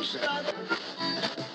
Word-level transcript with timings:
Roseanne. 0.00 0.46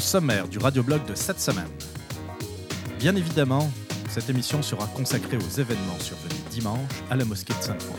Sommaire 0.00 0.48
du 0.48 0.58
radioblog 0.58 1.04
de 1.06 1.14
cette 1.14 1.40
semaine. 1.40 1.68
Bien 2.98 3.14
évidemment, 3.14 3.70
cette 4.08 4.28
émission 4.28 4.62
sera 4.62 4.86
consacrée 4.86 5.36
aux 5.36 5.60
événements 5.60 5.98
survenus 6.00 6.44
dimanche 6.50 6.80
à 7.10 7.16
la 7.16 7.24
mosquée 7.24 7.54
de 7.58 7.62
Sainte-Foy. 7.62 7.96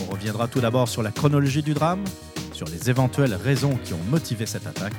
On 0.00 0.12
reviendra 0.12 0.48
tout 0.48 0.60
d'abord 0.60 0.88
sur 0.88 1.02
la 1.02 1.10
chronologie 1.10 1.62
du 1.62 1.74
drame, 1.74 2.04
sur 2.52 2.66
les 2.68 2.88
éventuelles 2.88 3.34
raisons 3.34 3.78
qui 3.84 3.92
ont 3.92 4.02
motivé 4.10 4.46
cette 4.46 4.66
attaque. 4.66 4.94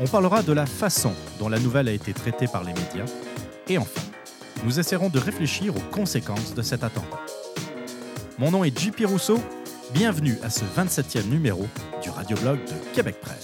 On 0.00 0.06
parlera 0.06 0.42
de 0.42 0.52
la 0.52 0.66
façon 0.66 1.12
dont 1.38 1.48
la 1.48 1.58
nouvelle 1.58 1.88
a 1.88 1.92
été 1.92 2.14
traitée 2.14 2.46
par 2.46 2.64
les 2.64 2.72
médias. 2.72 3.12
Et 3.68 3.76
enfin, 3.76 4.02
nous 4.64 4.80
essaierons 4.80 5.10
de 5.10 5.18
réfléchir 5.18 5.76
aux 5.76 5.94
conséquences 5.94 6.54
de 6.54 6.62
cet 6.62 6.84
attentat. 6.84 7.20
Mon 8.38 8.50
nom 8.50 8.64
est 8.64 8.78
JP 8.78 9.04
Rousseau. 9.06 9.40
Bienvenue 9.92 10.36
à 10.42 10.50
ce 10.50 10.64
27e 10.76 11.28
numéro 11.28 11.66
du 12.02 12.10
radioblog 12.10 12.58
de 12.64 12.94
Québec 12.94 13.16
Presse. 13.20 13.35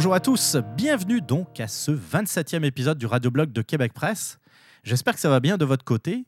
Bonjour 0.00 0.14
à 0.14 0.20
tous, 0.20 0.56
bienvenue 0.78 1.20
donc 1.20 1.60
à 1.60 1.68
ce 1.68 1.90
27e 1.90 2.64
épisode 2.64 2.96
du 2.96 3.04
radioblog 3.04 3.52
de 3.52 3.60
Québec 3.60 3.92
Presse. 3.92 4.38
J'espère 4.82 5.12
que 5.12 5.20
ça 5.20 5.28
va 5.28 5.40
bien 5.40 5.58
de 5.58 5.66
votre 5.66 5.84
côté. 5.84 6.24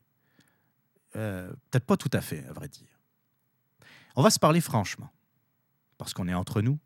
Euh, 1.17 1.51
Peut-être 1.70 1.87
pas 1.87 1.97
tout 1.97 2.11
à 2.12 2.20
fait, 2.20 2.45
à 2.48 2.53
vrai 2.53 2.69
dire. 2.69 3.00
On 4.15 4.23
va 4.23 4.28
se 4.28 4.39
parler 4.39 4.61
franchement, 4.61 5.11
parce 5.97 6.12
qu'on 6.12 6.28
est 6.28 6.34
entre 6.34 6.61
nous. 6.61 6.78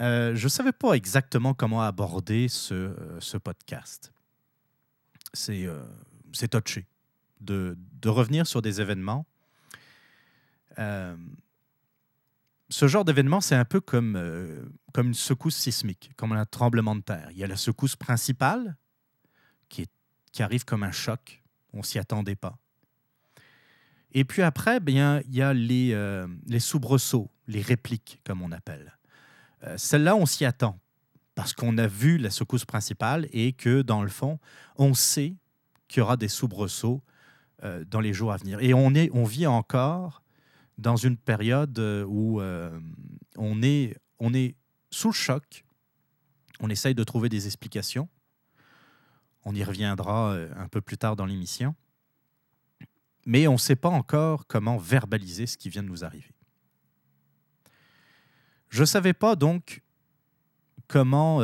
Euh, 0.00 0.34
je 0.34 0.42
ne 0.42 0.48
savais 0.48 0.72
pas 0.72 0.94
exactement 0.94 1.54
comment 1.54 1.82
aborder 1.82 2.48
ce, 2.48 2.74
euh, 2.74 3.20
ce 3.20 3.36
podcast. 3.36 4.12
C'est 5.34 5.68
touché 6.48 6.88
de, 7.40 7.78
de 8.02 8.08
revenir 8.08 8.44
sur 8.48 8.60
des 8.60 8.80
événements. 8.80 9.24
Ce 12.70 12.86
genre 12.86 13.04
d'événement, 13.04 13.40
c'est 13.40 13.56
un 13.56 13.64
peu 13.64 13.80
comme, 13.80 14.14
euh, 14.16 14.64
comme 14.92 15.08
une 15.08 15.14
secousse 15.14 15.56
sismique, 15.56 16.12
comme 16.16 16.32
un 16.32 16.46
tremblement 16.46 16.94
de 16.94 17.00
terre. 17.00 17.28
Il 17.32 17.38
y 17.38 17.44
a 17.44 17.48
la 17.48 17.56
secousse 17.56 17.96
principale 17.96 18.76
qui, 19.68 19.88
arrive 20.38 20.64
comme 20.64 20.84
un 20.84 20.92
choc. 20.92 21.42
On 21.72 21.82
s'y 21.82 21.98
attendait 21.98 22.36
pas. 22.36 22.56
Et 24.12 24.24
puis 24.24 24.42
après, 24.42 24.78
bien, 24.78 25.20
il 25.26 25.34
y 25.34 25.42
a 25.42 25.52
les, 25.52 25.92
euh, 25.92 26.28
les 26.46 26.60
soubresauts, 26.60 27.28
les 27.48 27.60
répliques, 27.60 28.20
comme 28.24 28.40
on 28.40 28.52
appelle. 28.52 28.96
Euh, 29.64 29.76
Celle-là, 29.76 30.14
on 30.14 30.24
s'y 30.24 30.44
attend 30.44 30.78
parce 31.34 31.52
qu'on 31.52 31.76
a 31.78 31.86
vu 31.88 32.18
la 32.18 32.30
secousse 32.30 32.64
principale 32.64 33.28
et 33.32 33.52
que, 33.52 33.82
dans 33.82 34.02
le 34.02 34.08
fond, 34.08 34.38
on 34.76 34.94
sait 34.94 35.34
qu'il 35.88 36.00
y 36.00 36.02
aura 36.02 36.16
des 36.16 36.28
soubresauts 36.28 37.02
euh, 37.64 37.84
dans 37.84 38.00
les 38.00 38.12
jours 38.12 38.32
à 38.32 38.36
venir. 38.36 38.60
Et 38.60 38.72
on, 38.74 38.94
est, 38.94 39.10
on 39.12 39.24
vit 39.24 39.46
encore 39.46 40.22
dans 40.80 40.96
une 40.96 41.16
période 41.16 41.78
euh, 41.78 42.04
où 42.04 42.40
euh, 42.40 42.80
on, 43.36 43.62
est, 43.62 43.96
on 44.18 44.32
est 44.32 44.56
sous 44.90 45.08
le 45.08 45.14
choc, 45.14 45.64
on 46.58 46.70
essaye 46.70 46.94
de 46.94 47.04
trouver 47.04 47.28
des 47.28 47.46
explications. 47.46 48.08
On 49.44 49.54
y 49.54 49.62
reviendra 49.62 50.32
euh, 50.32 50.50
un 50.56 50.68
peu 50.68 50.80
plus 50.80 50.96
tard 50.96 51.16
dans 51.16 51.26
l'émission. 51.26 51.74
Mais 53.26 53.46
on 53.46 53.52
ne 53.52 53.58
sait 53.58 53.76
pas 53.76 53.90
encore 53.90 54.46
comment 54.46 54.78
verbaliser 54.78 55.46
ce 55.46 55.58
qui 55.58 55.68
vient 55.68 55.82
de 55.82 55.88
nous 55.88 56.04
arriver. 56.04 56.34
Je 58.70 58.80
ne 58.80 58.86
savais 58.86 59.12
pas 59.12 59.36
donc 59.36 59.82
comment, 60.88 61.40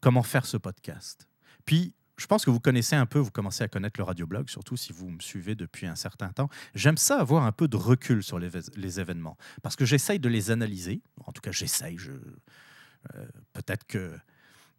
comment 0.00 0.22
faire 0.22 0.44
ce 0.44 0.56
podcast. 0.56 1.26
Puis, 1.64 1.94
je 2.16 2.26
pense 2.26 2.44
que 2.44 2.50
vous 2.50 2.60
connaissez 2.60 2.94
un 2.96 3.06
peu, 3.06 3.18
vous 3.18 3.30
commencez 3.30 3.64
à 3.64 3.68
connaître 3.68 3.98
le 3.98 4.04
radioblog, 4.04 4.48
surtout 4.48 4.76
si 4.76 4.92
vous 4.92 5.10
me 5.10 5.20
suivez 5.20 5.54
depuis 5.54 5.86
un 5.86 5.96
certain 5.96 6.28
temps. 6.28 6.48
J'aime 6.74 6.96
ça 6.96 7.20
avoir 7.20 7.44
un 7.44 7.52
peu 7.52 7.66
de 7.66 7.76
recul 7.76 8.22
sur 8.22 8.38
les, 8.38 8.48
vé- 8.48 8.70
les 8.76 9.00
événements, 9.00 9.36
parce 9.62 9.74
que 9.76 9.84
j'essaye 9.84 10.18
de 10.20 10.28
les 10.28 10.50
analyser. 10.50 11.02
En 11.24 11.32
tout 11.32 11.40
cas, 11.40 11.50
j'essaye. 11.52 11.98
Je, 11.98 12.12
euh, 12.12 13.26
Peut-être 13.52 13.84
que 13.86 14.16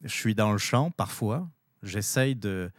je 0.03 0.13
suis 0.13 0.35
dans 0.35 0.51
le 0.51 0.57
champ 0.57 0.91
parfois. 0.91 1.49
J'essaye 1.83 2.39
euh, 2.45 2.69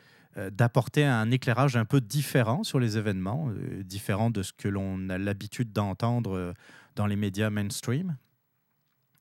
d'apporter 0.50 1.04
un 1.04 1.30
éclairage 1.30 1.76
un 1.76 1.84
peu 1.84 2.00
différent 2.00 2.64
sur 2.64 2.80
les 2.80 2.96
événements, 2.98 3.50
euh, 3.50 3.82
différent 3.82 4.30
de 4.30 4.42
ce 4.42 4.52
que 4.52 4.68
l'on 4.68 5.08
a 5.10 5.18
l'habitude 5.18 5.72
d'entendre 5.72 6.54
dans 6.94 7.06
les 7.06 7.16
médias 7.16 7.50
mainstream. 7.50 8.16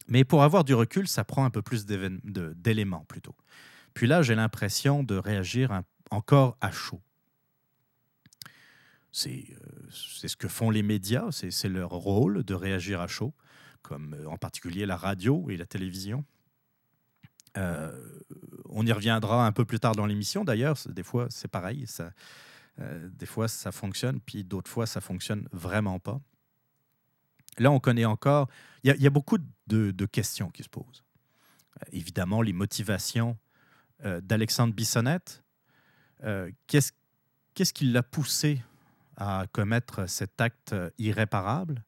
Mais 0.07 0.24
pour 0.24 0.44
avoir 0.44 0.63
du 0.63 0.74
recul, 0.74 1.07
ça 1.07 1.24
prend 1.24 1.45
un 1.45 1.50
peu 1.50 1.62
plus 1.62 1.85
d'éléments 1.85 3.06
plutôt. 3.07 3.35
Puis 3.95 4.07
là, 4.07 4.22
j'ai 4.22 4.35
l'impression 4.35 5.03
de 5.03 5.16
réagir 5.16 5.81
encore 6.11 6.57
à 6.61 6.72
chaud. 6.72 7.01
C'est 9.11 9.45
euh, 9.50 9.89
c'est 9.89 10.28
ce 10.28 10.35
que 10.35 10.50
font 10.50 10.69
les 10.69 10.83
médias, 10.83 11.31
c'est 11.31 11.69
leur 11.69 11.89
rôle 11.89 12.44
de 12.44 12.53
réagir 12.53 13.00
à 13.00 13.07
chaud, 13.07 13.33
comme 13.81 14.13
euh, 14.13 14.28
en 14.28 14.38
particulier 14.38 14.85
la 14.85 14.97
radio 14.97 15.50
et 15.50 15.56
la 15.56 15.66
télévision. 15.66 16.25
Euh, 17.57 17.97
on 18.66 18.85
y 18.85 18.91
reviendra 18.91 19.47
un 19.47 19.53
peu 19.53 19.63
plus 19.63 19.79
tard 19.79 19.95
dans 19.95 20.06
l'émission, 20.06 20.44
d'ailleurs. 20.44 20.77
Des 20.88 21.03
fois, 21.03 21.27
c'est 21.29 21.47
pareil. 21.47 21.88
Ça, 21.88 22.12
des 22.77 23.25
fois, 23.25 23.47
ça 23.47 23.72
fonctionne, 23.72 24.19
puis 24.19 24.44
d'autres 24.44 24.69
fois, 24.69 24.85
ça 24.85 25.00
fonctionne 25.00 25.47
vraiment 25.53 25.97
pas. 25.97 26.19
Là, 27.57 27.72
on 27.72 27.79
connaît 27.79 28.03
encore. 28.03 28.50
Il 28.83 28.94
y, 28.94 29.07
a- 29.07 29.09
beaucoup 29.09 29.38
de, 29.67 30.06
questions 30.06 30.50
qui 30.50 30.63
se 30.63 30.67
posent. 30.67 31.06
Évidemment, 31.94 32.41
les 32.41 32.51
motivations 32.51 33.38
d'Alexandre 34.03 34.73
Bissonnette. 34.73 35.44
Euh, 36.23 36.51
Qu'est-ce 36.67 36.91
qu'est-ce 37.53 37.73
qui 37.73 37.85
l'a 37.85 38.03
poussé 38.03 38.61
à 39.17 39.45
commettre 39.51 40.09
cet 40.09 40.41
acte 40.41 40.73
euh, 40.73 40.89
irréparable? 40.97 41.83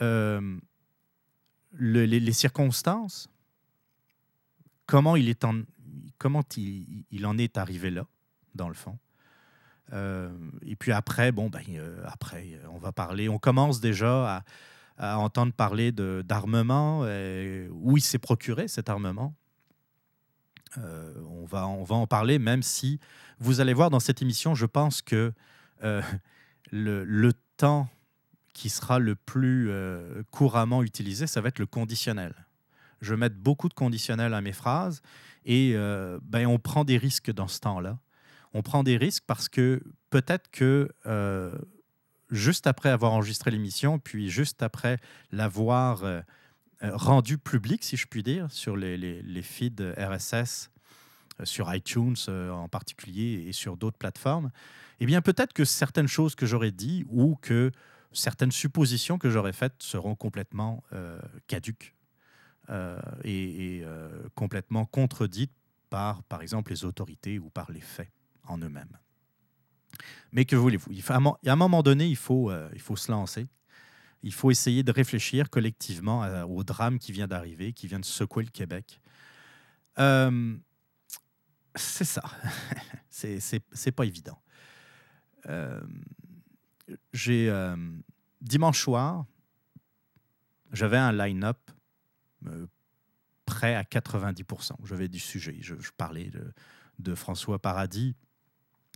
Euh, 0.00 0.58
le- 1.72 2.04
les, 2.06 2.32
circonstances? 2.32 3.28
Comment 4.86 5.14
il, 5.16 5.28
est 5.28 5.44
en, 5.44 5.62
comment 6.18 6.42
il, 6.56 7.04
il 7.10 7.26
en 7.26 7.36
est 7.38 7.58
arrivé 7.58 7.90
là, 7.90 8.06
dans 8.54 8.68
le 8.68 8.74
fond? 8.74 8.98
Euh, 9.92 10.30
et 10.62 10.74
puis 10.74 10.92
après, 10.92 11.32
bon, 11.32 11.50
ben, 11.50 11.62
euh, 11.68 12.02
après, 12.06 12.48
euh, 12.54 12.66
on 12.70 12.78
va 12.78 12.92
parler. 12.92 13.28
On 13.28 13.38
commence 13.38 13.80
déjà 13.80 14.36
à, 14.36 14.44
à 14.96 15.18
entendre 15.18 15.52
parler 15.52 15.92
d'armement, 15.92 17.02
euh, 17.04 17.68
où 17.72 17.96
il 17.98 18.02
s'est 18.02 18.18
procuré 18.18 18.68
cet 18.68 18.88
armement? 18.88 19.34
Euh, 20.78 21.12
on, 21.28 21.44
va, 21.44 21.66
on 21.66 21.84
va 21.84 21.96
en 21.96 22.06
parler, 22.06 22.38
même 22.38 22.62
si 22.62 22.98
vous 23.38 23.60
allez 23.60 23.74
voir 23.74 23.90
dans 23.90 24.00
cette 24.00 24.22
émission, 24.22 24.54
je 24.54 24.66
pense 24.66 25.02
que 25.02 25.32
euh, 25.82 26.02
le, 26.70 27.32
temps 27.56 27.88
qui 28.54 28.70
sera 28.70 28.98
le 28.98 29.14
plus 29.14 29.70
euh, 29.70 30.22
couramment 30.30 30.82
utilisé, 30.82 31.26
ça 31.26 31.40
va 31.40 31.48
être 31.48 31.58
le 31.58 31.66
conditionnel. 31.66 32.34
Je 33.00 33.14
vais 33.14 33.18
mettre 33.18 33.36
beaucoup 33.36 33.68
de 33.68 33.74
conditionnels 33.74 34.34
à 34.34 34.40
mes 34.40 34.52
phrases 34.52 35.02
et 35.44 35.74
ben, 36.22 36.46
on 36.46 36.58
prend 36.60 36.84
des 36.84 36.98
risques 36.98 37.32
dans 37.32 37.48
ce 37.48 37.58
temps-là. 37.60 37.98
On 38.54 38.62
prend 38.62 38.84
des 38.84 38.96
risques 38.96 39.24
parce 39.26 39.48
que 39.48 39.82
peut-être 40.10 40.48
que 40.52 40.88
juste 42.30 42.68
après 42.68 42.90
avoir 42.90 43.12
enregistré 43.12 43.50
l'émission, 43.50 43.98
puis 43.98 44.30
juste 44.30 44.62
après 44.62 44.98
l'avoir 45.32 46.04
rendu 46.82 47.38
public, 47.38 47.84
si 47.84 47.96
je 47.96 48.06
puis 48.06 48.22
dire, 48.22 48.50
sur 48.50 48.76
les, 48.76 48.96
les, 48.96 49.22
les 49.22 49.42
feeds 49.42 49.82
RSS, 49.96 50.70
euh, 51.40 51.44
sur 51.44 51.72
iTunes 51.74 52.16
euh, 52.28 52.50
en 52.50 52.68
particulier 52.68 53.44
et 53.46 53.52
sur 53.52 53.76
d'autres 53.76 53.98
plateformes, 53.98 54.50
eh 55.00 55.06
bien 55.06 55.22
peut-être 55.22 55.52
que 55.52 55.64
certaines 55.64 56.08
choses 56.08 56.34
que 56.34 56.46
j'aurais 56.46 56.72
dit 56.72 57.04
ou 57.08 57.36
que 57.36 57.72
certaines 58.12 58.52
suppositions 58.52 59.18
que 59.18 59.30
j'aurais 59.30 59.52
faites 59.52 59.82
seront 59.82 60.14
complètement 60.14 60.82
euh, 60.92 61.18
caduques 61.46 61.94
euh, 62.70 63.00
et, 63.24 63.82
euh, 63.84 64.08
complètement 64.34 64.84
contredites 64.84 65.52
par, 65.90 66.22
par 66.24 66.42
exemple, 66.42 66.70
les 66.70 66.84
autorités 66.84 67.38
ou 67.38 67.50
par 67.50 67.70
les 67.72 67.80
faits 67.80 68.10
en 68.46 68.58
eux-mêmes. 68.58 68.96
Mais 70.30 70.44
que 70.44 70.56
voulez-vous? 70.56 70.90
Il 70.92 71.02
À 71.10 71.52
un 71.52 71.56
moment 71.56 71.82
donné, 71.82 72.06
il 72.06 72.16
faut, 72.16 72.50
euh, 72.50 72.70
il 72.72 72.80
faut 72.80 72.96
se 72.96 73.10
lancer. 73.10 73.46
Il 74.22 74.32
faut 74.32 74.50
essayer 74.50 74.82
de 74.82 74.92
réfléchir 74.92 75.50
collectivement 75.50 76.20
au 76.44 76.62
drame 76.64 76.98
qui 76.98 77.12
vient 77.12 77.26
d'arriver, 77.26 77.72
qui 77.72 77.86
vient 77.86 78.00
de 78.00 78.04
secouer 78.04 78.44
le 78.44 78.50
Québec. 78.50 79.00
Euh, 79.98 80.56
c'est 81.74 82.04
ça. 82.04 82.22
c'est 83.10 83.92
pas 83.92 84.04
évident. 84.04 84.38
Euh, 85.48 85.80
j'ai 87.12 87.48
euh, 87.48 87.76
dimanche 88.40 88.80
soir, 88.80 89.24
j'avais 90.72 90.98
un 90.98 91.12
line-up 91.12 91.58
prêt 93.46 93.74
à 93.74 93.82
90%. 93.82 94.72
J'avais 94.84 95.08
du 95.08 95.18
sujet. 95.18 95.56
Je, 95.60 95.74
parlais 95.96 96.30
de, 96.98 97.14
François 97.14 97.60
Paradis. 97.60 98.14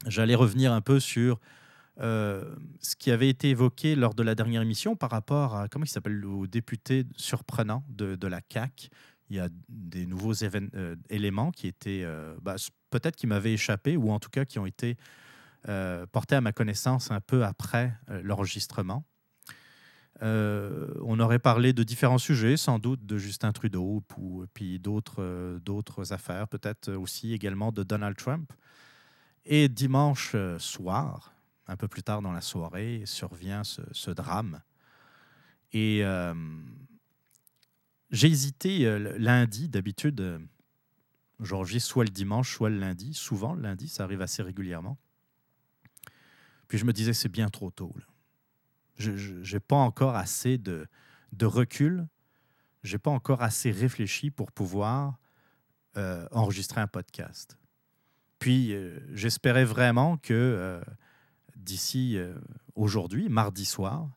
J'allais 0.06 0.34
revenir 0.34 0.72
un 0.72 0.80
peu 0.80 1.00
sur 1.00 1.40
ce 1.98 2.96
qui 2.98 3.10
avait 3.10 3.28
été 3.28 3.50
évoqué 3.50 3.94
lors 3.94 4.14
de 4.14 4.22
la 4.22 4.34
dernière 4.34 4.62
émission 4.62 4.96
par 4.96 5.10
rapport 5.10 5.56
à, 5.56 5.68
comment 5.68 5.84
il 5.84 5.88
s'appelle, 5.88 6.14
le 6.14 6.46
député 6.46 7.04
surprenant 7.16 7.84
de, 7.88 8.26
la 8.26 8.40
CAQ, 8.52 8.90
il 9.30 9.36
y 9.36 9.40
a 9.40 9.48
des 9.68 10.06
nouveaux 10.06 10.34
euh, 10.44 10.96
éléments 11.08 11.50
qui 11.50 11.66
étaient 11.66 12.02
euh, 12.04 12.36
bah, 12.42 12.56
peut-être 12.90 13.16
qui 13.16 13.26
m'avaient 13.26 13.54
échappé 13.54 13.96
ou 13.96 14.10
en 14.10 14.20
tout 14.20 14.30
cas 14.30 14.44
qui 14.44 14.58
ont 14.58 14.66
été 14.66 14.96
euh, 15.68 16.06
portés 16.06 16.36
à 16.36 16.40
ma 16.40 16.52
connaissance 16.52 17.10
un 17.10 17.20
peu 17.20 17.44
après 17.44 17.92
l'enregistrement. 18.22 19.04
on 20.20 21.20
aurait 21.20 21.40
parlé 21.40 21.72
de 21.72 21.82
différents 21.82 22.18
sujets, 22.18 22.56
sans 22.56 22.78
doute 22.78 23.04
de 23.04 23.18
Justin 23.18 23.52
Trudeau, 23.52 24.02
ou, 24.16 24.46
puis 24.54 24.78
d'autres 24.78 26.12
affaires, 26.12 26.46
peut-être 26.48 26.92
aussi 26.92 27.32
également 27.32 27.72
de 27.72 27.82
Donald 27.82 28.16
Trump. 28.16 28.52
Et 29.44 29.68
dimanche 29.68 30.34
soir, 30.58 31.35
un 31.68 31.76
peu 31.76 31.88
plus 31.88 32.02
tard 32.02 32.22
dans 32.22 32.32
la 32.32 32.40
soirée, 32.40 33.02
survient 33.06 33.62
ce, 33.64 34.10
drame. 34.10 34.62
Et 35.72 36.04
j'ai 38.10 38.28
hésité 38.28 38.86
euh, 38.86 39.16
lundi, 39.18 39.68
d'habitude, 39.68 40.20
euh, 40.20 40.38
j'enregistre 41.40 41.90
soit 41.90 42.04
le 42.04 42.10
dimanche, 42.10 42.54
soit 42.54 42.70
le 42.70 42.78
lundi. 42.78 43.14
Souvent, 43.14 43.54
le 43.54 43.62
lundi, 43.62 43.88
ça 43.88 44.04
arrive 44.04 44.22
assez 44.22 44.42
régulièrement. 44.42 44.96
Puis 46.68 46.78
je 46.78 46.84
me 46.84 46.92
disais, 46.92 47.12
c'est 47.12 47.28
bien 47.28 47.48
trop 47.48 47.70
tôt. 47.70 47.94
Je 48.96 49.10
n'ai 49.52 49.60
pas 49.60 49.76
encore 49.76 50.16
assez 50.16 50.56
de, 50.56 50.86
de 51.32 51.46
recul, 51.46 52.06
j'ai 52.82 52.98
pas 52.98 53.10
encore 53.10 53.42
assez 53.42 53.70
réfléchi 53.70 54.30
pour 54.30 54.52
pouvoir 54.52 55.18
euh, 55.96 56.26
enregistrer 56.30 56.80
un 56.80 56.86
podcast. 56.86 57.58
Puis 58.38 58.74
j'espérais 59.12 59.64
vraiment 59.64 60.18
que 60.18 60.80
d'ici 61.66 62.18
aujourd'hui, 62.74 63.28
mardi 63.28 63.64
soir, 63.64 64.08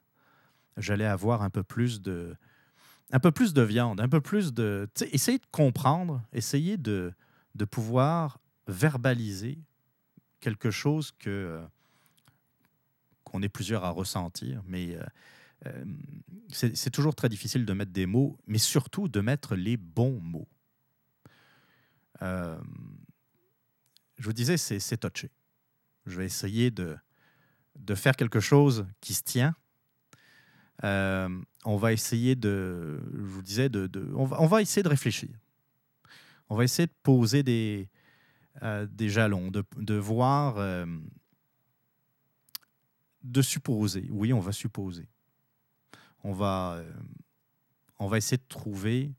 j'allais 0.78 1.06
avoir 1.06 1.42
un 1.42 1.50
peu 1.50 1.64
plus 1.64 2.02
de, 2.02 2.36
un 3.12 3.20
peu 3.20 3.32
plus 3.32 3.54
de 3.54 3.62
viande, 3.62 4.00
un 4.00 4.10
peu 4.10 4.22
plus 4.22 4.54
de... 4.54 4.88
Essayer 5.12 5.40
de 5.40 5.46
comprendre, 5.52 6.24
essayer 6.32 6.78
de, 6.78 7.14
de 7.56 7.66
pouvoir 7.66 8.40
verbaliser 8.68 9.60
quelque 10.40 10.72
chose 10.72 11.12
que 11.12 11.30
euh, 11.30 11.66
qu'on 13.24 13.42
est 13.42 13.50
plusieurs 13.50 13.84
à 13.84 13.90
ressentir, 13.90 14.62
mais 14.66 14.96
euh, 14.96 15.04
euh, 15.68 15.86
c'est 16.52 16.90
toujours 16.90 17.16
très 17.16 17.30
difficile 17.30 17.66
de 17.66 17.74
mettre 17.74 17.92
des 17.92 18.06
mots, 18.06 18.38
mais 18.48 18.58
surtout 18.58 19.08
de 19.08 19.22
mettre 19.22 19.56
les 19.56 19.78
bons 19.78 20.20
mots. 20.20 20.48
je 22.22 22.58
vous 24.20 24.34
disais, 24.34 24.58
c'est 24.58 24.98
touché. 24.98 25.32
Je 26.06 26.18
vais 26.18 26.26
essayer 26.26 26.72
de, 26.72 26.98
de 27.80 27.96
faire 27.96 28.16
quelque 28.16 28.40
chose 28.40 28.86
qui 29.02 29.14
se 29.14 29.24
tient, 29.24 29.56
euh, 30.84 31.42
on 31.66 31.78
va 31.78 31.92
essayer 31.92 32.36
de, 32.36 33.00
je 33.14 33.22
vous 33.22 33.42
disais, 33.42 33.70
de, 33.70 33.90
on, 34.16 34.26
va, 34.26 34.62
essayer 34.62 34.84
de 34.84 34.88
réfléchir. 34.88 35.30
On 36.50 36.56
va 36.56 36.64
essayer 36.64 36.88
de 36.88 36.94
poser 37.04 37.44
des, 37.44 37.90
euh, 38.64 38.86
des 38.90 39.10
jalons, 39.10 39.52
de, 39.52 39.96
voir, 39.96 40.58
euh, 40.58 40.86
de 43.24 43.42
supposer. 43.42 44.08
Oui, 44.10 44.32
on 44.32 44.40
va 44.40 44.52
supposer. 44.52 45.08
On 46.24 46.34
va, 46.34 46.82
on 47.98 48.08
va 48.08 48.18
essayer 48.18 48.38
de 48.38 48.48
trouver 48.48 49.14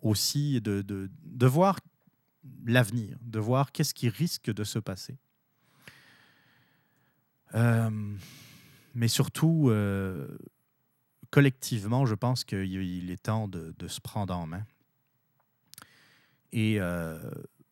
aussi, 0.00 0.60
de, 0.60 0.82
de 0.82 1.46
voir 1.46 1.78
l'avenir, 2.64 3.16
de 3.20 3.38
voir 3.38 3.72
qu'est-ce 3.72 3.94
qui 3.94 4.08
risque 4.08 4.52
de 4.52 4.64
se 4.64 4.78
passer. 4.78 5.18
Euh, 7.54 8.16
mais 8.94 9.08
surtout, 9.08 9.68
euh, 9.70 10.28
collectivement, 11.30 12.06
je 12.06 12.14
pense 12.14 12.44
qu'il 12.44 13.10
est 13.10 13.22
temps 13.22 13.48
de, 13.48 13.88
se 13.88 14.00
prendre 14.00 14.34
en 14.34 14.46
main 14.46 14.64
et 16.52 16.80
euh, 16.80 17.18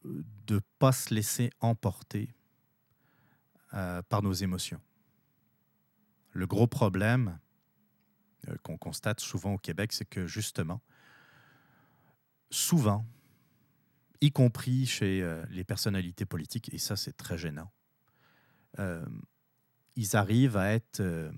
de 0.05 0.57
ne 0.57 0.61
pas 0.79 0.93
se 0.93 1.15
laisser 1.15 1.51
emporter 1.61 2.35
par 4.09 4.23
nos 4.23 4.33
émotions. 4.33 4.81
Le 6.31 6.47
gros 6.47 6.67
problème 6.67 7.39
qu'on 8.63 8.79
constate 8.79 9.21
souvent 9.21 9.55
au 9.55 9.59
Québec, 9.59 9.93
c'est 9.93 10.09
que 10.09 10.27
justement, 10.27 10.81
souvent, 12.51 13.05
y 14.23 14.33
compris 14.33 14.87
chez 14.87 15.43
les 15.51 15.65
personnalités 15.65 16.25
politiques, 16.25 16.73
et 16.73 16.79
ça 16.79 16.97
c'est 16.97 17.15
très 17.15 17.37
gênant, 17.37 17.71
ils 19.99 20.15
arrivent 20.15 20.57
à 20.57 20.73
être 20.73 21.01
euh, 21.01 21.31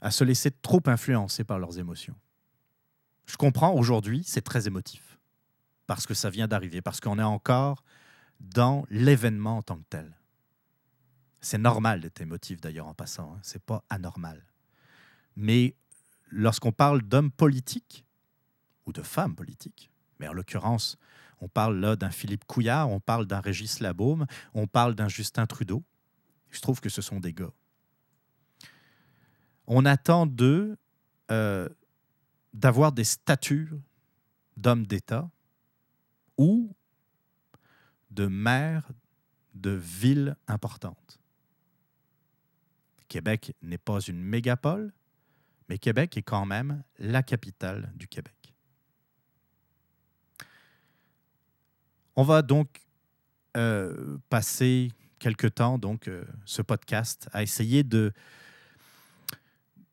à 0.00 0.12
se 0.12 0.22
laisser 0.22 0.52
trop 0.52 0.80
influencer 0.86 1.42
par 1.42 1.58
leurs 1.58 1.78
émotions. 1.80 2.14
Je 3.26 3.36
comprends 3.36 3.74
aujourd'hui, 3.74 4.22
c'est 4.24 4.42
très 4.42 4.68
émotif 4.68 5.18
parce 5.88 6.06
que 6.06 6.14
ça 6.14 6.30
vient 6.30 6.46
d'arriver, 6.46 6.80
parce 6.82 7.00
qu'on 7.00 7.18
est 7.18 7.24
encore 7.24 7.82
dans 8.38 8.86
l'événement 8.90 9.58
en 9.58 9.62
tant 9.62 9.76
que 9.76 9.86
tel. 9.90 10.16
C'est 11.40 11.58
normal 11.58 12.00
d'être 12.00 12.20
émotif 12.20 12.60
d'ailleurs 12.60 12.86
en 12.86 12.94
passant, 12.94 13.34
hein. 13.34 13.40
c'est 13.42 13.62
pas 13.62 13.84
anormal. 13.90 14.44
Mais 15.34 15.74
lorsqu'on 16.30 16.70
parle 16.70 17.02
d'hommes 17.02 17.32
politiques 17.32 18.04
ou 18.86 18.92
de 18.92 19.02
femmes 19.02 19.34
politiques, 19.34 19.90
mais 20.20 20.28
en 20.28 20.32
l'occurrence 20.32 20.96
on 21.42 21.48
parle 21.48 21.80
là 21.80 21.96
d'un 21.96 22.10
Philippe 22.10 22.44
Couillard, 22.46 22.88
on 22.88 23.00
parle 23.00 23.26
d'un 23.26 23.40
Régis 23.40 23.80
Labaume, 23.80 24.26
on 24.54 24.68
parle 24.68 24.94
d'un 24.94 25.08
Justin 25.08 25.44
Trudeau. 25.44 25.82
Je 26.50 26.60
trouve 26.60 26.80
que 26.80 26.88
ce 26.88 27.02
sont 27.02 27.18
des 27.18 27.32
gars. 27.32 27.50
On 29.66 29.84
attend 29.84 30.24
d'eux 30.24 30.76
euh, 31.32 31.68
d'avoir 32.54 32.92
des 32.92 33.04
statuts 33.04 33.70
d'hommes 34.56 34.86
d'État 34.86 35.28
ou 36.38 36.72
de 38.12 38.26
maires 38.26 38.88
de 39.54 39.70
villes 39.70 40.36
importantes. 40.46 41.18
Québec 43.08 43.54
n'est 43.62 43.78
pas 43.78 43.98
une 44.00 44.22
mégapole, 44.22 44.92
mais 45.68 45.78
Québec 45.78 46.16
est 46.16 46.22
quand 46.22 46.46
même 46.46 46.84
la 46.98 47.24
capitale 47.24 47.92
du 47.96 48.06
Québec. 48.06 48.41
On 52.14 52.24
va 52.24 52.42
donc 52.42 52.68
euh, 53.56 54.18
passer 54.28 54.90
quelque 55.18 55.46
temps, 55.46 55.78
donc, 55.78 56.08
euh, 56.08 56.24
ce 56.44 56.60
podcast 56.62 57.28
à 57.32 57.42
essayer 57.42 57.84
de 57.84 58.12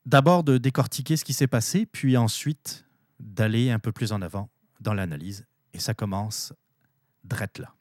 d'abord 0.05 0.43
de 0.43 0.57
décortiquer 0.57 1.17
ce 1.17 1.23
qui 1.23 1.33
s'est 1.33 1.47
passé, 1.47 1.85
puis 1.85 2.17
ensuite 2.17 2.85
d'aller 3.19 3.69
un 3.69 3.79
peu 3.79 3.91
plus 3.91 4.11
en 4.11 4.21
avant 4.21 4.49
dans 4.79 4.93
l'analyse. 4.93 5.45
Et 5.73 5.79
ça 5.79 5.93
commence 5.93 6.51
drette 7.23 7.59
là. 7.59 7.73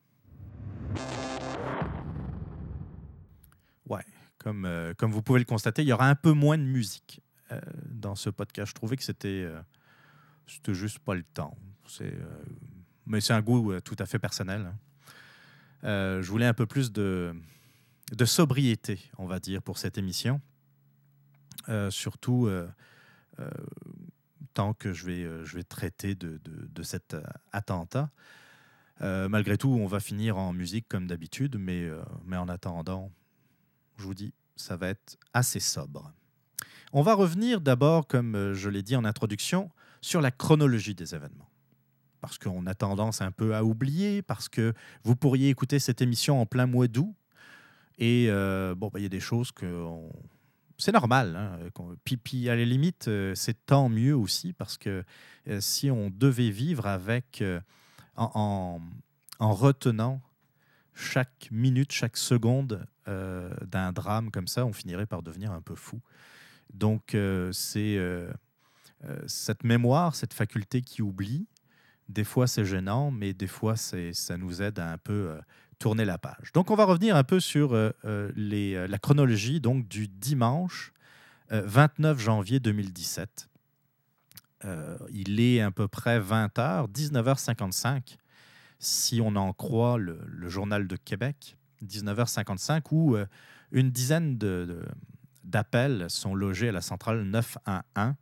Ouais, 3.87 4.05
comme, 4.37 4.67
euh, 4.67 4.93
comme 4.95 5.11
vous 5.11 5.23
pouvez 5.23 5.39
le 5.39 5.47
constater, 5.47 5.83
il 5.83 5.89
y 5.89 5.93
aura 5.93 6.09
un 6.09 6.15
peu 6.15 6.33
moins 6.33 6.59
de 6.59 6.65
musique 6.65 7.23
dans 7.87 8.15
ce 8.15 8.29
podcast. 8.29 8.71
Je 8.71 8.75
trouvais 8.75 8.97
que 8.97 9.03
c'était 9.03 9.49
c'était 10.47 10.75
juste 10.75 10.99
pas 10.99 11.15
le 11.15 11.23
temps. 11.23 11.57
C'est 11.87 12.13
mais 13.09 13.21
c'est 13.21 13.33
un 13.33 13.41
goût 13.41 13.73
euh, 13.73 13.81
tout 13.81 13.97
à 13.99 14.07
fait 14.07 14.19
personnel. 14.19 14.67
Hein. 14.67 14.79
Euh, 15.85 16.23
je 16.23 16.31
voulais 16.31 16.47
un 16.47 16.55
peu 16.55 16.67
plus 16.67 16.93
de, 16.93 17.35
de, 18.13 18.25
sobriété, 18.25 19.01
on 19.17 19.27
va 19.27 19.41
dire, 19.41 19.63
pour 19.63 19.79
cette 19.79 19.99
émission. 19.99 20.41
Euh, 21.69 21.91
surtout 21.91 22.49
tant 24.55 24.75
que 24.75 24.93
je 24.93 25.07
vais, 25.07 25.65
traiter 25.65 26.15
de, 26.15 26.41
de, 26.45 26.83
cet 26.83 27.17
attentat. 27.53 28.11
malgré 29.01 29.57
tout, 29.57 29.69
on 29.69 29.87
va 29.87 30.01
finir 30.01 30.39
en 30.39 30.53
musique 30.53 30.89
comme 30.89 31.07
d'habitude, 31.07 31.57
mais 31.59 31.89
en 32.37 32.49
attendant, 32.49 33.13
je 33.97 34.03
vous 34.03 34.15
dis, 34.15 34.33
ça 34.57 34.77
va 34.77 34.89
être 34.89 35.17
assez 35.33 35.61
sobre. 35.61 36.13
On 36.93 37.03
va 37.03 37.15
revenir 37.15 37.61
d'abord, 37.61 38.09
comme 38.09 38.55
je 38.55 38.69
l'ai 38.69 38.83
dit 38.83 38.97
en 38.97 39.05
introduction, 39.05 39.71
sur 40.01 40.21
la 40.21 40.33
chronologie 40.33 40.95
des 40.97 41.15
événements. 41.15 41.49
Parce 42.21 42.39
qu'on 42.39 42.67
a 42.67 42.75
tendance 42.75 43.21
un 43.21 43.31
peu 43.31 43.55
à 43.55 43.65
oublier, 43.65 44.23
parce 44.23 44.49
que 44.49 44.73
vous 45.05 45.17
pourriez 45.17 45.49
écouter 45.49 45.79
cette 45.79 46.03
émission 46.03 46.41
en 46.41 46.47
plein 46.47 46.67
mois 46.67 46.89
d'août. 46.89 47.15
Et 47.99 48.27
euh, 48.29 48.75
bon, 48.75 48.91
bah, 48.93 49.01
il 49.01 49.03
y 49.03 49.07
a 49.07 49.11
des 49.11 49.21
choses 49.21 49.53
que 49.53 49.87
c'est 50.79 50.93
normal. 50.93 51.37
Hein, 51.37 51.59
puis, 52.05 52.17
puis, 52.17 52.49
à 52.49 52.57
la 52.57 52.65
limite, 52.65 53.09
euh, 53.09 53.35
c'est 53.35 53.67
tant 53.67 53.89
mieux 53.89 54.15
aussi 54.15 54.53
parce 54.53 54.79
que 54.79 55.05
euh, 55.49 55.61
si 55.61 55.91
on 55.91 56.11
devait 56.11 56.51
vivre 56.51 56.87
avec, 56.87 57.43
en, 58.17 58.81
en, 59.39 59.53
retenant 59.53 60.21
chaque 60.95 61.49
minute, 61.51 61.93
chaque 61.93 62.17
seconde 62.17 62.87
d'un 63.07 63.93
drame 63.93 64.31
comme 64.31 64.47
ça, 64.47 64.67
on 64.67 64.73
finirait 64.75 65.07
par 65.07 65.23
devenir 65.23 65.51
un 65.53 65.63
peu 65.63 65.75
fou. 65.75 66.01
Donc, 66.75 67.17
c'est 67.53 67.99
cette 69.27 69.65
mémoire, 69.65 70.15
cette 70.15 70.35
faculté 70.35 70.83
qui 70.83 71.01
oublie, 71.01 71.47
des 72.09 72.25
fois, 72.25 72.47
c'est 72.47 72.65
gênant, 72.65 73.11
mais 73.11 73.35
des 73.35 73.47
fois, 73.47 73.77
ça 73.77 74.37
nous 74.39 74.63
aide 74.63 74.79
à 74.79 74.91
un 74.91 74.99
peu 74.99 75.31
euh, 75.31 75.41
tourner 75.79 76.05
la 76.05 76.19
page. 76.19 76.53
Donc, 76.55 76.71
on 76.71 76.75
va 76.75 76.85
revenir 76.85 77.17
un 77.17 77.25
peu 77.25 77.39
sur 77.41 77.75
euh, 77.75 77.91
euh, 78.05 78.87
la 78.89 78.99
chronologie 78.99 79.61
donc, 79.61 79.87
du 79.89 80.09
dimanche 80.09 80.93
29 81.51 82.19
janvier 82.19 82.61
2017. 82.61 83.49
il 85.11 85.41
est 85.41 85.63
à 85.63 85.71
peu 85.71 85.89
près 85.89 86.21
20h, 86.21 86.93
19h55, 86.93 88.19
si 88.79 89.23
on 89.23 89.35
en 89.35 89.55
croit 89.55 89.97
le, 89.97 90.21
Journal 90.47 90.87
de 90.87 90.97
Québec, 90.97 91.57
19h55, 91.83 92.83
où 92.91 93.17
une 93.73 93.91
dizaine 93.91 94.37
d'appels 95.43 96.11
sont 96.11 96.35
logés 96.35 96.69
à 96.69 96.73
la 96.73 96.83
centrale 96.83 97.23
911 97.23 98.15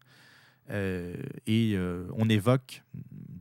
euh, 0.70 1.14
et 1.46 1.76
on 2.16 2.28
évoque 2.28 2.82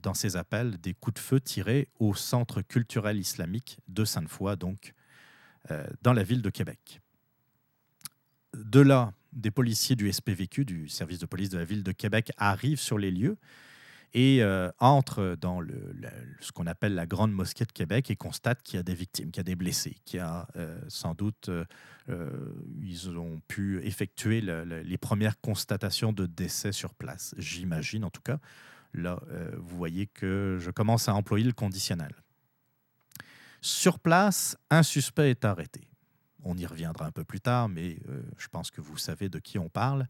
dans 0.06 0.14
ces 0.14 0.38
appels 0.38 0.80
des 0.82 0.94
coups 0.94 1.16
de 1.16 1.20
feu 1.20 1.42
tirés 1.42 1.90
au 2.00 2.14
Centre 2.14 2.62
culturel 2.62 3.18
islamique 3.18 3.80
de 3.88 4.06
Sainte-Foy, 4.06 4.56
donc 4.56 4.94
euh, 5.72 5.84
dans 6.04 6.14
la 6.14 6.22
ville 6.22 6.44
de 6.44 6.52
Québec. 6.52 7.02
De 8.54 8.82
là, 8.82 9.14
des 9.34 9.50
policiers 9.50 9.96
du 9.96 10.12
SPVQ, 10.12 10.64
du 10.64 10.88
service 10.88 11.18
de 11.18 11.26
police 11.26 11.50
de 11.50 11.58
la 11.58 11.66
ville 11.66 11.84
de 11.84 11.92
Québec, 11.92 12.32
arrivent 12.38 12.80
sur 12.80 13.00
les 13.00 13.10
lieux 13.10 13.38
et 14.14 14.44
euh, 14.44 14.70
entre 14.78 15.36
dans 15.42 15.60
ce 16.40 16.52
qu'on 16.52 16.68
appelle 16.68 16.94
la 16.94 17.08
Grande 17.08 17.34
Mosquée 17.34 17.66
de 17.66 17.72
Québec 17.72 18.12
et 18.12 18.16
constate 18.16 18.62
qu'il 18.62 18.78
y 18.78 18.80
a 18.80 18.84
des 18.84 18.94
victimes, 18.94 19.32
qu'il 19.32 19.38
y 19.38 19.42
a 19.42 19.44
des 19.44 19.56
blessés, 19.56 19.98
qu'il 20.06 20.20
y 20.20 20.22
a 20.22 20.48
euh, 20.56 20.80
sans 20.88 21.16
doute, 21.16 21.50
ils 22.80 23.10
ont 23.10 23.42
pu 23.48 23.84
effectuer 23.84 24.42
les 24.42 24.98
premières 25.00 25.42
constatations 25.42 26.14
de 26.14 26.28
décès 26.28 26.72
sur 26.72 26.94
place, 26.94 27.34
j'imagine 27.40 28.06
en 28.06 28.12
tout 28.12 28.22
cas. 28.22 28.40
Là, 28.96 29.20
vous 29.58 29.78
voyez 29.78 30.08
que 30.08 30.58
je 30.60 30.72
commence 30.72 31.10
à 31.10 31.14
employer 31.14 31.46
le 31.46 31.54
conditionnel. 31.54 32.14
Sur 33.62 34.00
place, 34.00 34.58
un 34.70 34.84
suspect 34.84 35.32
est 35.32 35.46
arrêté. 35.46 35.88
On 36.44 36.58
y 36.58 36.66
reviendra 36.66 37.06
un 37.06 37.12
peu 37.12 37.24
plus 37.24 37.42
tard, 37.42 37.70
mais 37.70 38.00
je 38.38 38.48
pense 38.48 38.72
que 38.72 38.82
vous 38.82 38.98
savez 38.98 39.30
de 39.30 39.40
qui 39.40 39.58
on 39.58 39.70
parle 39.70 40.08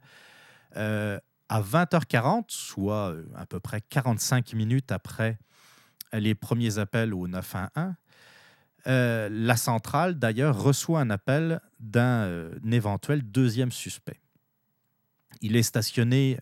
à 1.50 1.62
20h40, 1.62 2.46
soit 2.48 3.12
euh, 3.12 3.26
à 3.36 3.46
peu 3.46 3.60
près 3.60 3.82
45 3.82 4.54
minutes 4.54 4.92
après 4.92 5.38
les 6.14 6.36
premiers 6.36 6.78
appels 6.80 7.14
au 7.14 7.28
911, 7.28 7.94
euh, 8.88 9.30
la 9.32 9.58
centrale, 9.58 10.20
d'ailleurs, 10.20 10.62
reçoit 10.62 11.02
un 11.02 11.10
appel 11.10 11.60
d'un 11.80 12.24
euh, 12.26 12.60
éventuel 12.72 13.24
deuxième 13.24 13.72
suspect. 13.72 14.22
Il 15.42 15.56
est 15.56 15.64
stationné 15.64 16.40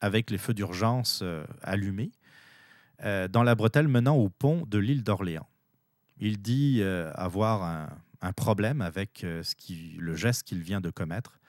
avec 0.00 0.30
les 0.30 0.38
feux 0.38 0.54
d'urgence 0.54 1.22
allumés 1.62 2.12
dans 3.02 3.42
la 3.42 3.54
bretelle 3.54 3.88
menant 3.88 4.16
au 4.16 4.28
pont 4.28 4.64
de 4.66 4.78
l'île 4.78 5.02
d'Orléans. 5.02 5.48
Il 6.18 6.40
dit 6.40 6.82
avoir 7.14 7.88
un, 8.20 8.32
problème 8.32 8.82
avec 8.82 9.24
le 9.24 10.14
geste 10.16 10.42
qu'il 10.42 10.62
vient 10.62 10.80
de 10.80 10.90
commettre 10.90 11.40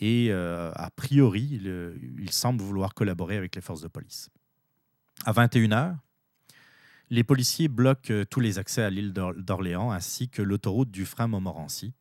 et 0.00 0.28
euh, 0.30 0.72
a 0.74 0.90
priori, 0.90 1.60
il, 2.18 2.30
semble 2.30 2.62
vouloir 2.62 2.94
collaborer 2.94 3.36
avec 3.36 3.54
les 3.54 3.60
forces 3.60 3.80
de 3.80 3.88
police. 3.88 4.28
À 5.24 5.32
21h, 5.32 5.96
les 7.10 7.24
policiers 7.24 7.68
bloquent 7.68 8.12
euh, 8.12 8.24
tous 8.24 8.40
les 8.40 8.58
accès 8.58 8.82
à 8.82 8.90
l'île 8.90 9.12
d'Orléans 9.12 9.92
ainsi 9.92 10.28
que 10.28 10.42
l'autoroute 10.42 10.90
du 10.90 11.06
frein 11.06 11.28
Montmorency. 11.28 11.92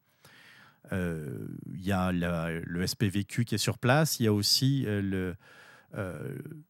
Euh, 0.92 1.48
il 1.74 1.86
y 1.86 1.92
a 1.92 2.12
le 2.12 2.86
SPVQ 2.88 3.46
qui 3.46 3.56
est 3.56 3.60
sur 3.60 3.78
place, 3.78 4.20
il 4.20 4.24
y 4.24 4.28
a 4.28 4.34
aussi 4.34 4.84
le, 4.86 5.36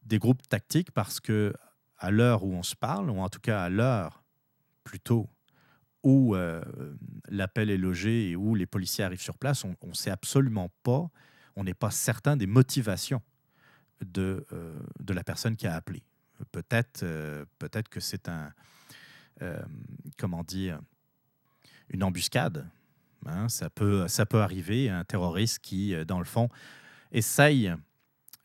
des 0.02 0.18
groupes 0.18 0.46
tactiques 0.48 0.90
parce 0.90 1.18
que 1.20 1.54
à 1.98 2.10
l'heure 2.10 2.44
où 2.44 2.52
on 2.52 2.62
se 2.62 2.76
parle, 2.76 3.10
ou 3.10 3.18
en 3.18 3.28
tout 3.28 3.40
cas 3.40 3.62
à 3.62 3.68
l'heure 3.68 4.22
plutôt 4.84 5.28
où 6.02 6.36
euh, 6.36 6.62
l'appel 7.28 7.70
est 7.70 7.78
logé 7.78 8.30
et 8.30 8.36
où 8.36 8.54
les 8.54 8.66
policiers 8.66 9.04
arrivent 9.04 9.22
sur 9.22 9.38
place, 9.38 9.64
on 9.64 9.74
ne 9.82 9.94
sait 9.94 10.10
absolument 10.10 10.70
pas, 10.82 11.08
on 11.56 11.64
n'est 11.64 11.74
pas 11.74 11.90
certain 11.90 12.36
des 12.36 12.46
motivations 12.46 13.22
de, 14.04 14.46
euh, 14.52 14.78
de 15.00 15.14
la 15.14 15.24
personne 15.24 15.56
qui 15.56 15.66
a 15.66 15.74
appelé. 15.74 16.02
Peut-être 16.52 17.02
euh, 17.04 17.46
peut-être 17.58 17.88
que 17.88 18.00
c'est 18.00 18.28
un, 18.28 18.52
comment 20.18 20.44
dire, 20.44 20.78
une 21.88 22.02
embuscade. 22.02 22.68
Hein. 23.26 23.48
ça, 23.48 23.70
peut, 23.70 24.06
ça 24.06 24.26
peut 24.26 24.42
arriver, 24.42 24.90
un 24.90 25.04
terroriste 25.04 25.60
qui, 25.60 25.94
dans 26.04 26.18
le 26.18 26.24
fond, 26.24 26.48
essaye 27.10 27.74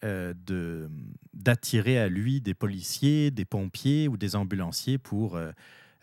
de 0.04 0.90
d'attirer 1.34 2.00
à 2.00 2.10
lui 2.10 2.42
des 2.42 2.54
policiers, 2.54 3.32
des 3.32 3.46
pompiers 3.46 4.08
ou 4.08 4.18
des 4.18 4.36
ambulanciers 4.36 4.98
pour 4.98 5.38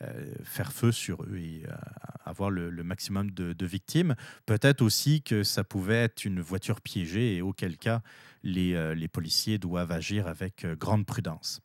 euh, 0.03 0.35
faire 0.45 0.75
feu 0.75 0.93
sur 0.93 1.23
eux 1.23 1.39
et 1.39 1.63
euh, 1.67 1.75
avoir 2.27 2.51
le, 2.51 2.71
maximum 2.83 3.31
de, 3.31 3.67
victimes. 3.67 4.15
Peut-être 4.45 4.83
aussi 4.83 5.23
que 5.23 5.43
ça 5.43 5.65
pouvait 5.65 6.03
être 6.03 6.27
une 6.27 6.43
voiture 6.43 6.83
piégée 6.83 7.37
et 7.37 7.41
auquel 7.41 7.79
cas 7.79 8.03
les, 8.43 8.75
euh, 8.75 8.95
les 8.95 9.09
policiers 9.09 9.57
doivent 9.57 9.93
agir 9.93 10.27
avec 10.27 10.67
grande 10.79 11.07
prudence. 11.07 11.63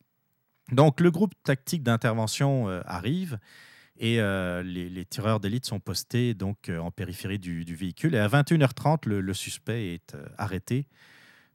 Donc 0.72 1.02
le 1.02 1.12
groupe 1.12 1.34
tactique 1.44 1.84
d'intervention 1.84 2.70
arrive 2.86 3.38
et 3.98 4.22
les, 4.64 5.06
tireurs 5.10 5.42
d'élite 5.42 5.66
sont 5.66 5.82
postés 5.82 6.34
donc 6.34 6.70
en 6.70 6.90
périphérie 6.90 7.40
du, 7.40 7.76
véhicule. 7.76 8.16
Et 8.16 8.20
à 8.20 8.30
21h30, 8.30 9.10
le 9.10 9.34
suspect 9.34 9.94
est 9.94 10.16
arrêté 10.38 10.88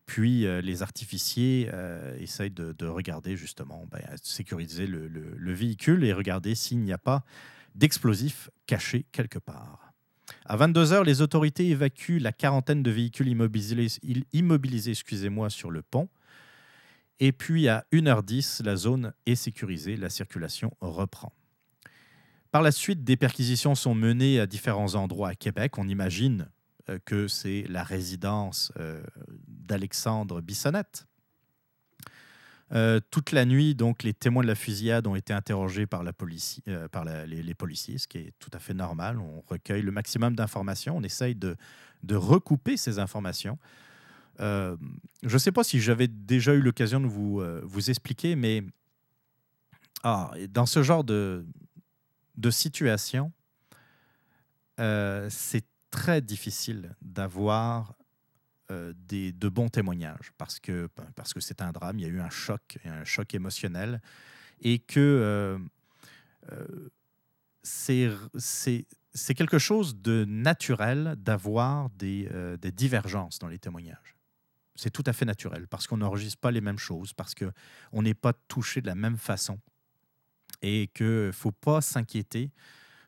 puis 0.06 0.46
euh, 0.46 0.60
les 0.60 0.82
artificiers 0.82 1.68
euh, 1.72 2.16
essayent 2.18 2.50
de, 2.50 2.86
regarder 2.86 3.36
justement, 3.36 3.86
ben, 3.90 4.00
sécuriser 4.22 4.86
le, 4.86 5.52
véhicule 5.52 6.04
et 6.04 6.12
regarder 6.12 6.54
s'il 6.54 6.78
n'y 6.78 6.92
a 6.92 6.98
pas 6.98 7.24
d'explosifs 7.74 8.48
cachés 8.66 9.04
quelque 9.12 9.38
part. 9.38 9.92
À 10.44 10.56
22h, 10.56 11.04
les 11.04 11.20
autorités 11.20 11.68
évacuent 11.68 12.18
la 12.20 12.32
quarantaine 12.32 12.82
de 12.82 12.90
véhicules 12.90 13.28
immobilisés, 13.28 13.88
immobilisés 14.32 14.92
excusez-moi, 14.92 15.50
sur 15.50 15.70
le 15.70 15.82
pont. 15.82 16.08
Et 17.18 17.32
puis 17.32 17.68
à 17.68 17.84
1h10, 17.92 18.62
la 18.64 18.76
zone 18.76 19.12
est 19.26 19.34
sécurisée, 19.34 19.96
la 19.96 20.10
circulation 20.10 20.72
reprend. 20.80 21.32
Par 22.52 22.62
la 22.62 22.72
suite, 22.72 23.04
des 23.04 23.16
perquisitions 23.16 23.74
sont 23.74 23.94
menées 23.94 24.40
à 24.40 24.46
différents 24.46 24.94
endroits 24.94 25.30
à 25.30 25.34
Québec. 25.34 25.78
On 25.78 25.88
imagine 25.88 26.48
euh, 26.88 26.98
que 27.04 27.28
c'est 27.28 27.64
la 27.68 27.82
résidence 27.82 28.72
d'Alexandre 29.66 30.40
Bissonnette. 30.40 31.06
Euh, 32.72 33.00
toute 33.10 33.30
la 33.30 33.44
nuit, 33.44 33.74
donc, 33.74 34.02
les 34.02 34.12
témoins 34.12 34.42
de 34.42 34.48
la 34.48 34.54
fusillade 34.54 35.06
ont 35.06 35.14
été 35.14 35.32
interrogés 35.32 35.86
par, 35.86 36.02
la 36.02 36.12
police, 36.12 36.60
par 36.90 37.04
les, 37.04 37.54
policiers, 37.54 37.98
ce 37.98 38.08
qui 38.08 38.18
est 38.18 38.32
tout 38.38 38.50
à 38.52 38.58
fait 38.58 38.74
normal. 38.74 39.18
On 39.18 39.42
recueille 39.46 39.82
le 39.82 39.92
maximum 39.92 40.34
d'informations, 40.34 40.96
on 40.96 41.02
essaye 41.02 41.34
de, 41.34 41.56
recouper 42.10 42.76
ces 42.76 42.98
informations. 42.98 43.58
je 44.38 44.76
ne 45.22 45.38
sais 45.38 45.52
pas 45.52 45.64
si 45.64 45.80
j'avais 45.80 46.08
déjà 46.08 46.54
eu 46.54 46.60
l'occasion 46.60 47.00
de 47.00 47.06
vous, 47.06 47.90
expliquer, 47.90 48.34
mais 48.34 48.64
ah, 50.02 50.32
dans 50.50 50.66
ce 50.66 50.82
genre 50.82 51.04
de 51.04 51.44
situation, 52.50 53.32
c'est 54.78 55.64
très 55.90 56.20
difficile 56.20 56.94
d'avoir 57.00 57.95
euh, 58.70 58.92
des, 58.96 59.32
de 59.32 59.48
bons 59.48 59.68
témoignages 59.68 60.32
parce 60.38 60.58
que 60.58 60.88
ben, 60.96 61.06
parce 61.14 61.32
que 61.32 61.40
c'est 61.40 61.62
un 61.62 61.70
drame, 61.70 61.98
il 61.98 62.02
y 62.02 62.04
a 62.04 62.08
eu 62.08 62.20
un 62.20 62.30
choc, 62.30 62.78
un 62.84 63.04
choc 63.04 63.32
émotionnel 63.34 64.00
et 64.60 64.80
que 64.80 64.98
euh, 64.98 65.58
euh, 66.50 66.88
c'est 67.62 69.34
quelque 69.36 69.58
chose 69.58 70.00
de 70.00 70.24
naturel 70.24 71.14
d'avoir 71.18 71.90
des, 71.90 72.28
des, 72.60 72.72
divergences 72.72 73.38
dans 73.38 73.48
les 73.48 73.58
témoignages. 73.58 74.16
C'est 74.74 74.90
tout 74.90 75.04
à 75.06 75.12
fait 75.12 75.24
naturel 75.24 75.66
parce 75.68 75.86
qu'on 75.86 75.98
n'enregistre 75.98 76.40
pas 76.40 76.50
les 76.50 76.60
mêmes 76.60 76.78
choses, 76.78 77.12
parce 77.12 77.34
qu'on 77.34 78.02
n'est 78.02 78.14
pas 78.14 78.32
touché 78.32 78.80
de 78.80 78.86
la 78.86 78.94
même 78.94 79.16
façon 79.16 79.60
et 80.62 80.88
qu'il 80.88 81.06
ne 81.06 81.32
faut 81.32 81.52
pas 81.52 81.80
s'inquiéter 81.80 82.50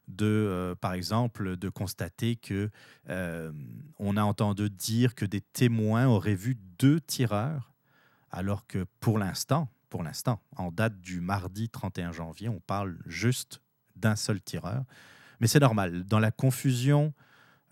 de, 0.09 0.27
euh, 0.27 0.75
par 0.75 0.95
exemple, 0.95 1.57
de 1.57 1.69
constater 1.69 2.37
que 2.37 2.71
euh, 3.11 3.53
on 3.99 4.17
a 4.17 4.23
entendu 4.23 4.71
dire 4.71 5.15
que 5.15 5.27
des 5.27 5.41
témoins 5.41 6.07
auraient 6.07 6.35
vu 6.35 6.57
deux 6.79 7.01
tireurs, 7.01 7.73
alors 8.31 8.67
que 8.67 8.87
pour 9.01 9.19
l'instant, 9.19 9.69
pour 9.91 10.03
l'instant. 10.03 10.41
En 10.57 10.71
date 10.71 11.01
du 11.01 11.21
mardi 11.21 11.69
31 11.69 12.13
janvier, 12.13 12.49
on 12.49 12.61
parle 12.61 12.99
juste 13.07 13.61
d'un 13.97 14.17
seul 14.17 14.41
tireur. 14.41 14.85
Mais 15.41 15.47
c'est 15.47 15.61
normal. 15.61 16.05
Dans 16.05 16.19
la 16.19 16.31
confusion, 16.31 17.15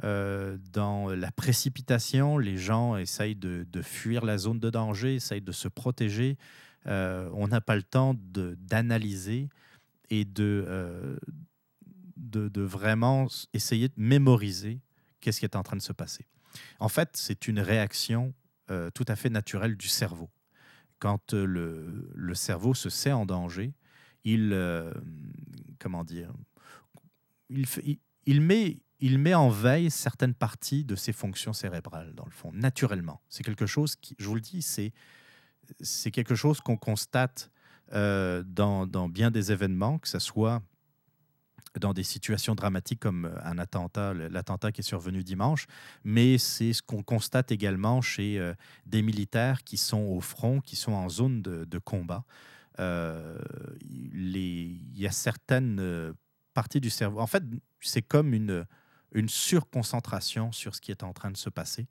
euh, 0.04 0.56
dans 0.72 1.08
la 1.08 1.32
précipitation, 1.32 2.38
les 2.38 2.56
gens 2.56 2.96
essayent 2.96 3.34
de, 3.34 3.66
fuir 3.82 4.24
la 4.24 4.38
zone 4.38 4.60
de 4.60 4.70
danger, 4.70 5.14
essayent 5.14 5.42
de 5.42 5.52
se 5.52 5.68
protéger. 5.68 6.36
On 6.86 7.48
n'a 7.48 7.60
pas 7.60 7.74
le 7.76 7.82
temps 7.82 8.14
d'analyser 8.16 9.48
et 10.08 10.24
de, 10.24 11.18
de, 12.16 12.62
vraiment 12.62 13.26
essayer 13.52 13.88
de 13.88 13.94
mémoriser 13.96 14.80
qu'est-ce 15.20 15.40
qui 15.40 15.46
est 15.46 15.56
en 15.56 15.62
train 15.62 15.76
de 15.76 15.82
se 15.82 15.92
passer. 15.92 16.26
En 16.78 16.88
fait, 16.88 17.10
c'est 17.14 17.48
une 17.48 17.60
réaction 17.60 18.34
tout 18.94 19.04
à 19.06 19.16
fait 19.16 19.30
naturelle 19.30 19.76
du 19.76 19.88
cerveau. 19.88 20.30
Quand 20.98 21.34
le, 21.34 22.10
le 22.14 22.34
cerveau 22.34 22.74
se 22.74 22.90
sait 22.90 23.12
en 23.12 23.26
danger, 23.26 23.74
il, 24.24 24.52
comment 25.78 26.04
dire, 26.04 26.32
il, 27.50 28.40
met, 28.40 28.76
il 29.00 29.18
met 29.18 29.34
en 29.34 29.48
veille 29.48 29.90
certaines 29.90 30.34
parties 30.34 30.84
de 30.84 30.96
ses 30.96 31.12
fonctions 31.12 31.52
cérébrales, 31.52 32.14
dans 32.14 32.24
le 32.24 32.30
fond, 32.30 32.52
naturellement. 32.52 33.20
C'est 33.28 33.44
quelque 33.44 33.66
chose 33.66 33.96
qui, 33.96 34.16
je 34.18 34.26
vous 34.26 34.34
le 34.34 34.40
dis, 34.40 34.62
c'est, 34.62 34.92
quelque 36.10 36.34
chose 36.34 36.60
qu'on 36.60 36.76
constate 36.76 37.50
euh, 37.92 38.42
dans, 38.46 38.86
dans, 38.86 39.08
bien 39.08 39.30
des 39.30 39.52
événements, 39.52 39.98
que 39.98 40.08
ce 40.08 40.18
soit 40.18 40.62
dans 41.78 41.92
des 41.92 42.02
situations 42.02 42.54
dramatiques 42.54 43.00
comme 43.00 43.32
un 43.42 43.58
attentat, 43.58 44.14
l'attentat 44.14 44.72
qui 44.72 44.80
est 44.80 44.84
survenu 44.84 45.22
dimanche, 45.22 45.66
mais 46.04 46.38
c'est 46.38 46.72
ce 46.72 46.82
qu'on 46.82 47.02
constate 47.02 47.52
également 47.52 48.00
chez 48.00 48.38
euh, 48.38 48.54
des 48.86 49.02
militaires 49.02 49.64
qui 49.64 49.76
sont 49.76 50.02
au 50.02 50.20
front, 50.20 50.60
qui 50.60 50.76
sont 50.76 50.92
en 50.92 51.08
zone 51.08 51.42
de, 51.42 51.78
combat. 51.78 52.24
Euh, 52.78 53.38
il 53.80 54.98
y 54.98 55.06
a 55.06 55.10
certaines 55.10 56.14
partie 56.56 56.80
du 56.80 56.88
cerveau. 56.88 57.20
En 57.20 57.26
fait, 57.26 57.44
c'est 57.80 58.00
comme 58.00 58.32
une, 58.32 58.66
une 59.12 59.28
surconcentration 59.28 60.52
sur 60.52 60.74
ce 60.74 60.80
qui 60.80 60.90
est 60.90 61.02
en 61.02 61.12
train 61.12 61.30
de 61.30 61.36
se 61.36 61.50
passer 61.50 61.86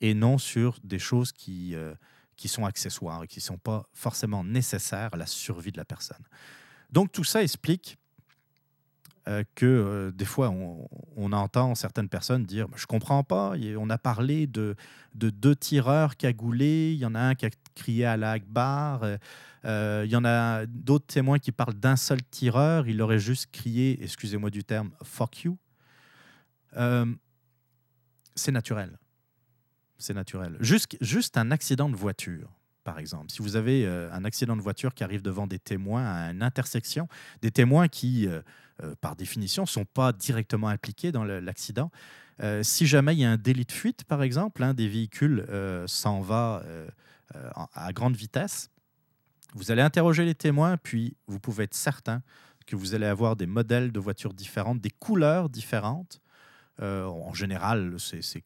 et 0.00 0.12
non 0.12 0.38
sur 0.38 0.80
des 0.82 0.98
choses 0.98 1.30
qui, 1.30 1.76
euh, 1.76 1.94
qui 2.36 2.48
sont 2.48 2.64
accessoires 2.64 3.22
et 3.22 3.28
qui 3.28 3.38
ne 3.38 3.42
sont 3.42 3.58
pas 3.58 3.88
forcément 3.92 4.42
nécessaires 4.42 5.10
à 5.12 5.16
la 5.16 5.26
survie 5.26 5.70
de 5.70 5.76
la 5.76 5.84
personne. 5.84 6.24
Donc 6.90 7.12
tout 7.12 7.22
ça 7.22 7.44
explique 7.44 7.96
euh, 9.28 9.44
que 9.54 9.66
euh, 9.66 10.10
des 10.10 10.24
fois 10.24 10.50
on, 10.50 11.32
entend 11.32 11.74
certaines 11.74 12.08
personnes 12.08 12.44
dire 12.44 12.66
je 12.74 12.86
comprends 12.86 13.22
pas 13.22 13.52
on 13.76 13.90
a 13.90 13.98
parlé 13.98 14.46
de, 14.46 14.74
de 15.14 15.28
deux 15.28 15.54
tireurs 15.54 16.16
cagoulés 16.16 16.92
il 16.92 16.98
y 16.98 17.04
en 17.04 17.14
a 17.14 17.20
un 17.20 17.34
qui 17.34 17.44
a 17.46 17.50
crié 17.74 18.06
à 18.06 18.16
la 18.16 18.32
Akbar 18.32 19.02
euh, 19.64 20.02
il 20.04 20.10
y 20.10 20.16
en 20.16 20.24
a 20.24 20.66
d'autres 20.66 21.06
témoins 21.06 21.38
qui 21.38 21.52
parlent 21.52 21.74
d'un 21.74 21.96
seul 21.96 22.22
tireur. 22.22 22.88
Il 22.88 23.02
aurait 23.02 23.18
juste 23.18 23.50
crié, 23.50 24.02
excusez-moi 24.02 24.50
du 24.50 24.64
terme, 24.64 24.90
fuck 25.02 25.44
you. 25.44 25.58
Euh, 26.76 27.06
c'est 28.34 28.52
naturel. 28.52 28.98
C'est 29.98 30.14
naturel. 30.14 30.56
Juste, 30.60 30.96
juste 31.00 31.36
un 31.36 31.50
accident 31.50 31.88
de 31.88 31.96
voiture, 31.96 32.50
par 32.88 32.98
exemple. 32.98 33.30
Si 33.30 33.42
vous 33.42 33.56
avez 33.56 33.84
euh, 33.84 34.10
un 34.12 34.24
accident 34.24 34.56
de 34.56 34.62
voiture 34.62 34.94
qui 34.94 35.04
arrive 35.04 35.20
devant 35.20 35.46
des 35.46 35.58
témoins 35.58 36.06
à 36.06 36.30
une 36.30 36.42
intersection, 36.42 37.06
des 37.42 37.50
témoins 37.50 37.88
qui, 37.88 38.26
par 39.02 39.14
définition, 39.14 39.64
ne 39.64 39.68
sont 39.68 39.84
pas 39.84 40.14
directement 40.14 40.68
impliqués 40.68 41.12
dans 41.12 41.24
l'accident, 41.24 41.90
si 42.62 42.86
jamais 42.86 43.14
il 43.14 43.18
y 43.20 43.24
a 43.26 43.30
un 43.30 43.36
délit 43.36 43.66
de 43.66 43.72
fuite, 43.72 44.04
par 44.04 44.22
exemple, 44.22 44.64
des 44.72 44.88
véhicules 44.88 45.44
s'en 45.86 46.20
va 46.20 46.62
à 47.74 47.92
grande 47.92 48.16
vitesse, 48.16 48.70
vous 49.54 49.70
allez 49.70 49.82
interroger 49.82 50.24
les 50.24 50.34
témoins, 50.34 50.76
puis 50.76 51.16
vous 51.26 51.40
pouvez 51.40 51.64
être 51.64 51.74
certain 51.74 52.22
que 52.66 52.76
vous 52.76 52.94
allez 52.94 53.06
avoir 53.06 53.34
des 53.34 53.46
modèles 53.46 53.92
de 53.92 54.00
voitures 54.00 54.34
différentes, 54.34 54.80
des 54.80 54.90
couleurs 54.90 55.48
différentes. 55.48 56.20
Euh, 56.80 57.06
en 57.06 57.32
général, 57.32 57.96
c'est 57.98 58.44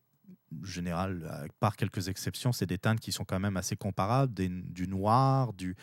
général, 0.64 1.48
par 1.60 1.76
quelques 1.76 2.08
exceptions, 2.08 2.52
c'est 2.52 2.66
des 2.66 2.78
teintes 2.78 3.00
qui 3.00 3.12
sont 3.12 3.24
quand 3.24 3.40
même 3.40 3.56
assez 3.56 3.76
comparables, 3.76 4.34
du 4.34 4.88
noir, 4.88 5.52
du, 5.52 5.76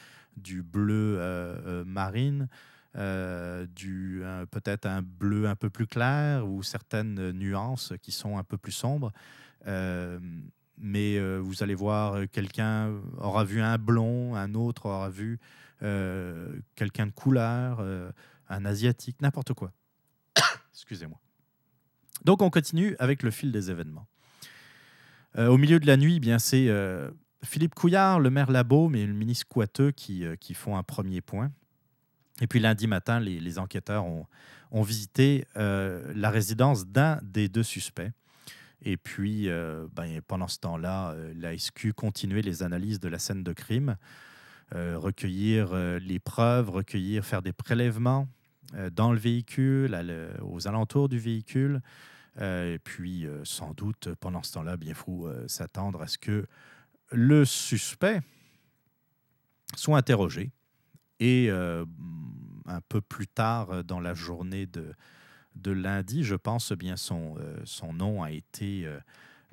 bleu 0.64 1.18
euh, 1.20 1.82
euh, 1.82 1.86
marine, 1.86 2.48
peut-être 2.94 4.86
un 4.86 5.02
bleu 5.02 5.48
un 5.48 5.56
peu 5.56 5.70
plus 5.70 5.88
clair 5.88 6.48
ou 6.48 6.64
certaines 6.64 7.32
nuances 7.32 7.94
qui 8.02 8.12
sont 8.12 8.38
un 8.38 8.44
peu 8.44 8.58
plus 8.58 8.72
sombres 8.72 9.12
mais 10.80 11.18
euh, 11.18 11.40
vous 11.40 11.62
allez 11.62 11.76
voir, 11.76 12.14
euh, 12.14 12.26
quelqu'un 12.26 12.94
aura 13.18 13.44
vu 13.44 13.62
un 13.62 13.78
blond, 13.78 14.36
un 14.36 14.54
autre 14.56 14.86
aura 14.88 15.10
vu 15.10 15.40
euh, 15.84 16.58
quelqu'un 16.76 17.08
de 17.08 17.12
couleur, 17.12 17.86
un 18.50 18.66
asiatique, 18.66 19.22
n'importe 19.22 19.54
quoi. 19.54 19.72
Excusez-moi. 20.74 21.20
Donc 22.26 22.42
on 22.42 22.50
continue 22.50 22.96
avec 23.00 23.24
le 23.24 23.32
fil 23.32 23.52
des 23.52 23.72
événements. 23.72 24.08
Au 25.38 25.58
milieu 25.58 25.80
de 25.80 25.88
la 25.88 25.98
nuit, 25.98 26.16
eh 26.18 26.20
bien 26.20 26.40
c'est 26.40 26.70
Philippe 27.44 27.76
Couillard, 27.76 28.20
le 28.20 28.30
maire 28.30 28.52
Labo, 28.52 28.90
mais 28.90 29.06
le 29.06 29.14
ministre 29.14 29.48
Coiteux 29.48 29.92
qui, 29.92 30.26
qui 30.40 30.54
font 30.54 30.76
un 30.76 30.84
premier 30.84 31.22
point. 31.22 31.52
Et 32.42 32.48
puis 32.48 32.60
lundi 32.60 32.88
matin, 32.88 33.20
les, 33.20 33.60
enquêteurs 33.60 34.06
ont, 34.06 34.26
visité 34.82 35.46
la 35.56 36.30
résidence 36.30 36.88
d'un 36.88 37.20
des 37.22 37.48
deux 37.48 37.64
suspects. 37.64 38.12
Et 38.82 38.98
puis, 38.98 39.50
euh, 39.50 39.88
ben, 39.94 40.22
pendant 40.28 40.48
ce 40.48 40.60
temps-là, 40.60 41.12
euh, 41.12 41.34
la 41.38 41.58
SQ 41.58 41.94
continuait 41.94 42.42
les 42.42 42.64
analyses 42.64 43.00
de 43.00 43.10
la 43.10 43.20
scène 43.20 43.44
de 43.44 43.54
crime, 43.54 43.98
euh, 44.74 44.98
recueillir 44.98 45.74
les 46.00 46.20
preuves, 46.20 46.70
recueillir, 46.70 47.26
faire 47.26 47.42
des 47.42 47.54
prélèvements 47.54 48.28
dans 48.92 49.12
le 49.12 49.18
véhicule, 49.18 49.98
aux 50.44 50.68
alentours 50.68 51.10
du 51.10 51.18
véhicule. 51.18 51.82
Et 52.40 52.80
puis, 52.84 53.28
sans 53.44 53.74
doute, 53.74 54.10
pendant 54.16 54.44
ce 54.44 54.54
temps-là, 54.54 54.78
bien 54.78 54.94
faut 54.94 55.30
s'attendre 55.48 56.02
à 56.02 56.08
ce 56.08 56.18
que 56.18 56.48
le 57.12 57.44
suspect 57.44 58.22
soit 59.76 59.98
interrogé. 59.98 60.52
Et 61.20 61.50
un 62.70 62.82
peu 62.82 63.02
plus 63.02 63.28
tard 63.28 63.84
dans 63.84 64.00
la 64.00 64.14
journée 64.14 64.68
de, 64.68 65.72
lundi, 65.72 66.24
je 66.24 66.36
pense 66.36 66.72
bien 66.72 66.96
son, 66.96 67.36
euh, 67.40 67.92
nom 67.94 68.24
a 68.24 68.32
été 68.32 68.86
euh, 68.86 69.00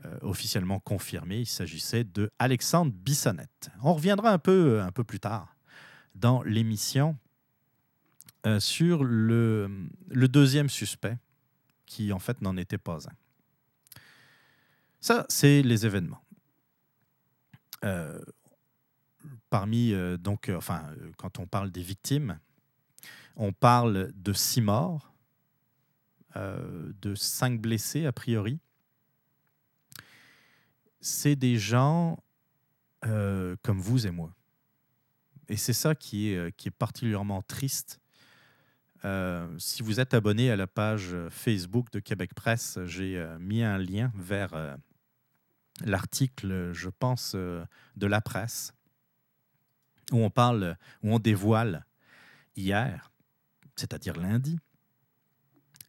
euh, 0.05 0.16
officiellement 0.22 0.79
confirmé. 0.79 1.40
Il 1.40 1.46
s'agissait 1.46 2.05
de 2.05 2.31
Alexandre 2.38 2.92
Bissonnette. 2.92 3.70
On 3.83 3.94
reviendra 3.94 4.31
un 4.31 4.38
peu, 4.38 4.81
un 4.81 4.92
peu 4.92 5.05
plus 5.05 5.20
tard 5.20 5.57
dans 6.14 6.42
l'émission 6.42 7.18
sur 8.61 9.03
le 9.03 9.88
deuxième 10.14 10.68
suspect, 10.68 11.18
qui 11.87 12.12
en 12.12 12.18
fait 12.18 12.40
n'en 12.42 12.57
était 12.57 12.79
pas 12.79 13.09
un. 13.09 13.12
Ça, 15.01 15.25
c'est 15.29 15.62
les 15.62 15.87
événements. 15.87 16.22
parmi, 19.51 19.94
donc, 20.18 20.51
enfin, 20.55 20.90
quand 21.16 21.38
on 21.38 21.46
parle 21.46 21.70
des 21.70 21.83
victimes, 21.83 22.38
on 23.37 23.53
parle 23.53 24.11
de 24.14 24.33
six 24.33 24.61
morts, 24.61 25.12
euh, 26.37 26.92
de 27.01 27.14
cinq 27.14 27.61
blessés 27.61 28.05
a 28.05 28.12
priori. 28.12 28.59
C'est 31.01 31.37
des 31.37 31.57
gens 31.57 32.18
euh, 33.05 33.57
comme 33.62 33.81
vous 33.81 34.07
et 34.07 34.11
moi. 34.11 34.35
Et 35.49 35.57
c'est 35.57 35.72
ça 35.72 35.94
qui 35.94 36.31
est, 36.31 36.37
euh, 36.37 36.51
qui 36.51 36.68
est 36.68 36.72
particulièrement 36.72 37.40
triste. 37.42 38.01
Si 39.58 39.82
vous 39.82 40.00
êtes 40.00 40.14
abonné 40.14 40.50
à 40.50 40.56
la 40.56 40.66
page 40.66 41.14
Facebook 41.30 41.92
de 41.92 42.00
Québec 42.00 42.34
Presse, 42.34 42.78
j'ai 42.86 43.24
mis 43.38 43.62
un 43.62 43.78
lien 43.78 44.10
vers 44.16 44.78
l'article, 45.84 46.72
je 46.72 46.88
pense, 46.88 47.34
de 47.34 48.06
la 48.06 48.20
presse, 48.20 48.74
où 50.12 50.18
on 50.18 50.30
parle, 50.30 50.76
où 51.02 51.14
on 51.14 51.18
dévoile 51.18 51.86
hier, 52.56 53.12
c'est-à-dire 53.76 54.16
lundi, 54.16 54.58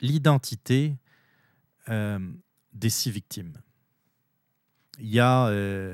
l'identité 0.01 0.97
euh, 1.89 2.19
des 2.73 2.89
six 2.89 3.12
victimes. 3.12 3.53
Il 4.99 5.10
y 5.10 5.19
a 5.19 5.47
euh, 5.47 5.93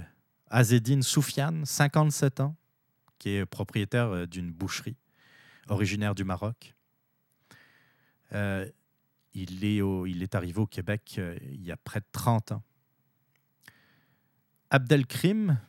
Azedine 0.50 1.04
Soufiane, 1.04 1.66
57 1.66 2.40
ans, 2.40 2.56
qui 3.20 3.30
est 3.30 3.46
propriétaire 3.46 4.08
euh, 4.08 4.26
d'une 4.26 4.52
boucherie, 4.52 4.98
originaire 5.68 6.16
du 6.16 6.24
Maroc. 6.24 6.76
Il, 8.34 9.64
est 9.66 9.82
il 10.10 10.24
est 10.24 10.36
arrivé 10.36 10.60
au 10.60 10.68
Québec 10.68 11.20
il 11.42 11.64
y 11.64 11.72
a 11.72 11.78
près 11.78 12.00
de 12.00 12.06
30 12.12 12.54
ans. 12.54 12.64
Abdelkrim, 14.70 15.60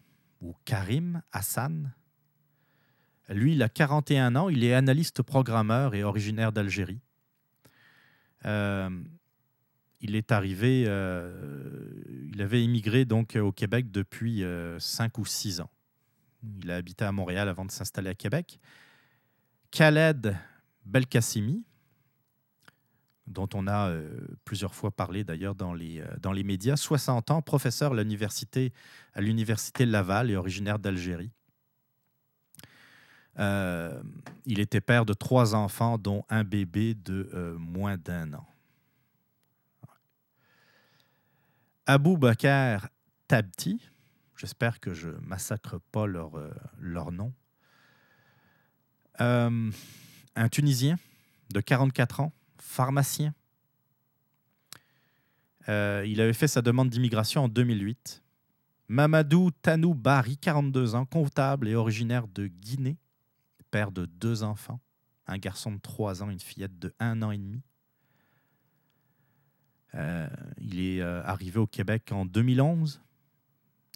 ou 0.41 0.55
Karim 0.65 1.23
Hassan, 1.33 1.93
lui, 3.29 3.53
il 3.53 3.63
a 3.63 3.69
41 3.69 4.37
ans, 4.37 4.49
il 4.49 4.65
est 4.65 4.75
analyste 4.75 5.23
programmeur 5.23 5.95
et 5.95 6.05
originaire 6.05 6.53
d'Algérie. 6.53 7.01
Euh, 8.45 8.91
il 10.01 10.15
est 10.15 10.33
arrivé, 10.33 10.85
euh, 10.87 11.91
il 12.33 12.43
avait 12.43 12.63
immigré 12.63 13.07
donc 13.07 13.37
au 13.37 13.53
Québec 13.53 13.91
depuis 13.91 14.45
5 14.79 15.19
euh, 15.19 15.21
ou 15.21 15.25
6 15.25 15.61
ans. 15.61 15.71
Il 16.63 16.71
a 16.71 16.77
habité 16.77 17.07
à 17.07 17.13
Montréal 17.13 17.49
avant 17.49 17.65
de 17.65 17.71
s'installer 17.71 18.11
à 18.11 18.15
Québec. 18.15 18.61
Khaled 19.71 20.37
Belkacimi, 20.85 21.65
dont 23.27 23.49
on 23.55 23.67
a 23.67 23.89
euh, 23.89 24.19
plusieurs 24.45 24.75
fois 24.75 24.91
parlé 24.91 25.25
d'ailleurs 25.25 25.55
dans 25.55 25.75
les, 25.75 26.01
euh, 26.01 26.43
médias, 26.45 26.77
60 26.77 27.31
ans, 27.31 27.43
professeur 27.43 27.93
à 27.93 27.97
l'université, 27.97 28.73
à 29.15 29.21
Laval 29.21 30.31
et 30.31 30.37
originaire 30.37 30.79
d'Algérie. 30.79 31.31
Euh, 33.39 34.01
il 34.47 34.61
était 34.61 34.81
père 34.81 35.05
de 35.05 35.15
trois 35.15 35.55
enfants, 35.55 35.99
dont 35.99 36.25
un 36.29 36.45
bébé 36.45 36.95
de 36.95 37.57
moins 37.59 37.97
d'un 37.97 38.35
an. 38.35 38.47
Abou 41.87 42.17
Bakr 42.17 42.89
Tabti, 43.27 43.81
j'espère 44.37 44.81
que 44.81 44.95
je 44.95 45.11
massacre 45.23 45.79
pas 45.93 46.07
leur, 46.07 46.33
leur 46.79 47.11
nom, 47.11 47.33
un 49.19 50.49
Tunisien 50.51 50.97
de 51.53 51.61
44 51.61 52.21
ans, 52.21 52.33
pharmacien. 52.75 53.35
Euh, 55.69 56.05
il 56.07 56.21
avait 56.21 56.33
fait 56.35 56.49
sa 56.49 56.61
demande 56.61 56.91
d'immigration 56.91 57.45
en 57.45 57.49
2008. 57.49 58.23
Mamadou 58.89 59.51
Tanou 59.63 59.95
Bari, 59.95 60.37
42 60.37 60.95
ans, 60.95 61.07
comptable 61.07 61.69
et 61.69 61.75
originaire 61.75 62.29
de 62.29 62.49
Guinée, 62.49 62.99
père 63.71 63.93
de 63.93 64.05
deux 64.05 64.43
enfants, 64.43 64.81
un 65.27 65.39
garçon 65.39 65.73
de 65.73 65.79
3 65.79 66.23
ans, 66.23 66.31
une 66.31 66.41
fillette 66.41 66.79
de 66.79 66.93
1 66.99 67.23
an 67.23 67.31
et 67.31 67.39
demi. 67.39 67.63
Euh, 69.95 70.29
il 70.59 70.81
est 70.81 71.01
euh, 71.01 71.23
arrivé 71.25 71.59
au 71.61 71.67
Québec 71.67 72.11
en 72.13 72.27
2011, 72.27 73.01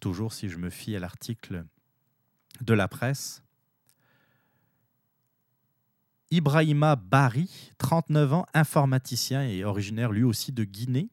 toujours 0.00 0.32
si 0.32 0.48
je 0.48 0.56
me 0.56 0.70
fie 0.70 0.96
à 0.96 1.00
l'article 1.00 1.66
de 2.60 2.72
la 2.72 2.88
presse. 2.88 3.42
Ibrahima 6.30 6.96
Bari, 6.96 7.72
39 7.78 8.32
ans, 8.32 8.46
informaticien 8.54 9.42
et 9.42 9.64
originaire 9.64 10.12
lui 10.12 10.22
aussi 10.22 10.52
de 10.52 10.64
Guinée. 10.64 11.08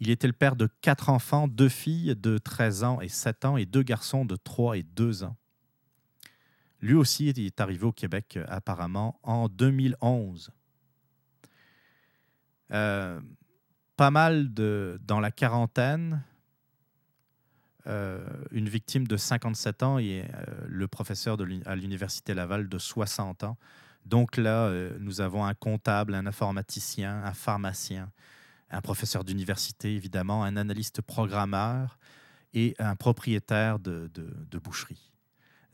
Il 0.00 0.10
était 0.10 0.26
le 0.26 0.32
père 0.32 0.56
de 0.56 0.68
quatre 0.80 1.10
enfants, 1.10 1.46
deux 1.46 1.68
filles 1.68 2.16
de 2.16 2.38
13 2.38 2.84
ans 2.84 3.00
et 3.00 3.08
7 3.08 3.44
ans 3.44 3.56
et 3.56 3.66
deux 3.66 3.82
garçons 3.82 4.24
de 4.24 4.36
3 4.36 4.78
et 4.78 4.82
2 4.82 5.24
ans. 5.24 5.36
Lui 6.80 6.94
aussi 6.94 7.28
est 7.28 7.60
arrivé 7.60 7.84
au 7.84 7.92
Québec 7.92 8.38
apparemment 8.48 9.20
en 9.22 9.48
2011. 9.48 10.50
Euh, 12.72 13.20
pas 13.96 14.10
mal 14.10 14.54
de, 14.54 14.98
dans 15.04 15.20
la 15.20 15.30
quarantaine, 15.30 16.24
euh, 17.90 18.24
une 18.52 18.68
victime 18.68 19.06
de 19.06 19.16
57 19.16 19.82
ans 19.82 19.98
et 19.98 20.22
euh, 20.22 20.44
le 20.68 20.86
professeur 20.86 21.36
à 21.66 21.74
l'Université 21.74 22.34
Laval 22.34 22.68
de 22.68 22.78
60 22.78 23.42
ans. 23.42 23.56
Donc 24.06 24.36
là, 24.36 24.66
euh, 24.66 24.96
nous 25.00 25.20
avons 25.20 25.44
un 25.44 25.54
comptable, 25.54 26.14
un 26.14 26.24
informaticien, 26.24 27.24
un 27.24 27.32
pharmacien, 27.32 28.12
un 28.70 28.80
professeur 28.80 29.24
d'université, 29.24 29.96
évidemment, 29.96 30.44
un 30.44 30.56
analyste 30.56 31.02
programmeur 31.02 31.98
et 32.54 32.76
un 32.78 32.94
propriétaire 32.94 33.80
de, 33.80 34.08
de, 34.14 34.58
boucherie. 34.58 35.10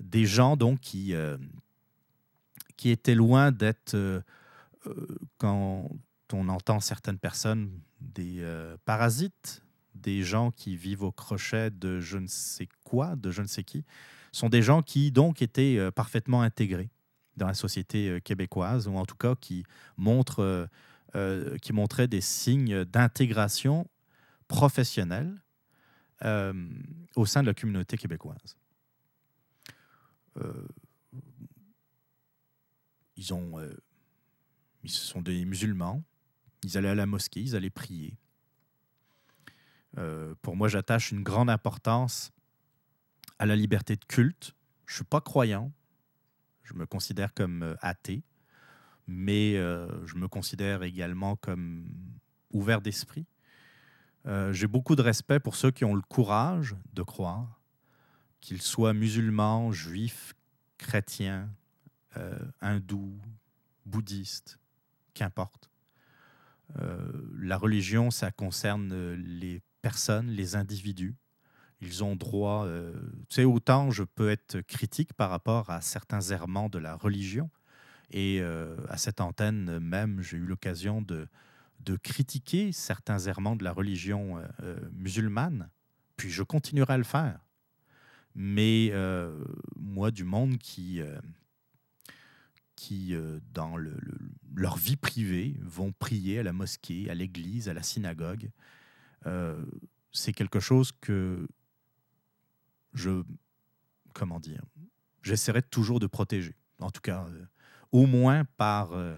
Des 0.01 0.25
gens 0.25 0.57
donc 0.57 0.81
qui, 0.81 1.15
qui 2.77 2.91
étaient 2.91 3.15
loin 3.15 3.51
d'être, 3.53 4.23
quand 5.39 5.91
on 6.33 6.49
entend 6.49 6.81
certaines 6.81 7.19
personnes, 7.19 7.71
des 8.01 8.45
parasites, 8.85 9.66
des 9.97 10.23
gens 10.23 10.51
qui 10.51 10.77
vivent 10.77 11.03
au 11.03 11.13
crochet 11.13 11.71
de 11.71 12.01
je 12.01 12.19
ne 12.19 12.27
sais 12.27 12.69
quoi, 12.85 13.17
de 13.17 13.31
je 13.31 13.43
ne 13.43 13.47
sais 13.47 13.65
qui, 13.65 13.85
sont 14.37 14.49
des 14.49 14.63
gens 14.63 14.83
qui 14.83 15.11
donc 15.11 15.43
étaient 15.43 15.77
euh, 15.79 15.91
parfaitement 15.91 16.43
intégrés 16.43 16.91
dans 17.37 17.47
la 17.47 17.55
société 17.55 18.09
euh, 18.09 18.21
québécoise, 18.21 18.87
ou 18.89 18.97
en 18.97 19.05
tout 19.05 19.17
cas 19.17 19.35
qui, 19.35 19.65
euh, 19.99 21.59
qui 21.59 21.73
montraient 21.73 22.09
des 22.09 22.21
signes 22.21 22.85
d'intégration 22.85 23.87
professionnelle 24.49 25.43
au 27.15 27.27
sein 27.27 27.43
de 27.43 27.47
la 27.47 27.53
communauté 27.53 27.99
québécoise. 27.99 28.57
ils, 33.17 33.35
ont, 33.35 33.61
ils 34.83 34.91
sont 34.91 35.21
des 35.21 35.45
musulmans, 35.45 36.03
ils 36.63 36.79
allaient 36.79 36.89
à 36.89 36.95
la 36.95 37.05
mosquée, 37.05 37.43
ils 37.43 37.55
allaient 37.55 37.69
prier. 37.69 38.17
Euh, 39.99 40.35
pour 40.43 40.57
moi, 40.57 40.69
j'attache 40.69 41.13
une 41.13 41.23
grande 41.23 41.51
importance 41.51 42.33
à 43.39 43.47
la 43.47 43.57
liberté 43.57 43.97
de 43.97 44.05
culte. 44.05 44.55
Je 44.87 44.93
ne 44.93 44.97
suis 44.97 45.05
pas 45.05 45.21
croyant. 45.21 45.73
Je 46.63 46.75
me 46.75 46.87
considère 46.87 47.33
comme 47.33 47.63
euh, 47.63 47.75
athée, 47.81 48.23
mais 49.07 49.57
euh, 49.57 50.05
je 50.07 50.17
me 50.17 50.29
considère 50.29 50.83
également 50.83 51.37
comme 51.37 51.89
ouvert 52.53 52.81
d'esprit. 52.81 53.27
J'ai 54.51 54.67
beaucoup 54.67 54.97
de 54.97 55.03
respect 55.03 55.39
pour 55.39 55.55
ceux 55.55 55.71
qui 55.71 55.85
ont 55.85 55.95
le 55.95 56.03
courage 56.03 56.75
de 56.95 57.05
croire, 57.05 57.61
qu'ils 58.41 58.61
soient 58.61 58.93
musulmans, 58.93 59.71
juifs, 59.71 60.35
chrétiens, 60.79 61.49
hindous, 62.61 63.17
bouddhistes, 63.85 64.59
qu'importe. 65.15 65.71
la 66.75 67.57
religion, 67.57 68.11
ça 68.11 68.33
concerne 68.33 69.13
les 69.13 69.63
personnes, 69.87 70.31
les 70.31 70.57
individus. 70.57 71.14
Ils 71.81 72.03
ont 72.03 72.16
droit. 72.16 72.64
Euh, 72.66 72.92
tu 73.29 73.37
sais, 73.37 73.44
autant 73.44 73.92
je 73.92 74.03
peux 74.03 74.31
être 74.31 74.61
critique 74.62 75.12
par 75.12 75.31
rapport 75.31 75.70
à 75.70 75.81
certains 75.81 76.22
errements 76.22 76.68
de 76.68 76.81
la 76.81 76.96
religion. 76.96 77.51
Et 78.11 78.40
euh, 78.40 78.77
à 78.88 78.96
cette 78.96 79.20
antenne 79.20 79.79
même, 79.79 80.22
j'ai 80.22 80.38
eu 80.38 80.46
l'occasion 80.46 81.03
de, 81.03 81.29
de 81.79 81.94
critiquer 81.94 82.72
certains 82.72 83.20
errements 83.20 83.55
de 83.55 83.62
la 83.62 83.72
religion 83.72 84.42
euh, 84.64 84.77
musulmane. 84.92 85.70
Puis 86.16 86.31
je 86.31 86.42
continuerai 86.42 86.94
à 86.94 86.99
le 86.99 87.05
faire. 87.05 87.38
Mais 88.35 88.92
moi, 89.77 90.11
du 90.11 90.25
monde 90.25 90.59
qui, 90.59 91.01
qui 92.75 93.14
dans 93.55 93.79
le, 93.79 93.96
leur 94.55 94.77
vie 94.77 94.96
privée, 94.96 95.57
vont 95.62 95.92
prier 95.92 96.40
à 96.40 96.42
la 96.42 96.53
mosquée, 96.53 97.09
à 97.09 97.14
l'église, 97.14 97.70
à 97.70 97.72
la 97.72 97.83
synagogue, 97.83 98.51
euh, 99.27 99.65
c'est 100.12 100.33
quelque 100.33 100.61
chose 100.61 100.93
que 101.01 101.47
je, 102.95 103.23
comment 104.15 104.41
dire, 104.41 104.62
j'essaierai 105.23 105.62
toujours 105.62 106.01
de 106.01 106.07
protéger. 106.07 106.57
En 106.79 106.91
tout 106.91 107.01
cas, 107.01 107.27
euh, 107.29 107.45
au 107.93 108.07
moins 108.07 108.45
par 108.57 108.93
euh, 108.93 109.17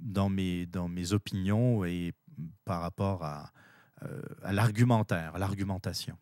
dans 0.00 0.28
mes 0.28 0.66
dans 0.66 0.88
mes 0.88 1.12
opinions 1.12 1.84
et 1.84 2.14
par 2.64 2.80
rapport 2.80 3.24
à, 3.24 3.52
l'argumentaire, 4.52 5.34
à 5.34 5.38
l'argumentation. 5.38 6.16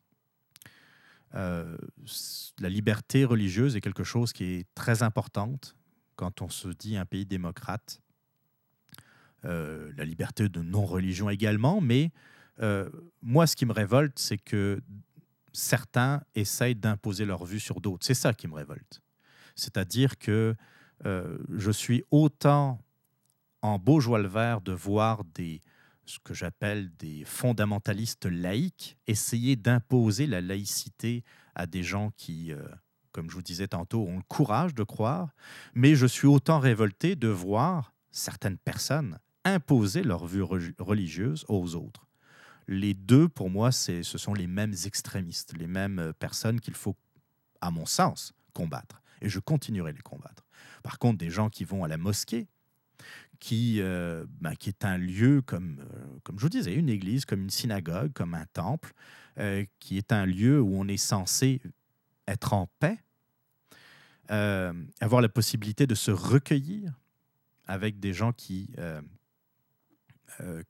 la 1.34 2.68
liberté 2.70 3.26
religieuse 3.26 3.76
est 3.76 3.82
quelque 3.82 4.04
chose 4.04 4.32
qui 4.32 4.44
est 4.44 4.66
très 4.74 5.02
importante 5.02 5.76
quand 6.16 6.40
on 6.40 6.48
se 6.48 6.68
dit 6.68 6.96
un 6.96 7.04
pays 7.04 7.26
démocrate. 7.26 8.00
Euh, 9.46 9.92
la 9.96 10.04
liberté 10.04 10.48
de 10.48 10.60
non-religion 10.60 11.30
également, 11.30 11.80
mais 11.80 12.10
euh, 12.60 12.90
moi, 13.22 13.46
ce 13.46 13.54
qui 13.54 13.64
me 13.64 13.72
révolte, 13.72 14.18
c'est 14.18 14.38
que 14.38 14.80
certains 15.52 16.20
essayent 16.34 16.74
d'imposer 16.74 17.24
leur 17.24 17.44
vue 17.44 17.60
sur 17.60 17.80
d'autres. 17.80 18.04
C'est 18.04 18.14
ça 18.14 18.34
qui 18.34 18.48
me 18.48 18.54
révolte. 18.54 19.02
C'est-à-dire 19.54 20.18
que 20.18 20.56
euh, 21.04 21.38
je 21.54 21.70
suis 21.70 22.02
autant 22.10 22.80
en 23.62 23.78
beau 23.78 24.00
joie 24.00 24.18
le 24.18 24.26
vert 24.26 24.60
de 24.62 24.72
voir 24.72 25.22
des, 25.34 25.60
ce 26.06 26.18
que 26.18 26.34
j'appelle 26.34 26.90
des 26.96 27.24
fondamentalistes 27.24 28.26
laïcs 28.26 28.98
essayer 29.06 29.54
d'imposer 29.54 30.26
la 30.26 30.40
laïcité 30.40 31.22
à 31.54 31.66
des 31.66 31.84
gens 31.84 32.10
qui, 32.16 32.52
comme 33.12 33.30
je 33.30 33.34
vous 33.34 33.42
disais 33.42 33.68
tantôt, 33.68 34.06
ont 34.06 34.16
le 34.16 34.22
courage 34.28 34.74
de 34.74 34.82
croire, 34.82 35.34
mais 35.74 35.94
je 35.94 36.06
suis 36.06 36.26
autant 36.26 36.58
révolté 36.58 37.16
de 37.16 37.28
voir 37.28 37.94
certaines 38.10 38.58
personnes 38.58 39.18
imposer 39.46 40.02
leur 40.02 40.26
vue 40.26 40.42
religieuse 40.42 41.44
aux 41.48 41.74
autres. 41.74 42.06
Les 42.68 42.94
deux, 42.94 43.28
pour 43.28 43.48
moi, 43.48 43.70
ce 43.70 44.02
sont 44.02 44.34
les 44.34 44.48
mêmes 44.48 44.74
extrémistes, 44.84 45.56
les 45.56 45.68
mêmes 45.68 46.00
euh, 46.00 46.12
personnes 46.12 46.60
qu'il 46.60 46.74
faut, 46.74 46.96
à 47.60 47.70
mon 47.70 47.86
sens, 47.86 48.32
combattre. 48.52 49.00
Et 49.22 49.28
je 49.28 49.38
continuerai 49.38 49.92
de 49.92 49.98
les 49.98 50.02
combattre. 50.02 50.44
Par 50.82 50.98
contre, 50.98 51.18
des 51.18 51.30
gens 51.30 51.48
qui 51.48 51.64
vont 51.64 51.84
à 51.84 51.88
la 51.88 51.96
mosquée, 51.96 52.48
qui, 53.38 53.80
euh, 53.80 54.26
ben, 54.40 54.56
qui 54.56 54.68
est 54.68 54.84
un 54.84 54.98
lieu, 54.98 55.42
comme, 55.42 55.78
euh, 55.80 56.18
comme 56.24 56.38
je 56.38 56.42
vous 56.42 56.48
disais, 56.48 56.74
une 56.74 56.88
église, 56.88 57.24
comme 57.24 57.42
une 57.42 57.50
synagogue, 57.50 58.12
comme 58.12 58.34
un 58.34 58.46
temple, 58.52 58.92
qui 59.80 59.98
est 59.98 60.12
un 60.12 60.24
lieu 60.24 60.62
où 60.62 60.80
on 60.80 60.88
est 60.88 60.96
censé 60.96 61.60
être 62.26 62.54
en 62.54 62.70
paix, 62.80 62.98
avoir 64.30 65.20
la 65.20 65.28
possibilité 65.28 65.86
de 65.86 65.94
se 65.94 66.10
recueillir 66.10 66.94
avec 67.66 68.00
des 68.00 68.14
gens 68.14 68.32
qui 68.32 68.70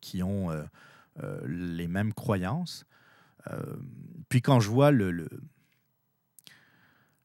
qui 0.01 0.23
ont 0.23 0.51
euh, 0.51 0.65
euh, 1.23 1.41
les 1.47 1.89
mêmes 1.89 2.13
croyances. 2.13 2.85
puis 4.29 4.43
quand 4.43 4.61
je 4.61 4.69
vois 4.69 4.91
le, 4.91 5.11
le, 5.11 5.29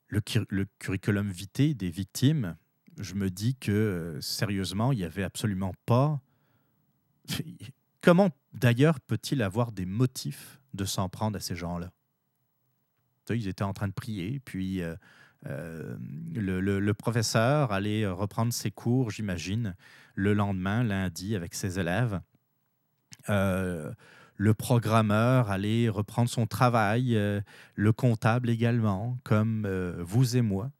le, 0.08 0.66
curriculum 0.80 1.32
vitae 1.32 1.74
des 1.74 1.90
victimes, 1.90 2.56
je 3.00 3.16
me 3.16 3.30
dis 3.30 3.56
que 3.56 4.20
sérieusement, 4.22 4.92
il 4.92 5.00
n'y 5.00 5.04
avait 5.04 5.24
absolument 5.24 5.74
pas. 5.86 6.22
Comment 8.02 8.30
d'ailleurs 8.54 9.00
peut-il 9.00 9.42
avoir 9.42 9.72
des 9.72 9.86
motifs 9.86 10.60
de 10.74 10.86
s'en 10.86 11.10
prendre 11.10 11.38
à 11.38 11.40
ces 11.40 11.56
gens-là? 11.56 11.92
Ils 13.30 13.48
étaient 13.48 13.64
en 13.64 13.74
train 13.74 13.88
de 13.88 13.94
prier, 13.94 14.42
puis 14.42 14.84
euh, 15.48 15.96
le, 16.34 16.92
professeur 16.94 17.72
allait 17.72 18.06
reprendre 18.08 18.54
ses 18.54 18.72
cours, 18.72 19.10
j'imagine, 19.10 19.76
le 20.16 20.34
lendemain, 20.34 20.84
lundi, 20.84 21.36
avec 21.36 21.54
ses 21.54 21.80
élèves. 21.80 22.22
Euh, 23.30 23.92
le 24.38 24.54
programmeur 24.54 25.52
allait 25.52 25.90
reprendre 25.90 26.30
son 26.30 26.48
travail, 26.48 27.16
euh, 27.16 27.42
le 27.76 27.94
comptable 27.94 28.50
également, 28.50 29.18
comme 29.24 29.68
vous 30.00 30.36
et 30.36 30.42
moi, 30.42 30.72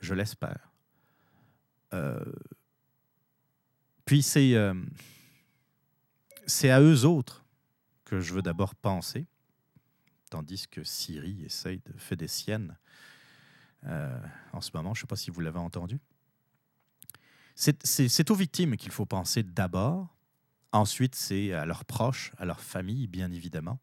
je 0.00 0.14
l'espère. 0.14 0.72
puis 4.04 4.22
c'est 4.22 4.56
c'est 6.46 6.70
à 6.70 6.80
eux 6.80 7.04
autres 7.04 7.44
que 8.04 8.20
je 8.20 8.34
veux 8.34 8.42
d'abord 8.42 8.74
penser, 8.74 9.26
tandis 10.30 10.66
que 10.68 10.84
Siri 10.84 11.44
essaye 11.44 11.80
de 11.86 11.92
faire 11.98 12.16
des 12.16 12.28
siennes 12.28 12.76
euh, 13.86 14.20
en 14.52 14.60
ce 14.60 14.70
moment. 14.74 14.94
Je 14.94 15.00
ne 15.00 15.02
sais 15.02 15.06
pas 15.06 15.16
si 15.16 15.30
vous 15.30 15.40
l'avez 15.40 15.58
entendu. 15.58 15.98
C'est 17.54 18.30
aux 18.30 18.34
victimes 18.34 18.76
qu'il 18.76 18.92
faut 18.92 19.06
penser 19.06 19.42
d'abord. 19.42 20.16
Ensuite, 20.72 21.14
c'est 21.14 21.52
à 21.52 21.66
leurs 21.66 21.84
proches, 21.84 22.32
à 22.38 22.44
leur 22.44 22.60
famille, 22.60 23.06
bien 23.06 23.30
évidemment, 23.30 23.78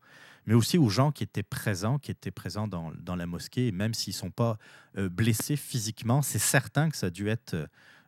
mais 0.45 0.55
aussi 0.55 0.77
aux 0.77 0.89
gens 0.89 1.11
qui 1.11 1.23
étaient 1.23 1.43
présents, 1.43 1.99
qui 1.99 2.09
étaient 2.09 2.31
présents 2.31 2.67
dans, 2.67 3.15
la 3.15 3.25
mosquée. 3.27 3.71
même 3.71 3.93
s'ils 3.93 4.13
ne 4.13 4.17
sont 4.17 4.31
pas 4.31 4.57
euh, 4.97 5.07
blessés 5.07 5.55
physiquement, 5.55 6.21
c'est 6.21 6.39
certain 6.39 6.89
que 6.89 6.97
ça 6.97 7.07
a 7.07 7.09
dû 7.11 7.29
être 7.29 7.55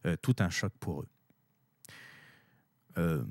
euh, 0.06 0.16
tout 0.22 0.36
un 0.40 0.50
choc 0.50 0.74
pour 0.80 1.02
eux. 2.98 3.26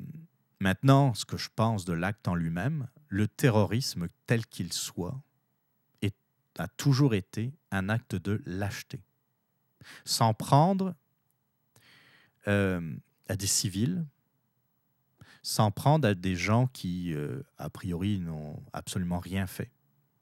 maintenant, 0.60 1.14
ce 1.14 1.24
que 1.24 1.36
je 1.36 1.48
pense 1.54 1.84
de 1.84 1.92
l'acte 1.92 2.28
en 2.28 2.34
lui-même, 2.34 2.86
le 3.08 3.26
terrorisme 3.28 4.06
tel 4.26 4.46
qu'il 4.46 4.72
soit, 4.72 5.20
a 6.58 6.68
toujours 6.68 7.14
été 7.14 7.52
un 7.70 7.88
acte 7.88 8.14
de 8.16 8.42
lâcheté. 8.44 9.00
S'en 10.04 10.34
prendre 10.34 10.94
euh, 12.48 12.94
à 13.28 13.36
des 13.36 13.46
civils, 13.46 14.04
s'en 15.42 15.70
prendre 15.70 16.08
à 16.08 16.14
des 16.14 16.36
gens 16.36 16.66
qui, 16.68 17.14
euh, 17.14 17.42
a 17.58 17.70
priori, 17.70 18.18
n'ont 18.18 18.62
absolument 18.72 19.18
rien 19.18 19.46
fait, 19.46 19.70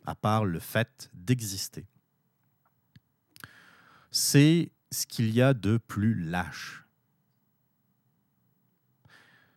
à 0.07 0.15
part 0.15 0.45
le 0.45 0.61
fait 0.61 1.11
d'exister. 1.15 1.87
C'est 4.11 4.73
ce 4.91 5.07
qu'il 5.07 5.31
y 5.31 5.43
a 5.43 5.55
de 5.55 5.77
plus 5.77 6.15
lâche. 6.15 6.85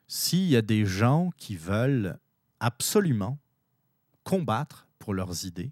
S'il 0.08 0.47
y 0.47 0.58
a 0.58 0.62
des 0.62 0.86
gens 0.86 1.32
qui 1.38 1.56
veulent 1.56 2.19
absolument 2.60 3.39
combattre 4.24 4.88
pour 5.00 5.13
leurs 5.13 5.45
idées, 5.45 5.71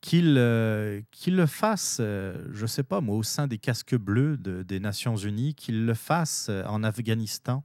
qu'il 0.00 0.36
euh, 0.38 1.02
le 1.26 1.46
fasse, 1.46 1.98
euh, 2.00 2.46
je 2.52 2.62
ne 2.62 2.66
sais 2.66 2.82
pas 2.82 3.00
moi, 3.00 3.16
au 3.16 3.22
sein 3.22 3.46
des 3.46 3.58
casques 3.58 3.96
bleus 3.96 4.36
des 4.38 4.80
Nations 4.80 5.16
Unies, 5.16 5.54
qu'il 5.54 5.84
le 5.84 5.94
fasse 5.94 6.46
euh, 6.48 6.64
en 6.64 6.82
Afghanistan 6.82 7.64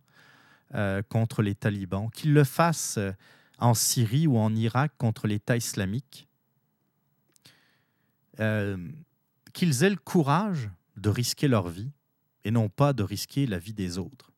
contre 1.08 1.42
les 1.42 1.56
talibans, 1.56 2.10
qu'il 2.10 2.34
le 2.34 2.44
fasse 2.44 3.00
en 3.60 3.74
Syrie 3.74 4.28
ou 4.28 4.38
en 4.38 4.54
Irak 4.54 4.92
contre 4.98 5.26
l'État 5.26 5.56
islamique, 5.56 6.28
qu'ils 8.36 9.84
aient 9.84 9.90
le 9.90 9.96
courage 9.96 10.70
de 10.98 11.08
risquer 11.08 11.48
leur 11.48 11.70
vie 11.70 11.92
et 12.44 12.52
non 12.52 12.68
pas 12.68 12.92
de 12.92 13.04
risquer 13.04 13.46
la 13.46 13.58
vie 13.58 13.74
des 13.74 13.98
autres. 13.98 14.34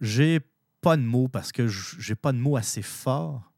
J'ai 0.00 0.40
pas 0.80 0.96
de 0.96 1.02
mots 1.02 1.28
parce 1.28 1.52
que 1.52 1.68
j'ai 1.68 2.14
pas 2.14 2.32
de 2.32 2.38
mots 2.38 2.56
assez 2.56 2.82
forts 2.82 3.52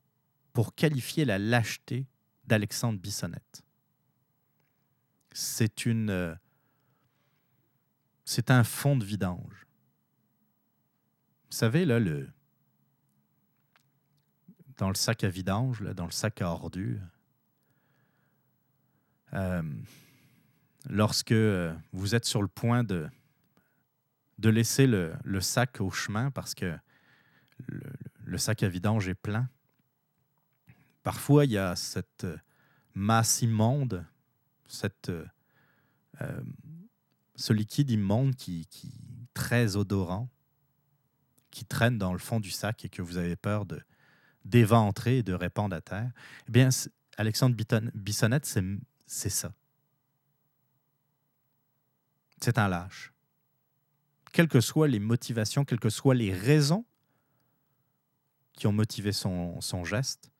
pour 0.52 0.74
qualifier 0.74 1.24
la 1.24 1.38
lâcheté 1.38 2.06
d'Alexandre 2.44 2.98
Bissonnette. 2.98 3.64
C'est 5.32 5.86
une. 5.86 6.10
Euh, 6.10 6.34
c'est 8.24 8.50
un 8.50 8.64
fond 8.64 8.96
de 8.96 9.04
vidange. 9.04 9.66
Vous 11.50 11.56
savez, 11.56 11.84
là, 11.84 11.98
le, 11.98 12.30
dans 14.78 14.88
le 14.88 14.94
sac 14.94 15.24
à 15.24 15.28
vidange, 15.28 15.80
là, 15.80 15.92
dans 15.92 16.06
le 16.06 16.12
sac 16.12 16.40
à 16.40 16.48
ordures, 16.48 17.00
euh, 19.34 19.62
lorsque 20.88 21.32
euh, 21.32 21.74
vous 21.92 22.14
êtes 22.14 22.24
sur 22.24 22.42
le 22.42 22.48
point 22.48 22.84
de, 22.84 23.08
de 24.38 24.48
laisser 24.50 24.86
le, 24.86 25.14
le 25.24 25.40
sac 25.40 25.80
au 25.80 25.90
chemin 25.90 26.30
parce 26.30 26.54
que 26.54 26.76
le, 27.66 28.38
sac 28.38 28.62
à 28.62 28.68
vidange 28.68 29.08
est 29.08 29.14
plein. 29.14 29.48
Parfois, 31.02 31.44
il 31.44 31.52
y 31.52 31.58
a 31.58 31.76
cette 31.76 32.26
masse 32.94 33.42
immonde, 33.42 34.04
cette, 34.66 35.10
euh, 35.10 36.42
ce 37.34 37.52
liquide 37.52 37.90
immonde 37.90 38.34
qui, 38.36 38.66
qui 38.66 38.92
très 39.34 39.76
odorant, 39.76 40.28
qui 41.50 41.64
traîne 41.64 41.98
dans 41.98 42.12
le 42.12 42.18
fond 42.18 42.40
du 42.40 42.50
sac 42.50 42.84
et 42.84 42.88
que 42.88 43.02
vous 43.02 43.18
avez 43.18 43.36
peur 43.36 43.66
de 43.66 43.80
d'éventrer 44.44 45.18
et 45.18 45.22
de 45.22 45.34
répandre 45.34 45.76
à 45.76 45.80
terre. 45.80 46.10
Eh 46.48 46.50
bien, 46.50 46.68
Alexandre 47.16 47.56
Bissonnette, 47.94 48.46
c'est 49.06 49.30
ça. 49.30 49.52
C'est 52.40 52.58
un 52.58 52.68
lâche. 52.68 53.12
Quelles 54.32 54.48
que 54.48 54.60
soient 54.60 54.88
les 54.88 54.98
motivations, 54.98 55.64
quelles 55.64 55.80
que 55.80 55.90
soient 55.90 56.14
les 56.14 56.32
raisons 56.32 56.84
qui 58.54 58.66
ont 58.66 58.72
motivé 58.72 59.12
son, 59.12 59.84
geste, 59.84 60.30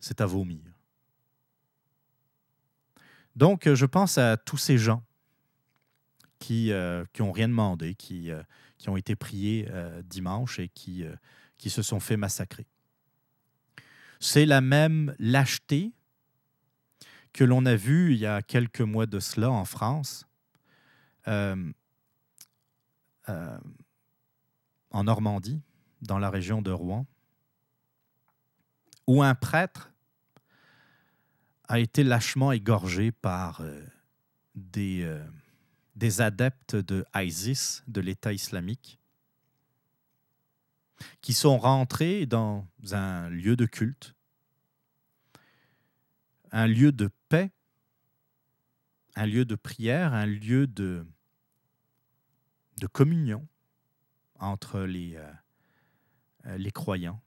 c'est 0.00 0.20
à 0.20 0.26
vomir. 0.26 0.62
Donc, 3.36 3.72
je 3.72 3.86
pense 3.86 4.18
à 4.18 4.36
tous 4.36 4.56
ces 4.58 4.78
gens 4.78 5.02
qui 6.38 6.66
n'ont 6.68 6.74
euh, 6.74 7.04
rien 7.32 7.48
demandé, 7.48 7.94
qui, 7.94 8.30
euh, 8.30 8.42
qui 8.76 8.90
ont 8.90 8.96
été 8.96 9.16
priés 9.16 9.66
euh, 9.70 10.02
dimanche 10.02 10.58
et 10.58 10.68
qui, 10.68 11.04
qui 11.56 11.70
se 11.70 11.80
sont 11.82 12.00
fait 12.00 12.18
massacrer. 12.18 12.66
C'est 14.20 14.44
la 14.44 14.60
même 14.60 15.14
lâcheté 15.18 15.92
que 17.32 17.44
l'on 17.44 17.64
a 17.66 17.76
vue 17.76 18.12
il 18.12 18.18
y 18.18 18.26
a 18.26 18.42
quelques 18.42 18.82
mois 18.82 19.06
de 19.06 19.20
cela 19.20 19.50
en 19.50 19.64
France, 19.64 20.26
en 21.26 21.72
Normandie, 24.92 25.62
dans 26.04 26.18
la 26.18 26.30
région 26.30 26.62
de 26.62 26.70
Rouen, 26.70 27.06
où 29.06 29.22
un 29.22 29.34
prêtre 29.34 29.90
a 31.68 31.78
été 31.78 32.04
lâchement 32.04 32.52
égorgé 32.52 33.10
par 33.10 33.60
euh, 33.60 33.82
des, 34.54 35.02
euh, 35.02 35.24
des 35.96 36.20
adeptes 36.20 36.76
de 36.76 37.04
ISIS, 37.14 37.82
de 37.86 38.00
l'État 38.00 38.32
islamique, 38.32 38.98
qui 41.20 41.32
sont 41.32 41.58
rentrés 41.58 42.26
dans 42.26 42.66
un 42.92 43.28
lieu 43.28 43.56
de 43.56 43.66
culte, 43.66 44.14
un 46.52 46.66
lieu 46.66 46.92
de 46.92 47.10
paix, 47.28 47.50
un 49.16 49.26
lieu 49.26 49.44
de 49.44 49.54
prière, 49.54 50.12
un 50.12 50.26
lieu 50.26 50.66
de, 50.66 51.06
de 52.78 52.86
communion 52.86 53.46
entre 54.38 54.80
les, 54.80 55.16
euh, 55.16 55.32
les 56.56 56.70
croyants. 56.70 57.20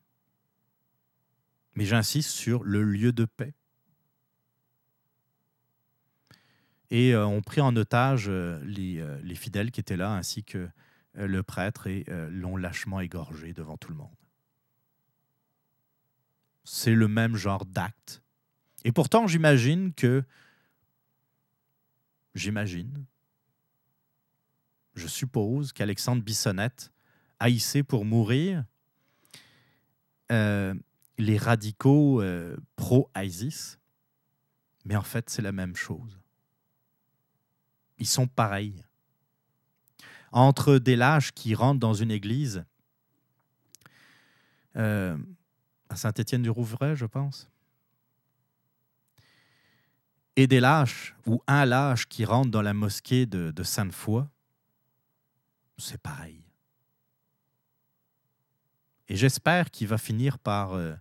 Mais 1.75 1.86
j'insiste 1.86 2.30
sur 2.30 2.63
le 2.63 2.84
lieu 2.84 3.12
de 3.12 3.25
paix. 3.25 3.53
Et 6.89 7.13
euh, 7.13 7.25
on 7.25 7.41
en 7.60 7.75
otage 7.75 8.30
euh, 8.30 8.60
euh, 8.63 9.19
les, 9.21 9.36
fidèles 9.36 9.71
qui 9.71 9.80
étaient 9.80 9.97
là, 9.97 10.12
ainsi 10.13 10.43
que 10.43 10.69
le 11.13 11.41
prêtre, 11.41 11.88
et 11.88 12.06
l'ont 12.30 12.58
lâchement 12.58 12.99
égorgé 12.99 13.51
devant 13.51 13.75
tout 13.75 13.89
le 13.89 13.97
monde. 13.97 14.15
C'est 16.63 16.93
le 16.93 17.08
même 17.08 17.36
genre 17.36 17.65
d'acte. 17.65 18.21
Et 18.84 18.91
pourtant, 18.91 19.25
j'imagine 19.25 19.95
que, 19.95 20.23
j'imagine, 22.36 23.03
je 24.93 25.08
suppose 25.08 25.73
qu'Alexandre 25.73 26.21
Bissonnette, 26.21 26.91
haïssé 27.39 27.82
pour 27.82 28.06
mourir, 28.06 28.63
les 30.29 31.37
radicaux 31.37 32.21
euh, 32.21 32.55
pro-ISIS, 32.75 33.77
mais 34.85 34.95
en 34.95 35.01
fait, 35.01 35.29
c'est 35.29 35.41
la 35.41 35.51
même 35.51 35.75
chose. 35.75 36.19
Ils 37.97 38.07
sont 38.07 38.27
pareils. 38.27 38.83
Entre 40.31 40.77
des 40.77 40.95
lâches 40.95 41.31
qui 41.31 41.55
rentrent 41.55 41.79
dans 41.79 41.93
une 41.93 42.11
église, 42.11 42.63
euh, 44.75 45.17
à 45.89 45.95
Saint-Étienne-du-Rouvray, 45.95 46.95
je 46.95 47.05
pense. 47.05 47.49
Et 50.35 50.45
des 50.45 50.59
lâches, 50.59 51.15
ou 51.25 51.41
un 51.47 51.65
lâche 51.65 52.07
qui 52.07 52.23
rentre 52.23 52.51
dans 52.51 52.61
la 52.61 52.73
mosquée 52.73 53.25
de, 53.25 53.49
de 53.49 53.63
Sainte-Foy, 53.63 54.25
c'est 55.77 56.01
pareil. 56.01 56.46
Et 59.09 59.15
j'espère 59.15 59.71
qu'il 59.71 59.87
va 59.87 59.97
finir 59.97 60.37
par, 60.37 60.73
euh, 60.73 60.95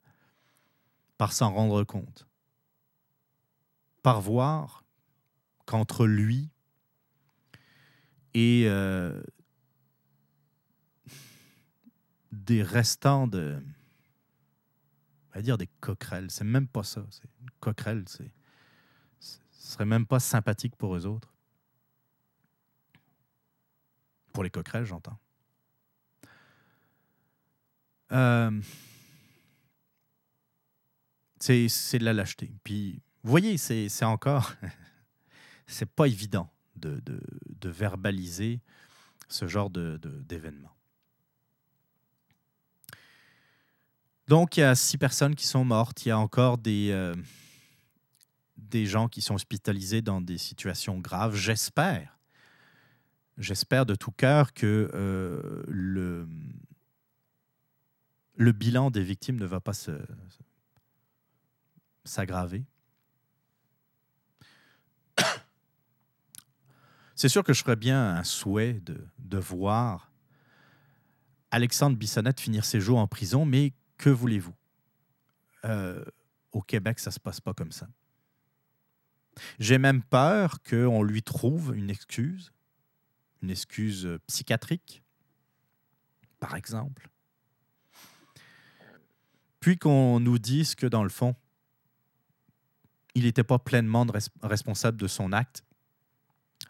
par 1.18 1.32
s'en 1.32 1.52
rendre 1.52 1.82
compte, 1.84 2.26
par 4.02 4.20
voir 4.20 4.84
qu'entre 5.64 6.06
lui 6.06 6.50
et 8.34 8.64
euh, 8.66 9.20
des 12.30 12.62
restants 12.62 13.26
de, 13.26 13.60
va 15.34 15.42
dire 15.42 15.58
des 15.58 15.68
coquerelles, 15.80 16.30
c'est 16.30 16.44
même 16.44 16.68
pas 16.68 16.84
ça, 16.84 17.04
c'est 17.10 17.28
une 17.40 17.50
coquerelle, 17.60 18.04
c'est, 18.06 18.30
ce 19.20 19.38
serait 19.72 19.84
même 19.84 20.06
pas 20.06 20.20
sympathique 20.20 20.76
pour 20.76 20.94
eux 20.94 21.06
autres. 21.06 21.34
Pour 24.32 24.44
les 24.44 24.50
coquerelles, 24.50 24.84
j'entends. 24.84 25.18
Euh, 28.12 28.60
c'est, 31.40 31.98
de 31.98 32.04
la 32.04 32.12
lâcheté. 32.12 32.52
Puis, 32.64 33.02
vous 33.22 33.30
voyez, 33.30 33.56
c'est, 33.56 34.04
encore. 34.04 34.54
c'est 35.66 35.90
pas 35.90 36.06
évident 36.06 36.50
de, 36.76 37.00
de, 37.04 37.68
verbaliser 37.68 38.60
ce 39.28 39.46
genre 39.46 39.70
d'événement. 39.70 40.76
Donc, 44.28 44.56
il 44.56 44.60
y 44.60 44.62
a 44.62 44.74
six 44.74 44.98
personnes 44.98 45.34
qui 45.34 45.46
sont 45.46 45.64
mortes. 45.64 46.04
Il 46.04 46.08
y 46.08 46.12
a 46.12 46.18
encore 46.18 46.58
des, 46.58 46.90
euh, 46.90 47.14
des 48.56 48.86
gens 48.86 49.08
qui 49.08 49.20
sont 49.20 49.34
hospitalisés 49.34 50.02
dans 50.02 50.20
des 50.20 50.38
situations 50.38 50.98
graves. 50.98 51.36
J'espère, 51.36 52.18
j'espère 53.38 53.86
de 53.86 53.94
tout 53.94 54.10
cœur 54.10 54.52
que 54.52 54.90
euh, 54.94 55.62
le, 55.68 56.28
le 58.37 58.53
bilan 58.53 58.90
des 58.90 59.03
victimes 59.03 59.38
ne 59.38 59.46
va 59.46 59.61
pas 59.61 59.72
s'aggraver. 62.05 62.64
C'est 67.14 67.31
sûr 67.31 67.42
que 67.42 67.53
je 67.55 67.62
ferais 67.62 67.77
bien 67.77 68.16
un 68.16 68.25
souhait 68.25 68.75
de, 68.75 69.38
voir 69.38 70.12
Alexandre 71.51 71.96
Bissonnette 71.96 72.40
finir 72.40 72.64
ses 72.64 72.81
jours 72.81 72.99
en 72.99 73.07
prison, 73.07 73.44
mais 73.44 73.72
que 73.96 74.11
voulez-vous? 74.11 74.55
Euh, 75.64 76.05
au 76.53 76.61
Québec, 76.62 76.99
ça 76.99 77.11
ne 77.11 77.14
se 77.14 77.20
passe 77.20 77.40
pas 77.40 77.55
comme 77.55 77.72
ça. 77.72 77.88
J'ai 79.59 79.79
même 79.79 80.03
peur 80.03 80.62
qu'on 80.62 81.03
lui 81.03 81.22
trouve 81.22 81.75
une 81.75 81.90
excuse, 81.90 82.53
une 83.42 83.51
excuse 83.51 84.09
psychiatrique, 84.27 85.03
par 86.38 86.55
exemple, 86.55 87.11
puis 89.66 89.79
qu'on 89.79 90.20
nous 90.20 90.38
dise 90.38 90.76
que 90.76 90.87
dans 90.87 91.02
le 91.02 91.09
fond, 91.09 91.35
il 93.16 93.24
n'était 93.24 93.42
pas 93.42 93.59
pleinement 93.59 94.07
responsable 94.40 94.96
de 94.96 95.09
son 95.09 95.33
acte. 95.33 95.64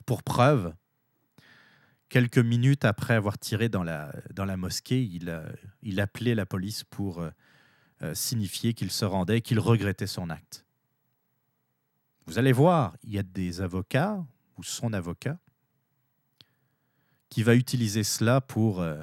Pour 0.07 0.23
preuve, 0.23 0.73
quelques 2.09 2.39
minutes 2.39 2.87
après 2.87 3.13
avoir 3.13 3.37
tiré 3.37 3.69
dans 3.69 3.83
la, 3.83 4.15
dans 4.33 4.47
la 4.47 4.57
mosquée, 4.57 5.03
il, 5.05 5.31
il 5.83 6.01
appelait 6.01 6.35
la 6.35 6.47
police 6.47 6.85
pour 6.85 7.21
euh, 7.21 7.29
euh, 8.01 8.15
signifier 8.15 8.73
qu'il 8.73 8.91
se 8.91 9.05
rendait, 9.05 9.43
qu'il 9.43 9.61
regrettait 9.61 10.07
son 10.07 10.31
acte. 10.31 10.65
Vous 12.25 12.39
allez 12.39 12.53
voir, 12.53 12.97
il 13.03 13.13
y 13.13 13.19
a 13.19 13.23
des 13.23 13.61
avocats, 13.61 14.25
ou 14.57 14.63
son 14.63 14.95
avocat, 14.95 15.39
qui 17.29 17.43
va 17.43 17.57
utiliser 17.57 18.05
cela 18.05 18.41
pour, 18.41 18.81
euh, 18.81 19.03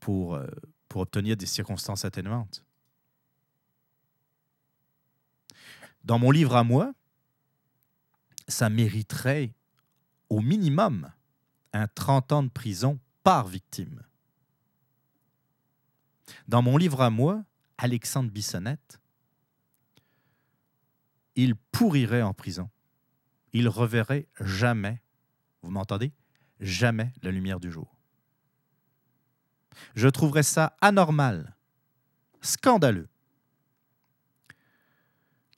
pour, 0.00 0.36
pour 0.88 1.02
obtenir 1.02 1.36
des 1.36 1.46
circonstances 1.46 2.04
atténuantes. 2.04 2.63
Dans 6.04 6.18
mon 6.18 6.30
livre 6.30 6.54
à 6.54 6.64
moi, 6.64 6.92
ça 8.46 8.68
mériterait 8.68 9.54
au 10.28 10.40
minimum 10.40 11.10
un 11.72 11.86
30 11.88 12.32
ans 12.32 12.42
de 12.42 12.48
prison 12.48 12.98
par 13.22 13.46
victime. 13.46 14.02
Dans 16.46 16.62
mon 16.62 16.76
livre 16.76 17.00
à 17.00 17.10
moi, 17.10 17.44
Alexandre 17.78 18.30
Bissonnette, 18.30 19.00
il 21.36 21.56
pourrirait 21.56 22.22
en 22.22 22.34
prison. 22.34 22.70
Il 23.52 23.68
reverrait 23.68 24.28
jamais, 24.40 25.00
vous 25.62 25.70
m'entendez, 25.70 26.12
jamais 26.60 27.12
la 27.22 27.30
lumière 27.30 27.60
du 27.60 27.70
jour. 27.70 27.96
Je 29.94 30.08
trouverais 30.08 30.42
ça 30.42 30.76
anormal, 30.80 31.56
scandaleux, 32.40 33.08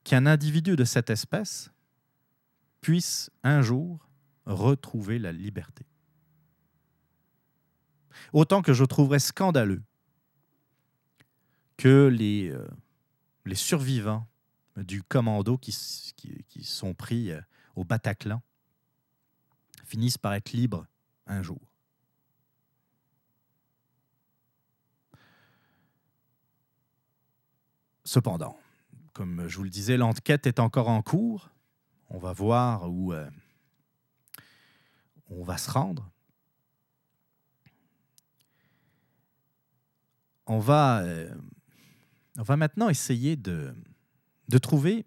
qu'un 0.06 0.24
individu 0.24 0.76
de 0.76 0.84
cette 0.84 1.10
espèce 1.10 1.68
puisse 2.80 3.28
un 3.42 3.60
jour 3.60 4.08
retrouver 4.46 5.18
la 5.18 5.32
liberté. 5.32 5.84
Autant 8.32 8.62
que 8.62 8.72
je 8.72 8.84
trouverais 8.84 9.18
scandaleux 9.18 9.82
que 11.76 12.06
les, 12.06 12.50
euh, 12.50 12.68
survivants 13.54 14.28
du 14.76 15.02
commando 15.02 15.58
qui 15.58 15.72
sont 16.62 16.94
pris 16.94 17.32
euh, 17.32 17.40
au 17.74 17.82
Bataclan 17.82 18.40
finissent 19.84 20.18
par 20.18 20.34
être 20.34 20.52
libres 20.52 20.86
un 21.26 21.42
jour. 21.42 21.60
Cependant, 28.04 28.56
comme 29.16 29.48
je 29.48 29.57
vous 29.57 29.64
le 29.64 29.70
disais, 29.70 29.96
l'enquête 29.96 30.46
est 30.46 30.61
encore 30.61 30.90
en 30.90 31.00
cours. 31.00 31.48
On 32.11 32.18
va 32.18 32.35
voir 32.35 32.90
où 32.90 33.14
euh, 33.14 33.31
on 35.31 35.42
va 35.42 35.57
se 35.57 35.70
rendre. 35.70 36.12
On 40.44 40.59
va, 40.59 41.00
euh, 41.00 41.35
on 42.37 42.42
va 42.42 42.59
maintenant 42.59 42.90
essayer 42.90 43.37
de, 43.37 43.74
de 44.50 44.59
trouver 44.59 45.07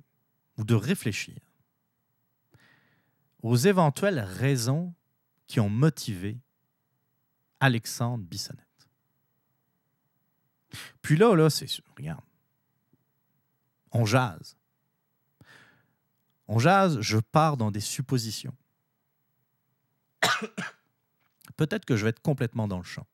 ou 0.58 0.64
de 0.64 0.74
réfléchir 0.74 1.38
aux 3.44 3.58
éventuelles 3.58 4.22
raisons 4.22 4.96
qui 5.46 5.60
ont 5.60 5.70
motivé 5.70 6.40
Alexandre 7.60 8.24
Bissonnette. 8.24 8.66
Puis 11.04 11.16
là, 11.16 11.36
là, 11.36 11.52
c'est 11.52 11.68
regarde, 11.96 12.24
on 13.92 14.06
jase. 14.06 14.58
On 16.48 16.60
jase, 16.60 17.00
je 17.02 17.18
pars 17.18 17.58
dans 17.58 17.72
des 17.72 17.80
suppositions. 17.80 18.56
Peut-être 21.58 21.86
que 21.86 21.96
je 21.96 22.04
vais 22.04 22.10
être 22.10 22.22
complètement 22.22 22.68
dans 22.68 22.78
le 22.78 22.84
champ. 22.84 23.06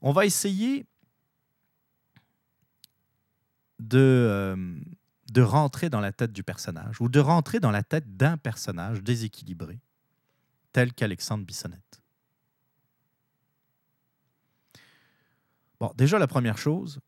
On 0.00 0.12
va 0.12 0.24
essayer 0.24 0.86
de, 3.78 3.98
euh, 3.98 4.80
de 5.32 5.42
rentrer 5.42 5.90
dans 5.90 6.00
la 6.00 6.12
tête 6.12 6.32
du 6.32 6.42
personnage 6.42 7.00
ou 7.00 7.08
de 7.08 7.20
rentrer 7.20 7.60
dans 7.60 7.70
la 7.70 7.82
tête 7.82 8.16
d'un 8.16 8.36
personnage 8.36 9.02
déséquilibré, 9.02 9.80
tel 10.72 10.92
qu'Alexandre 10.92 11.44
Bissonnette. 11.44 12.00
Bon, 15.80 15.92
déjà, 15.96 16.18
la 16.18 16.26
première 16.26 16.56
chose, 16.56 17.00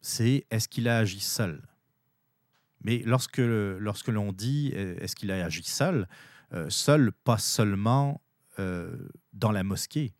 c'est 0.00 0.46
est-ce 0.50 0.68
qu'il 0.68 0.88
a 0.88 0.98
agi 0.98 1.20
seul? 1.20 1.62
Mais 2.82 3.02
lorsque, 3.04 3.38
lorsque 3.38 4.08
l'on 4.08 4.32
dit 4.32 4.72
euh, 4.74 4.96
est-ce 5.00 5.14
qu'il 5.14 5.30
a 5.30 5.44
agi 5.44 5.62
seul, 5.62 6.08
euh, 6.52 6.68
seul, 6.70 7.12
pas 7.12 7.38
seulement 7.38 8.20
euh, 8.58 8.96
dans 9.32 9.52
la 9.52 9.62
mosquée. 9.62 10.12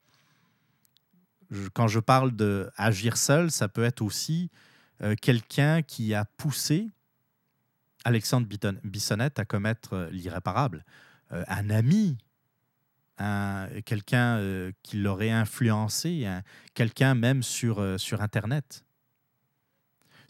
quand 1.75 1.89
je 1.89 1.99
parle 1.99 2.35
de 2.37 2.71
agir 2.77 3.17
seul, 3.17 3.51
ça 3.51 3.69
peut 3.69 3.85
être 3.85 4.03
aussi 4.03 4.51
quelqu'un 5.23 5.81
qui 5.81 6.13
a 6.13 6.27
poussé 6.27 6.91
Alexandre 8.05 8.47
Bissonnette 8.85 9.39
à 9.39 9.47
commettre 9.47 10.09
l'irréparable. 10.13 10.85
un 11.31 11.71
ami, 11.71 12.19
quelqu'un 13.87 14.71
qui 14.83 14.99
l'aurait 14.99 15.31
influencé, 15.31 16.29
quelqu'un 16.75 17.15
même 17.15 17.43
sur, 17.43 17.99
sur 17.99 18.21
Internet. 18.21 18.85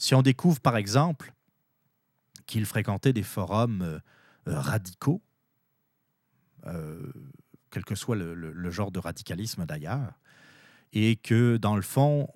Si 0.00 0.14
on 0.14 0.22
découvre 0.22 0.60
par 0.60 0.78
exemple 0.78 1.34
qu'il 2.46 2.64
fréquentait 2.64 3.12
des 3.12 3.22
forums 3.22 3.82
euh, 3.82 3.98
euh, 4.48 4.58
radicaux, 4.58 5.20
euh, 6.66 7.12
quel 7.70 7.84
que 7.84 7.94
soit 7.94 8.16
le, 8.16 8.70
genre 8.70 8.90
de 8.92 8.98
radicalisme 8.98 9.66
d'ailleurs, 9.66 10.18
et 10.94 11.16
que 11.16 11.58
dans 11.58 11.76
le 11.76 11.82
fond, 11.82 12.28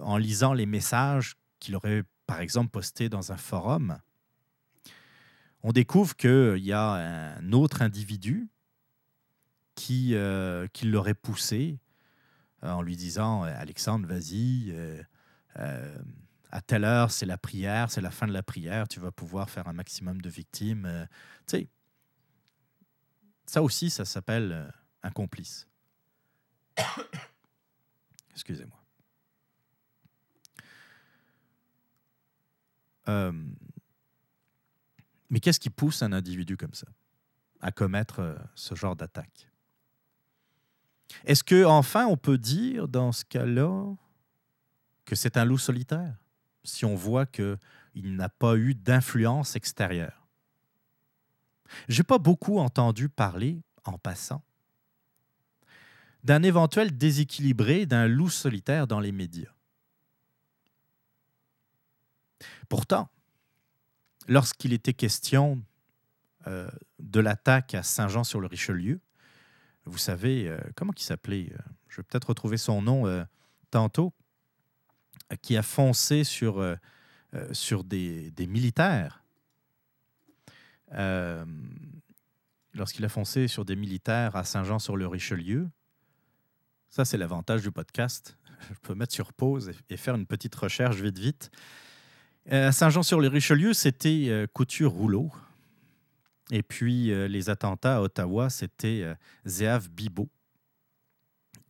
en 0.00 0.16
lisant 0.16 0.52
les 0.52 0.66
messages 0.66 1.36
qu'il 1.60 1.76
aurait, 1.76 2.02
par 2.26 2.40
exemple, 2.40 2.70
postés 2.70 3.08
dans 3.08 3.30
un 3.30 3.36
forum, 3.36 3.98
on 5.62 5.70
découvre 5.70 6.16
qu'il 6.16 6.64
y 6.64 6.72
a 6.72 7.36
un 7.38 7.52
autre 7.52 7.82
individu 7.82 8.48
qui, 9.76 10.16
qui 10.72 10.86
l'aurait 10.86 11.14
poussé 11.14 11.78
en 12.62 12.82
lui 12.82 12.96
disant 12.96 13.44
Alexandre, 13.44 14.06
vas-y, 14.06 14.74
à 16.52 16.60
telle 16.60 16.84
heure, 16.84 17.10
c'est 17.10 17.24
la 17.24 17.38
prière, 17.38 17.90
c'est 17.90 18.02
la 18.02 18.10
fin 18.10 18.26
de 18.26 18.32
la 18.32 18.42
prière, 18.42 18.86
tu 18.86 19.00
vas 19.00 19.10
pouvoir 19.10 19.48
faire 19.48 19.66
un 19.68 19.72
maximum 19.72 20.20
de 20.20 20.28
victimes. 20.28 20.84
Euh, 20.84 21.06
ça 23.46 23.62
aussi, 23.62 23.88
ça 23.88 24.04
s'appelle 24.04 24.52
euh, 24.52 24.68
un 25.02 25.10
complice. 25.10 25.66
Excusez-moi. 28.32 28.78
Euh, 33.08 33.32
mais 35.30 35.40
qu'est-ce 35.40 35.58
qui 35.58 35.70
pousse 35.70 36.02
un 36.02 36.12
individu 36.12 36.58
comme 36.58 36.74
ça 36.74 36.86
à 37.60 37.72
commettre 37.72 38.38
ce 38.54 38.74
genre 38.74 38.94
d'attaque? 38.94 39.48
Est-ce 41.24 41.42
que 41.42 41.64
enfin 41.64 42.06
on 42.06 42.16
peut 42.16 42.38
dire 42.38 42.88
dans 42.88 43.12
ce 43.12 43.24
cas-là 43.24 43.94
que 45.04 45.14
c'est 45.14 45.36
un 45.36 45.44
loup 45.44 45.58
solitaire? 45.58 46.21
Si 46.64 46.84
on 46.84 46.94
voit 46.94 47.26
qu'il 47.26 47.58
n'a 47.94 48.28
pas 48.28 48.56
eu 48.56 48.74
d'influence 48.74 49.56
extérieure. 49.56 50.26
J'ai 51.88 52.02
pas 52.02 52.18
beaucoup 52.18 52.58
entendu 52.58 53.08
parler, 53.08 53.62
en 53.84 53.98
passant, 53.98 54.42
d'un 56.24 56.42
éventuel 56.42 56.96
déséquilibré 56.96 57.86
d'un 57.86 58.06
loup 58.06 58.28
solitaire 58.28 58.86
dans 58.86 59.00
les 59.00 59.12
médias. 59.12 59.52
Pourtant, 62.68 63.08
lorsqu'il 64.28 64.72
était 64.72 64.94
question 64.94 65.62
euh, 66.46 66.70
de 66.98 67.20
l'attaque 67.20 67.74
à 67.74 67.82
Saint-Jean-sur-le-Richelieu, 67.82 69.00
vous 69.84 69.98
savez, 69.98 70.48
euh, 70.48 70.58
comment 70.76 70.92
il 70.96 71.02
s'appelait 71.02 71.52
euh, 71.52 71.58
Je 71.88 71.96
vais 71.96 72.02
peut-être 72.04 72.28
retrouver 72.28 72.56
son 72.56 72.82
nom 72.82 73.26
tantôt 73.70 74.12
qui 75.36 75.56
a 75.56 75.62
foncé 75.62 76.24
sur, 76.24 76.58
euh, 76.58 76.76
euh, 77.34 77.52
sur 77.52 77.84
des, 77.84 78.30
des 78.32 78.46
militaires. 78.46 79.24
Euh, 80.92 81.44
lorsqu'il 82.74 83.04
a 83.04 83.08
foncé 83.08 83.48
sur 83.48 83.64
des 83.64 83.76
militaires 83.76 84.36
à 84.36 84.44
Saint-Jean-sur-le-Richelieu, 84.44 85.68
ça 86.90 87.04
c'est 87.04 87.16
l'avantage 87.16 87.62
du 87.62 87.70
podcast. 87.70 88.36
Je 88.70 88.78
peux 88.82 88.94
mettre 88.94 89.14
sur 89.14 89.32
pause 89.32 89.72
et, 89.88 89.96
faire 89.96 90.14
une 90.14 90.26
petite 90.26 90.54
recherche 90.54 90.96
vite 90.96 91.18
vite. 91.18 91.50
à 92.50 92.72
Saint-Jean-sur-le-Richelieu, 92.72 93.72
c'était 93.72 94.46
Couture 94.52 94.92
Rouleau. 94.92 95.30
Et 96.50 96.62
puis 96.62 97.06
les 97.28 97.48
attentats 97.48 97.96
à 97.96 98.00
Ottawa, 98.02 98.50
c'était 98.50 99.16
Zéav 99.46 99.88
Bibot, 99.88 100.28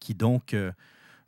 qui 0.01 0.15
donc 0.15 0.57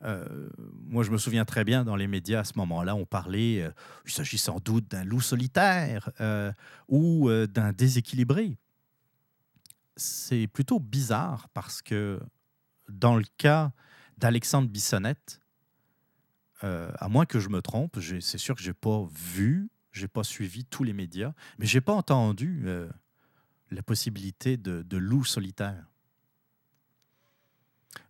euh, 0.03 0.49
moi, 0.87 1.03
je 1.03 1.11
me 1.11 1.19
souviens 1.19 1.45
très 1.45 1.65
bien 1.65 1.85
dans 1.85 1.97
les 1.97 2.07
médias 2.07 2.41
à 2.41 2.45
ce 2.45 2.53
moment-là, 2.57 2.95
on 2.95 3.07
parlait, 3.07 3.63
euh, 3.63 3.71
il 4.05 4.13
s'agit 4.13 4.39
sans 4.39 4.59
doute 4.59 4.91
d'un 4.91 5.05
loup 5.05 5.21
solitaire 5.21 6.11
euh, 6.21 6.53
ou 6.89 7.31
d'un 7.47 7.73
déséquilibré. 7.73 8.57
C'est 9.97 10.47
plutôt 10.47 10.81
bizarre 10.81 11.49
parce 11.51 11.81
que 11.81 12.21
dans 12.89 13.17
le 13.17 13.25
cas 13.39 13.73
d'Alexandre 14.19 14.69
Bissonnette, 14.69 15.41
à 16.63 17.09
moins 17.11 17.27
que 17.27 17.41
je 17.41 17.51
me 17.51 17.61
trompe, 17.61 17.99
c'est 18.01 18.39
sûr 18.39 18.55
que 18.55 18.63
je 18.63 18.69
n'ai 18.69 18.75
pas 18.75 19.07
vu, 19.13 19.69
je 19.93 20.01
n'ai 20.01 20.09
pas 20.09 20.25
suivi 20.25 20.65
tous 20.65 20.83
les 20.83 20.95
médias, 20.95 21.35
mais 21.59 21.67
je 21.67 21.77
n'ai 21.77 21.83
pas 21.83 21.93
entendu 21.93 22.67
la 23.71 23.83
possibilité 23.83 24.57
de, 24.57 24.81
de 24.81 24.97
loup 24.97 25.25
solitaire. 25.25 25.94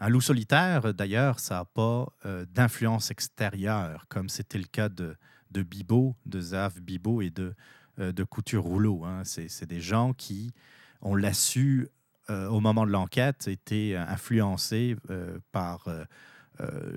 Un 0.00 0.08
loup 0.08 0.20
solitaire, 0.20 0.92
d'ailleurs, 0.94 1.40
ça 1.40 1.56
n'a 1.56 1.64
pas 1.64 2.12
euh, 2.26 2.44
d'influence 2.46 3.10
extérieure, 3.10 4.06
comme 4.08 4.28
c'était 4.28 4.58
le 4.58 4.64
cas 4.64 4.88
de, 4.88 5.16
de 5.50 5.62
Bibot, 5.62 6.16
de 6.26 6.40
Zav 6.40 6.80
Bibot 6.80 7.22
et 7.22 7.30
de, 7.30 7.54
euh, 7.98 8.12
de 8.12 8.24
Couture 8.24 8.64
Rouleau. 8.64 9.04
Hein. 9.04 9.22
C'est 9.24 9.66
des 9.66 9.80
gens 9.80 10.12
qui, 10.12 10.52
on 11.00 11.14
l'a 11.14 11.32
su 11.32 11.88
euh, 12.30 12.48
au 12.48 12.60
moment 12.60 12.86
de 12.86 12.90
l'enquête, 12.90 13.48
étaient 13.48 13.94
influencés 13.96 14.96
par 15.52 15.88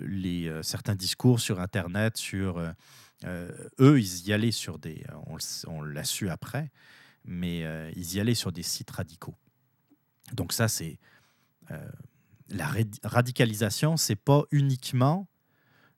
les, 0.02 0.52
certains 0.64 0.96
discours 0.96 1.40
sur 1.40 1.60
Internet, 1.60 2.16
sur... 2.18 2.60
eux, 3.26 4.00
ils 4.00 4.28
y 4.28 4.34
allaient 4.34 4.52
sur 4.52 4.80
des... 4.80 5.04
On 5.68 5.82
l'a 5.82 6.04
su 6.04 6.30
après, 6.30 6.72
mais 7.26 7.66
ils 7.96 8.16
y 8.16 8.20
allaient 8.22 8.36
sur 8.36 8.52
des 8.52 8.64
sites 8.64 8.92
radicaux. 8.92 9.36
Donc 10.34 10.54
ça, 10.54 10.68
c'est 10.68 10.98
la 12.50 12.72
radicalisation, 13.04 13.98
c'est 13.98 14.16
pas 14.16 14.44
uniquement 14.52 15.28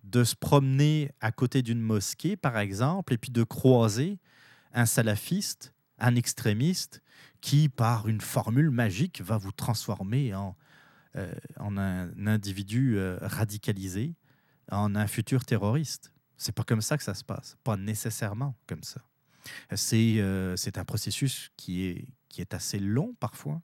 de 0.04 0.24
se 0.24 0.36
promener 0.36 1.12
à 1.22 1.32
côté 1.32 1.62
d'une 1.62 1.82
mosquée, 1.82 2.36
par 2.36 2.58
exemple, 2.58 3.14
et 3.14 3.18
puis 3.18 3.32
de 3.32 3.44
croiser 3.44 4.20
un 4.74 4.86
salafiste, 4.86 5.74
un 5.98 6.16
extrémiste, 6.16 7.02
qui, 7.42 7.70
par 7.70 8.08
une 8.08 8.22
formule 8.22 8.72
magique, 8.72 9.22
va 9.22 9.38
vous 9.38 9.52
transformer 9.52 10.34
en, 10.34 10.56
euh, 11.16 11.34
en 11.58 11.78
un 11.78 12.28
individu 12.28 12.98
euh, 12.98 13.18
radicalisé, 13.22 14.16
en 14.72 14.96
un 14.96 15.08
futur 15.08 15.46
terroriste. 15.46 16.14
C'est 16.38 16.54
pas 16.54 16.64
comme 16.64 16.82
ça 16.82 16.98
que 16.98 17.04
ça 17.04 17.14
se 17.14 17.24
passe, 17.24 17.58
pas 17.64 17.78
nécessairement 17.78 18.56
comme 18.68 18.84
ça. 18.84 19.02
C'est 19.76 20.16
euh, 20.18 20.56
un 20.76 20.86
processus 20.86 21.50
qui 21.58 21.86
est, 21.86 22.08
qui 22.30 22.42
est 22.42 22.54
assez 22.54 22.80
long 22.80 23.16
parfois, 23.20 23.62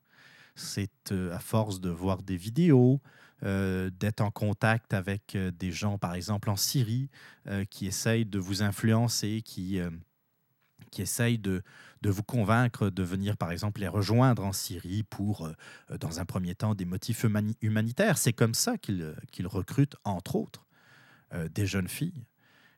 c'est 0.55 1.11
euh, 1.11 1.35
à 1.35 1.39
force 1.39 1.79
de 1.81 1.89
voir 1.89 2.23
des 2.23 2.37
vidéos, 2.37 3.01
euh, 3.43 3.89
d'être 3.99 4.21
en 4.21 4.31
contact 4.31 4.93
avec 4.93 5.35
euh, 5.35 5.51
des 5.51 5.71
gens, 5.71 5.97
par 5.97 6.15
exemple 6.15 6.49
en 6.49 6.55
Syrie, 6.55 7.09
qui 7.69 7.85
essayent 7.85 8.25
de 8.25 8.39
vous 8.39 8.63
influencer, 8.63 9.43
qui, 9.43 9.79
qui 10.89 11.01
essayent 11.03 11.37
de, 11.37 11.61
de, 12.01 12.09
vous 12.09 12.23
convaincre 12.23 12.89
de 12.89 13.03
venir, 13.03 13.37
par 13.37 13.51
exemple, 13.51 13.81
les 13.81 13.87
rejoindre 13.87 14.43
en 14.43 14.51
Syrie 14.51 15.03
pour, 15.03 15.47
dans 15.99 16.19
un 16.19 16.25
premier 16.25 16.55
temps, 16.55 16.73
des 16.73 16.85
motifs 16.85 17.23
humanitaires. 17.61 18.17
C'est 18.17 18.33
comme 18.33 18.55
ça 18.55 18.79
qu'ils 18.79 19.45
recrutent, 19.45 19.95
entre 20.05 20.37
autres, 20.37 20.65
des 21.51 21.67
jeunes 21.67 21.87
filles 21.87 22.25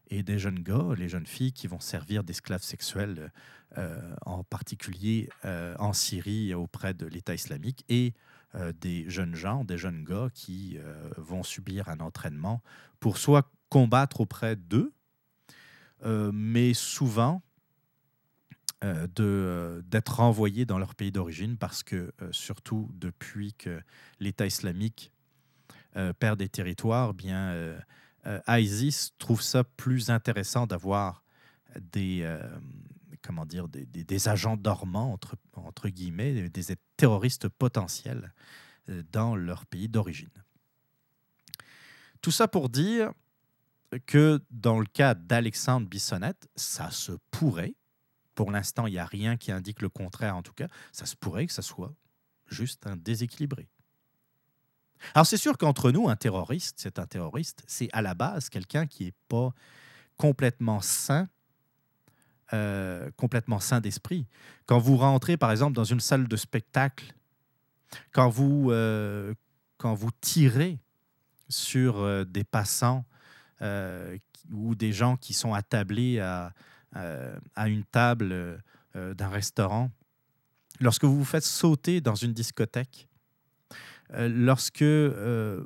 et 0.09 0.23
des 0.23 0.39
jeunes 0.39 0.59
gars, 0.59 0.93
les 0.97 1.09
jeunes 1.09 1.25
filles 1.25 1.51
qui 1.51 1.67
vont 1.67 1.79
servir 1.79 2.23
d'esclaves 2.23 2.63
sexuels, 2.63 3.31
euh, 3.77 4.15
en 4.25 4.43
particulier 4.43 5.29
euh, 5.45 5.75
en 5.79 5.93
Syrie 5.93 6.53
auprès 6.53 6.93
de 6.93 7.05
l'État 7.05 7.33
islamique, 7.33 7.83
et 7.89 8.13
euh, 8.55 8.71
des 8.79 9.09
jeunes 9.09 9.35
gens, 9.35 9.63
des 9.65 9.77
jeunes 9.77 10.03
gars 10.03 10.29
qui 10.33 10.79
vont 11.17 11.43
subir 11.43 11.89
un 11.89 11.99
entraînement 11.99 12.61
pour 12.99 13.17
soit 13.17 13.51
combattre 13.69 14.21
auprès 14.21 14.55
d'eux, 14.55 14.93
mais 16.31 16.73
souvent 16.73 17.41
d'être 18.81 20.17
renvoyés 20.17 20.65
dans 20.65 20.77
leur 20.77 20.93
pays 20.93 21.11
d'origine 21.11 21.57
parce 21.57 21.81
que, 21.81 22.13
surtout 22.31 22.91
depuis 22.93 23.53
que 23.53 23.81
l'État 24.19 24.45
islamique 24.45 25.11
perd 26.19 26.37
des 26.37 26.47
territoires, 26.47 27.15
bien 27.15 27.75
euh, 28.27 28.39
ISIS 28.47 29.11
trouve 29.17 29.41
ça 29.41 29.63
plus 29.63 30.09
intéressant 30.09 30.67
d'avoir 30.67 31.23
des, 31.79 32.21
euh, 32.23 32.41
comment 33.21 33.45
dire, 33.45 33.67
des, 33.69 34.27
agents 34.27 34.57
dormants, 34.57 35.13
entre, 35.13 35.35
entre 35.53 35.89
guillemets, 35.89 36.49
des 36.49 36.65
terroristes 36.97 37.47
potentiels 37.47 38.33
euh, 38.89 39.03
dans 39.11 39.35
leur 39.35 39.65
pays 39.65 39.87
d'origine. 39.87 40.29
Tout 42.21 42.31
ça 42.31 42.47
pour 42.47 42.69
dire 42.69 43.13
que 44.05 44.41
dans 44.51 44.79
le 44.79 44.85
cas 44.85 45.13
d'Alexandre 45.13 45.87
Bissonnette, 45.87 46.49
ça 46.55 46.91
se 46.91 47.13
pourrait, 47.31 47.75
pour 48.35 48.51
l'instant 48.51 48.87
il 48.87 48.91
n'y 48.91 48.99
a 48.99 49.05
rien 49.05 49.37
qui 49.37 49.51
indique 49.51 49.81
le 49.81 49.89
contraire 49.89 50.35
en 50.35 50.43
tout 50.43 50.53
cas, 50.53 50.67
ça 50.91 51.05
se 51.05 51.15
pourrait 51.15 51.47
que 51.47 51.53
ça 51.53 51.61
soit 51.61 51.95
juste 52.47 52.85
un 52.87 52.97
déséquilibré. 52.97 53.69
Alors 55.13 55.25
c'est 55.25 55.37
sûr 55.37 55.57
qu'entre 55.57 55.91
nous, 55.91 56.09
un 56.09 56.15
terroriste, 56.15 56.75
c'est 56.79 56.99
un 56.99 57.05
terroriste, 57.05 57.63
c'est 57.67 57.89
à 57.93 58.01
la 58.01 58.13
base 58.13 58.49
quelqu'un 58.49 58.85
qui 58.85 59.05
n'est 59.05 59.13
pas 59.27 59.53
complètement 60.17 60.81
sain, 60.81 61.29
euh, 62.53 63.09
complètement 63.15 63.59
sain 63.59 63.79
d'esprit. 63.79 64.25
Quand 64.65 64.79
vous 64.79 64.97
rentrez, 64.97 65.37
par 65.37 65.51
exemple, 65.51 65.73
dans 65.73 65.83
une 65.83 65.99
salle 65.99 66.27
de 66.27 66.35
spectacle, 66.35 67.13
quand 68.11 68.29
vous, 68.29 68.71
euh, 68.71 69.33
quand 69.77 69.93
vous 69.93 70.11
tirez 70.21 70.79
sur 71.49 71.99
euh, 71.99 72.25
des 72.25 72.43
passants 72.43 73.05
ou 74.51 74.75
des 74.75 74.93
gens 74.93 75.17
qui 75.17 75.33
sont 75.33 75.53
attablés 75.55 76.19
à, 76.19 76.53
à 76.93 77.67
une 77.67 77.83
table 77.85 78.61
d'un 78.93 79.29
restaurant, 79.29 79.89
lorsque 80.79 81.05
vous 81.05 81.17
vous 81.17 81.25
faites 81.25 81.43
sauter 81.43 82.01
dans 82.01 82.13
une 82.13 82.33
discothèque, 82.33 83.07
lorsque 84.09 84.81
euh, 84.81 85.65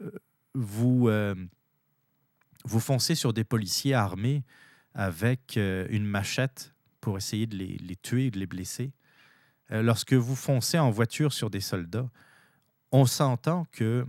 euh, 0.00 0.10
vous, 0.54 1.10
vous 2.64 2.80
foncez 2.80 3.14
sur 3.14 3.32
des 3.32 3.44
policiers 3.44 3.94
armés 3.94 4.44
avec 4.98 5.56
euh, 5.56 5.86
une 5.90 6.04
machette 6.04 6.74
pour 7.00 7.16
essayer 7.16 7.46
de 7.46 7.56
les, 7.56 7.78
les 7.78 7.96
tuer, 7.96 8.30
de 8.30 8.38
les 8.38 8.46
blesser. 8.46 8.92
Euh, 9.70 9.80
lorsque 9.80 10.12
vous 10.12 10.34
foncez 10.34 10.78
en 10.78 10.90
voiture 10.90 11.32
sur 11.32 11.50
des 11.50 11.60
soldats, 11.60 12.10
on 12.90 13.06
s'entend 13.06 13.66
que 13.70 14.04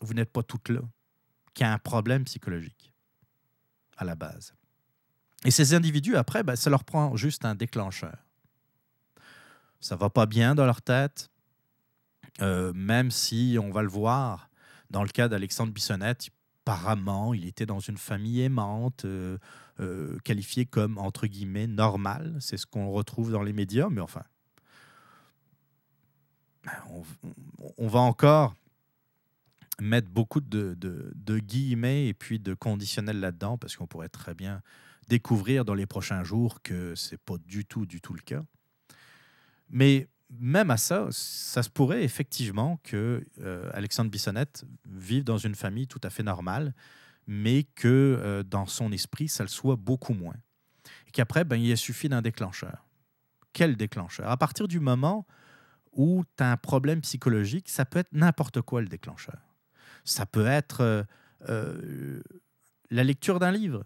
vous 0.00 0.14
n'êtes 0.14 0.32
pas 0.32 0.42
toutes 0.42 0.70
là, 0.70 0.80
qu'il 1.52 1.66
y 1.66 1.68
a 1.68 1.72
un 1.72 1.78
problème 1.78 2.24
psychologique 2.24 2.92
à 3.98 4.04
la 4.04 4.14
base. 4.14 4.54
Et 5.44 5.50
ces 5.50 5.74
individus, 5.74 6.16
après, 6.16 6.42
ben, 6.42 6.56
ça 6.56 6.70
leur 6.70 6.84
prend 6.84 7.16
juste 7.16 7.44
un 7.44 7.54
déclencheur. 7.54 8.16
Ça 9.80 9.94
va 9.96 10.08
pas 10.08 10.26
bien 10.26 10.54
dans 10.54 10.64
leur 10.64 10.80
tête, 10.80 11.30
euh, 12.42 12.72
même 12.74 13.10
si 13.10 13.58
on 13.60 13.70
va 13.70 13.82
le 13.82 13.88
voir 13.88 14.50
dans 14.90 15.02
le 15.02 15.08
cas 15.08 15.28
d'Alexandre 15.28 15.72
Bissonnette, 15.72 16.28
apparemment, 16.66 17.32
il 17.32 17.46
était 17.46 17.66
dans 17.66 17.78
une 17.78 17.96
famille 17.96 18.40
aimante, 18.40 19.04
euh, 19.04 19.38
euh, 19.80 20.18
qualifiée 20.24 20.66
comme, 20.66 20.98
entre 20.98 21.26
guillemets, 21.26 21.66
normale. 21.66 22.36
C'est 22.40 22.56
ce 22.56 22.66
qu'on 22.66 22.90
retrouve 22.90 23.30
dans 23.30 23.42
les 23.42 23.52
médias, 23.52 23.88
mais 23.88 24.00
enfin, 24.00 24.24
on, 27.78 27.86
va 27.86 28.00
encore 28.00 28.54
mettre 29.80 30.08
beaucoup 30.08 30.40
de, 30.40 30.74
de, 30.74 31.12
de, 31.14 31.38
guillemets 31.38 32.08
et 32.08 32.14
puis 32.14 32.40
de 32.40 32.54
conditionnels 32.54 33.20
là-dedans, 33.20 33.58
parce 33.58 33.76
qu'on 33.76 33.86
pourrait 33.86 34.08
très 34.08 34.34
bien 34.34 34.60
découvrir 35.08 35.64
dans 35.64 35.74
les 35.74 35.86
prochains 35.86 36.24
jours 36.24 36.62
que 36.62 36.96
c'est 36.96 37.20
pas 37.20 37.38
du 37.46 37.64
tout, 37.64 37.86
du 37.86 38.00
tout 38.00 38.14
le 38.14 38.22
cas. 38.22 38.42
Mais 39.70 40.08
même 40.30 40.70
à 40.70 40.76
ça, 40.76 41.06
ça 41.10 41.62
se 41.62 41.70
pourrait 41.70 42.02
effectivement 42.02 42.80
que 42.82 43.24
euh, 43.40 43.70
Alexandre 43.72 44.10
Bissonnette 44.10 44.64
vive 44.88 45.24
dans 45.24 45.38
une 45.38 45.54
famille 45.54 45.86
tout 45.86 46.00
à 46.02 46.10
fait 46.10 46.22
normale, 46.22 46.74
mais 47.26 47.64
que 47.64 47.88
euh, 47.88 48.42
dans 48.42 48.66
son 48.66 48.92
esprit, 48.92 49.28
ça 49.28 49.44
le 49.44 49.48
soit 49.48 49.76
beaucoup 49.76 50.14
moins. 50.14 50.36
Et 51.06 51.10
qu'après, 51.10 51.44
ben, 51.44 51.56
il 51.56 51.76
suffit 51.76 52.08
d'un 52.08 52.22
déclencheur. 52.22 52.86
Quel 53.52 53.76
déclencheur? 53.76 54.28
À 54.28 54.36
partir 54.36 54.68
du 54.68 54.80
moment 54.80 55.26
où 55.92 56.24
tu 56.36 56.42
as 56.42 56.52
un 56.52 56.56
problème 56.56 57.00
psychologique, 57.00 57.68
ça 57.68 57.84
peut 57.84 58.00
être 58.00 58.12
n'importe 58.12 58.60
quoi 58.60 58.80
le 58.82 58.88
déclencheur. 58.88 59.38
Ça 60.04 60.26
peut 60.26 60.46
être 60.46 61.06
euh, 61.48 62.22
la 62.90 63.02
lecture 63.02 63.38
d'un 63.38 63.50
livre. 63.50 63.84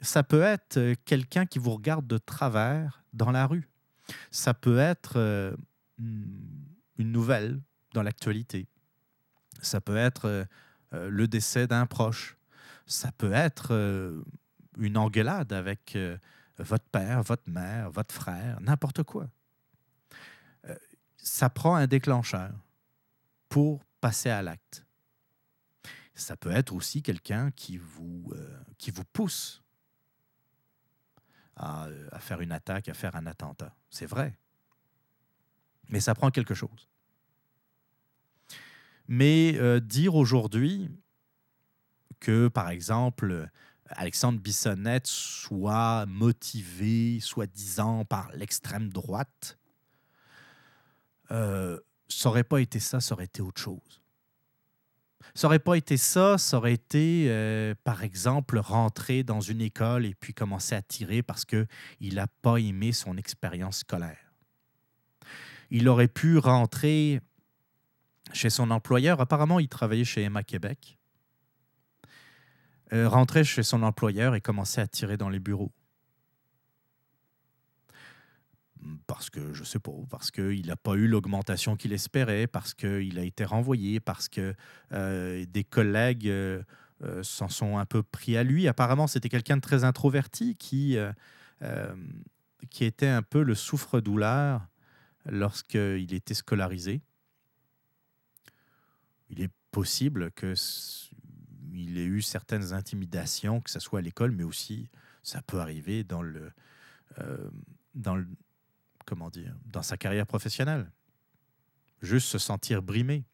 Ça 0.00 0.22
peut 0.24 0.42
être 0.42 0.94
quelqu'un 1.04 1.46
qui 1.46 1.60
vous 1.60 1.70
regarde 1.70 2.06
de 2.06 2.18
travers 2.18 3.04
dans 3.12 3.30
la 3.30 3.46
rue. 3.46 3.68
Ça 4.32 4.52
peut 4.52 4.78
être 4.78 5.54
une 6.98 7.12
nouvelle 7.12 7.60
dans 7.92 8.02
l'actualité. 8.02 8.68
Ça 9.60 9.80
peut 9.80 9.96
être 9.96 10.26
euh, 10.26 10.44
euh, 10.94 11.10
le 11.10 11.28
décès 11.28 11.66
d'un 11.66 11.86
proche. 11.86 12.36
Ça 12.86 13.12
peut 13.12 13.32
être 13.32 13.68
euh, 13.72 14.22
une 14.78 14.96
engueulade 14.96 15.52
avec 15.52 15.96
votre 16.58 16.84
père, 16.86 17.22
votre 17.22 17.48
mère, 17.48 17.90
votre 17.90 18.14
frère, 18.14 18.60
n'importe 18.60 19.02
quoi. 19.02 19.28
ça 21.16 21.50
prend 21.50 21.76
un 21.76 21.86
déclencheur 21.86 22.52
pour 23.48 23.84
passer 24.00 24.30
à 24.30 24.42
l'acte. 24.42 24.84
Ça 26.14 26.36
peut 26.36 26.50
être 26.50 26.72
aussi 26.72 27.02
quelqu'un 27.02 27.50
qui, 27.50 27.76
vous 27.76 28.32
qui 28.78 28.90
vous 28.90 29.04
pousse 29.04 29.62
à, 31.56 31.88
à 32.10 32.18
faire 32.18 32.40
une 32.40 32.52
attaque, 32.52 32.88
à 32.88 32.94
faire 32.94 33.14
un 33.16 33.26
attentat. 33.26 33.74
C'est 33.90 34.06
vrai. 34.06 34.34
Mais 35.92 36.00
ça 36.00 36.14
prend 36.14 36.30
quelque 36.30 36.54
chose. 36.54 36.88
Mais 39.06 39.56
euh, 39.58 39.78
dire 39.78 40.14
aujourd'hui 40.14 40.90
que, 42.18 42.48
par 42.48 42.70
exemple, 42.70 43.50
Alexandre 43.90 44.40
Bissonnette 44.40 45.06
soit 45.06 46.06
motivé, 46.06 47.20
soi-disant, 47.20 48.06
par 48.06 48.32
l'extrême 48.32 48.88
droite, 48.88 49.58
euh, 51.30 51.78
ça 52.08 52.30
n'aurait 52.30 52.44
pas 52.44 52.62
été 52.62 52.80
ça, 52.80 53.00
ça 53.00 53.14
aurait 53.14 53.26
été 53.26 53.42
autre 53.42 53.60
chose. 53.60 54.00
Ça 55.34 55.46
n'aurait 55.46 55.58
pas 55.58 55.74
été 55.74 55.98
ça, 55.98 56.38
ça 56.38 56.56
aurait 56.56 56.72
été, 56.72 57.26
euh, 57.28 57.74
par 57.84 58.02
exemple, 58.02 58.58
rentrer 58.58 59.24
dans 59.24 59.42
une 59.42 59.60
école 59.60 60.06
et 60.06 60.14
puis 60.14 60.32
commencer 60.32 60.74
à 60.74 60.80
tirer 60.80 61.22
parce 61.22 61.44
qu'il 61.44 62.14
n'a 62.14 62.28
pas 62.40 62.56
aimé 62.56 62.92
son 62.92 63.18
expérience 63.18 63.80
scolaire 63.80 64.31
il 65.72 65.88
aurait 65.88 66.06
pu 66.06 66.36
rentrer 66.36 67.22
chez 68.34 68.50
son 68.50 68.70
employeur. 68.70 69.22
Apparemment, 69.22 69.58
il 69.58 69.68
travaillait 69.68 70.04
chez 70.04 70.22
Emma 70.22 70.42
Québec. 70.42 70.98
Euh, 72.92 73.08
rentrer 73.08 73.42
chez 73.42 73.62
son 73.62 73.82
employeur 73.82 74.34
et 74.34 74.42
commencer 74.42 74.82
à 74.82 74.86
tirer 74.86 75.16
dans 75.16 75.30
les 75.30 75.38
bureaux. 75.38 75.72
Parce 79.06 79.30
que, 79.30 79.54
je 79.54 79.64
sais 79.64 79.78
pas, 79.78 79.92
parce 80.10 80.30
qu'il 80.30 80.66
n'a 80.66 80.76
pas 80.76 80.92
eu 80.94 81.06
l'augmentation 81.06 81.74
qu'il 81.74 81.94
espérait, 81.94 82.46
parce 82.46 82.74
qu'il 82.74 83.18
a 83.18 83.22
été 83.22 83.46
renvoyé, 83.46 83.98
parce 83.98 84.28
que 84.28 84.54
euh, 84.92 85.46
des 85.48 85.64
collègues 85.64 86.28
euh, 86.28 86.62
s'en 87.22 87.48
sont 87.48 87.78
un 87.78 87.86
peu 87.86 88.02
pris 88.02 88.36
à 88.36 88.42
lui. 88.42 88.68
Apparemment, 88.68 89.06
c'était 89.06 89.30
quelqu'un 89.30 89.56
de 89.56 89.62
très 89.62 89.84
introverti 89.84 90.54
qui, 90.56 90.98
qui 92.68 92.84
était 92.84 93.08
un 93.08 93.22
peu 93.22 93.42
le 93.42 93.54
souffre-douleur 93.54 94.68
lorsqu'il 95.26 96.12
était 96.14 96.34
scolarisé. 96.34 97.00
Il 99.30 99.40
est 99.40 99.50
possible 99.70 100.30
qu'il 100.32 101.98
ait 101.98 102.04
eu 102.04 102.22
certaines 102.22 102.72
intimidations, 102.72 103.60
que 103.60 103.70
ce 103.70 103.80
soit 103.80 104.00
à 104.00 104.02
l'école, 104.02 104.32
mais 104.32 104.44
aussi 104.44 104.90
ça 105.22 105.40
peut 105.42 105.60
arriver 105.60 106.04
dans 106.04 106.22
le, 106.22 106.52
euh, 107.18 107.50
dans 107.94 108.22
comment 109.06 109.30
dire, 109.30 109.54
dans 109.66 109.82
sa 109.82 109.96
carrière 109.96 110.26
professionnelle. 110.26 110.90
Juste 112.02 112.28
se 112.28 112.38
sentir 112.38 112.82
brimé. 112.82 113.24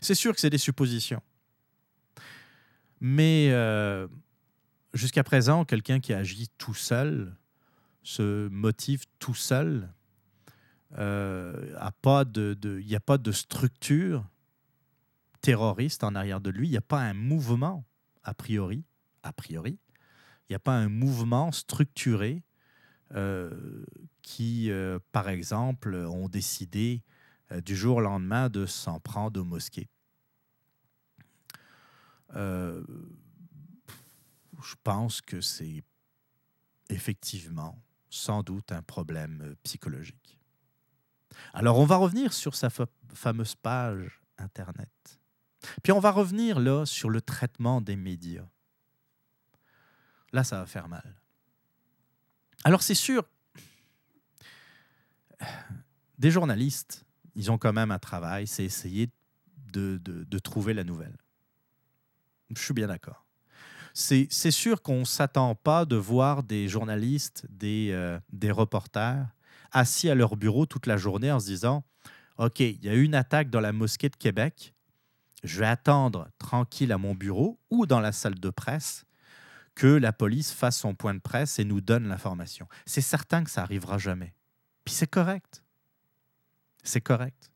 C'est 0.00 0.14
sûr 0.14 0.34
que 0.34 0.40
c'est 0.40 0.50
des 0.50 0.58
suppositions. 0.58 1.22
Mais 3.00 3.50
euh, 3.52 4.08
jusqu'à 4.92 5.22
présent, 5.22 5.64
quelqu'un 5.64 6.00
qui 6.00 6.12
agit 6.12 6.48
tout 6.58 6.74
seul, 6.74 7.36
se 8.08 8.48
motive 8.48 9.04
tout 9.18 9.34
seul. 9.34 9.92
Euh, 10.96 11.78
de, 12.24 12.80
il 12.80 12.86
n'y 12.86 12.96
a 12.96 13.00
pas 13.00 13.18
de 13.18 13.32
structure 13.32 14.26
terroriste 15.42 16.02
en 16.04 16.14
arrière 16.14 16.40
de 16.40 16.48
lui. 16.48 16.68
Il 16.68 16.70
n'y 16.70 16.78
a 16.78 16.80
pas 16.80 17.02
un 17.02 17.12
mouvement, 17.12 17.84
a 18.24 18.32
priori. 18.32 18.86
A 19.22 19.34
priori. 19.34 19.78
Il 20.48 20.52
n'y 20.52 20.56
a 20.56 20.58
pas 20.58 20.72
un 20.72 20.88
mouvement 20.88 21.52
structuré 21.52 22.42
euh, 23.14 23.84
qui, 24.22 24.70
euh, 24.70 24.98
par 25.12 25.28
exemple, 25.28 25.94
ont 25.94 26.30
décidé 26.30 27.02
du 27.62 27.76
jour 27.76 27.98
au 27.98 28.00
lendemain 28.00 28.48
de 28.48 28.64
s'en 28.64 29.00
prendre 29.00 29.38
aux 29.40 29.44
mosquées. 29.44 29.88
je 32.34 32.84
pense 34.82 35.20
que 35.20 35.40
c'est 35.40 35.82
effectivement 36.90 37.78
sans 38.10 38.42
doute 38.42 38.72
un 38.72 38.82
problème 38.82 39.42
euh, 39.42 39.54
psychologique. 39.62 40.38
Alors 41.52 41.78
on 41.78 41.84
va 41.84 41.96
revenir 41.96 42.32
sur 42.32 42.54
sa 42.54 42.68
fameuse 43.14 43.54
page 43.54 44.20
Internet. 44.38 45.20
Puis 45.82 45.92
on 45.92 46.00
va 46.00 46.10
revenir 46.10 46.60
là 46.60 46.86
sur 46.86 47.10
le 47.10 47.20
traitement 47.20 47.80
des 47.80 47.96
médias. 47.96 48.46
Là, 50.32 50.44
ça 50.44 50.60
va 50.60 50.66
faire 50.66 50.88
mal. 50.88 51.20
Alors 52.64 52.82
c'est 52.82 52.94
sûr, 52.94 53.28
des 56.18 56.30
journalistes, 56.30 57.04
ils 57.34 57.50
ont 57.50 57.58
quand 57.58 57.72
même 57.72 57.90
un 57.90 57.98
travail, 57.98 58.46
c'est 58.46 58.64
essayer 58.64 59.10
de, 59.72 60.00
de 60.04 60.38
trouver 60.38 60.74
la 60.74 60.84
nouvelle. 60.84 61.16
Je 62.54 62.62
suis 62.62 62.74
bien 62.74 62.88
d'accord 62.88 63.27
c'est 63.98 64.50
sûr 64.52 64.80
qu'on 64.80 65.00
ne 65.00 65.04
s'attend 65.04 65.56
pas 65.56 65.84
de 65.84 65.96
voir 65.96 66.44
des 66.44 66.68
journalistes, 66.68 67.46
des, 67.50 67.88
euh, 67.90 68.18
des 68.32 68.52
reporters 68.52 69.26
assis 69.72 70.08
à 70.08 70.14
leur 70.14 70.36
bureau 70.36 70.66
toute 70.66 70.86
la 70.86 70.96
journée 70.96 71.32
en 71.32 71.40
se 71.40 71.46
disant 71.46 71.84
OK, 72.38 72.60
il 72.60 72.84
y 72.84 72.88
a 72.88 72.94
eu 72.94 73.02
une 73.02 73.16
attaque 73.16 73.50
dans 73.50 73.60
la 73.60 73.72
mosquée 73.72 74.08
de 74.08 74.16
Québec, 74.16 74.72
je 75.42 75.58
vais 75.58 75.66
attendre 75.66 76.28
tranquille 76.38 76.92
à 76.92 76.98
mon 76.98 77.14
bureau 77.14 77.58
ou 77.70 77.86
dans 77.86 78.00
la 78.00 78.12
salle 78.12 78.38
de 78.38 78.50
presse 78.50 79.04
que 79.74 79.88
la 79.88 80.12
police 80.12 80.52
fasse 80.52 80.78
son 80.78 80.94
point 80.94 81.14
de 81.14 81.20
presse 81.20 81.58
et 81.58 81.64
nous 81.64 81.80
donne 81.80 82.06
l'information. 82.06 82.68
C'est 82.86 83.00
certain 83.00 83.42
que 83.42 83.50
ça 83.50 83.62
arrivera 83.62 83.98
jamais. 83.98 84.34
Puis 84.84 84.94
c'est 84.94 85.10
correct. 85.10 85.64
C'est 86.84 87.00
correct. 87.00 87.50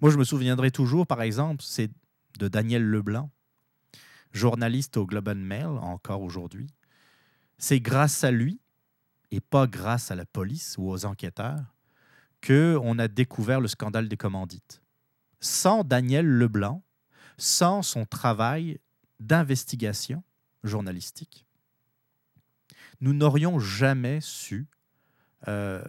Moi, 0.00 0.10
je 0.10 0.16
me 0.16 0.24
souviendrai 0.24 0.72
toujours, 0.72 1.06
par 1.06 1.22
exemple, 1.22 1.62
c'est 1.64 1.90
de 2.38 2.48
Daniel 2.48 2.84
Leblanc, 2.84 3.30
journaliste 4.32 4.96
au 4.96 5.06
Globe 5.06 5.28
and 5.28 5.36
Mail 5.36 5.66
encore 5.66 6.22
aujourd'hui. 6.22 6.68
C'est 7.58 7.80
grâce 7.80 8.24
à 8.24 8.30
lui, 8.30 8.60
et 9.30 9.40
pas 9.40 9.66
grâce 9.66 10.10
à 10.10 10.14
la 10.14 10.24
police 10.24 10.76
ou 10.78 10.90
aux 10.90 11.04
enquêteurs, 11.04 11.74
qu'on 12.46 12.98
a 12.98 13.08
découvert 13.08 13.60
le 13.60 13.68
scandale 13.68 14.08
des 14.08 14.16
commandites. 14.16 14.80
Sans 15.40 15.84
Daniel 15.84 16.26
Leblanc, 16.26 16.82
sans 17.36 17.82
son 17.82 18.06
travail 18.06 18.78
d'investigation 19.20 20.22
journalistique, 20.62 21.46
nous 23.00 23.12
n'aurions 23.12 23.58
jamais 23.58 24.20
su 24.20 24.66
euh, 25.46 25.82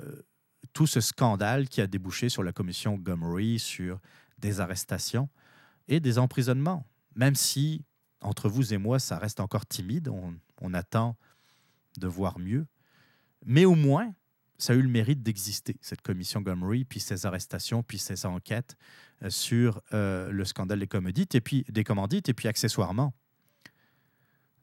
tout 0.73 0.87
ce 0.87 1.01
scandale 1.01 1.67
qui 1.67 1.81
a 1.81 1.87
débouché 1.87 2.29
sur 2.29 2.43
la 2.43 2.51
commission 2.51 2.97
Gomery, 2.97 3.57
sur 3.59 3.99
des 4.37 4.59
arrestations 4.59 5.29
et 5.87 5.99
des 5.99 6.19
emprisonnements. 6.19 6.85
Même 7.15 7.35
si, 7.35 7.83
entre 8.21 8.49
vous 8.49 8.73
et 8.73 8.77
moi, 8.77 8.99
ça 8.99 9.17
reste 9.17 9.39
encore 9.39 9.65
timide, 9.65 10.09
on, 10.09 10.73
attend 10.73 11.15
de 11.97 12.07
voir 12.07 12.39
mieux. 12.39 12.67
Mais 13.45 13.65
au 13.65 13.75
moins, 13.75 14.13
ça 14.57 14.73
a 14.73 14.75
eu 14.75 14.81
le 14.81 14.89
mérite 14.89 15.23
d'exister, 15.23 15.77
cette 15.81 16.01
commission 16.01 16.41
Gomery, 16.41 16.83
puis 16.83 16.99
ces 16.99 17.25
arrestations, 17.25 17.81
puis 17.81 17.97
ces 17.97 18.25
enquêtes 18.25 18.75
euh, 19.23 19.29
sur 19.29 19.81
euh, 19.93 20.31
le 20.31 20.45
scandale 20.45 20.79
des 20.79 20.87
commandites, 20.87 21.33
et 21.35 21.41
puis 21.41 21.65
des 21.69 21.83
commandites, 21.83 22.27
et 22.27 22.33
puis 22.33 22.47
accessoirement, 22.47 23.13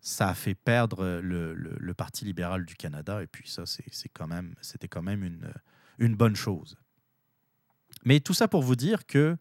ça 0.00 0.28
a 0.28 0.34
fait 0.34 0.54
perdre 0.54 1.20
le, 1.22 1.94
Parti 1.94 2.26
libéral 2.26 2.66
du 2.66 2.76
Canada, 2.76 3.22
et 3.22 3.26
puis 3.26 3.48
ça, 3.48 3.64
c'est 3.64 4.08
quand 4.10 4.26
même, 4.26 4.54
c'était 4.60 4.88
quand 4.88 5.02
même 5.02 5.24
une, 5.24 5.50
une 5.98 6.14
bonne 6.14 6.36
chose. 6.36 6.76
Mais 8.04 8.20
tout 8.20 8.34
ça 8.34 8.48
pour 8.48 8.62
vous 8.62 8.76
dire 8.76 9.06
que 9.06 9.36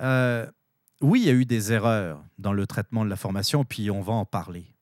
euh, 0.00 0.46
oui, 1.00 1.20
il 1.20 1.26
y 1.26 1.30
a 1.30 1.34
eu 1.34 1.44
des 1.44 1.72
erreurs 1.72 2.24
dans 2.38 2.52
le 2.52 2.66
traitement 2.66 3.04
de 3.04 3.10
la 3.10 3.16
formation, 3.16 3.64
puis 3.64 3.90
on 3.90 4.00
va 4.00 4.12
en 4.12 4.24
parler. 4.24 4.74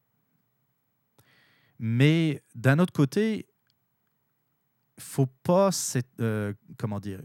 Mais 1.79 2.43
d'un 2.55 2.79
autre 2.79 2.93
côté, 2.93 3.47
faut 4.99 5.27
pas, 5.27 5.71
euh, 6.21 6.55
comment 6.79 7.01
dire, 7.01 7.21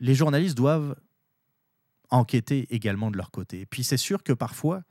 les 0.00 0.14
journalistes 0.14 0.56
doivent 0.56 0.96
enquêter 2.10 2.66
également 2.74 3.10
de 3.10 3.16
leur 3.16 3.30
côté. 3.30 3.66
Puis 3.66 3.84
c'est 3.84 3.96
sûr 3.96 4.22
que 4.22 4.32
parfois, 4.32 4.82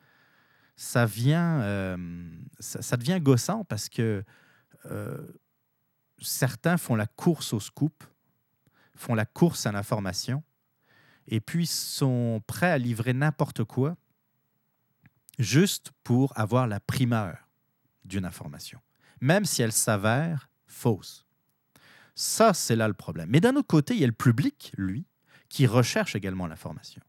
ça 0.75 1.05
vient, 1.05 1.61
euh, 1.61 1.97
ça, 2.59 2.97
devient 2.97 3.19
gossant 3.21 3.63
parce 3.65 3.89
que 3.89 4.23
euh, 4.85 5.27
certains 6.19 6.77
font 6.77 6.95
la 6.95 7.07
course 7.07 7.53
au 7.53 7.59
scoop, 7.59 8.03
font 8.95 9.13
la 9.13 9.25
course 9.25 9.65
à 9.65 9.71
l'information, 9.71 10.43
et 11.27 11.39
puis 11.39 11.67
sont 11.67 12.41
prêts 12.47 12.71
à 12.71 12.77
livrer 12.77 13.13
n'importe 13.13 13.63
quoi 13.63 13.95
juste 15.39 15.91
pour 16.03 16.37
avoir 16.37 16.67
la 16.67 16.79
primeur 16.79 17.49
d'une 18.05 18.25
information 18.25 18.79
même 19.21 19.45
si 19.45 19.61
elle 19.61 19.71
s'avère 19.71 20.49
fausse. 20.65 21.25
Ça, 22.15 22.53
c'est 22.53 22.75
là 22.75 22.87
le 22.87 22.93
problème. 22.93 23.29
Mais 23.29 23.39
d'un 23.39 23.55
autre 23.55 23.67
côté, 23.67 23.93
il 23.93 24.01
y 24.01 24.03
a 24.03 24.07
le 24.07 24.13
public, 24.13 24.73
lui, 24.77 25.05
qui 25.47 25.67
recherche 25.67 26.15
également 26.15 26.47
l'information. 26.47 27.01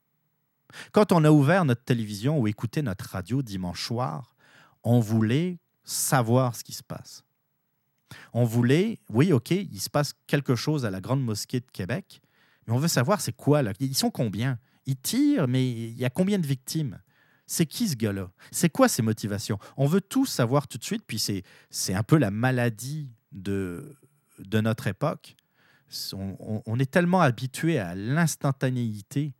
Quand 0.92 1.12
on 1.12 1.24
a 1.24 1.30
ouvert 1.30 1.64
notre 1.64 1.84
télévision 1.84 2.38
ou 2.38 2.46
écouté 2.46 2.82
notre 2.82 3.06
radio 3.10 3.42
dimanche 3.42 3.84
soir, 3.84 4.36
on 4.84 5.00
voulait 5.00 5.58
savoir 5.84 6.54
ce 6.54 6.64
qui 6.64 6.72
se 6.72 6.82
passe. 6.82 7.24
On 8.32 8.44
voulait, 8.44 9.00
oui, 9.08 9.32
OK, 9.32 9.50
il 9.50 9.80
se 9.80 9.90
passe 9.90 10.14
quelque 10.26 10.54
chose 10.54 10.84
à 10.84 10.90
la 10.90 11.00
Grande 11.00 11.22
Mosquée 11.22 11.60
de 11.60 11.70
Québec, 11.72 12.21
mais 12.66 12.74
on 12.74 12.78
veut 12.78 12.88
savoir 12.88 13.20
c'est 13.20 13.32
quoi 13.32 13.62
là? 13.62 13.72
Ils 13.80 13.96
sont 13.96 14.10
combien? 14.10 14.58
Ils 14.86 14.96
tirent, 14.96 15.48
mais 15.48 15.70
il 15.70 15.98
y 15.98 16.04
a 16.04 16.10
combien 16.10 16.38
de 16.38 16.46
victimes? 16.46 17.00
C'est 17.46 17.66
qui 17.66 17.88
ce 17.88 17.96
gars-là? 17.96 18.30
C'est 18.50 18.70
quoi 18.70 18.88
ses 18.88 19.02
motivations? 19.02 19.58
On 19.76 19.86
veut 19.86 20.00
tout 20.00 20.26
savoir 20.26 20.68
tout 20.68 20.78
de 20.78 20.84
suite, 20.84 21.04
puis 21.06 21.18
c'est 21.18 21.94
un 21.94 22.02
peu 22.02 22.16
la 22.16 22.30
maladie 22.30 23.10
de, 23.32 23.96
de 24.38 24.60
notre 24.60 24.86
époque. 24.86 25.36
On, 26.14 26.78
est 26.78 26.90
tellement 26.90 27.20
habitué 27.20 27.78
à 27.78 27.94
l'instantanéité 27.94 29.34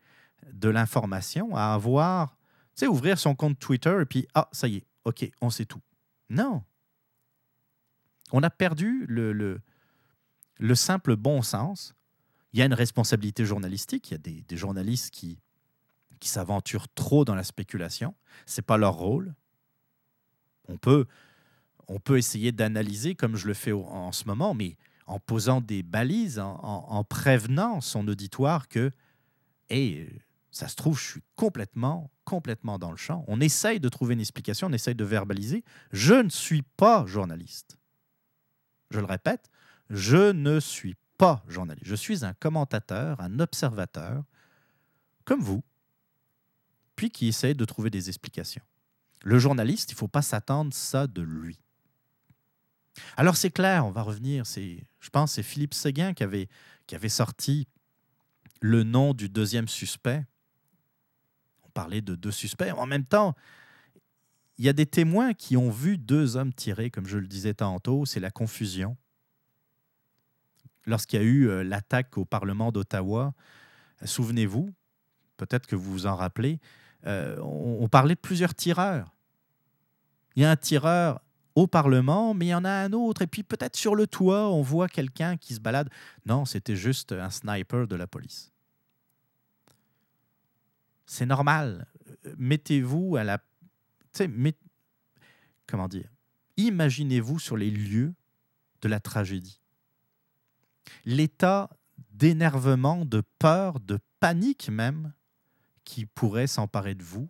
de 0.53 0.69
l'information, 0.69 1.57
à 1.57 1.73
avoir, 1.73 2.37
tu 2.77 2.81
sais, 2.81 2.87
ouvrir 2.87 3.19
son 3.19 3.35
compte 3.35 3.59
Twitter 3.59 3.97
et 4.03 4.05
puis, 4.05 4.27
ah, 4.35 4.49
ça 4.53 4.69
y 4.69 4.77
est, 4.77 4.87
OK, 5.05 5.31
on 5.41 5.49
sait 5.49 5.65
tout. 5.65 5.81
Non. 6.29 6.63
On 8.33 8.43
a 8.43 8.51
perdu 8.51 9.07
le, 9.09 9.33
le, 9.33 9.61
le 10.59 10.75
simple 10.75 11.17
bon 11.17 11.41
sens. 11.41 11.95
Il 12.53 12.59
y 12.59 12.63
a 12.63 12.67
une 12.67 12.75
responsabilité 12.75 13.45
journalistique. 13.45 14.11
Il 14.11 14.15
y 14.15 14.17
a 14.17 14.43
des, 14.47 14.57
journalistes 14.57 15.11
qui, 15.11 15.39
qui 16.21 16.29
s'aventurent 16.29 16.89
trop 16.89 17.25
dans 17.25 17.35
la 17.35 17.45
spéculation. 17.45 18.15
Ce 18.47 18.61
n'est 18.61 18.65
pas 18.65 18.77
leur 18.77 18.95
rôle. 18.95 19.35
On 20.69 20.77
peut, 20.77 21.07
on 21.89 21.99
peut 21.99 22.19
essayer 22.19 22.53
d'analyser 22.53 23.15
comme 23.15 23.37
je 23.37 23.47
le 23.47 23.55
fais 23.55 23.73
en 23.73 24.13
ce 24.13 24.25
moment, 24.27 24.55
mais 24.55 24.77
en 25.07 25.19
posant 25.19 25.61
des 25.61 25.83
balises, 25.83 26.39
en, 26.39 27.05
prévenant 27.05 27.81
son 27.81 28.07
auditoire 28.09 28.69
que, 28.69 28.91
hey, 29.69 30.09
ça 30.51 30.69
se 30.69 30.77
trouve, 30.77 30.99
je 30.99 31.05
suis 31.05 31.23
complètement, 31.37 32.11
complètement 32.25 32.79
dans 32.79 32.91
le 32.91 32.97
champ. 32.97 33.25
On 33.29 33.41
essaye 33.41 33.81
de 33.81 33.89
trouver 33.89 34.15
une 34.15 34.21
explication, 34.21 34.69
on 34.69 34.73
essaye 34.73 34.95
de 34.95 35.05
verbaliser. 35.05 35.65
Je 35.93 36.15
ne 36.15 36.29
suis 36.29 36.63
pas 36.63 37.05
journaliste. 37.07 37.79
Je 38.91 39.01
le 39.01 39.07
répète, 39.07 39.51
je 39.91 40.33
ne 40.33 40.61
suis 40.61 40.97
pas 41.19 41.45
journaliste. 41.49 41.87
Je 41.87 41.95
suis 41.95 42.25
un 42.25 42.35
commentateur, 42.35 43.21
un 43.21 43.39
observateur, 43.41 44.25
comme 45.25 45.41
vous, 45.41 45.63
puis 46.97 47.11
qui 47.11 47.29
essaie 47.29 47.55
de 47.55 47.65
trouver 47.65 47.91
des 47.91 48.09
explications. 48.09 48.63
Le 49.23 49.39
journaliste, 49.39 49.91
il 49.91 49.95
ne 49.95 49.99
faut 49.99 50.09
pas 50.09 50.23
s'attendre 50.23 50.75
ça 50.75 51.07
de 51.07 51.23
lui. 51.23 51.59
Alors 53.17 53.37
c'est 53.37 53.51
clair, 53.51 53.87
on 53.87 53.91
va 53.91 54.03
revenir, 54.03 54.47
c'est, 54.47 54.85
je 55.01 55.11
pense 55.11 55.33
c'est 55.33 55.43
Philippe 55.43 55.75
Séguin 55.75 56.13
qui 56.13 56.23
avait, 56.23 56.49
qui 56.87 56.95
avait 56.95 57.09
sorti 57.09 57.67
le 58.61 58.83
nom 58.83 59.15
du 59.15 59.29
deuxième 59.29 59.69
suspect. 59.69 60.25
On 61.65 61.71
parlait 61.71 62.03
de 62.03 62.15
deux 62.15 62.31
suspects. 62.31 62.71
En 62.73 62.87
même 62.87 63.05
temps, 63.07 63.35
il 64.59 64.65
y 64.65 64.69
a 64.69 64.73
des 64.73 64.87
témoins 64.87 65.35
qui 65.35 65.57
ont 65.57 65.71
vu 65.71 65.99
deux 65.99 66.37
hommes 66.37 66.53
tirer, 66.53 66.91
comme 66.91 67.07
je 67.07 67.19
le 67.19 67.27
disais 67.27 67.55
tantôt, 67.55 68.05
c'est 68.05 68.21
la 68.21 68.31
confusion. 68.31 68.97
Lorsqu'il 70.87 71.21
y 71.21 71.23
a 71.23 71.27
eu 71.27 71.49
euh, 71.49 71.63
l'attaque 71.63 72.19
au 72.19 72.25
Parlement 72.25 72.73
d'Ottawa, 72.73 73.35
souvenez-vous, 74.05 74.73
peut-être 75.37 75.67
que 75.67 75.77
vous 75.77 75.93
vous 75.93 76.07
en 76.07 76.17
rappelez, 76.17 76.59
euh, 77.07 77.37
on, 77.41 77.89
parlait 77.89 78.15
de 78.15 78.21
plusieurs 78.21 78.55
tireurs. 78.55 79.11
Il 80.37 80.43
y 80.43 80.45
a 80.45 80.51
un 80.51 80.57
tireur 80.57 81.21
au 81.55 81.67
Parlement, 81.67 82.33
mais 82.35 82.47
il 82.47 82.51
y 82.51 82.55
en 82.55 82.65
a 82.65 82.71
un 82.71 82.93
autre. 82.93 83.23
Et 83.23 83.27
puis 83.27 83.43
peut-être 83.43 83.77
sur 83.77 83.95
le 83.95 84.07
toit, 84.07 84.49
on 84.51 84.63
voit 84.63 84.89
quelqu'un 84.89 85.37
qui 85.37 85.55
se 85.55 85.61
balade. 85.61 85.91
Non, 86.27 86.45
c'était 86.45 86.77
juste 86.77 87.13
un 87.13 87.31
sniper 87.31 87.87
de 87.87 87.97
la 87.97 88.07
police. 88.07 88.53
C'est 91.07 91.27
normal. 91.27 91.87
Mettez-vous 92.39 93.17
à 93.17 93.25
la... 93.25 93.39
Comment 95.67 95.89
dire 95.89 96.09
Imaginez-vous 96.57 97.39
sur 97.39 97.57
les 97.57 97.71
lieux 97.71 98.15
de 98.83 98.89
la 98.89 99.01
tragédie. 99.01 99.62
L'état 101.05 101.71
d'énervement, 102.11 103.05
de 103.05 103.23
peur, 103.39 103.81
de 103.81 103.99
panique 104.21 104.69
même 104.69 105.13
qui 105.85 106.07
pourrait 106.07 106.47
s'emparer 106.47 106.95
de 106.95 107.03
vous. 107.03 107.29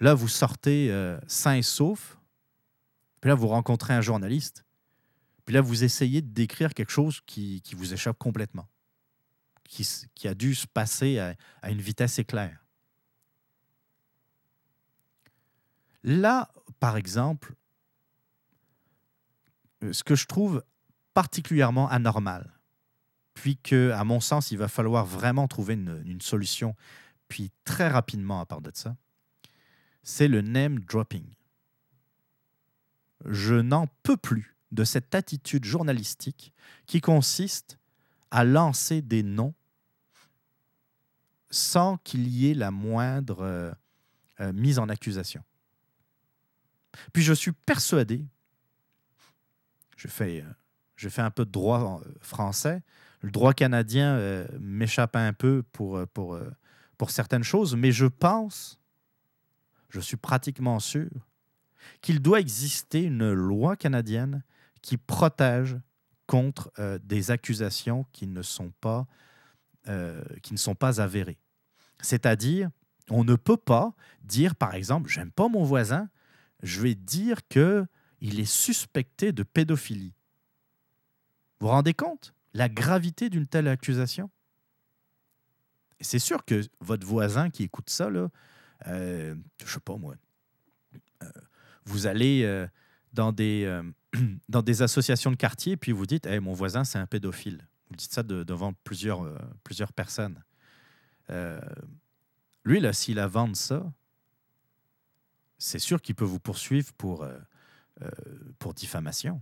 Là, 0.00 0.14
vous 0.14 0.28
sortez 0.28 0.90
euh, 0.90 1.18
sain 1.26 1.54
et 1.54 1.62
sauf, 1.62 2.18
puis 3.20 3.28
là, 3.28 3.34
vous 3.34 3.48
rencontrez 3.48 3.94
un 3.94 4.00
journaliste, 4.00 4.64
puis 5.44 5.54
là, 5.54 5.60
vous 5.60 5.84
essayez 5.84 6.20
de 6.22 6.32
décrire 6.32 6.74
quelque 6.74 6.90
chose 6.90 7.20
qui, 7.24 7.62
qui 7.62 7.74
vous 7.74 7.94
échappe 7.94 8.18
complètement, 8.18 8.68
qui, 9.64 9.86
qui, 10.14 10.28
a 10.28 10.34
dû 10.34 10.54
se 10.54 10.66
passer 10.66 11.18
à, 11.18 11.36
à 11.62 11.70
une 11.70 11.80
vitesse 11.80 12.18
éclair. 12.18 12.66
Là, 16.02 16.52
par 16.80 16.96
exemple, 16.96 17.54
euh, 19.84 19.92
ce 19.92 20.02
que 20.02 20.14
je 20.14 20.26
trouve 20.26 20.64
particulièrement 21.14 21.88
anormal, 21.88 22.52
puis 23.34 23.56
que, 23.56 23.90
à 23.90 24.04
mon 24.04 24.20
sens, 24.20 24.50
il 24.50 24.58
va 24.58 24.68
falloir 24.68 25.04
vraiment 25.06 25.48
trouver 25.48 25.74
une, 25.74 26.20
solution, 26.20 26.74
puis 27.28 27.50
très 27.64 27.88
rapidement 27.88 28.40
à 28.40 28.46
part 28.46 28.60
de 28.60 28.70
ça, 28.74 28.96
c'est 30.02 30.28
le 30.28 30.40
name 30.42 30.80
dropping. 30.80 31.24
Je 33.24 33.54
n'en 33.54 33.86
peux 34.02 34.16
plus 34.16 34.56
de 34.72 34.84
cette 34.84 35.14
attitude 35.14 35.64
journalistique 35.64 36.52
qui 36.86 37.00
consiste 37.00 37.78
à 38.30 38.44
lancer 38.44 39.02
des 39.02 39.22
noms 39.22 39.54
sans 41.50 41.98
qu'il 41.98 42.26
y 42.28 42.50
ait 42.50 42.54
la 42.54 42.70
moindre 42.70 43.44
euh, 43.44 43.72
euh, 44.40 44.52
mise 44.52 44.78
en 44.78 44.88
accusation. 44.88 45.44
Puis 47.12 47.22
je 47.22 47.32
suis 47.32 47.52
persuadé, 47.52 48.24
je 49.96 50.08
fais, 50.08 50.42
euh, 50.42 50.52
je 51.02 51.08
fais 51.08 51.22
un 51.22 51.32
peu 51.32 51.44
de 51.44 51.50
droit 51.50 52.00
français, 52.20 52.80
le 53.22 53.32
droit 53.32 53.54
canadien 53.54 54.14
euh, 54.14 54.46
m'échappe 54.60 55.16
un 55.16 55.32
peu 55.32 55.64
pour, 55.72 55.96
euh, 55.96 56.06
pour, 56.06 56.34
euh, 56.34 56.48
pour 56.96 57.10
certaines 57.10 57.42
choses, 57.42 57.74
mais 57.74 57.90
je 57.90 58.06
pense, 58.06 58.80
je 59.88 59.98
suis 59.98 60.16
pratiquement 60.16 60.78
sûr, 60.78 61.10
qu'il 62.02 62.22
doit 62.22 62.38
exister 62.38 63.02
une 63.02 63.32
loi 63.32 63.74
canadienne 63.74 64.44
qui 64.80 64.96
protège 64.96 65.76
contre 66.28 66.72
des 67.02 67.32
accusations 67.32 68.06
qui 68.12 68.28
ne 68.28 68.42
sont 68.42 68.72
pas, 68.80 69.06
qui 70.42 70.52
ne 70.52 70.58
sont 70.58 70.76
pas 70.76 71.00
avérées. 71.00 71.38
C'est-à-dire, 72.00 72.70
on 73.10 73.24
ne 73.24 73.34
peut 73.34 73.56
pas 73.56 73.94
dire, 74.22 74.54
par 74.54 74.74
exemple, 74.74 75.10
j'aime 75.10 75.32
pas 75.32 75.48
mon 75.48 75.64
voisin, 75.64 76.08
je 76.62 76.80
vais 76.80 76.94
dire 76.94 77.46
que 77.48 77.84
il 78.20 78.38
est 78.38 78.50
suspecté 78.50 79.32
de 79.32 79.42
pédophilie. 79.42 80.14
Vous 81.62 81.68
vous 81.68 81.74
rendez 81.74 81.94
compte 81.94 82.34
la 82.54 82.68
gravité 82.68 83.30
d'une 83.30 83.46
telle 83.46 83.68
accusation? 83.68 84.28
C'est 86.00 86.18
sûr 86.18 86.44
que 86.44 86.60
votre 86.80 87.06
voisin 87.06 87.50
qui 87.50 87.62
écoute 87.62 87.88
ça, 87.88 88.08
euh, 88.88 89.36
sais 89.64 89.78
pas 89.78 89.96
moi, 89.96 90.16
euh, 91.22 91.26
vous 91.84 92.08
allez 92.08 92.42
euh, 92.42 92.66
dans, 93.12 93.30
des, 93.30 93.70
associations 94.80 95.30
de 95.30 95.36
quartier, 95.36 95.76
puis 95.76 95.92
vous 95.92 96.04
dites 96.04 96.26
mon 96.26 96.52
voisin, 96.52 96.82
c'est 96.82 96.98
un 96.98 97.06
pédophile. 97.06 97.68
Vous 97.90 97.94
dites 97.94 98.12
ça 98.12 98.24
devant 98.24 98.72
plusieurs, 98.82 99.22
personnes. 99.94 100.42
lui, 102.64 102.80
là, 102.80 102.92
s'il 102.92 103.20
a 103.20 103.28
vendu 103.28 103.54
ça, 103.54 103.88
c'est 105.58 105.78
sûr 105.78 106.02
qu'il 106.02 106.16
peut 106.16 106.24
vous 106.24 106.40
poursuivre 106.40 106.92
pour, 106.94 107.24
pour 108.58 108.74
diffamation. 108.74 109.40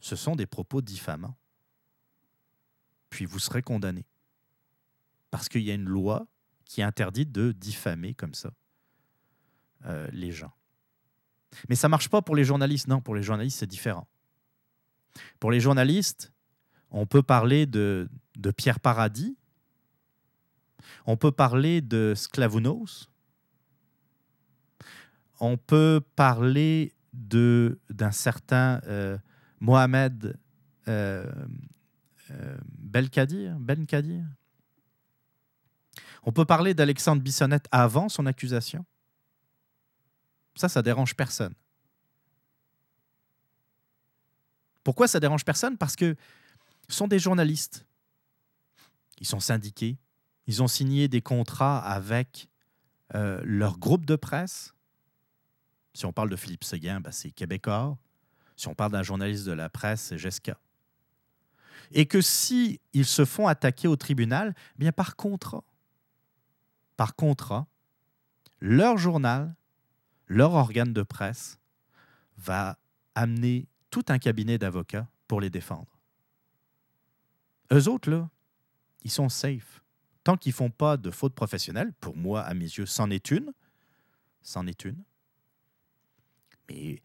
Ce 0.00 0.16
sont 0.16 0.36
des 0.36 0.46
propos 0.46 0.80
diffamants. 0.80 1.36
Puis 3.10 3.24
vous 3.24 3.38
serez 3.38 3.62
condamné. 3.62 4.04
Parce 5.30 5.48
qu'il 5.48 5.62
y 5.62 5.70
a 5.70 5.74
une 5.74 5.88
loi 5.88 6.26
qui 6.64 6.82
interdit 6.82 7.26
de 7.26 7.52
diffamer 7.52 8.14
comme 8.14 8.34
ça 8.34 8.50
les 10.10 10.32
gens. 10.32 10.52
Mais 11.68 11.76
ça 11.76 11.86
ne 11.86 11.92
marche 11.92 12.08
pas 12.08 12.22
pour 12.22 12.34
les 12.34 12.44
journalistes. 12.44 12.88
Non, 12.88 13.00
pour 13.00 13.14
les 13.14 13.22
journalistes, 13.22 13.58
c'est 13.58 13.66
différent. 13.66 14.08
Pour 15.38 15.50
les 15.50 15.60
journalistes, 15.60 16.32
on 16.90 17.06
peut 17.06 17.22
parler 17.22 17.66
de, 17.66 18.08
de 18.36 18.50
Pierre 18.50 18.80
Paradis, 18.80 19.36
on 21.04 21.16
peut 21.16 21.32
parler 21.32 21.80
de 21.80 22.14
Sklavounos, 22.16 23.08
on 25.40 25.56
peut 25.56 26.00
parler 26.16 26.92
d'un 27.12 28.12
certain 28.12 28.80
euh, 28.86 29.18
Mohamed 29.60 30.38
euh, 30.88 31.30
euh, 32.30 32.58
Belkadir, 32.78 33.56
Ben 33.58 33.86
Kadir. 33.86 34.24
On 36.22 36.32
peut 36.32 36.44
parler 36.44 36.74
d'Alexandre 36.74 37.22
Bissonnette 37.22 37.68
avant 37.70 38.08
son 38.08 38.26
accusation? 38.26 38.84
Ça, 40.56 40.68
ça 40.68 40.82
dérange 40.82 41.14
personne. 41.14 41.54
Pourquoi 44.82 45.08
ça 45.08 45.20
dérange 45.20 45.44
personne? 45.44 45.76
Parce 45.76 45.96
que 45.96 46.16
ce 46.88 46.96
sont 46.96 47.08
des 47.08 47.18
journalistes. 47.18 47.86
Ils 49.18 49.26
sont 49.26 49.40
syndiqués. 49.40 49.98
Ils 50.46 50.62
ont 50.62 50.68
signé 50.68 51.08
des 51.08 51.20
contrats 51.20 51.78
avec 51.78 52.48
euh, 53.14 53.40
leur 53.44 53.78
groupe 53.78 54.06
de 54.06 54.16
presse. 54.16 54.74
Si 55.94 56.06
on 56.06 56.12
parle 56.12 56.30
de 56.30 56.36
Philippe 56.36 56.64
Seguin, 56.64 57.00
ben, 57.00 57.10
c'est 57.10 57.30
Québécois. 57.30 57.98
Si 58.56 58.68
on 58.68 58.74
parle 58.74 58.92
d'un 58.92 59.02
journaliste 59.02 59.46
de 59.46 59.52
la 59.52 59.68
presse, 59.68 60.02
c'est 60.02 60.18
Jessica. 60.18 60.58
Et 61.92 62.06
que 62.06 62.20
si 62.20 62.80
ils 62.92 63.06
se 63.06 63.24
font 63.24 63.46
attaquer 63.46 63.86
au 63.86 63.96
tribunal, 63.96 64.54
eh 64.76 64.78
bien 64.78 64.92
par 64.92 65.14
contrat, 65.14 65.62
par 66.96 67.14
contrat, 67.14 67.66
leur 68.60 68.96
journal 68.96 69.54
leur 70.28 70.54
organe 70.54 70.92
de 70.92 71.02
presse 71.02 71.58
va 72.36 72.78
amener 73.14 73.68
tout 73.90 74.04
un 74.08 74.18
cabinet 74.18 74.58
d'avocats 74.58 75.08
pour 75.28 75.40
les 75.40 75.50
défendre. 75.50 76.00
Eux 77.72 77.88
autres, 77.88 78.10
là, 78.10 78.28
ils 79.02 79.10
sont 79.10 79.28
safe. 79.28 79.82
Tant 80.24 80.36
qu'ils 80.36 80.50
ne 80.50 80.56
font 80.56 80.70
pas 80.70 80.96
de 80.96 81.10
faute 81.10 81.34
professionnelle, 81.34 81.92
pour 82.00 82.16
moi, 82.16 82.42
à 82.42 82.54
mes 82.54 82.64
yeux, 82.64 82.86
c'en 82.86 83.10
est 83.10 83.30
une. 83.30 83.52
C'en 84.42 84.66
est 84.66 84.84
une. 84.84 85.02
Mais 86.68 87.00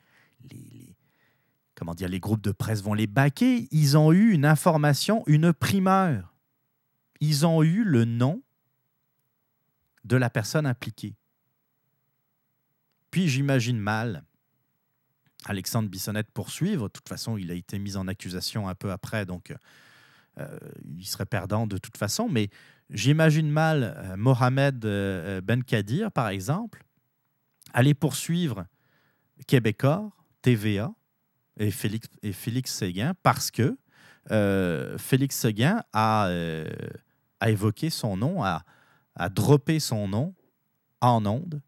les, 0.49 0.90
comment 1.82 1.95
dire, 1.95 2.09
les 2.09 2.19
groupes 2.19 2.43
de 2.43 2.51
presse 2.51 2.84
vont 2.84 2.93
les 2.93 3.07
baquer. 3.07 3.67
Ils 3.71 3.97
ont 3.97 4.11
eu 4.11 4.34
une 4.34 4.45
information, 4.45 5.23
une 5.25 5.51
primeur. 5.51 6.36
Ils 7.21 7.43
ont 7.47 7.63
eu 7.63 7.84
le 7.84 8.05
nom 8.05 8.43
de 10.03 10.15
la 10.15 10.29
personne 10.29 10.67
impliquée. 10.67 11.15
Puis 13.09 13.27
j'imagine 13.29 13.79
mal 13.79 14.23
Alexandre 15.45 15.89
Bissonnette 15.89 16.29
poursuivre. 16.29 16.84
De 16.84 16.91
toute 16.91 17.09
façon, 17.09 17.36
il 17.36 17.49
a 17.49 17.55
été 17.55 17.79
mis 17.79 17.97
en 17.97 18.07
accusation 18.07 18.67
un 18.67 18.75
peu 18.75 18.91
après, 18.91 19.25
donc 19.25 19.51
euh, 20.38 20.59
il 20.99 21.07
serait 21.07 21.25
perdant 21.25 21.65
de 21.65 21.79
toute 21.79 21.97
façon. 21.97 22.29
Mais 22.29 22.51
j'imagine 22.91 23.49
mal 23.49 23.95
euh, 23.97 24.17
Mohamed 24.17 24.86
euh, 24.86 25.41
Ben 25.41 25.63
Kadir, 25.63 26.11
par 26.11 26.29
exemple, 26.29 26.86
aller 27.73 27.95
poursuivre 27.95 28.67
Québécois, 29.47 30.11
TVA 30.43 30.93
et 31.62 31.72
Félix, 31.72 32.07
et 32.22 32.34
Félix 32.34 32.74
Séguin 32.74 33.14
parce 33.24 33.51
que 33.51 33.78
Félix 34.97 35.36
Séguin 35.36 35.84
a, 35.93 36.30
a 37.39 37.49
évoqué 37.49 37.89
son 37.89 38.18
nom, 38.18 38.43
a, 38.43 38.64
a 39.16 39.30
droppé 39.30 39.80
son 39.80 40.07
nom 40.07 40.34
en 41.01 41.26
ondes 41.26 41.62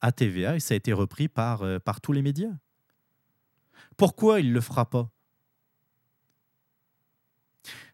à 0.00 0.12
TVA 0.12 0.56
et 0.56 0.60
ça 0.60 0.74
a 0.74 0.76
été 0.76 0.92
repris 0.92 1.28
par, 1.28 1.62
euh, 1.62 1.78
par 1.78 2.00
tous 2.00 2.12
les 2.12 2.22
médias. 2.22 2.52
Pourquoi 3.96 4.40
il 4.40 4.48
ne 4.48 4.54
le 4.54 4.60
fera 4.60 4.88
pas? 4.88 5.10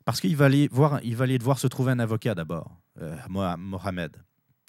Parce 0.05 0.21
qu'il 0.21 0.37
va, 0.37 0.45
aller 0.45 0.69
voir, 0.71 1.01
il 1.03 1.17
va 1.17 1.25
aller 1.25 1.39
devoir 1.39 1.59
se 1.59 1.67
trouver 1.67 1.91
un 1.91 1.99
avocat 1.99 2.37
d'abord, 2.37 2.81
euh, 3.01 3.17
Mohamed. 3.29 4.17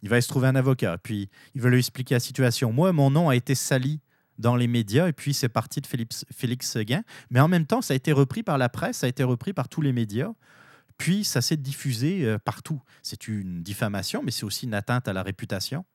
Il 0.01 0.09
va 0.09 0.15
aller 0.15 0.21
se 0.21 0.27
trouver 0.27 0.47
un 0.47 0.55
avocat, 0.55 0.97
puis 0.97 1.29
il 1.53 1.61
va 1.61 1.69
lui 1.69 1.77
expliquer 1.77 2.15
la 2.15 2.19
situation. 2.19 2.73
Moi, 2.73 2.91
mon 2.91 3.11
nom 3.11 3.29
a 3.29 3.35
été 3.35 3.53
sali 3.53 3.99
dans 4.37 4.55
les 4.55 4.67
médias, 4.67 5.07
et 5.07 5.13
puis 5.13 5.33
c'est 5.33 5.49
parti 5.49 5.81
de 5.81 5.87
Félix, 5.87 6.25
Félix 6.31 6.71
Seguin. 6.71 7.03
Mais 7.29 7.39
en 7.39 7.47
même 7.47 7.65
temps, 7.65 7.81
ça 7.81 7.93
a 7.93 7.95
été 7.95 8.11
repris 8.11 8.43
par 8.43 8.57
la 8.57 8.69
presse, 8.69 8.97
ça 8.97 9.05
a 9.05 9.09
été 9.09 9.23
repris 9.23 9.53
par 9.53 9.69
tous 9.69 9.81
les 9.81 9.93
médias, 9.93 10.31
puis 10.97 11.23
ça 11.23 11.41
s'est 11.41 11.57
diffusé 11.57 12.25
euh, 12.25 12.37
partout. 12.37 12.81
C'est 13.03 13.27
une 13.27 13.63
diffamation, 13.63 14.21
mais 14.23 14.31
c'est 14.31 14.45
aussi 14.45 14.65
une 14.65 14.73
atteinte 14.73 15.07
à 15.07 15.13
la 15.13 15.23
réputation 15.23 15.85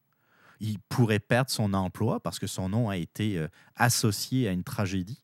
il 0.62 0.78
pourrait 0.78 1.18
perdre 1.18 1.51
son 1.51 1.74
emploi 1.74 2.20
parce 2.20 2.38
que 2.38 2.47
son 2.47 2.68
nom 2.68 2.88
a 2.88 2.97
été 2.97 3.36
euh, 3.36 3.49
associé 3.76 4.49
à 4.49 4.53
une 4.53 4.62
tragédie. 4.62 5.22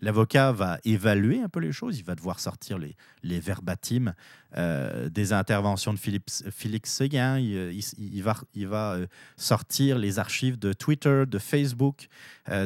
L'avocat 0.00 0.52
va 0.52 0.78
évaluer 0.84 1.40
un 1.40 1.48
peu 1.48 1.60
les 1.60 1.72
choses, 1.72 1.98
il 1.98 2.04
va 2.04 2.14
devoir 2.14 2.40
sortir 2.40 2.78
les, 2.78 2.96
les 3.22 3.42
euh, 4.56 5.08
des 5.08 5.32
interventions 5.32 5.92
de 5.92 5.98
Philippe, 5.98 6.30
Félix 6.50 6.92
Seguin, 6.92 7.38
il, 7.38 8.22
va, 8.22 8.94
euh, 8.94 9.06
sortir 9.36 9.98
les 9.98 10.18
archives 10.18 10.58
de 10.58 10.72
Twitter, 10.72 11.24
de 11.26 11.38
Facebook, 11.38 12.08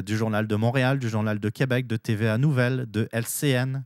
du 0.05 0.15
Journal 0.15 0.47
de 0.47 0.55
Montréal, 0.55 0.99
du 0.99 1.09
Journal 1.09 1.39
de 1.39 1.49
Québec, 1.49 1.87
de 1.87 1.97
TVA 1.97 2.37
Nouvelle, 2.37 2.85
de 2.89 3.09
LCN. 3.11 3.83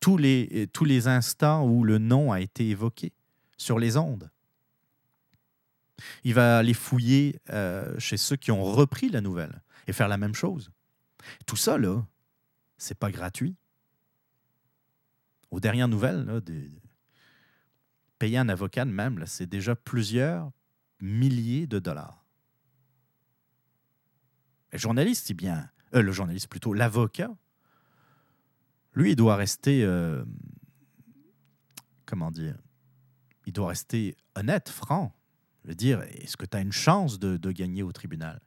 Tous 0.00 0.16
les, 0.16 1.08
instants 1.08 1.66
où 1.66 1.84
le 1.84 1.98
nom 1.98 2.32
a 2.32 2.40
été 2.40 2.68
évoqué 2.68 3.12
sur 3.56 3.78
les 3.78 3.96
ondes. 3.96 4.30
Il 6.24 6.34
va 6.34 6.58
aller 6.58 6.74
fouiller 6.74 7.40
euh, 7.50 7.98
chez 7.98 8.16
ceux 8.16 8.36
qui 8.36 8.52
ont 8.52 8.62
repris 8.62 9.08
la 9.08 9.20
nouvelle 9.20 9.62
et 9.86 9.92
faire 9.92 10.08
la 10.08 10.18
même 10.18 10.34
chose. 10.34 10.70
Tout 11.46 11.56
ça, 11.56 11.78
là, 11.78 12.04
c'est 12.78 12.98
pas 12.98 13.10
gratuit. 13.10 13.56
Aux 15.50 15.60
dernières 15.60 15.88
nouvelles, 15.88 16.42
payer 18.18 18.38
un 18.38 18.48
avocat 18.48 18.84
même, 18.84 19.24
c'est 19.26 19.46
déjà 19.46 19.76
plusieurs 19.76 20.50
milliers 21.00 21.66
de 21.66 21.78
dollars. 21.78 22.24
Le 24.72 24.78
journaliste, 24.78 25.32
bien, 25.32 25.70
euh, 25.94 26.02
le 26.02 26.12
journaliste 26.12 26.48
plutôt, 26.48 26.74
l'avocat, 26.74 27.34
lui, 28.94 29.12
il 29.12 29.16
doit 29.16 29.36
rester, 29.36 29.84
euh, 29.84 30.24
comment 32.04 32.30
dire, 32.30 32.56
il 33.46 33.52
doit 33.52 33.68
rester 33.68 34.16
honnête, 34.34 34.68
franc 34.68 35.16
veux 35.66 35.74
dire, 35.74 36.02
est-ce 36.02 36.36
que 36.36 36.46
tu 36.46 36.56
as 36.56 36.60
une 36.60 36.72
chance 36.72 37.18
de, 37.18 37.50
gagner 37.50 37.82
au 37.82 37.92
tribunal? 37.92 38.40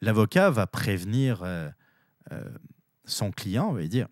L'avocat 0.00 0.50
va 0.50 0.66
prévenir 0.66 1.42
euh, 1.42 1.70
euh, 2.32 2.56
son 3.04 3.30
client, 3.30 3.72
va 3.72 3.86
dire, 3.86 4.08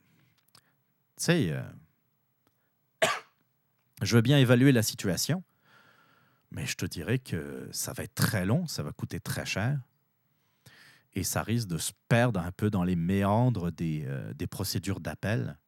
tu 1.17 1.25
sais, 1.25 1.51
euh, 1.51 1.63
je 4.03 4.17
veux 4.17 4.23
bien 4.23 4.39
évaluer 4.39 4.73
la 4.73 4.83
situation, 4.83 5.43
mais 6.51 6.67
je 6.67 6.77
te 6.77 6.87
dirais 6.87 7.19
que 7.19 7.69
ça 7.73 7.93
va 7.93 8.05
être 8.05 8.15
très 8.15 8.47
long, 8.47 8.67
ça 8.67 8.83
va 8.83 8.93
coûter 8.93 9.21
très 9.21 9.45
cher, 9.45 9.81
et 11.15 11.25
ça 11.25 11.43
risque 11.43 11.69
de 11.69 11.79
se 11.79 11.93
perdre 12.09 12.41
un 12.41 12.53
peu 12.53 12.71
dans 12.71 12.85
les 12.85 12.97
méandres 12.97 13.71
des, 13.71 14.07
des 14.35 14.47
procédures 14.47 15.01
d'appel, 15.01 15.59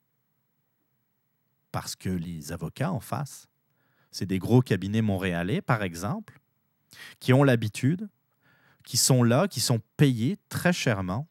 parce 1.70 1.96
que 1.96 2.08
les 2.08 2.52
avocats 2.52 2.92
en 2.92 3.00
face 3.00 3.48
c'est 4.14 4.26
des 4.26 4.38
gros 4.38 4.62
cabinets 4.62 5.02
montréalais, 5.02 5.60
par 5.60 5.82
exemple, 5.82 6.38
qui 7.18 7.32
ont 7.32 7.42
l'habitude, 7.42 8.08
qui 8.84 8.96
sont 8.96 9.22
là, 9.22 9.48
qui 9.48 9.60
sont 9.60 9.80
payés 9.96 10.38
très 10.48 10.72
chèrement 10.72 11.28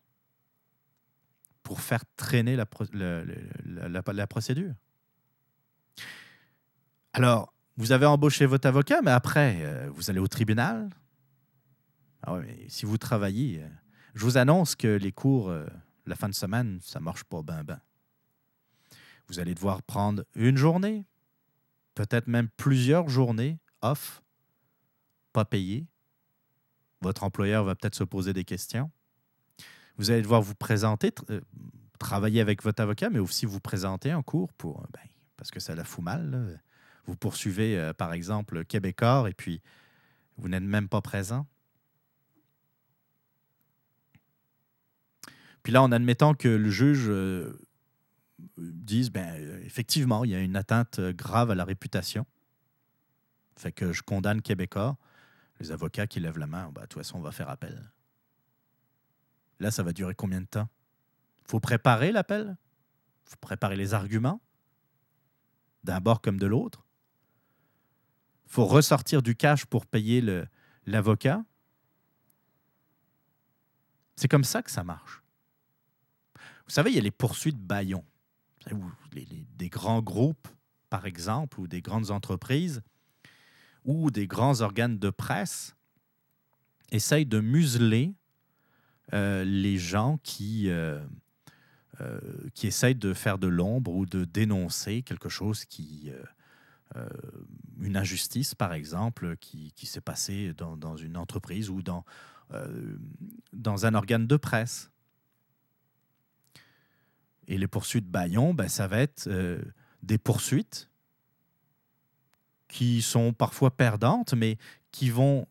pour 1.61 1.79
faire 1.79 2.03
traîner 2.17 2.55
la, 2.57 2.65
procédure. 4.27 4.73
Alors, 7.13 7.53
vous 7.77 7.91
avez 7.91 8.05
embauché 8.05 8.45
votre 8.45 8.67
avocat, 8.67 9.01
mais 9.01 9.11
après, 9.11 9.59
euh, 9.61 9.89
vous 9.93 10.09
allez 10.09 10.19
au 10.19 10.27
tribunal. 10.27 10.89
Ah 12.21 12.33
ouais, 12.33 12.41
mais 12.45 12.69
si 12.69 12.85
vous 12.85 12.97
travaillez, 12.97 13.61
euh, 13.61 13.67
je 14.13 14.25
vous 14.25 14.37
annonce 14.37 14.75
que 14.75 14.87
les 14.87 15.11
cours, 15.11 15.49
euh, 15.49 15.65
la 16.05 16.15
fin 16.15 16.27
de 16.27 16.33
semaine, 16.33 16.79
ça 16.81 16.99
marche 16.99 17.23
pas 17.23 17.41
ben 17.41 17.63
ben. 17.63 17.79
Vous 19.27 19.39
allez 19.39 19.55
devoir 19.55 19.81
prendre 19.83 20.25
une 20.35 20.57
journée, 20.57 21.05
peut-être 21.95 22.27
même 22.27 22.49
plusieurs 22.49 23.07
journées 23.07 23.59
off, 23.81 24.21
pas 25.31 25.45
payées. 25.45 25.87
Votre 27.03 27.23
employeur 27.25 27.65
va 27.65 27.75
peut-être 27.75 27.95
se 27.95 28.05
poser 28.05 28.31
des 28.31 28.45
questions. 28.45 28.89
Vous 29.97 30.09
allez 30.09 30.21
devoir 30.21 30.41
vous 30.41 30.55
présenter, 30.55 31.11
euh, 31.29 31.41
travailler 31.99 32.39
avec 32.39 32.63
votre 32.63 32.81
avocat, 32.81 33.09
mais 33.09 33.19
aussi 33.19 33.45
vous 33.45 33.59
présenter 33.59 34.13
en 34.13 34.23
cours 34.23 34.53
pour, 34.53 34.79
euh, 34.79 34.85
ben, 34.93 35.01
parce 35.35 35.51
que 35.51 35.59
ça 35.59 35.75
la 35.75 35.83
fout 35.83 36.03
mal. 36.03 36.61
Vous 37.05 37.17
poursuivez, 37.17 37.77
euh, 37.77 37.93
par 37.93 38.13
exemple, 38.13 38.63
Québécois 38.63 39.25
et 39.29 39.33
puis 39.33 39.61
vous 40.37 40.47
n'êtes 40.47 40.63
même 40.63 40.87
pas 40.87 41.01
présent. 41.01 41.45
Puis 45.61 45.73
là, 45.73 45.83
en 45.83 45.91
admettant 45.91 46.33
que 46.33 46.47
le 46.47 46.69
juge 46.69 47.11
dise, 48.57 49.11
ben, 49.11 49.61
effectivement, 49.63 50.23
il 50.23 50.31
y 50.31 50.35
a 50.35 50.39
une 50.39 50.55
atteinte 50.55 50.99
grave 50.99 51.51
à 51.51 51.55
la 51.55 51.65
réputation, 51.65 52.25
fait 53.57 53.71
que 53.71 53.93
je 53.93 54.01
condamne 54.01 54.41
Québécois, 54.41 54.97
les 55.59 55.71
avocats 55.71 56.07
qui 56.07 56.19
lèvent 56.19 56.39
la 56.39 56.47
main, 56.47 56.71
ben, 56.71 56.81
de 56.81 56.87
toute 56.87 57.01
façon, 57.01 57.17
on 57.17 57.21
va 57.21 57.31
faire 57.31 57.49
appel. 57.49 57.91
Là, 59.59 59.71
ça 59.71 59.83
va 59.83 59.93
durer 59.93 60.15
combien 60.15 60.41
de 60.41 60.45
temps? 60.45 60.67
Faut 61.45 61.59
préparer 61.59 62.11
l'appel? 62.11 62.57
Faut 63.25 63.37
préparer 63.37 63.75
les 63.75 63.93
arguments, 63.93 64.41
d'un 65.83 65.99
bord 66.01 66.21
comme 66.21 66.37
de 66.37 66.47
l'autre? 66.47 66.85
Faut 68.47 68.65
ressortir 68.65 69.21
du 69.21 69.35
cash 69.35 69.65
pour 69.65 69.85
payer 69.85 70.21
l'avocat? 70.85 71.43
C'est 74.15 74.27
comme 74.27 74.43
ça 74.43 74.61
que 74.61 74.71
ça 74.71 74.83
marche. 74.83 75.23
Vous 76.65 76.71
savez, 76.71 76.91
il 76.91 76.95
y 76.95 76.99
a 76.99 77.01
les 77.01 77.11
poursuites 77.11 77.59
baillons. 77.59 78.05
Des 79.11 79.69
grands 79.69 80.01
groupes, 80.01 80.47
par 80.89 81.05
exemple, 81.05 81.59
ou 81.59 81.67
des 81.67 81.81
grandes 81.81 82.11
entreprises, 82.11 82.81
ou 83.85 84.11
des 84.11 84.27
grands 84.27 84.61
organes 84.61 84.97
de 84.97 85.09
presse 85.09 85.75
essayent 86.91 87.25
de 87.25 87.39
museler 87.39 88.13
euh, 89.13 89.43
les 89.43 89.77
gens 89.77 90.19
qui, 90.23 90.69
euh, 90.69 91.03
euh, 92.01 92.19
qui 92.53 92.67
essayent 92.67 92.95
de 92.95 93.13
faire 93.13 93.37
de 93.37 93.47
l'ombre 93.47 93.91
ou 93.93 94.05
de 94.05 94.25
dénoncer 94.25 95.03
quelque 95.03 95.29
chose 95.29 95.65
qui... 95.65 96.11
une 97.81 97.97
injustice, 97.97 98.53
par 98.53 98.71
exemple, 98.73 99.35
qui, 99.37 99.71
qui 99.73 99.87
s'est 99.87 100.01
passée 100.01 100.53
dans, 100.53 100.77
dans 100.77 100.95
une 100.95 101.17
entreprise 101.17 101.71
ou 101.71 101.81
dans, 101.81 102.05
dans 103.51 103.85
un 103.87 103.95
organe 103.95 104.27
de 104.27 104.37
presse. 104.37 104.91
Et 107.47 107.57
les 107.57 107.67
poursuites 107.67 108.07
Bayon, 108.07 108.53
ben, 108.53 108.69
ça 108.69 108.87
va 108.87 108.99
être 108.99 109.27
des 110.03 110.19
poursuites 110.19 110.92
qui 112.73 113.03
sont 113.03 113.33
parfois 113.33 113.69
perdantes, 113.69 114.33
mais 114.33 114.57
qui 114.91 115.11
vont 115.11 115.45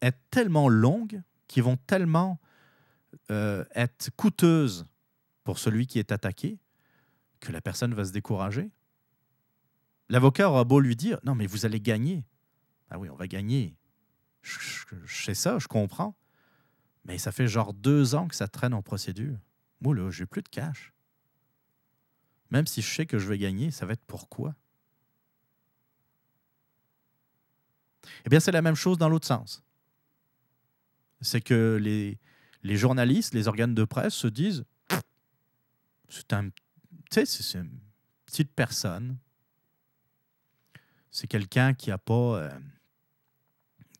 être 0.00 0.18
tellement 0.30 0.70
longues, 0.70 1.20
qui 1.48 1.60
vont 1.60 1.76
tellement 1.76 2.40
euh, 3.30 3.62
être 3.74 4.08
coûteuses 4.16 4.86
pour 5.44 5.58
celui 5.58 5.86
qui 5.86 5.98
est 5.98 6.12
attaqué, 6.12 6.58
que 7.40 7.52
la 7.52 7.60
personne 7.60 7.92
va 7.92 8.06
se 8.06 8.12
décourager. 8.12 8.70
L'avocat 10.08 10.48
aura 10.48 10.64
beau 10.64 10.80
lui 10.80 10.96
dire 10.96 11.18
Non, 11.24 11.34
mais 11.34 11.46
vous 11.46 11.66
allez 11.66 11.78
gagner. 11.80 12.24
Ah 12.88 12.98
oui, 12.98 13.10
on 13.10 13.16
va 13.16 13.28
gagner. 13.28 13.76
Je, 14.40 14.56
sais 15.06 15.34
ça, 15.34 15.58
je 15.58 15.68
comprends. 15.68 16.16
Mais 17.04 17.18
ça 17.18 17.32
fait 17.32 17.48
genre 17.48 17.74
deux 17.74 18.14
ans 18.14 18.28
que 18.28 18.34
ça 18.34 18.48
traîne 18.48 18.72
en 18.72 18.82
procédure. 18.82 19.36
Moi, 19.82 19.94
là, 19.94 20.10
j'ai 20.10 20.24
plus 20.24 20.42
de 20.42 20.48
cash. 20.48 20.94
Même 22.50 22.66
si 22.66 22.80
je 22.80 22.94
sais 22.94 23.04
que 23.04 23.18
je 23.18 23.28
vais 23.28 23.36
gagner, 23.36 23.70
ça 23.70 23.84
va 23.84 23.92
être 23.92 24.04
pourquoi? 24.06 24.54
Eh 28.24 28.28
bien, 28.28 28.40
c'est 28.40 28.52
la 28.52 28.62
même 28.62 28.74
chose 28.74 28.98
dans 28.98 29.08
l'autre 29.08 29.26
sens. 29.26 29.62
C'est 31.20 31.40
que 31.40 31.78
les, 31.80 32.76
journalistes, 32.76 33.34
les 33.34 33.48
organes 33.48 33.74
de 33.74 33.84
presse 33.84 34.14
se 34.14 34.26
disent 34.26 34.64
c'est 36.08 36.32
un, 36.32 36.44
une 36.44 37.70
petite 38.26 38.52
personne. 38.52 39.16
C'est 41.10 41.26
quelqu'un 41.26 41.74
qui 41.74 41.90
a 41.90 41.98
pas, 41.98 42.38
euh, 42.38 42.50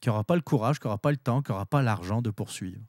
qui 0.00 0.08
n'aura 0.08 0.24
pas 0.24 0.36
le 0.36 0.42
courage, 0.42 0.78
qui 0.78 0.86
n'aura 0.86 0.98
pas 0.98 1.10
le 1.10 1.16
temps, 1.16 1.42
qui 1.42 1.50
n'aura 1.50 1.66
pas 1.66 1.82
l'argent 1.82 2.22
de 2.22 2.30
poursuivre. 2.30 2.80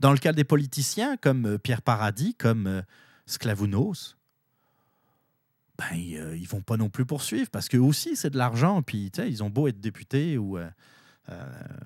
Dans 0.00 0.12
le 0.12 0.18
cas 0.18 0.32
des 0.32 0.44
politiciens, 0.44 1.16
comme 1.16 1.46
euh, 1.46 1.58
Pierre 1.58 1.82
Paradis, 1.82 2.34
comme 2.34 2.66
euh, 2.66 2.82
Sklavounos, 3.26 4.17
ben, 5.78 5.96
ils, 5.96 6.16
euh, 6.18 6.36
ils 6.36 6.48
vont 6.48 6.62
pas 6.62 6.76
non 6.76 6.90
plus 6.90 7.06
poursuivre 7.06 7.50
parce 7.50 7.68
que 7.68 7.76
aussi 7.76 8.16
c'est 8.16 8.30
de 8.30 8.38
l'argent. 8.38 8.82
Puis 8.82 9.06
ils 9.06 9.42
ont 9.42 9.50
beau 9.50 9.68
être 9.68 9.80
députés 9.80 10.36
ou 10.38 10.58
euh, 10.58 10.68
euh, 11.30 11.44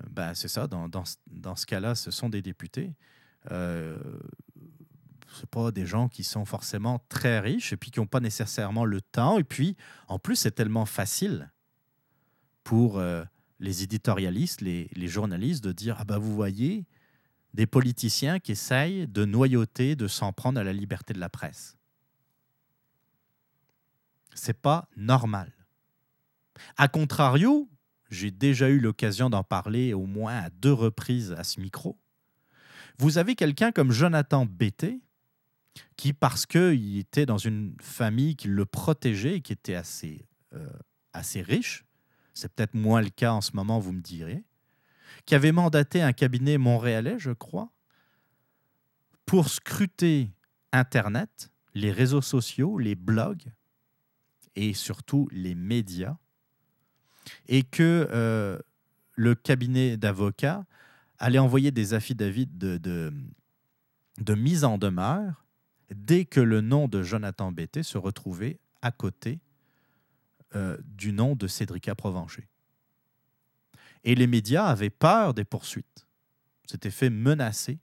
ben, 0.09 0.33
c'est 0.33 0.47
ça. 0.47 0.67
Dans, 0.67 0.89
dans 0.89 1.55
ce 1.55 1.65
cas-là, 1.65 1.95
ce 1.95 2.11
sont 2.11 2.29
des 2.29 2.41
députés. 2.41 2.93
Euh, 3.51 3.97
c'est 5.35 5.49
pas 5.49 5.71
des 5.71 5.85
gens 5.85 6.09
qui 6.09 6.23
sont 6.23 6.45
forcément 6.45 7.03
très 7.09 7.39
riches 7.39 7.73
et 7.73 7.77
puis 7.77 7.91
qui 7.91 7.99
n'ont 7.99 8.07
pas 8.07 8.19
nécessairement 8.19 8.85
le 8.85 9.01
temps. 9.01 9.39
Et 9.39 9.43
puis, 9.43 9.75
en 10.07 10.19
plus, 10.19 10.35
c'est 10.35 10.51
tellement 10.51 10.85
facile 10.85 11.51
pour 12.63 12.99
euh, 12.99 13.23
les 13.59 13.83
éditorialistes, 13.83 14.61
les, 14.61 14.89
les 14.95 15.07
journalistes, 15.07 15.63
de 15.63 15.71
dire 15.71 15.97
Ah 15.99 16.05
ben, 16.05 16.17
vous 16.17 16.33
voyez, 16.33 16.85
des 17.53 17.65
politiciens 17.65 18.39
qui 18.39 18.53
essayent 18.53 19.07
de 19.07 19.25
noyauter, 19.25 19.95
de 19.95 20.07
s'en 20.07 20.33
prendre 20.33 20.59
à 20.59 20.63
la 20.63 20.73
liberté 20.73 21.13
de 21.13 21.19
la 21.19 21.29
presse. 21.29 21.77
C'est 24.35 24.59
pas 24.59 24.87
normal. 24.95 25.51
A 26.77 26.87
contrario, 26.87 27.69
j'ai 28.09 28.31
déjà 28.31 28.69
eu 28.69 28.79
l'occasion 28.79 29.29
d'en 29.29 29.43
parler 29.43 29.93
au 29.93 30.05
moins 30.05 30.37
à 30.37 30.49
deux 30.49 30.73
reprises 30.73 31.33
à 31.33 31.43
ce 31.43 31.59
micro. 31.59 31.97
Vous 32.99 33.17
avez 33.17 33.35
quelqu'un 33.35 33.71
comme 33.71 33.91
Jonathan 33.91 34.45
Bété, 34.45 35.01
qui, 35.97 36.13
parce 36.13 36.45
qu'il 36.45 36.97
était 36.99 37.25
dans 37.25 37.39
une 37.39 37.75
famille 37.81 38.35
qui 38.35 38.47
le 38.47 38.65
protégeait 38.65 39.37
et 39.37 39.41
qui 39.41 39.53
était 39.53 39.75
assez, 39.75 40.27
euh, 40.53 40.67
assez 41.13 41.41
riche, 41.41 41.85
c'est 42.35 42.53
peut-être 42.53 42.75
moins 42.75 43.01
le 43.01 43.09
cas 43.09 43.33
en 43.33 43.41
ce 43.41 43.55
moment, 43.55 43.79
vous 43.79 43.91
me 43.91 44.01
direz, 44.01 44.43
qui 45.25 45.35
avait 45.35 45.51
mandaté 45.51 46.01
un 46.01 46.13
cabinet 46.13 46.57
montréalais, 46.57 47.17
je 47.17 47.31
crois, 47.31 47.71
pour 49.25 49.49
scruter 49.49 50.31
Internet, 50.71 51.51
les 51.73 51.91
réseaux 51.91 52.21
sociaux, 52.21 52.77
les 52.77 52.95
blogs 52.95 53.51
et 54.55 54.73
surtout 54.73 55.27
les 55.31 55.55
médias, 55.55 56.17
et 57.47 57.63
que 57.63 58.07
euh, 58.11 58.59
le 59.15 59.35
cabinet 59.35 59.97
d'avocats 59.97 60.65
allait 61.19 61.39
envoyer 61.39 61.71
des 61.71 61.93
affidavits 61.93 62.47
de, 62.47 62.77
de, 62.77 64.35
mise 64.35 64.63
en 64.63 64.77
demeure 64.77 65.45
dès 65.93 66.25
que 66.25 66.39
le 66.39 66.61
nom 66.61 66.87
de 66.87 67.03
Jonathan 67.03 67.51
Bété 67.51 67.83
se 67.83 67.97
retrouvait 67.97 68.59
à 68.81 68.91
côté 68.91 69.39
euh, 70.55 70.77
du 70.83 71.13
nom 71.13 71.35
de 71.35 71.47
Cédrica 71.47 71.95
Provencher. 71.95 72.47
Et 74.03 74.15
les 74.15 74.27
médias 74.27 74.65
avaient 74.65 74.89
peur 74.89 75.33
des 75.33 75.45
poursuites, 75.45 76.07
s'étaient 76.65 76.91
fait 76.91 77.09
menacer, 77.09 77.79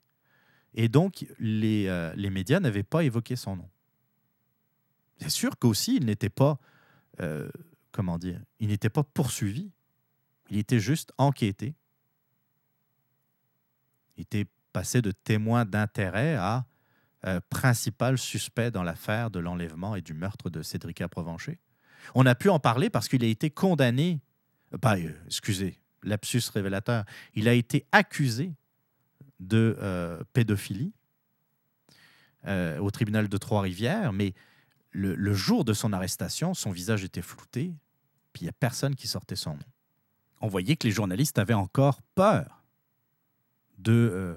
et 0.75 0.89
donc 0.89 1.27
euh, 1.41 2.13
les 2.15 2.31
médias 2.31 2.61
n'avaient 2.61 2.83
pas 2.83 3.05
évoqué 3.05 3.37
son 3.37 3.57
nom. 3.57 3.69
C'est 5.21 5.31
sûr 5.31 5.59
qu'aussi, 5.59 5.97
il 5.97 6.07
n'était 6.07 6.31
pas, 6.31 6.59
euh, 7.21 7.51
comment 7.93 8.19
dire, 8.19 8.41
il 8.59 8.69
n'était 8.69 8.89
pas 8.89 9.03
poursuivi, 9.03 9.71
il 10.49 10.59
était 10.59 10.81
juste 10.81 11.13
enquêté. 11.19 11.75
Il 14.17 14.23
était 14.23 14.47
passé 14.73 15.03
de 15.03 15.11
témoin 15.13 15.65
d'intérêt 15.65 16.35
à 16.37 16.65
euh, 17.27 17.41
principal 17.51 18.17
suspect 18.17 18.71
dans 18.71 18.83
l'affaire 18.83 19.31
de 19.31 19.39
l'enlèvement 19.39 19.95
et 19.95 20.01
du 20.01 20.15
meurtre 20.15 20.49
de 20.49 20.63
Cédrica 20.63 21.09
Provencher. 21.09 21.61
On 22.15 22.25
a 22.25 22.35
pu 22.35 22.49
en 22.49 22.59
parler 22.59 22.89
parce 22.89 23.09
qu'il 23.09 23.23
a 23.23 23.27
été 23.27 23.51
condamné, 23.51 24.21
pas, 24.81 24.97
euh, 24.97 25.13
excusez, 25.27 25.79
lapsus 26.03 26.43
révélateur, 26.53 27.05
il 27.35 27.47
a 27.47 27.53
été 27.53 27.87
accusé 27.93 28.55
de 29.39 29.77
pédophilie 30.35 30.93
au 32.47 32.91
tribunal 32.91 33.29
de 33.29 33.37
Trois-Rivières, 33.39 34.13
mais 34.13 34.35
le, 34.93 35.33
jour 35.33 35.65
de 35.65 35.73
son 35.73 35.93
arrestation, 35.93 36.55
son 36.55 36.71
visage 36.71 37.05
était 37.05 37.23
flouté, 37.23 37.75
puis 38.33 38.43
il 38.43 38.45
n'y 38.45 38.51
a 38.51 38.53
personne 38.53 38.95
qui 38.95 39.07
sortait 39.07 39.37
son 39.37 39.53
nom. 39.53 39.59
On 40.41 40.49
voyait 40.49 40.77
que 40.77 40.87
les 40.87 40.93
journalistes 40.93 41.39
avaient 41.39 41.55
encore 41.55 42.03
peur 42.15 42.65
de, 43.79 43.93
euh, 43.93 44.37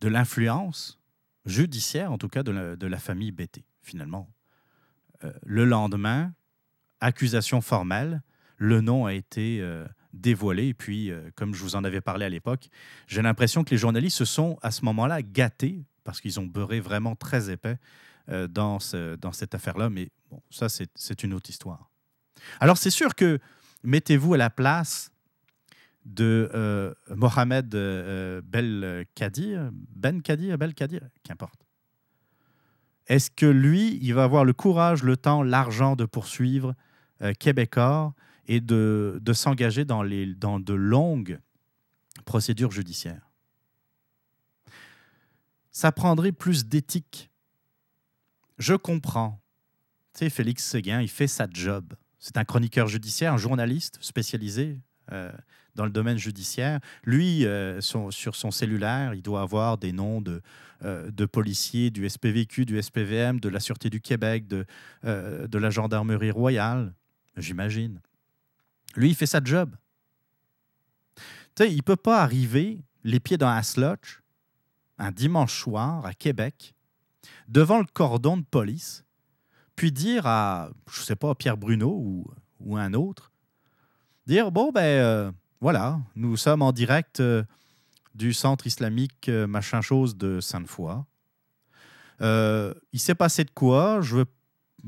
de 0.00 0.08
l'influence 0.08 1.00
judiciaire, 1.46 2.12
en 2.12 2.18
tout 2.18 2.28
cas 2.28 2.42
de 2.42 2.52
la, 2.52 2.76
de 2.76 2.86
la 2.86 2.98
famille 2.98 3.32
Bété. 3.32 3.64
Finalement, 3.82 4.28
Euh, 5.22 5.32
le 5.44 5.66
lendemain, 5.66 6.32
accusation 7.00 7.60
formelle, 7.60 8.22
le 8.56 8.80
nom 8.80 9.04
a 9.04 9.12
été 9.12 9.60
euh, 9.60 9.86
dévoilé. 10.14 10.68
Et 10.68 10.74
puis, 10.74 11.12
comme 11.34 11.54
je 11.54 11.62
vous 11.62 11.76
en 11.76 11.84
avais 11.84 12.00
parlé 12.00 12.24
à 12.24 12.30
l'époque, 12.30 12.70
j'ai 13.06 13.20
l'impression 13.20 13.62
que 13.62 13.70
les 13.70 13.76
journalistes 13.76 14.16
se 14.16 14.24
sont 14.24 14.58
à 14.62 14.70
ce 14.70 14.82
moment-là 14.86 15.20
gâtés 15.20 15.84
parce 16.04 16.22
qu'ils 16.22 16.40
ont 16.40 16.46
beurré 16.46 16.80
vraiment 16.80 17.16
très 17.16 17.50
épais 17.50 17.78
dans, 18.48 18.78
ce, 18.78 19.16
dans 19.16 19.32
cette 19.32 19.54
affaire-là. 19.54 19.90
Mais 19.90 20.10
ça, 20.50 20.68
c'est 20.68 21.22
une 21.22 21.34
autre 21.34 21.50
histoire. 21.50 21.90
Alors, 22.60 22.78
c'est 22.78 22.90
sûr 22.90 23.14
que 23.14 23.38
mettez-vous 23.82 24.34
à 24.34 24.36
la 24.38 24.50
place 24.50 25.10
de 26.04 26.94
Mohamed 27.10 27.68
Belkadir, 28.44 29.70
Ben 29.72 30.22
Kadir, 30.22 30.56
Belkadir, 30.58 31.02
qu'importe. 31.22 31.60
Est-ce 33.06 33.30
que 33.30 33.46
lui, 33.46 33.98
il 34.00 34.14
va 34.14 34.24
avoir 34.24 34.44
le 34.44 34.52
courage, 34.52 35.02
le 35.02 35.16
temps, 35.16 35.42
l'argent 35.42 35.96
de 35.96 36.04
poursuivre 36.04 36.74
Québécois 37.38 38.14
et 38.46 38.60
de, 38.60 39.20
s'engager 39.32 39.84
dans 39.84 40.04
de 40.04 40.74
longues 40.74 41.40
procédures 42.24 42.70
judiciaires? 42.70 43.30
Ça 45.70 45.92
prendrait 45.92 46.32
plus 46.32 46.66
d'éthique. 46.66 47.29
Je 48.60 48.74
comprends. 48.74 49.40
Tu 50.12 50.28
Félix 50.28 50.64
Séguin, 50.64 51.00
il 51.00 51.08
fait 51.08 51.26
sa 51.26 51.46
job. 51.50 51.94
C'est 52.18 52.36
un 52.36 52.44
chroniqueur 52.44 52.88
judiciaire, 52.88 53.32
un 53.32 53.38
journaliste 53.38 53.96
spécialisé 54.02 54.78
euh, 55.12 55.32
dans 55.76 55.86
le 55.86 55.90
domaine 55.90 56.18
judiciaire. 56.18 56.78
Lui, 57.04 57.46
euh, 57.46 57.80
sur 57.80 58.36
son 58.36 58.50
cellulaire, 58.50 59.14
il 59.14 59.22
doit 59.22 59.40
avoir 59.40 59.78
des 59.78 59.92
noms 59.92 60.20
de, 60.20 60.42
euh, 60.84 61.10
policiers 61.32 61.90
du 61.90 62.06
SPVQ, 62.06 62.66
du 62.66 62.80
SPVM, 62.82 63.40
de 63.40 63.48
la 63.48 63.60
Sûreté 63.60 63.88
du 63.88 64.02
Québec, 64.02 64.46
de, 64.46 64.66
de 65.04 65.58
la 65.58 65.70
Gendarmerie 65.70 66.30
royale, 66.30 66.92
j'imagine. 67.38 67.98
Lui, 68.94 69.08
il 69.08 69.14
fait 69.14 69.24
sa 69.24 69.42
job. 69.42 69.74
Tu 71.16 71.22
sais, 71.56 71.72
il 71.72 71.78
ne 71.78 71.82
peut 71.82 71.96
pas 71.96 72.22
arriver 72.22 72.82
les 73.04 73.20
pieds 73.20 73.38
dans 73.38 73.48
un 73.48 73.62
slotch 73.62 74.20
un 74.98 75.12
dimanche 75.12 75.62
soir 75.62 76.04
à 76.04 76.12
Québec 76.12 76.74
devant 77.50 77.80
le 77.80 77.86
cordon 77.92 78.36
de 78.36 78.44
police, 78.44 79.04
puis 79.76 79.92
dire 79.92 80.26
à, 80.26 80.70
je 80.90 81.00
sais 81.00 81.16
pas, 81.16 81.34
Pierre 81.34 81.56
Bruno 81.56 81.88
ou, 81.88 82.24
ou 82.60 82.76
un 82.76 82.94
autre, 82.94 83.32
dire, 84.26 84.52
bon, 84.52 84.70
ben 84.72 84.82
euh, 84.82 85.32
voilà, 85.60 86.00
nous 86.14 86.36
sommes 86.36 86.62
en 86.62 86.72
direct 86.72 87.20
euh, 87.20 87.42
du 88.14 88.32
centre 88.32 88.66
islamique 88.66 89.28
euh, 89.28 89.46
machin 89.46 89.80
chose 89.80 90.16
de 90.16 90.40
Sainte-Foy. 90.40 91.02
il 92.20 93.00
s'est 93.00 93.14
passé 93.16 93.44
de 93.44 93.50
quoi? 93.50 94.00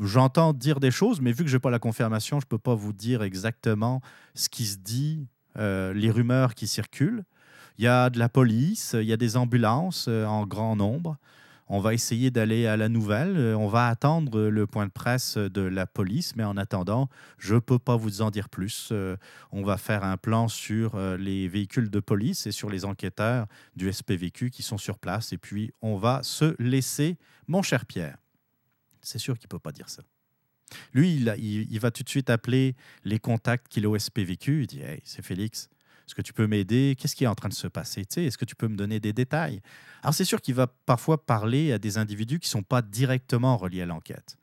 J'entends 0.00 0.52
dire 0.52 0.78
des 0.78 0.90
choses, 0.90 1.20
mais 1.20 1.32
vu 1.32 1.44
que 1.44 1.50
je 1.50 1.56
n'ai 1.56 1.60
pas 1.60 1.70
la 1.70 1.80
confirmation, 1.80 2.38
je 2.40 2.46
ne 2.46 2.48
peux 2.48 2.58
pas 2.58 2.74
vous 2.74 2.92
dire 2.92 3.22
exactement 3.22 4.00
ce 4.34 4.48
qui 4.48 4.64
se 4.64 4.78
dit, 4.78 5.26
les 5.56 6.10
rumeurs 6.10 6.54
qui 6.54 6.66
circulent. 6.66 7.24
Il 7.78 7.84
y 7.84 7.88
a 7.88 8.08
de 8.08 8.18
la 8.18 8.28
police, 8.28 8.94
il 8.98 9.06
y 9.06 9.12
a 9.12 9.18
des 9.18 9.36
ambulances 9.36 10.08
en 10.08 10.46
grand 10.46 10.76
nombre. 10.76 11.18
On 11.74 11.80
va 11.80 11.94
essayer 11.94 12.30
d'aller 12.30 12.66
à 12.66 12.76
la 12.76 12.90
nouvelle. 12.90 13.36
Euh, 13.36 13.56
on 13.56 13.66
va 13.66 13.88
attendre 13.88 14.42
le 14.42 14.66
point 14.66 14.86
de 14.86 14.92
presse 14.92 15.38
de 15.38 15.62
la 15.62 15.86
police, 15.86 16.36
mais 16.36 16.44
en 16.44 16.58
attendant, 16.58 17.08
je 17.38 17.54
ne 17.54 17.60
peux 17.60 17.78
pas 17.78 17.96
vous 17.96 18.20
en 18.20 18.30
dire 18.30 18.48
plus. 18.50 18.92
On 19.52 19.62
va 19.62 19.78
faire 19.78 20.04
un 20.04 20.18
plan 20.18 20.48
sur 20.48 20.98
les 21.16 21.48
véhicules 21.48 21.90
de 21.90 22.00
police 22.00 22.46
et 22.46 22.52
sur 22.52 22.68
les 22.68 22.84
enquêteurs 22.84 23.46
du 23.74 23.90
SPVQ 23.90 24.50
qui 24.50 24.62
sont 24.62 24.76
sur 24.76 24.98
place. 24.98 25.32
Et 25.32 25.38
puis, 25.38 25.72
on 25.80 25.96
va 25.96 26.22
se 26.22 26.54
laisser, 26.62 27.16
mon 27.48 27.62
cher 27.62 27.86
Pierre. 27.86 28.18
C'est 29.00 29.18
sûr 29.18 29.38
qu'il 29.38 29.46
ne 29.46 29.50
peut 29.50 29.58
pas 29.58 29.72
dire 29.72 29.88
ça. 29.88 30.02
Lui, 30.92 31.14
il, 31.14 31.80
va 31.80 31.90
tout 31.90 32.02
de 32.02 32.08
suite 32.08 32.30
appeler 32.30 32.76
les 33.04 33.18
contacts 33.18 33.68
qu'il 33.68 33.84
a 33.84 33.88
au 33.88 33.98
SPVQ. 33.98 34.62
Il 34.62 34.66
dit 34.66 34.80
Hey, 34.80 35.00
c'est 35.04 35.24
Félix, 35.24 35.68
est-ce 36.07 36.14
que 36.14 36.22
tu 36.22 36.32
peux 36.32 36.46
m'aider? 36.46 36.96
Qu'est-ce 36.98 37.16
qui 37.16 37.24
est 37.24 37.28
en 37.28 37.34
train 37.34 37.48
de 37.48 37.55
se 37.55 37.66
passer? 37.66 38.05
Est-ce 38.16 38.38
que 38.38 38.44
tu 38.44 38.57
peux 38.57 38.68
me 38.68 38.76
donner 38.76 39.00
des 39.00 39.12
détails? 39.12 39.61
Alors, 40.03 40.14
c'est 40.14 40.24
sûr 40.24 40.40
qu'il 40.40 40.55
va 40.55 40.66
parfois 40.66 41.24
parler 41.24 41.72
à 41.72 41.78
des 41.78 41.98
individus 41.98 42.38
qui 42.38 42.48
ne 42.48 42.53
sont 42.53 42.62
pas 42.62 42.82
directement 42.82 43.57
reliés 43.57 43.82
à 43.82 43.86
l'enquête. 43.86 44.36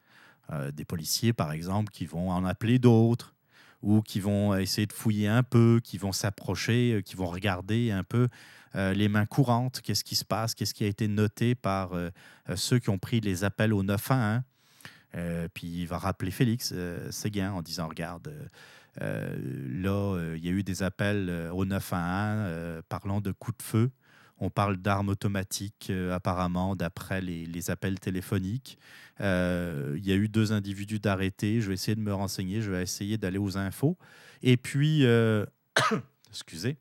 Euh, 0.51 0.71
des 0.71 0.85
policiers, 0.85 1.33
par 1.33 1.51
exemple, 1.51 1.91
qui 1.91 2.05
vont 2.05 2.31
en 2.31 2.45
appeler 2.45 2.79
d'autres 2.79 3.35
ou 3.81 4.01
qui 4.01 4.19
vont 4.19 4.55
essayer 4.55 4.87
de 4.87 4.93
fouiller 4.93 5.27
un 5.27 5.43
peu, 5.43 5.79
qui 5.83 5.97
vont 5.97 6.11
s'approcher, 6.11 6.93
euh, 6.93 7.01
qui 7.01 7.15
vont 7.15 7.27
regarder 7.27 7.91
un 7.91 8.03
peu 8.03 8.27
euh, 8.75 8.93
les 8.93 9.07
mains 9.07 9.25
courantes, 9.25 9.81
qu'est-ce 9.81 10.03
qui 10.03 10.15
se 10.15 10.25
passe, 10.25 10.53
qu'est-ce 10.53 10.73
qui 10.73 10.83
a 10.83 10.87
été 10.87 11.07
noté 11.07 11.55
par 11.55 11.91
ceux 12.55 12.79
qui 12.79 12.89
ont 12.89 12.99
pris 12.99 13.19
les 13.19 13.43
appels 13.43 13.73
au 13.73 13.83
911 13.83 14.41
euh, 15.15 15.47
puis 15.51 15.65
il 15.65 15.87
va 15.87 15.97
rappeler 15.97 16.29
Félix 16.29 16.73
Séguin 17.09 17.51
en 17.51 17.63
disant 17.63 17.87
Regarde, 17.87 18.31
là, 18.99 20.33
il 20.35 20.45
y 20.45 20.49
a 20.49 20.51
eu 20.51 20.63
des 20.63 20.83
appels 20.83 21.49
au 21.53 21.65
911 21.65 22.83
parlant 22.89 23.21
de 23.21 23.31
coups 23.31 23.57
de 23.57 23.63
feu. 23.63 23.91
On 24.41 24.49
parle 24.49 24.77
d'armes 24.77 25.09
automatiques, 25.09 25.91
apparemment, 26.11 26.75
d'après 26.75 27.21
les, 27.21 27.71
appels 27.71 27.99
téléphoniques. 27.99 28.77
il 29.19 30.05
y 30.05 30.11
a 30.11 30.15
eu 30.15 30.27
deux 30.27 30.53
individus 30.53 30.99
d'arrêtés. 30.99 31.61
Je 31.61 31.69
vais 31.69 31.73
essayer 31.73 31.95
de 31.95 32.01
me 32.01 32.13
renseigner. 32.13 32.61
Je 32.61 32.71
vais 32.71 32.83
essayer 32.83 33.17
d'aller 33.17 33.37
aux 33.37 33.57
infos. 33.57 33.97
Et 34.41 34.57
puis, 34.57 35.05
excusez. 36.29 36.77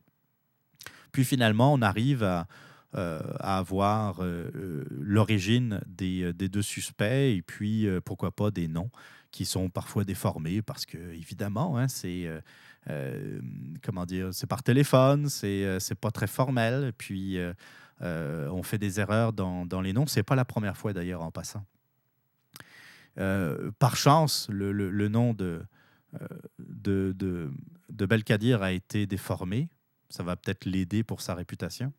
Puis 1.12 1.25
finalement, 1.25 1.73
on 1.73 1.83
arrive 1.83 2.23
à, 2.23 2.47
euh, 2.95 3.21
avoir 3.41 4.21
euh, 4.21 4.51
euh, 4.55 4.85
l'origine 4.91 5.79
des, 5.87 6.33
deux 6.33 6.62
suspects 6.62 7.37
et 7.37 7.43
puis 7.43 7.87
pourquoi 8.03 8.31
pas 8.31 8.51
des 8.51 8.66
noms 8.66 8.91
qui 9.31 9.45
sont 9.45 9.68
parfois 9.70 10.05
déformés 10.05 10.62
parce 10.62 10.87
que 10.87 10.99
évidemment 11.12 11.76
hein, 11.79 11.89
c'est 11.89 12.29
comment 13.83 14.07
dire 14.07 14.33
c'est 14.33 14.47
par 14.47 14.62
téléphone 14.62 15.29
c'est 15.29 15.79
c'est 15.81 15.95
pas 15.95 16.11
très 16.11 16.26
formel. 16.26 16.93
Puis 16.97 17.39
on 18.01 18.62
fait 18.62 18.79
des 18.79 19.01
erreurs 19.01 19.33
dans, 19.33 19.66
dans 19.66 19.81
les 19.81 19.93
noms. 19.93 20.07
C'est 20.07 20.22
pas 20.22 20.37
la 20.37 20.45
première 20.45 20.76
fois 20.76 20.93
d'ailleurs 20.93 21.22
en 21.22 21.31
passant. 21.31 21.64
Par 23.16 23.97
chance 23.97 24.49
le, 24.51 24.72
le, 24.72 25.09
nom 25.09 25.35
de, 25.35 25.62
de, 26.59 27.12
de, 27.16 27.51
de 27.91 28.07
Belkadir 28.07 28.62
a 28.62 28.72
été 28.72 29.07
déformé. 29.07 29.68
Ça 30.09 30.22
va 30.22 30.37
peut-être 30.37 30.64
l'aider 30.64 31.03
pour 31.03 31.20
sa 31.20 31.35
réputation. 31.35 31.93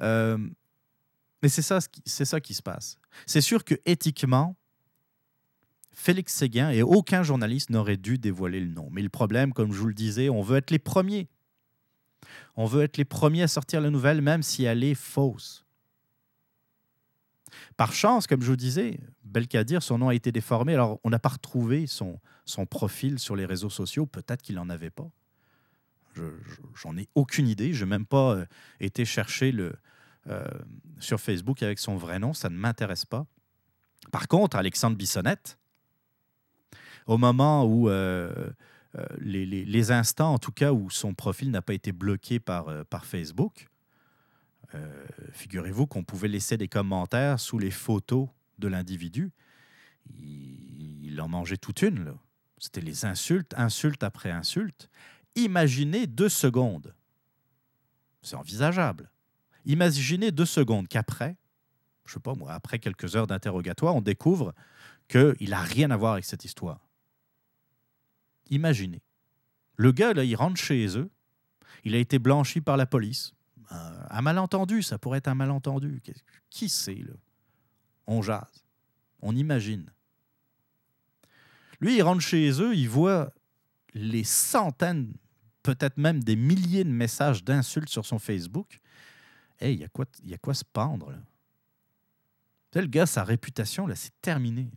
Euh, 0.00 0.38
mais 1.42 1.48
c'est 1.48 1.62
ça, 1.62 1.78
ça 1.80 2.40
qui 2.40 2.54
se 2.54 2.62
passe. 2.62 2.98
C'est 3.26 3.40
sûr 3.40 3.64
que 3.64 3.74
éthiquement, 3.86 4.56
Félix 5.94 6.34
Séguin 6.34 6.70
et 6.70 6.82
aucun 6.82 7.22
journaliste 7.22 7.70
n'aurait 7.70 7.96
dû 7.96 8.18
dévoiler 8.18 8.60
le 8.60 8.70
nom. 8.70 8.88
Mais 8.90 9.00
le 9.00 9.08
problème, 9.08 9.52
comme 9.52 9.72
je 9.72 9.78
vous 9.78 9.86
le 9.86 9.94
disais, 9.94 10.28
on 10.28 10.42
veut 10.42 10.58
être 10.58 10.70
les 10.70 10.78
premiers. 10.78 11.28
On 12.56 12.66
veut 12.66 12.82
être 12.82 12.96
les 12.96 13.04
premiers 13.04 13.42
à 13.42 13.48
sortir 13.48 13.80
la 13.80 13.90
nouvelle, 13.90 14.20
même 14.20 14.42
si 14.42 14.64
elle 14.64 14.82
est 14.82 14.94
fausse. 14.94 15.64
Par 17.76 17.92
chance, 17.92 18.26
comme 18.26 18.42
je 18.42 18.50
vous 18.50 18.56
disais, 18.56 18.98
Belkadir, 19.22 19.82
son 19.82 19.98
nom 19.98 20.08
a 20.08 20.14
été 20.14 20.32
déformé. 20.32 20.74
Alors, 20.74 20.98
on 21.04 21.10
n'a 21.10 21.20
pas 21.20 21.28
retrouvé 21.28 21.86
son, 21.86 22.18
profil 22.68 23.20
sur 23.20 23.36
les 23.36 23.46
réseaux 23.46 23.70
sociaux. 23.70 24.06
Peut-être 24.06 24.42
qu'il 24.42 24.56
n'en 24.56 24.68
avait 24.68 24.90
pas. 24.90 25.08
J'en 26.74 26.96
ai 26.96 27.08
aucune 27.14 27.48
idée. 27.48 27.72
Je 27.72 27.84
n'ai 27.84 27.90
même 27.90 28.06
pas 28.06 28.34
euh, 28.34 28.46
été 28.80 29.04
chercher 29.04 29.54
euh, 30.28 30.44
sur 30.98 31.20
Facebook 31.20 31.62
avec 31.62 31.78
son 31.78 31.96
vrai 31.96 32.18
nom. 32.18 32.34
Ça 32.34 32.48
ne 32.48 32.56
m'intéresse 32.56 33.04
pas. 33.04 33.26
Par 34.12 34.28
contre, 34.28 34.56
Alexandre 34.56 34.96
Bissonnette, 34.96 35.58
au 37.06 37.18
moment 37.18 37.64
où 37.64 37.88
euh, 37.88 38.32
les, 39.18 39.90
instants, 39.90 40.34
en 40.34 40.38
tout 40.38 40.52
cas, 40.52 40.72
où 40.72 40.90
son 40.90 41.14
profil 41.14 41.50
n'a 41.50 41.62
pas 41.62 41.74
été 41.74 41.92
bloqué 41.92 42.38
par, 42.40 42.84
par 42.86 43.04
Facebook, 43.04 43.68
figurez-vous 45.30 45.86
qu'on 45.86 46.02
pouvait 46.02 46.26
laisser 46.26 46.56
des 46.56 46.66
commentaires 46.66 47.38
sous 47.38 47.58
les 47.58 47.70
photos 47.70 48.28
de 48.58 48.66
l'individu. 48.66 49.30
Il, 50.10 51.04
il, 51.04 51.20
en 51.20 51.28
mangeait 51.28 51.56
toute 51.56 51.82
une. 51.82 52.14
C'était 52.58 52.80
les 52.80 53.04
insultes, 53.04 53.54
insultes 53.56 54.02
après 54.02 54.32
insultes. 54.32 54.90
Imaginez 55.36 56.06
deux 56.06 56.28
secondes. 56.28 56.94
C'est 58.22 58.36
envisageable. 58.36 59.10
Imaginez 59.66 60.30
deux 60.30 60.46
secondes 60.46 60.88
qu'après, 60.88 61.36
je 62.06 62.14
sais 62.14 62.20
pas 62.20 62.34
moi, 62.34 62.52
après 62.52 62.78
quelques 62.78 63.16
heures 63.16 63.26
d'interrogatoire, 63.26 63.94
on 63.94 64.00
découvre 64.00 64.54
qu'il 65.08 65.50
n'a 65.50 65.60
rien 65.60 65.90
à 65.90 65.96
voir 65.96 66.14
avec 66.14 66.24
cette 66.24 66.44
histoire. 66.44 66.83
Imaginez. 68.50 69.02
Le 69.76 69.92
gars, 69.92 70.12
là, 70.12 70.24
il 70.24 70.34
rentre 70.36 70.60
chez 70.60 70.98
eux. 70.98 71.10
Il 71.84 71.94
a 71.94 71.98
été 71.98 72.18
blanchi 72.18 72.60
par 72.60 72.76
la 72.76 72.86
police. 72.86 73.34
Un, 73.70 74.22
malentendu, 74.22 74.82
ça 74.82 74.98
pourrait 74.98 75.18
être 75.18 75.28
un 75.28 75.34
malentendu. 75.34 76.00
Qui 76.50 76.68
sait, 76.68 76.94
là? 76.94 77.14
On 78.06 78.22
jase. 78.22 78.64
On 79.22 79.34
imagine. 79.34 79.90
Lui, 81.80 81.96
il 81.96 82.02
rentre 82.02 82.20
chez 82.20 82.60
eux, 82.60 82.74
il 82.74 82.88
voit 82.88 83.32
les 83.94 84.24
centaines 84.24 85.12
peut-être 85.62 85.96
même 85.96 86.22
des 86.22 86.36
milliers 86.36 86.84
de 86.84 86.90
messages 86.90 87.42
d'insultes 87.42 87.88
sur 87.88 88.04
son 88.04 88.18
Facebook. 88.18 88.80
Hey, 89.58 89.74
il 89.74 89.80
y, 89.80 89.84
a 89.84 89.88
quoi, 89.88 90.04
y 90.22 90.34
a 90.34 90.38
quoi 90.38 90.54
se 90.54 90.64
pendre, 90.64 91.10
là? 91.10 91.18
le 92.74 92.86
gars, 92.86 93.06
sa 93.06 93.24
réputation, 93.24 93.86
là, 93.86 93.94
c'est 93.94 94.12
terminé. 94.20 94.70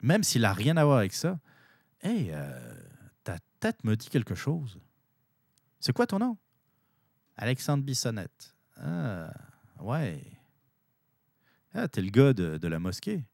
Même 0.00 0.22
s'il 0.22 0.42
n'a 0.42 0.52
rien 0.52 0.76
à 0.76 0.84
voir 0.84 0.98
avec 0.98 1.12
ça, 1.12 1.38
Hey, 2.00 2.30
euh, 2.32 2.74
ta 3.24 3.38
tête 3.58 3.82
me 3.84 3.96
dit 3.96 4.08
quelque 4.08 4.34
chose. 4.34 4.78
C'est 5.80 5.92
quoi 5.92 6.06
ton 6.06 6.18
nom? 6.18 6.36
Alexandre 7.36 7.82
Bissonnette. 7.82 8.54
Ah, 8.76 9.32
ouais. 9.80 10.22
Ah, 11.74 11.88
t'es 11.88 12.02
le 12.02 12.10
gars 12.10 12.32
de, 12.32 12.68
la 12.68 12.78
mosquée. 12.78 13.24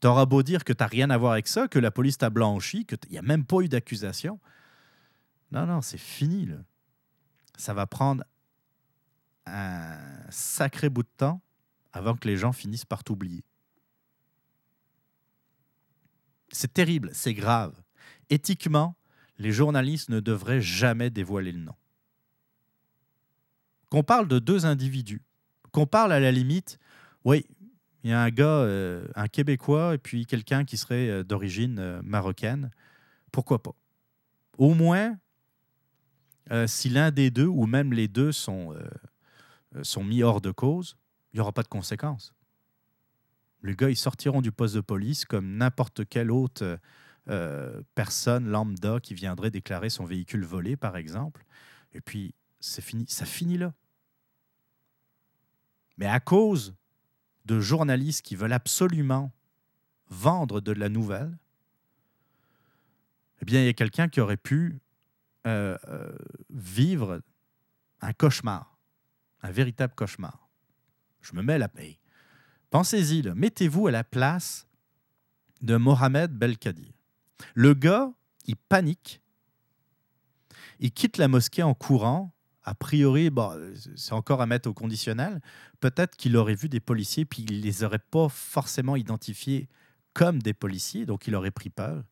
T'auras 0.00 0.26
beau 0.26 0.42
dire 0.42 0.64
que 0.64 0.72
t'as 0.72 0.86
rien 0.86 1.10
à 1.10 1.18
voir 1.18 1.32
avec 1.32 1.48
ça, 1.48 1.68
que 1.68 1.78
la 1.78 1.90
police 1.90 2.18
t'a 2.18 2.30
blanchi, 2.30 2.86
qu'il 2.86 2.98
n'y 3.10 3.18
a 3.18 3.22
même 3.22 3.44
pas 3.44 3.60
eu 3.60 3.68
d'accusation. 3.68 4.40
Non, 5.52 5.66
non, 5.66 5.80
c'est 5.80 5.98
fini. 5.98 6.48
Ça 7.56 7.74
va 7.74 7.86
prendre 7.86 8.24
un 9.46 9.98
sacré 10.30 10.88
bout 10.88 11.02
de 11.02 11.08
temps 11.16 11.42
avant 11.92 12.14
que 12.14 12.28
les 12.28 12.36
gens 12.36 12.52
finissent 12.52 12.84
par 12.84 13.04
t'oublier. 13.04 13.44
C'est 16.52 16.72
terrible, 16.72 17.10
c'est 17.12 17.34
grave. 17.34 17.74
Éthiquement, 18.28 18.96
les 19.38 19.52
journalistes 19.52 20.08
ne 20.08 20.20
devraient 20.20 20.60
jamais 20.60 21.10
dévoiler 21.10 21.52
le 21.52 21.60
nom. 21.60 21.74
Qu'on 23.88 24.02
parle 24.02 24.28
de 24.28 24.38
deux 24.38 24.66
individus, 24.66 25.22
qu'on 25.72 25.86
parle 25.86 26.12
à 26.12 26.20
la 26.20 26.30
limite, 26.30 26.78
oui, 27.24 27.44
il 28.02 28.10
y 28.10 28.12
a 28.12 28.22
un 28.22 28.30
gars, 28.30 28.44
euh, 28.44 29.06
un 29.14 29.28
Québécois, 29.28 29.94
et 29.94 29.98
puis 29.98 30.26
quelqu'un 30.26 30.64
qui 30.64 30.76
serait 30.76 31.08
euh, 31.08 31.24
d'origine 31.24 31.78
euh, 31.78 32.00
marocaine, 32.02 32.70
pourquoi 33.32 33.62
pas? 33.62 33.74
Au 34.58 34.74
moins, 34.74 35.18
si 36.66 36.88
l'un 36.88 37.12
des 37.12 37.30
deux, 37.30 37.46
ou 37.46 37.66
même 37.66 37.92
les 37.92 38.08
deux, 38.08 38.32
sont, 38.32 38.74
sont 39.82 40.02
mis 40.02 40.22
hors 40.24 40.40
de 40.40 40.50
cause, 40.50 40.96
il 41.32 41.36
n'y 41.36 41.40
aura 41.40 41.52
pas 41.52 41.62
de 41.62 41.68
conséquences. 41.68 42.34
Les 43.62 43.76
gars, 43.76 43.90
ils 43.90 43.96
sortiront 43.96 44.40
du 44.40 44.52
poste 44.52 44.74
de 44.74 44.80
police 44.80 45.24
comme 45.24 45.56
n'importe 45.56 46.08
quelle 46.08 46.30
autre 46.30 46.78
euh, 47.28 47.82
personne 47.94 48.48
lambda 48.48 49.00
qui 49.00 49.14
viendrait 49.14 49.50
déclarer 49.50 49.90
son 49.90 50.04
véhicule 50.04 50.44
volé, 50.44 50.76
par 50.76 50.96
exemple. 50.96 51.44
Et 51.92 52.00
puis, 52.00 52.34
c'est 52.58 52.82
fini, 52.82 53.04
ça 53.08 53.26
finit 53.26 53.58
là. 53.58 53.74
Mais 55.98 56.06
à 56.06 56.20
cause 56.20 56.74
de 57.44 57.60
journalistes 57.60 58.22
qui 58.22 58.36
veulent 58.36 58.52
absolument 58.52 59.32
vendre 60.08 60.60
de 60.60 60.72
la 60.72 60.88
nouvelle, 60.88 61.36
eh 63.42 63.44
bien, 63.44 63.60
il 63.60 63.66
y 63.66 63.68
a 63.68 63.74
quelqu'un 63.74 64.08
qui 64.08 64.20
aurait 64.20 64.36
pu 64.36 64.80
euh, 65.46 65.76
euh, 65.88 66.16
vivre 66.50 67.22
un 68.00 68.12
cauchemar, 68.12 68.78
un 69.42 69.50
véritable 69.50 69.94
cauchemar. 69.94 70.48
Je 71.22 71.34
me 71.34 71.42
mets 71.42 71.54
à 71.54 71.58
la. 71.58 71.68
Pensez-y, 72.70 73.22
mettez-vous 73.34 73.88
à 73.88 73.90
la 73.90 74.04
place 74.04 74.66
de 75.60 75.76
Mohamed 75.76 76.32
Belkadir. 76.32 76.92
Le 77.54 77.74
gars, 77.74 78.12
il 78.46 78.56
panique, 78.56 79.20
il 80.78 80.92
quitte 80.92 81.18
la 81.18 81.28
mosquée 81.28 81.62
en 81.62 81.74
courant. 81.74 82.32
A 82.62 82.74
priori, 82.74 83.30
c'est 83.96 84.12
encore 84.12 84.42
à 84.42 84.46
mettre 84.46 84.68
au 84.68 84.74
conditionnel. 84.74 85.40
Peut-être 85.80 86.16
qu'il 86.16 86.36
aurait 86.36 86.54
vu 86.54 86.68
des 86.68 86.80
policiers, 86.80 87.24
puis 87.24 87.42
il 87.48 87.58
ne 87.58 87.62
les 87.62 87.82
aurait 87.84 87.98
pas 87.98 88.28
forcément 88.28 88.96
identifiés 88.96 89.68
comme 90.12 90.42
des 90.42 90.52
policiers, 90.54 91.06
donc 91.06 91.26
il 91.26 91.34
aurait 91.34 91.50
pris 91.50 91.70
peur. 91.70 92.04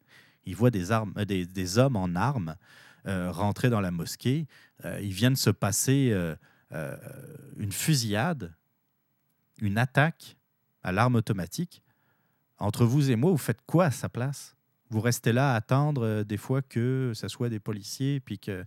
Il 0.45 0.57
voit 0.57 0.71
des, 0.71 0.91
euh, 0.93 1.79
hommes 1.79 1.97
en 1.97 2.15
armes 2.15 2.57
euh, 3.07 3.31
rentrer 3.31 3.69
dans 3.69 3.81
la 3.81 3.91
mosquée. 3.91 4.47
Euh, 4.85 4.99
il 5.03 5.13
vient 5.13 5.31
de 5.31 5.37
se 5.37 5.51
passer 5.51 6.15
une 7.57 7.73
fusillade, 7.73 8.55
une 9.61 9.79
attaque 9.79 10.38
à 10.89 10.93
l'arme 10.93 11.17
automatique. 11.17 11.83
Entre 12.59 12.85
vous 12.85 13.11
et 13.11 13.17
moi, 13.17 13.31
vous 13.31 13.39
faites 13.39 13.61
quoi 13.67 13.87
à 13.87 13.91
sa 13.91 14.09
place? 14.09 14.57
Vous 14.91 15.01
restez 15.01 15.33
là 15.33 15.53
à 15.53 15.57
attendre 15.57 16.05
euh, 16.05 16.25
des 16.25 16.39
fois 16.39 16.63
que 16.63 17.13
ce 17.15 17.29
soit 17.29 17.49
des 17.49 17.61
policiers 17.61 18.21
puis 18.21 18.39
que 18.39 18.65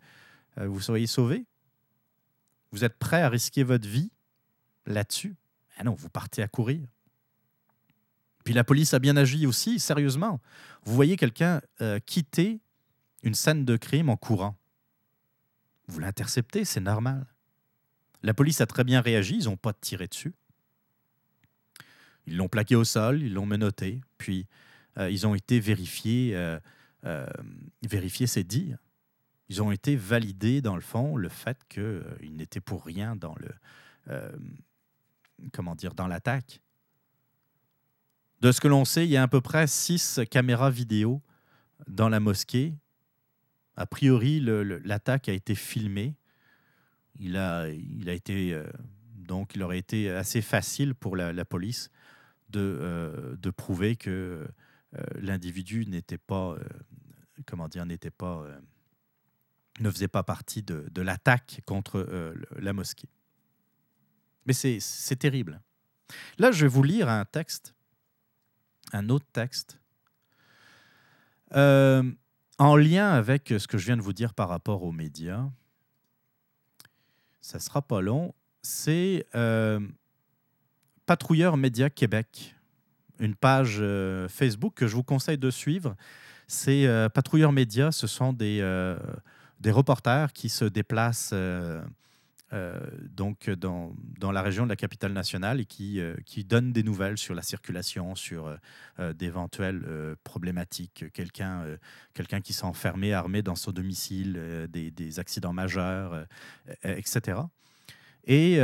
euh, 0.57 0.67
vous 0.67 0.79
soyez 0.79 1.07
sauvés? 1.07 1.45
Vous 2.71 2.83
êtes 2.85 2.97
prêt 2.99 3.21
à 3.21 3.29
risquer 3.29 3.63
votre 3.63 3.87
vie 3.87 4.11
là-dessus? 4.85 5.35
Ah 5.77 5.83
non, 5.83 5.93
vous 5.93 6.09
partez 6.09 6.41
à 6.41 6.47
courir. 6.47 6.87
Puis 8.43 8.53
la 8.53 8.63
police 8.63 8.93
a 8.93 8.99
bien 8.99 9.17
agi 9.17 9.45
aussi, 9.45 9.79
sérieusement. 9.79 10.39
Vous 10.83 10.93
voyez 10.93 11.17
quelqu'un 11.17 11.61
euh, 11.81 11.99
quitter 11.99 12.59
une 13.23 13.35
scène 13.35 13.65
de 13.65 13.77
crime 13.77 14.09
en 14.09 14.17
courant. 14.17 14.55
Vous 15.87 15.99
l'interceptez, 15.99 16.65
c'est 16.65 16.79
normal. 16.79 17.25
La 18.23 18.33
police 18.33 18.61
a 18.61 18.67
très 18.67 18.83
bien 18.83 19.01
réagi, 19.01 19.37
ils 19.37 19.45
n'ont 19.45 19.57
pas 19.57 19.73
tiré 19.73 20.07
dessus. 20.07 20.33
Ils 22.27 22.37
l'ont 22.37 22.47
plaqué 22.47 22.75
au 22.75 22.83
sol, 22.83 23.21
ils 23.21 23.33
l'ont 23.33 23.45
menotté, 23.45 24.01
puis 24.17 24.47
euh, 24.97 25.09
ils 25.09 25.25
ont 25.25 25.35
été 25.35 25.59
vérifiés, 25.59 26.35
euh, 26.35 26.59
euh, 27.05 27.25
vérifiés 27.87 28.27
ses 28.27 28.43
dires. 28.43 28.77
Ils 29.49 29.61
ont 29.61 29.71
été 29.71 29.95
validés, 29.95 30.61
dans 30.61 30.75
le 30.75 30.81
fond, 30.81 31.17
le 31.17 31.29
fait 31.29 31.57
qu'il 31.67 32.35
n'était 32.35 32.61
pour 32.61 32.85
rien 32.85 33.15
dans 33.15 33.35
le. 33.35 33.51
comment 35.51 35.75
dire, 35.75 35.93
dans 35.93 36.07
l'attaque. 36.07 36.61
De 38.39 38.51
ce 38.51 38.61
que 38.61 38.67
l'on 38.67 38.85
sait, 38.85 39.05
il 39.05 39.11
y 39.11 39.17
a 39.17 39.23
à 39.23 39.27
peu 39.27 39.41
près 39.41 39.67
six 39.67 40.21
caméras 40.29 40.69
vidéo 40.69 41.21
dans 41.87 42.07
la 42.07 42.19
mosquée. 42.19 42.73
A 43.75 43.85
priori, 43.85 44.39
l'attaque 44.39 45.27
a 45.27 45.33
été 45.33 45.53
filmée. 45.53 46.15
Il 47.19 47.35
a, 47.35 47.67
il 47.67 48.09
a 48.09 48.13
été 48.13 48.57
donc, 49.31 49.55
il 49.55 49.63
aurait 49.63 49.77
été 49.77 50.09
assez 50.09 50.41
facile 50.41 50.93
pour 50.93 51.15
la, 51.15 51.45
police 51.45 51.89
de, 52.51 52.77
euh, 52.81 53.35
de, 53.37 53.49
prouver 53.49 53.95
que 53.95 54.47
euh, 54.95 55.03
l'individu 55.15 55.85
n'était 55.85 56.17
pas, 56.17 56.51
euh, 56.51 56.63
comment 57.45 57.67
dire, 57.67 57.85
n'était 57.85 58.11
pas, 58.11 58.45
ne 59.79 59.89
faisait 59.89 60.07
pas 60.07 60.23
partie 60.23 60.63
de, 60.63 61.01
l'attaque 61.01 61.61
contre 61.65 62.35
la 62.59 62.73
mosquée. 62.73 63.09
Mais 64.45 64.53
c'est 64.53 65.15
terrible. 65.17 65.61
Là, 66.37 66.51
je 66.51 66.65
vais 66.65 66.69
vous 66.69 66.83
lire 66.83 67.09
un 67.09 67.25
texte, 67.25 67.73
un 68.91 69.09
autre 69.09 69.27
texte, 69.31 69.79
en 71.53 72.75
lien 72.75 73.09
avec 73.09 73.47
ce 73.49 73.67
que 73.67 73.77
je 73.77 73.85
viens 73.85 73.97
de 73.97 74.01
vous 74.01 74.13
dire 74.13 74.33
par 74.33 74.49
rapport 74.49 74.83
aux 74.83 74.91
médias. 74.91 75.49
Ça 77.39 77.59
sera 77.59 77.81
pas 77.81 78.01
long 78.01 78.33
c'est 78.61 79.25
Patrouilleur 81.05 81.57
Média 81.57 81.89
Québec, 81.89 82.55
une 83.19 83.35
page 83.35 83.77
euh, 83.79 84.27
Facebook 84.27 84.73
que 84.75 84.87
je 84.87 84.95
vous 84.95 85.03
conseille 85.03 85.37
de 85.37 85.49
suivre. 85.49 85.95
C'est 86.47 86.85
euh, 86.85 87.09
Patrouilleur 87.09 87.51
Média, 87.51 87.91
ce 87.91 88.07
sont 88.07 88.33
des, 88.33 88.59
des 89.59 89.71
reporters 89.71 90.33
qui 90.33 90.49
se 90.49 90.65
déplacent 90.65 91.33
donc 93.15 93.49
dans, 93.49 93.95
dans, 94.19 94.31
la 94.33 94.41
région 94.41 94.65
de 94.65 94.69
la 94.69 94.75
capitale 94.75 95.13
nationale 95.13 95.61
et 95.61 95.65
qui, 95.65 96.01
qui 96.25 96.43
donnent 96.43 96.73
des 96.73 96.83
nouvelles 96.83 97.17
sur 97.17 97.33
la 97.33 97.41
circulation, 97.41 98.15
sur 98.15 98.53
d'éventuelles 99.15 100.15
problématiques, 100.25 101.05
quelqu'un 101.13 101.63
quelqu'un 102.13 102.41
qui 102.41 102.51
s'est 102.51 102.65
enfermé, 102.65 103.13
armé 103.13 103.41
dans 103.41 103.55
son 103.55 103.71
domicile, 103.71 104.67
des, 104.69 104.91
des, 104.91 105.19
accidents 105.19 105.53
majeurs, 105.53 106.25
etc. 106.83 107.39
Et 108.25 108.59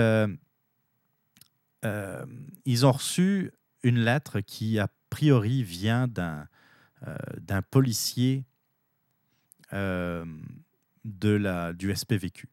euh, 1.85 1.87
euh, 1.87 2.25
ils 2.65 2.85
ont 2.85 2.91
reçu 2.91 3.51
une 3.83 3.99
lettre 3.99 4.39
qui, 4.39 4.79
a 4.79 4.87
priori, 5.09 5.63
vient 5.63 6.07
d'un 6.07 6.47
euh, 7.07 7.61
policier 7.69 8.45
de 9.71 11.29
la, 11.29 11.73
du 11.73 11.93
SPVQ. 11.95 12.49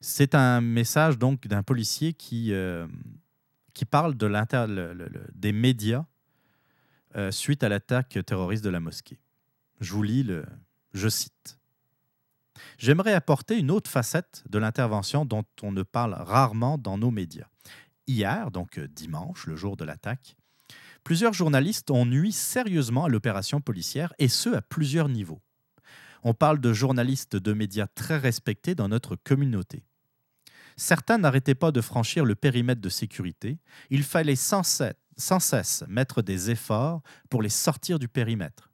C'est 0.00 0.34
un 0.34 0.60
message 0.60 1.18
donc 1.18 1.46
d'un 1.46 1.62
policier 1.62 2.12
qui, 2.12 2.52
qui 3.72 3.84
parle 3.84 4.16
de 4.16 4.26
le, 4.26 5.26
des 5.34 5.52
médias 5.52 6.04
suite 7.30 7.62
à 7.62 7.68
l'attaque 7.68 8.18
terroriste 8.26 8.64
de 8.64 8.70
la 8.70 8.80
mosquée. 8.80 9.18
Je 9.80 9.92
vous 9.92 10.02
lis 10.02 10.22
le, 10.22 10.44
je 10.92 11.08
cite. 11.08 11.58
J'aimerais 12.78 13.14
apporter 13.14 13.58
une 13.58 13.70
autre 13.70 13.90
facette 13.90 14.44
de 14.48 14.58
l'intervention 14.58 15.24
dont 15.24 15.44
on 15.62 15.72
ne 15.72 15.82
parle 15.82 16.14
rarement 16.14 16.78
dans 16.78 16.98
nos 16.98 17.10
médias. 17.10 17.48
Hier, 18.06 18.50
donc 18.50 18.78
euh, 18.78 18.88
dimanche, 18.88 19.46
le 19.46 19.56
jour 19.56 19.76
de 19.76 19.84
l'attaque, 19.84 20.36
plusieurs 21.04 21.32
journalistes 21.32 21.90
ont 21.90 22.06
nui 22.06 22.32
sérieusement 22.32 23.06
à 23.06 23.08
l'opération 23.08 23.60
policière, 23.60 24.12
et 24.18 24.28
ce 24.28 24.50
à 24.50 24.62
plusieurs 24.62 25.08
niveaux. 25.08 25.40
On 26.22 26.34
parle 26.34 26.60
de 26.60 26.72
journalistes 26.72 27.36
de 27.36 27.52
médias 27.52 27.86
très 27.86 28.18
respectés 28.18 28.74
dans 28.74 28.88
notre 28.88 29.16
communauté. 29.16 29.84
Certains 30.76 31.18
n'arrêtaient 31.18 31.54
pas 31.54 31.70
de 31.70 31.80
franchir 31.80 32.24
le 32.24 32.34
périmètre 32.34 32.80
de 32.80 32.88
sécurité. 32.88 33.58
Il 33.90 34.02
fallait 34.02 34.36
sans 34.36 34.62
cesse, 34.62 35.84
mettre 35.86 36.22
des 36.22 36.50
efforts 36.50 37.02
pour 37.30 37.42
les 37.42 37.48
sortir 37.48 37.98
du 37.98 38.08
périmètre. 38.08 38.70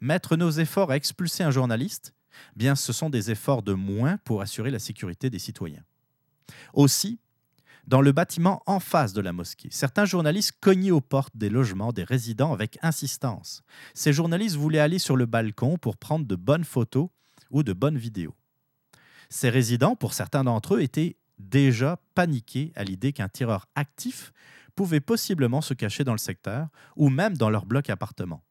Mettre 0.00 0.36
nos 0.36 0.50
efforts 0.50 0.90
à 0.90 0.96
expulser 0.96 1.44
un 1.44 1.52
journaliste, 1.52 2.12
bien 2.56 2.74
ce 2.74 2.92
sont 2.92 3.10
des 3.10 3.30
efforts 3.30 3.62
de 3.62 3.72
moins 3.72 4.18
pour 4.18 4.42
assurer 4.42 4.70
la 4.70 4.78
sécurité 4.78 5.30
des 5.30 5.38
citoyens. 5.38 5.84
Aussi, 6.72 7.18
dans 7.88 8.02
le 8.02 8.12
bâtiment 8.12 8.62
en 8.66 8.80
face 8.80 9.14
de 9.14 9.22
la 9.22 9.32
mosquée. 9.32 9.70
Certains 9.72 10.04
journalistes 10.04 10.52
cognaient 10.60 10.90
aux 10.90 11.00
portes 11.00 11.36
des 11.36 11.48
logements 11.48 11.92
des 11.92 12.04
résidents 12.04 12.52
avec 12.52 12.78
insistance. 12.82 13.62
Ces 13.94 14.12
journalistes 14.12 14.56
voulaient 14.56 14.78
aller 14.78 14.98
sur 14.98 15.16
le 15.16 15.24
balcon 15.24 15.78
pour 15.78 15.96
prendre 15.96 16.26
de 16.26 16.36
bonnes 16.36 16.64
photos 16.64 17.08
ou 17.50 17.62
de 17.62 17.72
bonnes 17.72 17.96
vidéos. 17.96 18.36
Ces 19.30 19.48
résidents, 19.48 19.96
pour 19.96 20.12
certains 20.12 20.44
d'entre 20.44 20.74
eux, 20.74 20.82
étaient 20.82 21.16
déjà 21.38 21.98
paniqués 22.14 22.72
à 22.76 22.84
l'idée 22.84 23.12
qu'un 23.12 23.28
tireur 23.28 23.66
actif 23.74 24.32
pouvait 24.74 25.00
possiblement 25.00 25.60
se 25.60 25.74
cacher 25.74 26.04
dans 26.04 26.12
le 26.12 26.18
secteur 26.18 26.68
ou 26.96 27.08
même 27.08 27.36
dans 27.36 27.50
leur 27.50 27.64
bloc 27.64 27.88
appartement. 27.88 28.42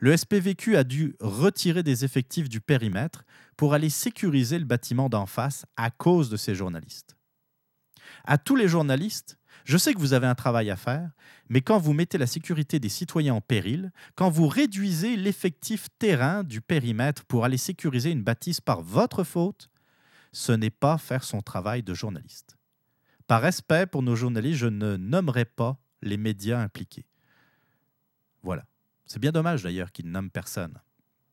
Le 0.00 0.16
SPVQ 0.16 0.76
a 0.76 0.84
dû 0.84 1.16
retirer 1.20 1.82
des 1.82 2.04
effectifs 2.04 2.48
du 2.48 2.60
périmètre 2.60 3.24
pour 3.56 3.74
aller 3.74 3.90
sécuriser 3.90 4.58
le 4.58 4.64
bâtiment 4.64 5.08
d'en 5.08 5.26
face 5.26 5.66
à 5.76 5.90
cause 5.90 6.30
de 6.30 6.36
ces 6.36 6.54
journalistes. 6.54 7.16
À 8.24 8.38
tous 8.38 8.54
les 8.54 8.68
journalistes, 8.68 9.38
je 9.64 9.76
sais 9.76 9.92
que 9.92 9.98
vous 9.98 10.12
avez 10.12 10.26
un 10.26 10.36
travail 10.36 10.70
à 10.70 10.76
faire, 10.76 11.10
mais 11.48 11.60
quand 11.60 11.78
vous 11.78 11.92
mettez 11.92 12.16
la 12.16 12.26
sécurité 12.26 12.78
des 12.78 12.88
citoyens 12.88 13.34
en 13.34 13.40
péril, 13.40 13.90
quand 14.14 14.30
vous 14.30 14.46
réduisez 14.46 15.16
l'effectif 15.16 15.88
terrain 15.98 16.44
du 16.44 16.60
périmètre 16.60 17.24
pour 17.24 17.44
aller 17.44 17.58
sécuriser 17.58 18.10
une 18.10 18.22
bâtisse 18.22 18.60
par 18.60 18.82
votre 18.82 19.24
faute, 19.24 19.68
ce 20.32 20.52
n'est 20.52 20.70
pas 20.70 20.96
faire 20.96 21.24
son 21.24 21.40
travail 21.40 21.82
de 21.82 21.94
journaliste. 21.94 22.56
Par 23.26 23.42
respect 23.42 23.86
pour 23.86 24.02
nos 24.02 24.16
journalistes, 24.16 24.58
je 24.58 24.66
ne 24.66 24.96
nommerai 24.96 25.44
pas 25.44 25.82
les 26.02 26.16
médias 26.16 26.60
impliqués. 26.60 27.07
C'est 29.08 29.18
bien 29.18 29.32
dommage 29.32 29.62
d'ailleurs 29.62 29.90
qu'ils 29.90 30.06
ne 30.06 30.10
nomment 30.10 30.30
personne. 30.30 30.78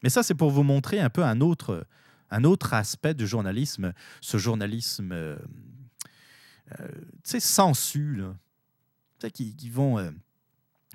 Mais 0.02 0.10
ça, 0.10 0.24
c'est 0.24 0.34
pour 0.34 0.50
vous 0.50 0.64
montrer 0.64 1.00
un 1.00 1.10
peu 1.10 1.24
un 1.24 1.42
autre, 1.42 1.86
un 2.32 2.46
autre 2.46 2.74
aspect 2.74 3.14
du 3.14 3.28
journalisme, 3.28 3.94
ce 4.22 4.38
journalisme, 4.38 5.12
euh, 5.12 5.38
euh, 6.80 6.88
tu 7.24 7.32
sais, 7.32 7.40
sensu, 7.42 8.24
qui, 9.34 9.70
vont, 9.70 10.00
euh, 10.00 10.12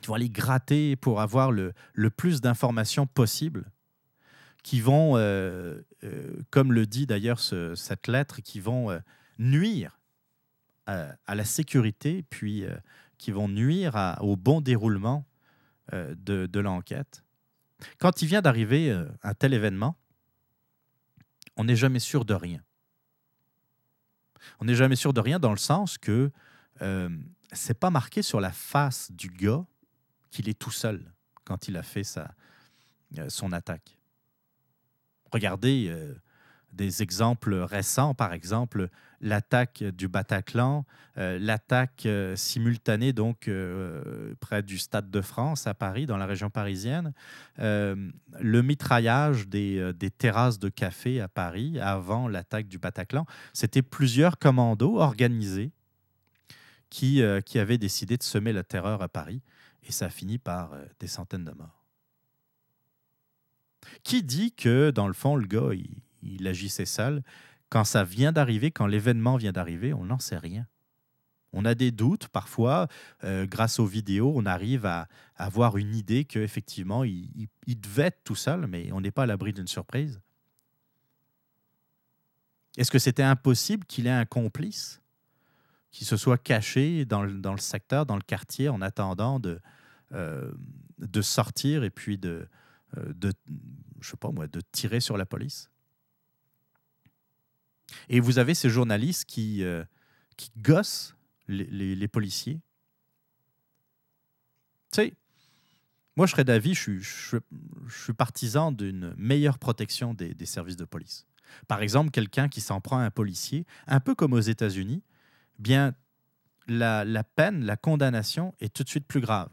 qui 0.01 0.09
vont 0.09 0.15
aller 0.15 0.31
gratter 0.31 0.97
pour 0.97 1.21
avoir 1.21 1.53
le, 1.53 1.75
le 1.93 2.11
plus 2.11 2.41
d'informations 2.41 3.07
possible 3.07 3.71
qui 4.63 4.81
vont, 4.83 5.13
comme 6.51 6.75
le 6.75 6.85
dit 6.85 7.07
d'ailleurs 7.07 7.41
cette 7.41 8.09
lettre, 8.09 8.43
qui 8.43 8.61
vont 8.61 9.01
nuire 9.39 9.99
à, 10.85 11.35
la 11.35 11.45
sécurité, 11.47 12.27
puis 12.29 12.67
qui 13.17 13.31
vont 13.31 13.49
nuire 13.49 14.19
au 14.21 14.37
bon 14.37 14.61
déroulement 14.61 15.25
de, 15.93 16.47
de 16.47 16.61
l'enquête. 16.61 17.25
Quand 17.99 18.23
il 18.23 18.29
vient 18.29 18.43
d'arriver 18.43 18.91
un 19.23 19.35
tel 19.35 19.55
événement, 19.55 19.97
on 21.57 21.65
n'est 21.65 21.77
jamais 21.77 21.99
sûr 21.99 22.25
de 22.25 22.35
rien. 22.35 22.63
On 24.61 24.67
n'est 24.67 24.75
jamais 24.75 24.97
sûr 24.97 25.13
de 25.13 25.21
rien 25.21 25.39
dans 25.39 25.51
le 25.51 25.59
sens 25.59 25.99
que 25.99 26.31
c'est 27.53 27.79
pas 27.79 27.91
marqué 27.91 28.23
sur 28.23 28.41
la 28.41 28.53
face 28.53 29.11
du 29.13 29.29
gars 29.29 29.65
qu'il 30.31 30.49
est 30.49 30.59
tout 30.59 30.71
seul 30.71 31.13
quand 31.45 31.69
il 31.69 31.77
a 31.77 31.83
fait 31.83 32.05
sa, 32.05 32.35
son 33.29 33.53
attaque. 33.53 33.99
Regardez 35.33 35.89
euh, 35.89 36.15
des 36.73 37.03
exemples 37.03 37.55
récents, 37.55 38.15
par 38.15 38.33
exemple 38.33 38.89
l'attaque 39.21 39.85
du 39.85 40.09
Bataclan, 40.09 40.87
euh, 41.19 41.39
l'attaque 41.39 42.07
euh, 42.07 42.35
simultanée 42.37 43.13
donc 43.13 43.51
près 44.41 44.63
du 44.63 44.79
Stade 44.79 45.11
de 45.11 45.21
France 45.21 45.67
à 45.67 45.75
Paris, 45.75 46.07
dans 46.07 46.17
la 46.17 46.27
région 46.27 46.51
parisienne, 46.51 47.13
le 47.59 48.63
mitraillage 48.63 49.49
des, 49.49 49.93
terrasses 50.17 50.59
de 50.59 50.69
café 50.69 51.21
à 51.21 51.29
Paris 51.29 51.79
avant 51.81 52.29
l'attaque 52.29 52.69
du 52.69 52.79
Bataclan. 52.79 53.27
C'était 53.53 53.83
plusieurs 53.83 54.39
commandos 54.39 54.99
organisés 54.99 55.73
qui, 56.89 57.23
qui 57.45 57.59
avaient 57.59 57.79
décidé 57.79 58.17
de 58.17 58.23
semer 58.23 58.53
la 58.53 58.63
terreur 58.63 59.03
à 59.03 59.09
Paris 59.09 59.43
et 59.83 59.93
ça 59.93 60.07
a 60.07 60.11
fini 60.11 60.39
par 60.39 60.73
des 60.99 61.07
centaines 61.07 61.45
de 61.45 61.53
morts. 61.53 61.81
Qui 64.03 64.23
dit 64.23 64.53
que, 64.53 64.91
dans 64.91 65.07
le 65.07 65.13
fond, 65.13 65.37
le 65.37 65.47
gars, 65.47 65.71
agissait 66.47 66.87
seul? 66.87 67.23
Quand 67.69 67.85
ça 67.85 68.05
vient 68.05 68.33
d'arriver, 68.33 68.71
quand 68.71 68.87
l'événement 68.87 69.37
vient 69.37 69.53
d'arriver, 69.53 69.95
on 69.95 70.05
n'en 70.05 70.19
sait 70.19 70.39
rien. 70.39 70.67
On 71.53 71.65
a 71.65 71.75
des 71.75 71.91
doutes 71.91 72.29
parfois. 72.29 72.89
Euh, 73.25 73.47
grâce 73.47 73.79
aux 73.79 73.87
vidéos, 73.87 74.33
on 74.35 74.47
arrive 74.47 74.87
à, 74.87 75.09
avoir 75.37 75.77
une 75.77 75.95
idée 75.95 76.25
qu'effectivement, 76.25 77.03
il, 77.05 77.49
il, 77.67 77.81
devait 77.81 78.05
être 78.05 78.23
tout 78.25 78.37
seul, 78.37 78.67
mais 78.67 78.93
on 78.93 79.01
n'est 79.01 79.11
pas 79.11 79.23
à 79.25 79.27
l'abri 79.27 79.53
d'une 79.53 79.67
surprise. 79.67 80.21
Est-ce 82.77 82.91
que 82.91 82.99
c'était 82.99 83.23
impossible 83.23 83.85
qu'il 83.85 84.07
ait 84.07 84.11
un 84.11 84.27
complice 84.27 85.01
qui 85.91 86.05
se 86.05 86.17
soit 86.17 86.39
caché 86.39 87.05
dans 87.05 87.23
le, 87.23 87.59
secteur, 87.59 88.07
dans 88.07 88.15
le 88.15 88.23
quartier, 88.23 88.69
en 88.69 88.81
attendant 88.81 89.41
de, 89.41 89.61
euh, 90.13 90.53
sortir 91.21 91.83
et 91.83 91.91
puis 91.91 92.21
euh, 92.25 92.45
de, 92.97 93.33
je 94.01 94.11
sais 94.11 94.17
pas 94.17 94.31
moi, 94.31 94.47
de 94.47 94.61
tirer 94.73 95.01
sur 95.01 95.17
la 95.17 95.27
police? 95.27 95.69
Et 98.09 98.21
vous 98.21 98.39
avez 98.39 98.55
ces 98.55 98.71
journalistes 98.71 99.25
qui, 99.25 99.63
euh, 99.63 99.85
qui 100.37 100.51
gossent 100.59 101.15
les, 101.49 102.09
policiers. 102.09 102.61
Tu 104.93 105.03
sais, 105.03 105.15
moi, 106.17 106.27
je 106.27 106.33
serais 106.33 106.45
d'avis, 106.45 106.75
je, 106.75 106.99
je, 106.99 107.39
suis 107.89 108.13
partisan 108.13 108.73
d'une 108.73 109.15
meilleure 109.17 109.59
protection 109.59 110.15
des, 110.15 110.35
des, 110.35 110.47
services 110.47 110.77
de 110.77 110.85
police. 110.85 111.27
Par 111.67 111.83
exemple, 111.83 112.11
quelqu'un 112.11 112.49
qui 112.49 112.61
s'en 112.61 112.81
prend 112.81 112.99
à 112.99 113.03
un 113.03 113.11
policier, 113.11 113.67
un 113.87 114.01
peu 114.01 114.15
comme 114.15 114.33
aux 114.33 114.41
États-Unis, 114.41 115.03
bien, 115.59 115.95
la, 116.69 117.05
la 117.05 117.25
peine, 117.25 117.65
la 117.65 117.77
condamnation 117.77 118.55
est 118.61 118.73
tout 118.73 118.85
de 118.85 118.89
suite 118.89 119.07
plus 119.07 119.21
grave 119.21 119.51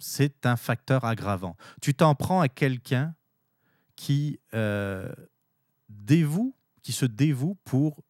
c'est 0.00 0.46
un 0.46 0.56
facteur 0.56 1.04
aggravant. 1.04 1.56
Tu 1.80 1.94
t'en 1.94 2.14
prends 2.14 2.40
à 2.40 2.48
quelqu'un 2.48 3.14
qui 3.94 4.40
euh, 4.54 5.12
dévoue, 5.88 6.54
qui 6.82 6.92
se 6.92 7.06
dévoue 7.06 7.56
pour 7.64 8.02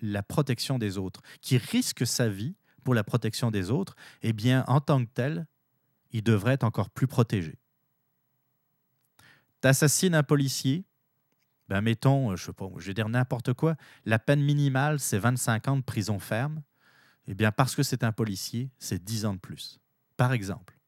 la 0.00 0.22
protection 0.22 0.78
des 0.78 0.98
autres, 0.98 1.22
qui 1.40 1.56
risque 1.56 2.06
sa 2.06 2.28
vie 2.28 2.54
pour 2.82 2.94
la 2.94 3.04
protection 3.04 3.50
des 3.50 3.70
autres, 3.70 3.96
eh 4.22 4.32
bien, 4.32 4.64
en 4.66 4.80
tant 4.80 5.04
que 5.04 5.10
tel, 5.12 5.46
il 6.12 6.22
devrait 6.22 6.54
être 6.54 6.64
encore 6.64 6.90
plus 6.90 7.06
protégé. 7.06 7.58
Tu 9.62 9.68
assassines 9.68 10.14
un 10.14 10.22
policier, 10.22 10.84
ben 11.68 11.80
mettons, 11.80 12.32
euh, 12.32 12.36
je 12.36 12.86
vais 12.86 12.94
dire 12.94 13.08
n'importe 13.08 13.54
quoi, 13.54 13.76
la 14.04 14.18
peine 14.18 14.42
minimale, 14.42 15.00
c'est 15.00 15.18
25 15.18 15.68
ans 15.68 15.76
de 15.76 15.82
prison 15.82 16.18
ferme. 16.18 16.62
Eh 17.26 17.34
bien, 17.34 17.50
parce 17.50 17.74
que 17.74 17.82
c'est 17.82 18.04
un 18.04 18.12
policier, 18.12 18.70
c'est 18.78 19.02
10 19.02 19.24
ans 19.24 19.34
de 19.34 19.38
plus, 19.38 19.80
par 20.18 20.32
exemple. 20.34 20.78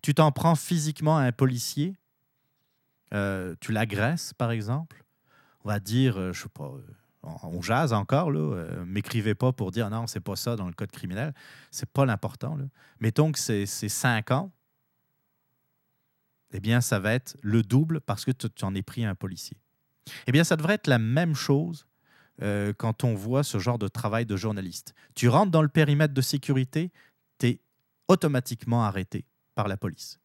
Tu 0.00 0.14
t'en 0.14 0.30
prends 0.30 0.54
physiquement 0.54 1.18
à 1.18 1.22
un 1.22 1.32
policier, 1.32 1.96
euh, 3.12 3.56
tu 3.60 3.72
l'agresses, 3.72 4.32
par 4.34 4.52
exemple. 4.52 5.01
On 5.64 5.68
va 5.68 5.80
dire, 5.80 6.18
euh, 6.18 6.32
je 6.32 6.42
sais 6.42 6.48
pas, 6.48 6.64
euh, 6.64 6.82
on, 7.22 7.62
jase 7.62 7.92
encore, 7.92 8.30
là. 8.30 8.64
M'écrivez 8.84 9.34
pas 9.34 9.52
pour 9.52 9.70
dire 9.70 9.90
non, 9.90 10.06
c'est 10.06 10.20
pas 10.20 10.36
ça 10.36 10.56
dans 10.56 10.66
le 10.66 10.72
code 10.72 10.90
criminel. 10.90 11.34
C'est 11.70 11.88
pas 11.88 12.04
l'important. 12.04 12.58
Mettons 13.00 13.30
que 13.32 13.38
c'est 13.38 13.66
cinq 13.66 14.30
ans. 14.30 14.50
Eh 16.52 16.60
bien, 16.60 16.80
ça 16.80 16.98
va 16.98 17.14
être 17.14 17.36
le 17.40 17.62
double 17.62 18.00
parce 18.00 18.24
que 18.24 18.30
tu 18.32 18.64
en 18.64 18.74
es 18.74 18.82
pris 18.82 19.04
un 19.04 19.14
policier. 19.14 19.56
Eh 20.26 20.32
bien, 20.32 20.44
ça 20.44 20.56
devrait 20.56 20.74
être 20.74 20.88
la 20.88 20.98
même 20.98 21.34
chose 21.34 21.86
quand 22.76 23.04
on 23.04 23.14
voit 23.14 23.44
ce 23.44 23.60
genre 23.60 23.78
de 23.78 23.86
travail 23.86 24.26
de 24.26 24.36
journaliste. 24.36 24.94
Tu 25.14 25.28
rentres 25.28 25.52
dans 25.52 25.62
le 25.62 25.68
périmètre 25.68 26.12
de 26.12 26.20
sécurité, 26.20 26.90
tu 27.38 27.46
es 27.46 27.60
automatiquement 28.08 28.82
arrêté 28.84 29.24
par 29.54 29.68
la 29.68 29.76
police. 29.76 30.18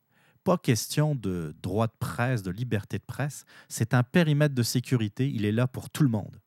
Pas 0.48 0.57
question 0.57 1.14
de 1.14 1.53
droit 1.61 1.88
de 1.88 1.98
presse, 1.99 2.41
de 2.41 2.52
liberté 2.52 2.99
de 2.99 3.03
presse. 3.03 3.44
C'est 3.68 3.94
un 3.94 4.02
périmètre 4.02 4.56
de 4.56 4.64
sécurité. 4.64 5.30
Il 5.30 5.44
est 5.44 5.52
là 5.52 5.68
pour 5.68 5.90
tout 5.90 6.03
le 6.03 6.10
monde. 6.10 6.40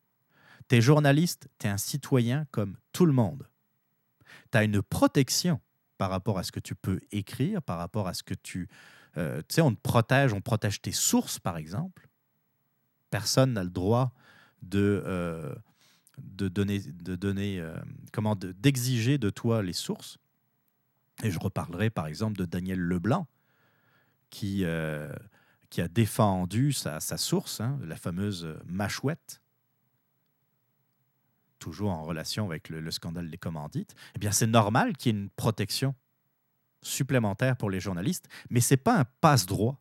Tu 0.67 0.77
es 0.77 0.81
journaliste, 0.81 1.49
tu 1.59 1.67
es 1.67 1.69
un 1.69 1.77
citoyen 1.77 2.47
comme 2.49 2.77
tout 2.93 3.05
le 3.05 3.13
monde. 3.13 3.47
Tu 4.51 4.57
as 4.57 4.63
une 4.63 4.81
protection 4.81 5.61
par 5.99 6.09
rapport 6.09 6.39
à 6.39 6.43
ce 6.43 6.51
que 6.51 6.59
tu 6.59 6.73
peux 6.73 6.99
écrire, 7.11 7.61
par 7.61 7.77
rapport 7.77 8.07
à 8.07 8.15
ce 8.15 8.23
que 8.23 8.33
tu... 8.33 8.69
Euh, 9.17 9.41
tu 9.41 9.53
sais, 9.53 9.61
on 9.61 9.71
te 9.71 9.79
protège, 9.79 10.33
on 10.33 10.41
protège 10.41 10.81
tes 10.81 10.93
sources, 10.93 11.37
par 11.37 11.57
exemple. 11.57 12.09
Personne 13.11 13.53
n'a 13.53 13.63
le 13.63 13.69
droit 13.69 14.15
de, 14.63 15.03
euh, 15.05 15.53
de 16.17 16.47
donner, 16.47 16.79
de 16.79 17.15
donner 17.15 17.59
euh, 17.59 17.75
comment, 18.11 18.35
d'exiger 18.35 19.19
de 19.19 19.29
toi 19.29 19.61
les 19.61 19.73
sources. 19.73 20.17
Et 21.21 21.29
je 21.29 21.37
reparlerai 21.37 21.91
par 21.91 22.07
exemple 22.07 22.35
de 22.39 22.45
Daniel 22.45 22.79
Leblanc, 22.79 23.27
qui, 24.31 24.65
euh, 24.65 25.13
qui 25.69 25.81
a 25.81 25.87
défendu 25.87 26.73
sa, 26.73 26.99
source, 26.99 27.61
hein, 27.61 27.77
la 27.83 27.95
fameuse 27.95 28.57
mâchouette, 28.65 29.41
toujours 31.59 31.91
en 31.91 32.03
relation 32.03 32.47
avec 32.47 32.69
le, 32.69 32.89
scandale 32.89 33.29
des 33.29 33.37
commandites. 33.37 33.93
Eh 34.15 34.19
bien, 34.19 34.31
c'est 34.31 34.47
normal 34.47 34.97
qu'il 34.97 35.15
y 35.15 35.15
ait 35.15 35.21
une 35.21 35.29
protection 35.29 35.93
supplémentaire 36.81 37.55
pour 37.55 37.69
les 37.69 37.79
journalistes, 37.79 38.27
mais 38.49 38.59
ce 38.59 38.73
n'est 38.73 38.77
pas 38.79 38.97
un 38.97 39.05
passe-droit. 39.21 39.79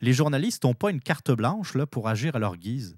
Les 0.00 0.12
journalistes 0.12 0.62
n'ont 0.64 0.74
pas 0.74 0.90
une 0.90 1.00
carte 1.00 1.32
blanche 1.32 1.74
là, 1.74 1.86
pour 1.86 2.08
agir 2.08 2.36
à 2.36 2.38
leur 2.38 2.56
guise. 2.56 2.96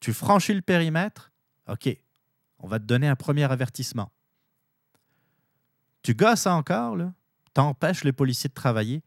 Tu 0.00 0.12
franchis 0.12 0.52
le 0.52 0.62
périmètre, 0.62 1.30
OK, 1.68 1.96
on 2.58 2.66
va 2.66 2.80
te 2.80 2.84
donner 2.84 3.06
un 3.06 3.16
premier 3.16 3.44
avertissement. 3.44 4.10
Tu 6.02 6.14
gosses 6.14 6.46
encore, 6.46 6.96
t'empêches 7.54 8.02
les 8.02 8.12
policiers 8.12 8.48
de 8.48 8.54
travailler, 8.54 9.02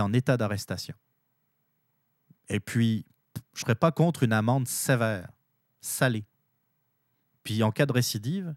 en 0.00 0.12
état 0.12 0.36
d'arrestation. 0.36 0.94
Et 2.48 2.60
puis, 2.60 3.06
je 3.54 3.60
ne 3.60 3.60
serais 3.60 3.74
pas 3.74 3.92
contre 3.92 4.22
une 4.22 4.32
amende 4.32 4.68
sévère, 4.68 5.30
salée. 5.80 6.24
Puis, 7.42 7.62
en 7.62 7.70
cas 7.70 7.86
de 7.86 7.92
récidive, 7.92 8.54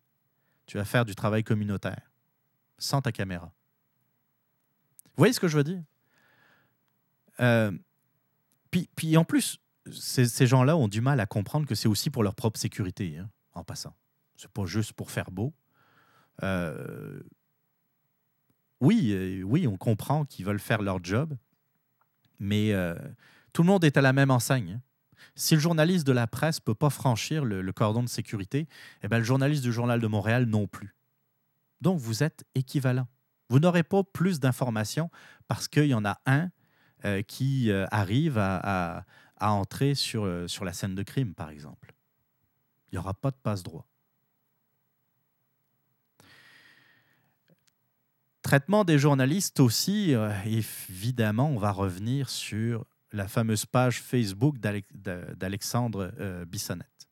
tu 0.65 0.77
vas 0.77 0.85
faire 0.85 1.05
du 1.05 1.15
travail 1.15 1.43
communautaire, 1.43 2.11
sans 2.77 3.01
ta 3.01 3.11
caméra. 3.11 3.51
Vous 5.05 5.21
voyez 5.21 5.33
ce 5.33 5.39
que 5.39 5.47
je 5.47 5.57
veux 5.57 5.63
dire? 5.63 5.83
Euh, 7.39 7.71
puis, 8.71 8.89
puis, 8.95 9.17
en 9.17 9.23
plus, 9.23 9.59
ces, 9.91 10.47
gens-là 10.47 10.75
ont 10.75 10.87
du 10.87 11.01
mal 11.01 11.19
à 11.19 11.25
comprendre 11.25 11.65
que 11.65 11.75
c'est 11.75 11.87
aussi 11.87 12.09
pour 12.09 12.23
leur 12.23 12.35
propre 12.35 12.59
sécurité, 12.59 13.17
hein, 13.17 13.29
en 13.53 13.63
passant. 13.63 13.95
C'est 14.35 14.51
pas 14.51 14.65
juste 14.65 14.93
pour 14.93 15.11
faire 15.11 15.31
beau. 15.31 15.53
Euh, 16.43 17.19
oui, 18.81 19.11
euh, 19.11 19.41
oui, 19.43 19.67
on 19.67 19.77
comprend 19.77 20.25
qu'ils 20.25 20.45
veulent 20.45 20.59
faire 20.59 20.81
leur 20.81 21.03
job, 21.03 21.35
mais 22.39 22.73
euh, 22.73 22.95
tout 23.53 23.63
le 23.63 23.67
monde 23.67 23.83
est 23.83 23.97
à 23.97 24.01
la 24.01 24.13
même 24.13 24.31
enseigne. 24.31 24.73
Hein. 24.73 24.81
Si 25.35 25.55
le 25.55 25.59
journaliste 25.59 26.05
de 26.05 26.11
la 26.11 26.27
presse 26.27 26.59
ne 26.59 26.63
peut 26.63 26.75
pas 26.75 26.89
franchir 26.89 27.43
le, 27.43 27.71
cordon 27.71 28.03
de 28.03 28.09
sécurité, 28.09 28.67
eh 29.03 29.07
bien, 29.07 29.17
le 29.17 29.23
journaliste 29.23 29.63
du 29.63 29.71
Journal 29.71 29.99
de 29.99 30.07
Montréal 30.07 30.45
non 30.45 30.67
plus. 30.67 30.95
Donc, 31.81 31.99
vous 31.99 32.23
êtes 32.23 32.43
équivalent. 32.55 33.07
Vous 33.49 33.59
n'aurez 33.59 33.83
pas 33.83 34.03
plus 34.03 34.39
d'informations 34.39 35.09
parce 35.47 35.67
qu'il 35.67 35.85
y 35.85 35.93
en 35.93 36.05
a 36.05 36.19
un 36.25 36.49
euh, 37.05 37.21
qui 37.21 37.71
arrive 37.91 38.37
à, 38.37 39.05
entrer 39.39 39.95
sur, 39.95 40.27
sur 40.47 40.65
la 40.65 40.73
scène 40.73 40.95
de 40.95 41.03
crime, 41.03 41.33
par 41.33 41.49
exemple. 41.49 41.93
Il 42.91 42.95
n'y 42.95 42.99
aura 42.99 43.13
pas 43.13 43.31
de 43.31 43.37
passe-droit. 43.41 43.87
Traitement 48.47 48.85
des 48.85 48.97
journalistes 48.97 49.59
aussi, 49.59 50.15
euh, 50.15 50.31
évidemment, 50.45 51.49
on 51.49 51.57
va 51.57 51.73
revenir 51.73 52.29
sur 52.29 52.85
la 53.11 53.27
fameuse 53.27 53.65
page 53.65 54.01
Facebook 54.01 54.55
d'Alexandre 54.57 56.13
euh, 56.17 56.45
Bissonnette. 56.45 57.09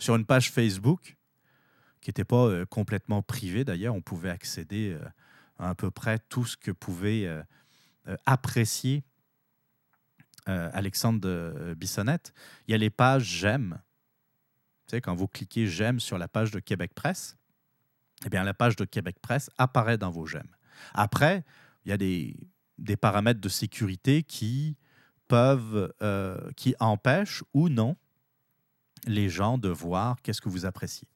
Sur 0.00 0.16
une 0.16 0.26
page 0.26 0.50
Facebook, 0.50 1.16
qui 2.00 2.10
n'était 2.10 2.24
pas 2.24 2.46
euh, 2.46 2.66
complètement 2.66 3.22
privée 3.22 3.62
d'ailleurs, 3.62 3.94
on 3.94 4.00
pouvait 4.00 4.28
accéder 4.28 4.98
à 5.60 5.68
à 5.68 5.76
peu 5.76 5.92
près 5.92 6.18
tout 6.18 6.44
ce 6.44 6.56
que 6.56 6.72
pouvait 6.72 7.30
apprécier 8.26 9.04
Alexandre 10.46 11.74
Bissonnette. 11.74 12.32
Il 12.66 12.72
y 12.72 12.74
a 12.74 12.78
les 12.78 12.90
pages 12.90 13.22
j'aime. 13.22 13.78
Vous 14.82 14.90
savez, 14.90 15.00
quand 15.00 15.14
vous 15.14 15.28
cliquez 15.28 15.68
j'aime 15.68 16.00
sur 16.00 16.18
la 16.18 16.26
page 16.26 16.50
de 16.50 16.58
Québec 16.58 16.92
Presse, 16.92 17.36
eh 18.24 18.28
bien, 18.28 18.44
la 18.44 18.54
page 18.54 18.76
de 18.76 18.84
Québec 18.84 19.16
Presse 19.20 19.50
apparaît 19.58 19.98
dans 19.98 20.10
vos 20.10 20.26
j'aime. 20.26 20.50
Après, 20.94 21.44
il 21.84 21.90
y 21.90 21.92
a 21.92 21.96
des, 21.96 22.96
paramètres 22.96 23.40
de 23.40 23.48
sécurité 23.48 24.22
qui 24.22 24.76
peuvent, 25.28 25.92
euh, 26.02 26.50
qui 26.56 26.74
empêchent 26.80 27.44
ou 27.54 27.68
non 27.68 27.96
les 29.06 29.28
gens 29.28 29.58
de 29.58 29.68
voir 29.68 30.20
qu'est-ce 30.22 30.40
que 30.40 30.48
vous 30.48 30.66
appréciez. 30.66 31.08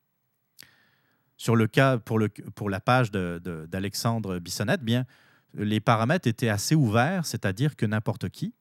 Sur 1.36 1.56
le 1.56 1.66
cas, 1.66 1.98
pour, 1.98 2.70
la 2.70 2.80
page 2.80 3.10
d'Alexandre 3.10 4.38
Bissonnette, 4.38 4.82
bien, 4.82 5.04
les 5.54 5.80
paramètres 5.80 6.28
étaient 6.28 6.48
assez 6.48 6.74
ouverts, 6.74 7.26
c'est-à-dire 7.26 7.76
que 7.76 7.86
n'importe 7.86 8.28
qui 8.28 8.54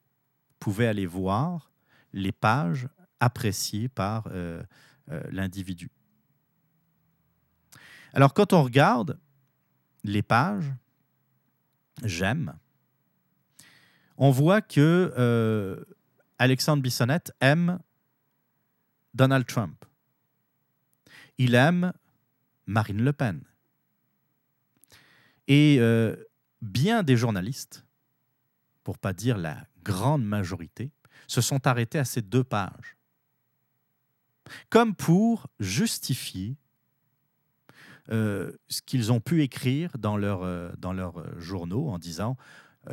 pouvait 0.60 0.88
aller 0.88 1.06
voir 1.06 1.72
les 2.14 2.32
pages 2.32 2.88
appréciées 3.20 3.90
par 3.90 4.28
euh, 4.32 4.62
euh, 5.12 5.22
l'individu. 5.32 5.90
Alors, 8.14 8.34
quand 8.34 8.54
on 8.54 8.64
regarde 8.64 9.20
les 10.04 10.22
pages, 10.22 10.72
j'aime, 12.04 12.54
on 14.18 14.30
voit 14.30 14.62
que 14.62 15.14
euh, 15.18 15.84
Alexandre 16.38 16.84
Bissonnette 16.84 17.34
aime 17.42 17.80
Donald 19.16 19.46
Trump. 19.48 19.84
Il 21.40 21.56
aime 21.56 21.94
Marine 22.68 23.04
Le 23.04 23.14
Pen. 23.14 23.42
Et 25.48 25.78
euh, 25.80 26.16
bien 26.62 27.02
des 27.04 27.18
journalistes, 27.18 27.86
pour 28.84 29.00
pas 29.00 29.14
dire 29.14 29.38
la 29.38 29.66
grande 29.84 30.24
majorité, 30.24 30.92
se 31.28 31.42
sont 31.42 31.66
arrêtés 31.66 32.00
à 32.00 32.06
ces 32.06 32.22
deux 32.22 32.44
pages, 32.44 32.98
comme 34.70 34.96
pour 34.96 35.48
justifier 35.60 36.58
ce 38.10 38.82
qu'ils 38.86 39.12
ont 39.12 39.20
pu 39.20 39.44
écrire 39.44 39.98
dans, 39.98 40.18
leur, 40.18 40.44
euh, 40.44 40.72
leurs 40.94 41.20
euh, 41.20 41.40
journaux 41.40 41.90
en 41.90 42.00
disant 42.00 42.38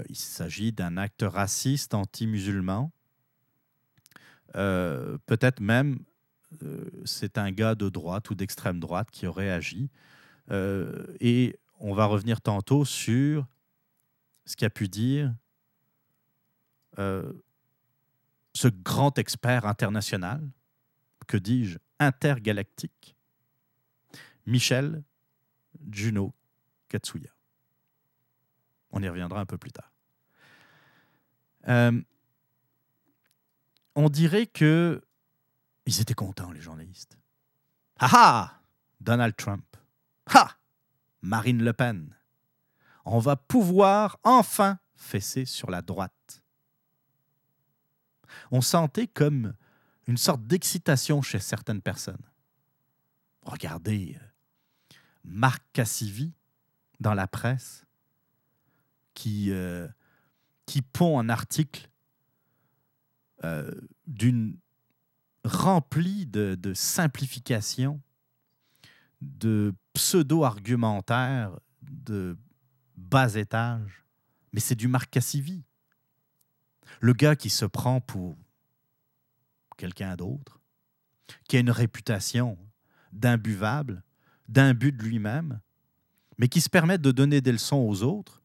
il 0.09 0.15
s'agit 0.15 0.71
d'un 0.71 0.97
acte 0.97 1.25
raciste 1.27 1.95
anti-musulman. 1.95 2.93
Peut-être 4.53 5.59
même 5.59 5.99
c'est 7.05 7.39
un 7.39 7.51
gars 7.51 7.75
de 7.75 7.89
droite 7.89 8.31
ou 8.31 8.37
d'extrême 8.37 8.79
droite 8.79 9.11
qui 9.11 9.27
aurait 9.27 9.51
agi. 9.51 9.91
et 10.49 11.59
on 11.81 11.93
va 11.93 12.05
revenir 12.05 12.41
tantôt 12.41 12.85
sur 12.85 13.49
ce 14.45 14.55
qu'a 14.55 14.71
pu 14.71 14.87
dire 14.87 15.35
ce 16.97 18.69
grand 18.69 19.19
expert 19.19 19.67
international, 19.67 20.41
que 21.27 21.37
dis-je, 21.37 21.79
intergalactique, 21.99 23.17
Michel 24.51 25.05
Juno 25.91 26.35
Katsuya. 26.89 27.31
On 28.91 29.03
y 29.03 29.09
reviendra 29.09 29.41
un 29.41 29.47
peu 29.47 29.57
plus 29.57 29.71
tard. 29.71 29.93
Euh, 31.69 32.03
on 33.95 34.09
dirait 34.09 34.47
que 34.47 35.01
ils 35.87 36.01
étaient 36.01 36.15
contents, 36.15 36.51
les 36.51 36.61
journalistes. 36.61 37.17
Ah 37.99 38.11
ah 38.13 38.63
Donald 39.01 39.37
Trump. 39.37 39.77
Ha 40.27 40.59
Marine 41.23 41.63
Le 41.63 41.73
Pen. 41.73 42.17
On 43.05 43.19
va 43.19 43.37
pouvoir 43.37 44.19
enfin 44.25 44.79
fesser 44.97 45.45
sur 45.45 45.71
la 45.71 45.81
droite. 45.81 46.43
On 48.51 48.61
sentait 48.61 49.07
comme 49.07 49.55
une 50.07 50.17
sorte 50.17 50.45
d'excitation 50.47 51.23
chez 51.23 51.39
certaines 51.39 51.83
personnes. 51.83 52.25
Regardez, 53.43 54.17
euh, 54.21 54.30
Marc 55.25 55.63
Cassivi 55.73 56.33
dans 56.99 57.15
la 57.15 57.27
presse 57.27 57.87
qui, 59.15 59.51
euh, 59.51 59.89
qui 60.67 60.83
pond 60.83 61.19
un 61.19 61.29
article 61.29 61.91
euh, 63.45 63.71
rempli 65.45 66.27
de, 66.27 66.55
de 66.55 66.75
simplification, 66.75 68.01
de 69.21 69.75
pseudo-argumentaire, 69.95 71.59
de 71.83 72.39
bas 72.97 73.35
étage. 73.35 74.05
Mais 74.53 74.61
c'est 74.61 74.75
du 74.75 74.89
Marc 74.89 75.11
Cassivi. 75.11 75.65
Le 77.01 77.13
gars 77.13 77.37
qui 77.37 77.51
se 77.51 77.65
prend 77.65 78.01
pour 78.01 78.37
quelqu'un 79.77 80.17
d'autre, 80.17 80.61
qui 81.49 81.57
a 81.57 81.61
une 81.61 81.71
réputation 81.71 82.59
d'imbuvable, 83.13 84.03
d'un 84.51 84.75
but 84.75 84.93
de 84.93 85.03
lui-même, 85.03 85.61
mais 86.37 86.49
qui 86.49 86.61
se 86.61 86.69
permettent 86.69 87.03
de 87.03 87.13
donner 87.13 87.41
des 87.41 87.53
leçons 87.53 87.77
aux 87.77 88.03
autres. 88.03 88.43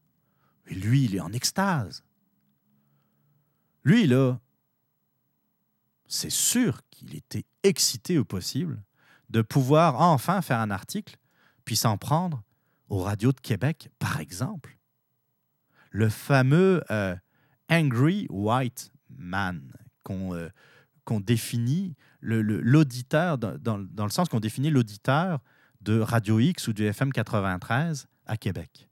Lui, 0.66 1.04
il 1.04 1.16
est 1.16 1.20
en 1.20 1.32
extase. 1.32 2.04
Lui, 3.84 4.06
là, 4.06 4.38
c'est 6.06 6.30
sûr 6.30 6.80
qu'il 6.90 7.14
était 7.14 7.44
excité 7.62 8.18
au 8.18 8.24
possible 8.24 8.82
de 9.30 9.42
pouvoir 9.42 10.00
enfin 10.00 10.40
faire 10.42 10.60
un 10.60 10.70
article, 10.70 11.16
puis 11.64 11.74
s'en 11.74 11.98
prendre 11.98 12.42
aux 12.88 13.00
radios 13.00 13.32
de 13.32 13.40
Québec, 13.40 13.90
par 13.98 14.20
exemple. 14.20 14.78
Le 15.90 16.08
fameux 16.08 16.84
euh, 16.90 17.16
Angry 17.68 18.26
White 18.30 18.92
Man 19.08 19.72
qu'on 20.04 20.34
euh, 20.34 20.50
définit, 21.20 21.96
l'auditeur, 22.20 23.38
dans, 23.38 23.58
dans, 23.58 24.04
le 24.04 24.10
sens 24.10 24.28
qu'on 24.28 24.40
définit 24.40 24.70
l'auditeur 24.70 25.40
de 25.86 26.00
Radio 26.00 26.40
X 26.40 26.66
ou 26.66 26.72
du 26.72 26.84
FM 26.84 27.12
93 27.12 28.08
à 28.26 28.36
Québec. 28.36 28.88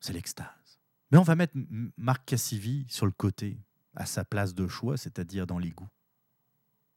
C'est 0.00 0.12
l'extase. 0.12 0.80
Mais 1.10 1.18
on 1.18 1.22
va 1.22 1.36
mettre 1.36 1.54
Marc 1.96 2.24
Cassivi 2.24 2.84
sur 2.88 3.06
le 3.06 3.12
côté, 3.12 3.60
à 3.94 4.06
sa 4.06 4.24
place 4.24 4.54
de 4.54 4.66
choix, 4.66 4.96
c'est-à-dire 4.96 5.46
dans 5.46 5.58
l'égout. 5.58 5.88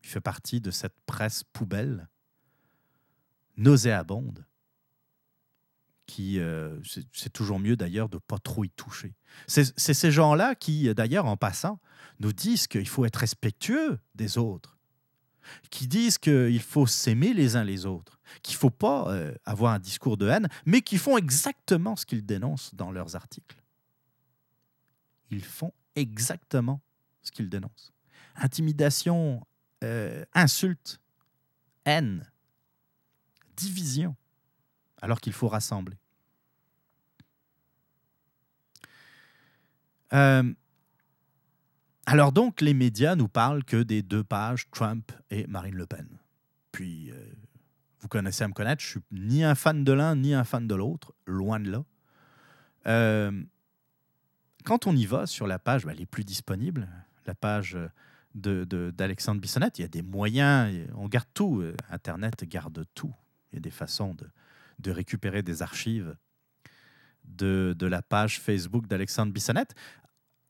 Il 0.01 0.07
fait 0.07 0.21
partie 0.21 0.61
de 0.61 0.71
cette 0.71 0.95
presse 1.05 1.43
poubelle, 1.43 2.07
nauséabonde, 3.57 4.45
qui 6.07 6.39
euh, 6.39 6.79
c'est 7.13 7.33
toujours 7.33 7.59
mieux 7.59 7.75
d'ailleurs 7.75 8.09
de 8.09 8.17
pas 8.17 8.39
trop 8.39 8.63
y 8.63 8.69
toucher. 8.71 9.13
C'est 9.47 9.75
ces 9.77 10.11
gens-là 10.11 10.55
qui, 10.55 10.91
d'ailleurs, 10.95 11.25
en 11.25 11.37
passant, 11.37 11.79
nous 12.19 12.33
disent 12.33 12.67
qu'il 12.67 12.87
faut 12.87 13.05
être 13.05 13.17
respectueux 13.17 13.99
des 14.15 14.39
autres, 14.39 14.74
qui 15.69 15.87
disent 15.87 16.17
qu'il 16.17 16.61
faut 16.61 16.87
s'aimer 16.87 17.33
les 17.33 17.55
uns 17.55 17.63
les 17.63 17.85
autres, 17.85 18.19
qu'il 18.41 18.55
ne 18.55 18.59
faut 18.59 18.69
pas 18.69 19.09
euh, 19.09 19.33
avoir 19.45 19.73
un 19.73 19.79
discours 19.79 20.17
de 20.17 20.27
haine, 20.27 20.47
mais 20.65 20.81
qui 20.81 20.97
font 20.97 21.17
exactement 21.17 21.95
ce 21.95 22.05
qu'ils 22.05 22.25
dénoncent 22.25 22.73
dans 22.75 22.91
leurs 22.91 23.15
articles. 23.15 23.61
Ils 25.31 25.43
font 25.43 25.73
exactement 25.95 26.81
ce 27.21 27.31
qu'ils 27.31 27.49
dénoncent. 27.49 27.91
Intimidation, 28.35 29.45
euh, 29.83 30.23
insulte, 30.33 30.99
haine, 31.85 32.29
division 33.55 34.15
alors 35.01 35.21
qu'il 35.21 35.33
faut 35.33 35.47
rassembler. 35.47 35.97
Euh, 40.13 40.53
alors 42.05 42.31
donc, 42.31 42.61
les 42.61 42.73
médias 42.73 43.15
nous 43.15 43.27
parlent 43.27 43.63
que 43.63 43.81
des 43.81 44.01
deux 44.01 44.23
pages 44.23 44.69
Trump 44.71 45.11
et 45.29 45.47
Marine 45.47 45.75
Le 45.75 45.85
Pen. 45.85 46.07
Puis, 46.71 47.11
euh, 47.11 47.15
vous 47.99 48.07
connaissez 48.07 48.43
à 48.43 48.47
me 48.47 48.53
connaître, 48.53 48.83
je 48.83 48.87
suis 48.87 48.99
ni 49.11 49.43
un 49.43 49.55
fan 49.55 49.83
de 49.83 49.91
l'un 49.91 50.15
ni 50.15 50.33
un 50.33 50.43
fan 50.43 50.67
de 50.67 50.75
l'autre, 50.75 51.13
loin 51.25 51.59
de 51.59 51.71
là. 51.71 51.83
Euh, 52.87 53.43
quand 54.63 54.87
on 54.87 54.95
y 54.95 55.05
va 55.05 55.25
sur 55.25 55.47
la 55.47 55.57
page, 55.57 55.85
ben, 55.85 55.93
elle 55.93 56.01
est 56.01 56.05
plus 56.05 56.23
disponible, 56.23 56.87
la 57.25 57.33
page 57.33 57.77
d'Alexandre 58.35 59.37
de, 59.37 59.41
Bissonnette, 59.41 59.79
il 59.79 59.83
y 59.83 59.85
a 59.85 59.89
des 59.89 60.01
moyens, 60.01 60.87
on 60.95 61.07
garde 61.07 61.27
tout, 61.33 61.63
Internet 61.89 62.43
garde 62.43 62.85
tout. 62.93 63.13
Il 63.51 63.55
y 63.55 63.57
a 63.57 63.61
des 63.61 63.71
façons 63.71 64.13
de, 64.13 64.29
de 64.79 64.91
récupérer 64.91 65.41
des 65.41 65.61
archives 65.61 66.15
de, 67.27 67.75
la 67.85 68.01
page 68.01 68.39
Facebook 68.39 68.87
d'Alexandre 68.87 69.31
Bissonnette. 69.31 69.75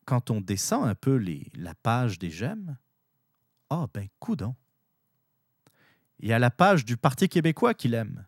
Quand 0.06 0.30
on 0.30 0.40
descend 0.40 0.88
un 0.88 0.96
peu 0.96 1.24
la 1.56 1.74
page 1.76 2.20
des 2.20 2.30
j'aime, 2.30 2.78
ah 3.70 3.82
oh, 3.84 3.88
ben 3.94 4.08
coudon. 4.20 4.56
Il 6.20 6.30
y 6.30 6.34
a 6.34 6.40
la 6.40 6.52
page 6.52 6.86
du 6.86 6.98
Parti 6.98 7.28
québécois 7.28 7.74
qu'il 7.74 7.94
aime. 7.94 8.26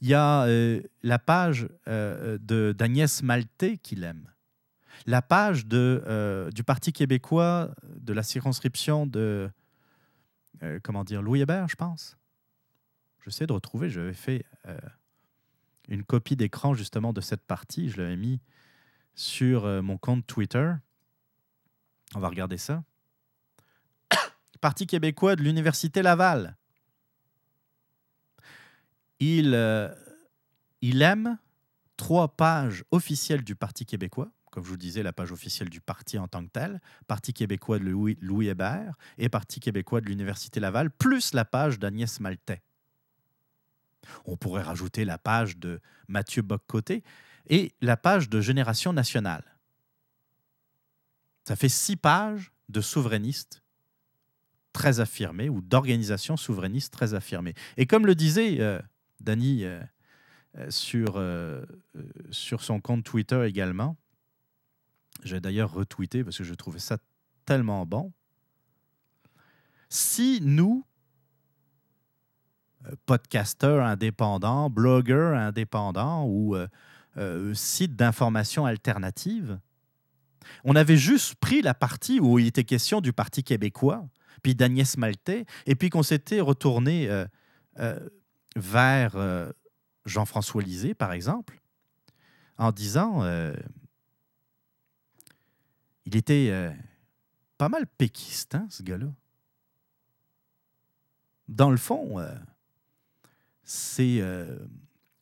Il 0.00 0.08
y 0.08 0.14
a 0.14 0.44
euh, 0.44 0.80
la 1.02 1.18
page 1.18 1.68
euh, 1.88 2.38
d'Agnès 2.72 3.22
Maltais 3.22 3.78
qu'il 3.78 4.04
aime. 4.04 4.30
La 5.06 5.22
page 5.22 5.66
euh, 5.72 6.50
du 6.50 6.64
Parti 6.64 6.92
québécois 6.92 7.74
de 7.96 8.12
la 8.12 8.22
circonscription 8.22 9.06
de 9.06 9.50
comment 10.82 11.04
dire 11.04 11.20
Louis 11.20 11.42
Hébert, 11.42 11.68
je 11.68 11.76
pense. 11.76 12.16
J'essaie 13.24 13.46
de 13.46 13.52
retrouver, 13.52 13.90
j'avais 13.90 14.14
fait 14.14 14.46
une 15.88 16.02
copie 16.02 16.34
d'écran 16.34 16.72
justement 16.72 17.12
de 17.12 17.20
cette 17.20 17.42
partie, 17.42 17.90
je 17.90 17.98
l'avais 17.98 18.16
mis 18.16 18.40
sur 19.16 19.64
euh, 19.64 19.82
mon 19.82 19.98
compte 19.98 20.24
Twitter. 20.26 20.72
On 22.14 22.20
va 22.20 22.28
regarder 22.28 22.58
ça. 22.58 22.84
Parti 24.60 24.86
québécois 24.86 25.34
de 25.34 25.42
l'Université 25.42 26.02
Laval. 26.02 26.56
Il, 29.18 29.54
euh, 29.54 29.92
il 30.82 31.02
aime 31.02 31.38
trois 31.96 32.28
pages 32.28 32.84
officielles 32.90 33.42
du 33.42 33.56
Parti 33.56 33.86
québécois, 33.86 34.30
comme 34.50 34.62
je 34.64 34.68
vous 34.68 34.76
disais, 34.76 35.02
la 35.02 35.12
page 35.12 35.32
officielle 35.32 35.68
du 35.68 35.80
parti 35.80 36.18
en 36.18 36.28
tant 36.28 36.44
que 36.44 36.50
tel, 36.50 36.80
Parti 37.06 37.32
québécois 37.32 37.78
de 37.78 37.84
Louis, 37.84 38.16
Louis 38.20 38.48
Hébert 38.48 38.96
et 39.18 39.28
Parti 39.28 39.60
québécois 39.60 40.00
de 40.00 40.06
l'Université 40.06 40.60
Laval, 40.60 40.90
plus 40.90 41.34
la 41.34 41.44
page 41.44 41.78
d'Agnès 41.78 42.20
Maltais. 42.20 42.62
On 44.24 44.36
pourrait 44.36 44.62
rajouter 44.62 45.04
la 45.04 45.18
page 45.18 45.58
de 45.58 45.80
Mathieu 46.08 46.42
Boccoté 46.42 47.02
et 47.48 47.72
la 47.80 47.96
page 47.96 48.28
de 48.28 48.40
Génération 48.40 48.92
nationale. 48.92 49.44
Ça 51.44 51.56
fait 51.56 51.68
six 51.68 51.96
pages 51.96 52.52
de 52.68 52.80
souverainistes 52.80 53.62
très 54.72 55.00
affirmés 55.00 55.48
ou 55.48 55.62
d'organisations 55.62 56.36
souverainistes 56.36 56.92
très 56.92 57.14
affirmées. 57.14 57.54
Et 57.76 57.86
comme 57.86 58.04
le 58.04 58.14
disait 58.14 58.60
euh, 58.60 58.78
Dany 59.20 59.64
euh, 59.64 59.80
euh, 60.56 60.70
sur, 60.70 61.22
sur 62.30 62.62
son 62.62 62.80
compte 62.80 63.04
Twitter 63.04 63.46
également, 63.46 63.96
j'ai 65.24 65.40
d'ailleurs 65.40 65.72
retweeté 65.72 66.24
parce 66.24 66.36
que 66.36 66.44
je 66.44 66.54
trouvais 66.54 66.78
ça 66.78 66.98
tellement 67.46 67.86
bon. 67.86 68.12
Si 69.88 70.40
nous, 70.42 70.84
podcasteur 73.06 73.84
indépendant, 73.84 74.68
blogueur 74.68 75.36
indépendant 75.36 76.26
ou 76.26 76.56
euh, 77.16 77.50
euh, 77.50 77.54
site 77.54 77.96
d'information 77.96 78.66
alternative. 78.66 79.58
On 80.64 80.76
avait 80.76 80.96
juste 80.96 81.34
pris 81.36 81.62
la 81.62 81.74
partie 81.74 82.20
où 82.20 82.38
il 82.38 82.46
était 82.46 82.64
question 82.64 83.00
du 83.00 83.12
Parti 83.12 83.42
québécois, 83.42 84.06
puis 84.42 84.54
d'Agnès 84.54 84.96
Maltais, 84.96 85.44
et 85.66 85.74
puis 85.74 85.90
qu'on 85.90 86.02
s'était 86.02 86.40
retourné 86.40 87.08
euh, 87.10 87.98
vers 88.54 89.16
Jean-François 90.04 90.62
Lisée, 90.62 90.94
par 90.94 91.12
exemple, 91.12 91.60
en 92.58 92.70
disant 92.70 93.24
il 96.04 96.14
était 96.14 96.72
pas 97.58 97.68
mal 97.68 97.86
péquiste, 97.86 98.54
hein, 98.54 98.68
ce 98.70 98.84
gars-là. 98.84 99.08
Dans 101.48 101.70
le 101.70 101.76
fond, 101.76 102.18
euh, 102.18 104.58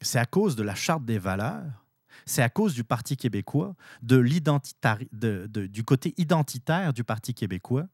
c'est 0.00 0.18
à 0.18 0.26
cause 0.26 0.56
de 0.56 0.62
la 0.62 0.74
charte 0.74 1.04
des 1.04 1.18
valeurs, 1.18 1.83
c'est 2.26 2.42
à 2.42 2.48
cause 2.48 2.74
du 2.74 2.84
Parti 2.84 3.16
québécois, 3.16 3.74
du 4.02 5.84
côté 5.84 6.14
identitaire 6.16 6.92
du 6.92 7.04
Parti 7.04 7.34
québécois, 7.34 7.86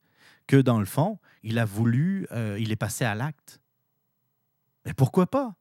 que 0.46 0.56
dans 0.56 0.78
le 0.78 0.86
fond, 0.86 1.18
il 1.42 1.58
a 1.58 1.64
voulu, 1.64 2.26
euh, 2.32 2.56
il 2.58 2.72
est 2.72 2.76
passé 2.76 3.04
à 3.04 3.14
l'acte. 3.14 3.60
Mais 4.84 4.94
pourquoi 4.94 5.26
pas? 5.26 5.54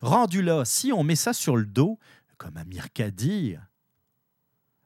Rendu 0.00 0.42
là, 0.42 0.64
si 0.64 0.92
on 0.92 1.02
met 1.02 1.16
ça 1.16 1.32
sur 1.32 1.56
le 1.56 1.66
dos, 1.66 1.98
comme 2.38 2.56
Amir 2.56 2.92
Kadir, 2.92 3.66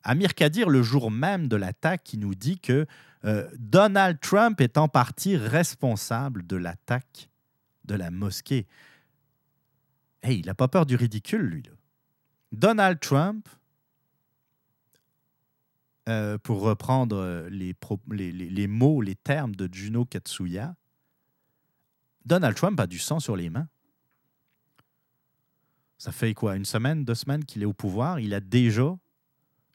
Amir 0.02 0.34
Kadir, 0.34 0.68
le 0.68 0.82
jour 0.82 1.10
même 1.10 1.48
de 1.48 1.56
l'attaque, 1.56 2.04
qui 2.04 2.16
nous 2.16 2.34
dit 2.34 2.60
que 2.60 2.86
euh, 3.24 3.48
Donald 3.58 4.20
Trump 4.20 4.60
est 4.60 4.78
en 4.78 4.88
partie 4.88 5.36
responsable 5.36 6.46
de 6.46 6.56
l'attaque 6.56 7.28
de 7.84 7.94
la 7.94 8.10
mosquée 8.10 8.66
il 10.34 10.46
n'a 10.46 10.54
pas 10.54 10.68
peur 10.68 10.86
du 10.86 10.96
ridicule, 10.96 11.42
lui. 11.42 11.62
Donald 12.56 12.98
Trump, 13.00 13.46
euh, 16.08 16.38
pour 16.38 16.62
reprendre 16.62 17.16
euh, 17.16 17.50
les, 17.50 17.74
les, 18.32 18.66
mots, 18.66 19.02
les 19.02 19.14
termes 19.14 19.54
de 19.54 19.68
Juno 19.70 20.06
Katsuya, 20.06 20.74
Donald 22.24 22.56
Trump 22.56 22.80
a 22.80 22.86
du 22.86 22.98
sang 22.98 23.20
sur 23.20 23.36
les 23.36 23.50
mains. 23.50 23.68
Ça 25.98 26.12
fait 26.12 26.32
quoi, 26.32 26.56
une 26.56 26.64
semaine, 26.64 27.04
deux 27.04 27.14
semaines 27.14 27.44
qu'il 27.44 27.62
est 27.62 27.66
au 27.66 27.74
pouvoir? 27.74 28.20
Il 28.20 28.32
a 28.32 28.40
déjà 28.40 28.96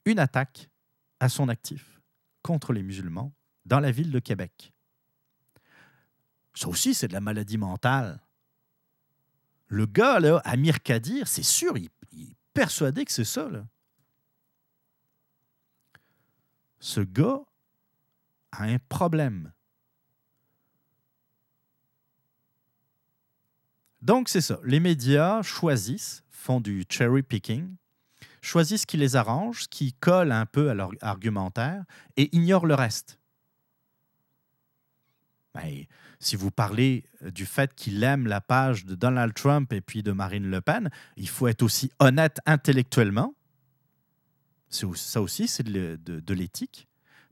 une 0.04 0.18
attaque 0.18 0.68
à 1.20 1.28
son 1.28 1.48
actif 1.48 2.00
contre 2.42 2.72
les 2.72 2.82
musulmans 2.82 3.32
dans 3.64 3.78
la 3.78 3.92
ville 3.92 4.10
de 4.10 4.18
Québec. 4.18 4.72
Ça 6.54 6.66
aussi, 6.66 6.94
c'est 6.94 7.06
de 7.06 7.12
la 7.12 7.20
maladie 7.20 7.58
mentale. 7.58 8.20
Le 9.68 9.86
gars, 9.86 10.18
là, 10.18 10.42
Amir 10.44 10.82
Kadir, 10.82 11.28
c'est 11.28 11.44
sûr, 11.44 11.76
il, 11.78 11.88
persuadé 12.54 13.04
que 13.04 13.12
c'est 13.12 13.24
ça. 13.24 13.48
Là. 13.48 13.64
Ce 16.80 17.00
gars 17.00 17.40
a 18.52 18.64
un 18.64 18.78
problème. 18.88 19.52
Donc, 24.02 24.28
c'est 24.28 24.40
ça. 24.40 24.58
Les 24.64 24.80
médias 24.80 25.42
choisissent, 25.42 26.24
font 26.28 26.60
du 26.60 26.84
cherry 26.88 27.22
picking, 27.22 27.76
choisissent 28.40 28.82
ce 28.82 28.86
qui 28.86 28.96
les 28.96 29.14
arrange, 29.14 29.62
ce 29.62 29.68
qui 29.68 29.92
colle 29.92 30.32
un 30.32 30.44
peu 30.44 30.70
à 30.70 30.74
leur 30.74 30.90
argumentaire 31.00 31.84
et 32.16 32.34
ignorent 32.34 32.66
le 32.66 32.74
reste. 32.74 33.20
Ben, 35.54 35.84
si 36.18 36.36
vous 36.36 36.50
parlez 36.50 37.04
euh, 37.22 37.30
du 37.30 37.44
fait 37.44 37.74
qu'il 37.74 38.02
aime 38.02 38.26
la 38.26 38.40
page 38.40 38.84
de 38.86 38.94
Donald 38.94 39.34
Trump 39.34 39.72
et 39.72 39.80
puis 39.80 40.02
de 40.02 40.12
Marine 40.12 40.50
Le 40.50 40.60
Pen, 40.60 40.90
il 41.16 41.28
faut 41.28 41.46
être 41.46 41.62
aussi 41.62 41.90
honnête 41.98 42.38
intellectuellement. 42.46 43.34
Ça 44.70 45.20
aussi, 45.20 45.48
c'est 45.48 45.64
de, 45.64 46.34
l'éthique. 46.34 46.88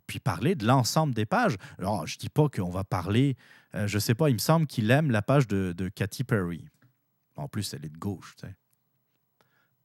Puis 0.06 0.18
parler 0.18 0.55
de 0.55 0.66
l'ensemble 0.66 1.14
des 1.14 1.24
pages. 1.24 1.56
Alors, 1.78 2.06
je 2.06 2.16
ne 2.16 2.20
dis 2.20 2.28
pas 2.28 2.48
qu'on 2.51 2.68
va 2.68 2.84
parler, 2.84 3.36
euh, 3.74 3.86
je 3.86 3.97
ne 3.97 4.01
sais 4.01 4.14
pas, 4.14 4.28
il 4.28 4.34
me 4.34 4.38
semble 4.38 4.66
qu'il 4.66 4.90
aime 4.90 5.10
la 5.10 5.22
page 5.22 5.47
de, 5.47 5.72
de 5.74 5.88
Katy 5.88 6.24
Perry. 6.24 6.68
En 7.36 7.48
plus, 7.48 7.72
elle 7.72 7.86
est 7.86 7.90
de 7.90 7.97
gauche. 7.97 8.36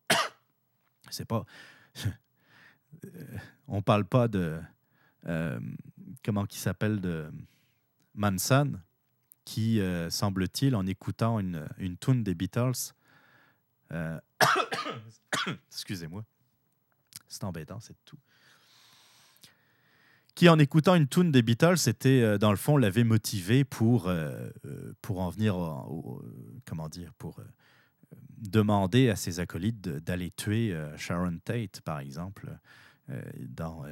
C'est 1.10 1.26
pas. 1.26 1.46
On 3.68 3.82
parle 3.82 4.06
pas 4.06 4.28
de. 4.28 4.60
Euh, 5.28 5.60
comment 6.24 6.46
qui 6.46 6.60
s'appelle 6.60 7.00
de 7.00 7.32
Manson 8.16 8.80
qui, 9.46 9.80
euh, 9.80 10.10
semble-t-il, 10.10 10.76
en 10.76 10.86
écoutant 10.88 11.40
une, 11.40 11.68
une 11.78 11.98
tune 11.98 12.24
des 12.24 12.36
Beatles, 12.36 12.94
Euh, 13.92 14.20
excusez-moi. 15.70 16.26
C'est 17.28 17.44
embêtant, 17.44 17.80
c'est 17.80 17.96
tout. 18.04 18.18
Qui, 20.34 20.50
en 20.50 20.58
écoutant 20.58 20.96
une 20.96 21.08
tune 21.08 21.32
des 21.32 21.44
Beatles, 21.44 21.76
euh, 22.08 22.38
dans 22.40 22.50
le 22.50 22.58
fond, 22.58 22.78
l'avait 22.78 23.04
motivé 23.04 23.64
pour, 23.64 24.12
pour 25.02 25.20
en 25.20 25.30
venir, 25.30 25.56
comment 26.66 26.90
dire, 26.90 27.14
pour 27.14 27.40
demander 28.38 29.10
à 29.10 29.16
ses 29.16 29.40
acolytes 29.40 29.82
d'aller 29.82 30.32
tuer 30.32 30.76
Sharon 30.98 31.38
Tate, 31.38 31.82
par 31.82 32.00
exemple, 32.00 32.50
dans, 33.38 33.86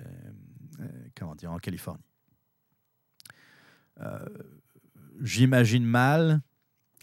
comment 1.16 1.36
dire, 1.36 1.52
en 1.52 1.60
Californie. 1.60 2.04
J'imagine 5.22 5.86
mal 5.86 6.42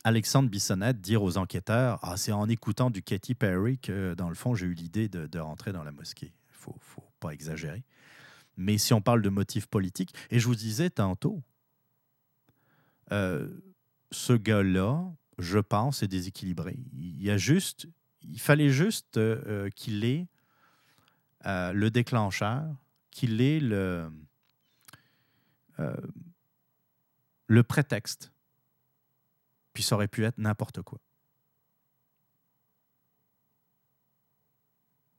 Alexandre 0.04 0.48
Bissonnette 0.48 1.00
dire 1.00 1.22
aux 1.22 1.36
enquêteurs 1.36 1.98
Ah, 2.02 2.16
c'est 2.16 2.32
en 2.32 2.48
écoutant 2.48 2.90
du 2.90 3.02
Katy 3.02 3.34
Perry 3.34 3.78
que, 3.78 4.14
dans 4.14 4.28
le 4.28 4.34
fond, 4.34 4.54
j'ai 4.54 4.66
eu 4.66 4.74
l'idée 4.74 5.08
de, 5.08 5.38
rentrer 5.38 5.72
dans 5.72 5.84
la 5.84 5.92
mosquée. 5.92 6.32
Il 6.48 6.54
faut, 6.54 6.76
faut 6.80 7.04
pas 7.20 7.30
exagérer. 7.30 7.84
Mais 8.56 8.78
si 8.78 8.92
on 8.92 9.00
parle 9.00 9.22
de 9.22 9.28
motifs 9.28 9.66
politiques, 9.66 10.14
et 10.30 10.38
je 10.38 10.46
vous 10.46 10.54
disais 10.54 10.90
tantôt, 10.90 11.42
euh, 13.12 13.48
ce 14.10 14.32
gars-là, 14.32 15.10
je 15.38 15.58
pense, 15.58 16.02
est 16.02 16.08
déséquilibré. 16.08 16.78
Il 16.92 17.22
y 17.22 17.30
a 17.30 17.36
juste, 17.36 17.88
il 18.22 18.40
fallait 18.40 18.70
juste 18.70 19.16
euh, 19.16 19.42
euh, 19.46 19.70
qu'il 19.70 20.04
ait 20.04 20.26
le 21.44 21.88
déclencheur, 21.88 22.66
qu'il 23.10 23.40
ait 23.40 23.60
le, 23.60 24.10
le 27.50 27.62
prétexte 27.62 28.32
puis 29.72 29.82
ça 29.82 29.94
aurait 29.94 30.08
pu 30.08 30.24
être 30.24 30.38
n'importe 30.38 30.82
quoi. 30.82 30.98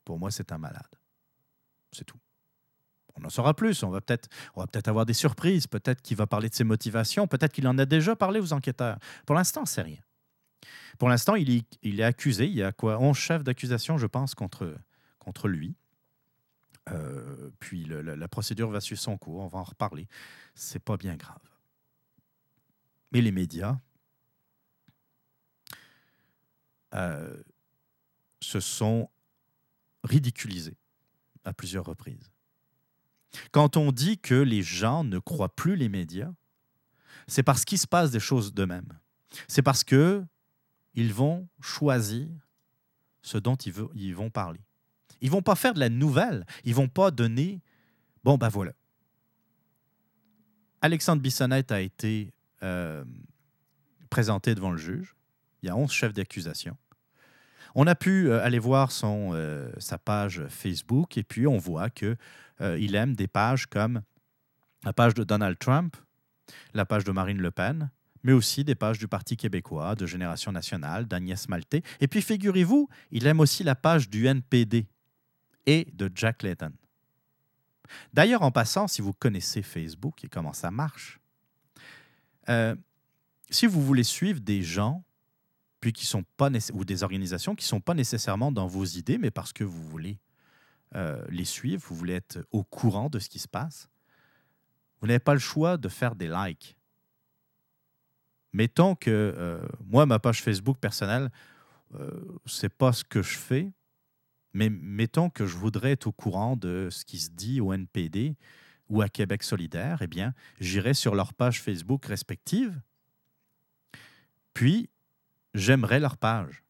Pour 0.03 0.19
moi, 0.19 0.31
c'est 0.31 0.51
un 0.51 0.57
malade. 0.57 0.99
C'est 1.91 2.05
tout. 2.05 2.19
On 3.15 3.23
en 3.23 3.29
saura 3.29 3.53
plus. 3.53 3.83
On 3.83 3.89
va 3.89 4.01
peut-être 4.01 4.87
avoir 4.87 5.05
des 5.05 5.13
surprises. 5.13 5.67
Peut-être 5.67 6.01
qu'il 6.01 6.17
va 6.17 6.27
parler 6.27 6.49
de 6.49 6.55
ses 6.55 6.63
motivations. 6.63 7.27
Peut-être 7.27 7.53
qu'il 7.53 7.67
en 7.67 7.77
a 7.77 7.85
déjà 7.85 8.15
parlé 8.15 8.39
aux 8.39 8.53
enquêteurs. 8.53 8.97
Pour 9.25 9.35
l'instant, 9.35 9.65
c'est 9.65 9.81
rien. 9.81 10.01
Pour 10.97 11.09
l'instant, 11.09 11.35
il 11.35 11.63
est, 11.83 12.03
accusé. 12.03 12.45
Il 12.45 12.53
y 12.53 12.63
a 12.63 12.71
quoi? 12.71 12.99
11 12.99 13.15
chefs 13.15 13.43
d'accusation, 13.43 13.97
je 13.97 14.07
pense, 14.07 14.35
contre, 14.35 14.75
contre 15.19 15.47
lui. 15.47 15.75
Euh, 16.89 17.51
puis 17.59 17.85
la 17.85 18.27
procédure 18.27 18.69
va 18.69 18.81
suivre 18.81 19.01
son 19.01 19.17
cours. 19.17 19.41
On 19.41 19.47
va 19.47 19.59
en 19.59 19.63
reparler. 19.63 20.07
C'est 20.55 20.83
pas 20.83 20.97
bien 20.97 21.15
grave. 21.15 21.50
Mais 23.11 23.21
les 23.21 23.31
médias, 23.31 23.77
euh, 26.93 27.41
se 28.41 28.59
sont 28.59 29.09
ridiculisés 30.03 30.77
à 31.45 31.53
plusieurs 31.53 31.85
reprises. 31.85 32.31
Quand 33.51 33.77
on 33.77 33.91
dit 33.91 34.17
que 34.17 34.35
les 34.35 34.61
gens 34.61 35.03
ne 35.03 35.19
croient 35.19 35.55
plus 35.55 35.75
les 35.75 35.89
médias, 35.89 36.31
c'est 37.27 37.43
parce 37.43 37.65
qu'il 37.65 37.77
se 37.77 37.87
passe 37.87 38.11
des 38.11 38.19
choses 38.19 38.53
d'eux-mêmes. 38.53 38.99
C'est 39.47 39.61
parce 39.61 39.83
que 39.83 40.25
ils 40.95 41.13
vont 41.13 41.47
choisir 41.61 42.27
ce 43.21 43.37
dont 43.37 43.55
ils, 43.55 44.13
vont 44.13 44.29
parler. 44.29 44.59
Ils 45.21 45.31
vont 45.31 45.41
pas 45.41 45.55
faire 45.55 45.73
de 45.73 45.79
la 45.79 45.89
nouvelle. 45.89 46.45
Ils 46.65 46.75
vont 46.75 46.89
pas 46.89 47.11
donner. 47.11 47.61
Bon, 48.23 48.37
ben 48.37 48.49
voilà. 48.49 48.73
Alexandre 50.81 51.21
Bissonnette 51.21 51.71
a 51.71 51.79
été 51.79 52.33
euh, 52.63 53.03
présenté 54.09 54.55
devant 54.55 54.71
le 54.71 54.77
juge. 54.77 55.15
Il 55.61 55.67
y 55.67 55.69
a 55.69 55.75
11 55.75 55.91
chefs 55.91 56.13
d'accusation. 56.13 56.77
On 57.75 57.87
a 57.87 57.95
pu 57.95 58.29
euh, 58.29 58.43
aller 58.43 58.59
voir 58.59 58.91
son, 58.91 59.31
euh, 59.33 59.71
sa 59.77 59.97
page 59.97 60.43
Facebook 60.49 61.17
et 61.17 61.23
puis 61.23 61.47
on 61.47 61.57
voit 61.57 61.89
qu'il 61.89 62.17
il 62.59 62.95
aime 62.95 63.15
des 63.15 63.27
pages 63.27 63.65
comme 63.67 64.01
la 64.83 64.93
page 64.93 65.13
de 65.13 65.23
Donald 65.23 65.57
Trump, 65.57 65.95
la 66.73 66.85
page 66.85 67.03
de 67.03 67.11
Marine 67.11 67.37
Le 67.37 67.51
Pen, 67.51 67.89
mais 68.23 68.33
aussi 68.33 68.63
des 68.63 68.75
pages 68.75 68.99
du 68.99 69.07
Parti 69.07 69.37
québécois, 69.37 69.95
de 69.95 70.05
Génération 70.05 70.51
nationale, 70.51 71.07
d'Agnès 71.07 71.47
Maltais. 71.49 71.81
Et 71.99 72.07
puis 72.07 72.21
figurez-vous, 72.21 72.89
il 73.11 73.25
aime 73.27 73.39
aussi 73.39 73.63
la 73.63 73.75
page 73.75 74.09
du 74.09 74.27
NPD 74.27 74.87
et 75.65 75.87
de 75.93 76.11
Jack 76.13 76.43
Layton. 76.43 76.73
D'ailleurs, 78.13 78.41
en 78.41 78.51
passant, 78.51 78.87
si 78.87 79.01
vous 79.01 79.13
connaissez 79.13 79.61
Facebook 79.61 80.23
et 80.23 80.27
comment 80.27 80.53
ça 80.53 80.71
marche, 80.71 81.20
si 83.49 83.65
vous 83.65 83.81
voulez 83.81 84.03
suivre 84.03 84.39
des 84.39 84.61
gens 84.63 85.03
puis 85.81 85.91
qui 85.91 86.05
sont 86.05 86.23
pas 86.37 86.49
ou 86.73 86.85
des 86.85 87.03
organisations 87.03 87.55
qui 87.55 87.65
sont 87.65 87.81
pas 87.81 87.95
nécessairement 87.95 88.51
dans 88.51 88.67
vos 88.67 88.85
idées, 88.85 89.17
mais 89.17 89.31
parce 89.31 89.51
que 89.51 89.63
vous 89.63 89.83
voulez 89.83 90.19
euh, 90.95 91.25
les 91.29 91.45
suivre, 91.45 91.83
vous 91.87 91.95
voulez 91.95 92.13
être 92.13 92.45
au 92.51 92.63
courant 92.63 93.09
de 93.09 93.17
ce 93.17 93.27
qui 93.27 93.39
se 93.39 93.47
passe, 93.47 93.89
vous 95.01 95.07
n'avez 95.07 95.19
pas 95.19 95.33
le 95.33 95.39
choix 95.39 95.77
de 95.77 95.89
faire 95.89 96.15
des 96.15 96.27
likes. 96.27 96.77
Mettons 98.53 98.95
que 98.95 99.09
euh, 99.09 99.65
moi, 99.83 100.05
ma 100.05 100.19
page 100.19 100.43
Facebook 100.43 100.77
personnelle, 100.77 101.31
euh, 101.95 102.11
c'est 102.45 102.73
pas 102.73 102.93
ce 102.93 103.03
que 103.03 103.23
je 103.23 103.37
fais, 103.37 103.71
mais 104.53 104.69
mettons 104.69 105.29
que 105.29 105.47
je 105.47 105.57
voudrais 105.57 105.93
être 105.93 106.07
au 106.07 106.11
courant 106.11 106.55
de 106.55 106.89
ce 106.91 107.05
qui 107.05 107.17
se 107.17 107.31
dit 107.31 107.59
au 107.59 107.73
NPD 107.73 108.35
ou 108.91 109.01
à 109.01 109.07
Québec 109.07 109.41
solidaire, 109.41 110.01
eh 110.01 110.07
bien, 110.07 110.33
j'irai 110.59 110.93
sur 110.93 111.15
leur 111.15 111.33
page 111.33 111.61
Facebook 111.61 112.05
respective, 112.05 112.81
puis 114.53 114.89
j'aimerais 115.53 116.01
leur 116.01 116.17
page. 116.17 116.61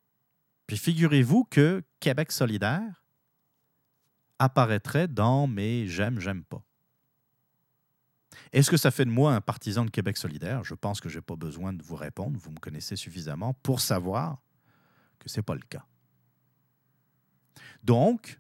Puis 0.68 0.78
figurez-vous 0.78 1.46
que 1.46 1.84
Québec 2.00 2.32
solidaire 2.32 3.04
apparaîtrait 4.38 5.08
dans 5.08 5.48
mes 5.48 5.88
j'aime, 5.88 6.20
j'aime 6.20 6.44
pas. 6.44 6.64
Est-ce 8.54 8.70
que 8.70 8.78
ça 8.78 8.92
fait 8.92 9.06
de 9.06 9.10
moi 9.10 9.34
un 9.34 9.42
partisan 9.42 9.84
de 9.84 9.90
Québec 9.90 10.16
solidaire? 10.16 10.64
Je 10.64 10.76
pense 10.76 11.02
que 11.02 11.10
je 11.10 11.18
n'ai 11.18 11.22
pas 11.24 11.36
besoin 11.36 11.74
de 11.74 11.82
vous 11.82 11.96
répondre. 11.96 12.38
Vous 12.40 12.52
me 12.52 12.60
connaissez 12.60 12.96
suffisamment 12.96 13.56
pour 13.64 13.82
savoir 13.82 14.44
que 15.18 15.28
ce 15.28 15.40
n'est 15.40 15.44
pas 15.44 15.56
le 15.56 15.62
cas. 15.62 15.86
Donc, 17.84 18.40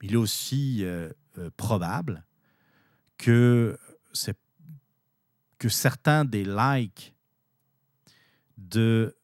il 0.00 0.14
est 0.14 0.16
aussi 0.16 0.84
euh, 0.84 1.12
euh, 1.36 1.50
probable 1.58 2.24
que, 3.20 3.78
certains 5.68 6.24
des 6.24 6.44
likes 6.44 7.14
de 8.56 9.14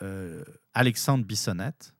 euh, 0.00 0.42
Alexandre 0.72 1.24
Bissonnette, 1.24 1.94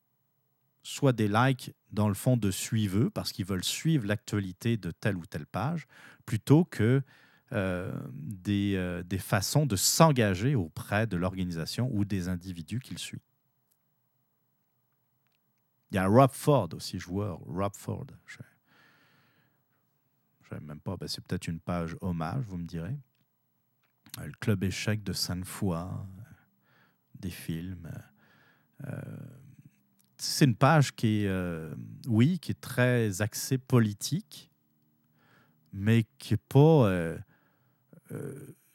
soit 0.83 1.13
des 1.13 1.29
likes 1.29 1.75
dans 1.93 2.09
le 2.09 2.15
fond 2.15 2.37
de 2.37 2.51
suiveux 2.51 3.11
parce 3.11 3.33
qu'ils 3.33 3.45
veulent 3.45 3.65
suivre 3.65 4.07
l'actualité 4.07 4.77
de 4.77 4.91
telle 4.91 5.17
ou 5.17 5.27
telle 5.27 5.47
page, 5.47 5.87
plutôt 6.25 6.65
que 6.65 7.03
euh, 7.53 7.93
des, 8.15 8.75
euh, 8.77 9.03
des, 9.03 9.19
façons 9.19 9.67
de 9.67 9.77
s'engager 9.77 10.55
auprès 10.55 11.07
de 11.07 11.19
l'organisation 11.19 11.91
ou 11.93 12.07
des 12.07 12.29
individus 12.29 12.81
qu'il 12.81 12.99
suit. 12.99 13.21
Il 15.91 15.97
y 15.97 15.99
a 15.99 16.07
Rob 16.07 16.31
Ford 16.33 16.71
aussi, 16.73 16.99
joueur. 16.99 17.41
Rob 17.41 17.75
Ford. 17.77 18.07
Même 20.61 20.81
pas. 20.81 20.97
Ben, 20.97 21.09
c'est 21.09 21.25
peut-être 21.25 21.49
une 21.49 21.61
page 21.61 21.97
hommage, 22.01 22.45
vous 22.47 22.59
me 22.59 22.67
direz. 22.67 22.97
Le 24.19 24.33
club 24.41 24.63
échec 24.65 25.03
de 25.03 25.13
Sainte-Foy 25.13 25.89
des 27.23 27.31
films. 27.31 27.91
Euh, 28.87 29.01
c'est 30.19 30.45
une 30.45 30.57
page 30.57 30.95
qui 30.95 31.23
est, 31.23 31.29
euh, 31.29 31.75
oui, 32.07 32.39
qui 32.39 32.51
est 32.51 32.61
très 32.61 33.23
axée 33.23 33.59
politique, 33.59 34.51
mais 35.73 36.05
qui 36.19 36.35
n'est 36.35 36.41
pas, 36.49 36.89
euh, 36.89 37.19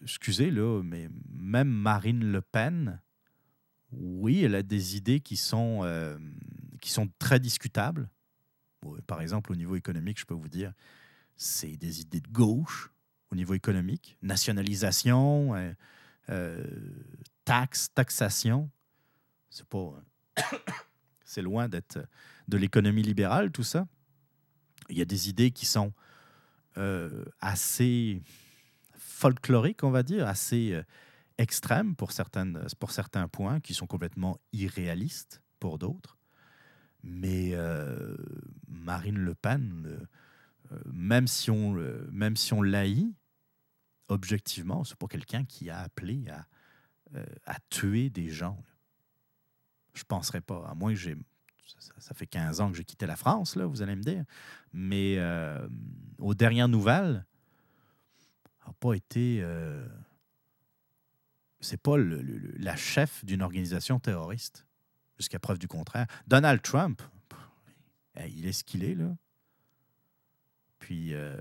excusez 0.01 0.49
le 0.49 0.81
mais 0.81 1.09
même 1.29 1.69
Marine 1.69 2.31
Le 2.31 2.41
Pen, 2.41 3.01
oui, 3.91 4.43
elle 4.43 4.55
a 4.55 4.63
des 4.63 4.97
idées 4.97 5.19
qui 5.19 5.37
sont, 5.37 5.87
qui 6.81 6.91
sont 6.91 7.09
très 7.19 7.39
discutables. 7.39 8.09
par 9.05 9.21
exemple, 9.21 9.51
au 9.51 9.55
niveau 9.55 9.75
économique, 9.75 10.19
je 10.19 10.25
peux 10.25 10.33
vous 10.33 10.49
dire, 10.49 10.73
c'est 11.37 11.77
des 11.77 12.01
idées 12.01 12.21
de 12.21 12.29
gauche 12.29 12.91
au 13.31 13.35
niveau 13.35 13.53
économique, 13.53 14.17
nationalisation, 14.21 15.53
taxes, 17.45 17.89
taxation. 17.93 18.69
C'est 19.49 19.65
pas. 19.65 20.03
c'est 21.23 21.41
loin 21.41 21.69
d'être 21.69 21.99
de 22.47 22.57
l'économie 22.57 23.03
libérale, 23.03 23.51
tout 23.51 23.63
ça. 23.63 23.87
Il 24.89 24.97
y 24.97 25.01
a 25.01 25.05
des 25.05 25.29
idées 25.29 25.51
qui 25.51 25.65
sont 25.65 25.93
euh, 26.77 27.25
assez 27.39 28.21
folkloriques, 28.93 29.83
on 29.83 29.91
va 29.91 30.03
dire, 30.03 30.27
assez 30.27 30.73
euh, 30.73 30.83
extrêmes 31.37 31.95
pour, 31.95 32.11
certaines, 32.11 32.65
pour 32.79 32.91
certains 32.91 33.27
points, 33.27 33.59
qui 33.59 33.73
sont 33.73 33.87
complètement 33.87 34.39
irréalistes 34.53 35.41
pour 35.59 35.77
d'autres. 35.79 36.17
Mais 37.03 37.51
euh, 37.53 38.15
Marine 38.67 39.17
Le 39.17 39.35
Pen, 39.35 40.07
même 40.85 41.27
si 41.27 41.51
on, 41.51 41.73
même 42.11 42.35
si 42.35 42.53
on 42.53 42.61
l'haït, 42.61 43.13
objectivement, 44.07 44.83
c'est 44.83 44.97
pas 44.97 45.07
quelqu'un 45.07 45.43
qui 45.45 45.69
a 45.69 45.79
appelé 45.79 46.27
à, 46.29 46.45
euh, 47.15 47.25
tuer 47.69 48.09
des 48.09 48.29
gens. 48.29 48.61
Je 49.93 50.01
ne 50.01 50.05
penserais 50.05 50.41
pas, 50.41 50.67
à 50.67 50.75
moins 50.75 50.93
que 50.93 50.99
j'ai 50.99 51.17
ça, 51.99 52.13
fait 52.13 52.27
15 52.27 52.61
ans 52.61 52.71
que 52.71 52.77
j'ai 52.77 52.85
quitté 52.85 53.05
la 53.05 53.15
France, 53.15 53.55
là, 53.55 53.65
vous 53.65 53.81
allez 53.81 53.95
me 53.95 54.01
dire. 54.01 54.23
Mais 54.73 55.15
euh, 55.17 55.67
aux 56.17 56.33
dernières 56.33 56.69
nouvelles, 56.69 57.25
n'a 58.65 58.73
pas 58.79 58.93
été. 58.93 59.39
Euh, 59.41 59.85
c'est 61.59 61.81
pas 61.81 61.97
la 61.97 62.75
chef 62.75 63.25
d'une 63.25 63.41
organisation 63.41 63.99
terroriste, 63.99 64.65
jusqu'à 65.17 65.39
preuve 65.39 65.57
du 65.57 65.67
contraire. 65.67 66.07
Donald 66.27 66.61
Trump, 66.61 67.01
il 68.29 68.45
est 68.45 68.53
ce 68.53 68.63
qu'il 68.63 68.83
est, 68.83 68.95
là. 68.95 69.15
Puis, 70.79 71.13
euh, 71.13 71.39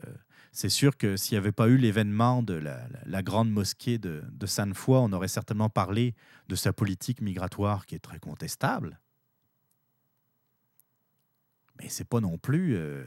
c'est 0.52 0.68
sûr 0.68 0.96
que 0.96 1.16
s'il 1.16 1.34
n'y 1.34 1.38
avait 1.38 1.52
pas 1.52 1.68
eu 1.68 1.76
l'événement 1.76 2.42
de 2.42 2.54
la, 2.54 3.22
grande 3.22 3.50
mosquée 3.50 3.98
de, 3.98 4.22
de 4.30 4.46
Sainte-Foy, 4.46 4.98
on 4.98 5.12
aurait 5.12 5.28
certainement 5.28 5.68
parlé 5.68 6.14
de 6.48 6.54
sa 6.54 6.72
politique 6.72 7.20
migratoire 7.20 7.86
qui 7.86 7.94
est 7.94 8.00
très 8.00 8.18
contestable. 8.18 8.98
Mais 11.78 11.88
c'est 11.88 12.08
pas 12.08 12.20
non 12.20 12.38
plus. 12.38 12.76
Euh, 12.76 13.04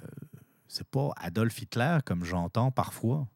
euh, 0.00 0.06
c'est 0.68 0.86
pas 0.86 1.10
Adolf 1.16 1.60
Hitler 1.60 1.98
comme 2.04 2.24
j'entends 2.24 2.70
parfois. 2.70 3.28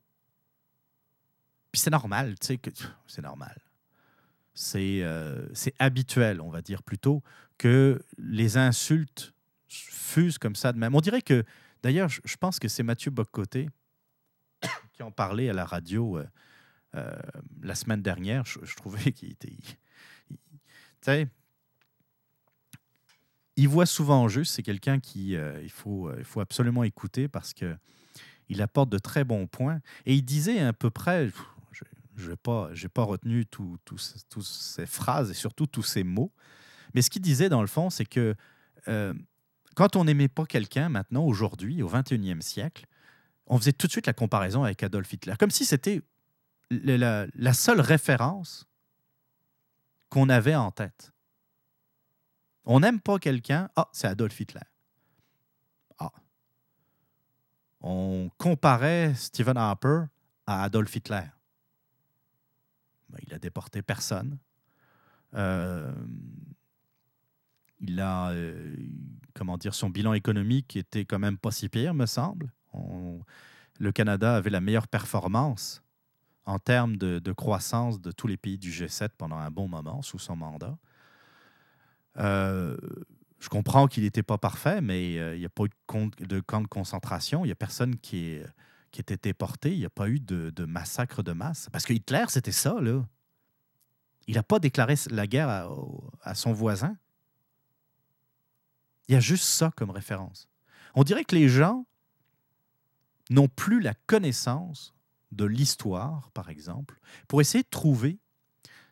Puis 1.73 1.81
c'est 1.81 1.91
normal, 1.91 2.39
tu 2.39 2.49
sais, 2.49 2.59
que 2.59 2.71
c'est 3.07 3.23
normal. 3.23 3.59
C'est 4.55 5.03
habituel, 5.79 6.43
on 6.43 6.51
va 6.51 6.61
dire 6.61 6.83
plutôt, 6.83 7.23
que 7.57 8.05
les 8.19 8.59
insultes 8.59 9.33
fusent 10.13 10.39
comme 10.39 10.55
ça 10.55 10.73
de 10.73 10.79
même. 10.79 10.95
On 10.95 11.01
dirait 11.01 11.23
que, 11.23 11.45
d'ailleurs, 11.83 12.09
je, 12.09 12.37
pense 12.37 12.59
que 12.59 12.69
c'est 12.69 12.83
Mathieu 12.83 13.11
Boccoté 13.11 13.69
qui 14.93 15.03
en 15.03 15.11
parlait 15.11 15.49
à 15.49 15.53
la 15.53 15.65
radio 15.65 16.21
la 17.63 17.75
semaine 17.75 18.03
dernière. 18.03 18.45
Je, 18.45 18.75
trouvais 18.77 19.13
qu'il 19.13 19.31
était. 19.31 19.57
Tu 19.59 20.37
sais, 21.01 21.29
il 23.57 23.69
voit 23.69 23.87
souvent 23.87 24.29
juste, 24.29 24.55
c'est 24.55 24.63
quelqu'un 24.63 25.01
qui 25.01 25.37
euh, 25.37 25.61
il, 25.63 25.71
faut, 25.71 26.09
euh, 26.09 26.23
faut 26.25 26.41
absolument 26.41 26.85
écouter 26.85 27.29
parce 27.29 27.53
que 27.53 27.77
il 28.49 28.61
apporte 28.61 28.91
de 28.91 28.99
très 28.99 29.25
bons 29.25 29.47
points. 29.47 29.81
Et 30.05 30.15
il 30.15 30.23
disait 30.23 30.61
à 30.61 30.73
peu 30.73 30.91
près, 30.91 31.31
je 32.17 32.31
n'ai 32.31 32.37
pas, 32.37 32.71
pas 32.93 33.03
retenu 33.03 33.47
toutes 33.47 33.99
ces 34.43 34.87
phrases 34.87 35.31
et 35.31 35.35
surtout 35.35 35.67
tous 35.67 35.83
ces 35.83 36.03
mots, 36.03 36.33
mais 36.93 37.01
ce 37.01 37.09
qu'il 37.09 37.23
disait 37.23 37.49
dans 37.49 37.63
le 37.63 37.67
fond, 37.67 37.89
c'est 37.89 38.05
que 38.05 38.35
euh, 38.89 39.15
quand 39.75 39.97
on 39.97 40.05
n'aimait 40.05 40.29
pas 40.29 40.45
quelqu'un 40.45 40.89
maintenant, 40.89 41.25
aujourd'hui, 41.25 41.83
au 41.83 41.89
21e 41.89 42.41
siècle, 42.41 42.87
on 43.47 43.59
faisait 43.59 43.73
tout 43.73 43.87
de 43.87 43.93
suite 43.93 44.07
la 44.07 44.13
comparaison 44.13 44.65
avec 44.65 44.83
Adolf 44.83 45.13
Hitler, 45.13 45.35
comme 45.39 45.51
si 45.51 45.65
c'était 45.65 46.03
la, 46.71 47.53
seule 47.53 47.81
référence 47.81 48.67
qu'on 50.09 50.29
avait 50.29 50.55
en 50.55 50.71
tête. 50.71 51.13
On 52.65 52.81
n'aime 52.81 53.01
pas 53.01 53.19
quelqu'un, 53.19 53.69
ah, 53.77 53.89
c'est 53.93 54.07
Adolf 54.07 54.39
Hitler. 54.39 54.61
Ah. 55.99 56.13
On 57.81 58.31
comparait 58.39 59.15
Stephen 59.15 59.57
Harper 59.57 60.05
à 60.47 60.63
Adolf 60.63 60.95
Hitler. 60.95 61.25
Ben, 63.09 63.19
il 63.27 63.35
a 63.35 63.39
déporté 63.39 63.83
personne. 63.83 64.39
Euh, 65.35 65.93
il 67.81 68.01
a, 68.01 68.31
euh, 68.31 68.77
comment 69.35 69.59
dire, 69.59 69.75
son 69.75 69.91
bilan 69.91 70.13
économique 70.15 70.77
était 70.77 71.05
quand 71.05 71.19
même 71.19 71.39
pas 71.39 71.51
si 71.51 71.69
pire, 71.69 71.95
me 71.95 72.07
semble. 72.07 72.53
le 73.79 73.93
Canada 73.93 74.37
avait 74.37 74.51
la 74.51 74.61
meilleure 74.61 74.89
performance 74.89 75.83
en 76.45 76.59
termes 76.59 76.97
de, 76.97 77.33
croissance 77.33 78.01
de 78.01 78.11
tous 78.11 78.27
les 78.27 78.37
pays 78.37 78.59
du 78.59 78.71
G7 78.71 79.11
pendant 79.17 79.37
un 79.37 79.51
bon 79.51 79.69
moment 79.69 80.03
sous 80.03 80.19
son 80.19 80.37
mandat. 80.37 80.77
Euh, 82.19 82.77
je 83.39 83.49
comprends 83.49 83.89
qu'il 83.89 84.05
n'était 84.05 84.23
pas 84.23 84.39
parfait, 84.39 84.81
mais 84.81 85.19
euh, 85.19 85.35
il 85.35 85.41
n'y 85.41 85.47
a 85.47 85.49
pas 85.49 85.65
eu 85.65 85.71
de, 86.25 86.41
camp 86.41 86.61
de 86.61 86.69
concentration. 86.69 87.45
Il 87.45 87.49
n'y 87.49 87.53
a 87.53 87.57
personne 87.57 87.97
qui, 87.97 88.27
est, 88.27 88.47
qui 88.93 89.01
était 89.01 89.17
déporté. 89.17 89.73
Il 89.73 89.79
n'y 89.79 89.85
a 89.85 89.91
pas 89.91 90.09
eu 90.09 90.21
de, 90.21 90.65
massacre 90.65 91.23
de 91.23 91.33
masse. 91.33 91.69
Parce 91.73 91.85
que 91.85 91.93
Hitler, 91.93 92.25
c'était 92.29 92.53
ça, 92.53 92.81
là. 92.81 93.05
Il 94.29 94.37
n'a 94.37 94.45
pas 94.45 94.61
déclaré 94.61 94.95
la 95.11 95.27
guerre 95.27 95.69
à, 96.23 96.35
son 96.37 96.53
voisin. 96.53 96.97
Il 99.09 99.15
y 99.15 99.17
a 99.17 99.21
juste 99.21 99.45
ça 99.45 99.71
comme 99.77 99.91
référence. 99.91 100.49
On 100.95 101.05
dirait 101.05 101.25
que 101.25 101.35
les 101.35 101.49
gens 101.49 101.87
n'ont 103.31 103.49
plus 103.49 103.81
la 103.81 103.95
connaissance 104.07 104.95
de 105.33 105.45
l'histoire, 105.45 106.31
par 106.33 106.51
exemple, 106.51 107.01
pour 107.29 107.41
essayer 107.41 107.65
de 107.65 107.69
trouver 107.69 108.19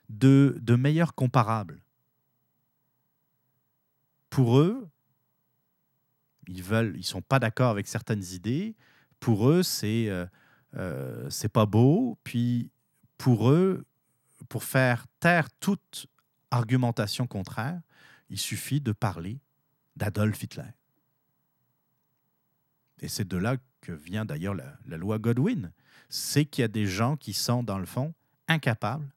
de, 0.09 0.77
meilleurs 0.77 1.15
comparables 1.15 1.83
pour 4.31 4.59
eux, 4.59 4.89
ils 6.47 6.63
veulent, 6.63 6.95
ils 6.97 7.05
sont 7.05 7.21
pas 7.21 7.39
d'accord 7.39 7.71
avec 7.71 7.87
certaines 7.87 8.25
idées. 8.33 8.77
Pour 9.19 9.51
eux, 9.51 9.63
c'est 9.63 10.09
euh, 10.09 10.27
euh, 10.77 11.29
c'est 11.31 11.49
pas 11.49 11.67
beau. 11.67 12.19
Puis 12.25 12.71
pour 13.19 13.51
eux, 13.51 13.85
pour 14.49 14.65
faire 14.65 15.07
taire 15.19 15.51
toute 15.59 16.07
argumentation 16.51 17.27
contraire, 17.27 17.81
il 18.31 18.39
suffit 18.39 18.81
de 18.81 18.93
parler 18.93 19.41
d'Adolf 20.01 20.43
Hitler. 20.43 20.73
Et 22.99 23.07
c'est 23.07 23.29
de 23.29 23.37
là 23.37 23.57
que 23.81 23.93
vient 23.93 24.25
d'ailleurs 24.25 24.55
la, 24.55 24.97
loi 24.97 25.21
Godwin. 25.21 25.73
C'est 26.09 26.45
qu'il 26.45 26.63
y 26.63 26.65
a 26.65 26.69
des 26.69 26.87
gens 26.87 27.17
qui 27.17 27.33
sont, 27.33 27.63
dans 27.63 27.79
le 27.79 27.87
fond, 27.87 28.13
incapables 28.49 29.09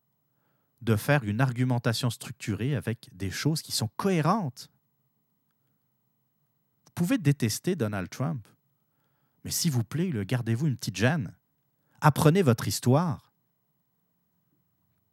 de 0.81 0.95
faire 0.95 1.23
une 1.23 1.41
argumentation 1.41 2.11
structurée 2.11 2.75
avec 2.75 3.09
des 3.13 3.31
choses 3.31 3.63
qui 3.63 3.71
sont 3.71 3.89
cohérentes 3.97 4.69
pouvez 6.93 7.17
détester 7.17 7.75
Donald 7.75 8.09
Trump, 8.09 8.47
mais 9.43 9.51
s'il 9.51 9.71
vous 9.71 9.83
plaît, 9.83 10.11
gardez-vous 10.25 10.67
une 10.67 10.77
petite 10.77 10.95
gêne. 10.95 11.35
Apprenez 12.01 12.41
votre 12.41 12.67
histoire. 12.67 13.33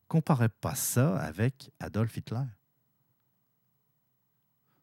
Comparez 0.08 0.48
pas 0.48 0.74
ça 0.74 1.18
avec 1.18 1.70
Adolf 1.78 2.16
Hitler. 2.16 2.44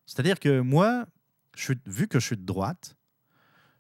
C'est-à-dire 0.08 0.40
que 0.40 0.62
moi, 0.62 1.06
vu 1.86 2.08
que 2.08 2.20
je 2.20 2.26
suis 2.26 2.38
de 2.38 2.46
droite, 2.46 2.96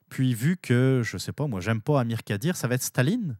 puis 0.09 0.33
vu 0.33 0.57
que, 0.57 1.01
je 1.03 1.17
sais 1.17 1.31
pas, 1.31 1.47
moi, 1.47 1.61
j'aime 1.61 1.81
pas 1.81 1.99
Amir 2.01 2.23
Kadir, 2.23 2.55
ça 2.55 2.67
va 2.67 2.75
être 2.75 2.83
Staline. 2.83 3.37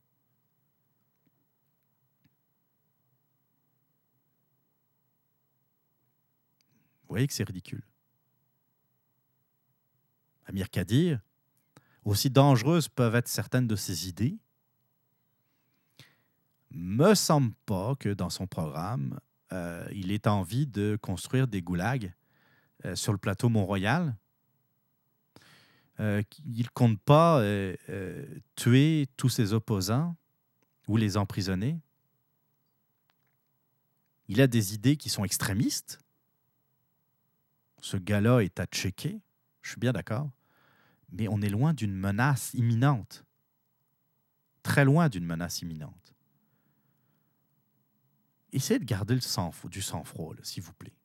Vous 7.03 7.13
voyez 7.13 7.27
que 7.27 7.33
c'est 7.33 7.43
ridicule. 7.43 7.83
Amir 10.45 10.69
Kadir, 10.69 11.19
aussi 12.05 12.29
dangereuses 12.29 12.87
peuvent 12.87 13.15
être 13.15 13.27
certaines 13.27 13.67
de 13.67 13.75
ses 13.75 14.07
idées, 14.07 14.39
me 16.71 17.15
semble 17.15 17.53
pas 17.65 17.95
que 17.95 18.09
dans 18.09 18.29
son 18.29 18.47
programme, 18.47 19.19
euh, 19.51 19.87
il 19.91 20.11
ait 20.11 20.27
envie 20.27 20.67
de 20.67 20.97
construire 21.01 21.47
des 21.47 21.61
goulags 21.61 22.13
euh, 22.85 22.95
sur 22.95 23.11
le 23.11 23.17
plateau 23.17 23.49
Mont-Royal. 23.49 24.15
Euh, 25.99 26.21
il 26.45 26.63
ne 26.63 26.69
compte 26.73 26.99
pas 27.01 27.41
tuer 28.55 29.07
tous 29.17 29.29
ses 29.29 29.53
opposants 29.53 30.15
ou 30.87 30.95
les 30.95 31.17
emprisonner. 31.17 31.79
Il 34.27 34.41
a 34.41 34.47
des 34.47 34.73
idées 34.73 34.97
qui 34.97 35.09
sont 35.09 35.23
extrémistes. 35.23 35.99
Ce 37.81 37.97
gars-là 37.97 38.39
est 38.39 38.59
à 38.59 38.65
checker, 38.65 39.21
je 39.61 39.69
suis 39.71 39.79
bien 39.79 39.93
d'accord 39.93 40.29
mais 41.11 41.27
on 41.27 41.41
est 41.41 41.49
loin 41.49 41.73
d'une 41.73 41.93
menace 41.93 42.53
imminente. 42.53 43.25
Très 44.63 44.85
loin 44.85 45.09
d'une 45.09 45.25
menace 45.25 45.61
imminente. 45.61 46.13
Essayez 48.51 48.79
de 48.79 48.85
garder 48.85 49.15
le 49.15 49.21
sang, 49.21 49.51
du 49.65 49.81
sang-froid, 49.81 50.35
s'il 50.43 50.63
vous 50.63 50.73
plaît. 50.73 50.96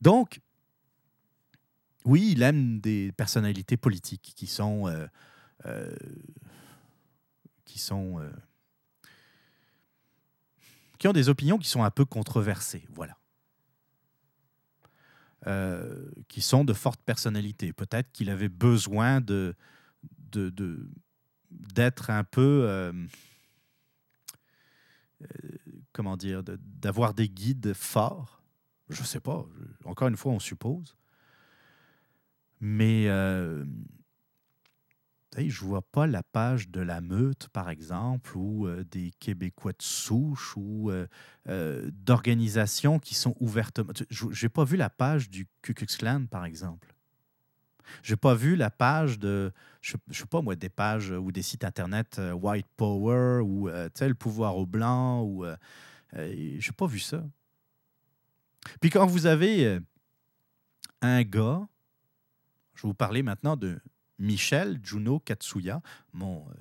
Donc, 0.00 0.40
oui, 2.04 2.30
il 2.32 2.42
aime 2.42 2.80
des 2.80 3.12
personnalités 3.12 3.76
politiques 3.76 4.32
qui 4.34 4.46
sont, 4.46 4.88
euh, 4.88 5.06
euh, 5.66 5.94
euh, 7.92 8.30
qui 10.98 11.08
ont 11.08 11.12
des 11.12 11.28
opinions 11.28 11.58
qui 11.58 11.68
sont 11.68 11.82
un 11.82 11.90
peu 11.90 12.04
controversées. 12.04 12.86
Voilà. 12.90 13.16
Qui 16.28 16.42
sont 16.42 16.64
de 16.64 16.74
fortes 16.74 17.02
personnalités. 17.02 17.72
Peut-être 17.72 18.12
qu'il 18.12 18.28
avait 18.28 18.50
besoin 18.50 19.20
de, 19.22 19.56
d'être 21.50 22.10
un 22.10 22.24
peu, 22.24 22.92
comment 25.92 26.18
dire, 26.18 26.42
d'avoir 26.42 27.14
des 27.14 27.28
guides 27.28 27.72
forts. 27.72 28.39
Je 28.90 29.00
ne 29.00 29.06
sais 29.06 29.20
pas. 29.20 29.46
Encore 29.84 30.08
une 30.08 30.16
fois, 30.16 30.32
on 30.32 30.40
suppose. 30.40 30.96
Mais 32.60 33.08
je 35.36 35.64
ne 35.64 35.68
vois 35.68 35.82
pas 35.82 36.06
la 36.06 36.22
page 36.22 36.68
de 36.68 36.80
la 36.80 37.00
meute, 37.00 37.48
par 37.48 37.70
exemple, 37.70 38.36
ou 38.36 38.66
euh, 38.66 38.84
des 38.90 39.12
Québécois 39.18 39.72
de 39.72 39.82
souche, 39.82 40.54
ou 40.56 40.90
euh, 40.90 41.06
euh, 41.48 41.90
d'organisations 41.92 42.98
qui 42.98 43.14
sont 43.14 43.34
ouvertement. 43.40 43.92
Je 44.10 44.26
n'ai 44.26 44.48
pas 44.48 44.64
vu 44.64 44.76
la 44.76 44.90
page 44.90 45.30
du 45.30 45.46
Ku 45.62 45.74
par 46.30 46.44
exemple. 46.44 46.94
Je 48.02 48.12
n'ai 48.12 48.16
pas 48.16 48.34
vu 48.34 48.56
la 48.56 48.70
page 48.70 49.18
de, 49.18 49.52
je 49.80 49.96
ne 50.08 50.14
sais 50.14 50.26
pas 50.26 50.42
moi, 50.42 50.54
des 50.54 50.68
pages 50.68 51.10
ou 51.10 51.32
des 51.32 51.42
sites 51.42 51.64
internet 51.64 52.20
White 52.34 52.68
Power 52.76 53.40
ou 53.42 53.68
le 53.68 54.12
pouvoir 54.14 54.56
au 54.56 54.66
blanc, 54.66 55.24
ou 55.24 55.44
je 56.12 56.18
n'ai 56.20 56.76
pas 56.76 56.86
vu 56.86 57.00
ça. 57.00 57.24
Puis 58.80 58.90
quand 58.90 59.06
vous 59.06 59.26
avez 59.26 59.80
un 61.02 61.22
gars, 61.22 61.66
je 62.74 62.82
vais 62.82 62.88
vous 62.88 62.94
parler 62.94 63.22
maintenant 63.22 63.56
de 63.56 63.80
Michel 64.18 64.80
Juno 64.82 65.18
Katsuya, 65.18 65.82
mon. 66.12 66.48
Euh, 66.48 66.54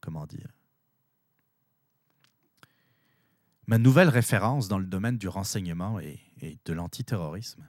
comment 0.00 0.26
dire 0.26 0.48
Ma 3.66 3.78
nouvelle 3.78 4.08
référence 4.08 4.68
dans 4.68 4.78
le 4.78 4.86
domaine 4.86 5.18
du 5.18 5.26
renseignement 5.26 5.98
et, 6.00 6.20
de 6.64 6.72
l'antiterrorisme. 6.72 7.66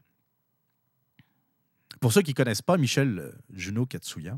Pour 2.00 2.14
ceux 2.14 2.22
qui 2.22 2.32
ne 2.32 2.36
connaissent 2.36 2.62
pas 2.62 2.78
Michel 2.78 3.18
euh, 3.18 3.32
Juno 3.52 3.86
Katsuya, 3.86 4.38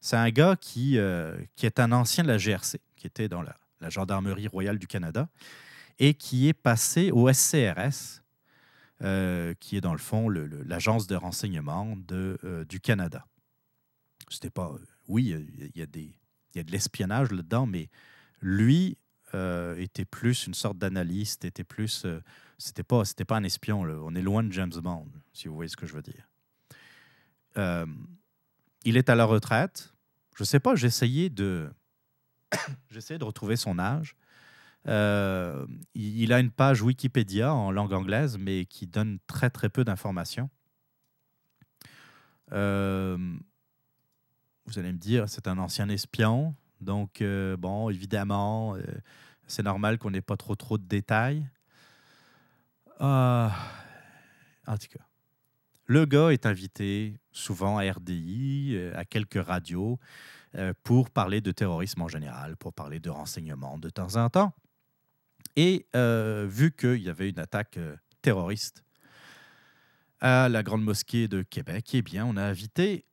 c'est 0.00 0.16
un 0.16 0.30
gars 0.30 0.56
qui, 0.56 0.96
euh, 0.98 1.36
qui 1.56 1.66
est 1.66 1.78
un 1.78 1.92
ancien 1.92 2.24
de 2.24 2.28
la 2.28 2.38
GRC, 2.38 2.80
qui 2.96 3.06
était 3.06 3.28
dans 3.28 3.42
la 3.42 3.90
Gendarmerie 3.90 4.48
royale 4.48 4.78
du 4.78 4.86
Canada, 4.86 5.28
et 5.98 6.14
qui 6.14 6.48
est 6.48 6.54
passé 6.54 7.10
au 7.10 7.32
SCRS 7.32 8.22
euh, 9.02 9.52
qui 9.60 9.76
est 9.76 9.82
dans 9.82 9.92
le 9.92 9.98
fond 9.98 10.30
l'agence 10.30 11.06
de 11.06 11.16
renseignement 11.16 11.98
euh, 12.12 12.64
du 12.64 12.80
Canada. 12.80 13.26
C'était 14.30 14.48
pas. 14.48 14.74
Oui, 15.06 15.34
il 15.36 15.70
y, 15.74 15.82
a 15.82 16.62
de 16.62 16.72
l'espionnage 16.72 17.30
là-dedans, 17.30 17.66
mais 17.66 17.90
lui 18.40 18.96
euh, 19.34 19.76
était 19.76 20.06
plus 20.06 20.46
une 20.46 20.54
sorte 20.54 20.78
d'analyste, 20.78 21.44
était 21.44 21.62
plus. 21.62 22.06
c'était 22.56 22.82
pas, 22.82 23.04
c'était 23.04 23.26
pas 23.26 23.36
un 23.36 23.44
espion. 23.44 23.82
On 23.82 24.14
est 24.14 24.22
loin 24.22 24.42
de 24.42 24.50
James 24.52 24.72
Bond, 24.74 25.08
si 25.34 25.46
vous 25.46 25.54
voyez 25.54 25.68
ce 25.68 25.76
que 25.76 25.84
je 25.84 25.92
veux 25.92 26.02
dire. 26.02 26.26
il 28.84 28.96
est 28.96 29.10
à 29.10 29.14
la 29.14 29.26
retraite. 29.26 29.92
Je 30.36 30.44
sais 30.44 30.60
pas, 30.60 30.74
j'ai 30.74 30.86
essayé 30.86 31.28
de. 31.28 31.70
J'essayais 32.90 33.18
de 33.18 33.24
retrouver 33.24 33.56
son 33.56 33.78
âge. 33.78 34.16
Euh, 34.88 35.66
il 35.94 36.32
a 36.32 36.38
une 36.38 36.50
page 36.50 36.82
Wikipédia 36.82 37.52
en 37.52 37.70
langue 37.70 37.92
anglaise, 37.92 38.38
mais 38.38 38.66
qui 38.66 38.86
donne 38.86 39.18
très 39.26 39.50
très 39.50 39.68
peu 39.68 39.84
d'informations. 39.84 40.48
Euh, 42.52 43.18
vous 44.66 44.78
allez 44.78 44.92
me 44.92 44.98
dire, 44.98 45.28
c'est 45.28 45.48
un 45.48 45.58
ancien 45.58 45.88
espion, 45.88 46.54
donc 46.80 47.20
euh, 47.20 47.56
bon, 47.56 47.90
évidemment, 47.90 48.76
c'est 49.46 49.62
normal 49.62 49.98
qu'on 49.98 50.10
n'ait 50.10 50.20
pas 50.20 50.36
trop 50.36 50.54
trop 50.54 50.78
de 50.78 50.84
détails. 50.84 51.48
en 53.00 53.50
tout 54.66 54.88
cas, 54.88 55.04
le 55.86 56.04
gars 56.04 56.30
est 56.30 56.46
invité 56.46 57.18
souvent 57.32 57.78
à 57.78 57.90
RDI, 57.90 58.78
à 58.94 59.04
quelques 59.04 59.44
radios, 59.44 59.98
pour 60.84 61.10
parler 61.10 61.40
de 61.40 61.50
terrorisme 61.50 62.02
en 62.02 62.08
général, 62.08 62.56
pour 62.56 62.72
parler 62.72 63.00
de 63.00 63.10
renseignement 63.10 63.78
de 63.78 63.90
temps 63.90 64.16
en 64.16 64.30
temps. 64.30 64.52
Et 65.56 65.86
euh, 65.96 66.46
vu 66.48 66.70
qu'il 66.70 67.02
y 67.02 67.08
avait 67.08 67.30
une 67.30 67.38
attaque 67.38 67.78
euh, 67.78 67.96
terroriste 68.20 68.84
à 70.20 70.48
la 70.48 70.62
Grande 70.62 70.84
Mosquée 70.84 71.28
de 71.28 71.42
Québec, 71.42 71.90
eh 71.94 72.02
bien, 72.02 72.26
on 72.26 72.36
a 72.36 72.42
invité 72.42 73.06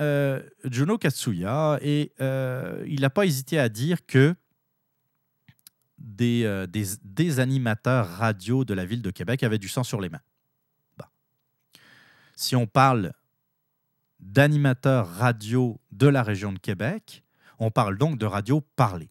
euh, 0.00 0.42
Juno 0.64 0.96
Katsuya 0.96 1.78
et 1.82 2.12
il 2.86 3.00
n'a 3.00 3.10
pas 3.10 3.26
hésité 3.26 3.58
à 3.58 3.68
dire 3.68 4.04
que 4.06 4.34
des, 5.98 6.66
des, 6.68 7.40
animateurs 7.40 8.08
radio 8.08 8.64
de 8.64 8.72
la 8.72 8.86
ville 8.86 9.02
de 9.02 9.10
Québec 9.10 9.42
avaient 9.42 9.58
du 9.58 9.68
sang 9.68 9.84
sur 9.84 10.00
les 10.00 10.08
mains. 10.08 10.22
Si 12.34 12.56
on 12.56 12.66
parle 12.66 13.12
d'animateurs 14.18 15.06
radio 15.06 15.78
de 15.92 16.06
la 16.06 16.22
région 16.22 16.52
de 16.52 16.58
Québec, 16.58 17.22
on 17.58 17.70
parle 17.70 17.98
donc 17.98 18.18
de 18.18 18.24
radio 18.24 18.62
parlée 18.76 19.10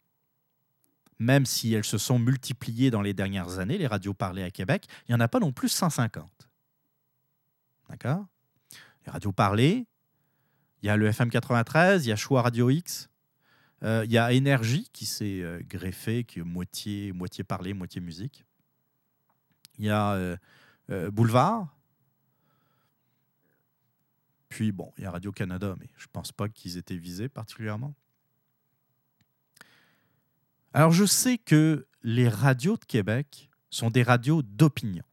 même 1.19 1.45
si 1.45 1.73
elles 1.73 1.85
se 1.85 1.97
sont 1.97 2.17
multipliées 2.17 2.91
dans 2.91 3.01
les 3.01 3.13
dernières 3.13 3.59
années, 3.59 3.77
les 3.77 3.87
radios 3.87 4.13
parlées 4.13 4.43
à 4.43 4.51
Québec, 4.51 4.85
il 5.07 5.11
n'y 5.11 5.15
en 5.15 5.19
a 5.19 5.27
pas 5.27 5.39
non 5.39 5.51
plus 5.51 5.69
150. 5.69 6.49
D'accord? 7.89 8.25
Les 9.05 9.11
radios 9.11 9.33
parlées, 9.33 9.85
il 10.81 10.87
y 10.87 10.89
a 10.89 10.95
le 10.95 11.07
FM 11.07 11.29
93, 11.29 12.05
il 12.05 12.09
y 12.09 12.11
a 12.11 12.15
Choix 12.15 12.41
Radio 12.41 12.69
X, 12.69 13.09
euh, 13.83 14.03
il 14.05 14.11
y 14.11 14.17
a 14.17 14.31
Énergie 14.31 14.89
qui 14.91 15.05
s'est 15.05 15.41
euh, 15.41 15.61
greffé, 15.65 16.23
qui 16.23 16.39
est 16.39 16.43
moitié, 16.43 17.11
moitié 17.13 17.43
parlé, 17.43 17.73
moitié 17.73 18.01
musique. 18.01 18.45
Il 19.77 19.85
y 19.85 19.89
a 19.89 20.13
euh, 20.13 21.11
Boulevard. 21.11 21.75
Puis 24.49 24.71
bon, 24.71 24.91
il 24.97 25.03
y 25.03 25.07
a 25.07 25.11
Radio-Canada, 25.11 25.75
mais 25.79 25.87
je 25.97 26.05
ne 26.05 26.11
pense 26.11 26.31
pas 26.31 26.49
qu'ils 26.49 26.77
étaient 26.77 26.97
visés 26.97 27.29
particulièrement. 27.29 27.93
Alors 30.73 30.91
je 30.91 31.05
sais 31.05 31.37
que 31.37 31.87
les 32.03 32.29
radios 32.29 32.77
de 32.77 32.85
Québec 32.85 33.49
sont 33.69 33.89
des 33.89 34.03
radios 34.03 34.41
d'opinion. 34.43 35.03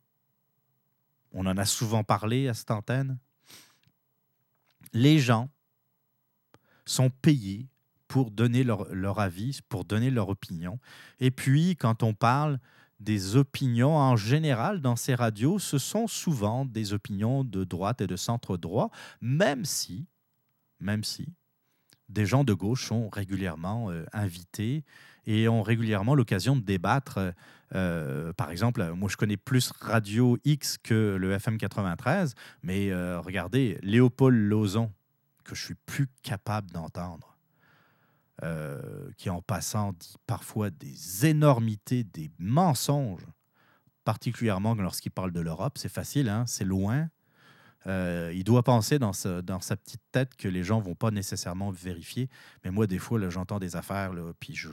On 1.32 1.46
en 1.46 1.56
a 1.56 1.64
souvent 1.64 2.04
parlé 2.04 2.48
à 2.48 2.54
cette 2.54 2.70
antenne. 2.70 3.18
Les 4.92 5.18
gens 5.18 5.50
sont 6.84 7.10
payés 7.10 7.68
pour 8.08 8.30
donner 8.30 8.64
leur, 8.64 9.18
avis, 9.18 9.60
pour 9.68 9.84
donner 9.84 10.10
leur 10.10 10.28
opinion. 10.28 10.78
Et 11.18 11.30
puis, 11.30 11.76
quand 11.76 12.02
on 12.02 12.14
parle 12.14 12.60
des 13.00 13.36
opinions 13.36 13.96
en 13.96 14.16
général 14.16 14.80
dans 14.80 14.96
ces 14.96 15.14
radios, 15.14 15.58
ce 15.58 15.78
sont 15.78 16.06
souvent 16.06 16.64
des 16.64 16.92
opinions 16.92 17.44
de 17.44 17.64
droite 17.64 18.00
et 18.00 18.06
de 18.06 18.16
centre 18.16 18.56
droit, 18.56 18.90
même 19.20 19.64
si, 19.64 20.06
même 20.80 21.04
si 21.04 21.28
des 22.08 22.26
gens 22.26 22.44
de 22.44 22.52
gauche 22.52 22.86
sont 22.86 23.08
régulièrement 23.08 23.90
euh, 23.90 24.04
invités 24.12 24.84
et 25.26 25.48
ont 25.48 25.62
régulièrement 25.62 26.14
l'occasion 26.14 26.56
de 26.56 26.62
débattre. 26.62 27.34
Euh, 27.74 28.32
par 28.32 28.50
exemple, 28.50 28.84
moi 28.92 29.08
je 29.08 29.16
connais 29.16 29.36
plus 29.36 29.72
Radio 29.80 30.38
X 30.44 30.78
que 30.78 31.16
le 31.16 31.32
FM 31.32 31.58
93, 31.58 32.34
mais 32.62 32.90
euh, 32.90 33.20
regardez, 33.20 33.78
Léopold 33.82 34.36
Lozon, 34.36 34.92
que 35.44 35.54
je 35.54 35.64
suis 35.64 35.74
plus 35.86 36.08
capable 36.22 36.70
d'entendre, 36.70 37.36
euh, 38.42 39.10
qui 39.16 39.30
en 39.30 39.42
passant 39.42 39.92
dit 39.92 40.14
parfois 40.26 40.70
des 40.70 41.26
énormités, 41.26 42.04
des 42.04 42.30
mensonges, 42.38 43.26
particulièrement 44.04 44.74
lorsqu'il 44.74 45.12
parle 45.12 45.32
de 45.32 45.40
l'Europe. 45.40 45.78
C'est 45.78 45.92
facile, 45.92 46.28
hein, 46.28 46.44
c'est 46.46 46.64
loin. 46.64 47.08
Euh, 47.86 48.32
il 48.34 48.42
doit 48.42 48.64
penser 48.64 48.98
dans, 48.98 49.12
sa 49.12 49.42
petite 49.42 50.02
tête 50.10 50.34
que 50.36 50.48
les 50.48 50.64
gens 50.64 50.80
vont 50.80 50.94
pas 50.94 51.10
nécessairement 51.10 51.70
vérifier. 51.70 52.28
Mais 52.64 52.70
moi, 52.70 52.86
des 52.86 52.98
fois, 52.98 53.20
j'entends 53.30 53.58
des 53.58 53.76
affaires, 53.76 54.12
puis 54.40 54.54
je, 54.54 54.68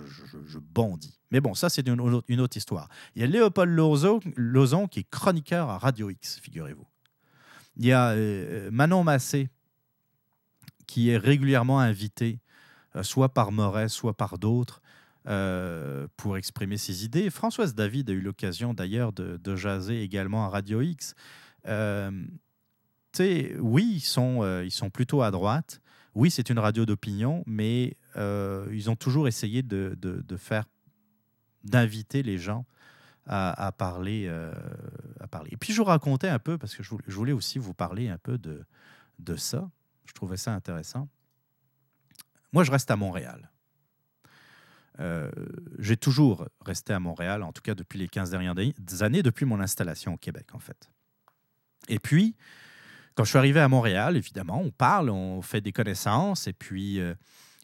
bondis. 0.60 1.20
Mais 1.32 1.40
bon, 1.40 1.54
ça, 1.54 1.70
c'est 1.70 1.88
une, 1.88 2.02
autre 2.02 2.58
histoire. 2.58 2.90
Il 3.16 3.22
y 3.22 3.26
a 3.26 3.28
Léopold 3.28 3.72
Lozon, 3.72 4.88
qui 4.88 5.00
est 5.00 5.10
chroniqueur 5.10 5.70
à 5.70 5.78
Radio 5.78 6.10
X, 6.10 6.40
figurez-vous. 6.40 6.88
Il 7.76 7.86
y 7.86 7.92
a 7.92 8.12
euh, 8.12 8.70
Manon 8.72 9.04
Massé, 9.04 9.50
qui 10.88 11.10
est 11.10 11.18
régulièrement 11.18 11.80
invité, 11.80 12.40
euh, 12.96 13.04
soit 13.04 13.30
par 13.30 13.52
Moret, 13.52 13.90
soit 13.90 14.16
par 14.16 14.38
d'autres, 14.38 14.82
pour 16.18 16.36
exprimer 16.36 16.76
ses 16.76 17.06
idées. 17.06 17.30
Françoise 17.30 17.76
David 17.76 18.10
a 18.10 18.14
eu 18.14 18.20
l'occasion 18.20 18.74
d'ailleurs 18.74 19.14
de, 19.14 19.56
jaser 19.56 20.02
également 20.02 20.46
à 20.46 20.50
Radio 20.50 20.82
X 20.82 21.16
oui, 23.20 23.94
ils 23.96 24.00
sont, 24.02 24.44
euh, 24.44 24.64
ils 24.64 24.72
sont 24.72 24.90
plutôt 24.90 25.22
à 25.22 25.32
droite. 25.32 25.82
Oui, 26.16 26.30
c'est 26.30 26.50
une 26.50 26.60
radio 26.60 26.86
d'opinion, 26.86 27.44
mais 27.48 27.98
euh, 28.18 28.68
ils 28.72 28.90
ont 28.90 28.96
toujours 28.96 29.28
essayé 29.28 29.64
de, 29.64 29.98
faire, 30.38 30.66
d'inviter 31.64 32.22
les 32.24 32.38
gens 32.38 32.66
à, 33.26 33.72
parler, 33.72 34.26
euh, 34.28 34.54
à 35.20 35.28
parler. 35.28 35.50
Et 35.54 35.58
puis, 35.58 35.74
je 35.74 35.82
vous 35.82 35.88
racontais 35.88 36.28
un 36.28 36.40
peu, 36.40 36.58
parce 36.58 36.76
que 36.76 36.84
je 36.84 37.14
voulais, 37.14 37.32
aussi 37.32 37.58
vous 37.58 37.74
parler 37.74 38.10
un 38.10 38.18
peu 38.18 38.38
de, 38.38 38.64
de 39.20 39.36
ça. 39.36 39.70
Je 40.06 40.14
trouvais 40.14 40.38
ça 40.38 40.54
intéressant. 40.54 41.10
Moi, 42.52 42.64
je 42.64 42.72
reste 42.72 42.92
à 42.92 42.96
Montréal. 42.96 43.50
J'ai 45.80 45.98
toujours 45.98 46.48
resté 46.64 46.94
à 46.94 47.00
Montréal, 47.00 47.42
en 47.42 47.52
tout 47.52 47.64
cas 47.64 47.74
depuis 47.74 47.98
les 47.98 48.08
15 48.08 48.30
dernières 48.30 48.56
années, 49.02 49.24
depuis 49.24 49.46
mon 49.46 49.60
installation 49.60 50.14
au 50.14 50.18
Québec, 50.18 50.54
en 50.54 50.60
fait. 50.60 50.92
Et 51.88 51.98
puis, 51.98 52.36
quand 53.16 53.24
je 53.24 53.30
suis 53.30 53.38
arrivé 53.38 53.60
à 53.60 53.68
Montréal, 53.68 54.18
évidemment, 54.18 54.62
on 54.62 54.72
parle, 54.72 55.10
on 55.10 55.42
fait 55.42 55.62
des 55.62 55.72
connaissances, 55.72 56.48
et 56.48 56.54
puis 56.54 57.00
euh, 57.00 57.14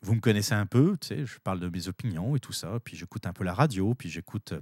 vous 0.01 0.15
me 0.15 0.19
connaissez 0.19 0.53
un 0.53 0.65
peu, 0.65 0.97
tu 0.99 1.07
sais, 1.07 1.25
je 1.25 1.39
parle 1.39 1.59
de 1.59 1.69
mes 1.69 1.87
opinions 1.87 2.35
et 2.35 2.39
tout 2.39 2.53
ça, 2.53 2.79
puis 2.83 2.95
j'écoute 2.95 3.25
un 3.25 3.33
peu 3.33 3.43
la 3.43 3.53
radio, 3.53 3.93
puis 3.95 4.09
j'écoute. 4.09 4.53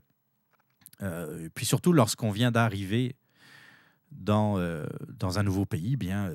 Euh, 1.01 1.49
puis 1.53 1.65
surtout, 1.65 1.93
lorsqu'on 1.93 2.31
vient 2.31 2.51
d'arriver 2.51 3.15
dans, 4.11 4.57
euh, 4.57 4.85
dans 5.09 5.37
un 5.37 5.43
nouveau 5.43 5.65
pays, 5.65 5.95
bien, 5.97 6.31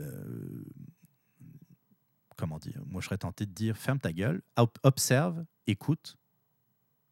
comment 2.37 2.59
dire, 2.59 2.81
moi 2.87 3.01
je 3.01 3.07
serais 3.07 3.19
tenté 3.19 3.47
de 3.47 3.53
dire 3.53 3.77
ferme 3.77 3.99
ta 3.99 4.12
gueule, 4.12 4.43
observe, 4.83 5.45
écoute, 5.66 6.16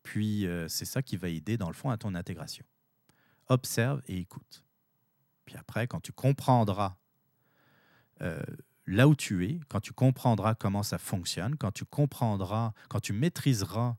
puis 0.02 0.46
euh, 0.46 0.68
c'est 0.68 0.84
ça 0.84 1.02
qui 1.02 1.16
va 1.16 1.28
aider 1.28 1.56
dans 1.56 1.68
le 1.68 1.74
fond 1.74 1.90
à 1.90 1.96
ton 1.96 2.14
intégration. 2.14 2.64
Observe 3.48 4.02
et 4.06 4.18
écoute. 4.18 4.64
Puis 5.44 5.56
après, 5.56 5.86
quand 5.86 6.00
tu 6.00 6.12
comprendras 6.12 6.96
euh, 8.22 8.42
là 8.86 9.08
où 9.08 9.14
tu 9.14 9.46
es, 9.46 9.60
quand 9.68 9.80
tu 9.80 9.92
comprendras 9.92 10.54
comment 10.54 10.82
ça 10.82 10.98
fonctionne, 10.98 11.56
quand 11.56 11.72
tu 11.72 11.84
comprendras, 11.84 12.72
quand 12.88 13.00
tu 13.00 13.12
maîtriseras 13.12 13.96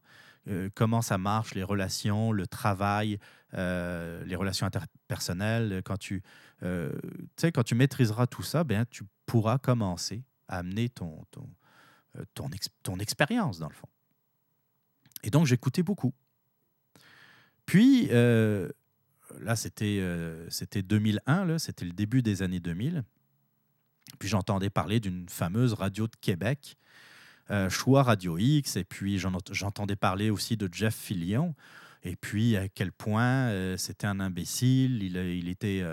euh, 0.48 0.70
comment 0.74 1.02
ça 1.02 1.18
marche, 1.18 1.54
les 1.54 1.64
relations, 1.64 2.32
le 2.32 2.48
travail, 2.48 3.20
les 3.54 4.36
relations 4.36 4.66
interpersonnelles, 4.66 5.82
quand 5.84 5.98
tu, 5.98 6.24
sais, 6.62 7.52
quand 7.52 7.64
tu 7.64 7.76
maîtriseras 7.76 8.26
tout 8.26 8.44
ça, 8.44 8.64
ben, 8.64 8.86
tu 8.90 9.04
pourras 9.26 9.58
commencer 9.58 10.24
à 10.48 10.60
amener 10.60 10.88
ton, 10.88 11.26
ton, 11.32 11.50
ton, 12.84 12.98
expérience, 13.00 13.60
dans 13.60 13.68
le 13.68 13.74
fond. 13.74 13.88
Et 15.24 15.30
donc, 15.30 15.46
j'écoutais 15.46 15.84
beaucoup. 15.84 16.14
Puis, 17.66 18.08
euh, 18.12 18.70
là, 19.40 19.56
c'était 19.56 20.00
euh, 20.02 20.50
c'était 20.50 20.82
2001, 20.82 21.58
c'était 21.58 21.86
le 21.86 21.94
début 21.94 22.22
des 22.22 22.42
années 22.42 22.60
2000. 22.60 23.04
Puis, 24.20 24.30
j'entendais 24.30 24.70
parler 24.70 25.00
d'une 25.00 25.28
fameuse 25.30 25.74
radio 25.74 26.08
de 26.08 26.16
Québec, 26.20 26.78
euh, 27.50 27.70
Choix 27.70 28.04
Radio 28.04 28.38
X, 28.38 28.76
et 28.76 28.84
puis 28.84 29.20
j'entendais 29.20 29.96
parler 29.96 30.30
aussi 30.30 30.58
de 30.58 30.70
Jeff 30.72 30.96
Fillion. 30.96 31.56
Et 32.04 32.16
puis, 32.16 32.58
à 32.58 32.68
quel 32.68 32.92
point 32.92 33.78
c'était 33.78 34.08
un 34.08 34.20
imbécile, 34.20 35.04
il, 35.04 35.48
était, 35.48 35.86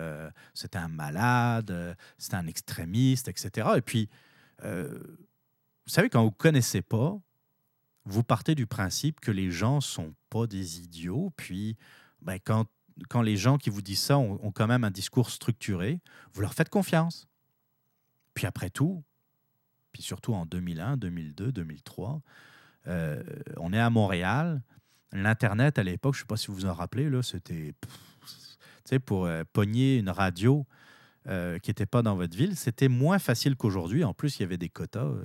c'était 0.54 0.78
un 0.78 0.88
malade, 0.88 1.96
c'était 2.16 2.36
un 2.36 2.46
extrémiste, 2.46 3.28
etc. 3.28 3.68
Et 3.76 3.82
puis, 3.82 4.08
vous 4.62 4.68
savez, 5.86 6.08
quand 6.08 6.22
vous 6.22 6.30
ne 6.30 6.34
connaissez 6.34 6.80
pas, 6.80 7.20
vous 8.08 8.24
partez 8.24 8.54
du 8.54 8.66
principe 8.66 9.20
que 9.20 9.30
les 9.30 9.50
gens 9.50 9.80
sont 9.80 10.14
pas 10.30 10.46
des 10.46 10.80
idiots, 10.80 11.30
puis 11.36 11.76
ben, 12.22 12.38
quand, 12.42 12.66
quand 13.10 13.22
les 13.22 13.36
gens 13.36 13.58
qui 13.58 13.70
vous 13.70 13.82
disent 13.82 14.00
ça 14.00 14.18
ont, 14.18 14.50
quand 14.50 14.66
même 14.66 14.84
un 14.84 14.90
discours 14.90 15.30
structuré, 15.30 16.00
vous 16.32 16.40
leur 16.40 16.54
faites 16.54 16.70
confiance. 16.70 17.27
Puis 18.38 18.46
après 18.46 18.70
tout, 18.70 19.02
puis 19.90 20.00
surtout 20.00 20.32
en 20.32 20.46
2001, 20.46 20.96
2002, 20.96 21.50
2003, 21.50 22.22
on 22.86 23.72
est 23.72 23.80
à 23.80 23.90
Montréal. 23.90 24.62
L'Internet, 25.10 25.76
à 25.76 25.82
l'époque, 25.82 26.14
je 26.14 26.20
ne 26.20 26.22
sais 26.22 26.26
pas 26.28 26.36
si 26.36 26.46
vous 26.46 26.54
vous 26.54 26.66
en 26.66 26.72
rappelez, 26.72 27.10
c'était 27.24 27.74
pour 29.00 29.26
euh, 29.26 29.42
pogner 29.52 29.96
une 29.98 30.08
radio 30.08 30.64
euh, 31.26 31.58
qui 31.58 31.70
n'était 31.70 31.84
pas 31.84 32.02
dans 32.02 32.14
votre 32.14 32.36
ville, 32.36 32.54
c'était 32.54 32.86
moins 32.86 33.18
facile 33.18 33.56
qu'aujourd'hui. 33.56 34.04
En 34.04 34.14
plus, 34.14 34.38
il 34.38 34.42
y 34.42 34.44
avait 34.44 34.56
des 34.56 34.68
quotas. 34.68 35.00
Euh, 35.00 35.24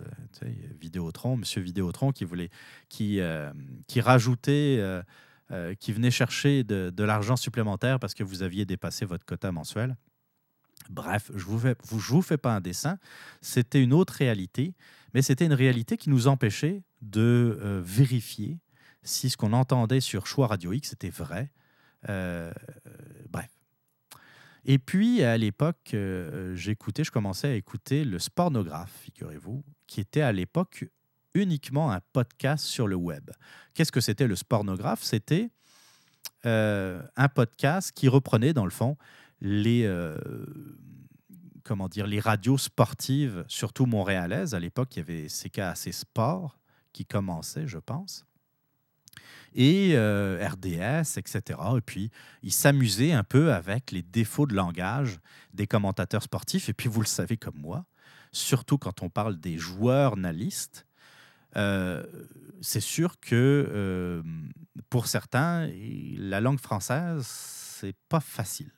Vidéotron, 0.82 1.38
Monsieur 1.38 1.62
Vidéotron, 1.62 2.14
qui 2.14 2.26
voulait, 2.26 2.50
qui, 2.90 3.20
euh, 3.20 3.54
qui 3.86 4.02
rajoutait, 4.02 4.82
qui 5.80 5.94
venait 5.94 6.10
chercher 6.10 6.64
de, 6.64 6.90
de 6.90 7.04
l'argent 7.04 7.36
supplémentaire 7.36 8.00
parce 8.00 8.16
que 8.16 8.24
vous 8.24 8.42
aviez 8.42 8.66
dépassé 8.66 9.06
votre 9.06 9.24
quota 9.24 9.52
mensuel. 9.52 9.98
Bref, 10.90 11.32
je 11.36 11.46
vous, 11.46 11.58
vous, 11.58 12.00
vous 12.00 12.22
fais 12.22 12.38
pas 12.38 12.56
un 12.56 12.62
dessin. 12.62 12.98
C'était 13.42 13.82
une 13.82 13.94
autre 13.94 14.14
réalité, 14.14 14.74
mais 15.14 15.22
c'était 15.22 15.46
une 15.46 15.54
réalité 15.54 15.98
qui 15.98 16.10
nous 16.10 16.28
empêchait 16.28 16.84
de 17.02 17.82
vérifier 17.84 18.60
si 19.04 19.30
ce 19.30 19.38
qu'on 19.38 19.54
entendait 19.54 20.00
sur 20.00 20.28
Choix 20.28 20.48
Radio 20.48 20.74
X 20.74 20.94
était 20.94 21.10
vrai. 21.10 21.52
bref. 22.08 23.50
Et 24.66 24.80
puis, 24.80 25.24
à 25.24 25.38
l'époque, 25.38 25.92
euh, 25.94 26.56
j'écoutais, 26.56 27.04
je 27.04 27.12
commençais 27.12 27.50
à 27.50 27.56
écouter 27.56 28.06
le 28.06 28.18
Spornographe, 28.18 28.94
figurez-vous, 29.02 29.64
qui 29.88 30.00
était 30.00 30.22
à 30.22 30.32
l'époque 30.32 30.86
uniquement 31.34 31.92
un 31.92 32.00
podcast 32.14 32.64
sur 32.64 32.88
le 32.88 32.96
web. 32.96 33.30
Qu'est-ce 33.74 33.92
que 33.92 34.00
c'était 34.00 34.28
le 34.28 34.38
Spornographe? 34.38 35.04
C'était 35.04 35.50
euh, 36.46 37.02
un 37.18 37.28
podcast 37.28 37.92
qui 37.92 38.08
reprenait, 38.08 38.54
dans 38.54 38.64
le 38.64 38.72
fond, 38.72 38.98
les, 39.44 39.84
euh, 39.86 40.18
comment 41.64 41.90
dire, 41.90 42.08
les 42.08 42.22
radios 42.22 42.58
sportives, 42.58 43.44
surtout 43.48 43.86
montréalaises. 43.86 44.56
À 44.56 44.60
l'époque, 44.60 44.96
il 44.96 45.00
y 45.00 45.02
avait 45.02 45.28
CKAC 45.28 45.94
Sport 45.94 46.58
qui 46.94 47.06
commençait, 47.06 47.68
je 47.68 47.78
pense 47.78 48.26
et 49.56 49.92
euh, 49.94 50.44
RDS, 50.44 51.20
etc. 51.20 51.60
Et 51.78 51.82
puis, 51.82 52.10
il 52.42 52.52
s'amusait 52.52 53.12
un 53.12 53.24
peu 53.24 53.54
avec 53.54 53.92
les 53.92 54.02
défauts 54.02 54.48
de 54.48 54.56
langage 54.56 55.20
des 55.54 55.68
commentateurs 55.68 56.24
sportifs. 56.24 56.70
Et 56.70 56.74
puis, 56.74 56.90
vous 56.90 57.02
le 57.02 57.06
savez 57.06 57.38
comme 57.38 57.60
moi, 57.60 57.86
surtout 58.32 58.80
quand 58.80 59.04
on 59.04 59.10
parle 59.10 59.40
des 59.40 59.60
joueurs 59.60 60.18
nalistes, 60.18 60.88
euh, 61.56 62.04
c'est 62.62 62.80
sûr 62.80 63.20
que 63.20 64.24
pour 64.90 65.06
certains, 65.06 65.70
la 66.18 66.42
langue 66.42 66.60
française, 66.60 67.24
c'est 67.28 67.96
pas 68.10 68.22
facile. 68.22 68.72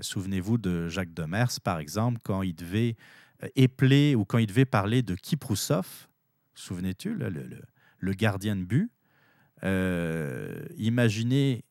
Souvenez-vous 0.00 0.58
de 0.58 0.88
Jacques 0.88 1.14
Demers, 1.14 1.60
par 1.62 1.78
exemple, 1.78 2.18
quand 2.22 2.42
il 2.42 2.54
devait 2.54 2.96
épeler 3.56 4.14
ou 4.14 4.24
quand 4.24 4.38
il 4.38 4.46
devait 4.46 4.64
parler 4.64 5.02
de 5.02 5.14
Kiprousov, 5.14 6.08
souvenez-tu, 6.54 7.14
le, 7.14 8.12
gardien 8.14 8.56
de 8.56 8.64
but, 8.64 8.90
euh, 9.64 10.64
imaginez, 10.76 11.64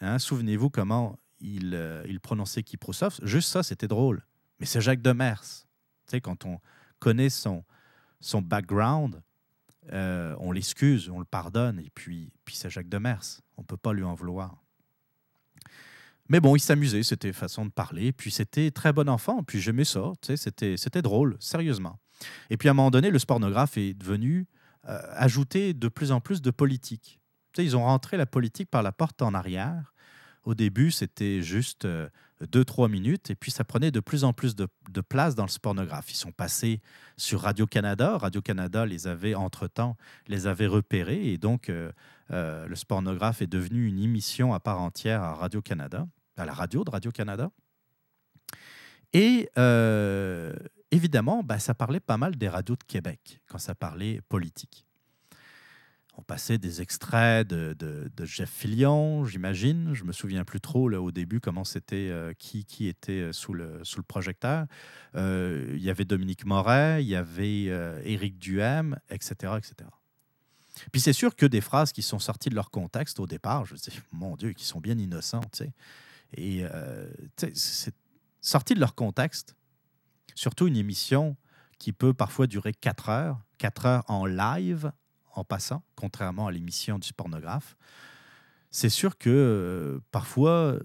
hein, 0.00 0.18
souvenez-vous 0.18 0.70
comment 0.70 1.18
il, 1.40 1.72
euh, 1.74 2.18
prononçait 2.22 2.62
Kiprosov. 2.62 3.18
Juste 3.22 3.50
ça, 3.50 3.62
c'était 3.62 3.88
drôle. 3.88 4.24
Mais 4.58 4.66
c'est 4.66 4.80
Jacques 4.80 5.02
Demers. 5.02 5.42
Tu 5.42 5.66
sais, 6.06 6.20
quand 6.20 6.44
on 6.44 6.60
connaît 6.98 7.30
son, 7.30 7.64
background, 8.42 9.22
euh, 9.92 10.36
on 10.38 10.52
l'excuse, 10.52 11.08
on 11.08 11.18
le 11.18 11.24
pardonne, 11.24 11.78
et 11.80 11.90
puis, 11.94 12.32
puis 12.44 12.54
c'est 12.54 12.68
Jacques 12.68 12.88
Demers. 12.88 13.40
On 13.56 13.62
ne 13.62 13.66
peut 13.66 13.78
pas 13.78 13.92
lui 13.92 14.04
en 14.04 14.14
vouloir. 14.14 14.59
Mais 16.30 16.40
bon, 16.40 16.56
il 16.56 16.60
s'amusait, 16.60 17.02
c'était 17.02 17.34
façon 17.34 17.66
de 17.66 17.70
parler, 17.70 18.12
puis 18.12 18.30
c'était 18.30 18.70
très 18.70 18.94
bon 18.94 19.08
enfant, 19.08 19.42
puis 19.42 19.60
j'aimais 19.60 19.84
ça, 19.84 20.12
c'était, 20.36 20.78
c'était 20.78 21.02
drôle, 21.02 21.36
sérieusement. 21.40 21.98
Et 22.48 22.56
puis 22.56 22.68
à 22.68 22.70
un 22.70 22.74
moment 22.74 22.90
donné, 22.90 23.10
le 23.10 23.18
spornographe 23.18 23.76
est 23.76 23.92
devenu 23.92 24.46
ajouter 24.84 25.74
de 25.74 25.88
plus 25.88 26.10
en 26.10 26.20
plus 26.20 26.40
de 26.40 26.50
politique 26.50 27.20
ils 27.58 27.76
ont 27.76 27.84
rentré 27.84 28.16
la 28.16 28.26
politique 28.26 28.70
par 28.70 28.82
la 28.82 28.92
porte 28.92 29.22
en 29.22 29.34
arrière. 29.34 29.92
Au 30.44 30.54
début, 30.54 30.90
c'était 30.90 31.42
juste 31.42 31.84
euh, 31.84 32.08
deux, 32.50 32.64
trois 32.64 32.88
minutes, 32.88 33.30
et 33.30 33.34
puis 33.34 33.50
ça 33.50 33.64
prenait 33.64 33.90
de 33.90 34.00
plus 34.00 34.24
en 34.24 34.32
plus 34.32 34.56
de, 34.56 34.68
place 35.06 35.34
dans 35.34 35.44
le 35.44 35.50
spornographe. 35.50 36.10
Ils 36.10 36.16
sont 36.16 36.32
passés 36.32 36.80
sur 37.18 37.42
Radio-Canada. 37.42 38.16
Radio-Canada 38.16 38.86
les 38.86 39.06
avait, 39.06 39.34
entre-temps, 39.34 39.96
les 40.28 40.46
avait 40.46 40.66
repérés, 40.66 41.32
et 41.32 41.38
donc 41.38 41.68
euh, 41.68 41.92
euh, 42.30 42.66
le 42.66 42.76
spornographe 42.76 43.42
est 43.42 43.46
devenu 43.46 43.86
une 43.86 43.98
émission 43.98 44.54
à 44.54 44.60
part 44.60 44.80
entière 44.80 45.22
à 45.22 45.34
Radio-Canada, 45.34 46.06
à 46.40 46.44
la 46.44 46.52
radio 46.52 46.84
de 46.84 46.90
Radio-Canada. 46.90 47.50
Et 49.12 49.48
évidemment, 50.90 51.42
bah, 51.42 51.58
ça 51.58 51.74
parlait 51.74 52.00
pas 52.00 52.16
mal 52.16 52.36
des 52.36 52.48
radios 52.48 52.76
de 52.76 52.84
Québec 52.84 53.40
quand 53.48 53.58
ça 53.58 53.74
parlait 53.74 54.20
politique 54.28 54.86
on 56.20 56.22
passait 56.22 56.58
des 56.58 56.82
extraits 56.82 57.48
de, 57.48 58.10
Jeff 58.24 58.50
Fillion, 58.50 59.24
j'imagine. 59.24 59.94
Je 59.94 60.04
me 60.04 60.12
souviens 60.12 60.44
plus 60.44 60.60
trop 60.60 60.88
là, 60.88 61.00
au 61.00 61.10
début 61.10 61.40
comment 61.40 61.64
c'était, 61.64 62.08
euh, 62.10 62.34
qui, 62.38 62.66
qui 62.66 62.88
était 62.88 63.12
euh, 63.12 63.32
sous 63.32 63.54
le, 63.54 63.80
sous 63.84 63.98
le 63.98 64.04
projecteur. 64.04 64.66
Euh, 65.14 65.72
il 65.74 65.82
y 65.82 65.88
avait 65.88 66.04
Dominique 66.04 66.44
Moret, 66.44 67.02
il 67.02 67.08
y 67.08 67.16
avait 67.16 67.64
Éric 68.04 68.38
Duhem, 68.38 68.98
etc., 69.08 69.54
etc. 69.56 69.88
Puis 70.92 71.00
c'est 71.00 71.14
sûr 71.14 71.34
que 71.34 71.46
des 71.46 71.62
phrases 71.62 71.92
qui 71.92 72.02
sont 72.02 72.18
sorties 72.18 72.50
de 72.50 72.54
leur 72.54 72.70
contexte 72.70 73.18
au 73.18 73.26
départ, 73.26 73.64
je 73.64 73.74
me 73.74 73.78
dis, 73.78 73.90
mon 74.12 74.36
Dieu, 74.36 74.52
qui 74.52 74.64
sont 74.64 74.80
bien 74.80 74.98
innocentes. 74.98 75.62
Et 76.36 76.64
c'est 77.54 77.94
sorti 78.40 78.74
de 78.74 78.80
leur 78.80 78.94
contexte, 78.94 79.56
surtout 80.34 80.66
une 80.66 80.76
émission 80.76 81.36
qui 81.78 81.92
peut 81.92 82.14
parfois 82.14 82.46
durer 82.46 82.72
4 82.72 83.08
heures, 83.08 83.40
4 83.58 83.86
heures 83.86 84.04
en 84.08 84.26
live, 84.26 84.92
en 85.34 85.44
passant, 85.44 85.82
contrairement 85.96 86.46
à 86.46 86.52
l'émission 86.52 86.98
du 86.98 87.12
pornographe. 87.12 87.76
C'est 88.70 88.88
sûr 88.88 89.18
que 89.18 89.30
euh, 89.30 90.00
parfois, 90.12 90.50
euh, 90.50 90.80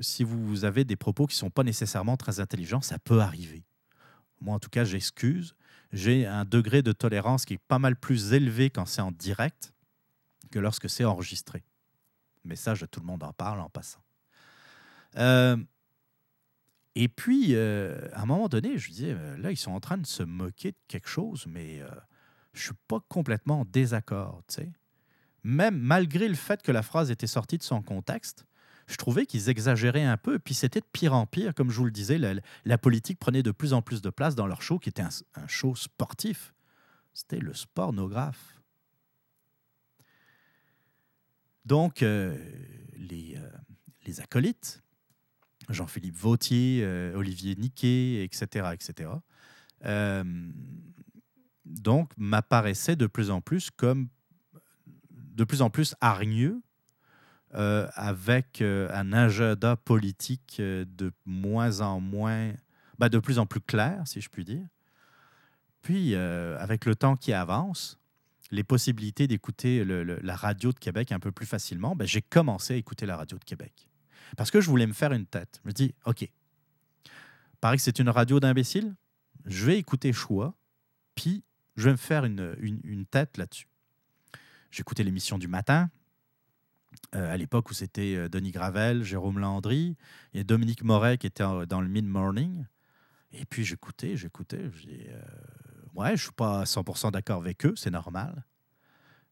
si 0.00 0.22
vous 0.22 0.64
avez 0.64 0.84
des 0.84 0.94
propos 0.94 1.26
qui 1.26 1.34
ne 1.34 1.38
sont 1.38 1.50
pas 1.50 1.64
nécessairement 1.64 2.16
très 2.16 2.38
intelligents, 2.38 2.80
ça 2.80 2.98
peut 2.98 3.20
arriver. 3.20 3.64
Moi, 4.40 4.54
en 4.54 4.60
tout 4.60 4.70
cas, 4.70 4.84
j'excuse. 4.84 5.56
J'ai 5.92 6.26
un 6.26 6.44
degré 6.44 6.82
de 6.82 6.92
tolérance 6.92 7.44
qui 7.44 7.54
est 7.54 7.60
pas 7.66 7.80
mal 7.80 7.96
plus 7.96 8.34
élevé 8.34 8.70
quand 8.70 8.86
c'est 8.86 9.00
en 9.00 9.10
direct 9.10 9.72
que 10.52 10.60
lorsque 10.60 10.88
c'est 10.88 11.04
enregistré. 11.04 11.64
Message 12.44 12.82
de 12.82 12.86
tout 12.86 13.00
le 13.00 13.06
monde 13.06 13.24
en 13.24 13.32
parle 13.32 13.60
en 13.60 13.68
passant. 13.68 14.00
Euh, 15.16 15.56
et 16.94 17.08
puis, 17.08 17.56
à 17.56 18.22
un 18.22 18.26
moment 18.26 18.48
donné, 18.48 18.76
je 18.76 18.90
disais, 18.90 19.16
là, 19.38 19.50
ils 19.50 19.56
sont 19.56 19.70
en 19.70 19.80
train 19.80 19.98
de 19.98 20.06
se 20.06 20.22
moquer 20.22 20.72
de 20.72 20.78
quelque 20.88 21.08
chose, 21.08 21.46
mais 21.46 21.80
je 22.52 22.64
suis 22.64 22.74
pas 22.88 23.00
complètement 23.08 23.60
en 23.60 23.64
désaccord. 23.64 24.42
sais. 24.48 24.72
Même 25.44 25.78
malgré 25.78 26.28
le 26.28 26.34
fait 26.34 26.62
que 26.62 26.72
la 26.72 26.82
phrase 26.82 27.10
était 27.10 27.26
sortie 27.26 27.56
de 27.56 27.62
son 27.62 27.82
contexte, 27.82 28.44
je 28.88 28.96
trouvais 28.96 29.26
qu'ils 29.26 29.48
exagéraient 29.48 30.04
un 30.04 30.16
peu. 30.16 30.38
Puis 30.38 30.54
c'était 30.54 30.80
de 30.80 30.86
pire 30.92 31.14
en 31.14 31.26
pire. 31.26 31.54
Comme 31.54 31.70
je 31.70 31.76
vous 31.76 31.84
le 31.84 31.90
disais, 31.90 32.18
la, 32.18 32.78
politique 32.78 33.18
prenait 33.18 33.42
de 33.42 33.50
plus 33.50 33.72
en 33.72 33.82
plus 33.82 34.02
de 34.02 34.10
place 34.10 34.34
dans 34.34 34.46
leur 34.46 34.62
show, 34.62 34.78
qui 34.78 34.88
était 34.88 35.02
un, 35.02 35.46
show 35.46 35.76
sportif. 35.76 36.54
C'était 37.12 37.38
le 37.38 37.54
spornographe. 37.54 38.60
Donc, 41.64 42.02
euh, 42.02 42.34
euh, 43.12 43.50
les, 44.06 44.20
acolytes, 44.20 44.82
Jean-Philippe 45.68 46.16
Vautier, 46.16 46.80
euh, 46.82 47.14
Olivier 47.14 47.56
Niquet, 47.56 48.24
etc., 48.24 48.68
etc., 48.72 49.10
donc 51.64 52.10
m'apparaissaient 52.16 52.96
de 52.96 53.06
plus 53.06 53.30
en 53.30 53.40
plus 53.40 53.70
comme 53.70 54.08
de 55.12 55.44
plus 55.44 55.62
en 55.62 55.70
plus 55.70 55.94
hargneux 56.00 56.60
avec 57.52 58.60
un 58.60 59.12
agenda 59.12 59.76
politique 59.76 60.56
de 60.58 61.12
moins 61.26 61.80
en 61.80 62.00
moins, 62.00 62.52
bah, 62.98 63.08
de 63.08 63.20
plus 63.20 63.38
en 63.38 63.46
plus 63.46 63.60
clair, 63.60 64.02
si 64.06 64.20
je 64.20 64.28
puis 64.28 64.44
dire. 64.44 64.66
Puis, 65.80 66.16
avec 66.16 66.86
le 66.86 66.96
temps 66.96 67.14
qui 67.14 67.32
avance, 67.32 67.98
les 68.50 68.64
possibilités 68.64 69.26
d'écouter 69.26 69.84
la 69.84 70.36
radio 70.36 70.72
de 70.72 70.78
Québec 70.78 71.12
un 71.12 71.20
peu 71.20 71.32
plus 71.32 71.46
facilement, 71.46 71.94
ben, 71.94 72.06
j'ai 72.06 72.22
commencé 72.22 72.74
à 72.74 72.76
écouter 72.76 73.06
la 73.06 73.16
radio 73.16 73.38
de 73.38 73.44
Québec. 73.44 73.87
Parce 74.36 74.50
que 74.50 74.60
je 74.60 74.68
voulais 74.68 74.86
me 74.86 74.92
faire 74.92 75.12
une 75.12 75.26
tête. 75.26 75.60
Je 75.62 75.68
me 75.68 75.72
dis, 75.72 75.94
OK, 76.04 76.28
paraît 77.60 77.76
que 77.76 77.82
c'est 77.82 77.98
une 77.98 78.08
radio 78.08 78.40
d'imbéciles, 78.40 78.94
je 79.46 79.66
vais 79.66 79.78
écouter 79.78 80.12
Choix, 80.12 80.54
puis 81.14 81.44
je 81.76 81.84
vais 81.84 81.92
me 81.92 81.96
faire 81.96 82.24
une, 82.24 83.06
tête 83.10 83.36
là-dessus. 83.36 83.68
J'écoutais 84.70 85.04
l'émission 85.04 85.38
du 85.38 85.48
matin, 85.48 85.90
euh, 87.14 87.32
à 87.32 87.36
l'époque 87.36 87.70
où 87.70 87.74
c'était 87.74 88.16
euh, 88.16 88.28
Denis 88.28 88.50
Gravel, 88.50 89.02
Jérôme 89.02 89.38
Landry, 89.38 89.96
a 90.34 90.42
Dominique 90.42 90.82
Moret 90.82 91.16
qui 91.18 91.26
était 91.26 91.44
dans 91.66 91.80
le 91.80 91.88
mid-morning. 91.88 92.64
Et 93.32 93.44
puis 93.44 93.64
j'écoutais, 93.64 94.16
j'écoutais, 94.16 94.70
euh, 95.08 95.22
ouais, 95.94 96.16
je 96.16 96.24
suis 96.24 96.32
pas 96.32 96.60
à 96.60 96.64
100% 96.64 97.12
d'accord 97.12 97.40
avec 97.40 97.64
eux, 97.66 97.74
c'est 97.76 97.90
normal. 97.90 98.44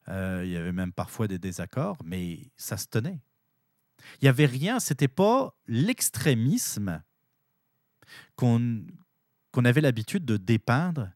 Euh, 0.09 0.43
il 0.45 0.51
y 0.51 0.57
avait 0.57 0.73
même 0.73 0.93
parfois 0.93 1.27
des 1.27 1.39
désaccords, 1.39 1.99
mais 2.05 2.51
ça 2.57 2.77
se 2.77 2.87
tenait. 2.87 3.21
Il 4.21 4.25
n'y 4.25 4.29
avait 4.29 4.47
rien, 4.47 4.81
c'était 4.81 5.09
pas 5.09 5.55
l'extrémisme 5.67 7.03
qu'on 8.37 8.85
avait 9.65 9.81
l'habitude 9.81 10.25
de 10.25 10.37
dépeindre 10.37 11.11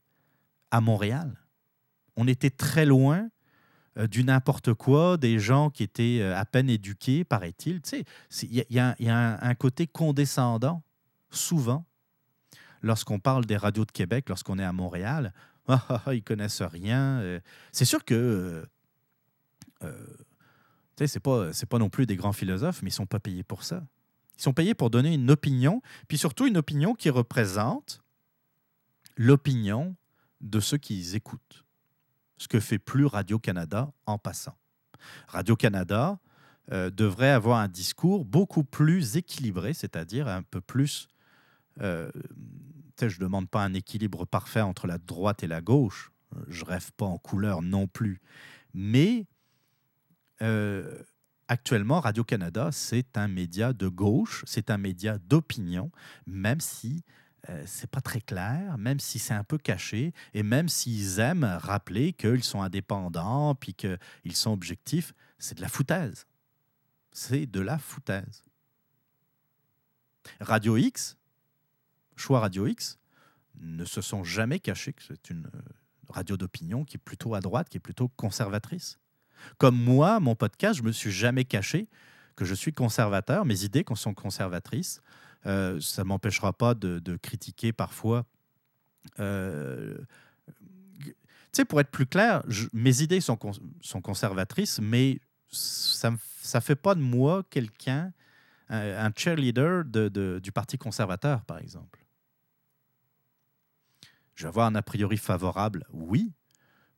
à 0.70 0.80
Montréal. 0.80 1.36
On 2.16 2.26
était 2.26 2.50
très 2.50 2.86
loin 2.86 3.28
euh, 3.98 4.06
du 4.06 4.24
n'importe 4.24 4.72
quoi, 4.74 5.16
des 5.16 5.38
gens 5.38 5.68
qui 5.70 5.82
étaient 5.82 6.18
euh, 6.20 6.36
à 6.36 6.44
peine 6.44 6.70
éduqués, 6.70 7.24
paraît-il. 7.24 7.80
Tu 7.82 8.04
sais, 8.30 8.48
il 8.48 8.64
y, 8.70 8.78
a, 8.78 8.94
y 8.98 9.08
a 9.08 9.38
un, 9.44 9.54
côté 9.54 9.86
condescendant, 9.86 10.82
souvent, 11.30 11.84
lorsqu'on 12.82 13.18
parle 13.18 13.46
des 13.46 13.56
radios 13.56 13.84
de 13.84 13.90
Québec, 13.90 14.28
lorsqu'on 14.28 14.58
est 14.58 14.64
à 14.64 14.72
Montréal, 14.72 15.32
ah, 15.68 16.02
ah, 16.06 16.14
ils 16.14 16.22
connaissent 16.22 16.62
rien. 16.62 17.20
Euh. 17.20 17.40
C'est 17.72 17.84
sûr 17.84 18.04
que 18.04 18.64
euh 21.00 21.06
c'est 21.06 21.20
pas 21.20 21.52
c'est 21.52 21.68
pas 21.68 21.78
non 21.78 21.90
plus 21.90 22.06
des 22.06 22.16
grands 22.16 22.32
philosophes, 22.32 22.82
mais 22.82 22.90
ils 22.90 22.94
sont 22.94 23.06
pas 23.06 23.20
payés 23.20 23.42
pour 23.42 23.64
ça. 23.64 23.82
Ils 24.38 24.42
sont 24.42 24.52
payés 24.52 24.74
pour 24.74 24.90
donner 24.90 25.14
une 25.14 25.30
opinion, 25.30 25.82
puis 26.08 26.18
surtout 26.18 26.46
une 26.46 26.56
opinion 26.56 26.94
qui 26.94 27.10
représente 27.10 28.02
l'opinion 29.16 29.96
de 30.40 30.60
ceux 30.60 30.78
qui 30.78 31.14
écoutent. 31.14 31.64
Ce 32.38 32.48
que 32.48 32.60
fait 32.60 32.78
plus 32.78 33.04
Radio-Canada 33.04 33.92
en 34.06 34.18
passant. 34.18 34.56
Radio-Canada 35.28 36.18
euh, 36.72 36.88
devrait 36.88 37.30
avoir 37.30 37.58
un 37.58 37.68
discours 37.68 38.24
beaucoup 38.24 38.64
plus 38.64 39.16
équilibré, 39.16 39.74
c'est-à-dire 39.74 40.26
un 40.26 40.42
peu 40.42 40.62
plus 40.62 41.08
euh, 41.82 42.10
je 43.08 43.16
ne 43.16 43.20
demande 43.20 43.48
pas 43.48 43.62
un 43.64 43.74
équilibre 43.74 44.26
parfait 44.26 44.60
entre 44.60 44.86
la 44.86 44.98
droite 44.98 45.42
et 45.42 45.46
la 45.46 45.60
gauche. 45.60 46.12
Je 46.48 46.64
rêve 46.64 46.92
pas 46.92 47.06
en 47.06 47.18
couleur 47.18 47.62
non 47.62 47.86
plus. 47.86 48.20
Mais 48.74 49.26
euh, 50.42 51.02
actuellement, 51.48 52.00
Radio-Canada, 52.00 52.70
c'est 52.72 53.16
un 53.16 53.28
média 53.28 53.72
de 53.72 53.88
gauche, 53.88 54.44
c'est 54.46 54.70
un 54.70 54.78
média 54.78 55.18
d'opinion, 55.18 55.90
même 56.26 56.60
si 56.60 57.04
euh, 57.48 57.62
c'est 57.66 57.90
pas 57.90 58.00
très 58.00 58.20
clair, 58.20 58.76
même 58.78 59.00
si 59.00 59.18
c'est 59.18 59.34
un 59.34 59.44
peu 59.44 59.58
caché, 59.58 60.12
et 60.34 60.42
même 60.42 60.68
s'ils 60.68 61.18
aiment 61.18 61.44
rappeler 61.44 62.12
qu'ils 62.12 62.44
sont 62.44 62.62
indépendants, 62.62 63.54
puis 63.54 63.74
qu'ils 63.74 63.98
sont 64.36 64.52
objectifs, 64.52 65.12
c'est 65.38 65.56
de 65.56 65.62
la 65.62 65.68
foutaise. 65.68 66.26
C'est 67.12 67.46
de 67.46 67.60
la 67.60 67.78
foutaise. 67.78 68.44
Radio 70.40 70.76
X, 70.76 71.16
Choix 72.14 72.40
Radio 72.40 72.66
X 72.66 72.98
ne 73.58 73.84
se 73.84 74.00
sont 74.00 74.22
jamais 74.22 74.60
cachés 74.60 74.92
que 74.92 75.02
c'est 75.02 75.30
une 75.30 75.46
euh, 75.46 75.60
radio 76.08 76.36
d'opinion 76.36 76.84
qui 76.84 76.96
est 76.96 77.02
plutôt 77.02 77.34
à 77.34 77.40
droite, 77.40 77.68
qui 77.68 77.78
est 77.78 77.80
plutôt 77.80 78.08
conservatrice. 78.08 78.99
Comme 79.58 79.76
moi, 79.76 80.20
mon 80.20 80.34
podcast, 80.34 80.78
je 80.78 80.82
me 80.82 80.92
suis 80.92 81.10
jamais 81.10 81.44
caché 81.44 81.88
que 82.36 82.44
je 82.44 82.54
suis 82.54 82.72
conservateur, 82.72 83.44
mes 83.44 83.64
idées 83.64 83.84
sont 83.94 84.14
conservatrices. 84.14 85.00
Euh, 85.46 85.80
ça 85.80 86.02
ne 86.02 86.08
m'empêchera 86.08 86.52
pas 86.52 86.74
de, 86.74 87.16
critiquer 87.16 87.72
parfois. 87.72 88.24
Euh, 89.18 89.98
tu 91.06 91.14
sais, 91.52 91.64
pour 91.64 91.80
être 91.80 91.90
plus 91.90 92.06
clair, 92.06 92.42
mes 92.72 93.02
idées 93.02 93.20
sont, 93.20 93.36
conservatrices, 93.36 94.80
mais 94.80 95.20
ça 95.50 96.10
ne 96.10 96.60
fait 96.60 96.76
pas 96.76 96.94
de 96.94 97.00
moi 97.00 97.42
quelqu'un, 97.50 98.12
un, 98.68 99.10
cheerleader 99.14 99.84
de, 99.84 100.40
du 100.42 100.52
Parti 100.52 100.78
conservateur, 100.78 101.44
par 101.44 101.58
exemple. 101.58 102.04
Je 104.34 104.44
vais 104.44 104.48
avoir 104.48 104.66
un 104.66 104.74
a 104.76 104.82
priori 104.82 105.18
favorable, 105.18 105.84
oui, 105.92 106.32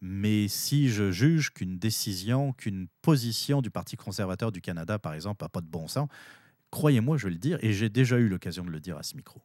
mais 0.05 0.49
si 0.49 0.89
je 0.89 1.13
juge 1.13 1.51
qu'une 1.51 1.79
décision, 1.79 2.53
qu'une 2.53 2.89
position 3.03 3.63
du 3.63 3.71
Parti 3.71 3.97
conservateur 3.97 4.51
du 4.51 4.61
Canada, 4.61 4.99
par 4.99 5.15
exemple, 5.15 5.45
n'a 5.45 5.49
pas 5.49 5.61
de 5.61 5.69
bon 5.69 5.87
sens, 5.87 6.09
croyez-moi, 6.73 7.17
je 7.17 7.29
vais 7.29 7.33
le 7.33 7.39
dire, 7.39 7.59
et 7.63 7.73
j'ai 7.73 7.89
déjà 7.89 8.19
eu 8.19 8.29
l'occasion 8.29 8.65
de 8.65 8.71
le 8.71 8.81
dire 8.81 8.99
à 8.99 9.05
ce 9.05 9.15
micro. 9.15 9.41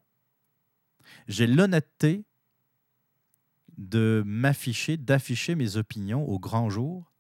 J'ai 1.28 1.46
l'honnêteté 1.46 2.26
de 3.78 4.24
m'afficher, 4.26 4.98
d'afficher 4.98 5.54
mes 5.54 5.78
opinions 5.78 6.28
au 6.28 6.40
grand 6.40 6.72
jour. 6.72 7.14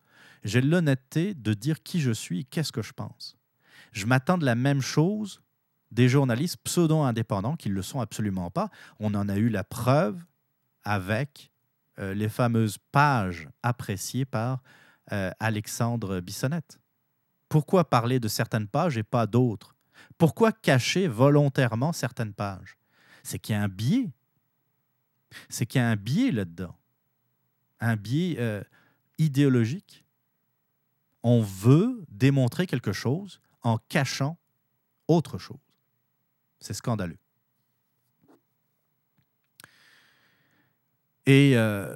J'ai 0.43 0.61
l'honnêteté 0.61 1.35
de 1.35 1.53
dire 1.53 1.83
qui 1.83 2.01
je 2.01 2.11
suis 2.11 2.39
et 2.39 2.43
qu'est-ce 2.43 2.71
que 2.71 2.81
je 2.81 2.93
pense. 2.93 3.37
Je 3.91 4.07
m'attends 4.07 4.39
de 4.39 4.45
la 4.45 4.55
même 4.55 4.81
chose 4.81 5.43
des 5.91 6.09
journalistes 6.09 6.57
pseudo-indépendants 6.63 7.55
qui 7.55 7.69
ne 7.69 7.75
le 7.75 7.83
sont 7.83 7.99
absolument 7.99 8.49
pas. 8.49 8.71
On 8.99 9.13
en 9.13 9.29
a 9.29 9.37
eu 9.37 9.49
la 9.49 9.63
preuve 9.63 10.19
avec 10.83 11.51
euh, 11.99 12.13
les 12.13 12.29
fameuses 12.29 12.77
pages 12.91 13.49
appréciées 13.63 14.25
par 14.25 14.61
euh, 15.11 15.31
Alexandre 15.39 16.19
Bissonnette. 16.19 16.79
Pourquoi 17.49 17.89
parler 17.89 18.19
de 18.19 18.27
certaines 18.27 18.67
pages 18.67 18.97
et 18.97 19.03
pas 19.03 19.25
d'autres? 19.25 19.75
Pourquoi 20.17 20.51
cacher 20.51 21.07
volontairement 21.07 21.93
certaines 21.93 22.33
pages? 22.33 22.77
C'est 23.23 23.39
qu'il 23.39 23.55
y 23.55 23.57
a 23.57 23.63
un 23.63 23.67
biais. 23.67 24.11
C'est 25.49 25.65
qu'il 25.65 25.79
y 25.79 25.83
a 25.83 25.89
un 25.89 25.95
biais 25.95 26.31
là-dedans. 26.31 26.77
Un 27.79 27.95
biais 27.95 28.35
euh, 28.39 28.63
idéologique. 29.17 30.05
On 31.23 31.41
veut 31.41 32.05
démontrer 32.09 32.67
quelque 32.67 32.93
chose 32.93 33.41
en 33.61 33.77
cachant 33.89 34.37
autre 35.07 35.37
chose. 35.37 35.57
C'est 36.59 36.73
scandaleux. 36.73 37.17
Et 41.27 41.57
euh, 41.57 41.93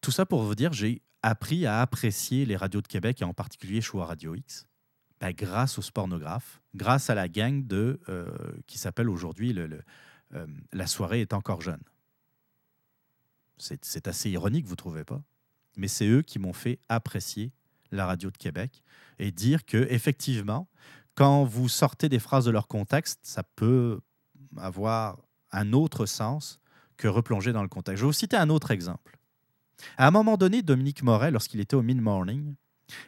tout 0.00 0.12
ça 0.12 0.24
pour 0.24 0.44
vous 0.44 0.54
dire, 0.54 0.72
j'ai 0.72 1.02
appris 1.22 1.66
à 1.66 1.80
apprécier 1.80 2.46
les 2.46 2.56
radios 2.56 2.80
de 2.80 2.86
Québec 2.86 3.20
et 3.20 3.24
en 3.24 3.34
particulier 3.34 3.80
Choix 3.80 4.06
Radio 4.06 4.36
X 4.36 4.66
ben, 5.20 5.32
grâce 5.32 5.76
au 5.78 5.82
spornographe, 5.82 6.62
grâce 6.74 7.10
à 7.10 7.14
la 7.14 7.28
gang 7.28 7.66
de, 7.66 8.00
euh, 8.08 8.30
qui 8.66 8.78
s'appelle 8.78 9.10
aujourd'hui 9.10 9.52
le, 9.52 9.82
euh, 10.34 10.46
La 10.72 10.86
soirée 10.86 11.20
est 11.20 11.32
encore 11.32 11.62
jeune. 11.62 11.82
C'est 13.58 14.08
assez 14.08 14.30
ironique, 14.30 14.66
vous 14.66 14.72
ne 14.72 14.76
trouvez 14.76 15.04
pas? 15.04 15.22
Mais 15.76 15.88
c'est 15.88 16.06
eux 16.06 16.22
qui 16.22 16.38
m'ont 16.38 16.52
fait 16.52 16.78
apprécier 16.88 17.52
la 17.90 18.06
radio 18.06 18.30
de 18.30 18.36
Québec 18.36 18.82
et 19.18 19.32
dire 19.32 19.64
que 19.64 19.86
effectivement, 19.90 20.68
quand 21.14 21.44
vous 21.44 21.68
sortez 21.68 22.08
des 22.08 22.18
phrases 22.18 22.44
de 22.44 22.50
leur 22.50 22.68
contexte, 22.68 23.20
ça 23.22 23.42
peut 23.42 24.00
avoir 24.56 25.18
un 25.50 25.72
autre 25.72 26.06
sens 26.06 26.60
replonger 27.08 27.52
dans 27.52 27.62
le 27.62 27.68
contexte. 27.68 28.00
Je 28.00 28.04
vais 28.04 28.08
vous 28.08 28.12
citer 28.12 28.36
un 28.36 28.50
autre 28.50 28.70
exemple. 28.70 29.18
À 29.96 30.06
un 30.06 30.10
moment 30.10 30.36
donné, 30.36 30.62
Dominique 30.62 31.02
Moret, 31.02 31.30
lorsqu'il 31.30 31.60
était 31.60 31.76
au 31.76 31.82
mid-morning, 31.82 32.54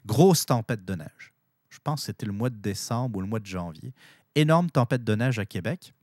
grosse 0.05 0.47
tempête 0.47 0.85
de 0.85 0.94
neige. 0.94 1.35
Je 1.68 1.78
pense 1.82 2.01
que 2.01 2.06
c'était 2.06 2.27
le 2.27 2.32
mois 2.32 2.51
de 2.51 2.56
décembre 2.56 3.18
ou 3.18 3.20
le 3.20 3.27
mois 3.27 3.40
de 3.40 3.47
janvier. 3.47 3.93
Énorme 4.35 4.70
tempête 4.70 5.05
de 5.05 5.14
neige 5.14 5.39
à 5.39 5.47
Québec. 5.47 5.94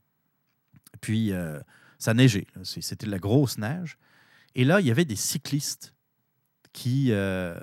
Puis, 1.00 1.32
euh, 1.32 1.60
ça 1.98 2.14
neigeait. 2.14 2.46
C'était 2.62 3.06
de 3.06 3.10
la 3.10 3.18
grosse 3.18 3.58
neige. 3.58 3.98
Et 4.54 4.64
là, 4.64 4.80
il 4.80 4.86
y 4.86 4.90
avait 4.90 5.04
des 5.04 5.16
cyclistes 5.16 5.94
qui, 6.72 7.12
euh, 7.12 7.58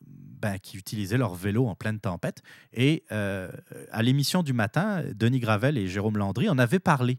ben, 0.00 0.58
qui 0.58 0.76
utilisaient 0.76 1.18
leur 1.18 1.34
vélo 1.34 1.66
en 1.66 1.74
pleine 1.74 2.00
tempête. 2.00 2.42
Et 2.72 3.04
euh, 3.12 3.50
à 3.90 4.02
l'émission 4.02 4.42
du 4.42 4.52
matin, 4.52 5.02
Denis 5.14 5.40
Gravel 5.40 5.78
et 5.78 5.88
Jérôme 5.88 6.18
Landry 6.18 6.48
en 6.48 6.58
avaient 6.58 6.78
parlé. 6.78 7.18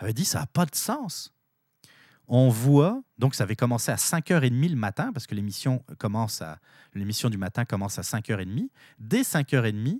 Ils 0.00 0.04
avaient 0.04 0.12
dit 0.12 0.24
ça 0.24 0.40
n'a 0.40 0.46
pas 0.46 0.66
de 0.66 0.74
sens 0.74 1.32
on 2.32 2.48
voit, 2.48 3.02
donc 3.18 3.34
ça 3.34 3.42
avait 3.42 3.56
commencé 3.56 3.90
à 3.90 3.96
5h30 3.96 4.70
le 4.70 4.76
matin, 4.76 5.10
parce 5.12 5.26
que 5.26 5.34
l'émission 5.34 5.84
commence 5.98 6.40
à 6.42 6.60
l'émission 6.94 7.28
du 7.28 7.36
matin 7.36 7.64
commence 7.64 7.98
à 7.98 8.02
5h30. 8.02 8.68
Dès 9.00 9.22
5h30, 9.22 9.98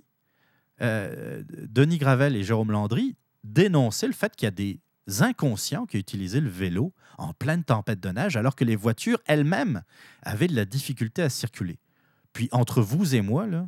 euh, 0.81 1.43
Denis 1.67 1.97
Gravel 1.97 2.37
et 2.37 2.43
Jérôme 2.43 2.71
Landry 2.71 3.17
dénonçaient 3.43 4.07
le 4.07 4.13
fait 4.13 4.33
qu'il 4.33 4.45
y 4.45 4.47
a 4.47 4.51
des 4.51 4.79
inconscients 5.19 5.85
qui 5.85 5.97
utilisaient 5.97 6.39
le 6.39 6.49
vélo 6.49 6.93
en 7.17 7.33
pleine 7.33 7.65
tempête 7.65 7.99
de 7.99 8.09
neige, 8.09 8.37
alors 8.37 8.55
que 8.55 8.63
les 8.63 8.77
voitures 8.77 9.19
elles-mêmes 9.25 9.83
avaient 10.23 10.47
de 10.47 10.55
la 10.55 10.63
difficulté 10.63 11.21
à 11.21 11.29
circuler. 11.29 11.79
Puis 12.31 12.47
entre 12.53 12.81
vous 12.81 13.13
et 13.13 13.21
moi, 13.21 13.45
là, 13.45 13.67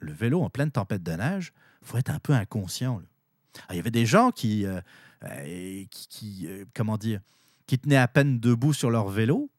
le 0.00 0.12
vélo 0.12 0.42
en 0.42 0.50
pleine 0.50 0.72
tempête 0.72 1.04
de 1.04 1.12
neige, 1.12 1.52
faut 1.82 1.98
être 1.98 2.10
un 2.10 2.18
peu 2.18 2.32
inconscient. 2.32 3.00
il 3.70 3.76
y 3.76 3.78
avait 3.78 3.92
des 3.92 4.06
gens 4.06 4.32
qui, 4.32 4.66
euh, 4.66 4.80
euh, 5.22 5.84
qui, 5.88 6.48
comment 6.74 6.98
dire, 6.98 7.20
qui 7.66 7.78
tenaient 7.78 7.96
à 7.96 8.08
peine 8.08 8.38
debout 8.38 8.72
sur 8.72 8.90
leur 8.90 9.08
vélo. 9.08 9.50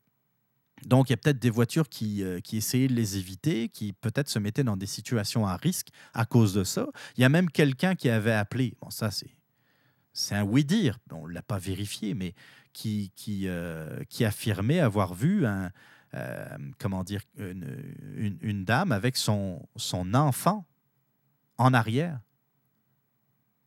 Donc, 0.86 1.10
il 1.10 1.14
y 1.14 1.16
a 1.16 1.18
peut-être 1.18 1.40
des 1.40 1.50
voitures 1.50 1.90
qui, 1.90 2.24
euh, 2.24 2.40
qui, 2.40 2.58
essayaient 2.58 2.88
de 2.88 2.94
les 2.94 3.18
éviter, 3.18 3.68
qui 3.70 3.94
peut-être 3.94 4.30
se 4.30 4.38
mettaient 4.38 4.64
dans 4.64 4.78
des 4.78 4.86
situations 4.86 5.48
à 5.48 5.58
risque 5.58 5.90
à 6.14 6.26
cause 6.26 6.54
de 6.54 6.64
ça. 6.64 6.88
Il 7.18 7.22
y 7.22 7.24
a 7.24 7.30
même 7.30 7.50
quelqu'un 7.50 7.96
qui 7.96 8.10
avait 8.10 8.34
appelé, 8.34 8.76
bon, 8.82 8.90
ça 8.90 9.10
c'est, 9.10 9.36
c'est 10.14 10.36
un 10.36 10.44
oui-dire, 10.44 11.00
on 11.12 11.28
ne 11.28 11.34
l'a 11.34 11.42
pas 11.42 11.58
vérifié, 11.58 12.14
mais 12.14 12.36
qui, 12.74 13.12
qui, 13.16 13.48
euh, 13.48 14.04
affirmait 14.20 14.80
avoir 14.80 15.16
vu 15.16 15.48
un, 15.48 15.72
euh, 16.14 16.58
comment 16.78 17.04
dire, 17.04 17.22
une, 17.38 18.38
une, 18.42 18.64
dame 18.64 18.92
avec 18.92 19.18
son, 19.18 19.68
son 19.76 20.14
enfant 20.14 20.66
en 21.58 21.74
arrière 21.74 22.20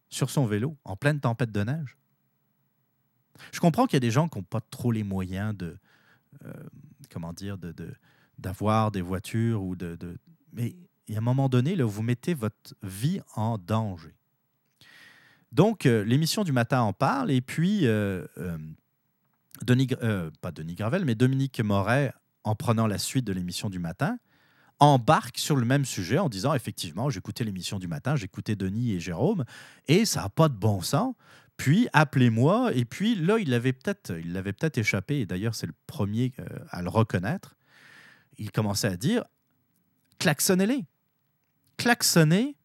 sur 0.09 0.31
son 0.31 0.47
vélo 0.47 0.77
en 0.85 0.97
pleine 0.97 1.21
tempête 1.21 1.53
de 1.53 1.63
neige. 1.63 1.97
Je 3.53 3.61
comprends 3.61 3.87
qu'il 3.87 3.95
y 3.95 3.99
a 3.99 4.01
des 4.01 4.11
gens 4.11 4.29
qui 4.29 4.39
n'ont 4.39 4.45
pas 4.45 4.61
trop 4.61 4.93
les 4.93 5.05
moyens 5.05 5.57
de, 5.57 5.77
euh, 6.45 6.53
comment 7.11 7.33
dire, 7.33 7.57
d'avoir 8.39 8.91
des 8.91 9.03
voitures 9.03 9.63
ou 9.63 9.77
de, 9.77 9.99
mais 10.53 10.75
à 11.15 11.19
un 11.19 11.21
moment 11.21 11.49
donné, 11.49 11.77
là, 11.77 11.85
vous 11.85 12.03
mettez 12.03 12.35
votre 12.35 12.75
vie 12.83 13.21
en 13.35 13.59
danger. 13.59 14.15
Donc, 15.53 15.87
euh, 15.87 16.05
l'émission 16.05 16.45
du 16.45 16.53
matin 16.53 16.83
en 16.83 16.93
parle, 16.93 17.31
et 17.31 17.41
puis, 17.41 17.81
euh, 17.87 18.25
pas 20.41 20.53
Denis 20.53 20.75
Gravel, 20.75 21.05
mais 21.05 21.15
Dominique 21.17 21.61
Moret, 21.61 22.13
en 22.45 22.55
prenant 22.55 22.87
la 22.87 22.99
suite 22.99 23.25
de 23.25 23.33
l'émission 23.33 23.69
du 23.69 23.81
matin, 23.81 24.19
embarque 24.79 25.39
sur 25.39 25.57
le 25.57 25.67
même 25.67 25.85
sujet 25.85 26.19
en 26.19 26.29
disant 26.29 26.55
effectivement, 26.55 27.11
j'écoutais 27.11 27.45
l'émission 27.45 27.79
du 27.79 27.87
matin, 27.87 28.17
j'écoutais 28.17 28.57
Denis 28.57 28.93
et 28.93 29.01
Jérôme, 29.01 29.45
et 29.89 30.07
ça 30.07 30.23
n'a 30.23 30.29
pas 30.31 30.49
de 30.49 30.55
bon 30.55 30.81
sens. 30.81 31.15
Puis 31.61 31.89
appelez-moi. 31.93 32.73
Et 32.75 32.87
puis 32.87 33.15
là, 33.15 33.39
il 33.39 33.51
l'avait 33.51 33.75
peut-être, 33.75 34.19
il 34.19 34.33
l'avait 34.33 34.55
peut-être 34.55 34.79
échappé. 34.79 35.21
Et 35.21 35.27
d'ailleurs, 35.27 35.55
c'est 35.55 35.67
le 35.67 35.75
premier 35.87 36.33
euh, 36.39 36.47
à 36.71 36.81
le 36.81 36.89
reconnaître. 36.89 37.55
Il 38.39 38.51
commençait 38.51 38.89
à 38.89 38.97
dire 38.97 39.25
klaxonnez-les, 40.19 40.87
klaxonnez 41.77 42.57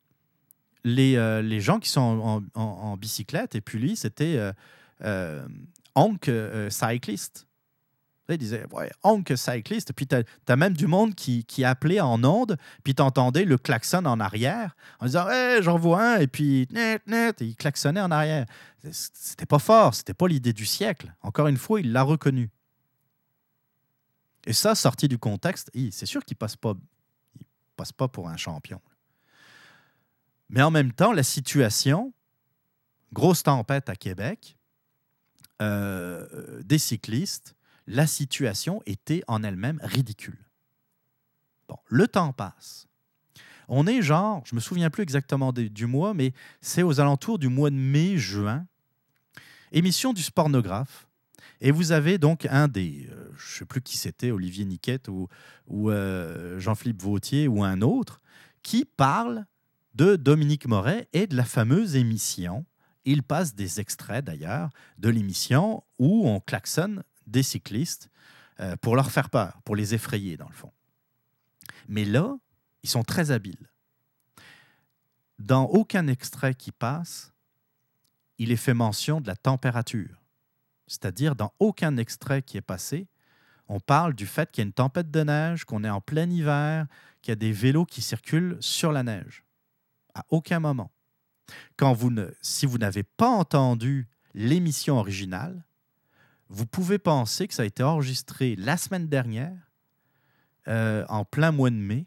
les, 0.85 1.17
euh, 1.17 1.41
les 1.41 1.59
gens 1.59 1.81
qui 1.81 1.89
sont 1.89 2.45
en, 2.53 2.95
bicyclette. 2.95 3.55
Et 3.55 3.59
puis 3.59 3.79
lui, 3.79 3.97
c'était 3.97 4.37
euh, 4.37 4.53
euh 5.01 5.45
Onk 5.95 6.31
Cyclist. 6.69 7.47
Il 8.29 8.37
disait, 8.39 8.65
ouais, 8.71 8.91
Onk 9.03 9.33
Cyclist. 9.35 9.93
Puis 9.93 10.07
tu 10.07 10.15
as, 10.15 10.55
même 10.55 10.73
du 10.73 10.87
monde 10.87 11.13
qui, 11.13 11.45
qui 11.45 11.63
appelait 11.63 11.99
en 11.99 12.23
onde, 12.23 12.57
puis 12.83 12.95
tu 12.95 13.01
entendais 13.01 13.45
le 13.45 13.57
klaxon 13.57 14.05
en 14.05 14.19
arrière, 14.19 14.75
en 14.99 15.05
disant, 15.05 15.29
hey, 15.29 15.61
j'en 15.61 15.77
vois 15.77 16.15
un, 16.15 16.17
et 16.17 16.27
puis, 16.27 16.67
net, 16.71 17.05
net, 17.05 17.41
et 17.41 17.45
il 17.45 17.55
klaxonnait 17.55 18.01
en 18.01 18.11
arrière. 18.11 18.45
C'était 18.91 19.45
pas 19.45 19.59
fort, 19.59 19.93
c'était 19.93 20.13
pas 20.13 20.27
l'idée 20.27 20.53
du 20.53 20.65
siècle. 20.65 21.13
Encore 21.21 21.47
une 21.47 21.57
fois, 21.57 21.79
il 21.79 21.91
l'a 21.91 22.03
reconnu. 22.03 22.49
Et 24.45 24.53
ça, 24.53 24.75
sorti 24.75 25.07
du 25.07 25.17
contexte, 25.17 25.71
c'est 25.91 26.05
sûr 26.05 26.23
qu'il 26.23 26.37
passe 26.37 26.55
pas, 26.55 26.73
il 27.39 27.45
passe 27.75 27.91
pas 27.91 28.07
pour 28.07 28.29
un 28.29 28.37
champion. 28.37 28.81
Mais 30.49 30.61
en 30.61 30.71
même 30.71 30.93
temps, 30.93 31.11
la 31.11 31.23
situation, 31.23 32.13
grosse 33.11 33.43
tempête 33.43 33.89
à 33.89 33.95
Québec, 33.95 34.57
euh, 35.61 36.61
des 36.63 36.77
cyclistes, 36.77 37.55
la 37.87 38.07
situation 38.07 38.81
était 38.85 39.23
en 39.27 39.43
elle-même 39.43 39.79
ridicule. 39.83 40.37
Bon, 41.67 41.77
le 41.87 42.07
temps 42.07 42.33
passe. 42.33 42.87
On 43.67 43.87
est 43.87 44.01
genre, 44.01 44.43
je 44.45 44.55
me 44.55 44.59
souviens 44.59 44.89
plus 44.89 45.03
exactement 45.03 45.51
du 45.51 45.85
mois, 45.87 46.13
mais 46.13 46.33
c'est 46.61 46.83
aux 46.83 46.99
alentours 46.99 47.39
du 47.39 47.47
mois 47.47 47.69
de 47.69 47.75
mai-juin. 47.75 48.67
Émission 49.71 50.13
du 50.13 50.21
Spornographe. 50.21 51.07
Et 51.61 51.71
vous 51.71 51.91
avez 51.91 52.17
donc 52.17 52.45
un 52.49 52.67
des, 52.67 53.07
euh, 53.11 53.29
je 53.37 53.53
ne 53.53 53.59
sais 53.59 53.65
plus 53.65 53.81
qui 53.81 53.97
c'était, 53.97 54.31
Olivier 54.31 54.65
Niquette 54.65 55.07
ou, 55.07 55.27
ou 55.67 55.89
euh, 55.89 56.59
Jean-Philippe 56.59 57.01
Vautier 57.01 57.47
ou 57.47 57.63
un 57.63 57.81
autre, 57.81 58.21
qui 58.61 58.85
parle 58.85 59.45
de 59.93 60.15
Dominique 60.15 60.67
Moret 60.67 61.07
et 61.13 61.27
de 61.27 61.35
la 61.35 61.45
fameuse 61.45 61.95
émission. 61.95 62.65
Il 63.05 63.23
passe 63.23 63.55
des 63.55 63.79
extraits 63.79 64.25
d'ailleurs 64.25 64.69
de 64.97 65.09
l'émission 65.09 65.83
où 65.97 66.27
on 66.27 66.39
klaxonne 66.39 67.03
des 67.27 67.43
cyclistes 67.43 68.09
euh, 68.59 68.75
pour 68.77 68.95
leur 68.95 69.11
faire 69.11 69.29
peur, 69.29 69.61
pour 69.65 69.75
les 69.75 69.93
effrayer 69.93 70.37
dans 70.37 70.47
le 70.47 70.53
fond. 70.53 70.71
Mais 71.87 72.05
là, 72.05 72.37
ils 72.83 72.89
sont 72.89 73.03
très 73.03 73.31
habiles. 73.31 73.69
Dans 75.39 75.65
aucun 75.65 76.07
extrait 76.07 76.53
qui 76.53 76.71
passe, 76.71 77.33
il 78.37 78.51
est 78.51 78.57
fait 78.57 78.73
mention 78.73 79.21
de 79.21 79.27
la 79.27 79.35
température. 79.35 80.21
C'est-à-dire, 80.87 81.35
dans 81.35 81.53
aucun 81.59 81.97
extrait 81.97 82.41
qui 82.41 82.57
est 82.57 82.61
passé, 82.61 83.07
on 83.67 83.79
parle 83.79 84.13
du 84.13 84.27
fait 84.27 84.51
qu'il 84.51 84.61
y 84.61 84.65
a 84.65 84.67
une 84.67 84.73
tempête 84.73 85.09
de 85.09 85.23
neige, 85.23 85.65
qu'on 85.65 85.83
est 85.83 85.89
en 85.89 86.01
plein 86.01 86.29
hiver, 86.29 86.85
qu'il 87.21 87.31
y 87.31 87.33
a 87.33 87.35
des 87.35 87.51
vélos 87.51 87.85
qui 87.85 88.01
circulent 88.01 88.57
sur 88.59 88.91
la 88.91 89.03
neige. 89.03 89.43
À 90.13 90.23
aucun 90.29 90.59
moment. 90.59 90.91
Quand 91.75 91.93
vous 91.93 92.11
ne, 92.11 92.27
si 92.41 92.65
vous 92.65 92.77
n'avez 92.77 93.03
pas 93.03 93.27
entendu 93.27 94.07
l'émission 94.33 94.97
originale, 94.97 95.65
vous 96.49 96.65
pouvez 96.65 96.99
penser 96.99 97.47
que 97.47 97.53
ça 97.53 97.63
a 97.63 97.65
été 97.65 97.83
enregistré 97.83 98.55
la 98.55 98.77
semaine 98.77 99.07
dernière, 99.07 99.71
euh, 100.67 101.05
en 101.09 101.25
plein 101.25 101.51
mois 101.51 101.69
de 101.69 101.75
mai, 101.75 102.05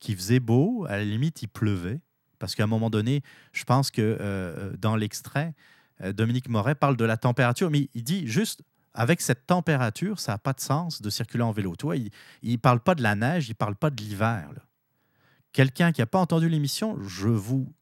qu'il 0.00 0.16
faisait 0.16 0.40
beau, 0.40 0.86
à 0.88 0.96
la 0.96 1.04
limite 1.04 1.42
il 1.42 1.48
pleuvait, 1.48 2.00
parce 2.38 2.54
qu'à 2.54 2.64
un 2.64 2.68
moment 2.68 2.90
donné, 2.90 3.22
je 3.52 3.64
pense 3.64 3.90
que 3.90 4.16
euh, 4.20 4.76
dans 4.78 4.96
l'extrait, 4.96 5.54
euh, 6.02 6.12
Dominique 6.12 6.48
Moret 6.48 6.74
parle 6.74 6.96
de 6.96 7.04
la 7.04 7.16
température, 7.16 7.70
mais 7.70 7.88
il 7.94 8.04
dit 8.04 8.26
juste, 8.26 8.62
avec 8.94 9.20
cette 9.20 9.46
température, 9.46 10.18
ça 10.18 10.32
n'a 10.32 10.38
pas 10.38 10.52
de 10.52 10.60
sens 10.60 11.02
de 11.02 11.10
circuler 11.10 11.42
en 11.42 11.52
vélo. 11.52 11.76
Toi, 11.76 11.96
il 11.96 12.10
ne 12.42 12.56
parle 12.56 12.80
pas 12.80 12.94
de 12.94 13.02
la 13.02 13.14
neige, 13.14 13.48
il 13.48 13.52
ne 13.52 13.56
parle 13.56 13.76
pas 13.76 13.90
de 13.90 14.02
l'hiver. 14.02 14.50
Quelqu'un 15.52 15.92
qui 15.92 16.00
n'a 16.00 16.06
pas 16.06 16.18
entendu 16.18 16.48
l'émission, 16.48 17.00
je 17.02 17.28
vous 17.28 17.72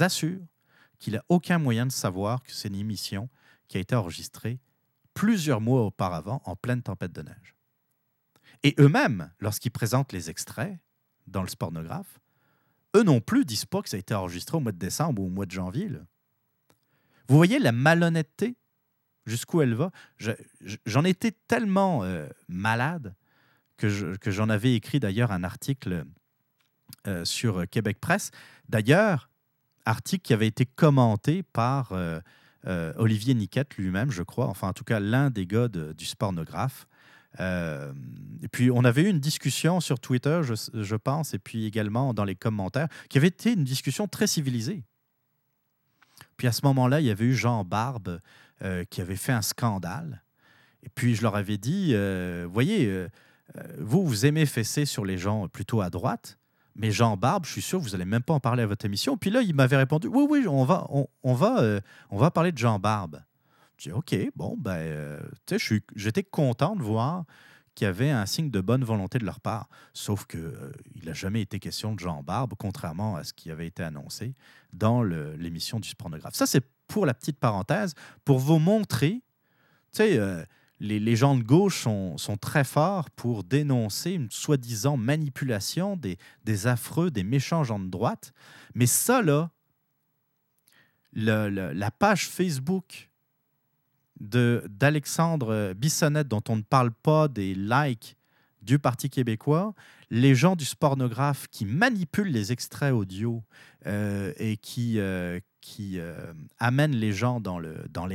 assure 0.00 0.40
qu'il 0.98 1.14
n'a 1.14 1.24
aucun 1.28 1.58
moyen 1.58 1.86
de 1.86 1.92
savoir 1.92 2.42
que 2.42 2.52
c'est 2.52 2.68
une 2.68 2.76
émission 2.76 3.28
qui 3.68 3.76
a 3.76 3.80
été 3.80 3.94
enregistrée 3.94 4.60
plusieurs 5.14 5.60
mois 5.60 5.82
auparavant 5.82 6.42
en 6.44 6.56
pleine 6.56 6.82
tempête 6.82 7.12
de 7.12 7.22
neige. 7.22 7.54
Et 8.62 8.74
eux-mêmes, 8.78 9.30
lorsqu'ils 9.40 9.70
présentent 9.70 10.12
les 10.12 10.30
extraits 10.30 10.78
dans 11.26 11.42
le 11.42 11.48
spornographe, 11.48 12.20
eux 12.96 13.02
non 13.02 13.20
plus 13.20 13.44
disent 13.44 13.64
pas 13.64 13.82
que 13.82 13.88
ça 13.88 13.96
a 13.96 14.00
été 14.00 14.14
enregistré 14.14 14.56
au 14.56 14.60
mois 14.60 14.72
de 14.72 14.78
décembre 14.78 15.22
ou 15.22 15.26
au 15.26 15.30
mois 15.30 15.46
de 15.46 15.50
janvier. 15.50 15.88
Vous 17.28 17.36
voyez 17.36 17.58
la 17.58 17.72
malhonnêteté? 17.72 18.56
Jusqu'où 19.24 19.62
elle 19.62 19.74
va? 19.74 19.90
J'en 20.84 21.04
étais 21.04 21.32
tellement 21.46 22.02
euh, 22.02 22.28
malade 22.48 23.14
que 23.76 23.88
j'en 24.30 24.48
avais 24.48 24.74
écrit 24.74 25.00
d'ailleurs 25.00 25.32
un 25.32 25.42
article 25.42 26.04
euh, 27.08 27.24
sur 27.24 27.68
Québec 27.68 27.98
Presse. 28.00 28.30
D'ailleurs, 28.68 29.28
article 29.86 30.22
qui 30.22 30.32
avait 30.32 30.46
été 30.46 30.66
commenté 30.66 31.42
par 31.42 31.92
euh, 31.92 32.20
euh, 32.66 32.92
Olivier 32.96 33.34
Niquette 33.34 33.76
lui-même, 33.76 34.10
je 34.10 34.22
crois, 34.22 34.46
enfin 34.46 34.68
en 34.68 34.72
tout 34.72 34.84
cas 34.84 35.00
l'un 35.00 35.30
des 35.30 35.46
gars 35.46 35.68
du 35.68 36.04
spornographe. 36.04 36.86
Euh, 37.40 37.92
et 38.42 38.48
puis 38.48 38.70
on 38.70 38.84
avait 38.84 39.02
eu 39.02 39.08
une 39.08 39.20
discussion 39.20 39.80
sur 39.80 39.98
Twitter, 39.98 40.42
je, 40.42 40.96
pense, 40.96 41.34
et 41.34 41.38
puis 41.38 41.66
également 41.66 42.12
dans 42.14 42.24
les 42.24 42.34
commentaires, 42.34 42.88
qui 43.08 43.18
avait 43.18 43.28
été 43.28 43.52
une 43.52 43.64
discussion 43.64 44.06
très 44.06 44.26
civilisée. 44.26 44.84
Puis 46.36 46.46
à 46.46 46.52
ce 46.52 46.60
moment-là, 46.64 47.00
il 47.00 47.06
y 47.06 47.10
avait 47.10 47.24
eu 47.24 47.34
Jean 47.34 47.64
Barbe 47.64 48.20
euh, 48.62 48.84
qui 48.84 49.00
avait 49.00 49.16
fait 49.16 49.32
un 49.32 49.42
scandale. 49.42 50.22
Et 50.82 50.88
puis 50.88 51.14
je 51.14 51.22
leur 51.22 51.36
avais 51.36 51.58
dit, 51.58 51.94
voyez, 52.46 53.06
vous, 53.78 54.04
vous 54.04 54.26
aimez 54.26 54.46
fesser 54.46 54.84
sur 54.84 55.04
les 55.04 55.16
gens 55.16 55.46
plutôt 55.48 55.80
à 55.80 55.90
droite, 55.90 56.38
mais 56.74 56.90
Jean 56.90 57.16
Barbe, 57.16 57.44
je 57.44 57.52
suis 57.52 57.62
sûr, 57.62 57.78
vous 57.78 57.90
n'allez 57.90 58.04
même 58.04 58.22
pas 58.22 58.34
en 58.34 58.40
parler 58.40 58.62
à 58.62 58.66
votre 58.66 58.84
émission. 58.84 59.16
Puis 59.16 59.30
là, 59.30 59.42
il 59.42 59.54
m'avait 59.54 59.76
répondu 59.76 60.08
Oui, 60.08 60.26
oui, 60.28 60.48
on 60.48 60.64
va, 60.64 60.86
on, 61.22 61.34
va, 61.34 61.60
euh, 61.60 61.80
on 62.10 62.16
va 62.16 62.30
parler 62.30 62.52
de 62.52 62.58
Jean 62.58 62.78
Barbe. 62.78 63.22
Je 63.76 63.90
dis 63.90 63.92
OK, 63.92 64.14
bon, 64.36 64.56
ben, 64.58 64.76
euh, 64.76 65.20
j'étais 65.94 66.22
content 66.22 66.76
de 66.76 66.82
voir 66.82 67.24
qu'il 67.74 67.86
y 67.86 67.88
avait 67.88 68.10
un 68.10 68.26
signe 68.26 68.50
de 68.50 68.60
bonne 68.60 68.84
volonté 68.84 69.18
de 69.18 69.24
leur 69.24 69.40
part. 69.40 69.68
Sauf 69.92 70.26
qu'il 70.26 70.40
euh, 70.40 70.72
il 70.94 71.06
n'a 71.06 71.14
jamais 71.14 71.42
été 71.42 71.58
question 71.58 71.94
de 71.94 71.98
Jean 71.98 72.22
Barbe, 72.22 72.54
contrairement 72.58 73.16
à 73.16 73.24
ce 73.24 73.32
qui 73.32 73.50
avait 73.50 73.66
été 73.66 73.82
annoncé 73.82 74.34
dans 74.72 75.02
l'émission 75.02 75.80
du 75.80 75.94
pornographe. 75.94 76.34
Ça, 76.34 76.46
c'est 76.46 76.64
pour 76.86 77.06
la 77.06 77.14
petite 77.14 77.38
parenthèse, 77.38 77.94
pour 78.24 78.38
vous 78.38 78.58
montrer 78.58 79.22
Tu 79.92 79.98
sais, 79.98 80.46
les, 80.82 81.16
gens 81.16 81.36
de 81.36 81.42
gauche 81.42 81.82
sont, 81.82 82.36
très 82.40 82.64
forts 82.64 83.08
pour 83.10 83.44
dénoncer 83.44 84.12
une 84.12 84.30
soi-disant 84.30 84.96
manipulation 84.96 85.96
des, 85.96 86.66
affreux, 86.66 87.10
des 87.10 87.22
méchants 87.22 87.62
gens 87.62 87.78
de 87.78 87.88
droite. 87.88 88.32
Mais 88.74 88.86
ça, 88.86 89.22
là, 89.22 89.50
le, 91.12 91.48
le, 91.48 91.72
la 91.72 91.90
page 91.90 92.26
Facebook 92.26 93.10
d'Alexandre 94.18 95.72
Bissonnette, 95.74 96.28
dont 96.28 96.42
on 96.48 96.56
ne 96.56 96.62
parle 96.62 96.90
pas 96.90 97.28
des 97.28 97.54
likes 97.54 98.16
du 98.60 98.78
Parti 98.78 99.10
québécois, 99.10 99.74
les 100.10 100.34
gens 100.34 100.56
du 100.56 100.64
spornographe 100.64 101.48
qui 101.48 101.64
manipulent 101.64 102.30
les 102.30 102.52
extraits 102.52 102.92
audio 102.92 103.42
euh, 103.86 104.32
et 104.36 104.56
qui, 104.56 104.98
euh, 104.98 105.40
qui 105.60 105.98
euh, 105.98 106.32
amènent 106.58 106.96
les 106.96 107.12
gens 107.12 107.40
dans 107.40 107.58
l'erreur 107.58 107.86
dans 107.90 108.06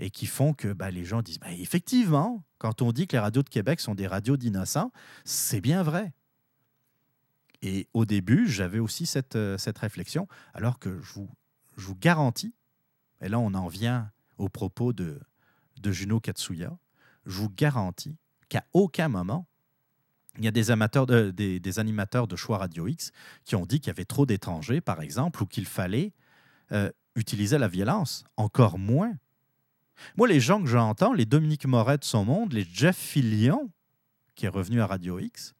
et 0.00 0.10
qui 0.10 0.26
font 0.26 0.54
que 0.54 0.72
bah, 0.72 0.90
les 0.90 1.04
gens 1.04 1.22
disent 1.22 1.38
bah, 1.38 1.52
effectivement, 1.52 2.42
quand 2.58 2.82
on 2.82 2.90
dit 2.90 3.06
que 3.06 3.16
les 3.16 3.20
radios 3.20 3.42
de 3.42 3.48
Québec 3.48 3.80
sont 3.80 3.94
des 3.94 4.06
radios 4.06 4.36
d'innocents, 4.36 4.92
c'est 5.24 5.60
bien 5.60 5.82
vrai. 5.82 6.12
Et 7.62 7.86
au 7.92 8.06
début, 8.06 8.48
j'avais 8.48 8.78
aussi 8.78 9.06
cette, 9.06 9.38
cette 9.58 9.78
réflexion, 9.78 10.26
alors 10.54 10.78
que 10.78 11.00
je 11.02 11.12
vous, 11.12 11.30
je 11.76 11.86
vous 11.86 11.96
garantis, 11.96 12.54
et 13.20 13.28
là 13.28 13.38
on 13.38 13.52
en 13.54 13.68
vient 13.68 14.10
au 14.38 14.48
propos 14.48 14.92
de, 14.92 15.20
de 15.80 15.92
Juno 15.92 16.18
Katsuya, 16.18 16.76
je 17.26 17.36
vous 17.36 17.50
garantis 17.50 18.16
qu'à 18.48 18.64
aucun 18.72 19.08
moment, 19.08 19.46
il 20.38 20.44
y 20.44 20.48
a 20.48 20.52
des, 20.52 20.70
amateurs 20.70 21.06
de, 21.06 21.30
des, 21.30 21.60
des, 21.60 21.78
animateurs 21.78 22.26
de 22.26 22.36
choix 22.36 22.58
Radio 22.58 22.86
X 22.86 23.12
qui 23.44 23.56
ont 23.56 23.66
dit 23.66 23.80
qu'il 23.80 23.88
y 23.88 23.90
avait 23.90 24.04
trop 24.04 24.26
d'étrangers, 24.26 24.80
par 24.80 25.02
exemple, 25.02 25.42
ou 25.42 25.46
qu'il 25.46 25.66
fallait 25.66 26.12
euh, 26.72 26.90
utiliser 27.16 27.58
la 27.58 27.68
violence. 27.68 28.24
Encore 28.36 28.78
moins. 28.78 29.12
Moi, 30.16 30.28
les 30.28 30.40
gens 30.40 30.60
que 30.60 30.68
j'entends, 30.68 31.12
les 31.12 31.26
Dominique 31.26 31.66
Moret 31.66 31.98
de 31.98 32.04
son 32.04 32.24
monde, 32.24 32.52
les 32.52 32.66
Jeff 32.72 32.96
Fillion, 32.96 33.70
qui 34.34 34.46
est 34.46 34.50
revenu 34.50 34.80
à 34.80 34.86
Radio 34.86 35.18
X, 35.18 35.54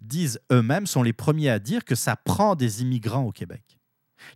disent 0.00 0.40
eux-mêmes, 0.52 0.86
sont 0.86 1.02
les 1.02 1.12
premiers 1.12 1.50
à 1.50 1.58
dire 1.58 1.84
que 1.84 1.94
ça 1.94 2.16
prend 2.16 2.54
des 2.54 2.82
immigrants 2.82 3.24
au 3.24 3.32
Québec. 3.32 3.78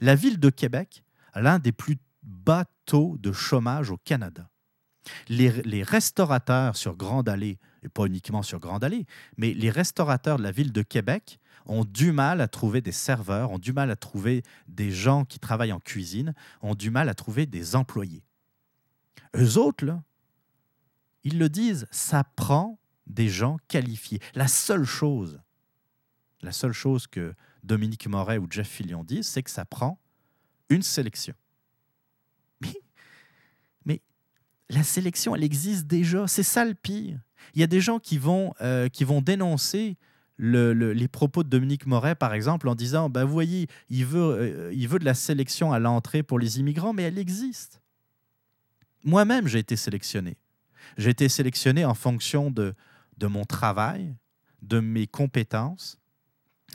La 0.01 0.15
ville 0.15 0.39
de 0.39 0.51
Québec 0.51 1.05
a 1.33 1.41
l'un 1.41 1.59
des 1.59 1.73
plus 1.73 1.99
bas 2.23 2.65
taux 2.87 3.17
de 3.19 3.33
chômage 3.33 3.91
au 3.91 3.97
Canada. 3.97 4.49
Les, 5.29 5.51
les 5.63 5.83
restaurateurs 5.83 6.77
sur 6.77 6.97
Grande 6.97 7.29
Allée 7.29 7.59
et 7.83 7.89
pas 7.89 8.07
uniquement 8.07 8.43
sur 8.43 8.61
Grande 8.61 8.85
Allée, 8.85 9.07
mais 9.37 9.53
les 9.55 9.71
restaurateurs 9.71 10.39
de 10.39 10.43
la 10.43 10.53
ville 10.53 10.73
de 10.73 10.83
Québec 10.83 11.41
ont 11.67 11.85
du 11.85 12.13
mal 12.13 12.41
à 12.41 12.49
trouver 12.49 12.81
des 12.81 12.93
serveurs, 12.93 13.51
ont 13.51 13.59
du 13.59 13.73
mal 13.73 13.91
à 13.91 13.97
trouver 13.97 14.43
des 14.69 14.91
gens 14.91 15.25
qui 15.25 15.39
travaillent 15.39 15.73
en 15.73 15.81
cuisine, 15.81 16.35
ont 16.61 16.75
du 16.75 16.91
mal 16.91 17.09
à 17.09 17.15
trouver 17.15 17.47
des 17.47 17.77
employés. 17.77 18.23
Eux 19.37 19.59
autres, 19.59 19.85
là, 19.85 20.03
ils 21.25 21.39
le 21.39 21.49
disent, 21.49 21.87
ça 21.91 22.25
prend 22.25 22.79
des 23.07 23.29
gens 23.29 23.59
qualifiés. 23.69 24.21
La 24.35 24.49
seule 24.49 24.85
chose, 24.85 25.41
la 26.43 26.53
seule 26.53 26.73
chose 26.73 27.07
que 27.07 27.35
Dominique 27.63 28.07
Moret 28.07 28.39
ou 28.39 28.47
Jeff 28.51 28.69
Fillion 28.69 29.05
disent, 29.05 29.27
c'est 29.27 29.43
que 29.43 29.51
ça 29.51 29.65
prend 29.65 29.99
une 30.69 30.83
sélection. 30.83 31.35
Mais, 32.61 32.75
mais 33.85 34.01
la 34.69 34.83
sélection, 34.83 35.35
elle 35.35 35.45
existe 35.45 35.87
déjà. 35.87 36.27
C'est 36.27 36.43
ça 36.43 36.65
le 36.65 36.75
pire. 36.75 37.21
Il 37.55 37.61
y 37.61 37.65
a 37.65 37.67
des 37.67 37.81
gens 37.81 37.99
qui 37.99 38.19
vont, 38.19 38.55
euh, 38.61 38.89
qui 38.89 39.05
vont 39.05 39.21
dénoncer 39.21 39.97
le, 40.37 40.73
le, 40.73 40.93
les 40.93 41.09
propos 41.09 41.43
de 41.43 41.49
Dominique 41.49 41.87
Moret, 41.87 42.15
par 42.15 42.35
exemple, 42.35 42.69
en 42.69 42.75
disant 42.75 43.11
ben, 43.11 43.25
Vous 43.25 43.33
voyez, 43.33 43.69
il 43.91 44.07
veut, 44.07 44.21
euh, 44.21 44.73
il 44.73 44.89
veut 44.89 44.99
de 44.99 45.05
la 45.05 45.15
sélection 45.15 45.73
à 45.73 45.79
l'entrée 45.79 46.23
pour 46.23 46.39
les 46.39 46.59
immigrants, 46.59 46.93
mais 46.93 47.03
elle 47.05 47.19
existe. 47.19 47.82
Moi-même, 49.05 49.47
j'ai 49.49 49.59
été 49.59 49.77
sélectionné. 49.77 50.37
J'ai 50.97 51.11
été 51.11 51.29
sélectionné 51.29 51.85
en 51.85 51.95
fonction 51.95 52.51
de, 52.51 52.75
mon 53.21 53.45
travail, 53.45 54.15
de 54.63 54.81
mes 54.81 55.07
compétences, 55.07 55.99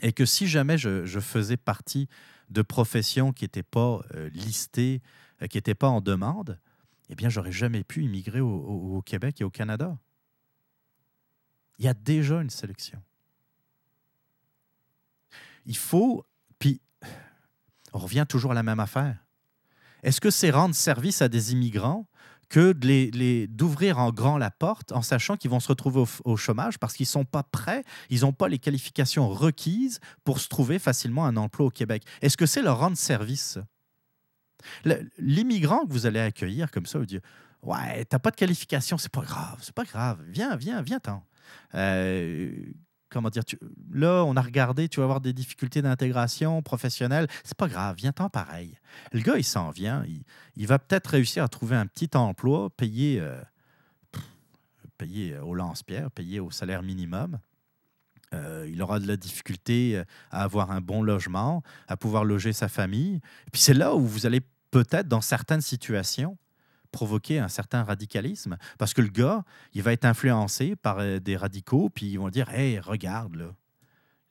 et 0.02 0.12
que 0.12 0.24
si 0.24 0.46
jamais 0.46 0.78
je, 0.78 1.20
faisais 1.20 1.56
partie 1.56 2.08
de 2.50 2.62
professions 2.62 3.32
qui 3.32 3.44
n'étaient 3.44 3.62
pas 3.62 4.00
euh, 4.14 4.30
listées, 4.30 5.02
euh, 5.42 5.46
qui 5.46 5.58
n'étaient 5.58 5.74
pas 5.74 5.88
en 5.88 6.00
demande, 6.00 6.58
eh 7.10 7.14
bien, 7.14 7.28
j'aurais 7.28 7.52
jamais 7.52 7.84
pu 7.84 8.04
immigrer 8.04 8.40
au 8.40 9.02
Québec 9.04 9.40
et 9.40 9.44
au 9.44 9.50
Canada. 9.50 9.98
Il 11.78 11.84
y 11.84 11.88
a 11.88 11.94
déjà 11.94 12.40
une 12.40 12.50
sélection. 12.50 13.02
Il 15.64 15.76
faut, 15.76 16.24
puis 16.58 16.80
on 17.92 17.98
revient 17.98 18.26
toujours 18.28 18.52
à 18.52 18.54
la 18.54 18.62
même 18.62 18.80
affaire. 18.80 19.24
Est-ce 20.02 20.20
que 20.20 20.30
c'est 20.30 20.50
rendre 20.50 20.74
service 20.74 21.22
à 21.22 21.28
des 21.28 21.52
immigrants 21.52 22.06
que 22.48 22.72
d'ouvrir 23.46 23.98
en 23.98 24.10
grand 24.10 24.38
la 24.38 24.50
porte 24.50 24.92
en 24.92 25.02
sachant 25.02 25.36
qu'ils 25.36 25.50
vont 25.50 25.60
se 25.60 25.68
retrouver 25.68 26.04
au, 26.24 26.36
chômage 26.36 26.78
parce 26.78 26.94
qu'ils 26.94 27.04
ne 27.04 27.08
sont 27.08 27.24
pas 27.24 27.42
prêts, 27.42 27.84
ils 28.10 28.22
n'ont 28.22 28.32
pas 28.32 28.48
les 28.48 28.58
qualifications 28.58 29.28
requises 29.28 30.00
pour 30.24 30.40
se 30.40 30.48
trouver 30.48 30.78
facilement 30.78 31.26
un 31.26 31.36
emploi 31.36 31.66
au 31.66 31.70
Québec? 31.70 32.04
Est-ce 32.22 32.36
que 32.36 32.46
c'est 32.46 32.62
leur 32.62 32.78
rendre 32.78 32.96
service? 32.96 33.58
L'immigrant 35.18 35.84
que 35.86 35.92
vous 35.92 36.06
allez 36.06 36.20
accueillir 36.20 36.70
comme 36.70 36.86
ça, 36.86 36.98
vous 36.98 37.06
dire 37.06 37.20
Ouais, 37.62 38.04
t'as 38.04 38.18
pas 38.18 38.30
de 38.30 38.36
qualification, 38.36 38.98
c'est 38.98 39.12
pas 39.12 39.22
grave, 39.22 39.58
c'est 39.62 39.74
pas 39.74 39.84
grave, 39.84 40.22
viens, 40.28 40.56
viens, 40.56 40.80
viens-t'en. 40.80 41.24
Euh, 41.74 42.50
comment 43.10 43.30
dire, 43.30 43.44
tu, 43.44 43.58
là, 43.92 44.24
on 44.24 44.36
a 44.36 44.40
regardé, 44.40 44.88
tu 44.88 45.00
vas 45.00 45.04
avoir 45.04 45.20
des 45.20 45.32
difficultés 45.32 45.82
d'intégration 45.82 46.62
professionnelle. 46.62 47.26
C'est 47.44 47.56
pas 47.56 47.68
grave, 47.68 47.96
viens-t'en 47.96 48.28
pareil. 48.28 48.76
Le 49.12 49.20
gars, 49.20 49.36
il 49.36 49.44
s'en 49.44 49.70
vient. 49.70 50.04
Il, 50.56 50.66
va 50.66 50.78
peut-être 50.78 51.08
réussir 51.08 51.42
à 51.42 51.48
trouver 51.48 51.76
un 51.76 51.86
petit 51.86 52.10
emploi, 52.14 52.70
payé, 52.70 53.20
euh, 53.20 53.40
au 55.42 55.54
lance-pierre, 55.54 56.10
payé 56.10 56.40
au 56.40 56.50
salaire 56.50 56.82
minimum. 56.82 57.38
Euh, 58.34 58.68
il 58.70 58.82
aura 58.82 59.00
de 59.00 59.06
la 59.06 59.16
difficulté 59.16 60.02
à 60.30 60.42
avoir 60.42 60.70
un 60.70 60.80
bon 60.80 61.02
logement, 61.02 61.62
à 61.86 61.96
pouvoir 61.96 62.24
loger 62.24 62.52
sa 62.52 62.68
famille. 62.68 63.20
Puis 63.52 63.62
c'est 63.62 63.74
là 63.74 63.94
où 63.94 64.06
vous 64.06 64.26
allez 64.26 64.42
peut-être, 64.70 65.08
dans 65.08 65.22
certaines 65.22 65.62
situations, 65.62 66.36
provoquer 66.90 67.38
un 67.38 67.48
certain 67.48 67.84
radicalisme. 67.84 68.56
Parce 68.78 68.94
que 68.94 69.00
le 69.00 69.08
gars, 69.08 69.44
il 69.72 69.82
va 69.82 69.92
être 69.92 70.04
influencé 70.04 70.76
par 70.76 70.98
euh, 70.98 71.18
des 71.18 71.36
radicaux, 71.36 71.88
puis 71.90 72.06
ils 72.06 72.18
vont 72.18 72.28
dire 72.30 72.48
Hey, 72.50 72.78
regarde, 72.78 73.54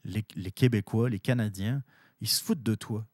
les, 0.04 0.26
les 0.36 0.52
Québécois, 0.52 1.10
les 1.10 1.20
Canadiens, 1.20 1.84
ils 2.22 2.28
se 2.28 2.44
foutent 2.44 2.64
de 2.64 2.76
toi. 2.76 3.06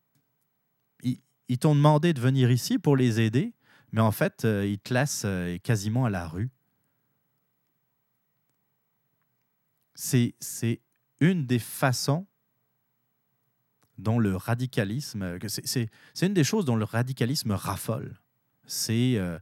Ils, 1.03 1.19
ils 1.49 1.57
t'ont 1.57 1.75
demandé 1.75 2.13
de 2.13 2.19
venir 2.19 2.51
ici 2.51 2.79
pour 2.79 2.95
les 2.95 3.19
aider, 3.19 3.53
mais 3.91 4.01
en 4.01 4.11
fait, 4.11 4.45
euh, 4.45 4.65
ils 4.65 4.79
te 4.79 4.93
laissent 4.93 5.23
euh, 5.25 5.57
quasiment 5.59 6.05
à 6.05 6.09
la 6.09 6.27
rue. 6.27 6.49
C'est 9.95 10.33
une 11.19 11.45
des 11.45 11.59
façons 11.59 12.25
dont 13.99 14.17
le 14.17 14.35
radicalisme, 14.35 15.37
c'est 15.47 15.89
une 16.21 16.33
des 16.33 16.43
choses 16.43 16.65
dont 16.65 16.75
le 16.75 16.83
radicalisme 16.83 17.51
raffole 17.51 18.19
c'est 18.65 19.15
euh, 19.17 19.37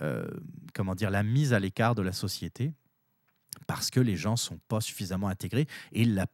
euh, 0.00 0.28
comment 0.74 0.94
dire 0.94 1.10
la 1.10 1.22
mise 1.22 1.52
à 1.52 1.60
l'écart 1.60 1.94
de 1.94 2.02
la 2.02 2.12
société 2.12 2.72
parce 3.66 3.90
que 3.90 4.00
les 4.00 4.16
gens 4.16 4.36
sont 4.36 4.58
pas 4.68 4.80
suffisamment 4.80 5.28
intégrés 5.28 5.66
et 5.92 6.04
la, 6.04 6.26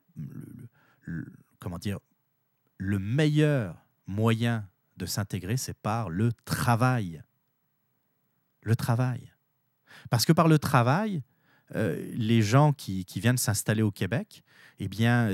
le, 1.03 1.33
comment 1.59 1.79
dire 1.79 1.99
le 2.79 2.99
meilleur 2.99 3.77
moyen 4.07 4.69
de 4.97 5.07
s'intégrer 5.07 5.57
c'est 5.57 5.77
par 5.77 6.11
le 6.11 6.33
travail. 6.45 7.23
Le 8.63 8.75
travail. 8.75 9.33
Parce 10.11 10.25
que 10.25 10.33
par 10.33 10.49
le 10.49 10.59
travail 10.59 11.23
euh, 11.75 12.13
les 12.15 12.43
gens 12.43 12.73
qui, 12.73 13.05
qui 13.05 13.21
viennent 13.21 13.39
s'installer 13.39 13.83
au 13.83 13.91
Québec 13.91 14.45
eh 14.79 14.89
bien 14.89 15.31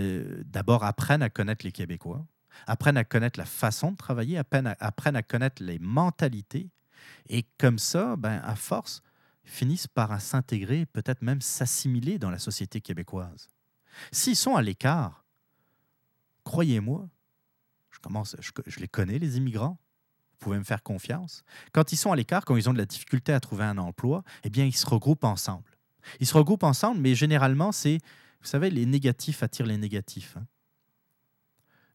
d'abord 0.46 0.84
apprennent 0.84 1.22
à 1.22 1.28
connaître 1.28 1.64
les 1.64 1.72
Québécois 1.72 2.24
apprennent 2.66 2.96
à 2.96 3.04
connaître 3.04 3.38
la 3.38 3.44
façon 3.44 3.90
de 3.92 3.96
travailler 3.96 4.38
apprennent 4.38 4.74
apprennent 4.78 5.16
à 5.16 5.22
connaître 5.22 5.62
les 5.62 5.78
mentalités 5.78 6.70
et 7.28 7.44
comme 7.58 7.78
ça, 7.78 8.16
ben, 8.16 8.40
à 8.44 8.56
force, 8.56 9.02
finissent 9.44 9.88
par 9.88 10.20
s'intégrer, 10.20 10.86
peut-être 10.86 11.22
même 11.22 11.40
s'assimiler 11.40 12.18
dans 12.18 12.30
la 12.30 12.38
société 12.38 12.80
québécoise. 12.80 13.48
S'ils 14.10 14.36
sont 14.36 14.56
à 14.56 14.62
l'écart, 14.62 15.24
croyez-moi, 16.44 17.08
je, 17.90 17.98
commence, 17.98 18.36
je, 18.40 18.80
les 18.80 18.88
connais, 18.88 19.18
les 19.18 19.36
immigrants, 19.36 19.78
vous 20.32 20.38
pouvez 20.38 20.58
me 20.58 20.64
faire 20.64 20.82
confiance. 20.82 21.44
Quand 21.72 21.92
ils 21.92 21.96
sont 21.96 22.12
à 22.12 22.16
l'écart, 22.16 22.44
quand 22.44 22.56
ils 22.56 22.68
ont 22.68 22.72
de 22.72 22.78
la 22.78 22.86
difficulté 22.86 23.32
à 23.32 23.40
trouver 23.40 23.64
un 23.64 23.78
emploi, 23.78 24.24
eh 24.44 24.50
bien, 24.50 24.64
ils 24.64 24.76
se 24.76 24.86
regroupent 24.86 25.24
ensemble. 25.24 25.70
Ils 26.20 26.26
se 26.26 26.34
regroupent 26.34 26.64
ensemble, 26.64 27.00
mais 27.00 27.14
généralement, 27.14 27.70
c'est, 27.70 27.98
vous 28.40 28.48
savez, 28.48 28.70
les 28.70 28.86
négatifs 28.86 29.42
attirent 29.42 29.66
les 29.66 29.78
négatifs. 29.78 30.36
Hein 30.36 30.46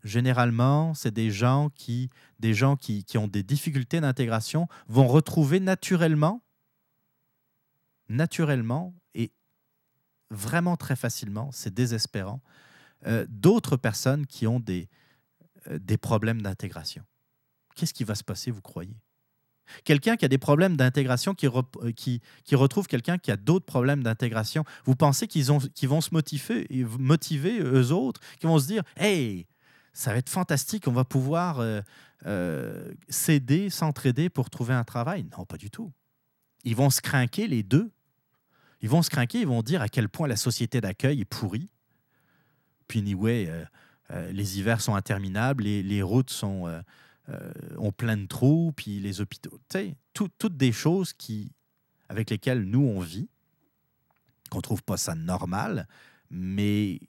généralement, 0.04 0.94
c'est 0.94 1.14
des 1.14 1.32
gens 1.32 1.70
qui, 1.76 2.10
des 2.40 2.54
gens 2.54 2.76
qui, 2.76 3.04
qui 3.04 3.18
ont 3.18 3.28
des 3.28 3.44
difficultés 3.44 4.00
d'intégration 4.00 4.68
vont 4.88 5.08
retrouver 5.08 5.60
naturellement, 5.60 6.42
naturellement 8.10 8.94
et 9.14 9.32
vraiment 10.30 10.78
très 10.78 10.96
facilement, 10.96 11.50
c'est 11.52 11.74
désespérant, 11.74 12.42
euh, 13.06 13.26
d'autres 13.30 13.78
personnes 13.78 14.26
qui 14.26 14.48
ont 14.48 14.60
des, 14.60 14.90
euh, 15.68 15.80
des 15.80 15.98
problèmes 15.98 16.42
d'intégration. 16.42 17.04
Qu'est-ce 17.76 17.94
qui 17.94 18.04
va 18.04 18.16
se 18.16 18.24
passer, 18.24 18.52
vous 18.52 18.62
croyez? 18.62 18.96
Quelqu'un 19.84 20.16
qui 20.16 20.26
a 20.26 20.28
des 20.30 20.38
problèmes 20.38 20.78
d'intégration, 20.78 21.36
qui, 21.36 21.48
qui, 21.96 22.22
qui, 22.46 22.56
retrouve 22.56 22.88
quelqu'un 22.88 23.18
qui 23.18 23.32
a 23.32 23.38
d'autres 23.38 23.66
problèmes 23.66 24.02
d'intégration. 24.02 24.64
Vous 24.86 24.96
pensez 24.96 25.28
qu'ils 25.28 25.46
vont 25.46 26.02
se 26.02 26.14
motiver, 26.14 26.68
motiver, 26.98 27.60
eux 27.60 27.92
autres, 27.92 28.22
qui 28.40 28.48
vont 28.48 28.60
se 28.60 28.68
dire 28.68 28.84
Hey, 28.96 29.46
ça 29.98 30.12
va 30.12 30.18
être 30.20 30.30
fantastique, 30.30 30.88
on 30.88 30.92
va 30.92 31.04
pouvoir 31.04 31.60
euh, 31.60 32.94
s'aider, 33.10 33.72
s'entraider 33.72 34.30
pour 34.30 34.52
trouver 34.52 34.76
un 34.76 34.84
travail. 34.84 35.26
Non, 35.36 35.46
pas 35.46 35.58
du 35.58 35.72
tout. 35.72 35.92
Ils 36.64 36.76
vont 36.76 36.92
se 36.92 37.02
craquer 37.02 37.48
les 37.48 37.64
deux. 37.64 37.90
Ils 38.82 38.90
vont 38.90 39.02
se 39.02 39.10
craquer, 39.10 39.40
ils 39.40 39.48
vont 39.48 39.64
dire 39.64 39.82
à 39.82 39.90
quel 39.90 40.08
point 40.08 40.28
la 40.28 40.36
société 40.36 40.82
d'accueil 40.82 41.22
est 41.22 41.26
pourrie. 41.26 41.72
Puis, 42.88 43.00
anyway, 43.00 43.48
euh, 43.50 43.66
euh, 44.12 44.32
les 44.32 44.60
hivers 44.60 44.82
sont 44.82 44.94
interminables, 44.94 45.64
les, 45.64 46.02
routes 46.04 46.30
sont, 46.30 46.72
ont 47.80 47.92
plein 47.92 48.18
de 48.18 48.28
trous, 48.28 48.74
puis 48.76 49.00
les 49.00 49.20
hôpitaux. 49.20 49.60
Sais, 49.72 49.96
toutes 50.14 50.58
des 50.58 50.72
choses 50.72 51.12
qui, 51.12 51.52
avec 52.08 52.30
lesquelles 52.30 52.62
nous, 52.62 52.84
on 52.84 53.00
vit, 53.00 53.30
qu'on 54.52 54.62
trouve 54.62 54.84
pas 54.84 54.98
ça 54.98 55.16
normal, 55.16 55.88
mais 56.30 57.00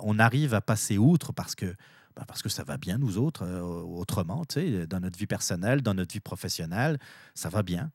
on 0.00 0.18
arrive 0.18 0.54
à 0.54 0.60
passer 0.60 0.98
outre 0.98 1.32
parce 1.32 1.54
que 1.54 1.76
ben, 2.16 2.24
parce 2.24 2.42
que 2.42 2.48
ça 2.48 2.64
va 2.64 2.78
bien, 2.78 2.96
nous 2.96 3.18
autres, 3.18 3.44
euh, 3.44 3.60
autrement, 3.60 4.44
dans 4.88 5.00
notre 5.00 5.18
vie 5.18 5.26
personnelle, 5.26 5.82
dans 5.82 5.92
notre 5.92 6.14
vie 6.14 6.20
professionnelle, 6.20 6.98
ça 7.34 7.50
va 7.50 7.62
bien. 7.62 7.92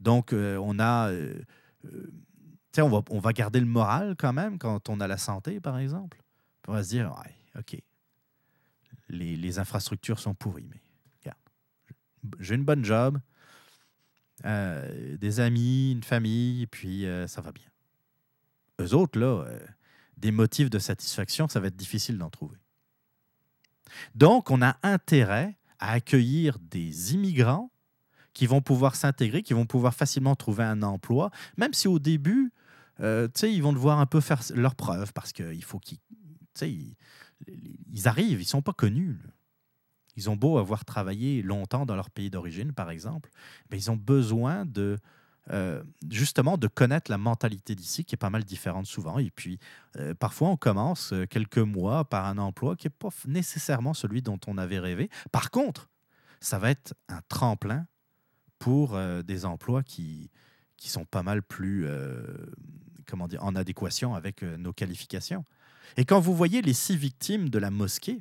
Donc, 0.00 0.32
euh, 0.32 0.56
on 0.56 0.78
a. 0.78 1.10
Euh, 1.10 1.42
on 2.78 2.88
va, 2.88 3.02
on 3.10 3.18
va 3.18 3.32
garder 3.32 3.58
le 3.58 3.66
moral 3.66 4.14
quand 4.16 4.32
même 4.32 4.56
quand 4.56 4.88
on 4.88 5.00
a 5.00 5.08
la 5.08 5.18
santé, 5.18 5.60
par 5.60 5.78
exemple. 5.78 6.22
On 6.68 6.72
va 6.72 6.84
se 6.84 6.90
dire, 6.90 7.12
ouais, 7.24 7.34
OK, 7.58 7.76
les, 9.08 9.36
les, 9.36 9.58
infrastructures 9.58 10.20
sont 10.20 10.34
pourries, 10.34 10.68
mais 10.70 10.80
regarde, 11.20 11.38
j'ai 12.38 12.54
une 12.54 12.64
bonne 12.64 12.84
job, 12.84 13.18
des 14.44 15.40
amis, 15.40 15.90
une 15.90 16.04
famille, 16.04 16.62
et 16.62 16.66
puis 16.68 17.04
ça 17.26 17.40
va 17.40 17.50
bien. 17.50 17.66
Eux 18.80 18.94
autres, 18.94 19.18
là, 19.18 19.44
des 20.16 20.30
motifs 20.30 20.70
de 20.70 20.78
satisfaction, 20.78 21.48
ça 21.48 21.58
va 21.58 21.66
être 21.66 21.76
difficile 21.76 22.16
d'en 22.16 22.30
trouver. 22.30 22.58
Donc, 24.14 24.50
on 24.50 24.62
a 24.62 24.76
intérêt 24.82 25.56
à 25.78 25.92
accueillir 25.92 26.58
des 26.58 27.14
immigrants 27.14 27.70
qui 28.32 28.46
vont 28.46 28.60
pouvoir 28.60 28.94
s'intégrer, 28.94 29.42
qui 29.42 29.54
vont 29.54 29.66
pouvoir 29.66 29.94
facilement 29.94 30.36
trouver 30.36 30.64
un 30.64 30.82
emploi, 30.82 31.30
même 31.56 31.74
si 31.74 31.88
au 31.88 31.98
début, 31.98 32.52
euh, 33.00 33.28
ils 33.42 33.62
vont 33.62 33.72
devoir 33.72 33.98
un 33.98 34.06
peu 34.06 34.20
faire 34.20 34.42
leurs 34.54 34.74
preuves 34.74 35.12
parce 35.12 35.32
qu'il 35.32 35.64
faut 35.64 35.78
qu'ils 35.78 35.98
ils, 36.66 38.08
arrivent, 38.08 38.40
ils 38.40 38.46
sont 38.46 38.62
pas 38.62 38.72
connus. 38.72 39.18
Ils 40.16 40.28
ont 40.28 40.36
beau 40.36 40.58
avoir 40.58 40.84
travaillé 40.84 41.42
longtemps 41.42 41.86
dans 41.86 41.94
leur 41.94 42.10
pays 42.10 42.30
d'origine, 42.30 42.72
par 42.72 42.90
exemple, 42.90 43.30
mais 43.70 43.78
ils 43.78 43.90
ont 43.90 43.96
besoin 43.96 44.66
de 44.66 44.98
euh, 45.50 45.82
justement 46.10 46.58
de 46.58 46.68
connaître 46.68 47.10
la 47.10 47.16
mentalité 47.16 47.74
d'ici, 47.74 48.04
qui 48.04 48.14
est 48.14 48.18
pas 48.18 48.28
mal 48.28 48.44
différente 48.44 48.86
souvent. 48.86 49.18
Et 49.18 49.30
puis, 49.30 49.58
euh, 49.96 50.14
parfois, 50.14 50.48
on 50.48 50.56
commence 50.56 51.12
euh, 51.14 51.26
quelques 51.26 51.58
mois 51.58 52.04
par 52.04 52.26
un 52.26 52.36
emploi 52.36 52.76
qui 52.76 52.86
n'est 52.86 52.94
pas 52.98 53.08
nécessairement 53.26 53.94
celui 53.94 54.20
dont 54.20 54.38
on 54.46 54.58
avait 54.58 54.78
rêvé. 54.78 55.08
Par 55.32 55.50
contre, 55.50 55.88
ça 56.40 56.58
va 56.58 56.70
être 56.70 56.94
un 57.08 57.20
tremplin 57.28 57.86
pour 58.58 58.98
des 59.24 59.44
emplois 59.44 59.84
qui, 59.84 60.30
qui 60.76 60.88
sont 60.88 61.04
pas 61.04 61.22
mal 61.22 61.42
plus 61.42 61.86
comment 63.06 63.28
dire, 63.28 63.42
en 63.44 63.54
adéquation 63.54 64.16
avec 64.16 64.42
nos 64.42 64.72
qualifications. 64.72 65.44
Et 65.96 66.04
quand 66.04 66.18
vous 66.18 66.34
voyez 66.34 66.60
les 66.60 66.74
six 66.74 66.96
victimes 66.96 67.50
de 67.50 67.58
la 67.58 67.70
mosquée, 67.70 68.20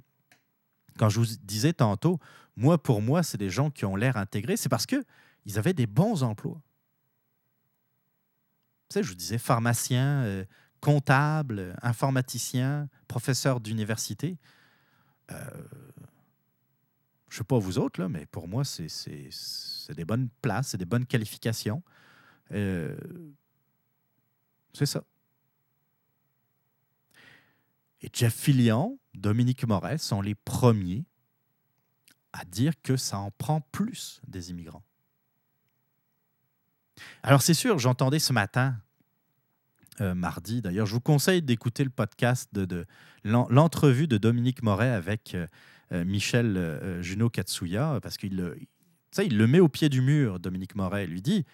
quand 0.98 1.10
je 1.10 1.20
vous 1.20 1.26
disais 1.44 1.74
tantôt, 1.74 2.20
moi, 2.56 2.82
pour 2.82 3.02
moi, 3.02 3.24
c'est 3.24 3.38
des 3.38 3.50
gens 3.50 3.72
qui 3.72 3.86
ont 3.86 3.96
l'air 3.96 4.18
intégrés, 4.18 4.58
c'est 4.58 4.70
parce 4.70 4.86
qu'ils 4.86 5.58
avaient 5.58 5.74
des 5.74 5.88
bons 5.88 6.22
emplois 6.22 6.62
sais, 8.94 9.04
je 9.04 9.10
vous 9.10 9.16
disais 9.16 9.38
pharmacien, 9.38 10.24
euh, 10.24 10.46
comptable, 10.82 11.76
informaticien, 11.82 12.90
professeur 13.08 13.60
d'université. 13.60 14.38
Euh, 15.32 15.50
je 17.30 17.36
ne 17.36 17.38
sais 17.40 17.44
pas 17.44 17.60
vous 17.60 17.78
autres, 17.78 18.00
là, 18.00 18.08
mais 18.08 18.26
pour 18.28 18.48
moi, 18.48 18.64
c'est 18.64 18.88
des 19.90 20.06
bonnes 20.06 20.30
places, 20.42 20.70
c'est 20.70 20.78
des 20.78 20.86
bonnes 20.86 21.06
qualifications. 21.06 21.84
Euh, 22.52 22.96
c'est 24.74 24.86
ça. 24.86 25.04
Et 28.02 28.10
Jeff 28.14 28.34
Fillion, 28.34 29.00
Dominique 29.14 29.66
Moret 29.66 29.98
sont 29.98 30.22
les 30.22 30.36
premiers 30.36 31.06
à 32.32 32.46
dire 32.46 32.74
que 32.82 32.96
ça 32.96 33.18
en 33.18 33.32
prend 33.32 33.62
plus 33.62 34.22
des 34.28 34.52
immigrants. 34.52 34.84
Alors 37.24 37.42
c'est 37.42 37.54
sûr, 37.54 37.80
j'entendais 37.80 38.20
ce 38.20 38.34
matin, 38.34 38.76
euh, 40.00 40.14
mardi 40.14 40.62
d'ailleurs, 40.62 40.86
je 40.86 40.94
vous 40.94 41.02
conseille 41.02 41.42
d'écouter 41.42 41.84
le 41.84 41.90
podcast 41.90 42.54
de, 42.54 42.86
l'entrevue 43.24 44.08
de 44.08 44.18
Dominique 44.18 44.62
Moret 44.62 44.92
avec 44.92 45.34
euh, 45.34 45.48
euh, 45.92 46.06
Michel 46.06 47.00
Juno 47.02 47.30
Katsuya, 47.30 48.00
parce 48.02 48.18
qu'il 48.18 48.36
le, 48.36 48.60
il 49.18 49.38
le 49.38 49.48
met 49.48 49.60
au 49.60 49.70
pied 49.70 49.90
du 49.90 50.02
mur, 50.02 50.40
Dominique 50.40 50.76
Moret, 50.76 51.08
lui 51.08 51.22
dit, 51.22 51.46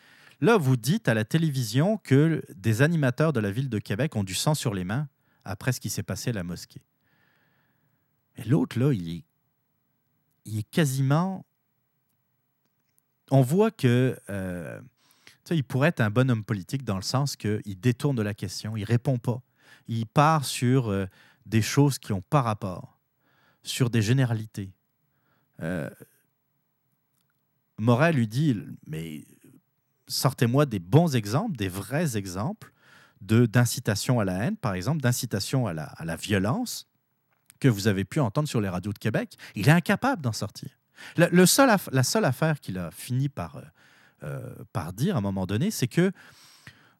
là 0.42 0.58
vous 0.58 0.76
dites 0.76 1.08
à 1.08 1.14
la 1.14 1.24
télévision 1.24 1.98
que 1.98 2.44
des 2.54 2.82
animateurs 2.82 3.32
de 3.32 3.40
la 3.40 3.52
ville 3.52 3.70
de 3.70 3.80
Québec 3.80 4.16
ont 4.18 4.26
du 4.26 4.36
sang 4.36 4.56
sur 4.56 4.74
les 4.74 4.84
mains 4.84 5.08
après 5.46 5.72
ce 5.72 5.80
qui 5.80 5.90
s'est 5.90 6.04
passé 6.04 6.32
à 6.32 6.34
la 6.34 6.44
mosquée. 6.44 6.82
Et 8.36 8.44
l'autre, 8.44 8.78
là, 8.78 8.92
il 8.92 9.24
il 10.46 10.60
est 10.60 10.70
quasiment... 10.70 11.46
On 13.32 13.42
voit 13.42 13.72
que 13.72 14.20
il 15.52 15.64
pourrait 15.64 15.90
être 15.90 16.02
un 16.02 16.10
bon 16.10 16.30
homme 16.30 16.44
politique 16.44 16.84
dans 16.84 16.96
le 16.96 17.02
sens 17.02 17.36
qu'il 17.36 17.80
détourne 17.80 18.16
de 18.16 18.22
la 18.22 18.34
question, 18.34 18.78
il 18.78 18.84
répond 18.84 19.18
pas. 19.18 19.42
Il 19.88 20.06
part 20.06 20.46
sur 20.46 20.90
euh, 20.90 21.06
des 21.46 21.62
choses 21.62 22.00
qui 22.00 22.12
n'ont 22.12 22.22
pas 22.22 22.42
rapport, 22.42 23.00
sur 23.64 23.90
des 23.90 24.02
généralités. 24.02 24.72
Euh, 25.62 25.90
Morel 27.78 28.16
lui 28.16 28.28
dit, 28.28 28.58
mais 28.88 29.26
sortez-moi 30.08 30.66
des 30.66 30.80
bons 30.80 31.16
exemples, 31.16 31.58
des 31.58 31.68
vrais 31.68 32.18
exemples 32.18 32.72
d'incitation 33.22 34.20
à 34.20 34.26
la 34.26 34.44
haine, 34.44 34.58
par 34.58 34.74
exemple, 34.74 35.02
d'incitation 35.02 35.66
à 35.66 35.74
la, 35.74 35.86
à 35.86 36.04
la 36.04 36.18
violence 36.18 36.88
que 37.60 37.70
vous 37.70 37.88
avez 37.88 38.04
pu 38.04 38.20
entendre 38.20 38.50
sur 38.50 38.60
les 38.60 38.68
radios 38.68 38.92
de 38.92 39.00
Québec. 39.00 39.38
Il 39.56 39.70
est 39.70 39.72
incapable 39.72 40.22
d'en 40.22 40.34
sortir. 40.34 40.70
Le, 41.16 41.46
seul, 41.46 41.74
la 41.92 42.04
seule 42.04 42.26
affaire 42.26 42.60
qu'il 42.60 42.78
a 42.78 42.92
fini 42.92 43.30
par, 43.30 43.56
euh, 43.56 43.62
par 44.72 44.94
dire 44.94 45.16
à 45.16 45.20
un 45.20 45.22
moment 45.22 45.46
donné, 45.46 45.72
c'est 45.72 45.88
que 45.88 46.12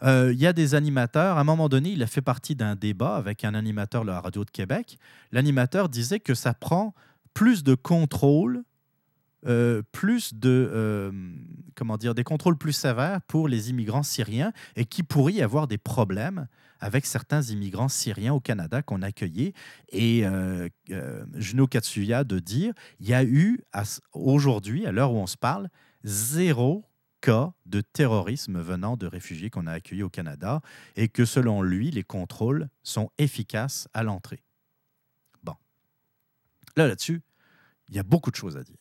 euh, 0.04 0.34
il 0.34 0.40
y 0.40 0.48
a 0.48 0.54
des 0.54 0.76
animateurs. 0.76 1.38
À 1.38 1.42
un 1.42 1.46
moment 1.46 1.70
donné, 1.70 1.92
il 1.92 2.04
a 2.04 2.08
fait 2.08 2.22
partie 2.22 2.56
d'un 2.56 2.76
débat 2.76 3.16
avec 3.16 3.46
un 3.46 3.54
animateur 3.54 4.04
de 4.04 4.08
la 4.08 4.20
radio 4.20 4.44
de 4.44 4.52
Québec. 4.52 4.98
L'animateur 5.32 5.90
disait 5.90 6.20
que 6.20 6.34
ça 6.34 6.54
prend 6.54 6.94
plus 7.34 7.64
de 7.64 7.74
contrôle, 7.74 8.64
euh, 9.48 9.82
plus 9.92 10.34
de 10.34 11.12
comment 11.76 11.98
dire, 11.98 12.14
des 12.14 12.24
contrôles 12.24 12.58
plus 12.58 12.74
sévères 12.74 13.22
pour 13.28 13.48
les 13.48 13.70
immigrants 13.70 14.04
syriens 14.04 14.52
et 14.76 14.86
qui 14.86 15.04
pourrait 15.04 15.34
y 15.34 15.42
avoir 15.42 15.68
des 15.68 15.78
problèmes 15.78 16.48
avec 16.80 17.06
certains 17.06 17.42
immigrants 17.42 17.88
syriens 17.88 18.34
au 18.34 18.42
Canada 18.42 18.82
qu'on 18.82 19.02
accueillait. 19.02 19.54
Et 19.90 20.26
Juno 21.34 21.66
Katsuya 21.66 22.26
de 22.26 22.40
dire, 22.40 22.74
il 23.00 23.08
y 23.08 23.14
a 23.14 23.24
eu 23.24 23.62
aujourd'hui, 24.12 24.86
à 24.86 24.92
l'heure 24.92 25.14
où 25.14 25.18
on 25.18 25.28
se 25.28 25.38
parle, 25.38 25.70
zéro 26.04 26.84
cas 27.24 27.54
de 27.66 27.80
terrorisme 27.80 28.60
venant 28.60 28.98
de 28.98 29.08
réfugiés 29.08 29.50
qu'on 29.50 29.66
a 29.66 29.72
accueillis 29.72 30.04
au 30.04 30.10
Canada 30.10 30.62
et 30.98 31.08
que 31.08 31.24
selon 31.24 31.62
lui, 31.62 31.90
les 31.90 32.04
contrôles 32.04 32.68
sont 32.84 33.10
efficaces 33.18 33.88
à 33.94 34.04
l'entrée. 34.04 34.44
Bon. 35.42 35.56
Là, 36.76 36.86
là-dessus, 36.86 37.22
il 37.88 37.96
y 37.96 38.00
a 38.00 38.04
beaucoup 38.04 38.30
de 38.30 38.36
choses 38.36 38.58
à 38.58 38.64
dire. 38.64 38.76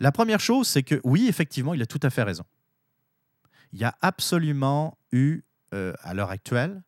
La 0.00 0.10
première 0.10 0.40
chose, 0.40 0.66
c'est 0.66 0.82
que 0.82 1.00
oui, 1.04 1.28
effectivement, 1.28 1.72
il 1.72 1.80
a 1.80 1.86
tout 1.86 2.00
à 2.02 2.10
fait 2.10 2.24
raison. 2.24 2.44
Il 3.72 3.78
n'y 3.78 3.84
a 3.84 3.96
absolument 4.00 4.98
eu, 5.12 5.42
euh, 5.72 5.92
à 6.00 6.14
l'heure 6.14 6.30
actuelle, 6.30 6.82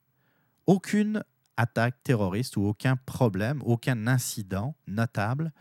aucune 0.67 1.23
attaque 1.57 2.03
terroriste 2.03 2.57
ou 2.57 2.65
aucun 2.65 2.97
problème, 2.97 3.63
aucun 3.65 4.09
incident 4.09 4.75
notable 4.89 5.53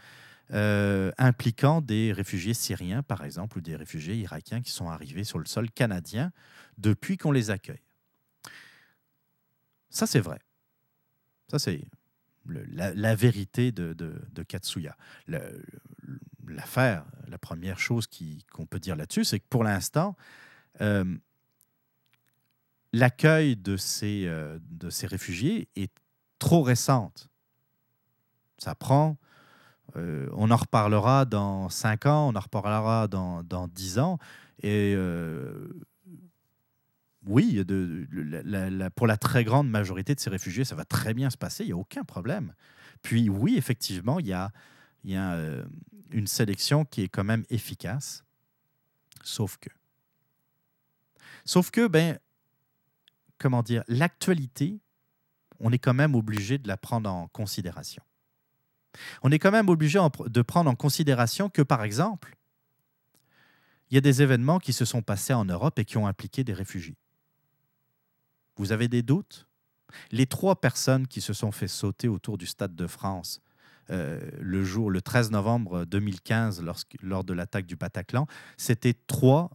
euh, 0.53 1.11
impliquant 1.17 1.81
des 1.81 2.13
réfugiés 2.13 2.53
syriens, 2.53 3.03
par 3.03 3.23
exemple, 3.25 3.57
ou 3.57 3.61
des 3.61 3.75
réfugiés 3.75 4.15
irakiens 4.15 4.61
qui 4.61 4.71
sont 4.71 4.89
arrivés 4.89 5.23
sur 5.23 5.39
le 5.39 5.45
sol 5.45 5.69
canadien 5.69 6.31
depuis 6.77 7.17
qu'on 7.17 7.31
les 7.31 7.49
accueille. 7.49 7.81
Ça, 9.89 10.07
c'est 10.07 10.19
vrai. 10.19 10.39
Ça, 11.49 11.59
c'est 11.59 11.83
la, 12.45 13.15
vérité 13.15 13.71
de, 13.71 13.93
de, 13.93 14.43
Katsuya. 14.43 14.95
L'affaire, 16.47 17.05
la 17.27 17.37
première 17.37 17.79
chose 17.79 18.07
qu'on 18.51 18.65
peut 18.65 18.79
dire 18.79 18.95
là-dessus, 18.95 19.25
c'est 19.25 19.39
que 19.39 19.47
pour 19.49 19.63
l'instant, 19.63 20.15
euh, 20.81 21.17
l'accueil 22.93 23.55
de 23.55 23.75
ces, 23.75 24.25
euh, 24.27 24.59
de 24.69 24.89
ces 24.89 25.07
réfugiés 25.07 25.67
est 25.75 25.91
trop 26.39 26.61
récente. 26.61 27.29
Ça 28.57 28.75
prend 28.75 29.17
Euh, 29.95 30.27
on 30.33 30.51
en 30.51 30.55
reparlera 30.55 31.25
dans 31.25 31.69
5 31.69 32.05
ans, 32.05 32.29
on 32.29 32.35
en 32.35 32.39
reparlera 32.39 33.07
dans, 33.07 33.43
dans 33.43 33.67
10 33.67 33.99
ans. 33.99 34.19
Et 34.61 34.93
euh, 34.95 35.69
oui, 37.25 37.63
pour 38.95 39.07
la 39.07 39.17
très 39.17 39.43
grande 39.43 39.69
majorité 39.69 40.15
de 40.15 40.19
ces 40.19 40.29
réfugiés, 40.29 40.65
ça 40.65 40.75
va 40.75 40.85
très 40.85 41.13
bien 41.13 41.29
se 41.29 41.37
passer, 41.37 41.63
il 41.63 41.67
n'y 41.67 41.73
a 41.73 41.77
aucun 41.77 42.03
problème. 42.03 42.53
Puis 43.01 43.29
oui, 43.29 43.55
effectivement, 43.57 44.19
il 44.19 44.27
y 44.27 44.33
a, 44.33 44.51
il 45.03 45.11
y 45.11 45.15
a 45.15 45.33
euh, 45.33 45.65
une 46.11 46.27
sélection 46.27 46.85
qui 46.85 47.03
est 47.03 47.09
quand 47.09 47.23
même 47.23 47.45
efficace, 47.49 48.23
sauf 49.23 49.57
que. 49.57 49.69
Sauf 51.45 51.71
que, 51.71 51.87
ben, 51.87 52.19
comment 53.37 53.63
dire, 53.63 53.83
l'actualité, 53.87 54.79
on 55.59 55.71
est 55.71 55.79
quand 55.79 55.93
même 55.93 56.15
obligé 56.15 56.57
de 56.57 56.67
la 56.67 56.77
prendre 56.77 57.09
en 57.09 57.27
considération. 57.27 58.03
On 59.23 59.31
est 59.31 59.39
quand 59.39 59.51
même 59.51 59.69
obligé 59.69 59.99
de 60.25 60.41
prendre 60.41 60.69
en 60.69 60.75
considération 60.75 61.49
que, 61.49 61.61
par 61.61 61.83
exemple, 61.83 62.35
il 63.89 63.95
y 63.95 63.97
a 63.97 64.01
des 64.01 64.21
événements 64.21 64.59
qui 64.59 64.73
se 64.73 64.85
sont 64.85 65.01
passés 65.01 65.33
en 65.33 65.45
Europe 65.45 65.79
et 65.79 65.85
qui 65.85 65.97
ont 65.97 66.07
impliqué 66.07 66.43
des 66.43 66.53
réfugiés. 66.53 66.97
Vous 68.57 68.71
avez 68.71 68.87
des 68.87 69.01
doutes? 69.01 69.47
Les 70.11 70.25
trois 70.25 70.59
personnes 70.59 71.07
qui 71.07 71.21
se 71.21 71.33
sont 71.33 71.51
fait 71.51 71.67
sauter 71.67 72.07
autour 72.07 72.37
du 72.37 72.45
Stade 72.45 72.75
de 72.75 72.87
France 72.87 73.41
euh, 73.89 74.19
le 74.39 74.63
jour, 74.63 74.89
le 74.89 75.01
13 75.01 75.31
novembre 75.31 75.85
2015, 75.85 76.63
lors 77.01 77.23
de 77.23 77.33
l'attaque 77.33 77.65
du 77.65 77.75
Bataclan, 77.75 78.27
c'était 78.57 78.93
trois 78.93 79.51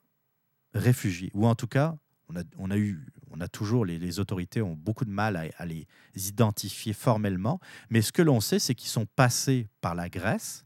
réfugiés, 0.75 1.31
ou 1.35 1.47
en 1.47 1.55
tout 1.55 1.67
cas, 1.67 1.97
on 2.59 2.71
a, 2.71 2.77
eu, 2.77 3.07
on 3.31 3.41
a 3.41 3.49
toujours, 3.49 3.85
les, 3.85 4.19
autorités 4.19 4.63
ont 4.63 4.75
beaucoup 4.75 5.05
de 5.05 5.11
mal 5.11 5.37
à, 5.57 5.67
les 5.67 5.87
identifier 6.15 6.93
formellement, 6.93 7.61
mais 7.91 8.03
ce 8.03 8.13
que 8.13 8.23
l'on 8.23 8.41
sait, 8.41 8.59
c'est 8.59 8.75
qu'ils 8.75 8.91
sont 8.91 9.07
passés 9.07 9.69
par 9.81 9.95
la 9.95 10.09
Grèce 10.09 10.65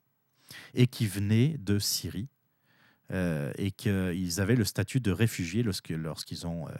et 0.75 0.87
qui 0.87 1.07
venaient 1.07 1.57
de 1.59 1.79
Syrie 1.79 2.29
euh, 3.13 3.53
et 3.57 3.71
qu'ils 3.71 4.41
avaient 4.41 4.57
le 4.57 4.65
statut 4.65 5.01
de 5.01 5.13
réfugiés 5.13 5.63
lorsqu'ils 5.63 6.47
ont, 6.47 6.69
euh, 6.69 6.73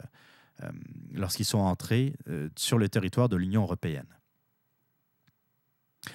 euh, 0.63 1.27
sont 1.43 1.59
entrés 1.59 2.13
sur 2.55 2.77
le 2.77 2.89
territoire 2.89 3.29
de 3.29 3.37
l'Union 3.37 3.63
européenne. 3.63 4.07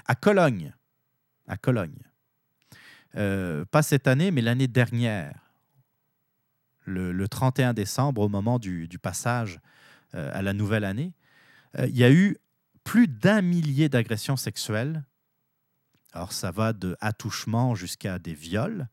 À 0.06 0.14
Cologne, 0.14 0.74
à 1.46 1.56
Cologne, 1.56 1.98
pas 3.12 3.82
cette 3.82 4.06
année, 4.06 4.30
mais 4.30 4.40
l'année 4.40 4.68
dernière, 4.68 5.51
le, 6.84 7.26
31 7.28 7.74
décembre, 7.74 8.22
au 8.22 8.28
moment 8.28 8.58
du, 8.58 8.88
passage 9.00 9.60
à 10.12 10.42
la 10.42 10.52
nouvelle 10.52 10.84
année, 10.84 11.12
il 11.78 11.96
y 11.96 12.04
a 12.04 12.12
eu 12.12 12.36
plus 12.84 13.08
d'un 13.08 13.42
millier 13.42 13.88
d'agressions 13.88 14.36
sexuelles. 14.36 15.04
Alors 16.12 16.32
ça 16.32 16.50
va 16.50 16.72
de 16.72 16.96
attouchement 17.00 17.74
jusqu'à 17.74 18.18
des 18.18 18.34
viols. 18.34 18.88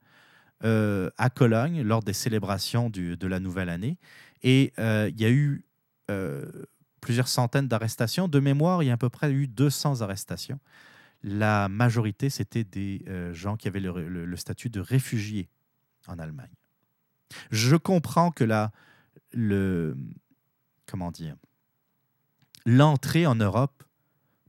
Euh, 0.65 1.09
à 1.17 1.29
Cologne 1.29 1.83
lors 1.83 2.03
des 2.03 2.11
célébrations 2.11 2.89
de 2.89 3.27
la 3.27 3.39
nouvelle 3.39 3.69
année. 3.69 3.97
Et 4.43 4.73
euh, 4.77 5.09
il 5.09 5.21
y 5.21 5.23
a 5.23 5.29
eu 5.29 5.63
euh, 6.11 6.65
plusieurs 6.99 7.29
centaines 7.29 7.69
d'arrestations. 7.69 8.27
De 8.27 8.41
mémoire, 8.41 8.83
il 8.83 8.87
y 8.87 8.89
a 8.89 8.95
à 8.95 8.97
peu 8.97 9.07
près 9.07 9.31
eu 9.31 9.47
200 9.47 10.01
arrestations. 10.01 10.59
La 11.23 11.69
majorité, 11.69 12.29
c'était 12.29 12.65
des 12.65 13.05
gens 13.31 13.55
qui 13.55 13.69
avaient 13.69 13.79
le, 13.79 14.35
statut 14.35 14.69
de 14.69 14.81
réfugiés 14.81 15.49
en 16.07 16.19
Allemagne. 16.19 16.51
Je 17.51 17.75
comprends 17.75 18.31
que 18.31 18.43
la, 18.43 18.71
le, 19.33 19.95
comment 20.85 21.11
dire, 21.11 21.35
l'entrée 22.65 23.25
en 23.25 23.35
Europe 23.35 23.83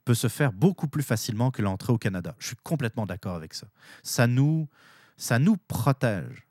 peut 0.05 0.15
se 0.15 0.29
faire 0.29 0.53
beaucoup 0.53 0.89
plus 0.89 1.03
facilement 1.03 1.51
que 1.51 1.63
l'entrée 1.63 1.93
au 1.93 1.99
Canada. 1.99 2.35
Je 2.39 2.49
suis 2.49 2.57
complètement 2.57 3.07
d'accord 3.07 3.35
avec 3.35 3.55
ça. 3.55 3.69
Ça 4.03 4.27
nous, 4.27 4.69
ça 5.17 5.39
nous 5.39 5.57
protège, 5.57 6.47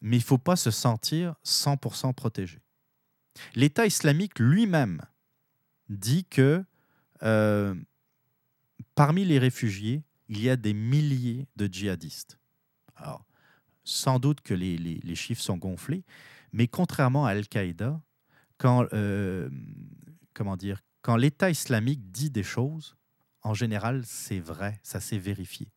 mais 0.00 0.16
il 0.16 0.20
ne 0.20 0.24
faut 0.24 0.38
pas 0.38 0.56
se 0.56 0.70
sentir 0.70 1.34
100% 1.44 2.14
protégé. 2.14 2.60
L'État 3.54 3.86
islamique 3.86 4.38
lui-même 4.38 5.02
dit 5.88 6.24
que 6.24 6.64
euh, 7.22 7.74
parmi 8.94 9.24
les 9.24 9.38
réfugiés, 9.38 10.02
il 10.28 10.40
y 10.40 10.50
a 10.50 10.56
des 10.56 10.74
milliers 10.74 11.46
de 11.56 11.66
djihadistes. 11.66 12.38
Alors, 12.96 13.24
sans 13.84 14.18
doute 14.18 14.40
que 14.40 14.54
les, 14.54 15.14
chiffres 15.14 15.42
sont 15.42 15.56
gonflés, 15.56 16.04
mais 16.52 16.68
contrairement 16.68 17.26
à 17.26 17.30
Al-Qaïda, 17.30 18.00
quand, 18.58 18.86
euh, 18.92 19.48
comment 20.34 20.56
dire, 20.56 20.80
quand 21.02 21.16
l'État 21.16 21.50
islamique 21.50 22.10
dit 22.10 22.30
des 22.30 22.42
choses, 22.42 22.96
en 23.42 23.54
général, 23.54 24.02
c'est 24.04 24.40
vrai, 24.40 24.80
ça 24.82 25.00
s'est 25.00 25.18
vérifié 25.18 25.68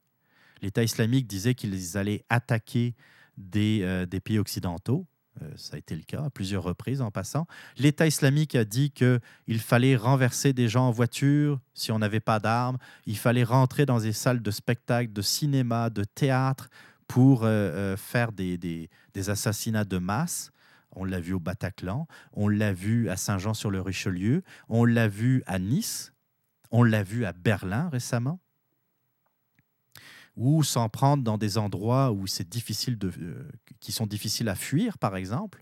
l'État 0.63 0.81
islamique 0.81 1.27
disait 1.27 1.53
qu'ils 1.53 1.97
allaient 1.97 2.23
attaquer 2.29 2.95
des, 3.37 3.81
euh, 3.83 4.05
pays 4.23 4.39
occidentaux. 4.39 5.05
Euh, 5.41 5.51
ça 5.55 5.75
a 5.75 5.79
été 5.79 5.95
le 5.95 6.03
cas 6.03 6.23
à 6.23 6.29
plusieurs 6.29 6.63
reprises 6.63 7.01
en 7.01 7.11
passant. 7.11 7.47
L'État 7.77 8.07
islamique 8.07 8.55
a 8.55 8.65
dit 8.65 8.91
qu'il 8.91 9.59
fallait 9.59 9.95
renverser 9.95 10.53
des 10.53 10.69
gens 10.69 10.87
en 10.87 10.91
voiture 10.91 11.59
si 11.73 11.91
on 11.91 11.99
n'avait 11.99 12.19
pas 12.19 12.39
d'armes. 12.39 12.77
Il 13.05 13.17
fallait 13.17 13.43
rentrer 13.43 13.85
dans 13.85 13.99
des 13.99 14.13
salles 14.13 14.41
de 14.41 14.51
spectacle, 14.51 15.11
de 15.11 15.21
cinéma, 15.21 15.89
de 15.89 16.03
théâtre 16.03 16.69
pour 17.07 17.41
euh, 17.43 17.95
faire 17.97 18.31
des, 18.31 18.57
des, 18.57 18.89
assassinats 19.29 19.85
de 19.85 19.97
masse. 19.97 20.51
On 20.95 21.05
l'a 21.05 21.19
vu 21.19 21.33
au 21.33 21.39
Bataclan, 21.39 22.07
on 22.33 22.47
l'a 22.47 22.71
vu 22.71 23.09
à 23.09 23.17
Saint-Jean-sur-le-Richelieu, 23.17 24.43
on 24.69 24.85
l'a 24.85 25.07
vu 25.07 25.41
à 25.47 25.57
Nice, 25.57 26.13
on 26.69 26.83
l'a 26.83 27.01
vu 27.01 27.25
à 27.25 27.33
Berlin 27.33 27.89
récemment 27.89 28.39
ou 30.35 30.63
s'en 30.63 30.89
prendre 30.89 31.23
dans 31.23 31.37
des 31.37 31.57
endroits 31.57 32.11
où 32.11 32.27
c'est 32.27 32.47
difficile 32.47 32.97
de, 32.97 33.11
euh, 33.19 33.47
qui 33.79 33.91
sont 33.91 34.07
difficiles 34.07 34.49
à 34.49 34.55
fuir, 34.55 34.97
par 34.97 35.15
exemple. 35.15 35.61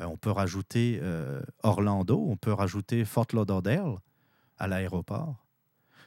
Euh, 0.00 0.04
on 0.06 0.16
peut 0.16 0.30
rajouter 0.30 0.98
euh, 1.02 1.40
Orlando, 1.62 2.24
on 2.26 2.36
peut 2.36 2.52
rajouter 2.52 3.04
Fort 3.04 3.26
Lauderdale 3.32 3.96
à 4.58 4.68
l'aéroport. 4.68 5.44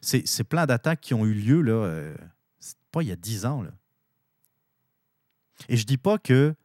C'est 0.02 0.46
plein 0.46 0.66
d'attaques 0.66 1.02
qui 1.02 1.14
ont 1.14 1.26
eu 1.26 1.34
lieu, 1.34 1.62
là, 1.62 2.14
pas 2.90 3.04
il 3.04 3.10
y 3.10 3.12
a 3.12 3.18
dix 3.18 3.46
ans. 3.46 3.62
Là. 3.62 3.72
Et 5.68 5.78
je 5.78 5.86
dis 5.86 5.98
pas 5.98 6.18
que 6.18 6.56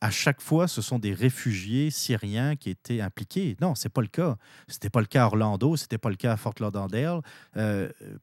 à 0.00 0.10
chaque 0.10 0.40
fois, 0.40 0.68
ce 0.68 0.80
sont 0.80 1.00
des 1.00 1.12
réfugiés 1.12 1.90
syriens 1.90 2.54
qui 2.54 2.70
étaient 2.70 3.00
impliqués. 3.00 3.56
Non, 3.60 3.74
c'est 3.74 3.88
pas 3.88 4.00
le 4.00 4.06
cas. 4.06 4.36
C'était 4.68 4.90
pas 4.90 5.00
le 5.00 5.06
cas 5.06 5.24
à 5.24 5.26
Orlando, 5.26 5.76
c'était 5.76 5.98
pas 5.98 6.10
le 6.10 6.16
cas 6.16 6.32
à 6.32 6.36
Fort 6.36 6.54
Lauderdale. 6.60 7.20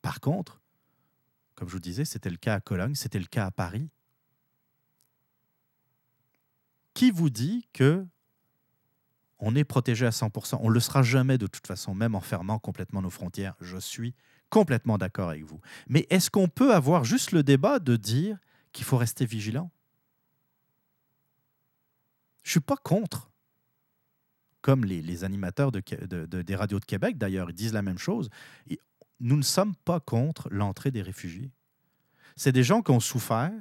par 0.01 0.19
contre, 0.21 0.61
comme 1.55 1.69
je 1.69 1.73
vous 1.73 1.79
disais, 1.79 2.05
c'était 2.05 2.29
le 2.29 2.37
cas 2.37 2.55
à 2.55 2.59
Cologne, 2.59 2.95
c'était 2.95 3.19
le 3.19 3.25
cas 3.25 3.45
à 3.45 3.51
Paris. 3.51 3.89
Qui 6.93 7.11
vous 7.11 7.29
dit 7.29 7.67
que 7.73 8.05
on 9.39 9.55
est 9.55 9.65
protégé 9.65 10.05
à 10.05 10.11
100% 10.11 10.59
On 10.61 10.69
ne 10.69 10.73
le 10.73 10.79
sera 10.79 11.03
jamais 11.03 11.37
de 11.37 11.47
toute 11.47 11.67
façon, 11.67 11.93
même 11.93 12.15
en 12.15 12.21
fermant 12.21 12.57
complètement 12.57 13.01
nos 13.01 13.09
frontières. 13.09 13.55
Je 13.59 13.77
suis 13.77 14.15
complètement 14.49 14.97
d'accord 14.97 15.29
avec 15.29 15.43
vous. 15.43 15.59
Mais 15.87 16.07
est-ce 16.09 16.29
qu'on 16.29 16.47
peut 16.47 16.73
avoir 16.73 17.03
juste 17.03 17.31
le 17.31 17.43
débat 17.43 17.79
de 17.79 17.95
dire 17.95 18.37
qu'il 18.75 18.85
faut 18.85 18.97
rester 18.97 19.25
vigilant 19.25 19.71
Je 22.43 22.49
ne 22.49 22.51
suis 22.51 22.59
pas 22.59 22.77
contre. 22.77 23.31
Comme 24.61 24.83
les, 24.83 25.23
animateurs 25.23 25.71
de, 25.71 25.81
des 26.41 26.55
radios 26.55 26.79
de 26.79 26.85
Québec, 26.85 27.19
d'ailleurs, 27.19 27.51
ils 27.51 27.55
disent 27.55 27.73
la 27.73 27.83
même 27.83 27.99
chose 27.99 28.29
nous 29.19 29.37
ne 29.37 29.43
sommes 29.43 29.75
pas 29.75 29.99
contre 29.99 30.49
l'entrée 30.51 30.91
des 30.91 31.01
réfugiés. 31.01 31.51
C'est 32.35 32.51
des 32.51 32.63
gens 32.63 32.81
qui 32.81 32.91
ont 32.91 32.99
souffert, 32.99 33.53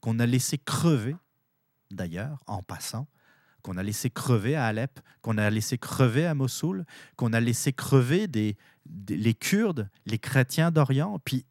qu'on 0.00 0.18
a 0.18 0.26
laissé 0.26 0.58
crever, 0.58 1.16
d'ailleurs, 1.90 2.42
en 2.46 2.62
passant, 2.62 3.06
qu'on 3.62 3.76
a 3.76 3.82
laissé 3.82 4.10
crever 4.10 4.56
à 4.56 4.66
Alep, 4.66 5.00
qu'on 5.22 5.38
a 5.38 5.48
laissé 5.50 5.78
crever 5.78 6.26
à 6.26 6.34
Mossoul, 6.34 6.84
qu'on 7.16 7.32
a 7.32 7.40
laissé 7.40 7.72
crever 7.72 8.26
des, 8.26 8.56
les 9.08 9.34
Kurdes, 9.34 9.88
les 10.06 10.18
chrétiens 10.18 10.70
d'Orient, 10.70 11.18
puis 11.24 11.46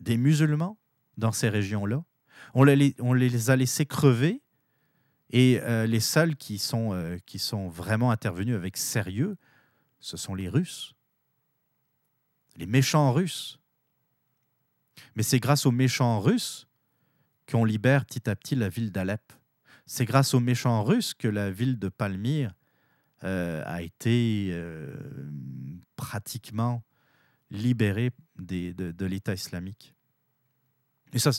des 0.00 0.16
musulmans 0.16 0.78
dans 1.16 1.32
ces 1.32 1.48
régions-là. 1.48 2.04
On, 2.54 2.64
les, 2.64 3.50
a 3.50 3.56
laissés 3.56 3.86
crever 3.86 4.42
et 5.30 5.60
euh, 5.60 5.86
les 5.86 6.00
seuls 6.00 6.36
qui 6.36 6.58
sont, 6.58 7.18
qui 7.26 7.38
sont 7.38 7.68
vraiment 7.68 8.10
intervenus 8.10 8.54
avec 8.56 8.76
sérieux, 8.76 9.36
ce 10.00 10.16
sont 10.16 10.34
les 10.34 10.48
Russes 10.48 10.94
les 12.60 12.66
méchants 12.66 13.12
Russes. 13.12 13.58
Mais 15.16 15.22
c'est 15.22 15.40
grâce 15.40 15.66
aux 15.66 15.72
méchants 15.72 16.20
Russes 16.20 16.68
qu'on 17.50 17.64
libère 17.64 18.04
petit 18.04 18.28
à 18.28 18.36
petit 18.36 18.54
la 18.54 18.68
ville 18.68 18.92
d'Alep. 18.92 19.32
C'est 19.86 20.04
grâce 20.04 20.34
aux 20.34 20.40
méchants 20.40 20.84
Russes 20.84 21.14
que 21.14 21.26
la 21.26 21.50
ville 21.50 21.78
de 21.78 21.88
Palmyre 21.88 22.54
euh, 23.24 23.62
a 23.66 23.82
été 23.82 24.50
euh, 24.52 24.94
pratiquement 25.96 26.84
libérée 27.50 28.12
de, 28.38 29.04
l'État 29.04 29.34
islamique. 29.34 29.94
Et 31.12 31.18
ça, 31.18 31.30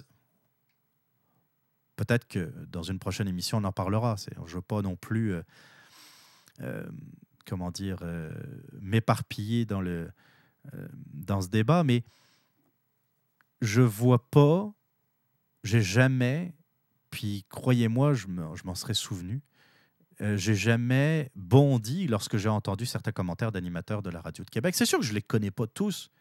peut-être 1.96 2.28
que 2.28 2.52
dans 2.68 2.84
une 2.84 3.00
prochaine 3.00 3.28
émission, 3.28 3.58
on 3.60 3.64
en 3.64 3.72
parlera. 3.72 4.16
Je 4.18 4.40
ne 4.42 4.48
veux 4.48 4.62
pas 4.62 4.82
non 4.82 4.96
plus, 4.96 5.36
euh, 6.62 6.86
comment 7.46 7.72
dire, 7.72 8.00
m'éparpiller 8.80 9.66
dans 9.66 9.82
euh, 10.76 10.88
dans 11.14 11.42
ce 11.42 11.48
débat, 11.48 11.84
mais 11.84 12.04
je 13.62 13.82
vois 13.82 14.30
pas, 14.30 14.72
j'ai 15.64 15.82
jamais, 15.82 16.54
puis 17.10 17.46
croyez-moi, 17.50 18.14
je 18.14 18.28
m'en 18.28 18.76
serais 18.76 18.94
souvenu, 18.94 19.42
euh, 20.22 20.38
j'ai 20.38 20.54
jamais 20.54 21.32
bondi 21.36 22.06
lorsque 22.06 22.38
j'ai 22.38 22.50
entendu 22.50 22.86
certains 22.86 23.12
commentaires 23.12 23.52
d'animateurs 23.52 24.04
de 24.04 24.12
la 24.12 24.22
radio 24.22 24.44
de 24.44 24.50
Québec. 24.52 24.76
C'est 24.76 24.86
sûr 24.86 25.00
que 25.00 25.06
je 25.06 25.14
les 25.14 25.22
connais 25.22 25.50
pas 25.50 25.66
tous. 25.66 26.12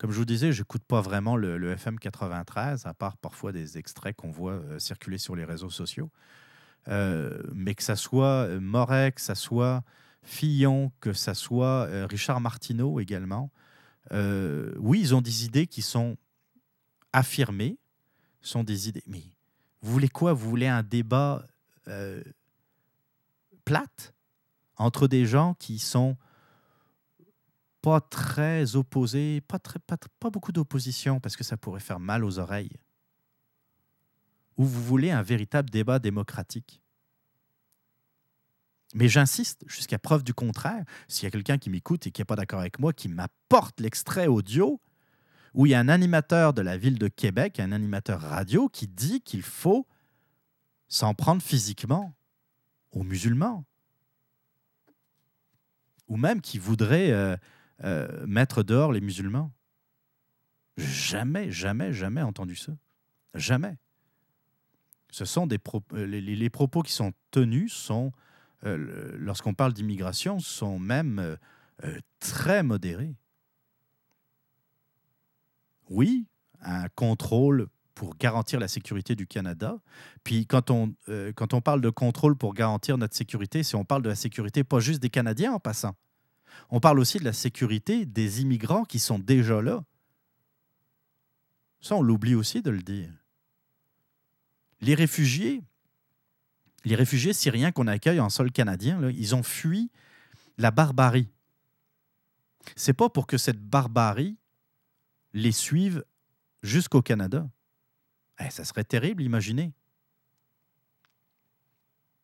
Comme 0.00 0.12
je 0.12 0.16
vous 0.16 0.24
disais, 0.24 0.50
je 0.50 0.62
n'écoute 0.62 0.82
pas 0.82 1.02
vraiment 1.02 1.36
le, 1.36 1.72
FM 1.72 1.98
93, 1.98 2.86
à 2.86 2.94
part 2.94 3.18
parfois 3.18 3.52
des 3.52 3.76
extraits 3.76 4.16
qu'on 4.16 4.30
voit 4.30 4.52
euh, 4.52 4.78
circuler 4.78 5.18
sur 5.18 5.36
les 5.36 5.44
réseaux 5.44 5.68
sociaux. 5.68 6.10
Euh, 6.88 7.42
mais 7.54 7.74
que 7.74 7.82
ça 7.82 7.96
soit 7.96 8.48
Morec, 8.60 9.16
que 9.16 9.20
ça 9.20 9.34
soit 9.34 9.84
Fillon, 10.22 10.90
que 11.00 11.12
ça 11.12 11.34
soit 11.34 12.06
Richard 12.06 12.40
Martineau 12.40 12.98
également, 12.98 13.50
oui, 14.10 15.00
ils 15.00 15.14
ont 15.14 15.20
des 15.20 15.44
idées 15.44 15.66
qui 15.66 15.82
sont 15.82 16.16
affirmées, 17.12 17.76
sont 18.40 18.64
des 18.64 18.88
idées. 18.88 19.04
Mais 19.06 19.22
vous 19.82 19.92
voulez 19.92 20.08
quoi? 20.08 20.32
Vous 20.32 20.48
voulez 20.48 20.66
un 20.66 20.82
débat 20.82 21.44
plate 23.66 24.14
entre 24.76 25.08
des 25.08 25.26
gens 25.26 25.54
qui 25.58 25.78
sont 25.78 26.16
pas 27.82 28.00
très 28.00 28.76
opposés, 28.76 29.40
pas, 29.40 29.58
très, 29.58 29.78
pas, 29.78 30.30
beaucoup 30.30 30.52
d'opposition 30.52 31.20
parce 31.20 31.36
que 31.36 31.44
ça 31.44 31.56
pourrait 31.56 31.80
faire 31.80 32.00
mal 32.00 32.24
aux 32.24 32.38
oreilles. 32.38 32.76
Ou 34.56 34.64
vous 34.64 34.82
voulez 34.82 35.10
un 35.10 35.22
véritable 35.22 35.70
débat 35.70 35.98
démocratique. 35.98 36.82
Mais 38.94 39.08
j'insiste, 39.08 39.64
jusqu'à 39.66 39.98
preuve 39.98 40.24
du 40.24 40.34
contraire, 40.34 40.84
s'il 41.08 41.24
y 41.24 41.26
a 41.28 41.30
quelqu'un 41.30 41.58
qui 41.58 41.70
m'écoute 41.70 42.06
et 42.06 42.10
qui 42.10 42.20
n'est 42.20 42.26
pas 42.26 42.36
d'accord 42.36 42.60
avec 42.60 42.78
moi, 42.78 42.92
qui 42.92 43.08
m'apporte 43.08 43.80
l'extrait 43.80 44.26
audio, 44.26 44.80
où 45.54 45.66
il 45.66 45.70
y 45.70 45.74
a 45.74 45.80
un 45.80 45.88
animateur 45.88 46.52
de 46.52 46.62
la 46.62 46.76
ville 46.76 46.98
de 46.98 47.08
Québec, 47.08 47.60
un 47.60 47.72
animateur 47.72 48.20
radio, 48.20 48.68
qui 48.68 48.88
dit 48.88 49.20
qu'il 49.20 49.42
faut 49.42 49.86
s'en 50.88 51.14
prendre 51.14 51.42
physiquement 51.42 52.14
aux 52.90 53.04
musulmans. 53.04 53.64
Ou 56.08 56.16
même 56.16 56.40
qui 56.40 56.58
voudraient 56.58 57.12
euh, 57.12 57.36
euh, 57.84 58.26
mettre 58.26 58.62
dehors 58.62 58.92
les 58.92 59.00
musulmans. 59.00 59.52
Jamais, 60.76 61.50
jamais, 61.50 61.92
jamais 61.92 62.22
entendu 62.22 62.56
ça. 62.56 62.72
Jamais. 63.34 63.76
Ce 65.10 65.24
sont 65.24 65.46
des 65.46 65.58
euh, 65.92 66.06
les, 66.06 66.50
propos 66.50 66.82
qui 66.82 66.92
sont 66.92 67.12
tenus 67.30 67.72
sont, 67.72 68.12
lorsqu'on 68.62 69.54
parle 69.54 69.72
d'immigration, 69.72 70.38
sont 70.38 70.78
même 70.78 71.36
très 72.20 72.62
modérés. 72.62 73.14
Oui, 75.88 76.26
un 76.62 76.88
contrôle 76.88 77.68
pour 78.00 78.16
garantir 78.16 78.58
la 78.58 78.66
sécurité 78.66 79.14
du 79.14 79.26
Canada. 79.26 79.76
Puis 80.24 80.46
quand 80.46 80.70
on, 80.70 80.94
euh, 81.10 81.32
quand 81.34 81.52
on 81.52 81.60
parle 81.60 81.82
de 81.82 81.90
contrôle 81.90 82.34
pour 82.34 82.54
garantir 82.54 82.96
notre 82.96 83.14
sécurité, 83.14 83.62
si 83.62 83.76
on 83.76 83.84
parle 83.84 84.00
de 84.00 84.08
la 84.08 84.14
sécurité 84.14 84.64
pas 84.64 84.80
juste 84.80 85.02
des 85.02 85.10
Canadiens 85.10 85.52
en 85.52 85.60
passant, 85.60 85.94
on 86.70 86.80
parle 86.80 86.98
aussi 86.98 87.18
de 87.18 87.24
la 87.24 87.32
sécurité 87.32 88.06
des 88.06 88.40
immigrants 88.42 88.84
qui 88.84 88.98
sont 88.98 89.18
déjà 89.18 89.60
là. 89.60 89.84
Ça, 91.80 91.96
on 91.96 92.02
l'oublie 92.02 92.34
aussi 92.34 92.62
de 92.62 92.70
le 92.70 92.82
dire. 92.82 93.10
Les 94.80 94.94
réfugiés, 94.94 95.62
les 96.84 96.94
réfugiés 96.94 97.32
syriens 97.32 97.72
qu'on 97.72 97.86
accueille 97.86 98.20
en 98.20 98.30
sol 98.30 98.50
canadien, 98.52 99.00
là, 99.00 99.10
ils 99.10 99.34
ont 99.34 99.42
fui 99.42 99.90
la 100.58 100.70
barbarie. 100.70 101.28
C'est 102.76 102.92
pas 102.92 103.08
pour 103.08 103.26
que 103.26 103.38
cette 103.38 103.60
barbarie 103.60 104.36
les 105.32 105.52
suive 105.52 106.04
jusqu'au 106.62 107.02
Canada. 107.02 107.48
Eh, 108.38 108.50
ça 108.50 108.64
serait 108.64 108.84
terrible, 108.84 109.22
imaginez. 109.22 109.72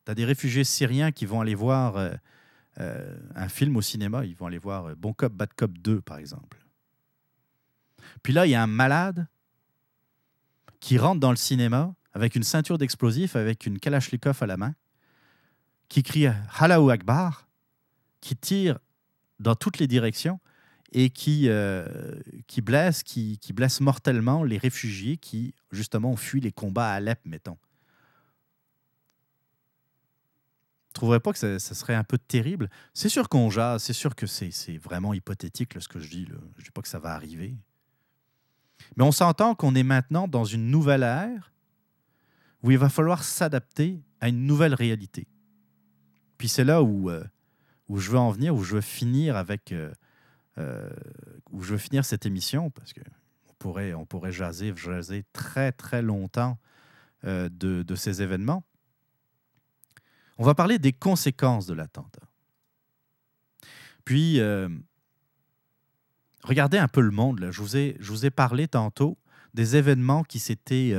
Tu 0.04 0.12
as 0.12 0.14
des 0.14 0.24
réfugiés 0.24 0.64
syriens 0.64 1.12
qui 1.12 1.26
vont 1.26 1.40
aller 1.40 1.54
voir 1.54 1.96
euh, 1.96 2.14
euh, 2.80 3.16
un 3.34 3.48
film 3.48 3.76
au 3.76 3.82
cinéma, 3.82 4.24
ils 4.24 4.36
vont 4.36 4.46
aller 4.46 4.58
voir 4.58 4.86
euh, 4.86 4.94
Bon 4.94 5.12
Cop, 5.12 5.32
Bad 5.32 5.52
Cop 5.54 5.72
2, 5.78 6.00
par 6.00 6.18
exemple. 6.18 6.58
Puis 8.22 8.32
là, 8.32 8.46
il 8.46 8.50
y 8.50 8.54
a 8.54 8.62
un 8.62 8.66
malade 8.66 9.26
qui 10.80 10.98
rentre 10.98 11.20
dans 11.20 11.30
le 11.30 11.36
cinéma 11.36 11.94
avec 12.12 12.34
une 12.34 12.42
ceinture 12.42 12.78
d'explosifs, 12.78 13.36
avec 13.36 13.66
une 13.66 13.78
Kalachnikov 13.78 14.42
à 14.42 14.46
la 14.46 14.56
main, 14.56 14.74
qui 15.88 16.02
crie 16.02 16.26
Halahu 16.58 16.90
Akbar, 16.90 17.48
qui 18.20 18.36
tire 18.36 18.78
dans 19.38 19.54
toutes 19.54 19.78
les 19.78 19.86
directions 19.86 20.40
et 20.92 21.10
qui, 21.10 21.48
euh, 21.48 21.86
qui, 22.46 22.60
blesse, 22.60 23.02
qui, 23.02 23.38
qui 23.38 23.52
blesse 23.52 23.80
mortellement 23.80 24.44
les 24.44 24.58
réfugiés 24.58 25.16
qui, 25.16 25.54
justement, 25.72 26.12
ont 26.12 26.16
fui 26.16 26.40
les 26.40 26.52
combats 26.52 26.90
à 26.90 26.94
Alep, 26.94 27.20
mettons. 27.24 27.58
ne 30.85 30.85
trouverais 30.96 31.20
pas 31.20 31.32
que 31.32 31.38
ça, 31.38 31.58
serait 31.58 31.94
un 31.94 32.04
peu 32.04 32.18
terrible? 32.18 32.68
C'est 32.94 33.08
sûr 33.08 33.28
qu'on 33.28 33.50
jase, 33.50 33.82
c'est 33.82 33.92
sûr 33.92 34.14
que 34.14 34.26
c'est 34.26 34.78
vraiment 34.78 35.14
hypothétique 35.14 35.74
ce 35.80 35.88
que 35.88 36.00
je 36.00 36.08
dis. 36.08 36.26
Là. 36.26 36.36
Je 36.58 36.64
dis 36.64 36.70
pas 36.70 36.82
que 36.82 36.88
ça 36.88 36.98
va 36.98 37.14
arriver. 37.14 37.56
Mais 38.96 39.04
on 39.04 39.12
s'entend 39.12 39.54
qu'on 39.54 39.74
est 39.74 39.82
maintenant 39.82 40.28
dans 40.28 40.44
une 40.44 40.70
nouvelle 40.70 41.02
ère 41.02 41.52
où 42.62 42.70
il 42.70 42.78
va 42.78 42.88
falloir 42.88 43.22
s'adapter 43.24 44.02
à 44.20 44.28
une 44.28 44.46
nouvelle 44.46 44.74
réalité. 44.74 45.26
Puis 46.38 46.48
c'est 46.48 46.64
là 46.64 46.82
où, 46.82 47.10
euh, 47.10 47.24
où 47.88 47.98
je 47.98 48.10
veux 48.10 48.18
en 48.18 48.30
venir, 48.30 48.54
où 48.54 48.62
je 48.62 48.76
veux 48.76 48.80
finir 48.80 49.36
avec 49.36 49.72
euh, 49.72 49.92
euh, 50.58 50.90
où 51.52 51.62
je 51.62 51.72
veux 51.72 51.78
finir 51.78 52.04
cette 52.04 52.26
émission, 52.26 52.70
parce 52.70 52.92
qu'on 52.92 53.54
pourrait, 53.58 53.94
on 53.94 54.06
pourrait 54.06 54.32
jaser, 54.32 54.74
jaser 54.76 55.24
très, 55.32 55.72
très 55.72 56.02
longtemps 56.02 56.58
de, 57.24 57.48
de, 57.48 57.94
ces 57.96 58.22
événements. 58.22 58.62
On 60.38 60.44
va 60.44 60.54
parler 60.54 60.78
des 60.78 60.92
conséquences 60.92 61.66
de 61.66 61.74
l'attentat. 61.74 62.22
Puis, 64.04 64.40
euh, 64.40 64.68
regardez 66.44 66.78
un 66.78 66.88
peu 66.88 67.00
le 67.00 67.10
monde. 67.10 67.48
Je, 67.50 67.60
vous 67.60 67.76
ai, 67.76 67.96
je 67.98 68.10
vous 68.10 68.26
ai 68.26 68.30
parlé 68.30 68.68
tantôt 68.68 69.18
des 69.54 69.76
événements 69.76 70.22
qui 70.22 70.38
s'étaient 70.38 70.94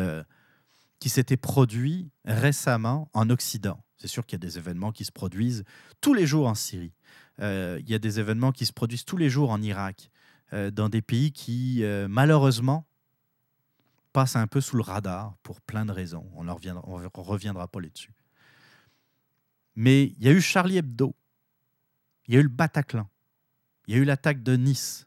qui 1.00 1.10
s'étaient 1.10 1.38
produits 1.38 2.10
récemment 2.26 3.10
en 3.14 3.30
Occident. 3.30 3.84
C'est 3.98 4.08
sûr 4.08 4.26
qu'il 4.26 4.38
y 4.38 4.42
a 4.44 4.48
des 4.48 4.58
événements 4.58 4.92
qui 4.92 5.06
se 5.06 5.12
produisent 5.12 5.64
tous 6.02 6.14
les 6.14 6.28
jours 6.28 6.48
en 6.48 6.56
Syrie. 6.56 6.94
Euh, 7.40 7.80
il 7.82 7.90
y 7.90 7.96
a 7.96 8.00
des 8.00 8.20
événements 8.20 8.52
qui 8.52 8.66
se 8.66 8.74
produisent 8.74 9.06
tous 9.06 9.18
les 9.18 9.30
jours 9.30 9.52
en 9.52 9.62
Irak, 9.62 10.10
euh, 10.54 10.72
dans 10.72 10.90
des 10.90 11.02
pays 11.02 11.32
qui, 11.32 11.84
euh, 11.84 12.08
malheureusement, 12.08 12.86
passent 14.14 14.36
un 14.36 14.48
peu 14.48 14.62
sous 14.62 14.76
le 14.76 14.84
radar 14.84 15.36
pour 15.44 15.62
plein 15.62 15.86
de 15.86 15.92
raisons. 15.92 16.30
On 16.36 16.44
ne 16.44 16.52
reviendra, 16.52 16.84
reviendra 17.14 17.68
pas 17.68 17.82
là-dessus. 17.82 18.14
Mais 19.78 20.06
il 20.18 20.24
y 20.26 20.28
a 20.28 20.32
eu 20.32 20.42
Charlie 20.42 20.78
Hebdo, 20.78 21.16
il 22.28 22.34
y 22.34 22.38
a 22.38 22.40
eu 22.40 22.44
le 22.44 22.50
Bataclan, 22.50 23.08
il 23.86 23.94
y 23.94 23.98
a 24.00 24.02
eu 24.02 24.06
l'attaque 24.06 24.42
de 24.42 24.56
Nice, 24.56 25.06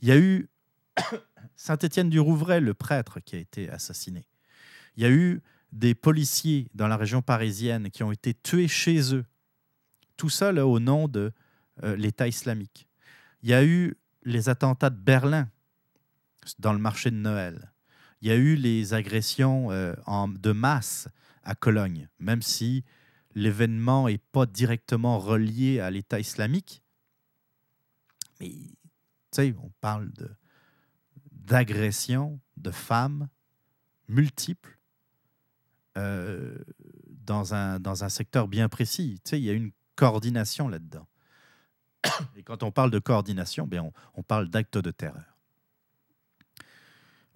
il 0.00 0.08
y 0.08 0.12
a 0.12 0.16
eu 0.16 0.48
Saint-Étienne 1.56 2.08
du 2.08 2.20
Rouvray, 2.20 2.60
le 2.60 2.72
prêtre 2.72 3.18
qui 3.18 3.34
a 3.34 3.40
été 3.40 3.68
assassiné. 3.68 4.24
Il 4.96 5.02
y 5.02 5.06
a 5.06 5.10
eu 5.10 5.42
des 5.72 5.96
policiers 5.96 6.68
dans 6.72 6.86
la 6.86 6.96
région 6.96 7.20
parisienne 7.20 7.90
qui 7.90 8.04
ont 8.04 8.12
été 8.12 8.32
tués 8.32 8.68
chez 8.68 9.12
eux. 9.12 9.24
Tout 10.16 10.30
ça 10.30 10.52
au 10.52 10.78
nom 10.78 11.08
de 11.08 11.32
euh, 11.82 11.96
l'État 11.96 12.28
islamique. 12.28 12.88
Il 13.42 13.50
y 13.50 13.54
a 13.54 13.64
eu 13.64 13.96
les 14.22 14.48
attentats 14.48 14.90
de 14.90 15.00
Berlin 15.00 15.48
dans 16.60 16.72
le 16.72 16.78
marché 16.78 17.10
de 17.10 17.16
Noël. 17.16 17.72
Il 18.20 18.28
y 18.28 18.30
a 18.30 18.36
eu 18.36 18.54
les 18.54 18.94
agressions 18.94 19.72
euh, 19.72 19.96
de 20.38 20.52
masse 20.52 21.08
à 21.42 21.56
Cologne, 21.56 22.08
même 22.20 22.40
si 22.40 22.84
l'événement 23.34 24.08
n'est 24.08 24.18
pas 24.18 24.46
directement 24.46 25.18
relié 25.18 25.80
à 25.80 25.90
l'État 25.90 26.20
islamique. 26.20 26.82
Mais, 28.40 28.50
tu 28.50 28.74
sais, 29.32 29.54
on 29.62 29.70
parle 29.80 30.10
d'agressions 31.32 32.40
de 32.56 32.70
femmes 32.70 33.28
multiples 34.08 34.78
euh, 35.96 36.56
dans, 37.08 37.54
un, 37.54 37.80
dans 37.80 38.04
un 38.04 38.08
secteur 38.08 38.48
bien 38.48 38.68
précis. 38.68 39.20
Tu 39.24 39.30
sais, 39.30 39.40
il 39.40 39.44
y 39.44 39.50
a 39.50 39.54
une 39.54 39.72
coordination 39.96 40.68
là-dedans. 40.68 41.06
Et 42.36 42.42
quand 42.42 42.62
on 42.62 42.70
parle 42.70 42.90
de 42.90 42.98
coordination, 42.98 43.66
bien, 43.66 43.90
on, 44.14 44.22
parle 44.22 44.48
d'actes 44.48 44.78
de 44.78 44.90
terreur. 44.90 45.36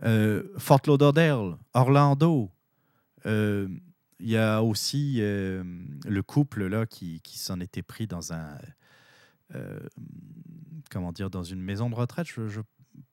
Euh, 0.02 0.52
Fort 0.58 0.80
Lauderdale, 0.86 1.56
Orlando, 1.74 2.50
euh, 3.26 3.68
il 4.20 4.30
y 4.30 4.36
a 4.36 4.62
aussi 4.62 5.18
euh, 5.20 5.62
le 6.06 6.22
couple 6.22 6.66
là 6.66 6.86
qui, 6.86 7.20
s'en 7.24 7.60
était 7.60 7.82
pris 7.82 8.06
dans 8.06 8.32
un 8.32 8.58
comment 10.90 11.12
dire 11.12 11.30
dans 11.30 11.44
une 11.44 11.60
maison 11.60 11.90
de 11.90 11.94
retraite. 11.94 12.26
Je, 12.26 12.60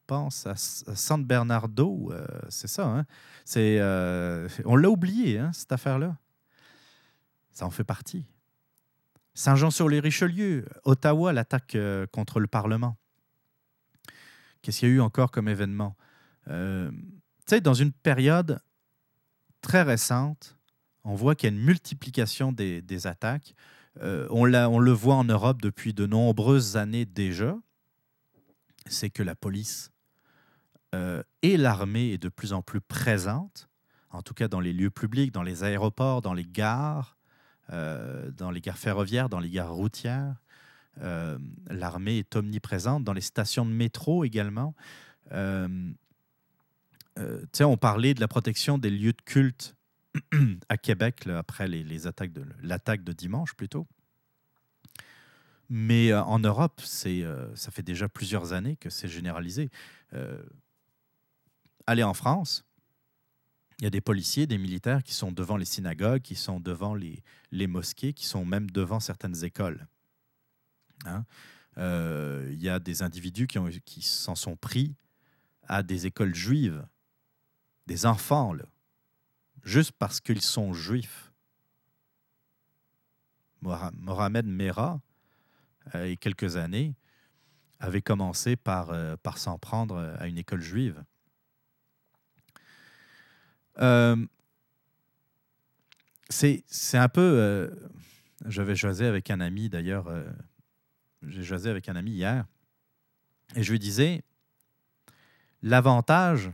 pense 0.05 0.47
à, 0.47 0.55
San 0.55 1.23
Bernardo, 1.23 2.11
c'est 2.49 2.67
ça. 2.67 2.85
Hein? 2.87 3.05
C'est 3.45 3.79
on 4.65 4.75
l'a 4.75 4.89
oublié 4.89 5.39
hein, 5.39 5.51
cette 5.53 5.71
affaire-là. 5.71 6.17
Ça 7.51 7.65
en 7.65 7.69
fait 7.69 7.83
partie. 7.83 8.25
Saint-Jean-sur-les-Richelieu, 9.35 10.65
Ottawa, 10.83 11.33
l'attaque 11.33 11.75
euh, 11.75 12.05
contre 12.07 12.39
le 12.39 12.47
Parlement. 12.47 12.97
Qu'est-ce 14.61 14.79
qu'il 14.79 14.89
y 14.89 14.91
a 14.91 14.95
eu 14.95 15.01
encore 15.01 15.31
comme 15.31 15.47
événement? 15.47 15.95
Euh, 16.49 16.91
tu 16.91 17.01
sais, 17.47 17.61
dans 17.61 17.73
une 17.73 17.91
période 17.91 18.61
très 19.61 19.81
récente, 19.81 20.55
on 21.03 21.15
voit 21.15 21.35
qu'il 21.35 21.49
y 21.49 21.53
a 21.53 21.55
une 21.55 21.63
multiplication 21.63 22.51
des, 22.51 23.07
attaques. 23.07 23.55
Euh, 24.01 24.27
on, 24.31 24.51
on, 24.53 24.79
le 24.79 24.91
voit 24.91 25.15
en 25.15 25.23
Europe 25.23 25.61
depuis 25.61 25.93
de 25.93 26.05
nombreuses 26.05 26.77
années 26.77 27.05
déjà. 27.05 27.55
C'est 28.87 29.09
que 29.09 29.23
la 29.23 29.35
police 29.35 29.91
euh, 30.95 31.23
et 31.41 31.57
l'armée 31.57 32.11
est 32.11 32.17
de 32.17 32.29
plus 32.29 32.53
en 32.53 32.61
plus 32.61 32.81
présente, 32.81 33.69
en 34.11 34.21
tout 34.21 34.33
cas 34.33 34.47
dans 34.47 34.59
les 34.59 34.73
lieux 34.73 34.91
publics, 34.91 35.31
dans 35.31 35.43
les 35.43 35.63
aéroports, 35.63 36.21
dans 36.21 36.33
les 36.33 36.45
gares, 36.45 37.17
euh, 37.71 38.29
dans 38.31 38.51
les 38.51 38.61
gares 38.61 38.77
ferroviaires, 38.77 39.29
dans 39.29 39.39
les 39.39 39.49
gares 39.49 39.73
routières. 39.73 40.35
l'armée 41.69 42.19
est 42.19 42.35
omniprésente 42.35 43.03
dans 43.03 43.13
les 43.13 43.21
stations 43.21 43.65
de 43.65 43.71
métro 43.71 44.23
également. 44.23 44.75
on 45.31 45.95
parlait 47.79 48.13
de 48.13 48.21
la 48.21 48.27
protection 48.27 48.77
des 48.77 48.91
lieux 48.91 49.13
de 49.13 49.21
culte 49.25 49.75
à 50.69 50.77
Québec 50.77 51.27
après 51.27 51.67
les, 51.67 52.07
attaques 52.07 52.33
de 52.33 52.45
l'attaque 52.61 53.03
de 53.03 53.13
dimanche 53.13 53.53
plutôt. 53.55 53.87
Mais 55.69 56.11
euh, 56.11 56.23
en 56.23 56.39
Europe, 56.39 56.81
c'est 56.83 57.23
euh, 57.23 57.53
ça 57.55 57.71
fait 57.71 57.83
déjà 57.83 58.07
plusieurs 58.07 58.53
années 58.53 58.75
que 58.75 58.89
c'est 58.89 59.07
généralisé. 59.07 59.69
Euh, 60.13 60.43
allez 61.87 62.03
en 62.03 62.13
France, 62.13 62.63
il 63.79 63.85
y 63.85 63.87
a 63.87 63.89
des 63.89 64.01
policiers, 64.01 64.45
des 64.45 64.57
militaires 64.57 65.03
qui 65.03 65.13
sont 65.13 65.31
devant 65.31 65.57
les 65.57 65.65
synagogues, 65.65 66.21
qui 66.21 66.35
sont 66.35 66.59
devant 66.59 66.93
les, 66.93 67.23
les 67.51 67.67
mosquées, 67.67 68.13
qui 68.13 68.25
sont 68.25 68.45
même 68.45 68.69
devant 68.69 68.99
certaines 68.99 69.43
écoles. 69.43 69.87
Hein. 71.05 71.25
il 71.75 72.61
y 72.61 72.69
a 72.69 72.79
des 72.79 73.01
individus 73.01 73.47
qui, 73.47 73.59
qui 73.81 74.01
s'en 74.03 74.35
sont 74.35 74.55
pris 74.55 74.95
à 75.63 75.83
des 75.83 76.05
écoles 76.05 76.33
juives, 76.33 76.85
des 77.87 78.05
enfants, 78.05 78.53
là, 78.53 78.63
juste 79.63 79.93
parce 79.93 80.19
qu'ils 80.19 80.41
sont 80.41 80.73
juifs. 80.73 81.31
Mohamed 83.61 84.45
Merah, 84.45 84.99
euh, 85.95 86.07
il 86.07 86.09
y 86.11 86.13
a 86.13 86.15
quelques 86.17 86.57
années, 86.57 86.95
avait 87.79 88.01
commencé 88.01 88.55
par, 88.55 88.89
euh, 88.91 89.15
s'en 89.35 89.57
prendre 89.57 89.97
à 90.19 90.27
une 90.27 90.37
école 90.37 90.61
juive. 90.61 91.03
Euh, 93.79 94.17
c'est 96.29 96.63
un 96.93 97.09
peu. 97.09 97.71
J'avais 98.45 98.75
choisi 98.75 99.05
avec 99.05 99.29
un 99.31 99.39
ami 99.39 99.69
d'ailleurs. 99.69 100.11
J'ai 101.21 101.43
choisi 101.43 101.69
avec 101.69 101.87
un 101.89 101.95
ami 101.95 102.11
hier. 102.11 102.45
Et 103.55 103.63
je 103.63 103.71
lui 103.71 103.79
disais 103.79 104.23
l'avantage 105.61 106.51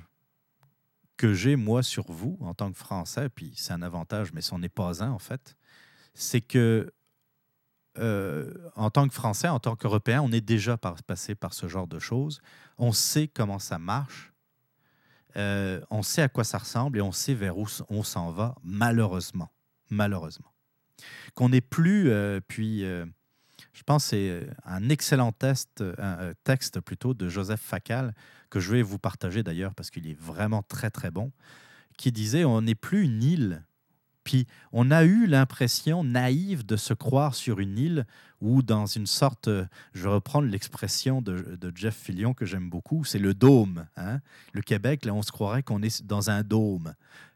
que 1.20 1.34
j'ai, 1.34 1.58
moi, 1.58 1.84
sur 1.84 2.10
vous, 2.10 2.38
en 2.40 2.54
tant 2.54 2.72
que 2.72 2.78
Français, 2.78 3.28
puis 3.28 3.52
c'est 3.58 3.74
un 3.74 3.82
avantage, 3.82 4.32
mais 4.32 4.40
ce 4.40 4.56
n'est 4.56 4.70
pas 4.70 5.04
un, 5.04 5.12
en 5.12 5.20
fait, 5.20 5.58
c'est 6.14 6.40
que, 6.40 6.94
euh, 7.98 8.54
en 8.78 8.90
tant 8.90 9.06
que 9.06 9.14
Français, 9.14 9.50
en 9.50 9.60
tant 9.60 9.76
qu'Européen, 9.76 10.22
on 10.22 10.32
est 10.32 10.40
déjà 10.40 10.78
passé 10.78 11.36
par 11.36 11.54
ce 11.54 11.68
genre 11.68 11.88
de 11.88 12.00
choses. 12.00 12.40
On 12.78 12.94
sait 12.94 13.28
comment 13.28 13.60
ça 13.60 13.78
marche. 13.78 14.32
Euh, 15.36 15.82
on 15.90 16.04
sait 16.04 16.22
à 16.22 16.30
quoi 16.30 16.46
ça 16.46 16.58
ressemble 16.58 16.98
et 16.98 17.02
on 17.02 17.12
sait 17.12 17.34
vers 17.34 17.58
où 17.58 17.68
on 17.90 18.04
s'en 18.04 18.32
va, 18.32 18.56
malheureusement. 18.64 19.52
Malheureusement. 19.90 20.54
Qu'on 21.34 21.50
n'est 21.50 21.60
plus, 21.60 22.10
euh, 22.10 22.40
puis 22.48 22.86
je 23.74 23.84
pense 23.84 24.04
que 24.06 24.10
c'est 24.10 24.50
un 24.66 24.90
excellent 24.90 25.32
test, 25.32 25.84
un 25.98 26.34
texte 26.44 26.80
plutôt 26.80 27.14
de 27.14 27.30
Joseph 27.30 27.62
Facal 27.62 28.14
que 28.50 28.60
je 28.60 28.72
vais 28.72 28.82
vous 28.82 29.00
partager 29.00 29.44
d'ailleurs 29.44 29.74
parce 29.76 29.90
qu'il 29.90 30.08
est 30.08 30.20
vraiment 30.20 30.64
très 30.64 30.90
très 30.90 31.12
bon, 31.12 31.32
qui 31.98 32.12
disait 32.12 32.46
on 32.46 32.62
n'est 32.62 32.76
plus 32.76 33.04
une 33.04 33.24
île. 33.24 33.64
Puis 34.24 34.48
on 34.72 34.92
a 34.92 35.06
eu 35.06 35.26
l'impression 35.26 36.04
naïve 36.04 36.66
de 36.66 36.76
se 36.76 36.94
croire 36.94 37.34
sur 37.36 37.60
une 37.60 37.78
île 37.78 38.06
ou 38.42 38.62
dans 38.62 38.86
une 38.86 39.08
sorte, 39.08 39.50
je 39.94 40.04
vais 40.04 40.10
reprendre 40.10 40.48
l'expression 40.48 41.22
de, 41.22 41.72
Jeff 41.76 41.96
Fillion 41.96 42.34
que 42.34 42.46
j'aime 42.46 42.70
beaucoup, 42.70 43.04
c'est 43.04 43.20
le 43.20 43.34
dôme. 43.34 43.88
Hein. 43.98 44.20
Le 44.54 44.62
Québec, 44.62 45.06
là, 45.06 45.14
on 45.14 45.22
se 45.22 45.32
croirait 45.32 45.64
qu'on 45.64 45.82
est 45.82 46.04
dans 46.06 46.30
un 46.30 46.44
dôme. 46.44 46.94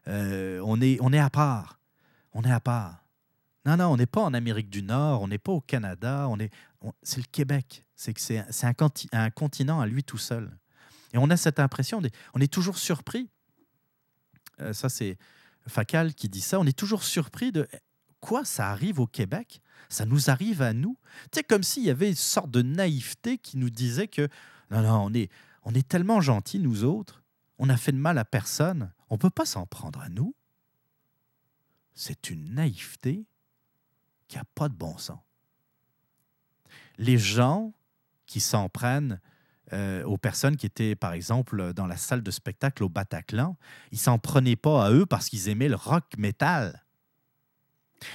Euh, 0.08 0.60
on, 0.64 0.80
est, 0.80 0.98
on 1.00 1.12
est 1.12 1.18
à 1.18 1.30
part. 1.30 1.80
On 2.32 2.42
est 2.42 2.52
à 2.52 2.60
part. 2.60 3.03
Non, 3.66 3.76
non, 3.78 3.86
on 3.86 3.96
n'est 3.96 4.06
pas 4.06 4.22
en 4.22 4.34
Amérique 4.34 4.68
du 4.68 4.82
Nord, 4.82 5.22
on 5.22 5.28
n'est 5.28 5.38
pas 5.38 5.52
au 5.52 5.60
Canada, 5.60 6.26
on 6.28 6.38
est, 6.38 6.52
c'est 7.02 7.18
le 7.18 7.26
Québec. 7.30 7.84
C'est 7.96 8.12
que 8.12 8.20
c'est 8.20 8.66
un, 8.66 9.30
continent 9.30 9.80
à 9.80 9.86
lui 9.86 10.04
tout 10.04 10.18
seul. 10.18 10.56
Et 11.12 11.18
on 11.18 11.30
a 11.30 11.36
cette 11.36 11.60
impression, 11.60 12.02
on 12.34 12.40
est 12.40 12.52
toujours 12.52 12.76
surpris. 12.76 13.30
Euh, 14.60 14.72
ça, 14.72 14.88
c'est 14.88 15.16
Facal 15.66 16.14
qui 16.14 16.28
dit 16.28 16.40
ça. 16.40 16.60
On 16.60 16.66
est 16.66 16.76
toujours 16.76 17.04
surpris 17.04 17.52
de 17.52 17.66
quoi 18.20 18.44
ça 18.44 18.70
arrive 18.70 19.00
au 19.00 19.06
Québec? 19.06 19.62
Ça 19.88 20.04
nous 20.04 20.28
arrive 20.28 20.60
à 20.60 20.72
nous? 20.72 20.98
C'est 21.32 21.44
comme 21.44 21.62
s'il 21.62 21.84
y 21.84 21.90
avait 21.90 22.10
une 22.10 22.16
sorte 22.16 22.50
de 22.50 22.62
naïveté 22.62 23.38
qui 23.38 23.56
nous 23.56 23.70
disait 23.70 24.08
que 24.08 24.28
non, 24.70 24.82
non, 24.82 25.04
on 25.04 25.14
est, 25.14 25.30
on 25.62 25.72
est 25.74 25.86
tellement 25.86 26.20
gentils, 26.20 26.58
nous 26.58 26.84
autres. 26.84 27.22
On 27.58 27.66
n'a 27.66 27.76
fait 27.76 27.92
de 27.92 27.96
mal 27.96 28.18
à 28.18 28.24
personne. 28.24 28.92
On 29.08 29.14
ne 29.14 29.20
peut 29.20 29.30
pas 29.30 29.46
s'en 29.46 29.66
prendre 29.66 30.00
à 30.00 30.08
nous? 30.08 30.34
C'est 31.94 32.30
une 32.30 32.54
naïveté 32.54 33.24
qui 34.34 34.38
n'a 34.38 34.44
pas 34.56 34.68
de 34.68 34.74
bon 34.74 34.98
sens. 34.98 35.20
Les 36.98 37.18
gens 37.18 37.72
qui 38.26 38.40
s'en 38.40 38.68
prennent 38.68 39.20
euh, 39.72 40.02
aux 40.04 40.18
personnes 40.18 40.56
qui 40.56 40.66
étaient, 40.66 40.96
par 40.96 41.12
exemple, 41.12 41.72
dans 41.72 41.86
la 41.86 41.96
salle 41.96 42.20
de 42.20 42.32
spectacle 42.32 42.82
au 42.82 42.88
Bataclan, 42.88 43.56
ils 43.92 43.98
s'en 43.98 44.18
prenaient 44.18 44.56
pas 44.56 44.86
à 44.86 44.90
eux 44.90 45.06
parce 45.06 45.28
qu'ils 45.28 45.48
aimaient 45.48 45.68
le 45.68 45.76
rock 45.76 46.04
metal. 46.18 46.82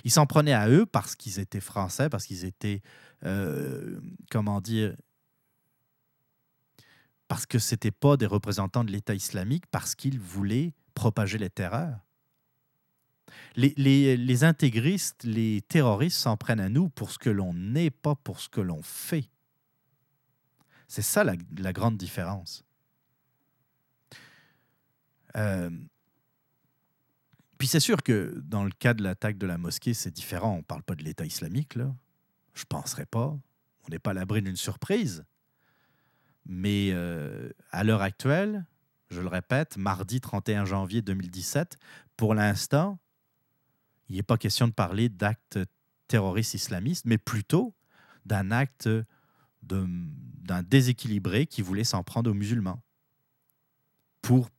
Ils 0.03 0.11
s'en 0.11 0.25
prenaient 0.25 0.53
à 0.53 0.67
eux 0.67 0.85
parce 0.85 1.15
qu'ils 1.15 1.39
étaient 1.39 1.61
français, 1.61 2.09
parce 2.09 2.25
qu'ils 2.25 2.43
étaient, 2.43 2.81
euh, 3.23 4.01
comment 4.29 4.59
dire, 4.59 4.97
parce 7.29 7.45
que 7.45 7.59
ce 7.59 7.75
n'étaient 7.75 7.91
pas 7.91 8.17
des 8.17 8.25
représentants 8.25 8.83
de 8.83 8.91
l'État 8.91 9.15
islamique, 9.15 9.67
parce 9.67 9.95
qu'ils 9.95 10.19
voulaient 10.19 10.73
propager 10.95 11.37
les 11.37 11.49
terreurs. 11.49 11.97
Les, 13.55 14.43
intégristes, 14.43 15.23
les 15.23 15.61
terroristes 15.61 16.17
s'en 16.17 16.37
prennent 16.37 16.59
à 16.59 16.69
nous 16.69 16.89
pour 16.89 17.11
ce 17.11 17.19
que 17.19 17.29
l'on 17.29 17.53
n'est, 17.53 17.89
pas 17.89 18.15
pour 18.15 18.39
ce 18.39 18.49
que 18.49 18.61
l'on 18.61 18.81
fait. 18.81 19.29
C'est 20.87 21.01
ça 21.01 21.23
la, 21.23 21.73
grande 21.73 21.97
différence. 21.97 22.63
Euh, 25.35 25.69
puis 27.59 27.67
c'est 27.67 27.79
sûr 27.79 28.01
que 28.01 28.41
dans 28.45 28.63
le 28.63 28.71
cas 28.71 28.93
de 28.93 29.03
l'attaque 29.03 29.37
de 29.37 29.45
la 29.45 29.57
mosquée, 29.57 29.93
c'est 29.93 30.11
différent. 30.11 30.53
On 30.53 30.57
ne 30.57 30.63
parle 30.63 30.81
pas 30.81 30.95
de 30.95 31.03
l'État 31.03 31.25
islamique, 31.25 31.75
là. 31.75 31.93
Je 32.53 32.61
ne 32.61 32.67
penserais 32.67 33.05
pas. 33.05 33.27
On 33.27 33.89
n'est 33.91 33.99
pas 33.99 34.11
à 34.11 34.13
l'abri 34.13 34.41
d'une 34.41 34.55
surprise. 34.55 35.25
Mais 36.45 36.89
euh, 36.93 37.51
à 37.71 37.83
l'heure 37.83 38.01
actuelle, 38.01 38.65
je 39.09 39.21
le 39.21 39.27
répète, 39.27 39.77
mardi 39.77 40.21
31 40.21 40.65
janvier 40.65 41.01
2017, 41.01 41.77
pour 42.15 42.33
l'instant, 42.33 42.97
il 44.09 44.15
n'est 44.15 44.23
pas 44.23 44.37
question 44.37 44.67
de 44.67 44.73
parler 44.73 45.09
d'actes 45.09 45.59
terroristes 46.07 46.55
islamistes, 46.55 47.05
mais 47.05 47.17
plutôt 47.17 47.75
d'un 48.25 48.51
acte 48.51 48.89
d'un 49.61 50.63
déséquilibré 50.63 51.45
qui 51.45 51.61
voulait 51.61 51.83
s'en 51.83 52.03
prendre 52.03 52.31
aux 52.31 52.33
musulmans. 52.33 52.81
Pour 54.21 54.49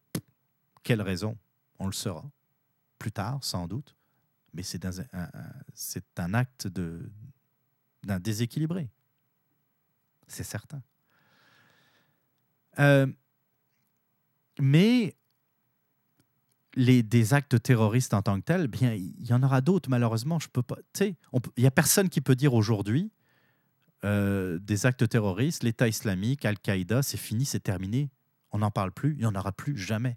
quelle 0.83 1.03
raison? 1.03 1.37
On 1.79 1.87
le 1.87 1.93
saura 1.93 2.31
plus 2.99 3.11
tard, 3.11 3.43
sans 3.43 3.67
doute. 3.67 3.97
Mais 4.53 4.62
c'est 4.62 4.85
un, 4.85 6.35
acte 6.35 6.69
d'un 6.69 8.20
déséquilibré. 8.20 8.89
C'est 10.29 10.45
certain. 10.45 10.83
Euh, 12.79 13.07
mais 14.61 15.17
les, 16.74 17.02
des 17.02 17.34
actes 17.34 17.62
terroristes 17.62 18.15
en 18.15 18.23
tant 18.23 18.39
que 18.39 18.44
tels, 18.44 18.68
bien, 18.68 18.94
il 18.94 19.26
y 19.26 19.32
en 19.32 19.42
aura 19.42 19.60
d'autres, 19.60 19.90
malheureusement. 19.90 20.39
Je 20.39 20.49
peux 20.49 20.62
pas. 20.62 20.76
Il 21.00 21.15
n'y 21.58 21.66
a 21.66 21.70
personne 21.70 22.08
qui 22.08 22.20
peut 22.20 22.36
dire 22.36 22.55
aujourd'hui 22.55 23.10
euh, 24.05 24.58
des 24.60 24.86
actes 24.86 25.07
terroristes, 25.08 25.62
l'État 25.62 25.86
islamique, 25.86 26.47
Al-Qaïda, 26.47 27.02
c'est 27.02 27.18
fini, 27.18 27.44
c'est 27.44 27.60
terminé. 27.60 28.10
On 28.50 28.58
n'en 28.58 28.70
parle 28.70 28.92
plus, 28.92 29.12
il 29.12 29.18
n'y 29.18 29.26
en 29.26 29.34
aura 29.34 29.52
plus 29.52 29.76
jamais. 29.76 30.16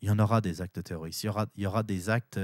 Il 0.00 0.08
y 0.08 0.10
en 0.10 0.18
aura 0.18 0.40
des 0.40 0.62
actes 0.62 0.82
terroristes, 0.82 1.22
il 1.22 1.62
y 1.62 1.66
aura, 1.66 1.82
des 1.82 2.10
actes 2.10 2.40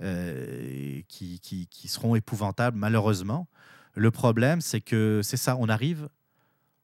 euh, 0.00 1.02
qui, 1.08 1.40
qui, 1.40 1.88
seront 1.88 2.14
épouvantables, 2.14 2.78
malheureusement. 2.78 3.48
Le 3.94 4.10
problème, 4.10 4.60
c'est 4.62 4.80
que 4.80 5.20
c'est 5.22 5.36
ça, 5.36 5.56
on 5.58 5.68
arrive, 5.68 6.08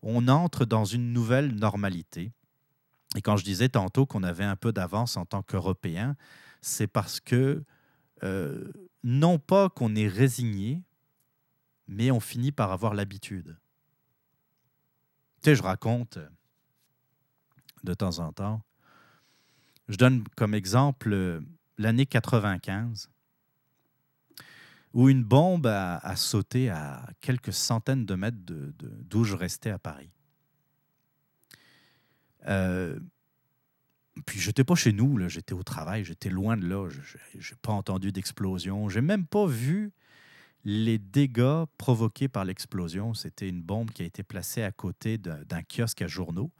on 0.02 0.28
entre 0.28 0.66
dans 0.66 0.84
une 0.84 1.12
nouvelle 1.12 1.54
normalité. 1.54 2.32
Et 3.16 3.22
quand 3.22 3.36
je 3.36 3.44
disais 3.44 3.68
tantôt 3.68 4.06
qu'on 4.06 4.22
avait 4.22 4.44
un 4.44 4.56
peu 4.56 4.72
d'avance 4.72 5.16
en 5.16 5.24
tant 5.24 5.42
qu'Européens, 5.42 6.16
c'est 6.60 6.86
parce 6.86 7.20
que, 7.20 7.64
euh, 8.22 8.72
non 9.02 9.38
pas 9.38 9.70
qu'on 9.70 9.94
est 9.94 10.08
résigné, 10.08 10.82
mais 11.86 12.10
on 12.10 12.20
finit 12.20 12.52
par 12.52 12.72
avoir 12.72 12.94
l'habitude. 12.94 13.56
Tu 15.42 15.50
sais, 15.50 15.54
je 15.54 15.62
raconte 15.62 16.18
de 17.84 17.94
temps 17.94 18.18
en 18.18 18.32
temps, 18.32 18.62
Je 19.88 19.96
donne 19.96 20.24
comme 20.36 20.52
exemple 20.52 21.12
euh, 21.12 21.40
l'année 21.78 22.04
95, 22.04 23.08
où 24.92 25.08
une 25.08 25.24
bombe 25.24 25.66
a, 25.66 26.16
sauté 26.16 26.68
à 26.68 27.08
quelques 27.20 27.52
centaines 27.52 28.04
de 28.04 28.14
mètres 28.14 28.36
d'où 28.44 29.24
je 29.24 29.34
restais 29.34 29.70
à 29.70 29.78
Paris. 29.78 30.10
Euh, 32.48 32.98
puis 34.26 34.40
j'étais 34.40 34.64
pas 34.64 34.74
chez 34.74 34.92
nous, 34.92 35.28
j'étais 35.28 35.54
au 35.54 35.62
travail, 35.62 36.04
j'étais 36.04 36.30
loin 36.30 36.56
de 36.56 36.66
là, 36.66 36.88
je 36.88 37.36
n'ai 37.36 37.58
pas 37.62 37.72
entendu 37.72 38.12
d'explosion, 38.12 38.88
j'ai 38.88 39.00
même 39.00 39.26
pas 39.26 39.46
vu 39.46 39.92
les 40.64 40.98
dégâts 40.98 41.64
provoqués 41.78 42.28
par 42.28 42.44
l'explosion. 42.44 43.14
C'était 43.14 43.48
une 43.48 43.62
bombe 43.62 43.90
qui 43.90 44.02
a 44.02 44.06
été 44.06 44.22
placée 44.22 44.62
à 44.62 44.72
côté 44.72 45.18
d'un 45.18 45.62
kiosque 45.62 46.02
à 46.02 46.08
journaux. 46.08 46.50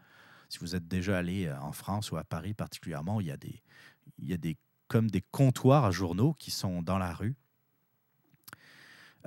Si 0.48 0.58
vous 0.60 0.74
êtes 0.74 0.88
déjà 0.88 1.18
allé 1.18 1.46
euh, 1.46 1.60
en 1.60 1.72
France 1.72 2.10
ou 2.10 2.16
à 2.16 2.24
Paris 2.24 2.54
particulièrement, 2.54 3.20
il 3.20 3.26
y 3.26 3.30
a 3.30 3.36
des, 3.36 3.60
il 4.18 4.28
y 4.28 4.32
a 4.32 4.38
des 4.38 4.56
comme 4.86 5.10
des 5.10 5.20
comptoirs 5.20 5.84
à 5.84 5.90
journaux 5.90 6.32
qui 6.38 6.50
sont 6.50 6.80
dans 6.80 6.96
la 6.96 7.12
rue. 7.12 7.36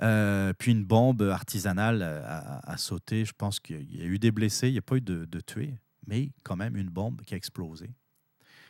Euh, 0.00 0.52
puis 0.58 0.72
une 0.72 0.84
bombe 0.84 1.22
artisanale 1.22 2.02
a, 2.02 2.76
sauté. 2.76 3.24
Je 3.24 3.32
pense 3.32 3.60
qu'il 3.60 3.94
y 3.94 4.02
a 4.02 4.06
eu 4.06 4.18
des 4.18 4.32
blessés, 4.32 4.66
il 4.68 4.72
n'y 4.72 4.78
a 4.78 4.82
pas 4.82 4.96
eu 4.96 5.00
de 5.00 5.40
tués, 5.40 5.78
mais 6.06 6.30
quand 6.42 6.56
même 6.56 6.76
une 6.76 6.90
bombe 6.90 7.22
qui 7.22 7.34
a 7.34 7.36
explosé. 7.36 7.90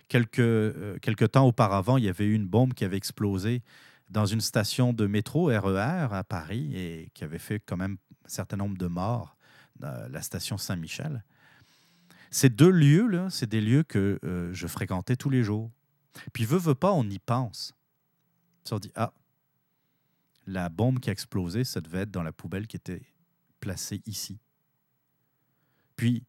Quelques, 0.08 0.40
euh, 0.40 0.98
quelques 1.00 1.32
temps 1.32 1.46
auparavant, 1.46 1.96
il 1.96 2.04
y 2.04 2.08
avait 2.08 2.26
eu 2.26 2.34
une 2.34 2.46
bombe 2.46 2.74
qui 2.74 2.84
avait 2.84 2.96
explosé 2.96 3.62
dans 4.10 4.26
une 4.26 4.40
station 4.40 4.92
de 4.92 5.06
métro 5.06 5.46
RER 5.46 5.60
e 5.64 6.12
à 6.12 6.24
Paris 6.24 6.76
et 6.76 7.10
qui 7.14 7.24
avait 7.24 7.38
fait 7.38 7.60
quand 7.60 7.78
même 7.78 7.96
un 8.24 8.28
certain 8.28 8.56
nombre 8.56 8.76
de 8.76 8.86
morts, 8.86 9.36
la 9.80 10.20
station 10.22 10.58
Saint-Michel. 10.58 11.24
Ces 12.32 12.48
deux 12.48 12.70
lieux-là, 12.70 13.28
c'est 13.28 13.46
des 13.46 13.60
lieux 13.60 13.82
que 13.82 14.18
euh, 14.24 14.52
je 14.54 14.66
fréquentais 14.66 15.16
tous 15.16 15.28
les 15.28 15.42
jours. 15.42 15.70
Puis, 16.32 16.46
veut, 16.46 16.58
veut 16.58 16.74
pas, 16.74 16.90
on 16.90 17.08
y 17.08 17.18
pense. 17.18 17.74
On 18.70 18.78
dit, 18.78 18.90
ah, 18.94 19.12
la 20.46 20.70
bombe 20.70 20.98
qui 20.98 21.10
a 21.10 21.12
explosé, 21.12 21.62
ça 21.62 21.82
devait 21.82 22.00
être 22.00 22.10
dans 22.10 22.22
la 22.22 22.32
poubelle 22.32 22.66
qui 22.66 22.76
était 22.76 23.02
placée 23.60 24.02
ici. 24.06 24.38
Puis, 25.94 26.24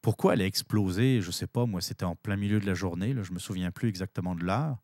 pourquoi 0.00 0.34
elle 0.34 0.42
a 0.42 0.46
explosé, 0.46 1.20
je 1.20 1.26
ne 1.26 1.32
sais 1.32 1.46
pas, 1.46 1.66
moi, 1.66 1.80
c'était 1.80 2.04
en 2.04 2.16
plein 2.16 2.36
milieu 2.36 2.60
de 2.60 2.66
la 2.66 2.74
journée, 2.74 3.14
je 3.22 3.30
ne 3.30 3.34
me 3.34 3.38
souviens 3.38 3.70
plus 3.70 3.88
exactement 3.88 4.34
de 4.34 4.44
l'heure, 4.44 4.78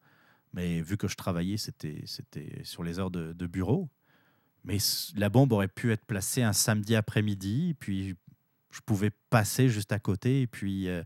mais 0.53 0.81
vu 0.81 0.97
que 0.97 1.09
je 1.09 1.17
travaillais, 1.17 1.57
c'était, 1.57 2.05
sur 2.65 2.83
les 2.83 2.99
heures 2.99 3.11
de, 3.11 3.47
bureau. 3.47 3.89
Mais 4.65 4.79
la 5.17 5.29
bombe 5.29 5.53
aurait 5.53 5.69
pu 5.69 5.93
être 5.93 6.05
placée 6.07 6.43
un 6.43 6.53
samedi 6.53 6.97
après-midi, 6.97 7.75
puis 7.79 8.17
je 8.71 8.81
pouvais 8.81 9.11
passer 9.31 9.69
juste 9.69 9.93
à 9.93 9.99
côté, 9.99 10.43
et 10.43 10.47
puis, 10.47 10.89
euh, 10.89 11.03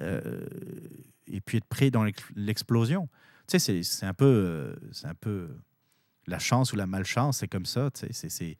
euh, 0.00 0.46
et 1.26 1.40
puis 1.40 1.58
être 1.58 1.64
prêt 1.64 1.90
dans 1.90 2.04
l'explosion. 2.36 3.08
Tu 3.46 3.58
sais, 3.58 3.82
c'est, 3.82 4.06
un 4.06 4.14
peu, 4.14 4.76
c'est 4.92 5.06
un 5.06 5.14
peu 5.14 5.48
la 6.26 6.38
chance 6.38 6.72
ou 6.72 6.76
la 6.76 6.86
malchance, 6.86 7.38
c'est 7.38 7.48
comme 7.48 7.66
ça. 7.66 7.90
Tu 7.90 8.06
sais, 8.12 8.56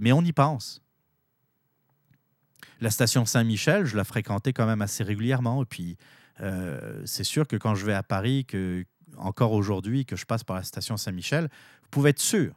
mais 0.00 0.12
on 0.12 0.22
y 0.22 0.32
pense. 0.32 0.83
La 2.80 2.90
station 2.90 3.24
Saint-Michel, 3.24 3.84
je 3.86 3.96
la 3.96 4.04
fréquentais 4.04 4.52
quand 4.52 4.66
même 4.66 4.82
assez 4.82 5.04
régulièrement. 5.04 5.62
Et 5.62 5.66
puis, 5.66 5.96
euh, 6.40 7.02
c'est 7.04 7.24
sûr 7.24 7.46
que 7.46 7.56
quand 7.56 7.74
je 7.74 7.86
vais 7.86 7.94
à 7.94 8.02
Paris, 8.02 8.44
que, 8.44 8.84
encore 9.16 9.52
aujourd'hui, 9.52 10.04
que 10.04 10.16
je 10.16 10.26
passe 10.26 10.44
par 10.44 10.56
la 10.56 10.62
station 10.62 10.96
Saint-Michel, 10.96 11.48
vous 11.82 11.88
pouvez 11.90 12.10
être 12.10 12.20
sûr, 12.20 12.54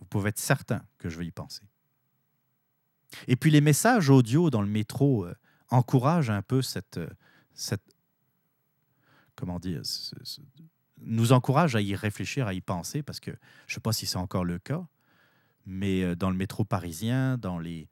vous 0.00 0.06
pouvez 0.06 0.30
être 0.30 0.38
certain 0.38 0.82
que 0.98 1.08
je 1.08 1.18
vais 1.18 1.26
y 1.26 1.30
penser. 1.30 1.62
Et 3.26 3.36
puis 3.36 3.50
les 3.50 3.62
messages 3.62 4.10
audio 4.10 4.50
dans 4.50 4.60
le 4.60 4.68
métro 4.68 5.24
euh, 5.24 5.34
encouragent 5.70 6.30
un 6.30 6.42
peu 6.42 6.60
cette, 6.60 6.98
euh, 6.98 7.08
cette 7.54 7.82
comment 9.34 9.58
dire, 9.58 9.80
nous 11.00 11.32
encouragent 11.32 11.76
à 11.76 11.80
y 11.80 11.94
réfléchir, 11.94 12.46
à 12.46 12.54
y 12.54 12.60
penser, 12.60 13.02
parce 13.02 13.20
que 13.20 13.30
je 13.66 13.72
ne 13.72 13.74
sais 13.74 13.80
pas 13.80 13.92
si 13.92 14.04
c'est 14.04 14.18
encore 14.18 14.44
le 14.44 14.58
cas, 14.58 14.84
mais 15.64 16.16
dans 16.16 16.28
le 16.30 16.36
métro 16.36 16.64
parisien, 16.64 17.38
dans 17.38 17.58
les, 17.58 17.88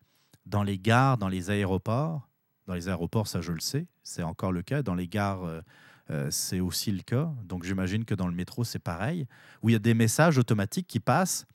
dans 0.47 0.62
les 0.62 0.78
gares, 0.78 1.18
dans 1.18 1.28
les 1.28 1.50
aéroports, 1.50 2.28
dans 2.66 2.75
les 2.75 2.89
aéroports, 2.89 3.26
ça 3.26 3.41
je 3.41 3.52
le 3.52 3.60
sais, 3.60 3.86
c'est 4.02 4.23
encore 4.23 4.52
le 4.52 4.62
cas. 4.62 4.83
Dans 4.83 4.94
les 4.94 5.08
gares, 5.08 5.44
euh, 5.44 5.60
euh, 6.10 6.28
c'est 6.31 6.60
aussi 6.60 6.92
le 6.92 7.02
cas. 7.02 7.31
Donc 7.44 7.65
j'imagine 7.65 8.05
que 8.05 8.15
dans 8.15 8.28
le 8.28 8.34
métro, 8.34 8.65
c'est 8.65 8.78
pareil, 8.78 9.26
où 9.62 9.68
il 9.68 9.73
y 9.73 9.76
a 9.76 9.81
des 9.81 9.94
messages 9.94 10.39
automatiques 10.39 10.86
qui 10.86 11.00
passent 11.00 11.47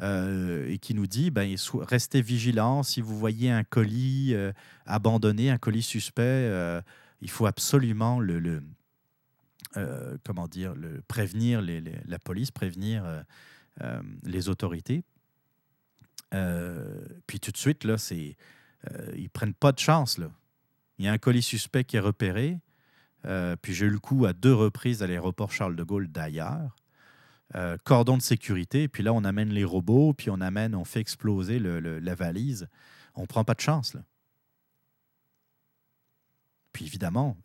euh, 0.00 0.68
et 0.68 0.78
qui 0.78 0.94
nous 0.94 1.06
dit 1.06 1.30
ben, 1.30 1.54
restez 1.80 2.22
vigilants 2.22 2.82
si 2.82 3.00
vous 3.00 3.18
voyez 3.18 3.50
un 3.50 3.64
colis 3.64 4.34
abandonné, 4.86 5.50
un 5.50 5.58
colis 5.58 5.82
suspect, 5.82 6.50
il 7.20 7.30
faut 7.30 7.46
absolument 7.46 8.20
le, 8.20 8.62
comment 10.24 10.48
dire, 10.48 10.74
prévenir 11.06 11.62
la 11.62 12.18
police, 12.18 12.50
prévenir 12.50 13.04
les 14.24 14.48
autorités 14.48 15.04
euh, 16.34 17.04
puis 17.26 17.40
tout 17.40 17.50
de 17.50 17.56
suite, 17.56 17.84
là, 17.84 17.98
c'est, 17.98 18.36
euh, 18.90 19.12
ils 19.16 19.30
prennent 19.30 19.54
pas 19.54 19.72
de 19.72 19.78
chance. 19.78 20.18
Là. 20.18 20.30
Il 20.98 21.04
y 21.04 21.08
a 21.08 21.12
un 21.12 21.18
colis 21.18 21.42
suspect 21.42 21.84
qui 21.84 21.96
est 21.96 22.00
repéré. 22.00 22.58
Euh, 23.26 23.56
puis 23.60 23.74
j'ai 23.74 23.86
eu 23.86 23.90
le 23.90 23.98
coup 23.98 24.24
à 24.24 24.32
deux 24.32 24.54
reprises 24.54 25.02
à 25.02 25.06
l'aéroport 25.06 25.52
Charles 25.52 25.76
de 25.76 25.82
Gaulle 25.82 26.08
d'ailleurs. 26.08 26.76
cordon 27.84 28.16
de 28.16 28.22
sécurité, 28.22 28.86
puis 28.86 29.02
là, 29.02 29.12
on 29.12 29.24
amène 29.24 29.50
les 29.50 29.64
robots, 29.64 30.14
puis 30.14 30.30
on 30.30 30.40
amène, 30.40 30.74
on 30.74 30.84
fait 30.84 31.00
exploser 31.00 31.58
la 31.58 32.14
valise. 32.14 32.68
On 33.16 33.26
prend 33.26 33.44
pas 33.44 33.54
de 33.54 33.60
chance. 33.60 33.92
Là. 33.92 34.02
Puis 36.72 36.86
évidemment, 36.86 37.36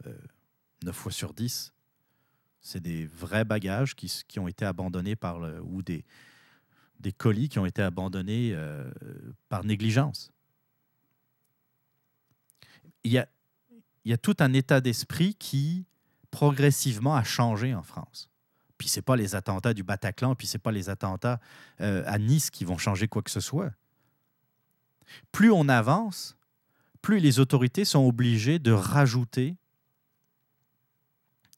9 0.83 0.95
fois 0.95 1.11
sur 1.11 1.33
10, 1.33 1.73
c'est 2.61 2.81
des 2.81 3.07
vrais 3.07 3.45
bagages 3.45 3.95
qui, 3.95 4.39
ont 4.39 4.47
été 4.47 4.63
abandonnés 4.63 5.15
par 5.15 5.39
le, 5.39 5.59
ou 5.61 5.81
des, 5.81 6.05
des 6.99 7.11
colis 7.11 7.49
qui 7.49 7.59
ont 7.59 7.65
été 7.65 7.81
abandonnés 7.81 8.51
euh, 8.53 8.89
par 9.49 9.63
négligence. 9.63 10.31
Il 13.03 13.11
y, 13.11 13.19
a, 14.13 14.17
tout 14.17 14.35
un 14.39 14.53
état 14.53 14.81
d'esprit 14.81 15.35
qui 15.35 15.85
progressivement 16.31 17.15
a 17.15 17.23
changé 17.23 17.75
en 17.75 17.83
France. 17.83 18.31
Puis 18.77 18.87
c'est 18.87 19.03
pas 19.03 19.15
les 19.15 19.35
attentats 19.35 19.73
du 19.73 19.83
Bataclan, 19.83 20.35
puis 20.35 20.47
c'est 20.47 20.57
pas 20.57 20.71
les 20.71 20.89
attentats 20.89 21.39
euh, 21.81 22.03
à 22.07 22.17
Nice 22.17 22.49
qui 22.49 22.65
vont 22.65 22.77
changer 22.77 23.07
quoi 23.07 23.21
que 23.21 23.29
ce 23.29 23.39
soit. 23.39 23.71
Plus 25.31 25.51
on 25.51 25.69
avance, 25.69 26.35
plus 27.03 27.19
les 27.19 27.39
autorités 27.39 27.85
sont 27.85 28.05
obligées 28.05 28.57
de 28.57 28.71
rajouter 28.71 29.55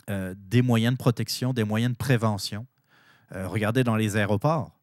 euh, 0.09 0.35
des 0.37 0.61
moyens 0.61 0.93
de 0.93 0.97
protection, 0.97 1.53
des 1.53 1.63
moyens 1.63 1.93
de 1.93 1.97
prévention. 1.97 2.67
regardez 3.31 3.85
dans 3.85 3.95
les 3.95 4.17
aéroports 4.17 4.76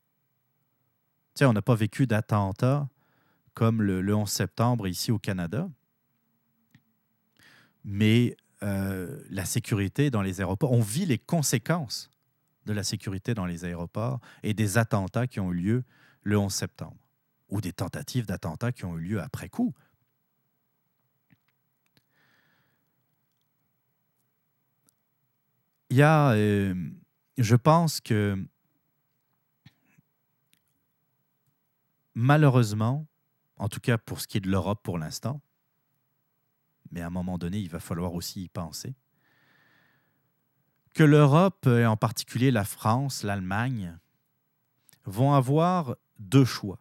on 1.43 1.53
n'a 1.53 1.63
pas 1.63 1.75
vécu 1.75 2.07
d'attentat 2.07 2.89
comme 3.55 3.83
le, 3.83 4.15
11 4.15 4.29
septembre 4.29 4.87
ici 4.89 5.13
au 5.13 5.19
Canada, 5.19 5.69
mais 7.85 8.37
euh, 8.63 9.21
la 9.31 9.45
sécurité 9.45 10.11
dans 10.11 10.23
les 10.23 10.41
aéroports, 10.41 10.73
on 10.73 10.81
vit 10.81 11.07
les 11.07 11.19
conséquences 11.19 12.11
de 12.67 12.73
la 12.73 12.83
sécurité 12.83 13.35
dans 13.35 13.47
les 13.47 13.65
aéroports 13.65 14.21
et 14.43 14.55
des 14.55 14.79
attentats 14.79 15.27
qui 15.27 15.39
ont 15.39 15.53
eu 15.53 15.57
lieu 15.57 15.85
le 16.23 16.39
11 16.39 16.53
septembre, 16.53 16.97
ou 17.49 17.61
des 17.61 17.73
tentatives 17.73 18.27
d'attentats 18.27 18.73
qui 18.73 18.85
ont 18.85 18.97
eu 18.97 19.03
lieu 19.03 19.21
après 19.21 19.49
coup. 19.49 19.75
Il 25.91 25.99
y 25.99 26.03
a, 26.03 26.33
euh, 26.33 26.75
je 27.39 27.55
pense 27.55 28.01
que 28.01 28.45
malheureusement, 32.15 33.07
en 33.57 33.69
tout 33.69 33.81
cas 33.81 33.99
pour 33.99 34.21
ce 34.21 34.27
qui 34.27 34.39
est 34.39 34.41
de 34.41 34.51
l'Europe 34.51 34.81
pour 34.83 34.99
l'instant, 34.99 35.41
mais 36.91 37.01
à 37.01 37.07
un 37.07 37.11
moment 37.11 37.39
donné, 37.39 37.59
il 37.59 37.69
va 37.69 37.81
falloir 37.81 38.15
aussi 38.15 38.45
y 38.45 38.49
penser, 38.49 38.95
que 40.95 41.03
l'Europe, 41.03 41.67
et 41.67 41.87
en 41.87 41.97
particulier 41.97 42.51
la 42.51 42.65
France, 42.65 43.25
l'Allemagne, 43.25 43.99
vont 45.05 45.33
avoir 45.35 45.97
deux 46.19 46.45
choix, 46.45 46.79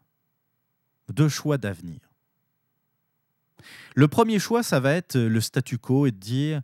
deux 1.10 1.30
choix 1.30 1.58
d'avenir. 1.58 2.00
Le 3.96 4.08
premier 4.08 4.40
choix, 4.40 4.62
ça 4.62 4.80
va 4.80 4.94
être 4.94 5.18
le 5.18 5.42
statu 5.42 5.78
quo 5.78 6.06
et 6.06 6.12
de 6.12 6.18
dire 6.18 6.62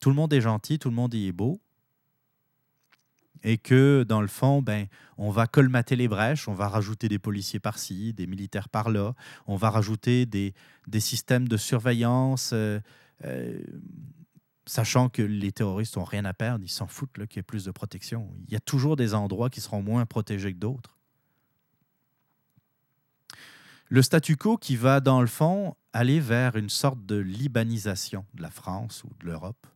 tout 0.00 0.10
le 0.10 0.14
monde 0.14 0.32
est 0.32 0.40
gentil, 0.40 0.78
tout 0.78 0.90
le 0.90 0.94
monde 0.94 1.14
est 1.14 1.32
beau, 1.32 1.60
et 3.42 3.58
que 3.58 4.04
dans 4.06 4.20
le 4.20 4.26
fond, 4.26 4.62
ben, 4.62 4.86
on 5.18 5.30
va 5.30 5.46
colmater 5.46 5.96
les 5.96 6.08
brèches, 6.08 6.48
on 6.48 6.54
va 6.54 6.68
rajouter 6.68 7.08
des 7.08 7.18
policiers 7.18 7.60
par-ci, 7.60 8.12
des 8.12 8.26
militaires 8.26 8.68
par-là, 8.68 9.14
on 9.46 9.56
va 9.56 9.70
rajouter 9.70 10.26
des, 10.26 10.54
des 10.86 11.00
systèmes 11.00 11.48
de 11.48 11.56
surveillance, 11.56 12.50
euh, 12.52 12.80
euh, 13.24 13.58
sachant 14.66 15.08
que 15.08 15.22
les 15.22 15.52
terroristes 15.52 15.96
n'ont 15.96 16.04
rien 16.04 16.24
à 16.24 16.34
perdre, 16.34 16.64
ils 16.64 16.70
s'en 16.70 16.86
foutent 16.86 17.12
qu'il 17.12 17.36
y 17.36 17.38
ait 17.38 17.42
plus 17.42 17.64
de 17.64 17.70
protection. 17.70 18.28
Il 18.48 18.52
y 18.52 18.56
a 18.56 18.60
toujours 18.60 18.96
des 18.96 19.14
endroits 19.14 19.50
qui 19.50 19.60
seront 19.60 19.82
moins 19.82 20.06
protégés 20.06 20.52
que 20.52 20.58
d'autres. 20.58 20.96
Le 23.88 24.02
statu 24.02 24.36
quo 24.36 24.56
qui 24.56 24.74
va, 24.74 25.00
dans 25.00 25.20
le 25.20 25.28
fond, 25.28 25.76
aller 25.92 26.18
vers 26.18 26.56
une 26.56 26.68
sorte 26.68 27.06
de 27.06 27.16
libanisation 27.16 28.24
de 28.34 28.42
la 28.42 28.50
France 28.50 29.04
ou 29.04 29.10
de 29.20 29.26
l'Europe 29.26 29.66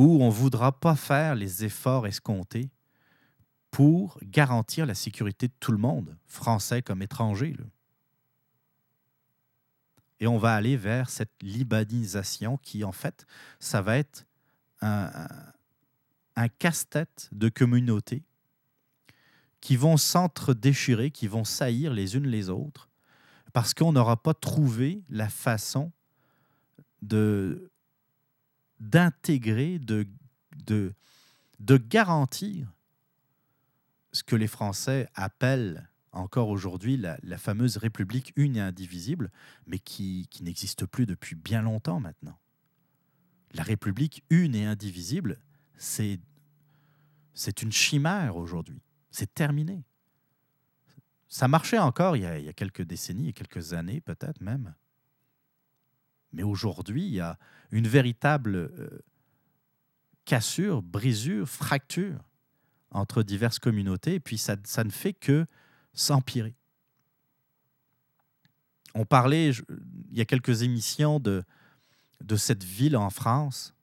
où 0.00 0.22
on 0.22 0.28
ne 0.28 0.32
voudra 0.32 0.72
pas 0.72 0.96
faire 0.96 1.34
les 1.34 1.62
efforts 1.62 2.06
escomptés 2.06 2.70
pour 3.70 4.18
garantir 4.22 4.86
la 4.86 4.94
sécurité 4.94 5.48
de 5.48 5.52
tout 5.60 5.72
le 5.72 5.78
monde, 5.78 6.16
français 6.24 6.80
comme 6.80 7.02
étrangers. 7.02 7.54
Et 10.18 10.26
on 10.26 10.38
va 10.38 10.54
aller 10.54 10.78
vers 10.78 11.10
cette 11.10 11.34
libanisation 11.42 12.56
qui, 12.56 12.82
en 12.82 12.92
fait, 12.92 13.26
ça 13.58 13.82
va 13.82 13.98
être 13.98 14.24
un, 14.80 15.28
casse-tête 16.58 17.28
de 17.32 17.50
communautés 17.50 18.22
qui 19.60 19.76
vont 19.76 19.98
s'entre-déchirer, 19.98 21.10
qui 21.10 21.26
vont 21.26 21.44
saillir 21.44 21.92
les 21.92 22.16
unes 22.16 22.26
les 22.26 22.48
autres, 22.48 22.88
parce 23.52 23.74
qu'on 23.74 23.92
n'aura 23.92 24.16
pas 24.16 24.32
trouvé 24.32 25.02
la 25.10 25.28
façon 25.28 25.92
de 27.02 27.70
d'intégrer, 28.80 29.78
de, 29.78 30.06
de, 30.66 30.94
de 31.60 31.76
garantir 31.76 32.72
ce 34.12 34.22
que 34.22 34.36
les 34.36 34.48
Français 34.48 35.08
appellent 35.14 35.88
encore 36.12 36.48
aujourd'hui 36.48 36.96
la, 36.96 37.38
fameuse 37.38 37.76
République 37.76 38.32
une 38.36 38.56
et 38.56 38.60
indivisible, 38.60 39.30
mais 39.66 39.78
qui, 39.78 40.26
qui 40.30 40.42
n'existe 40.42 40.86
plus 40.86 41.06
depuis 41.06 41.36
bien 41.36 41.62
longtemps 41.62 42.00
maintenant. 42.00 42.38
La 43.52 43.62
République 43.62 44.24
une 44.30 44.54
et 44.54 44.64
indivisible, 44.64 45.40
c'est, 45.76 46.20
c'est 47.34 47.62
une 47.62 47.72
chimère 47.72 48.36
aujourd'hui. 48.36 48.82
C'est 49.10 49.32
terminé. 49.34 49.84
Ça 51.28 51.46
marchait 51.46 51.78
encore 51.78 52.16
il 52.16 52.22
y, 52.22 52.26
a, 52.26 52.38
il 52.38 52.44
y 52.44 52.48
a 52.48 52.52
quelques 52.52 52.82
décennies 52.82 53.28
et 53.28 53.32
quelques 53.32 53.72
années 53.72 54.00
peut-être 54.00 54.40
même. 54.40 54.74
Mais 56.32 56.42
aujourd'hui, 56.42 57.04
il 57.06 57.14
y 57.14 57.20
a 57.20 57.38
une 57.70 57.88
véritable 57.88 58.54
euh, 58.56 59.02
cassure, 60.24 60.82
brisure, 60.82 61.48
fracture 61.48 62.18
entre 62.90 63.22
diverses 63.22 63.58
communautés, 63.58 64.14
et 64.14 64.20
puis 64.20 64.38
ça, 64.38 64.56
ne 64.56 64.90
fait 64.90 65.12
que 65.12 65.46
s'empirer. 65.92 66.56
On 68.94 69.04
parlait, 69.04 69.50
il 69.50 70.18
y 70.18 70.20
a 70.20 70.24
quelques 70.24 70.62
émissions, 70.62 71.20
de, 71.20 71.44
de 72.22 72.36
cette 72.36 72.64
ville 72.64 72.96
en 72.96 73.10
France 73.10 73.74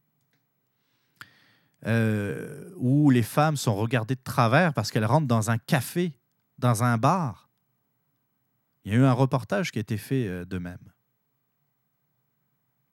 euh, 1.86 2.72
où 2.76 3.10
les 3.10 3.24
femmes 3.24 3.56
sont 3.56 3.76
regardées 3.76 4.16
de 4.16 4.24
travers 4.24 4.74
parce 4.74 4.92
qu'elles 4.92 5.06
rentrent 5.06 5.28
dans 5.28 5.52
un 5.52 5.58
café, 5.58 6.14
dans 6.58 6.84
un 6.84 6.98
bar. 6.98 7.50
Il 8.84 8.92
y 8.92 8.96
a 8.96 9.00
eu 9.00 9.04
un 9.04 9.14
reportage 9.14 9.72
qui 9.72 9.80
a 9.80 9.82
été 9.82 9.98
fait 9.98 10.28
euh, 10.28 10.46
de 10.46 10.58
même. 10.58 10.92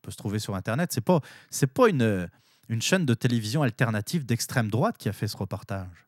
Peut 0.05 0.11
se 0.11 0.19
trouver 0.19 0.39
sur 0.39 0.55
Internet. 0.55 0.93
Ce 0.93 1.01
n'est 1.01 1.03
pas, 1.03 1.21
pas 1.73 1.89
une, 1.89 2.29
une 2.69 2.83
chaîne 2.83 3.07
de 3.07 3.15
télévision 3.15 3.63
alternative 3.63 4.27
d'extrême 4.27 4.69
droite 4.69 4.99
qui 4.99 5.09
a 5.09 5.15
fait 5.15 5.29
ce 5.29 5.37
reportage. 5.39 6.07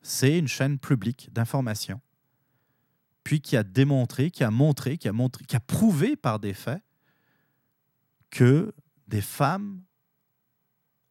C'est 0.00 0.38
une 0.38 0.48
chaîne 0.48 0.78
publique 0.78 1.30
d'information, 1.34 2.00
puis 3.24 3.42
qui 3.42 3.58
a 3.58 3.62
démontré, 3.62 4.30
qui 4.30 4.42
a 4.42 4.50
montré, 4.50 4.96
qui 4.96 5.06
a 5.06 5.12
montré, 5.12 5.44
qui 5.44 5.54
a 5.54 5.60
prouvé 5.60 6.16
par 6.16 6.38
des 6.38 6.54
faits 6.54 6.82
que 8.30 8.72
des 9.06 9.20
femmes 9.20 9.82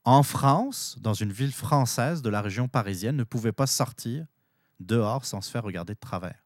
en 0.04 0.24
France, 0.24 0.98
dans 1.00 1.14
une 1.14 1.32
ville 1.32 1.54
française 1.54 2.24
de 2.24 2.30
la 2.30 2.42
région 2.42 2.68
parisienne, 2.68 3.18
ne 3.18 3.24
pouvaient 3.24 3.52
pas 3.52 3.68
sortir 3.68 4.26
dehors 4.80 5.26
sans 5.26 5.42
se 5.42 5.52
faire 5.52 5.64
regarder 5.64 5.94
de 5.94 6.00
travers. 6.00 6.44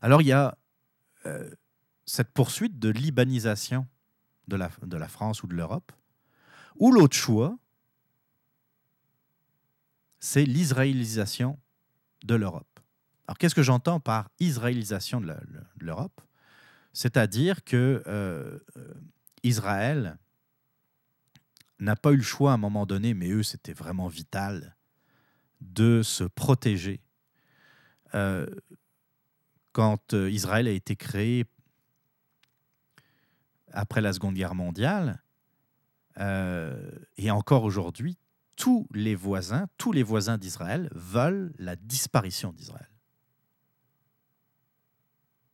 Alors 0.00 0.22
il 0.22 0.28
y 0.28 0.32
a 0.32 0.56
euh, 1.26 1.50
cette 2.04 2.30
poursuite 2.32 2.78
de 2.78 2.88
libanisation 2.88 3.86
de 4.48 4.56
la, 4.56 5.08
France 5.08 5.42
ou 5.42 5.46
de 5.46 5.54
l'Europe, 5.54 5.92
ou 6.76 6.92
l'autre 6.92 7.16
choix, 7.16 7.56
c'est 10.18 10.44
l'israélisation 10.44 11.58
de 12.24 12.34
l'Europe. 12.34 12.80
Alors 13.26 13.38
qu'est-ce 13.38 13.54
que 13.54 13.62
j'entends 13.62 14.00
par 14.00 14.30
israélisation 14.40 15.20
de 15.20 15.34
l'Europe? 15.78 16.20
C'est-à-dire 16.92 17.64
que 17.64 18.02
euh, 18.06 18.58
Israël 19.42 20.18
n'a 21.78 21.96
pas 21.96 22.12
eu 22.12 22.16
le 22.16 22.22
choix 22.22 22.52
à 22.52 22.54
un 22.54 22.58
moment 22.58 22.86
donné, 22.86 23.14
mais 23.14 23.30
eux, 23.30 23.42
c'était 23.42 23.72
vraiment 23.72 24.08
vital, 24.08 24.76
de 25.60 26.02
se 26.02 26.24
protéger. 26.24 27.00
Euh, 28.14 28.46
quand 29.72 30.14
euh, 30.14 30.30
Israël 30.30 30.66
a 30.68 30.70
été 30.70 30.96
créé 30.96 31.46
après 33.72 34.00
la 34.00 34.12
Seconde 34.12 34.34
Guerre 34.34 34.54
mondiale, 34.54 35.22
euh, 36.18 36.90
et 37.16 37.30
encore 37.30 37.64
aujourd'hui, 37.64 38.18
tous 38.56 38.86
les 38.92 39.14
voisins, 39.14 39.66
tous 39.78 39.92
les 39.92 40.02
voisins 40.02 40.36
d'Israël 40.36 40.90
veulent 40.94 41.52
la 41.58 41.74
disparition 41.74 42.52
d'Israël. 42.52 42.88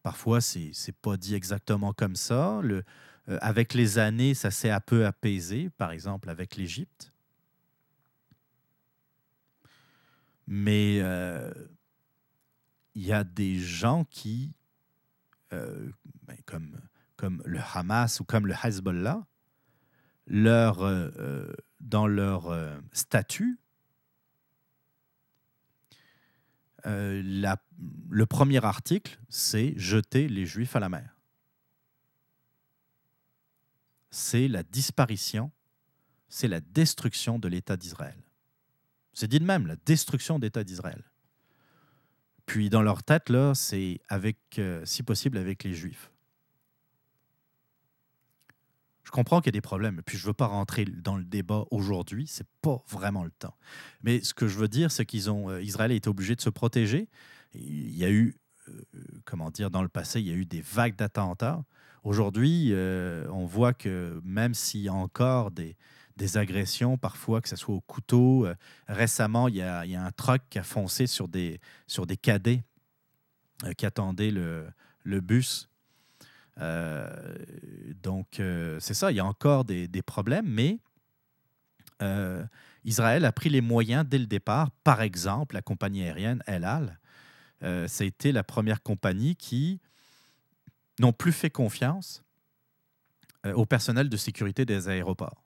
Parfois, 0.03 0.41
c'est 0.41 0.73
n'est 0.87 0.95
pas 1.01 1.17
dit 1.17 1.35
exactement 1.35 1.93
comme 1.93 2.17
ça. 2.17 2.61
Euh, 2.63 2.83
avec 3.41 3.75
les 3.75 3.99
années, 3.99 4.35
ça 4.35 4.51
s'est 4.51 4.71
un 4.71 4.81
peu 4.81 5.07
apaisé, 5.07 5.71
par 5.77 5.93
exemple 5.93 6.31
avec 6.31 6.57
l'Égypte. 6.57 7.13
Mais 10.47 11.03
il 12.94 13.07
y 13.07 13.12
a 13.12 13.25
des 13.25 13.58
gens 13.58 14.05
qui, 14.05 14.52
euh, 15.52 15.91
ben, 16.23 16.36
comme, 16.44 17.42
le 17.44 17.58
Hamas 17.75 18.20
ou 18.20 18.25
comme 18.25 18.47
le 18.47 18.55
Hezbollah, 18.62 19.26
leur, 20.26 20.78
dans 21.81 22.07
leur 22.07 22.55
statut, 22.92 23.58
le 26.84 28.25
premier 28.25 28.65
article, 28.65 29.18
c'est 29.28 29.76
jeter 29.76 30.28
les 30.28 30.47
Juifs 30.47 30.76
à 30.76 30.81
la 30.81 30.89
mer 30.89 31.18
c'est 34.10 34.49
la 34.49 34.62
disparition, 34.62 35.50
c'est 36.28 36.49
la 36.49 36.60
destruction 36.60 37.39
de 37.39 37.49
l'État 37.49 37.76
d'Israël. 37.76 38.23
C'est 39.12 39.28
dit 39.28 39.41
de 39.41 39.44
même, 39.44 39.67
la 39.67 39.76
destruction 39.76 40.39
de 40.39 40.44
l'État 40.44 40.65
d'Israël. 40.65 41.02
Puis 42.49 42.70
dans 42.70 42.81
leur 42.81 43.02
tête, 43.02 43.28
là, 43.28 43.52
c'est 43.55 44.01
avec, 44.09 44.39
euh, 44.59 44.81
si 44.86 45.02
possible, 45.02 45.36
avec 45.36 45.65
les 45.65 45.75
Juifs. 45.75 46.10
Je 49.05 49.10
comprends 49.10 49.41
qu'il 49.41 49.49
y 49.49 49.55
a 49.55 49.59
des 49.59 49.60
problèmes, 49.60 50.01
puis 50.05 50.17
je 50.17 50.23
ne 50.23 50.28
veux 50.28 50.35
pas 50.35 50.47
rentrer 50.47 50.86
dans 50.86 51.18
le 51.18 51.25
débat 51.25 51.67
aujourd'hui, 51.70 52.27
c'est 52.27 52.47
pas 52.62 52.83
vraiment 52.89 53.23
le 53.23 53.31
temps. 53.31 53.55
Mais 54.02 54.23
ce 54.23 54.33
que 54.33 54.49
je 54.49 54.57
veux 54.59 54.68
dire, 54.68 54.91
c'est 54.91 55.05
qu'ils 55.05 55.28
euh, 55.28 55.62
a 55.78 55.89
été 55.89 56.09
obligé 56.09 56.35
de 56.36 56.41
se 56.41 56.49
protéger. 56.49 57.09
Il 57.52 57.94
y 57.94 58.05
a 58.07 58.10
eu, 58.10 58.35
euh, 58.68 58.73
comment 59.27 59.51
dire, 59.51 59.70
dans 59.70 59.83
le 59.83 59.89
passé, 59.91 60.20
il 60.20 60.27
y 60.27 60.33
a 60.33 60.35
eu 60.35 60.47
des 60.47 60.62
vagues 60.62 60.97
d'attentats. 60.97 61.62
Aujourd'hui, 62.02 62.73
on 62.73 63.44
voit 63.44 63.75
que 63.75 64.23
même 64.25 64.55
s'il 64.55 64.81
y 64.81 64.89
a 64.89 64.94
encore 64.94 65.51
des, 65.51 65.77
agressions, 66.37 66.97
parfois, 66.97 67.41
que 67.41 67.49
ce 67.49 67.57
soit 67.57 67.75
au 67.75 67.81
couteau, 67.81 68.47
euh, 68.47 68.55
récemment, 68.89 69.49
il 69.49 69.57
y, 69.57 69.63
a, 69.63 69.83
un 69.83 70.11
truck 70.13 70.43
qui 70.51 70.59
a 70.59 70.63
foncé 70.63 71.07
sur 71.07 71.29
des, 71.29 71.61
sur 71.87 72.07
des 72.07 72.17
cadets 72.17 72.63
euh, 73.65 73.73
qui 73.73 73.87
attendaient 73.87 74.31
le, 74.31 74.73
bus. 75.21 75.69
donc, 78.03 78.41
c'est 78.81 78.95
ça, 78.95 79.11
il 79.11 79.17
y 79.17 79.21
a 79.21 79.25
encore 79.25 79.65
des, 79.65 79.89
des 79.89 80.03
problèmes, 80.03 80.47
mais 80.47 80.79
Israël 82.85 83.25
a 83.25 83.33
pris 83.33 83.49
les 83.49 83.63
moyens 83.63 84.05
dès 84.07 84.19
le 84.19 84.27
départ. 84.27 84.71
Par 84.85 85.01
exemple, 85.01 85.55
la 85.55 85.63
compagnie 85.63 86.05
aérienne 86.05 86.43
El 86.47 86.65
Al, 86.65 86.99
ça 87.89 88.05
a 88.05 88.07
été 88.07 88.33
la 88.33 88.45
première 88.45 88.83
compagnie 88.83 89.35
qui 89.35 89.81
n'ont 91.01 91.13
plus 91.13 91.33
fait 91.33 91.51
confiance 91.51 92.23
euh, 93.47 93.53
au 93.53 93.67
personnel 93.67 94.09
de 94.09 94.17
sécurité 94.17 94.65
des 94.65 94.89
aéroports. 94.89 95.45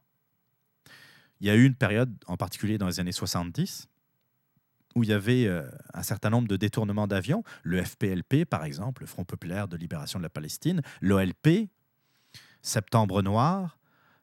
Il 1.43 1.49
y 1.49 1.51
a 1.51 1.57
eu 1.57 1.65
une 1.65 1.75
période, 1.75 2.15
en 2.29 2.37
particulier 2.37 2.79
dans 2.79 2.87
les 2.87 3.01
années 3.01 3.11
70, 3.11 3.89
où 4.95 5.03
il 5.03 5.09
y 5.09 5.13
avait 5.13 5.47
euh, 5.47 5.69
un 5.93 6.05
certain 6.05 6.31
nombre 6.31 6.47
de 6.47 6.57
détournements 6.57 7.09
d'avions, 7.09 7.43
le 7.65 7.83
FPLP 7.83 8.45
par 8.45 8.65
exemple, 8.65 9.03
le 9.03 9.09
Front 9.09 9.25
populaire 9.25 9.67
de 9.67 9.77
libération 9.77 10.21
de 10.21 10.23
la 10.23 10.31
Palestine, 10.31 10.83
l'OLP, 11.01 11.69
Septembre 12.63 13.23
Noir, 13.23 13.77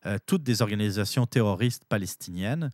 euh, 0.06 0.18
toutes 0.26 0.44
des 0.44 0.62
organisations 0.62 1.26
terroristes 1.26 1.84
palestiniennes 1.84 2.70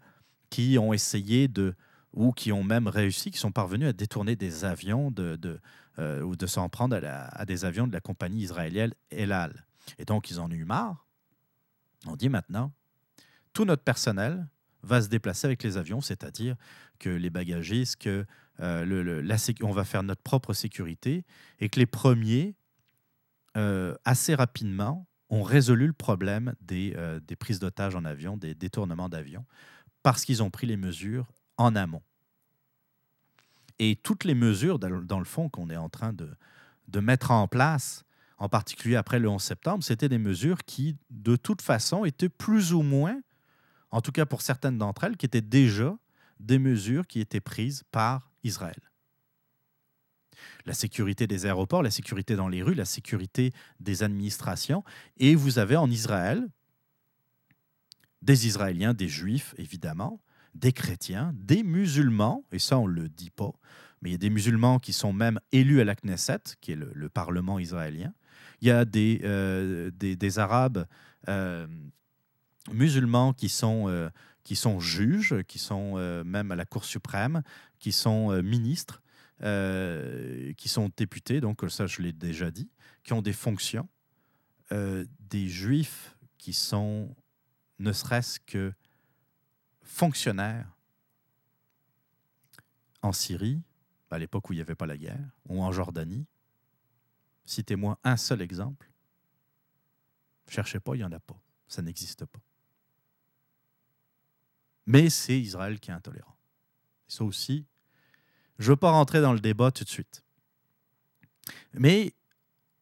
qui 0.52 0.78
ont 0.78 0.94
essayé 0.94 1.48
de, 1.48 1.74
ou 2.14 2.32
qui 2.32 2.52
ont 2.52 2.64
même 2.64 2.88
réussi, 2.88 3.32
qui 3.32 3.40
sont 3.40 3.52
parvenus 3.52 3.90
à 3.90 3.94
détourner 3.94 4.36
des 4.36 4.64
avions 4.64 5.10
de, 5.10 5.60
euh, 5.98 6.22
ou 6.22 6.36
de 6.36 6.46
s'en 6.46 6.70
prendre 6.70 6.96
à, 7.04 7.46
des 7.46 7.66
avions 7.66 7.88
de 7.88 7.94
la 7.94 8.00
compagnie 8.00 8.44
israélienne 8.44 8.94
El 9.10 9.32
Al. 9.32 9.66
Et 9.98 10.06
donc, 10.06 10.30
ils 10.30 10.40
en 10.40 10.46
ont 10.46 10.54
eu 10.54 10.66
marre. 10.66 11.08
On 12.06 12.16
dit 12.16 12.30
maintenant, 12.30 12.72
tout 13.56 13.66
notre 13.66 13.84
personnel 13.84 14.48
va 14.84 15.02
se 15.02 15.08
déplacer 15.08 15.48
avec 15.48 15.64
les 15.64 15.78
avions, 15.78 16.02
c'est-à-dire 16.02 16.56
que 17.00 17.10
les 17.10 17.32
bagagistes, 17.32 17.96
que 17.96 18.26
euh, 18.60 19.38
on 19.62 19.72
va 19.72 19.84
faire 19.84 20.04
notre 20.04 20.22
propre 20.22 20.54
sécurité 20.54 21.26
et 21.60 21.70
que 21.70 21.80
les 21.80 21.88
premiers, 21.88 22.56
euh, 23.58 23.96
assez 24.04 24.36
rapidement, 24.36 25.08
ont 25.30 25.42
résolu 25.42 25.88
le 25.88 25.94
problème 25.94 26.54
des, 26.62 26.94
euh, 26.98 27.20
des 27.22 27.36
prises 27.36 27.60
d'otages 27.60 27.96
en 27.96 28.06
avion, 28.06 28.38
des 28.38 28.54
détournements 28.54 29.10
d'avions, 29.10 29.46
parce 30.04 30.24
qu'ils 30.24 30.44
ont 30.44 30.52
pris 30.52 30.68
les 30.68 30.78
mesures 30.78 31.32
en 31.58 31.76
amont. 31.76 32.04
Et 33.80 33.96
toutes 33.96 34.24
les 34.26 34.36
mesures, 34.36 34.78
dans 34.80 35.02
dans 35.02 35.20
le 35.20 35.26
fond, 35.26 35.50
qu'on 35.50 35.70
est 35.70 35.78
en 35.78 35.90
train 35.90 36.14
de, 36.14 36.30
de 36.90 37.00
mettre 37.00 37.32
en 37.32 37.48
place, 37.48 38.04
en 38.38 38.50
particulier 38.50 38.98
après 38.98 39.20
le 39.20 39.30
11 39.30 39.42
septembre, 39.42 39.84
c'était 39.84 40.10
des 40.10 40.18
mesures 40.18 40.64
qui, 40.66 40.98
de 41.10 41.36
toute 41.38 41.62
façon, 41.62 42.06
étaient 42.06 42.30
plus 42.30 42.74
ou 42.74 42.82
moins, 42.82 43.20
en 43.96 44.02
tout 44.02 44.12
cas 44.12 44.26
pour 44.26 44.42
certaines 44.42 44.78
d'entre 44.78 45.06
elles, 45.06 45.16
qui 45.16 45.26
étaient 45.26 45.40
déjà 45.40 45.98
des 46.42 46.60
mesures 46.60 47.08
qui 47.08 47.22
étaient 47.22 47.40
prises 47.40 47.84
par 47.94 48.30
Israël. 48.44 48.92
La 50.66 50.74
sécurité 50.74 51.28
des 51.28 51.46
aéroports, 51.46 51.82
la 51.82 51.92
sécurité 51.92 52.36
dans 52.36 52.50
les 52.50 52.62
rues, 52.62 52.74
la 52.74 52.84
sécurité 52.84 53.54
des 53.80 54.04
administrations. 54.04 54.84
Et 55.16 55.34
vous 55.34 55.60
avez 55.60 55.78
en 55.78 55.90
Israël 55.90 56.46
des 58.22 58.48
Israéliens, 58.48 58.94
des 58.94 59.08
Juifs, 59.08 59.56
évidemment, 59.58 60.20
des 60.56 60.74
chrétiens, 60.74 61.32
des 61.34 61.64
musulmans, 61.64 62.44
et 62.52 62.60
ça 62.60 62.78
on 62.78 62.90
ne 62.90 62.94
le 62.94 63.08
dit 63.08 63.30
pas, 63.30 63.54
mais 64.02 64.10
il 64.10 64.12
y 64.12 64.16
a 64.16 64.18
des 64.18 64.30
musulmans 64.30 64.78
qui 64.78 64.92
sont 64.92 65.14
même 65.14 65.40
élus 65.54 65.80
à 65.80 65.86
la 65.86 65.96
Knesset, 65.96 66.58
qui 66.60 66.74
est 66.74 66.76
le, 66.76 67.08
Parlement 67.08 67.60
israélien. 67.60 68.14
Il 68.60 68.68
y 68.68 68.72
a 68.72 68.84
des, 68.84 69.22
euh, 69.24 69.90
des, 69.94 70.40
Arabes 70.40 70.86
euh, 71.30 71.66
musulmans 72.72 73.34
qui 73.34 73.50
sont, 73.50 73.88
euh, 73.88 74.10
qui 74.44 74.56
sont 74.56 74.80
juges, 74.80 75.44
qui 75.48 75.60
sont 75.60 75.96
même 76.24 76.52
à 76.52 76.56
la 76.56 76.66
Cour 76.66 76.86
suprême, 76.86 77.42
qui 77.80 77.92
sont 77.92 78.42
ministres, 78.44 79.02
qui 79.40 80.70
sont 80.70 80.92
députés, 80.96 81.42
donc 81.42 81.64
ça 81.70 81.88
je 81.88 82.02
l'ai 82.02 82.14
déjà 82.14 82.52
dit, 82.52 82.70
qui 83.04 83.14
ont 83.14 83.22
des 83.22 83.34
fonctions. 83.34 83.90
des 84.72 85.48
juifs 85.48 86.16
qui 86.38 86.54
sont 86.54 87.16
ne 87.80 87.92
serait-ce 87.92 88.40
que 88.40 88.74
fonctionnaires 89.82 90.76
en 93.02 93.12
Syrie, 93.12 93.62
à 94.10 94.18
l'époque 94.18 94.50
où 94.50 94.54
il 94.54 94.58
n'y 94.58 94.62
avait 94.62 94.76
pas 94.76 94.86
la 94.86 94.98
guerre, 94.98 95.30
ou 95.48 95.62
en 95.62 95.72
Jordanie. 95.72 96.26
Citez-moi 97.46 98.00
un 98.04 98.18
seul 98.18 98.42
exemple. 98.42 98.90
Cherchez 100.48 100.80
pas, 100.80 100.96
il 100.96 101.00
n'y 101.00 101.04
en 101.04 101.12
a 101.12 101.20
pas. 101.20 101.40
Ça 101.68 101.82
n'existe 101.82 102.26
pas. 102.26 102.45
Mais 104.86 105.10
c'est 105.10 105.40
Israël 105.40 105.80
qui 105.80 105.92
est 105.92 105.94
intolérant. 105.94 106.38
Ça 107.08 107.24
aussi, 107.24 107.66
je 108.60 108.66
ne 108.66 108.70
veux 108.72 108.76
pas 108.78 108.92
rentrer 108.92 109.22
dans 109.22 109.34
le 109.34 109.40
débat 109.40 109.72
tout 109.72 109.84
de 109.84 109.90
suite. 109.90 110.24
Mais 111.74 112.14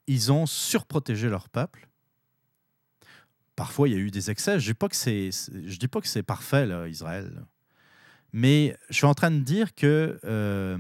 ils 0.07 0.31
ont 0.31 0.45
surprotégé 0.45 1.29
leur 1.29 1.49
peuple 1.49 1.87
parfois 3.55 3.87
il 3.87 3.93
y 3.93 3.97
a 3.97 3.99
eu 3.99 4.11
des 4.11 4.31
excès. 4.31 4.59
Je 4.59 4.69
ne 4.69 5.75
dis 5.75 5.87
pas 5.87 6.01
que 6.01 6.07
c'est 6.07 6.23
parfait, 6.23 6.65
là, 6.65 6.87
Israël. 6.87 7.45
Mais 8.31 8.75
je 8.89 8.95
suis 8.95 9.05
en 9.05 9.13
train 9.13 9.31
de 9.31 9.39
dire 9.39 9.75
que 9.75 10.19
euh, 10.23 10.77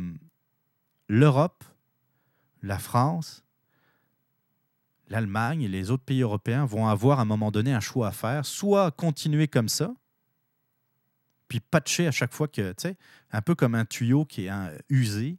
l'Europe, 1.07 1.63
la 2.61 2.79
France, 2.79 3.43
l'Allemagne 5.07 5.61
et 5.61 5.67
les 5.67 5.91
autres 5.91 6.03
pays 6.03 6.21
européens 6.21 6.65
vont 6.65 6.87
avoir 6.87 7.19
à 7.19 7.21
un 7.21 7.25
moment 7.25 7.51
donné 7.51 7.73
un 7.73 7.79
choix 7.79 8.07
à 8.07 8.11
faire, 8.11 8.45
soit 8.45 8.91
continuer 8.91 9.47
comme 9.47 9.69
ça, 9.69 9.93
puis 11.53 11.59
patcher 11.59 12.07
à 12.07 12.11
chaque 12.11 12.33
fois 12.33 12.47
que, 12.47 12.71
tu 12.71 12.81
sais, 12.81 12.97
un 13.31 13.41
peu 13.43 13.53
comme 13.53 13.75
un 13.75 13.85
tuyau 13.85 14.25
qui 14.25 14.47
est 14.47 14.51
usé, 14.89 15.37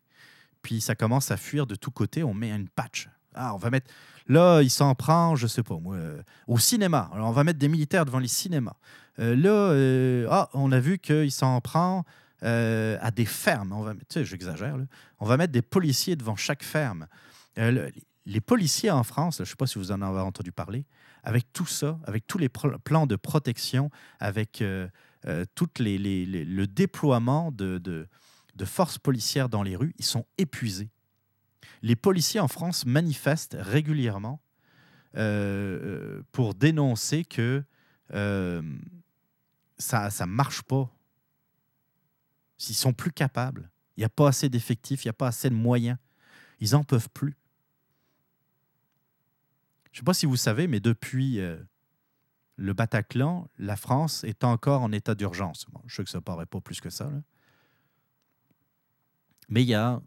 puis 0.62 0.80
ça 0.80 0.94
commence 0.94 1.32
à 1.32 1.36
fuir 1.36 1.66
de 1.66 1.74
tous 1.74 1.90
côtés, 1.90 2.22
on 2.22 2.34
met 2.34 2.52
une 2.52 2.68
patch. 2.68 3.08
Ah, 3.34 3.52
on 3.52 3.58
va 3.58 3.68
mettre 3.70 3.90
Là, 4.28 4.62
il 4.62 4.70
s'en 4.70 4.94
prend, 4.94 5.34
je 5.34 5.48
sais 5.48 5.64
pas 5.64 5.76
moi, 5.80 5.96
euh, 5.96 6.22
au 6.46 6.56
cinéma. 6.56 7.10
Alors, 7.12 7.28
on 7.28 7.32
va 7.32 7.42
mettre 7.42 7.58
des 7.58 7.66
militaires 7.66 8.04
devant 8.04 8.20
les 8.20 8.28
cinémas. 8.28 8.76
Euh, 9.18 9.34
là, 9.34 9.50
euh, 9.50 10.28
ah, 10.30 10.50
on 10.54 10.70
a 10.70 10.78
vu 10.78 10.98
qu'il 10.98 11.32
s'en 11.32 11.60
prend 11.60 12.04
à 12.42 13.10
des 13.10 13.24
fermes. 13.24 13.72
On 13.72 13.82
va, 13.82 13.94
tu 13.94 14.00
sais, 14.10 14.24
j'exagère. 14.24 14.76
On 15.18 15.26
va 15.26 15.36
mettre 15.36 15.52
des 15.52 15.62
policiers 15.62 16.14
devant 16.14 16.36
chaque 16.36 16.62
ferme. 16.62 17.08
les 17.56 18.40
policiers 18.40 18.92
en 18.92 19.02
France, 19.02 19.38
je 19.38 19.42
ne 19.42 19.46
sais 19.46 19.56
pas 19.56 19.66
si 19.66 19.78
vous 19.78 19.90
en 19.90 20.00
avez 20.00 20.20
entendu 20.20 20.52
parler, 20.52 20.84
avec 21.24 21.52
tout 21.52 21.66
ça, 21.66 21.98
avec 22.04 22.28
tous 22.28 22.38
les 22.38 22.48
plans 22.50 23.06
de 23.06 23.16
protection, 23.16 23.90
avec 24.20 24.62
tout 25.54 25.70
les, 25.78 25.98
le 26.26 26.66
déploiement 26.66 27.50
de, 27.52 27.78
de 27.78 28.64
forces 28.64 28.98
policières 28.98 29.48
dans 29.48 29.62
les 29.62 29.76
rues, 29.76 29.94
ils 29.98 30.04
sont 30.04 30.26
épuisés 30.38 30.90
les 31.84 31.96
policiers 31.96 32.40
en 32.40 32.48
France 32.48 32.86
manifestent 32.86 33.56
régulièrement 33.60 34.40
euh, 35.16 35.20
euh, 35.20 36.22
pour 36.32 36.54
dénoncer 36.54 37.26
que 37.26 37.62
euh, 38.14 38.62
ça 39.76 40.08
ne 40.20 40.24
marche 40.24 40.62
pas. 40.62 40.90
S'ils 42.56 42.74
sont 42.74 42.94
plus 42.94 43.12
capables, 43.12 43.70
il 43.96 44.00
n'y 44.00 44.04
a 44.04 44.08
pas 44.08 44.28
assez 44.28 44.48
d'effectifs, 44.48 45.04
il 45.04 45.08
n'y 45.08 45.10
a 45.10 45.14
pas 45.14 45.28
assez 45.28 45.50
de 45.50 45.54
moyens. 45.54 45.98
Ils 46.58 46.70
n'en 46.70 46.84
peuvent 46.84 47.10
plus. 47.10 47.36
Je 49.92 49.98
ne 49.98 50.00
sais 50.00 50.04
pas 50.04 50.14
si 50.14 50.24
vous 50.24 50.36
savez, 50.36 50.66
mais 50.66 50.80
depuis 50.80 51.38
le 52.56 52.72
Bataclan, 52.72 53.48
la 53.58 53.76
France 53.76 54.24
est 54.24 54.44
encore 54.44 54.82
en 54.82 54.92
état 54.92 55.14
d'urgence. 55.14 55.66
je 55.86 55.96
sais 55.96 56.04
que 56.04 56.10
ça 56.10 56.20
paraît 56.20 56.46
pas 56.46 56.60
plus 56.60 56.80
que 56.80 56.90
ça. 56.90 57.10
Mais 59.48 59.62
il 59.62 59.68
y 59.68 59.74
a 59.74 60.00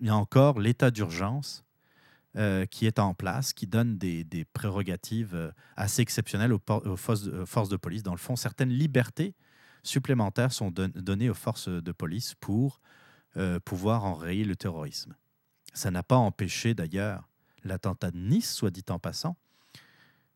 il 0.00 0.06
y 0.06 0.10
a 0.10 0.16
encore 0.16 0.60
l'état 0.60 0.90
d'urgence 0.90 1.64
euh, 2.36 2.66
qui 2.66 2.86
est 2.86 2.98
en 2.98 3.14
place, 3.14 3.52
qui 3.52 3.66
donne 3.66 3.98
des, 3.98 4.44
prérogatives 4.52 5.34
euh, 5.34 5.50
assez 5.76 6.02
exceptionnelles 6.02 6.52
aux, 6.52 6.60
forces, 6.96 7.24
de, 7.24 7.76
police. 7.76 8.02
Dans 8.02 8.12
le 8.12 8.18
fond, 8.18 8.36
certaines 8.36 8.70
libertés 8.70 9.34
supplémentaires 9.82 10.52
sont 10.52 10.70
données 10.70 11.30
aux 11.30 11.34
forces 11.34 11.68
de 11.68 11.92
police 11.92 12.34
pour 12.34 12.80
euh, 13.36 13.58
pouvoir 13.60 14.04
enrayer 14.04 14.44
le 14.44 14.56
terrorisme. 14.56 15.16
Ça 15.72 15.90
n'a 15.90 16.02
pas 16.02 16.16
empêché 16.16 16.74
d'ailleurs 16.74 17.28
l'attentat 17.64 18.10
de 18.10 18.18
Nice, 18.18 18.52
soit 18.52 18.70
dit 18.70 18.84
en 18.88 18.98
passant, 18.98 19.36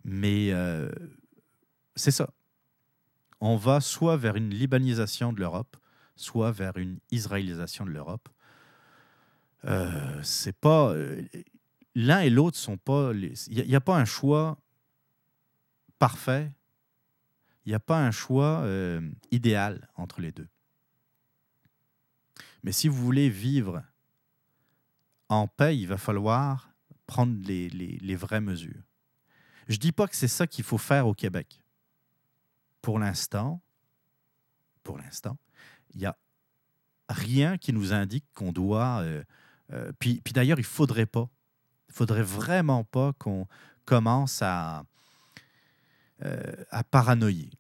mais 0.05 0.51
c'est 1.97 2.11
ça. 2.11 2.31
On 3.41 3.57
va 3.57 3.81
soit 3.81 4.17
vers 4.17 4.37
une 4.37 4.51
libanisation 4.51 5.33
de 5.33 5.41
l'Europe, 5.41 5.77
soit 6.17 6.53
vers 6.53 6.77
une 6.77 6.99
israélisation 7.11 7.85
de 7.85 7.91
l'Europe. 7.91 8.29
Euh, 9.65 10.21
c'est 10.23 10.57
pas. 10.57 10.91
Euh, 10.91 11.23
l'un 11.95 12.21
et 12.21 12.31
l'autre 12.31 12.57
sont 12.57 12.77
pas. 12.77 13.13
Il 13.13 13.67
n'y 13.67 13.77
a, 13.77 13.81
pas 13.81 13.97
un 13.97 14.05
choix 14.05 14.59
parfait. 15.99 16.53
Il 17.65 17.71
n'y 17.71 17.75
a 17.75 17.81
pas 17.81 18.01
un 18.01 18.11
choix 18.11 18.61
euh, 18.63 19.01
idéal 19.31 19.89
entre 19.97 20.21
les 20.21 20.33
deux. 20.33 20.49
Mais 22.65 22.73
si 22.73 22.89
vous 22.89 22.97
voulez 22.97 23.29
vivre 23.29 23.83
en 25.29 25.47
paix, 25.49 25.77
il 25.77 25.87
va 25.87 25.97
falloir 25.97 26.71
prendre 27.07 27.37
les, 27.47 27.69
les, 27.71 27.99
les 27.99 28.17
vraies 28.17 28.41
mesures. 28.41 28.83
Je 29.69 29.75
ne 29.75 29.81
dis 29.81 29.93
pas 29.93 30.07
que 30.07 30.17
c'est 30.17 30.29
ça 30.29 30.47
qu'il 30.47 30.65
faut 30.65 30.79
faire 30.79 31.07
au 31.07 31.15
Québec. 31.15 31.62
Pour 32.83 32.99
l'instant, 32.99 33.63
pour 34.83 34.99
l'instant, 34.99 35.39
il 35.95 36.01
n'y 36.01 36.07
a 36.07 36.17
rien 37.09 37.57
qui 37.57 37.73
nous 37.73 37.93
indique 37.93 38.25
qu'on 38.35 38.53
doit 38.53 39.05
euh, 39.73 39.93
puis, 39.99 40.21
puis 40.23 40.33
d'ailleurs, 40.33 40.59
il 40.59 40.63
ne 40.63 40.67
faudrait 40.67 41.07
pas. 41.07 41.29
Il 41.89 41.93
ne 41.93 41.95
faudrait 41.95 42.23
vraiment 42.23 42.85
pas 42.85 43.13
qu'on 43.15 43.47
commence 43.85 44.43
à, 44.43 44.85
euh, 46.25 46.65
à 46.71 46.85
paranoïer. 46.85 47.51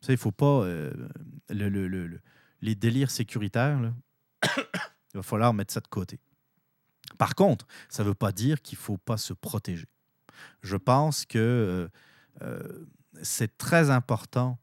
Ça, 0.00 0.12
il 0.12 0.16
ne 0.16 0.20
faut 0.20 0.32
pas. 0.32 0.62
Euh, 0.64 0.92
le, 1.48 1.68
le, 1.68 1.88
le, 1.88 2.20
les 2.60 2.74
délires 2.74 3.10
sécuritaires, 3.10 3.78
il 4.56 5.14
va 5.14 5.22
falloir 5.22 5.52
mettre 5.54 5.72
ça 5.72 5.80
de 5.80 5.88
côté. 5.88 6.20
Par 7.18 7.34
contre, 7.34 7.66
ça 7.88 8.02
ne 8.02 8.08
veut 8.08 8.14
pas 8.14 8.32
dire 8.32 8.60
qu'il 8.62 8.78
ne 8.78 8.82
faut 8.82 8.98
pas 8.98 9.16
se 9.16 9.32
protéger. 9.32 9.86
Je 10.62 10.76
pense 10.76 11.24
que 11.24 11.88
c'est 13.22 13.56
très 13.56 13.90
important 13.90 14.58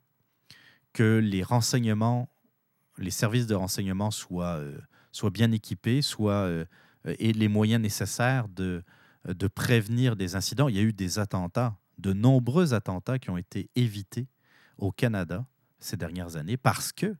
que 0.93 1.17
les 1.17 1.43
renseignements, 1.43 2.29
les 2.97 3.11
services 3.11 3.47
de 3.47 3.55
renseignement 3.55 4.11
soient 4.11 4.61
soient 5.13 5.29
bien 5.29 5.51
équipés, 5.51 6.01
soient, 6.01 6.33
euh, 6.33 6.65
aient 7.05 7.31
les 7.31 7.47
moyens 7.47 7.81
nécessaires 7.81 8.49
de, 8.49 8.83
de 9.25 9.47
prévenir 9.47 10.17
des 10.17 10.35
incidents. 10.35 10.67
Il 10.67 10.75
y 10.75 10.79
a 10.79 10.81
eu 10.81 10.91
des 10.91 11.19
attentats, 11.19 11.77
de 11.99 12.11
nombreux 12.11 12.73
attentats 12.73 13.19
qui 13.19 13.29
ont 13.29 13.37
été 13.37 13.69
évités 13.75 14.27
au 14.77 14.91
Canada 14.91 15.45
ces 15.79 15.95
dernières 15.95 16.35
années 16.35 16.57
parce 16.57 16.91
que 16.91 17.15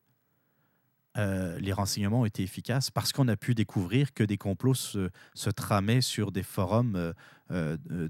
euh, 1.16 1.60
les 1.60 1.72
renseignements 1.72 2.22
ont 2.22 2.26
été 2.26 2.42
efficaces, 2.42 2.90
parce 2.90 3.12
qu'on 3.12 3.28
a 3.28 3.36
pu 3.36 3.54
découvrir 3.54 4.16
que 4.16 4.24
des 4.24 4.38
complots 4.38 4.74
se, 4.74 5.12
se 5.36 5.52
tramaient 5.52 6.02
sur 6.02 6.32
des 6.32 6.42
forums 6.42 7.14
euh, 7.52 7.78
de, 7.86 8.08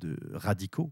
de, 0.00 0.16
radicaux. 0.32 0.90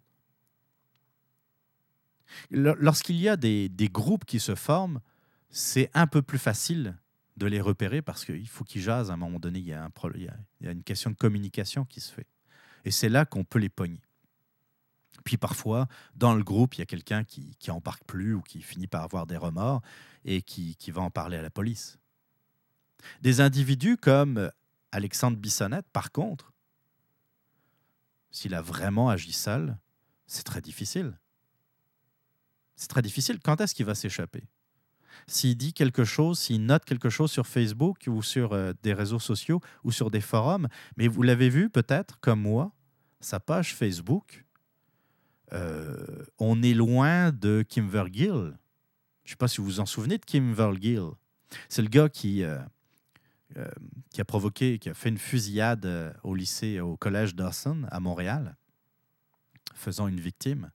Lorsqu'il 2.50 3.16
y 3.16 3.28
a 3.28 3.36
des, 3.36 3.68
des, 3.68 3.88
groupes 3.88 4.24
qui 4.24 4.40
se 4.40 4.54
forment, 4.54 5.00
c'est 5.50 5.90
un 5.94 6.06
peu 6.06 6.22
plus 6.22 6.38
facile 6.38 6.96
de 7.36 7.46
les 7.46 7.60
repérer 7.60 8.02
parce 8.02 8.24
qu'il 8.24 8.48
faut 8.48 8.64
qu'ils 8.64 8.82
jasent 8.82 9.10
à 9.10 9.14
un 9.14 9.16
moment 9.16 9.38
donné. 9.38 9.58
Il 9.58 9.66
y, 9.66 9.72
a 9.72 9.84
un, 9.84 9.90
il, 10.14 10.30
y 10.60 10.68
a, 10.68 10.72
une 10.72 10.82
question 10.82 11.10
de 11.10 11.16
communication 11.16 11.84
qui 11.84 12.00
se 12.00 12.12
fait. 12.12 12.26
Et 12.84 12.90
c'est 12.90 13.08
là 13.08 13.24
qu'on 13.24 13.44
peut 13.44 13.58
les 13.58 13.68
pogner. 13.68 14.02
Puis 15.24 15.36
parfois, 15.36 15.86
dans 16.16 16.34
le 16.34 16.44
groupe, 16.44 16.74
il 16.74 16.80
y 16.80 16.82
a 16.82 16.86
quelqu'un 16.86 17.24
qui, 17.24 17.56
qui 17.58 17.70
embarque 17.70 18.04
plus 18.04 18.34
ou 18.34 18.42
qui 18.42 18.60
finit 18.60 18.86
par 18.86 19.02
avoir 19.02 19.26
des 19.26 19.36
remords 19.36 19.80
et 20.24 20.42
qui, 20.42 20.76
qui 20.76 20.90
va 20.90 21.02
en 21.02 21.10
parler 21.10 21.36
à 21.36 21.42
la 21.42 21.50
police. 21.50 21.98
Des 23.22 23.40
individus 23.40 23.96
comme 23.96 24.50
Alexandre 24.92 25.36
Bissonnette, 25.36 25.88
par 25.92 26.12
contre, 26.12 26.52
s'il 28.30 28.54
a 28.54 28.62
vraiment 28.62 29.08
agi 29.08 29.32
seul, 29.32 29.78
c'est 30.26 30.44
très 30.44 30.60
difficile. 30.60 31.18
C'est 32.76 32.88
très 32.88 33.02
difficile. 33.02 33.38
Quand 33.40 33.60
est-ce 33.60 33.74
qu'il 33.74 33.86
va 33.86 33.94
s'échapper? 33.94 34.44
S'il 35.26 35.56
dit 35.56 35.72
quelque 35.72 36.04
chose, 36.04 36.38
s'il 36.38 36.64
note 36.66 36.84
quelque 36.84 37.08
chose 37.08 37.30
sur 37.30 37.46
Facebook 37.46 38.04
ou 38.06 38.22
sur 38.22 38.52
euh, 38.52 38.72
des 38.82 38.92
réseaux 38.92 39.18
sociaux 39.18 39.60
ou 39.84 39.92
sur 39.92 40.10
des 40.10 40.20
forums, 40.20 40.68
mais 40.96 41.08
vous 41.08 41.22
l'avez 41.22 41.48
vu 41.48 41.70
peut-être, 41.70 42.18
comme 42.20 42.40
moi, 42.42 42.72
sa 43.20 43.40
page 43.40 43.74
Facebook, 43.74 44.44
euh, 45.52 46.24
on 46.38 46.62
est 46.62 46.74
loin 46.74 47.30
de 47.30 47.64
Kim 47.66 47.88
Vergil. 47.88 48.56
Je 49.24 49.28
ne 49.28 49.30
sais 49.30 49.36
pas 49.36 49.48
si 49.48 49.58
vous 49.58 49.66
vous 49.66 49.80
en 49.80 49.86
souvenez 49.86 50.18
de 50.18 50.24
Kim 50.24 50.52
Vergil. 50.52 51.10
C'est 51.68 51.82
le 51.82 51.88
gars 51.88 52.08
qui, 52.08 52.42
euh, 52.42 52.58
qui 54.10 54.20
a 54.20 54.24
provoqué, 54.24 54.78
qui 54.78 54.90
a 54.90 54.94
fait 54.94 55.08
une 55.08 55.18
fusillade 55.18 56.14
au 56.22 56.34
lycée, 56.34 56.80
au 56.80 56.96
collège 56.96 57.34
Dawson 57.34 57.86
à 57.90 58.00
Montréal, 58.00 58.56
faisant 59.74 60.08
une 60.08 60.20
victime. 60.20 60.70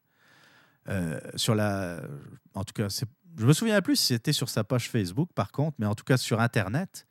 Euh, 0.90 1.19
sur 1.35 1.56
la, 1.56 2.01
en 2.53 2.64
tout 2.64 2.74
cas, 2.74 2.88
je 3.38 3.45
me 3.45 3.53
souviens 3.53 3.82
plus 3.82 3.95
si 3.95 4.08
c'était 4.08 4.34
sur 4.34 4.50
sa 4.50 4.64
page 4.64 4.90
Facebook, 4.90 5.30
par 5.34 5.51
contre, 5.51 5.76
mais 5.80 5.85
en 5.85 5.95
tout 5.95 6.03
cas 6.03 6.18
sur 6.18 6.40
Internet, 6.40 7.08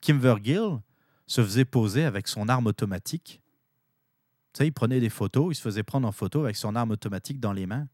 Kim 0.00 0.18
Vergil 0.18 0.80
se 1.26 1.42
faisait 1.42 1.64
poser 1.64 2.04
avec 2.04 2.26
son 2.28 2.48
arme 2.48 2.66
automatique. 2.66 3.40
Tu 4.52 4.58
sais, 4.58 4.66
il 4.66 4.72
prenait 4.72 5.00
des 5.00 5.08
photos, 5.08 5.52
il 5.52 5.54
se 5.54 5.62
faisait 5.62 5.84
prendre 5.84 6.06
en 6.06 6.12
photo 6.12 6.42
avec 6.42 6.56
son 6.56 6.74
arme 6.74 6.90
automatique 6.90 7.38
dans 7.40 7.52
les 7.52 7.66
mains. 7.66 7.88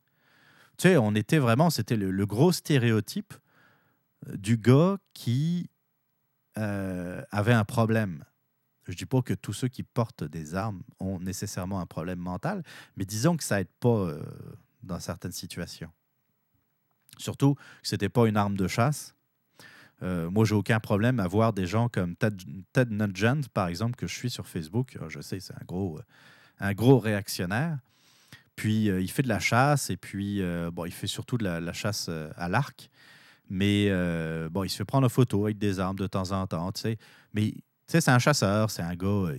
Tu 0.78 0.88
sais, 0.88 0.96
on 0.96 1.14
était 1.14 1.38
vraiment, 1.38 1.70
c'était 1.70 1.96
le, 1.96 2.26
gros 2.26 2.52
stéréotype 2.52 3.34
euh, 4.26 4.36
du 4.36 4.56
gars 4.56 4.96
qui 5.12 5.68
euh, 6.56 7.22
avait 7.30 7.52
un 7.52 7.64
problème. 7.64 8.24
Je 8.86 8.92
ne 8.92 8.96
dis 8.96 9.06
pas 9.06 9.20
que 9.20 9.34
tous 9.34 9.52
ceux 9.52 9.68
qui 9.68 9.82
portent 9.82 10.24
des 10.24 10.54
armes 10.54 10.82
ont 10.98 11.20
nécessairement 11.20 11.80
un 11.80 11.86
problème 11.86 12.18
mental, 12.18 12.62
mais 12.96 13.04
disons 13.04 13.36
que 13.36 13.44
ça 13.44 13.58
n'aide 13.58 13.68
pas 13.80 14.10
dans 14.82 15.00
certaines 15.00 15.32
situations. 15.32 15.90
Surtout 17.18 17.54
que 17.54 17.60
ce 17.82 17.94
n'était 17.94 18.08
pas 18.08 18.26
une 18.26 18.36
arme 18.36 18.56
de 18.56 18.68
chasse. 18.68 19.14
Euh, 20.02 20.30
moi, 20.30 20.44
j'ai 20.44 20.54
aucun 20.54 20.78
problème 20.78 21.18
à 21.18 21.26
voir 21.26 21.52
des 21.52 21.66
gens 21.66 21.88
comme 21.88 22.14
Ted, 22.16 22.36
Ted 22.72 22.94
Nugent, 22.94 23.48
par 23.52 23.68
exemple, 23.68 23.96
que 23.96 24.06
je 24.06 24.14
suis 24.14 24.30
sur 24.30 24.46
Facebook. 24.46 24.96
Ah, 25.00 25.06
je 25.08 25.20
sais, 25.20 25.40
c'est 25.40 25.54
un 25.54 25.64
gros, 25.66 25.98
euh, 25.98 26.02
un 26.60 26.72
gros 26.72 26.98
réactionnaire. 26.98 27.78
Puis, 28.54 28.90
euh, 28.90 29.00
il 29.00 29.10
fait 29.10 29.22
de 29.22 29.28
la 29.28 29.40
chasse 29.40 29.90
et 29.90 29.96
puis, 29.96 30.42
bon, 30.72 30.84
il 30.84 30.92
fait 30.92 31.06
surtout 31.06 31.38
de 31.38 31.44
la, 31.44 31.72
chasse 31.72 32.08
à 32.08 32.48
l'arc. 32.48 32.90
Mais, 33.50 33.90
bon, 34.50 34.64
il 34.64 34.68
se 34.68 34.76
fait 34.76 34.84
prendre 34.84 35.06
en 35.06 35.10
photo 35.10 35.44
avec 35.44 35.58
des 35.58 35.80
armes 35.80 35.98
de 35.98 36.06
temps 36.06 36.32
en 36.32 36.46
temps, 36.46 36.70
tu 36.72 36.82
sais. 36.82 36.98
Mais, 37.32 37.52
tu 37.52 37.62
sais, 37.86 38.00
c'est 38.00 38.10
un 38.10 38.18
chasseur, 38.18 38.70
c'est 38.70 38.82
un 38.82 38.94
gars, 38.94 39.32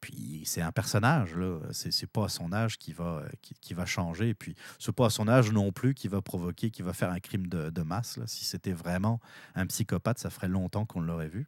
puis 0.00 0.42
c'est 0.44 0.62
un 0.62 0.72
personnage, 0.72 1.34
là. 1.34 1.60
C'est, 1.72 2.06
pas 2.06 2.26
à 2.26 2.28
son 2.28 2.52
âge 2.52 2.78
qui 2.78 2.92
va, 2.92 3.24
qui, 3.60 3.74
va 3.74 3.84
changer. 3.84 4.34
Puis 4.34 4.54
c'est 4.78 4.92
pas 4.92 5.06
à 5.06 5.10
son 5.10 5.28
âge 5.28 5.50
non 5.50 5.72
plus 5.72 5.94
qui 5.94 6.08
va 6.08 6.22
provoquer, 6.22 6.70
qui 6.70 6.82
va 6.82 6.92
faire 6.92 7.10
un 7.10 7.20
crime 7.20 7.46
de, 7.46 7.82
masse. 7.82 8.20
Si 8.26 8.44
c'était 8.44 8.72
vraiment 8.72 9.20
un 9.54 9.66
psychopathe, 9.66 10.18
ça 10.18 10.30
ferait 10.30 10.48
longtemps 10.48 10.86
qu'on 10.86 11.00
l'aurait 11.00 11.28
vu. 11.28 11.46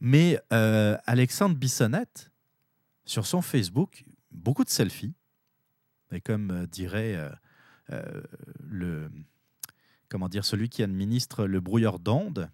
Mais 0.00 0.40
euh, 0.52 0.98
Alexandre 1.06 1.56
Bissonnette, 1.56 2.30
sur 3.04 3.26
son 3.26 3.42
Facebook, 3.42 4.04
beaucoup 4.30 4.64
de 4.64 4.70
selfies. 4.70 5.14
Et 6.10 6.20
comme 6.20 6.50
euh, 6.50 6.66
dirait 6.66 7.16
euh, 7.90 8.22
le, 8.60 9.10
comment 10.08 10.28
dire, 10.28 10.44
celui 10.44 10.68
qui 10.68 10.82
administre 10.82 11.46
le 11.46 11.60
brouilleur 11.60 11.98
d'ondes, 11.98 12.50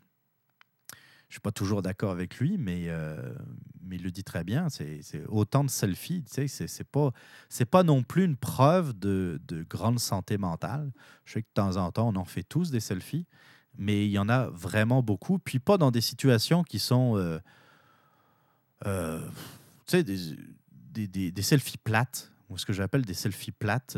je 1.28 1.34
suis 1.34 1.40
pas 1.40 1.52
toujours 1.52 1.82
d'accord 1.82 2.10
avec 2.10 2.38
lui, 2.38 2.56
mais, 2.56 2.84
euh, 2.88 3.34
il 3.90 4.02
le 4.02 4.10
dit 4.10 4.24
très 4.24 4.44
bien. 4.44 4.68
C'est 4.68 5.02
autant 5.28 5.64
de 5.64 5.70
selfies, 5.70 6.22
tu 6.24 6.48
sais, 6.48 6.66
c'est 6.66 6.84
pas, 6.84 7.12
pas 7.70 7.82
non 7.82 8.02
plus 8.02 8.24
une 8.24 8.36
preuve 8.36 8.98
de, 8.98 9.40
de, 9.46 9.62
grande 9.62 9.98
santé 9.98 10.38
mentale. 10.38 10.90
Je 11.24 11.34
sais 11.34 11.42
que 11.42 11.48
de 11.48 11.54
temps 11.54 11.76
en 11.76 11.90
temps, 11.92 12.08
on 12.08 12.16
en 12.16 12.24
fait 12.24 12.42
tous 12.42 12.70
des 12.70 12.80
selfies, 12.80 13.26
mais 13.76 14.06
il 14.06 14.10
y 14.10 14.18
en 14.18 14.28
a 14.28 14.48
vraiment 14.48 15.02
beaucoup, 15.02 15.38
puis 15.38 15.58
pas 15.58 15.78
dans 15.78 15.90
des 15.90 16.00
situations 16.00 16.64
qui 16.64 16.78
sont, 16.78 17.16
euh, 17.16 17.38
euh, 18.86 19.26
tu 19.86 19.98
sais, 19.98 20.04
des, 20.04 21.30
des, 21.30 21.42
selfies 21.42 21.78
plates, 21.78 22.32
ou 22.48 22.58
ce 22.58 22.66
que 22.66 22.72
j'appelle 22.72 23.04
des 23.04 23.14
selfies 23.14 23.52
plates 23.52 23.96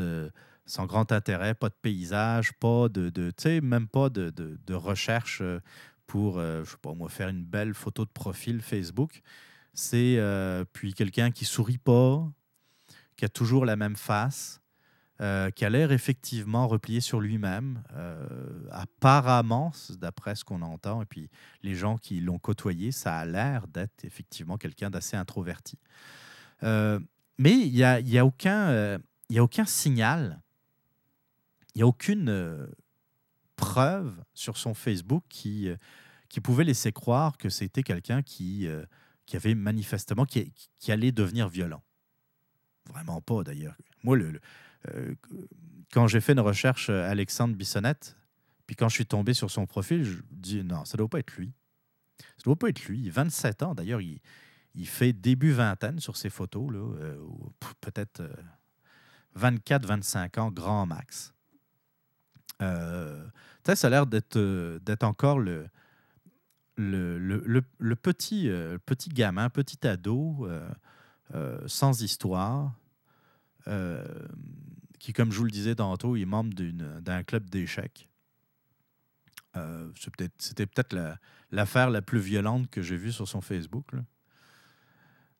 sans 0.67 0.86
grand 0.86 1.10
intérêt, 1.10 1.55
pas 1.55 1.68
de 1.68 1.75
paysage, 1.81 2.52
pas 2.55 2.89
de, 2.89 3.10
même 3.60 3.89
pas 3.89 4.09
de, 4.09 4.31
de 4.31 4.75
recherche 4.75 5.42
pour, 6.10 6.39
euh, 6.39 6.64
je 6.64 6.72
sais 6.72 6.76
pas 6.82 6.92
moi, 6.92 7.08
faire 7.08 7.28
une 7.28 7.44
belle 7.44 7.72
photo 7.72 8.05
de 8.05 8.10
profil 8.10 8.62
Facebook. 8.62 9.22
C'est 9.74 10.16
euh, 10.18 10.64
puis 10.72 10.92
quelqu'un 10.92 11.30
qui 11.30 11.44
sourit 11.44 11.78
pas, 11.78 12.28
qui 13.14 13.24
a 13.24 13.28
toujours 13.28 13.64
la 13.64 13.76
même 13.76 13.94
face, 13.94 14.60
euh, 15.20 15.52
qui 15.52 15.64
a 15.64 15.70
l'air 15.70 15.92
effectivement 15.92 16.66
replié 16.66 17.00
sur 17.00 17.20
lui-même. 17.20 17.84
apparemment, 18.72 19.70
d'après 20.00 20.34
ce 20.34 20.44
qu'on 20.44 20.62
entend, 20.62 21.00
et 21.00 21.06
puis 21.06 21.30
les 21.62 21.76
gens 21.76 21.97
qui 21.97 22.18
l'ont 22.18 22.40
côtoyé, 22.40 22.90
ça 22.90 23.16
a 23.16 23.24
l'air 23.24 23.68
d'être 23.68 24.05
effectivement 24.05 24.58
quelqu'un 24.58 24.90
d'assez 24.90 25.16
introverti. 25.16 25.78
mais 26.60 27.00
il 27.39 27.72
n'y 27.72 27.84
a, 27.84 28.00
y 28.00 28.18
a, 28.18 28.26
aucun, 28.26 28.98
a 28.98 29.42
aucun 29.42 29.64
signal, 29.64 30.42
il 31.76 31.78
n'y 31.78 31.82
a 31.82 31.86
aucune 31.86 32.66
preuve 33.60 34.24
sur 34.32 34.56
son 34.56 34.72
Facebook 34.72 35.22
qui, 35.28 35.68
euh, 35.68 35.76
qui 36.30 36.40
pouvait 36.40 36.64
laisser 36.64 36.92
croire 36.92 37.36
que 37.36 37.50
c'était 37.50 37.82
quelqu'un 37.82 38.22
qui, 38.22 38.66
euh, 38.66 38.84
qui 39.26 39.36
avait 39.36 39.55
manifestement, 39.55 40.24
qui, 40.24 40.52
qui, 40.78 40.90
allait 40.90 41.12
devenir 41.12 41.48
violent. 41.48 41.82
Vraiment 42.89 43.20
pas 43.20 43.44
d'ailleurs. 43.44 43.76
Moi, 44.02 44.16
le, 44.16 44.40
euh, 44.89 45.14
quand 45.92 46.06
j'ai 46.06 46.22
fait 46.22 46.32
une 46.32 46.40
recherche 46.40 46.89
Alexandre 46.89 47.55
Bissonnette, 47.55 48.16
puis 48.66 48.76
quand 48.76 48.89
je 48.89 48.94
suis 48.94 49.06
tombé 49.06 49.34
sur 49.34 49.50
son 49.50 49.66
profil, 49.66 50.05
je 50.05 50.18
dis 50.30 50.64
non, 50.64 50.86
ça 50.86 50.97
ne 50.97 50.98
doit 50.98 51.08
pas 51.08 51.18
être 51.18 51.36
lui. 51.36 51.52
Ça 52.18 52.44
doit 52.44 52.56
pas 52.56 52.70
être 52.70 52.84
lui. 52.86 53.10
27 53.10 53.62
ans, 53.62 53.74
d'ailleurs, 53.74 54.00
il, 54.00 54.20
il, 54.74 54.89
fait 54.89 55.12
début 55.12 55.52
vingtaine 55.52 56.00
sur 56.00 56.16
ses 56.16 56.30
photos, 56.30 56.70
peut-être 57.80 58.22
24-25 59.36 60.40
ans, 60.40 60.50
grand 60.50 60.86
max. 60.86 61.34
Euh, 62.62 63.24
ça 63.64 63.86
a 63.86 63.90
l'air 63.90 64.06
d'être, 64.06 64.36
euh, 64.36 64.78
d'être 64.80 65.05
encore 65.05 65.39
le, 65.39 65.68
le, 66.76 67.18
le, 67.18 67.97
petit, 67.97 68.48
euh, 68.48 68.78
petit 68.84 69.10
gamin, 69.10 69.48
petit 69.50 69.86
ado, 69.86 70.48
sans 71.66 72.02
histoire, 72.02 72.74
qui, 74.98 75.12
comme 75.12 75.30
je 75.30 75.39
vous 75.39 75.44
le 75.44 75.50
disais 75.50 75.74
tantôt, 75.74 76.16
est 76.16 76.24
membre 76.24 76.55
d'un 77.00 77.22
club 77.22 77.48
d'échecs. 77.48 78.08
c'était 79.94 80.66
peut-être 80.66 80.97
l'affaire 81.50 81.90
la, 81.90 82.02
plus 82.02 82.20
violente 82.20 82.68
que 82.70 82.82
j'ai 82.82 82.97
vue 82.97 83.12
sur 83.12 83.28
son 83.28 83.40
Facebook. 83.40 83.92
Là. 83.92 84.00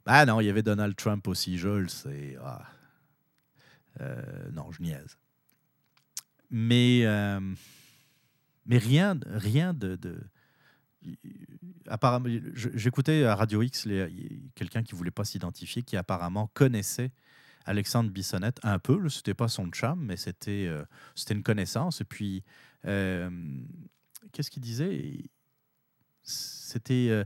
Ah 0.07 0.27
non, 0.27 0.41
il 0.41 0.47
y 0.47 0.51
avait 0.51 0.63
Donald 0.63 0.97
Trump 0.97 1.27
aussi, 1.29 1.59
je 1.59 1.69
le 1.69 1.89
sais. 1.89 2.37
Ah. 2.43 2.67
non, 4.53 4.71
je 4.73 4.83
niaise. 4.83 5.17
Mais, 6.51 7.03
euh, 7.05 7.41
mais 8.67 8.79
rien, 8.79 9.19
rien 9.27 9.73
de. 9.73 9.99
apparemment, 11.87 12.29
j'écoutais 12.55 13.25
à 13.25 13.37
Radio 13.37 13.63
X 13.63 13.89
quelqu'un 14.55 14.83
qui 14.83 14.95
voulait 14.95 15.11
pas 15.11 15.25
s'identifier, 15.25 15.83
qui 15.83 15.97
apparemment 15.97 16.51
connaissait 16.55 17.13
Alexandre 17.67 18.11
Bissonnette 18.11 18.59
un 18.63 18.79
peu. 18.79 19.09
Ce 19.09 19.19
n'était 19.19 19.35
pas 19.35 19.49
son 19.49 19.69
chum, 19.69 20.05
mais 20.05 20.17
c'était 20.17 20.67
euh, 20.67 20.85
c'était 21.15 21.35
une 21.35 21.43
connaissance. 21.43 22.01
Et 22.01 22.05
puis, 22.05 22.43
euh, 22.87 23.31
qu'est-ce 24.33 24.51
qu'il 24.51 24.63
disait? 24.63 25.25
C'était 26.23 27.25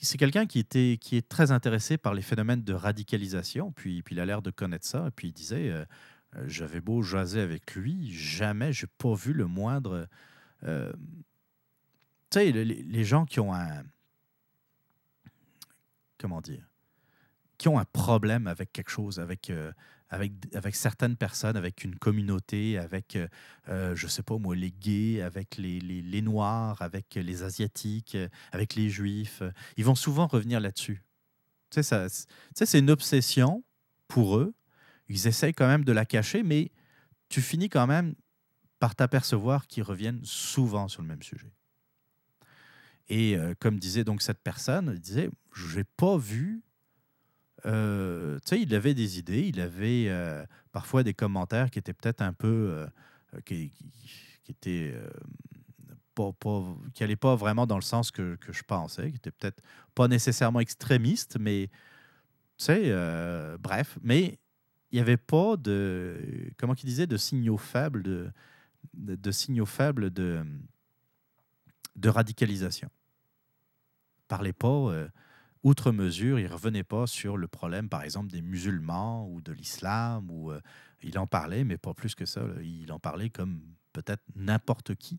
c'est 0.00 0.18
quelqu'un 0.18 0.46
qui, 0.46 0.58
était, 0.58 0.98
qui 1.00 1.16
est 1.16 1.28
très 1.28 1.50
intéressé 1.50 1.96
par 1.98 2.14
les 2.14 2.22
phénomènes 2.22 2.62
de 2.62 2.74
radicalisation, 2.74 3.72
puis, 3.72 4.02
puis 4.02 4.14
il 4.14 4.20
a 4.20 4.26
l'air 4.26 4.42
de 4.42 4.50
connaître 4.50 4.86
ça. 4.86 5.06
Et 5.08 5.10
puis 5.10 5.28
il 5.28 5.32
disait, 5.32 5.70
euh, 5.70 5.84
j'avais 6.46 6.80
beau 6.80 7.02
jaser 7.02 7.40
avec 7.40 7.74
lui, 7.74 8.12
jamais 8.12 8.72
j'ai 8.72 8.86
pas 8.86 9.14
vu 9.14 9.32
le 9.32 9.46
moindre. 9.46 10.08
Euh, 10.64 10.92
tu 12.30 12.38
sais, 12.38 12.52
les, 12.52 13.04
gens 13.04 13.24
qui 13.24 13.40
ont 13.40 13.54
un. 13.54 13.84
Comment 16.18 16.40
dire 16.40 16.66
Qui 17.58 17.68
ont 17.68 17.78
un 17.78 17.84
problème 17.84 18.46
avec 18.46 18.72
quelque 18.72 18.90
chose, 18.90 19.20
avec. 19.20 19.50
Euh, 19.50 19.72
avec, 20.10 20.32
avec 20.54 20.76
certaines 20.76 21.16
personnes, 21.16 21.56
avec 21.56 21.82
une 21.82 21.96
communauté, 21.96 22.78
avec, 22.78 23.18
je 23.66 24.06
sais 24.06 24.22
pas 24.22 24.38
moi, 24.38 24.54
les 24.54 24.70
gays, 24.70 25.22
avec 25.22 25.56
les, 25.56 25.80
les, 25.80 26.02
les, 26.02 26.22
Noirs, 26.22 26.80
avec 26.82 27.16
les 27.16 27.42
Asiatiques, 27.42 28.16
avec 28.52 28.76
les 28.76 28.90
Juifs. 28.90 29.42
Ils 29.76 29.84
vont 29.84 29.96
souvent 29.96 30.28
revenir 30.28 30.60
là-dessus. 30.60 31.02
Tu 31.70 31.82
sais, 31.82 32.08
c'est 32.52 32.78
une 32.78 32.90
obsession 32.90 33.64
pour 34.06 34.36
eux. 34.36 34.54
Ils 35.08 35.26
essayent 35.26 35.52
quand 35.52 35.66
même 35.66 35.84
de 35.84 35.92
la 35.92 36.04
cacher, 36.04 36.42
mais 36.42 36.70
tu 37.28 37.42
finis 37.42 37.68
quand 37.68 37.86
même 37.86 38.14
par 38.78 38.94
t'apercevoir 38.94 39.66
qu'ils 39.66 39.82
reviennent 39.82 40.20
souvent 40.24 40.88
sur 40.88 41.02
le 41.02 41.08
même 41.08 41.22
sujet. 41.22 41.52
Et 43.08 43.36
euh, 43.36 43.54
comme 43.58 43.78
disait 43.78 44.04
donc 44.04 44.22
cette 44.22 44.42
personne, 44.42 44.90
il 44.94 45.00
disait, 45.00 45.30
je 45.52 45.78
n'ai 45.78 45.84
pas 45.84 46.16
vu 46.16 46.62
euh, 47.66 48.38
tu 48.40 48.56
sais, 48.56 48.60
il 48.60 48.74
avait 48.74 48.92
des 48.92 49.18
idées, 49.18 49.48
il 49.48 49.58
avait 49.58 50.06
euh, 50.08 50.44
parfois 50.70 51.02
des 51.02 51.14
commentaires 51.14 51.70
qui 51.70 51.78
étaient 51.78 51.94
peut-être 51.94 52.20
un 52.20 52.34
peu. 52.34 52.86
qui, 53.46 53.72
étaient. 54.50 54.94
pas, 56.14 56.30
qui 56.92 57.02
n'allaient 57.02 57.16
pas 57.16 57.34
vraiment 57.36 57.66
dans 57.66 57.76
le 57.76 57.82
sens 57.82 58.10
que, 58.10 58.36
que 58.36 58.52
je 58.52 58.62
pensais, 58.64 59.10
qui 59.10 59.16
étaient 59.16 59.30
peut-être 59.30 59.62
pas 59.94 60.08
nécessairement 60.08 60.60
extrémistes, 60.60 61.38
mais. 61.40 61.70
Tu 62.58 62.66
sais, 62.66 63.56
bref. 63.58 63.98
Mais 64.02 64.38
n'y 64.94 65.00
avait 65.00 65.16
pas 65.16 65.56
de. 65.56 66.50
Comment 66.58 66.74
il 66.74 66.86
disait 66.86 67.06
De 67.06 67.16
signaux 67.16 67.58
faibles, 67.58 68.02
de, 68.02 68.30
faibles 69.66 70.10
de, 70.10 70.44
radicalisation. 72.08 72.90
Parlait 74.28 74.52
pas 74.52 75.08
outre 75.64 75.92
mesure, 75.92 76.38
il 76.38 76.46
revenait 76.46 76.84
pas 76.84 77.06
sur 77.06 77.36
le 77.36 77.48
problème, 77.48 77.88
par 77.88 78.02
exemple, 78.02 78.30
des 78.30 78.42
musulmans 78.42 79.28
ou 79.28 79.40
de 79.40 79.52
l'islam. 79.52 80.30
Ou, 80.30 80.52
euh, 80.52 80.60
il 81.02 81.18
en 81.18 81.26
parlait, 81.26 81.64
mais 81.64 81.78
pas 81.78 81.94
plus 81.94 82.14
que 82.14 82.26
ça. 82.26 82.42
Il 82.62 82.92
en 82.92 82.98
parlait 82.98 83.30
comme 83.30 83.60
peut-être 83.92 84.22
n'importe 84.36 84.94
qui 84.94 85.18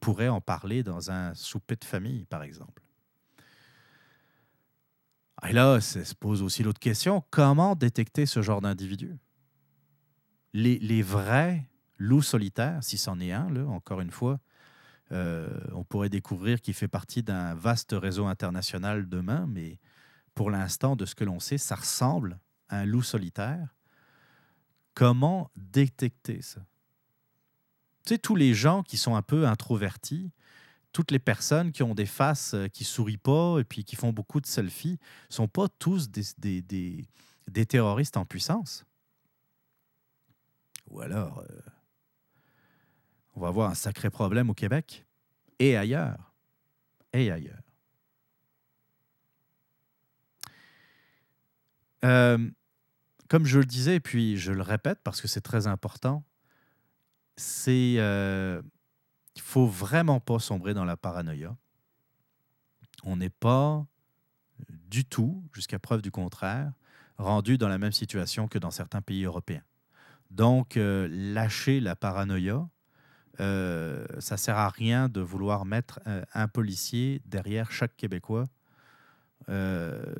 pourrait 0.00 0.28
en 0.28 0.40
parler 0.40 0.82
dans 0.82 1.10
un 1.10 1.34
souper 1.34 1.76
de 1.76 1.84
famille, 1.84 2.24
par 2.24 2.42
exemple. 2.42 2.82
Et 5.46 5.52
là, 5.52 5.80
ça 5.80 6.04
se 6.04 6.14
pose 6.14 6.42
aussi 6.42 6.62
l'autre 6.62 6.80
question, 6.80 7.22
comment 7.30 7.74
détecter 7.74 8.26
ce 8.26 8.42
genre 8.42 8.60
d'individus 8.60 9.16
les, 10.52 10.78
les, 10.78 11.02
vrais 11.02 11.68
loups 11.98 12.22
solitaires, 12.22 12.82
si 12.82 12.96
c'en 12.96 13.20
est 13.20 13.32
un, 13.32 13.50
là, 13.50 13.66
encore 13.66 14.00
une 14.00 14.10
fois, 14.10 14.40
euh, 15.12 15.48
on 15.72 15.84
pourrait 15.84 16.08
découvrir 16.08 16.60
qu'il 16.60 16.74
fait 16.74 16.88
partie 16.88 17.22
d'un 17.22 17.54
vaste 17.54 17.92
réseau 17.92 18.26
international 18.26 19.08
demain, 19.08 19.46
mais 19.48 19.78
pour 20.34 20.50
l'instant, 20.50 20.96
de 20.96 21.04
ce 21.04 21.14
que 21.14 21.24
l'on 21.24 21.40
sait, 21.40 21.58
ça 21.58 21.76
ressemble 21.76 22.38
à 22.68 22.80
un 22.80 22.84
loup 22.86 23.02
solitaire. 23.02 23.74
Comment 24.94 25.50
détecter 25.56 26.42
ça? 26.42 26.60
Tu 28.04 28.14
sais, 28.14 28.18
tous 28.18 28.36
les 28.36 28.54
gens 28.54 28.82
qui 28.82 28.96
sont 28.96 29.14
un 29.14 29.22
peu 29.22 29.46
introvertis, 29.46 30.32
toutes 30.96 31.10
les 31.10 31.18
personnes 31.18 31.72
qui 31.72 31.82
ont 31.82 31.94
des 31.94 32.06
faces 32.06 32.54
euh, 32.54 32.68
qui 32.68 32.82
sourient 32.82 33.18
pas 33.18 33.58
et 33.60 33.64
qui 33.84 33.96
font 33.96 34.14
beaucoup 34.14 34.40
de 34.40 34.46
selfies, 34.46 34.98
sont 35.28 35.46
pas 35.46 35.68
tous 35.68 36.08
des, 36.08 37.04
terroristes 37.68 38.16
en 38.16 38.24
puissance. 38.24 38.86
Ou 40.88 41.02
alors, 41.02 41.40
euh, 41.40 41.60
on 43.34 43.40
va 43.40 43.48
avoir 43.48 43.70
un 43.70 43.74
sacré 43.74 44.08
problème 44.08 44.48
au 44.48 44.54
Québec 44.54 45.04
et 45.58 45.76
ailleurs. 45.76 46.32
Et 47.12 47.30
ailleurs. 47.30 47.60
Euh, 52.06 52.38
comme 53.28 53.44
je 53.44 53.58
le 53.58 53.66
disais, 53.66 53.96
et 53.96 54.00
puis 54.00 54.38
je 54.38 54.52
le 54.52 54.62
répète 54.62 55.00
parce 55.04 55.20
que 55.20 55.28
c'est 55.28 55.42
très 55.42 55.66
important, 55.66 56.24
c'est 57.36 57.98
il 59.36 59.42
faut 59.42 59.66
vraiment 59.66 60.18
pas 60.18 60.38
sombrer 60.38 60.74
dans 60.74 60.84
la 60.84 60.96
paranoïa. 60.96 61.56
On 63.04 63.16
n'est 63.16 63.30
pas 63.30 63.86
du 64.70 65.04
tout, 65.04 65.44
jusqu'à 65.52 65.78
preuve 65.78 66.02
du 66.02 66.10
contraire, 66.10 66.72
rendu 67.18 67.58
dans 67.58 67.68
la 67.68 67.78
même 67.78 67.92
situation 67.92 68.48
que 68.48 68.58
dans 68.58 68.70
certains 68.70 69.02
pays 69.02 69.24
européens. 69.24 69.62
Donc, 70.30 70.76
euh, 70.76 71.08
lâcher 71.10 71.80
la 71.80 71.94
paranoïa, 71.94 72.68
euh, 73.40 74.06
ça 74.18 74.36
sert 74.36 74.56
à 74.56 74.70
rien 74.70 75.08
de 75.08 75.20
vouloir 75.20 75.66
mettre 75.66 76.00
un, 76.32 76.48
policier 76.48 77.20
derrière 77.26 77.70
chaque 77.70 77.96
Québécois. 77.96 78.46
Euh, 79.48 80.14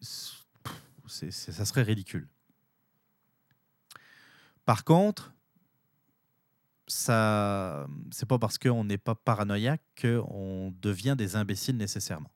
ça 0.00 1.64
serait 1.64 1.82
ridicule. 1.82 2.28
Par 4.64 4.84
contre, 4.84 5.33
ça, 6.86 7.86
c'est 8.10 8.28
pas 8.28 8.38
parce 8.38 8.58
qu'on 8.58 8.84
n'est 8.84 8.98
pas 8.98 9.14
paranoïaque 9.14 9.82
qu'on 10.00 10.74
devient 10.80 11.14
des 11.16 11.36
imbéciles 11.36 11.76
nécessairement. 11.76 12.30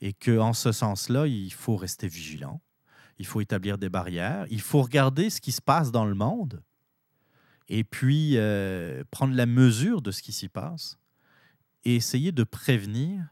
Et 0.00 0.12
qu'en 0.12 0.52
ce 0.52 0.72
sens-là, 0.72 1.26
il 1.26 1.52
faut 1.52 1.76
rester 1.76 2.08
vigilant, 2.08 2.60
il 3.18 3.26
faut 3.26 3.40
établir 3.40 3.78
des 3.78 3.88
barrières, 3.88 4.46
il 4.50 4.60
faut 4.60 4.82
regarder 4.82 5.30
ce 5.30 5.40
qui 5.40 5.52
se 5.52 5.62
passe 5.62 5.92
dans 5.92 6.04
le 6.04 6.14
monde 6.14 6.62
et 7.68 7.84
puis 7.84 8.36
euh, 8.36 9.04
prendre 9.10 9.34
la 9.34 9.46
mesure 9.46 10.02
de 10.02 10.10
ce 10.10 10.22
qui 10.22 10.32
s'y 10.32 10.48
passe 10.48 10.98
et 11.84 11.96
essayer 11.96 12.32
de 12.32 12.44
prévenir 12.44 13.24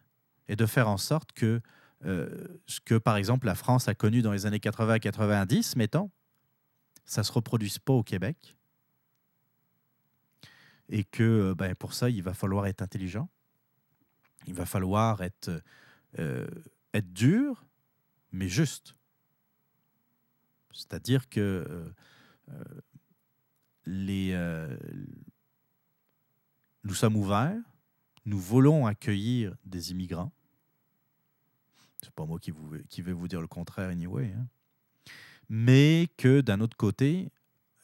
et 0.49 0.57
de 0.57 0.67
faire 0.67 0.89
en 0.89 0.97
sorte 0.97 1.33
que 1.33 1.61
euh, 2.07 2.47
ce 2.67 2.81
que, 2.81 2.95
par 2.95 3.17
exemple, 3.17 3.47
la 3.47 3.55
France 3.55 3.89
a 3.89 3.95
connu 3.95 4.23
dans 4.23 4.33
les 4.33 4.47
années 4.47 4.59
80-90, 4.59 5.77
mettons, 5.77 6.11
ça 7.05 7.21
ne 7.21 7.27
se 7.27 7.33
reproduise 7.33 7.79
pas 7.79 7.93
au 7.93 8.03
Québec. 8.03 8.57
Et 10.91 11.05
que 11.05 11.23
euh, 11.23 11.55
ben, 11.55 11.75
pour 11.75 11.95
ça, 11.95 12.11
il 12.11 12.23
va 12.23 12.35
falloir 12.35 12.67
être 12.67 12.83
intelligent. 12.83 13.29
Il 14.47 14.55
va 14.55 14.67
falloir 14.67 15.23
être, 15.23 15.63
être 16.17 17.13
dur, 17.13 17.65
mais 18.33 18.49
juste. 18.49 18.97
C'est-à-dire 20.73 21.29
que 21.29 21.93
euh, 23.89 24.77
nous 26.85 26.95
sommes 26.95 27.17
ouverts, 27.17 27.61
nous 28.25 28.39
voulons 28.39 28.87
accueillir 28.87 29.55
des 29.65 29.91
immigrants. 29.91 30.33
C'est 32.03 32.13
pas 32.13 32.25
moi 32.25 32.39
qui, 32.39 32.53
vais 33.03 33.13
vous 33.13 33.29
dire 33.29 33.41
le 33.41 33.47
contraire 33.47 33.91
anyway. 33.91 34.33
Hein. 34.33 34.47
Mais 35.49 36.09
que 36.17 36.41
d'un 36.41 36.61
autre 36.61 36.77
côté, 36.77 37.31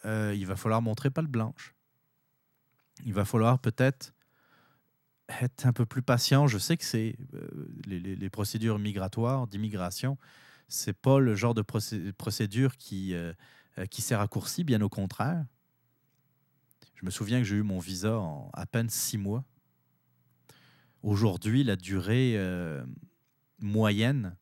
euh, 0.05 0.35
il 0.35 0.47
va 0.47 0.57
falloir 0.57 0.81
montrer 0.81 1.11
pas 1.11 1.21
le 1.21 1.29
blanche. 1.29 1.75
Il 3.05 3.15
va 3.15 3.25
falloir 3.25 3.59
peut-être 3.59 4.15
être 5.41 5.67
un 5.67 5.73
peu 5.73 5.87
plus 5.87 6.03
patient. 6.03 6.47
Je 6.47 6.59
sais 6.59 6.77
que 6.77 6.85
c'est 6.85 7.17
euh, 7.35 7.69
les, 7.87 8.31
procédures 8.31 8.79
migratoires, 8.79 9.47
d'immigration, 9.47 10.19
c'est 10.69 10.97
pas 10.97 11.19
le 11.19 11.35
genre 11.35 11.55
de 11.55 11.63
procédure 11.63 12.77
qui, 12.77 13.15
qui 13.91 14.03
s'est 14.03 14.17
raccourci, 14.17 14.65
bien 14.65 14.81
au 14.81 14.89
contraire. 14.89 15.45
Je 16.97 17.05
me 17.05 17.11
souviens 17.11 17.39
que 17.39 17.45
j'ai 17.45 17.57
eu 17.57 17.63
mon 17.63 17.79
visa 17.79 18.19
en 18.19 18.51
à 18.55 18.67
peine 18.67 18.89
six 18.89 19.19
mois. 19.19 19.45
Aujourd'hui, 21.03 21.63
la 21.63 21.77
durée 21.77 22.33
euh, 22.37 22.85
moyenne 23.61 24.35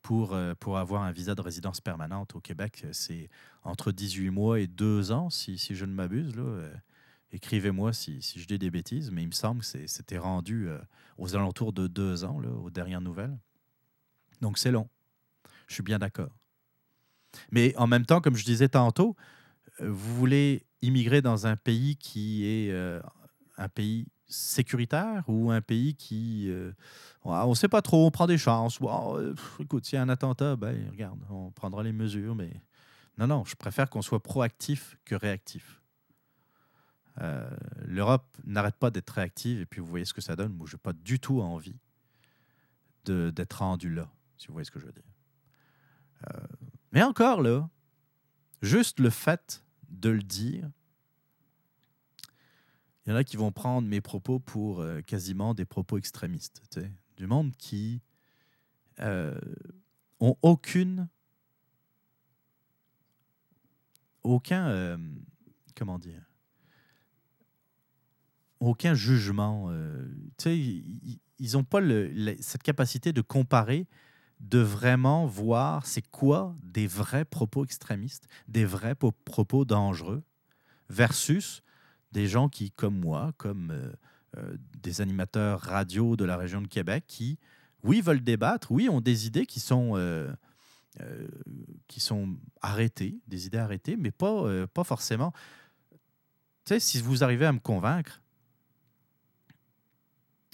pour, 0.00 0.32
euh, 0.32 0.54
pour 0.58 0.78
avoir 0.78 1.02
un 1.02 1.12
visa 1.12 1.34
de 1.34 1.42
résidence 1.42 1.80
permanente 1.80 2.34
au 2.34 2.40
Québec, 2.40 2.86
c'est 2.92 3.28
entre 3.62 3.92
18 3.92 4.30
mois 4.30 4.60
et 4.60 4.66
2 4.66 5.12
ans, 5.12 5.28
si, 5.28 5.58
si 5.58 5.74
je 5.74 5.84
ne 5.84 5.92
m'abuse. 5.92 6.32
Euh, 6.36 6.72
Écrivez-moi 7.32 7.92
si, 7.92 8.22
si, 8.22 8.40
je 8.40 8.46
dis 8.46 8.58
des 8.58 8.70
bêtises, 8.70 9.10
mais 9.10 9.22
il 9.22 9.28
me 9.28 9.32
semble 9.32 9.60
que 9.60 9.86
c'était 9.86 10.18
rendu 10.18 10.68
aux 11.18 11.36
alentours 11.36 11.72
de 11.72 11.86
2 11.86 12.24
ans, 12.24 12.40
là, 12.40 12.48
aux 12.48 12.70
dernières 12.70 13.02
nouvelles. 13.02 13.36
Donc 14.40 14.58
c'est 14.58 14.70
long. 14.70 14.88
Je 15.66 15.74
suis 15.74 15.82
bien 15.82 15.98
d'accord. 15.98 16.30
Mais 17.50 17.76
en 17.76 17.86
même 17.86 18.06
temps, 18.06 18.20
comme 18.20 18.36
je 18.36 18.44
disais 18.44 18.68
tantôt, 18.68 19.14
vous 19.80 20.14
voulez 20.16 20.64
immigrer 20.82 21.22
dans 21.22 21.46
un 21.46 21.56
pays 21.56 21.96
qui 21.96 22.46
est 22.46 22.70
euh, 22.70 23.00
un 23.56 23.68
pays 23.68 24.06
sécuritaire 24.26 25.24
ou 25.26 25.50
un 25.50 25.60
pays 25.60 25.94
qui... 25.94 26.46
Euh, 26.48 26.72
on 27.24 27.50
ne 27.50 27.54
sait 27.54 27.68
pas 27.68 27.82
trop, 27.82 28.06
on 28.06 28.10
prend 28.10 28.26
des 28.26 28.38
chances. 28.38 28.78
Euh, 28.82 29.34
écoute, 29.60 29.86
s'il 29.86 29.96
y 29.96 29.98
a 29.98 30.02
un 30.02 30.08
attentat, 30.08 30.56
ben, 30.56 30.88
regarde, 30.90 31.18
on 31.30 31.50
prendra 31.50 31.82
les 31.82 31.92
mesures, 31.92 32.34
mais... 32.34 32.50
Non, 33.16 33.26
non, 33.26 33.44
je 33.44 33.56
préfère 33.56 33.90
qu'on 33.90 34.02
soit 34.02 34.22
proactif 34.22 34.96
que 35.04 35.16
réactif. 35.16 35.77
L'Europe 37.84 38.36
n'arrête 38.44 38.76
pas 38.76 38.90
d'être 38.90 39.10
réactive 39.10 39.60
et 39.60 39.66
puis 39.66 39.80
vous 39.80 39.86
voyez 39.86 40.04
ce 40.04 40.14
que 40.14 40.20
ça 40.20 40.36
donne. 40.36 40.52
Moi, 40.52 40.66
je 40.68 40.76
n'ai 40.76 40.80
pas 40.80 40.92
du 40.92 41.18
tout 41.18 41.40
envie 41.40 41.78
d'être 43.04 43.58
rendu 43.58 43.92
là, 43.92 44.10
si 44.36 44.48
vous 44.48 44.52
voyez 44.52 44.64
ce 44.64 44.70
que 44.70 44.78
je 44.78 44.86
veux 44.86 44.92
dire. 44.92 45.02
mais 46.92 47.02
encore 47.02 47.42
là, 47.42 47.68
juste 48.62 49.00
le 49.00 49.10
fait 49.10 49.64
de 49.88 50.10
le 50.10 50.22
dire. 50.22 50.70
Il 53.04 53.10
y 53.10 53.12
en 53.12 53.16
a 53.16 53.24
qui 53.24 53.36
vont 53.36 53.52
prendre 53.52 53.88
mes 53.88 54.00
propos 54.00 54.38
pour 54.38 54.80
euh, 54.80 55.00
quasiment 55.00 55.54
des 55.54 55.64
propos 55.64 55.96
extrémistes. 55.96 56.62
Du 57.16 57.26
monde 57.26 57.56
qui 57.56 58.02
euh, 59.00 59.40
ont 60.20 60.36
aucune. 60.42 61.08
Aucun. 64.22 64.68
Euh, 64.68 64.98
comment 65.74 65.98
dire 65.98 66.27
Aucun 68.60 68.94
jugement. 68.94 69.68
Euh, 69.70 70.08
ils 70.46 71.52
n'ont 71.52 71.64
pas 71.64 71.80
cette 72.40 72.62
capacité 72.62 73.12
de 73.12 73.20
comparer 73.20 73.86
de 74.40 74.58
vraiment 74.58 75.26
voir 75.26 75.86
c'est 75.86 76.06
quoi 76.10 76.56
des 76.62 76.86
vrais 76.86 77.24
propos 77.24 77.64
extrémistes, 77.64 78.28
des 78.46 78.64
vrais 78.64 78.94
propos 78.94 79.64
dangereux, 79.64 80.22
versus 80.88 81.62
des 82.12 82.26
gens 82.26 82.48
qui, 82.48 82.70
comme 82.70 82.98
moi, 82.98 83.32
comme 83.36 83.70
euh, 83.70 83.92
euh, 84.36 84.56
des 84.80 85.00
animateurs 85.00 85.60
radio 85.60 86.16
de 86.16 86.24
la 86.24 86.36
région 86.36 86.60
de 86.60 86.68
Québec, 86.68 87.04
qui, 87.06 87.38
oui, 87.82 88.00
veulent 88.00 88.22
débattre, 88.22 88.70
oui, 88.70 88.88
ont 88.88 89.00
des 89.00 89.26
idées 89.26 89.46
qui 89.46 89.60
sont, 89.60 89.94
qui 91.86 92.00
sont 92.00 92.36
arrêtées, 92.60 93.20
des 93.28 93.46
idées 93.46 93.58
arrêtées, 93.58 93.96
mais 93.96 94.10
pas, 94.10 94.66
pas 94.66 94.82
forcément. 94.82 95.32
Tu 96.64 96.74
sais, 96.74 96.80
si 96.80 97.00
vous 97.00 97.22
arrivez 97.22 97.46
à 97.46 97.52
me 97.52 97.60
convaincre 97.60 98.20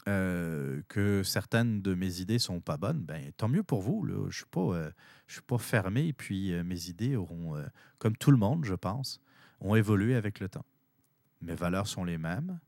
euh, 0.06 0.82
que 0.88 1.22
certaines 1.22 1.80
de 1.80 1.94
mes 1.94 2.20
idées 2.20 2.38
sont 2.38 2.60
pas 2.60 2.76
bonnes, 2.76 3.00
ben 3.00 3.32
tant 3.38 3.48
mieux 3.48 3.62
pour 3.62 3.80
vous. 3.80 4.04
Là. 4.04 4.28
Je 4.28 4.36
suis 4.36 4.46
pas, 4.46 4.60
euh, 4.60 4.90
je 5.26 5.34
suis 5.34 5.42
pas 5.42 5.56
fermé. 5.56 6.12
Puis 6.12 6.52
euh, 6.52 6.62
mes 6.62 6.90
idées 6.90 7.16
auront, 7.16 7.56
comme 7.98 8.14
tout 8.16 8.30
le 8.30 8.36
monde, 8.36 8.66
je 8.66 8.74
pense, 8.74 9.20
ont 9.60 9.74
évolué 9.74 10.14
avec 10.14 10.40
le 10.40 10.50
temps. 10.50 10.66
Mes 11.40 11.54
valeurs 11.54 11.86
sont 11.86 12.04
les 12.04 12.18
mêmes, 12.18 12.60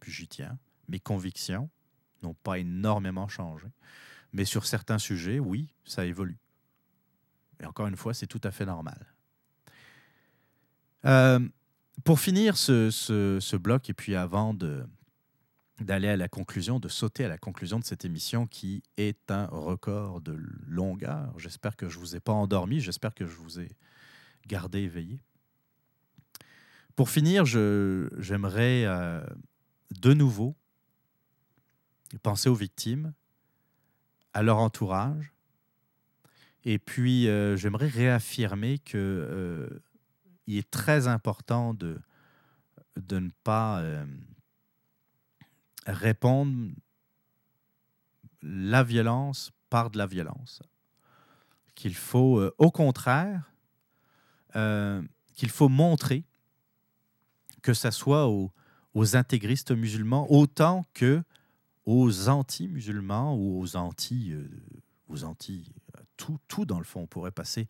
puis 0.00 0.12
j'y 0.12 0.28
tiens. 0.28 0.58
Mes 0.88 1.00
convictions 1.00 1.70
n'ont 2.22 2.34
pas 2.34 2.58
énormément 2.58 3.28
changé, 3.28 3.68
mais 4.32 4.44
sur 4.44 4.66
certains 4.66 4.98
sujets, 4.98 5.38
oui, 5.38 5.72
ça 5.84 6.04
évolue. 6.04 6.38
Et 7.60 7.64
encore 7.64 7.86
une 7.86 7.96
fois, 7.96 8.12
c'est 8.12 8.26
tout 8.26 8.40
à 8.44 8.50
fait 8.50 8.66
normal. 8.66 9.14
pour 12.04 12.20
finir 12.20 12.58
ce, 12.58 12.90
ce 12.90 13.56
bloc, 13.56 13.88
et 13.88 13.94
puis 13.94 14.14
avant 14.14 14.52
de 14.52 14.86
d'aller 15.80 16.08
à 16.08 16.16
la 16.16 16.28
conclusion, 16.28 16.80
de 16.80 16.88
sauter 16.88 17.24
à 17.24 17.28
la 17.28 17.38
conclusion 17.38 17.78
de 17.78 17.84
cette 17.84 18.04
émission 18.04 18.46
qui 18.46 18.82
est 18.96 19.30
un 19.30 19.46
record 19.46 20.20
de 20.20 20.38
longueur. 20.66 21.38
J'espère 21.38 21.76
que 21.76 21.88
je 21.88 21.96
ne 21.96 22.00
vous 22.00 22.16
ai 22.16 22.20
pas 22.20 22.32
endormi, 22.32 22.80
j'espère 22.80 23.14
que 23.14 23.26
je 23.26 23.36
vous 23.36 23.60
ai 23.60 23.70
gardé 24.46 24.80
éveillé. 24.80 25.20
Pour 26.94 27.10
finir, 27.10 27.44
j'aimerais 27.44 28.84
euh, 28.86 29.22
de 30.00 30.14
nouveau 30.14 30.56
penser 32.22 32.48
aux 32.48 32.54
victimes, 32.54 33.12
à 34.32 34.42
leur 34.42 34.58
entourage, 34.58 35.32
et 36.64 36.78
puis 36.78 37.28
euh, 37.28 37.56
j'aimerais 37.56 37.88
réaffirmer 37.88 38.78
qu'il 38.78 38.98
euh, 38.98 39.68
est 40.48 40.70
très 40.70 41.06
important 41.06 41.74
de, 41.74 41.98
de 42.96 43.18
ne 43.18 43.30
pas 43.44 43.82
répondre 45.86 46.72
la 48.42 48.82
violence 48.82 49.52
par 49.70 49.90
de 49.90 49.98
la 49.98 50.06
violence. 50.06 50.62
Qu'il 51.74 51.94
faut, 51.94 52.38
euh, 52.38 52.54
au 52.58 52.70
contraire, 52.70 53.52
euh, 54.54 55.02
qu'il 55.34 55.50
faut 55.50 55.68
montrer 55.68 56.24
que 57.62 57.74
ce 57.74 57.90
soit 57.90 58.28
aux, 58.28 58.52
intégristes 59.14 59.72
musulmans 59.72 60.26
autant 60.30 60.86
que 60.94 61.22
aux 61.84 62.28
anti-musulmans 62.28 63.36
ou 63.36 63.60
aux 63.60 63.76
anti, 63.76 64.32
euh, 64.32 64.48
aux 65.08 65.24
anti 65.24 65.70
tout, 66.16 66.38
tout 66.48 66.64
dans 66.64 66.78
le 66.78 66.84
fond. 66.84 67.02
On 67.02 67.06
pourrait 67.06 67.30
passer 67.30 67.68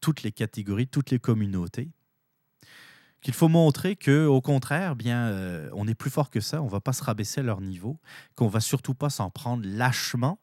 toutes 0.00 0.22
les 0.22 0.32
catégories, 0.32 0.88
toutes 0.88 1.10
les 1.10 1.18
communautés 1.18 1.90
qu'il 3.22 3.34
faut 3.34 3.48
montrer 3.48 3.94
que, 3.94 4.26
au 4.26 4.40
contraire, 4.40 4.96
bien, 4.96 5.28
euh, 5.28 5.70
on 5.72 5.86
est 5.86 5.94
plus 5.94 6.10
fort 6.10 6.28
que 6.28 6.40
ça. 6.40 6.60
On 6.60 6.66
va 6.66 6.80
pas 6.80 6.92
se 6.92 7.04
rabaisser 7.04 7.42
leur 7.42 7.60
niveau, 7.60 7.98
qu'on 8.34 8.48
va 8.48 8.60
surtout 8.60 8.94
pas 8.94 9.10
s'en 9.10 9.30
prendre 9.30 9.66
lâchement 9.66 10.40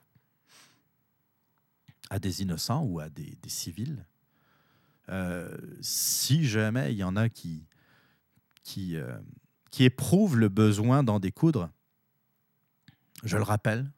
à 2.10 2.20
des 2.20 2.42
innocents 2.42 2.84
ou 2.84 3.00
à 3.00 3.10
des, 3.10 3.38
civils. 3.48 4.06
Euh, 5.10 5.56
si 5.82 6.48
jamais 6.48 6.94
il 6.94 6.98
y 6.98 7.04
en 7.04 7.18
a 7.18 7.26
euh, 7.26 9.20
qui 9.72 9.84
éprouvent 9.84 10.38
le 10.38 10.48
besoin 10.48 11.04
d'en 11.04 11.20
découdre, 11.20 11.70
je 13.24 13.36
le 13.36 13.44
rappelle, 13.44 13.92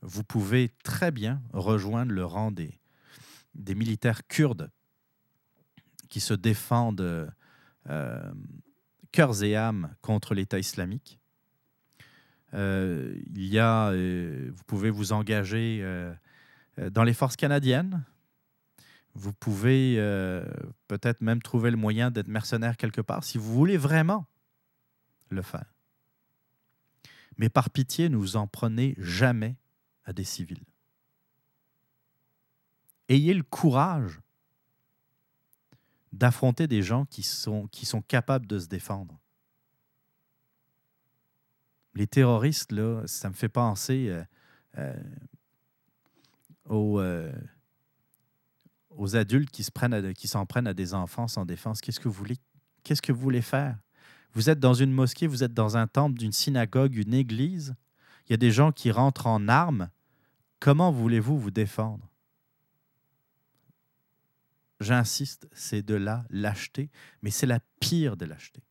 vous 0.00 0.22
pouvez 0.22 0.68
très 0.84 1.10
bien 1.10 1.42
rejoindre 1.52 2.12
le 2.12 2.24
rang 2.24 2.52
des 2.52 3.74
militaires 3.74 4.26
kurdes 4.28 4.70
qui 6.08 6.20
se 6.20 6.34
défendent 6.34 7.32
euh, 7.88 8.32
cœurs 9.12 9.42
et 9.42 9.56
âmes 9.56 9.94
contre 10.02 10.34
l'État 10.34 10.58
islamique. 10.58 11.18
Euh, 12.54 13.14
il 13.34 13.46
y 13.46 13.58
a, 13.58 13.90
euh, 13.90 14.50
vous 14.52 14.64
pouvez 14.64 14.90
vous 14.90 15.12
engager 15.12 15.84
dans 16.92 17.04
les 17.04 17.14
forces 17.14 17.36
canadiennes. 17.36 18.04
Vous 19.14 19.32
pouvez 19.32 19.96
peut-être 20.88 21.20
même 21.20 21.42
trouver 21.42 21.70
le 21.70 21.76
moyen 21.76 22.10
d'être 22.10 22.28
mercenaire 22.28 22.76
quelque 22.76 23.00
part 23.00 23.24
si 23.24 23.38
vous 23.38 23.52
voulez 23.52 23.76
vraiment 23.76 24.26
le 25.30 25.42
faire. 25.42 25.74
Mais 27.36 27.48
par 27.48 27.70
pitié, 27.70 28.08
ne 28.08 28.16
vous 28.16 28.36
en 28.36 28.46
prenez 28.46 28.94
jamais 28.98 29.56
à 30.04 30.12
des 30.12 30.24
civils. 30.24 30.62
Ayez 33.08 33.34
le 33.34 33.42
courage 33.42 34.20
d'affronter 36.12 36.66
des 36.66 36.82
gens 36.82 37.04
qui 37.06 37.22
sont, 37.22 37.68
capables 38.08 38.46
de 38.46 38.58
se 38.58 38.66
défendre. 38.66 39.18
Les 41.94 42.06
terroristes, 42.06 42.72
ça 43.06 43.28
me 43.28 43.34
fait 43.34 43.48
penser 43.48 44.08
euh, 44.08 44.24
euh, 44.78 45.02
aux, 46.66 47.00
euh, 47.00 47.32
aux, 48.90 49.16
adultes 49.16 49.50
qui 49.50 49.64
s'en 49.64 50.46
prennent 50.46 50.66
à 50.66 50.74
des 50.74 50.94
enfants 50.94 51.28
sans 51.28 51.44
défense. 51.44 51.80
Qu'est-ce 51.80 52.00
que 52.00 52.08
vous 52.08 52.14
voulez, 52.14 52.36
qu'est-ce 52.84 53.02
que 53.02 53.12
vous 53.12 53.20
voulez 53.20 53.42
faire? 53.42 53.76
Vous 54.32 54.48
êtes 54.48 54.60
dans 54.60 54.74
une 54.74 54.92
mosquée, 54.92 55.26
vous 55.26 55.42
êtes 55.42 55.54
dans 55.54 55.76
un 55.76 55.88
temple, 55.88 56.18
d'une 56.18 56.32
synagogue, 56.32 56.94
une 56.94 57.14
église. 57.14 57.74
Il 58.26 58.32
y 58.32 58.34
a 58.34 58.36
des 58.36 58.52
gens 58.52 58.70
qui 58.70 58.92
rentrent 58.92 59.26
en 59.26 59.48
armes. 59.48 59.90
Comment 60.60 60.92
voulez-vous 60.92 61.38
vous 61.38 61.50
défendre? 61.50 62.09
J'insiste, 64.80 65.48
c'est 65.52 65.82
de 65.82 65.94
la 65.94 66.24
lâcheté, 66.30 66.90
mais 67.22 67.30
c'est 67.30 67.46
la 67.46 67.60
pire 67.80 68.16
de 68.16 68.24
lâcheté. 68.26 68.62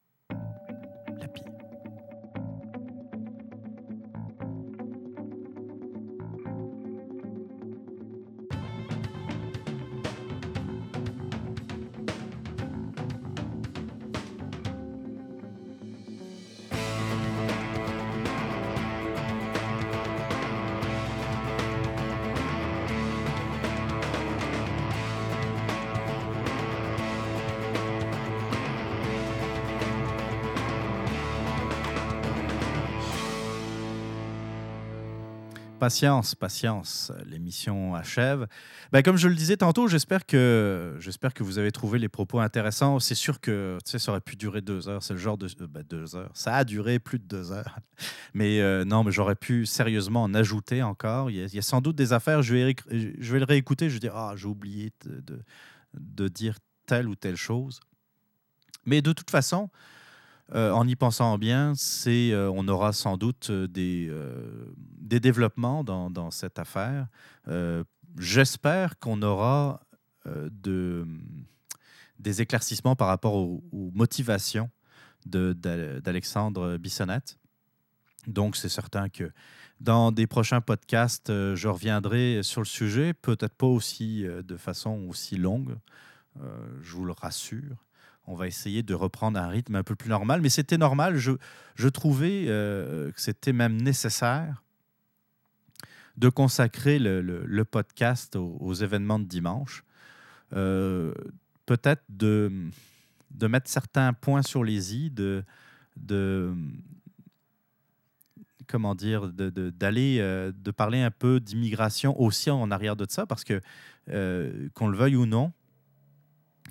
Patience, 35.80 36.36
patience, 36.36 37.12
l'émission 37.26 37.96
achève. 37.96 38.48
Ben, 38.92 39.02
comme 39.02 39.16
je 39.16 39.30
le 39.30 39.36
disais 39.36 39.56
tantôt, 39.56 39.88
j'espère 39.88 40.26
que, 40.26 41.00
que 41.34 41.44
vous 41.44 41.58
avez 41.58 41.72
trouvé 41.72 42.00
les 42.00 42.10
propos 42.10 42.40
intéressants. 42.40 43.00
C'est 43.00 43.16
sûr 43.16 43.40
que 43.40 43.78
ça 43.86 44.12
aurait 44.12 44.20
pu 44.20 44.36
durer 44.36 44.60
deux 44.60 44.90
heures. 44.90 45.02
C'est 45.02 45.14
le 45.14 45.20
genre 45.20 45.38
de. 45.38 45.48
Euh, 45.62 45.68
ben, 45.68 45.84
deux 45.84 46.18
heures. 46.18 46.32
Ça 46.34 46.56
a 46.56 46.64
duré 46.66 47.00
plus 47.00 47.18
de 47.18 47.24
deux 47.24 47.54
heures. 47.54 47.80
Mais 48.34 48.60
euh, 48.60 48.84
non, 48.84 49.04
mais 49.04 49.12
j'aurais 49.12 49.36
pu 49.36 49.66
sérieusement 49.66 50.24
en 50.24 50.34
ajouter 50.34 50.84
encore. 50.84 51.32
Il 51.32 51.38
y, 51.38 51.58
a, 51.58 51.62
sans 51.62 51.82
doute 51.82 51.96
des 51.96 52.14
affaires. 52.14 52.42
Je 52.42 52.54
vais, 52.54 52.76
je 52.92 53.34
vais 53.34 53.40
le 53.40 53.46
réécouter. 53.46 53.90
Je 53.90 53.96
vais 53.96 54.00
dire 54.00 54.16
Ah, 54.16 54.34
j'ai 54.36 54.48
oublié 54.48 54.92
de, 55.06 56.28
dire 56.28 56.58
telle 56.86 57.08
ou 57.08 57.16
telle 57.16 57.38
chose. 57.38 57.80
Mais 58.86 59.02
de 59.02 59.14
toute 59.14 59.32
façon, 59.32 59.70
euh, 60.54 60.72
en 60.72 60.88
y 60.88 60.96
pensant 60.96 61.38
bien, 61.38 61.74
c'est, 61.76 62.34
on 62.36 62.68
aura 62.68 62.94
sans 62.94 63.18
doute 63.18 63.52
des, 63.52 64.12
des 65.10 65.20
développements 65.20 65.84
dans, 65.84 66.32
cette 66.32 66.60
affaire. 66.60 67.08
Euh, 67.48 67.84
j'espère 68.18 69.00
qu'on 69.00 69.22
aura 69.22 69.82
euh, 70.28 70.50
de, 70.52 71.06
des 72.20 72.42
éclaircissements 72.42 72.96
par 72.96 73.08
rapport 73.08 73.36
aux, 73.36 73.62
motivations 73.94 74.70
d'Alexandre 75.26 76.78
Bissonnette. 76.78 77.38
Donc, 78.28 78.56
c'est 78.56 78.70
certain 78.70 79.10
que 79.10 79.32
dans 79.80 80.12
des 80.12 80.28
prochains 80.28 80.62
podcasts, 80.62 81.30
euh, 81.30 81.56
je 81.56 81.68
reviendrai 81.68 82.42
sur 82.44 82.62
le 82.62 82.68
sujet, 82.68 83.14
peut-être 83.14 83.56
pas 83.56 83.68
aussi 83.68 84.24
de 84.24 84.58
façon 84.58 85.08
aussi 85.10 85.38
longue, 85.38 85.76
je 86.82 86.94
vous 86.94 87.06
le 87.06 87.12
rassure. 87.12 87.76
On 88.32 88.36
va 88.36 88.48
essayer 88.48 88.84
de 88.84 88.94
reprendre 88.94 89.40
un 89.40 89.48
rythme 89.48 89.76
un 89.76 89.84
peu 89.84 89.96
plus 89.96 90.10
normal, 90.10 90.42
mais 90.42 90.50
c'était 90.50 90.78
normal. 90.78 91.18
Je, 91.18 91.32
je 91.76 91.88
trouvais 91.88 92.46
que 92.46 93.12
c'était 93.18 93.54
même 93.54 93.82
nécessaire 93.82 94.64
de 96.20 96.28
consacrer 96.28 97.00
le, 97.00 97.64
podcast 97.64 98.36
aux, 98.36 98.74
événements 98.74 99.20
de 99.20 99.26
dimanche. 99.26 99.84
Euh, 100.54 101.14
peut-être 101.66 102.04
de, 102.10 102.52
de 103.32 103.48
mettre 103.48 103.70
certains 103.70 104.12
points 104.14 104.42
sur 104.42 104.64
les 104.64 104.96
i, 104.96 105.10
de, 105.10 105.44
de 105.96 106.54
comment 108.68 108.96
dire, 108.96 109.30
d'aller, 109.30 110.18
de, 110.18 110.22
euh, 110.22 110.52
de, 110.54 110.72
parler 110.72 111.02
un 111.02 111.12
peu 111.12 111.40
d'immigration 111.40 112.20
aussi 112.20 112.50
en 112.50 112.70
arrière 112.70 112.98
de 112.98 113.06
ça, 113.10 113.26
parce 113.26 113.46
que 113.46 113.62
euh, 114.10 114.68
qu'on 114.74 114.88
le 114.88 114.98
veuille 114.98 115.16
ou 115.16 115.26
non, 115.26 115.54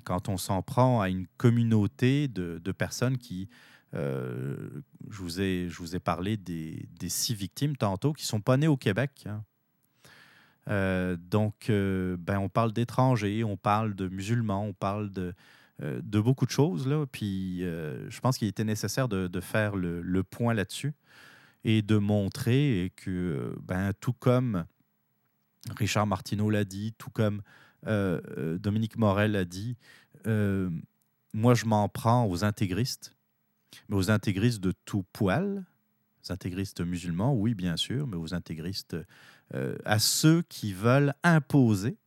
quand 0.03 0.29
on 0.29 0.37
s'en 0.37 0.61
prend 0.61 1.01
à 1.01 1.09
une 1.09 1.27
communauté 1.37 2.27
de, 2.27 2.71
personnes 2.71 3.17
qui, 3.17 3.49
euh, 3.93 4.69
je, 5.09 5.17
vous 5.17 5.41
ai, 5.41 5.67
je 5.69 5.77
vous 5.77 5.95
ai 5.95 5.99
parlé 5.99 6.37
des, 6.37 6.87
six 7.07 7.33
victimes 7.33 7.75
tantôt, 7.75 8.13
qui 8.13 8.23
ne 8.23 8.27
sont 8.27 8.41
pas 8.41 8.57
nées 8.57 8.67
au 8.67 8.77
Québec. 8.77 9.25
Hein. 9.25 9.43
donc, 11.17 11.67
ben, 11.69 12.37
on 12.37 12.49
parle 12.49 12.73
d'étrangers, 12.73 13.43
on 13.43 13.57
parle 13.57 13.95
de 13.95 14.07
musulmans, 14.07 14.65
on 14.65 14.73
parle 14.73 15.11
de, 15.11 15.33
beaucoup 16.03 16.45
de 16.45 16.51
choses. 16.51 16.87
Là. 16.87 17.05
Puis, 17.05 17.59
je 17.59 18.19
pense 18.19 18.37
qu'il 18.37 18.47
était 18.47 18.63
nécessaire 18.63 19.07
de, 19.07 19.27
de 19.27 19.41
faire 19.41 19.75
le, 19.75 20.01
le 20.01 20.23
point 20.23 20.53
là-dessus 20.53 20.93
et 21.63 21.81
de 21.81 21.97
montrer 21.97 22.93
que, 22.95 23.55
ben, 23.61 23.91
tout 23.99 24.13
comme 24.13 24.65
Richard 25.77 26.07
Martineau 26.07 26.49
l'a 26.49 26.63
dit, 26.63 26.93
tout 26.97 27.09
comme 27.09 27.41
euh, 27.87 28.21
euh, 28.37 28.57
Dominique 28.57 28.97
Morel 28.97 29.31
l'a 29.31 29.45
dit, 29.45 29.77
euh, 30.27 30.69
moi 31.33 31.53
je 31.53 31.65
m'en 31.65 31.87
prends 31.87 32.25
aux 32.27 32.43
intégristes, 32.43 33.15
mais 33.87 33.95
aux 33.95 34.11
intégristes 34.11 34.59
de 34.59 34.73
tout 34.85 35.03
poil, 35.13 35.65
aux 36.23 36.31
intégristes 36.31 36.81
musulmans, 36.81 37.33
oui 37.33 37.53
bien 37.53 37.77
sûr, 37.77 38.07
mais 38.07 38.17
aux 38.17 38.33
intégristes, 38.33 38.97
à 39.83 39.97
ceux 39.97 40.43
qui 40.43 40.73
veulent 40.73 41.15
imposer 41.23 41.97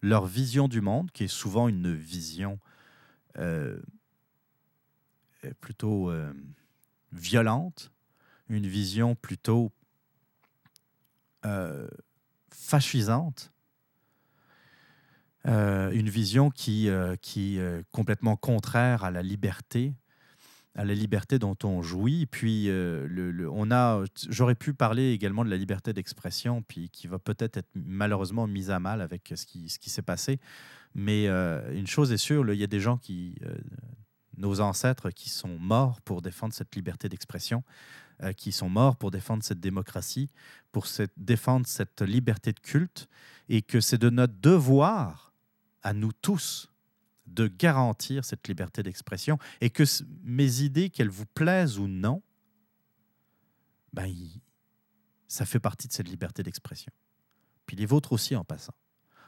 leur 0.00 0.24
vision 0.24 0.68
du 0.68 0.80
monde, 0.80 1.10
qui 1.10 1.24
est 1.24 1.28
souvent 1.28 1.68
une 1.68 1.94
vision 1.94 2.58
plutôt 5.60 6.10
violente, 7.12 7.92
une 8.48 8.66
vision 8.66 9.14
plutôt 9.14 9.70
fascisante, 12.50 13.52
une 15.44 16.08
vision 16.08 16.50
qui, 16.50 16.88
euh, 16.88 17.16
qui 17.20 17.58
est 17.58 17.84
complètement 17.90 18.36
contraire 18.36 19.04
à 19.04 19.10
la 19.10 19.22
liberté, 19.22 19.94
à 20.74 20.84
la 20.84 20.94
liberté 20.94 21.38
dont 21.38 21.56
on 21.64 21.82
jouit. 21.82 22.26
Puis 22.26 22.66
le, 22.66 23.48
on 23.50 23.70
a, 23.70 24.04
j'aurais 24.28 24.54
pu 24.54 24.72
parler 24.72 25.12
également 25.12 25.44
de 25.44 25.50
la 25.50 25.56
liberté 25.56 25.92
d'expression, 25.92 26.62
puis 26.62 26.88
qui 26.90 27.06
va 27.08 27.18
peut-être 27.18 27.56
être 27.58 27.70
malheureusement 27.74 28.46
mise 28.46 28.70
à 28.70 28.78
mal 28.78 29.00
avec 29.00 29.32
ce 29.34 29.44
qui, 29.46 29.68
ce 29.68 29.78
qui 29.78 29.90
s'est 29.90 30.02
passé. 30.02 30.38
Mais 30.94 31.26
une 31.26 31.86
chose 31.86 32.12
est 32.12 32.18
sûre, 32.18 32.50
il 32.52 32.58
y 32.58 32.64
a 32.64 32.68
des 32.68 32.80
gens 32.80 32.96
qui, 32.96 33.34
nos 34.36 34.60
ancêtres, 34.60 35.10
qui 35.10 35.28
sont 35.28 35.58
morts 35.58 36.00
pour 36.02 36.22
défendre 36.22 36.54
cette 36.54 36.74
liberté 36.74 37.08
d'expression. 37.08 37.64
Euh, 38.22 38.32
qui 38.32 38.52
sont 38.52 38.68
morts 38.68 38.96
pour 38.96 39.10
défendre 39.10 39.42
cette 39.42 39.58
démocratie, 39.58 40.30
pour 40.70 40.86
défendre 41.16 41.66
cette 41.66 42.02
liberté 42.02 42.52
de 42.52 42.60
culte, 42.60 43.08
et 43.48 43.62
que 43.62 43.80
c'est 43.80 43.98
de 43.98 44.10
notre 44.10 44.34
devoir 44.40 45.31
à 45.82 45.92
nous 45.92 46.12
tous 46.12 46.70
de 47.26 47.46
garantir 47.46 48.24
cette 48.24 48.46
liberté 48.48 48.82
d'expression, 48.82 49.38
et 49.60 49.70
que 49.70 49.84
mes 50.22 50.60
idées, 50.62 50.90
qu'elles 50.90 51.08
vous 51.08 51.26
plaisent 51.26 51.78
ou 51.78 51.86
non, 51.86 52.22
ben, 53.92 54.12
ça 55.28 55.46
fait 55.46 55.60
partie 55.60 55.88
de 55.88 55.92
cette 55.92 56.08
liberté 56.08 56.42
d'expression. 56.42 56.92
Puis 57.66 57.76
les 57.76 57.86
vôtres 57.86 58.12
aussi 58.12 58.36
en 58.36 58.44
passant. 58.44 58.74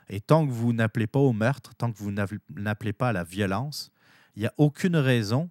Et 0.09 0.21
tant 0.21 0.47
que 0.47 0.53
vous 0.53 0.73
n'appelez 0.73 1.07
pas 1.07 1.19
au 1.19 1.33
meurtre, 1.33 1.75
tant 1.75 1.91
que 1.93 1.99
vous 1.99 2.11
n'appelez 2.11 2.93
pas 2.93 3.09
à 3.09 3.13
la 3.13 3.25
violence, 3.25 3.91
il 4.37 4.41
n'y 4.41 4.47
a 4.47 4.55
aucune 4.59 4.97
raison 4.97 5.51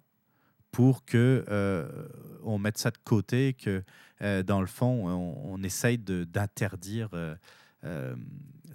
pour 0.70 1.04
que 1.04 1.44
euh, 1.48 2.08
on 2.42 2.58
mette 2.58 2.78
ça 2.78 2.90
de 2.90 2.98
côté, 3.04 3.54
que 3.54 3.82
euh, 4.22 4.42
dans 4.42 4.60
le 4.60 4.66
fond, 4.66 5.08
on, 5.08 5.62
essaye 5.62 5.98
d'interdire 5.98 7.08
euh, 7.14 8.16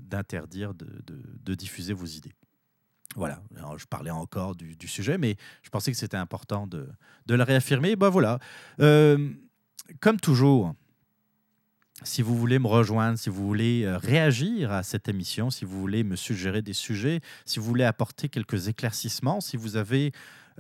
d'interdire 0.10 0.74
de, 0.74 1.56
diffuser 1.56 1.94
vos 1.94 2.06
idées. 2.06 2.34
Voilà, 3.16 3.42
je 3.78 3.86
parlais 3.86 4.12
encore 4.12 4.56
du, 4.56 4.88
sujet, 4.88 5.18
mais 5.18 5.36
je 5.64 5.70
pensais 5.70 5.92
que 5.92 5.98
c'était 5.98 6.18
important 6.18 6.68
de, 6.68 6.88
de, 7.26 7.36
le 7.36 7.44
réaffirmer. 7.44 7.96
Ben 7.96 8.10
voilà, 8.10 8.40
comme 8.78 10.20
toujours, 10.22 10.76
si 12.04 12.22
vous 12.22 12.38
voulez 12.38 12.60
me 12.60 12.68
rejoindre, 12.68 13.18
si 13.18 13.30
vous 13.30 13.46
voulez 13.48 13.90
réagir 13.98 14.72
à 14.72 14.84
cette 14.84 15.08
émission, 15.08 15.50
si 15.50 15.66
vous 15.66 15.80
voulez 15.80 16.04
me 16.04 16.16
suggérer 16.16 16.62
des 16.62 16.74
sujets, 16.74 17.22
si 17.46 17.60
vous 17.60 17.66
voulez 17.66 17.84
apporter 17.84 18.30
quelques 18.30 18.68
éclaircissements, 18.68 19.42
si 19.42 19.58
vous 19.58 19.76
avez 19.76 20.12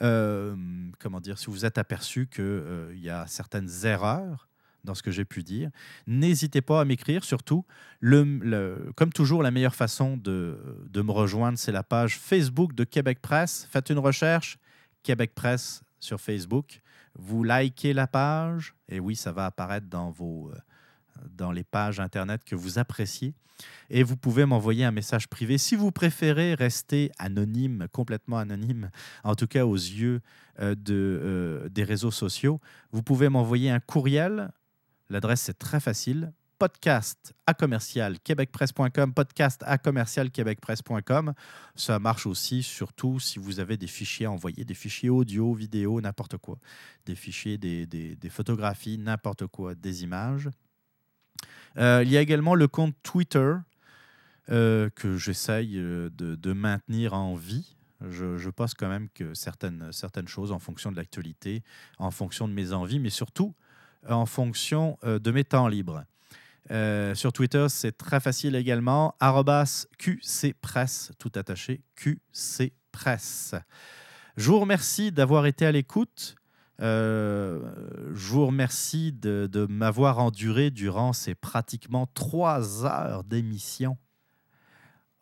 euh, 0.02 0.56
comment 1.00 1.19
dire, 1.19 1.38
si 1.38 1.48
vous 1.48 1.66
êtes 1.66 1.78
aperçu 1.78 2.28
qu'il 2.28 2.44
euh, 2.44 2.95
y 2.95 3.10
a 3.10 3.28
certaines 3.28 3.69
erreurs 3.84 4.49
dans 4.83 4.95
ce 4.95 5.03
que 5.03 5.11
j'ai 5.11 5.25
pu 5.25 5.43
dire, 5.43 5.69
n'hésitez 6.08 6.61
pas 6.61 6.82
à 6.82 6.85
m'écrire. 6.85 7.24
Surtout, 7.24 7.66
comme 8.01 9.14
toujours, 9.14 9.43
la 9.43 9.51
meilleure 9.51 9.75
façon 9.75 10.17
de, 10.17 10.58
de 10.90 11.01
me 11.01 11.11
rejoindre, 11.11 11.58
c'est 11.58 11.72
la 11.72 11.83
page 11.83 12.17
Facebook 12.17 12.74
de 12.74 12.83
Québec 12.83 13.19
Presse. 13.22 13.67
Faites 13.69 13.90
une 13.90 13.99
recherche, 13.99 14.58
Québec 15.03 15.33
Presse 15.35 15.83
sur 15.99 16.19
Facebook. 16.19 16.82
Vous 17.16 17.43
likez 17.43 17.93
la 17.93 18.08
page, 18.08 18.74
et 18.88 18.99
oui, 18.99 19.16
ça 19.16 19.32
va 19.32 19.45
apparaître 19.45 19.88
dans, 19.88 20.11
vos, 20.11 20.51
euh, 20.53 20.58
dans 21.35 21.51
les 21.51 21.64
pages 21.64 21.99
Internet 21.99 22.43
que 22.43 22.56
vous 22.56 22.80
appréciez 22.80 23.33
et 23.90 24.03
vous 24.03 24.17
pouvez 24.17 24.45
m'envoyer 24.45 24.85
un 24.85 24.91
message 24.91 25.27
privé 25.27 25.58
si 25.58 25.75
vous 25.75 25.91
préférez 25.91 26.53
rester 26.53 27.11
anonyme, 27.17 27.88
complètement 27.91 28.38
anonyme, 28.38 28.90
en 29.24 29.35
tout 29.35 29.48
cas 29.48 29.66
aux 29.66 29.75
yeux 29.75 30.22
euh, 30.59 30.75
de, 30.75 30.93
euh, 30.93 31.69
des 31.69 31.83
réseaux 31.83 32.11
sociaux. 32.11 32.59
Vous 32.91 33.03
pouvez 33.03 33.30
m'envoyer 33.30 33.69
un 33.69 33.80
courriel. 33.80 34.51
L'adresse 35.10 35.50
est 35.50 35.54
très 35.54 35.80
facile 35.80 36.32
podcast 36.60 37.34
à 37.48 37.54
commercial 37.54 38.20
québecpresse.com, 38.20 39.14
podcast 39.14 39.64
à 39.66 39.78
commercial 39.78 40.30
québecpresse.com. 40.30 41.34
Ça 41.74 42.00
marche 42.00 42.28
aussi, 42.28 42.62
surtout 42.62 43.18
si 43.18 43.40
vous 43.40 43.62
avez 43.62 43.78
des 43.78 43.88
fichiers 43.88 44.26
à 44.26 44.32
envoyer, 44.32 44.66
des 44.66 44.74
fichiers 44.74 45.10
audio, 45.10 45.54
vidéo, 45.54 46.02
n'importe 46.02 46.38
quoi, 46.38 46.60
des 47.06 47.16
fichiers, 47.16 47.58
des, 47.58 48.18
photographies, 48.30 48.98
n'importe 48.98 49.48
quoi, 49.48 49.74
des 49.74 50.04
images. 50.04 50.50
Euh, 51.78 52.04
il 52.04 52.12
y 52.12 52.18
a 52.18 52.22
également 52.22 52.56
le 52.56 52.68
compte 52.68 52.94
Twitter 53.04 53.54
euh, 54.52 54.90
que 54.90 55.18
j'essaye 55.18 55.78
euh, 55.78 56.10
de, 56.12 56.54
maintenir 56.54 57.14
en 57.14 57.36
vie. 57.36 57.78
Je, 58.10 58.38
je, 58.38 58.50
poste 58.50 58.76
quand 58.78 58.90
même 58.90 59.08
que 59.10 59.34
certaines 59.34 60.28
choses 60.28 60.52
en 60.52 60.60
fonction 60.60 60.92
de 60.92 60.98
l'actualité, 60.98 61.64
en 62.00 62.12
fonction 62.12 62.50
de 62.50 62.54
mes 62.54 62.74
envies, 62.74 63.00
mais 63.00 63.10
surtout 63.10 63.56
en 64.08 64.26
fonction 64.26 64.98
de 65.03 65.32
mes 65.32 65.44
temps 65.44 65.68
libres. 65.68 66.03
sur 66.69 67.34
Twitter, 67.34 67.68
c'est 67.69 67.98
très 67.98 68.19
facile 68.19 68.56
également. 68.56 69.16
QCPresse, 69.98 71.11
tout 71.19 71.32
attaché, 71.36 71.82
QCPresse. 71.95 73.56
Je 74.38 74.50
vous 74.52 74.60
remercie 74.60 75.11
d'avoir 75.11 75.45
été 75.48 75.66
à 75.66 75.72
l'écoute. 75.72 76.36
Euh, 76.82 77.60
je 78.14 78.30
vous 78.30 78.45
remercie 78.45 79.11
de, 79.11 79.68
m'avoir 79.69 80.19
enduré 80.19 80.72
durant 80.72 81.14
ces 81.14 81.36
pratiquement 81.36 82.08
trois 82.14 82.86
heures 82.86 83.24
d'émission. 83.24 83.98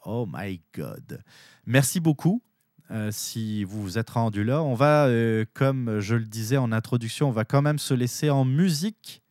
Oh 0.06 0.27
my 0.31 0.61
God. 0.75 1.23
Merci 1.65 1.99
beaucoup. 1.99 2.43
Euh, 2.91 3.09
si 3.11 3.64
vous 3.64 3.82
vous 3.82 3.98
êtes 3.98 4.09
rendu 4.11 4.43
là, 4.43 4.64
on 4.64 4.74
va, 4.74 5.07
euh, 5.07 5.45
comme 5.53 5.99
je 5.99 6.16
le 6.16 6.25
disais 6.25 6.57
en 6.57 6.72
introduction, 6.72 7.27
on 7.27 7.32
va 7.32 7.43
quand 7.43 7.61
même 7.61 7.80
se 7.80 7.93
laisser 7.93 8.30
en 8.30 8.45
musique. 8.45 9.22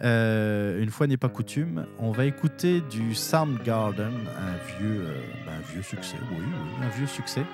une 0.00 0.90
fois 0.90 1.06
n'est 1.06 1.16
pas 1.16 1.28
coutume, 1.28 1.86
on 1.98 2.10
va 2.10 2.24
écouter 2.24 2.80
du 2.90 3.14
Soundgarden, 3.14 4.12
un 4.38 4.78
vieux, 4.78 5.06
ben, 5.46 5.52
un 5.52 5.72
vieux 5.72 5.82
succès, 5.82 6.16
oui, 6.32 6.44
un 6.82 6.88
vieux 6.96 7.06
succès, 7.06 7.44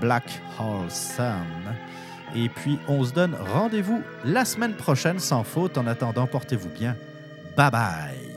Black 0.00 0.42
Hole 0.58 0.90
Sun. 0.90 1.46
Et 2.34 2.48
puis, 2.48 2.78
on 2.88 3.04
se 3.04 3.12
donne 3.12 3.34
rendez-vous 3.34 4.02
la 4.24 4.44
semaine 4.44 4.74
prochaine 4.74 5.18
sans 5.18 5.44
faute. 5.44 5.76
En 5.76 5.86
attendant, 5.86 6.26
portez-vous 6.26 6.70
bien. 6.70 6.96
Bye 7.56 7.70
bye. 7.70 8.31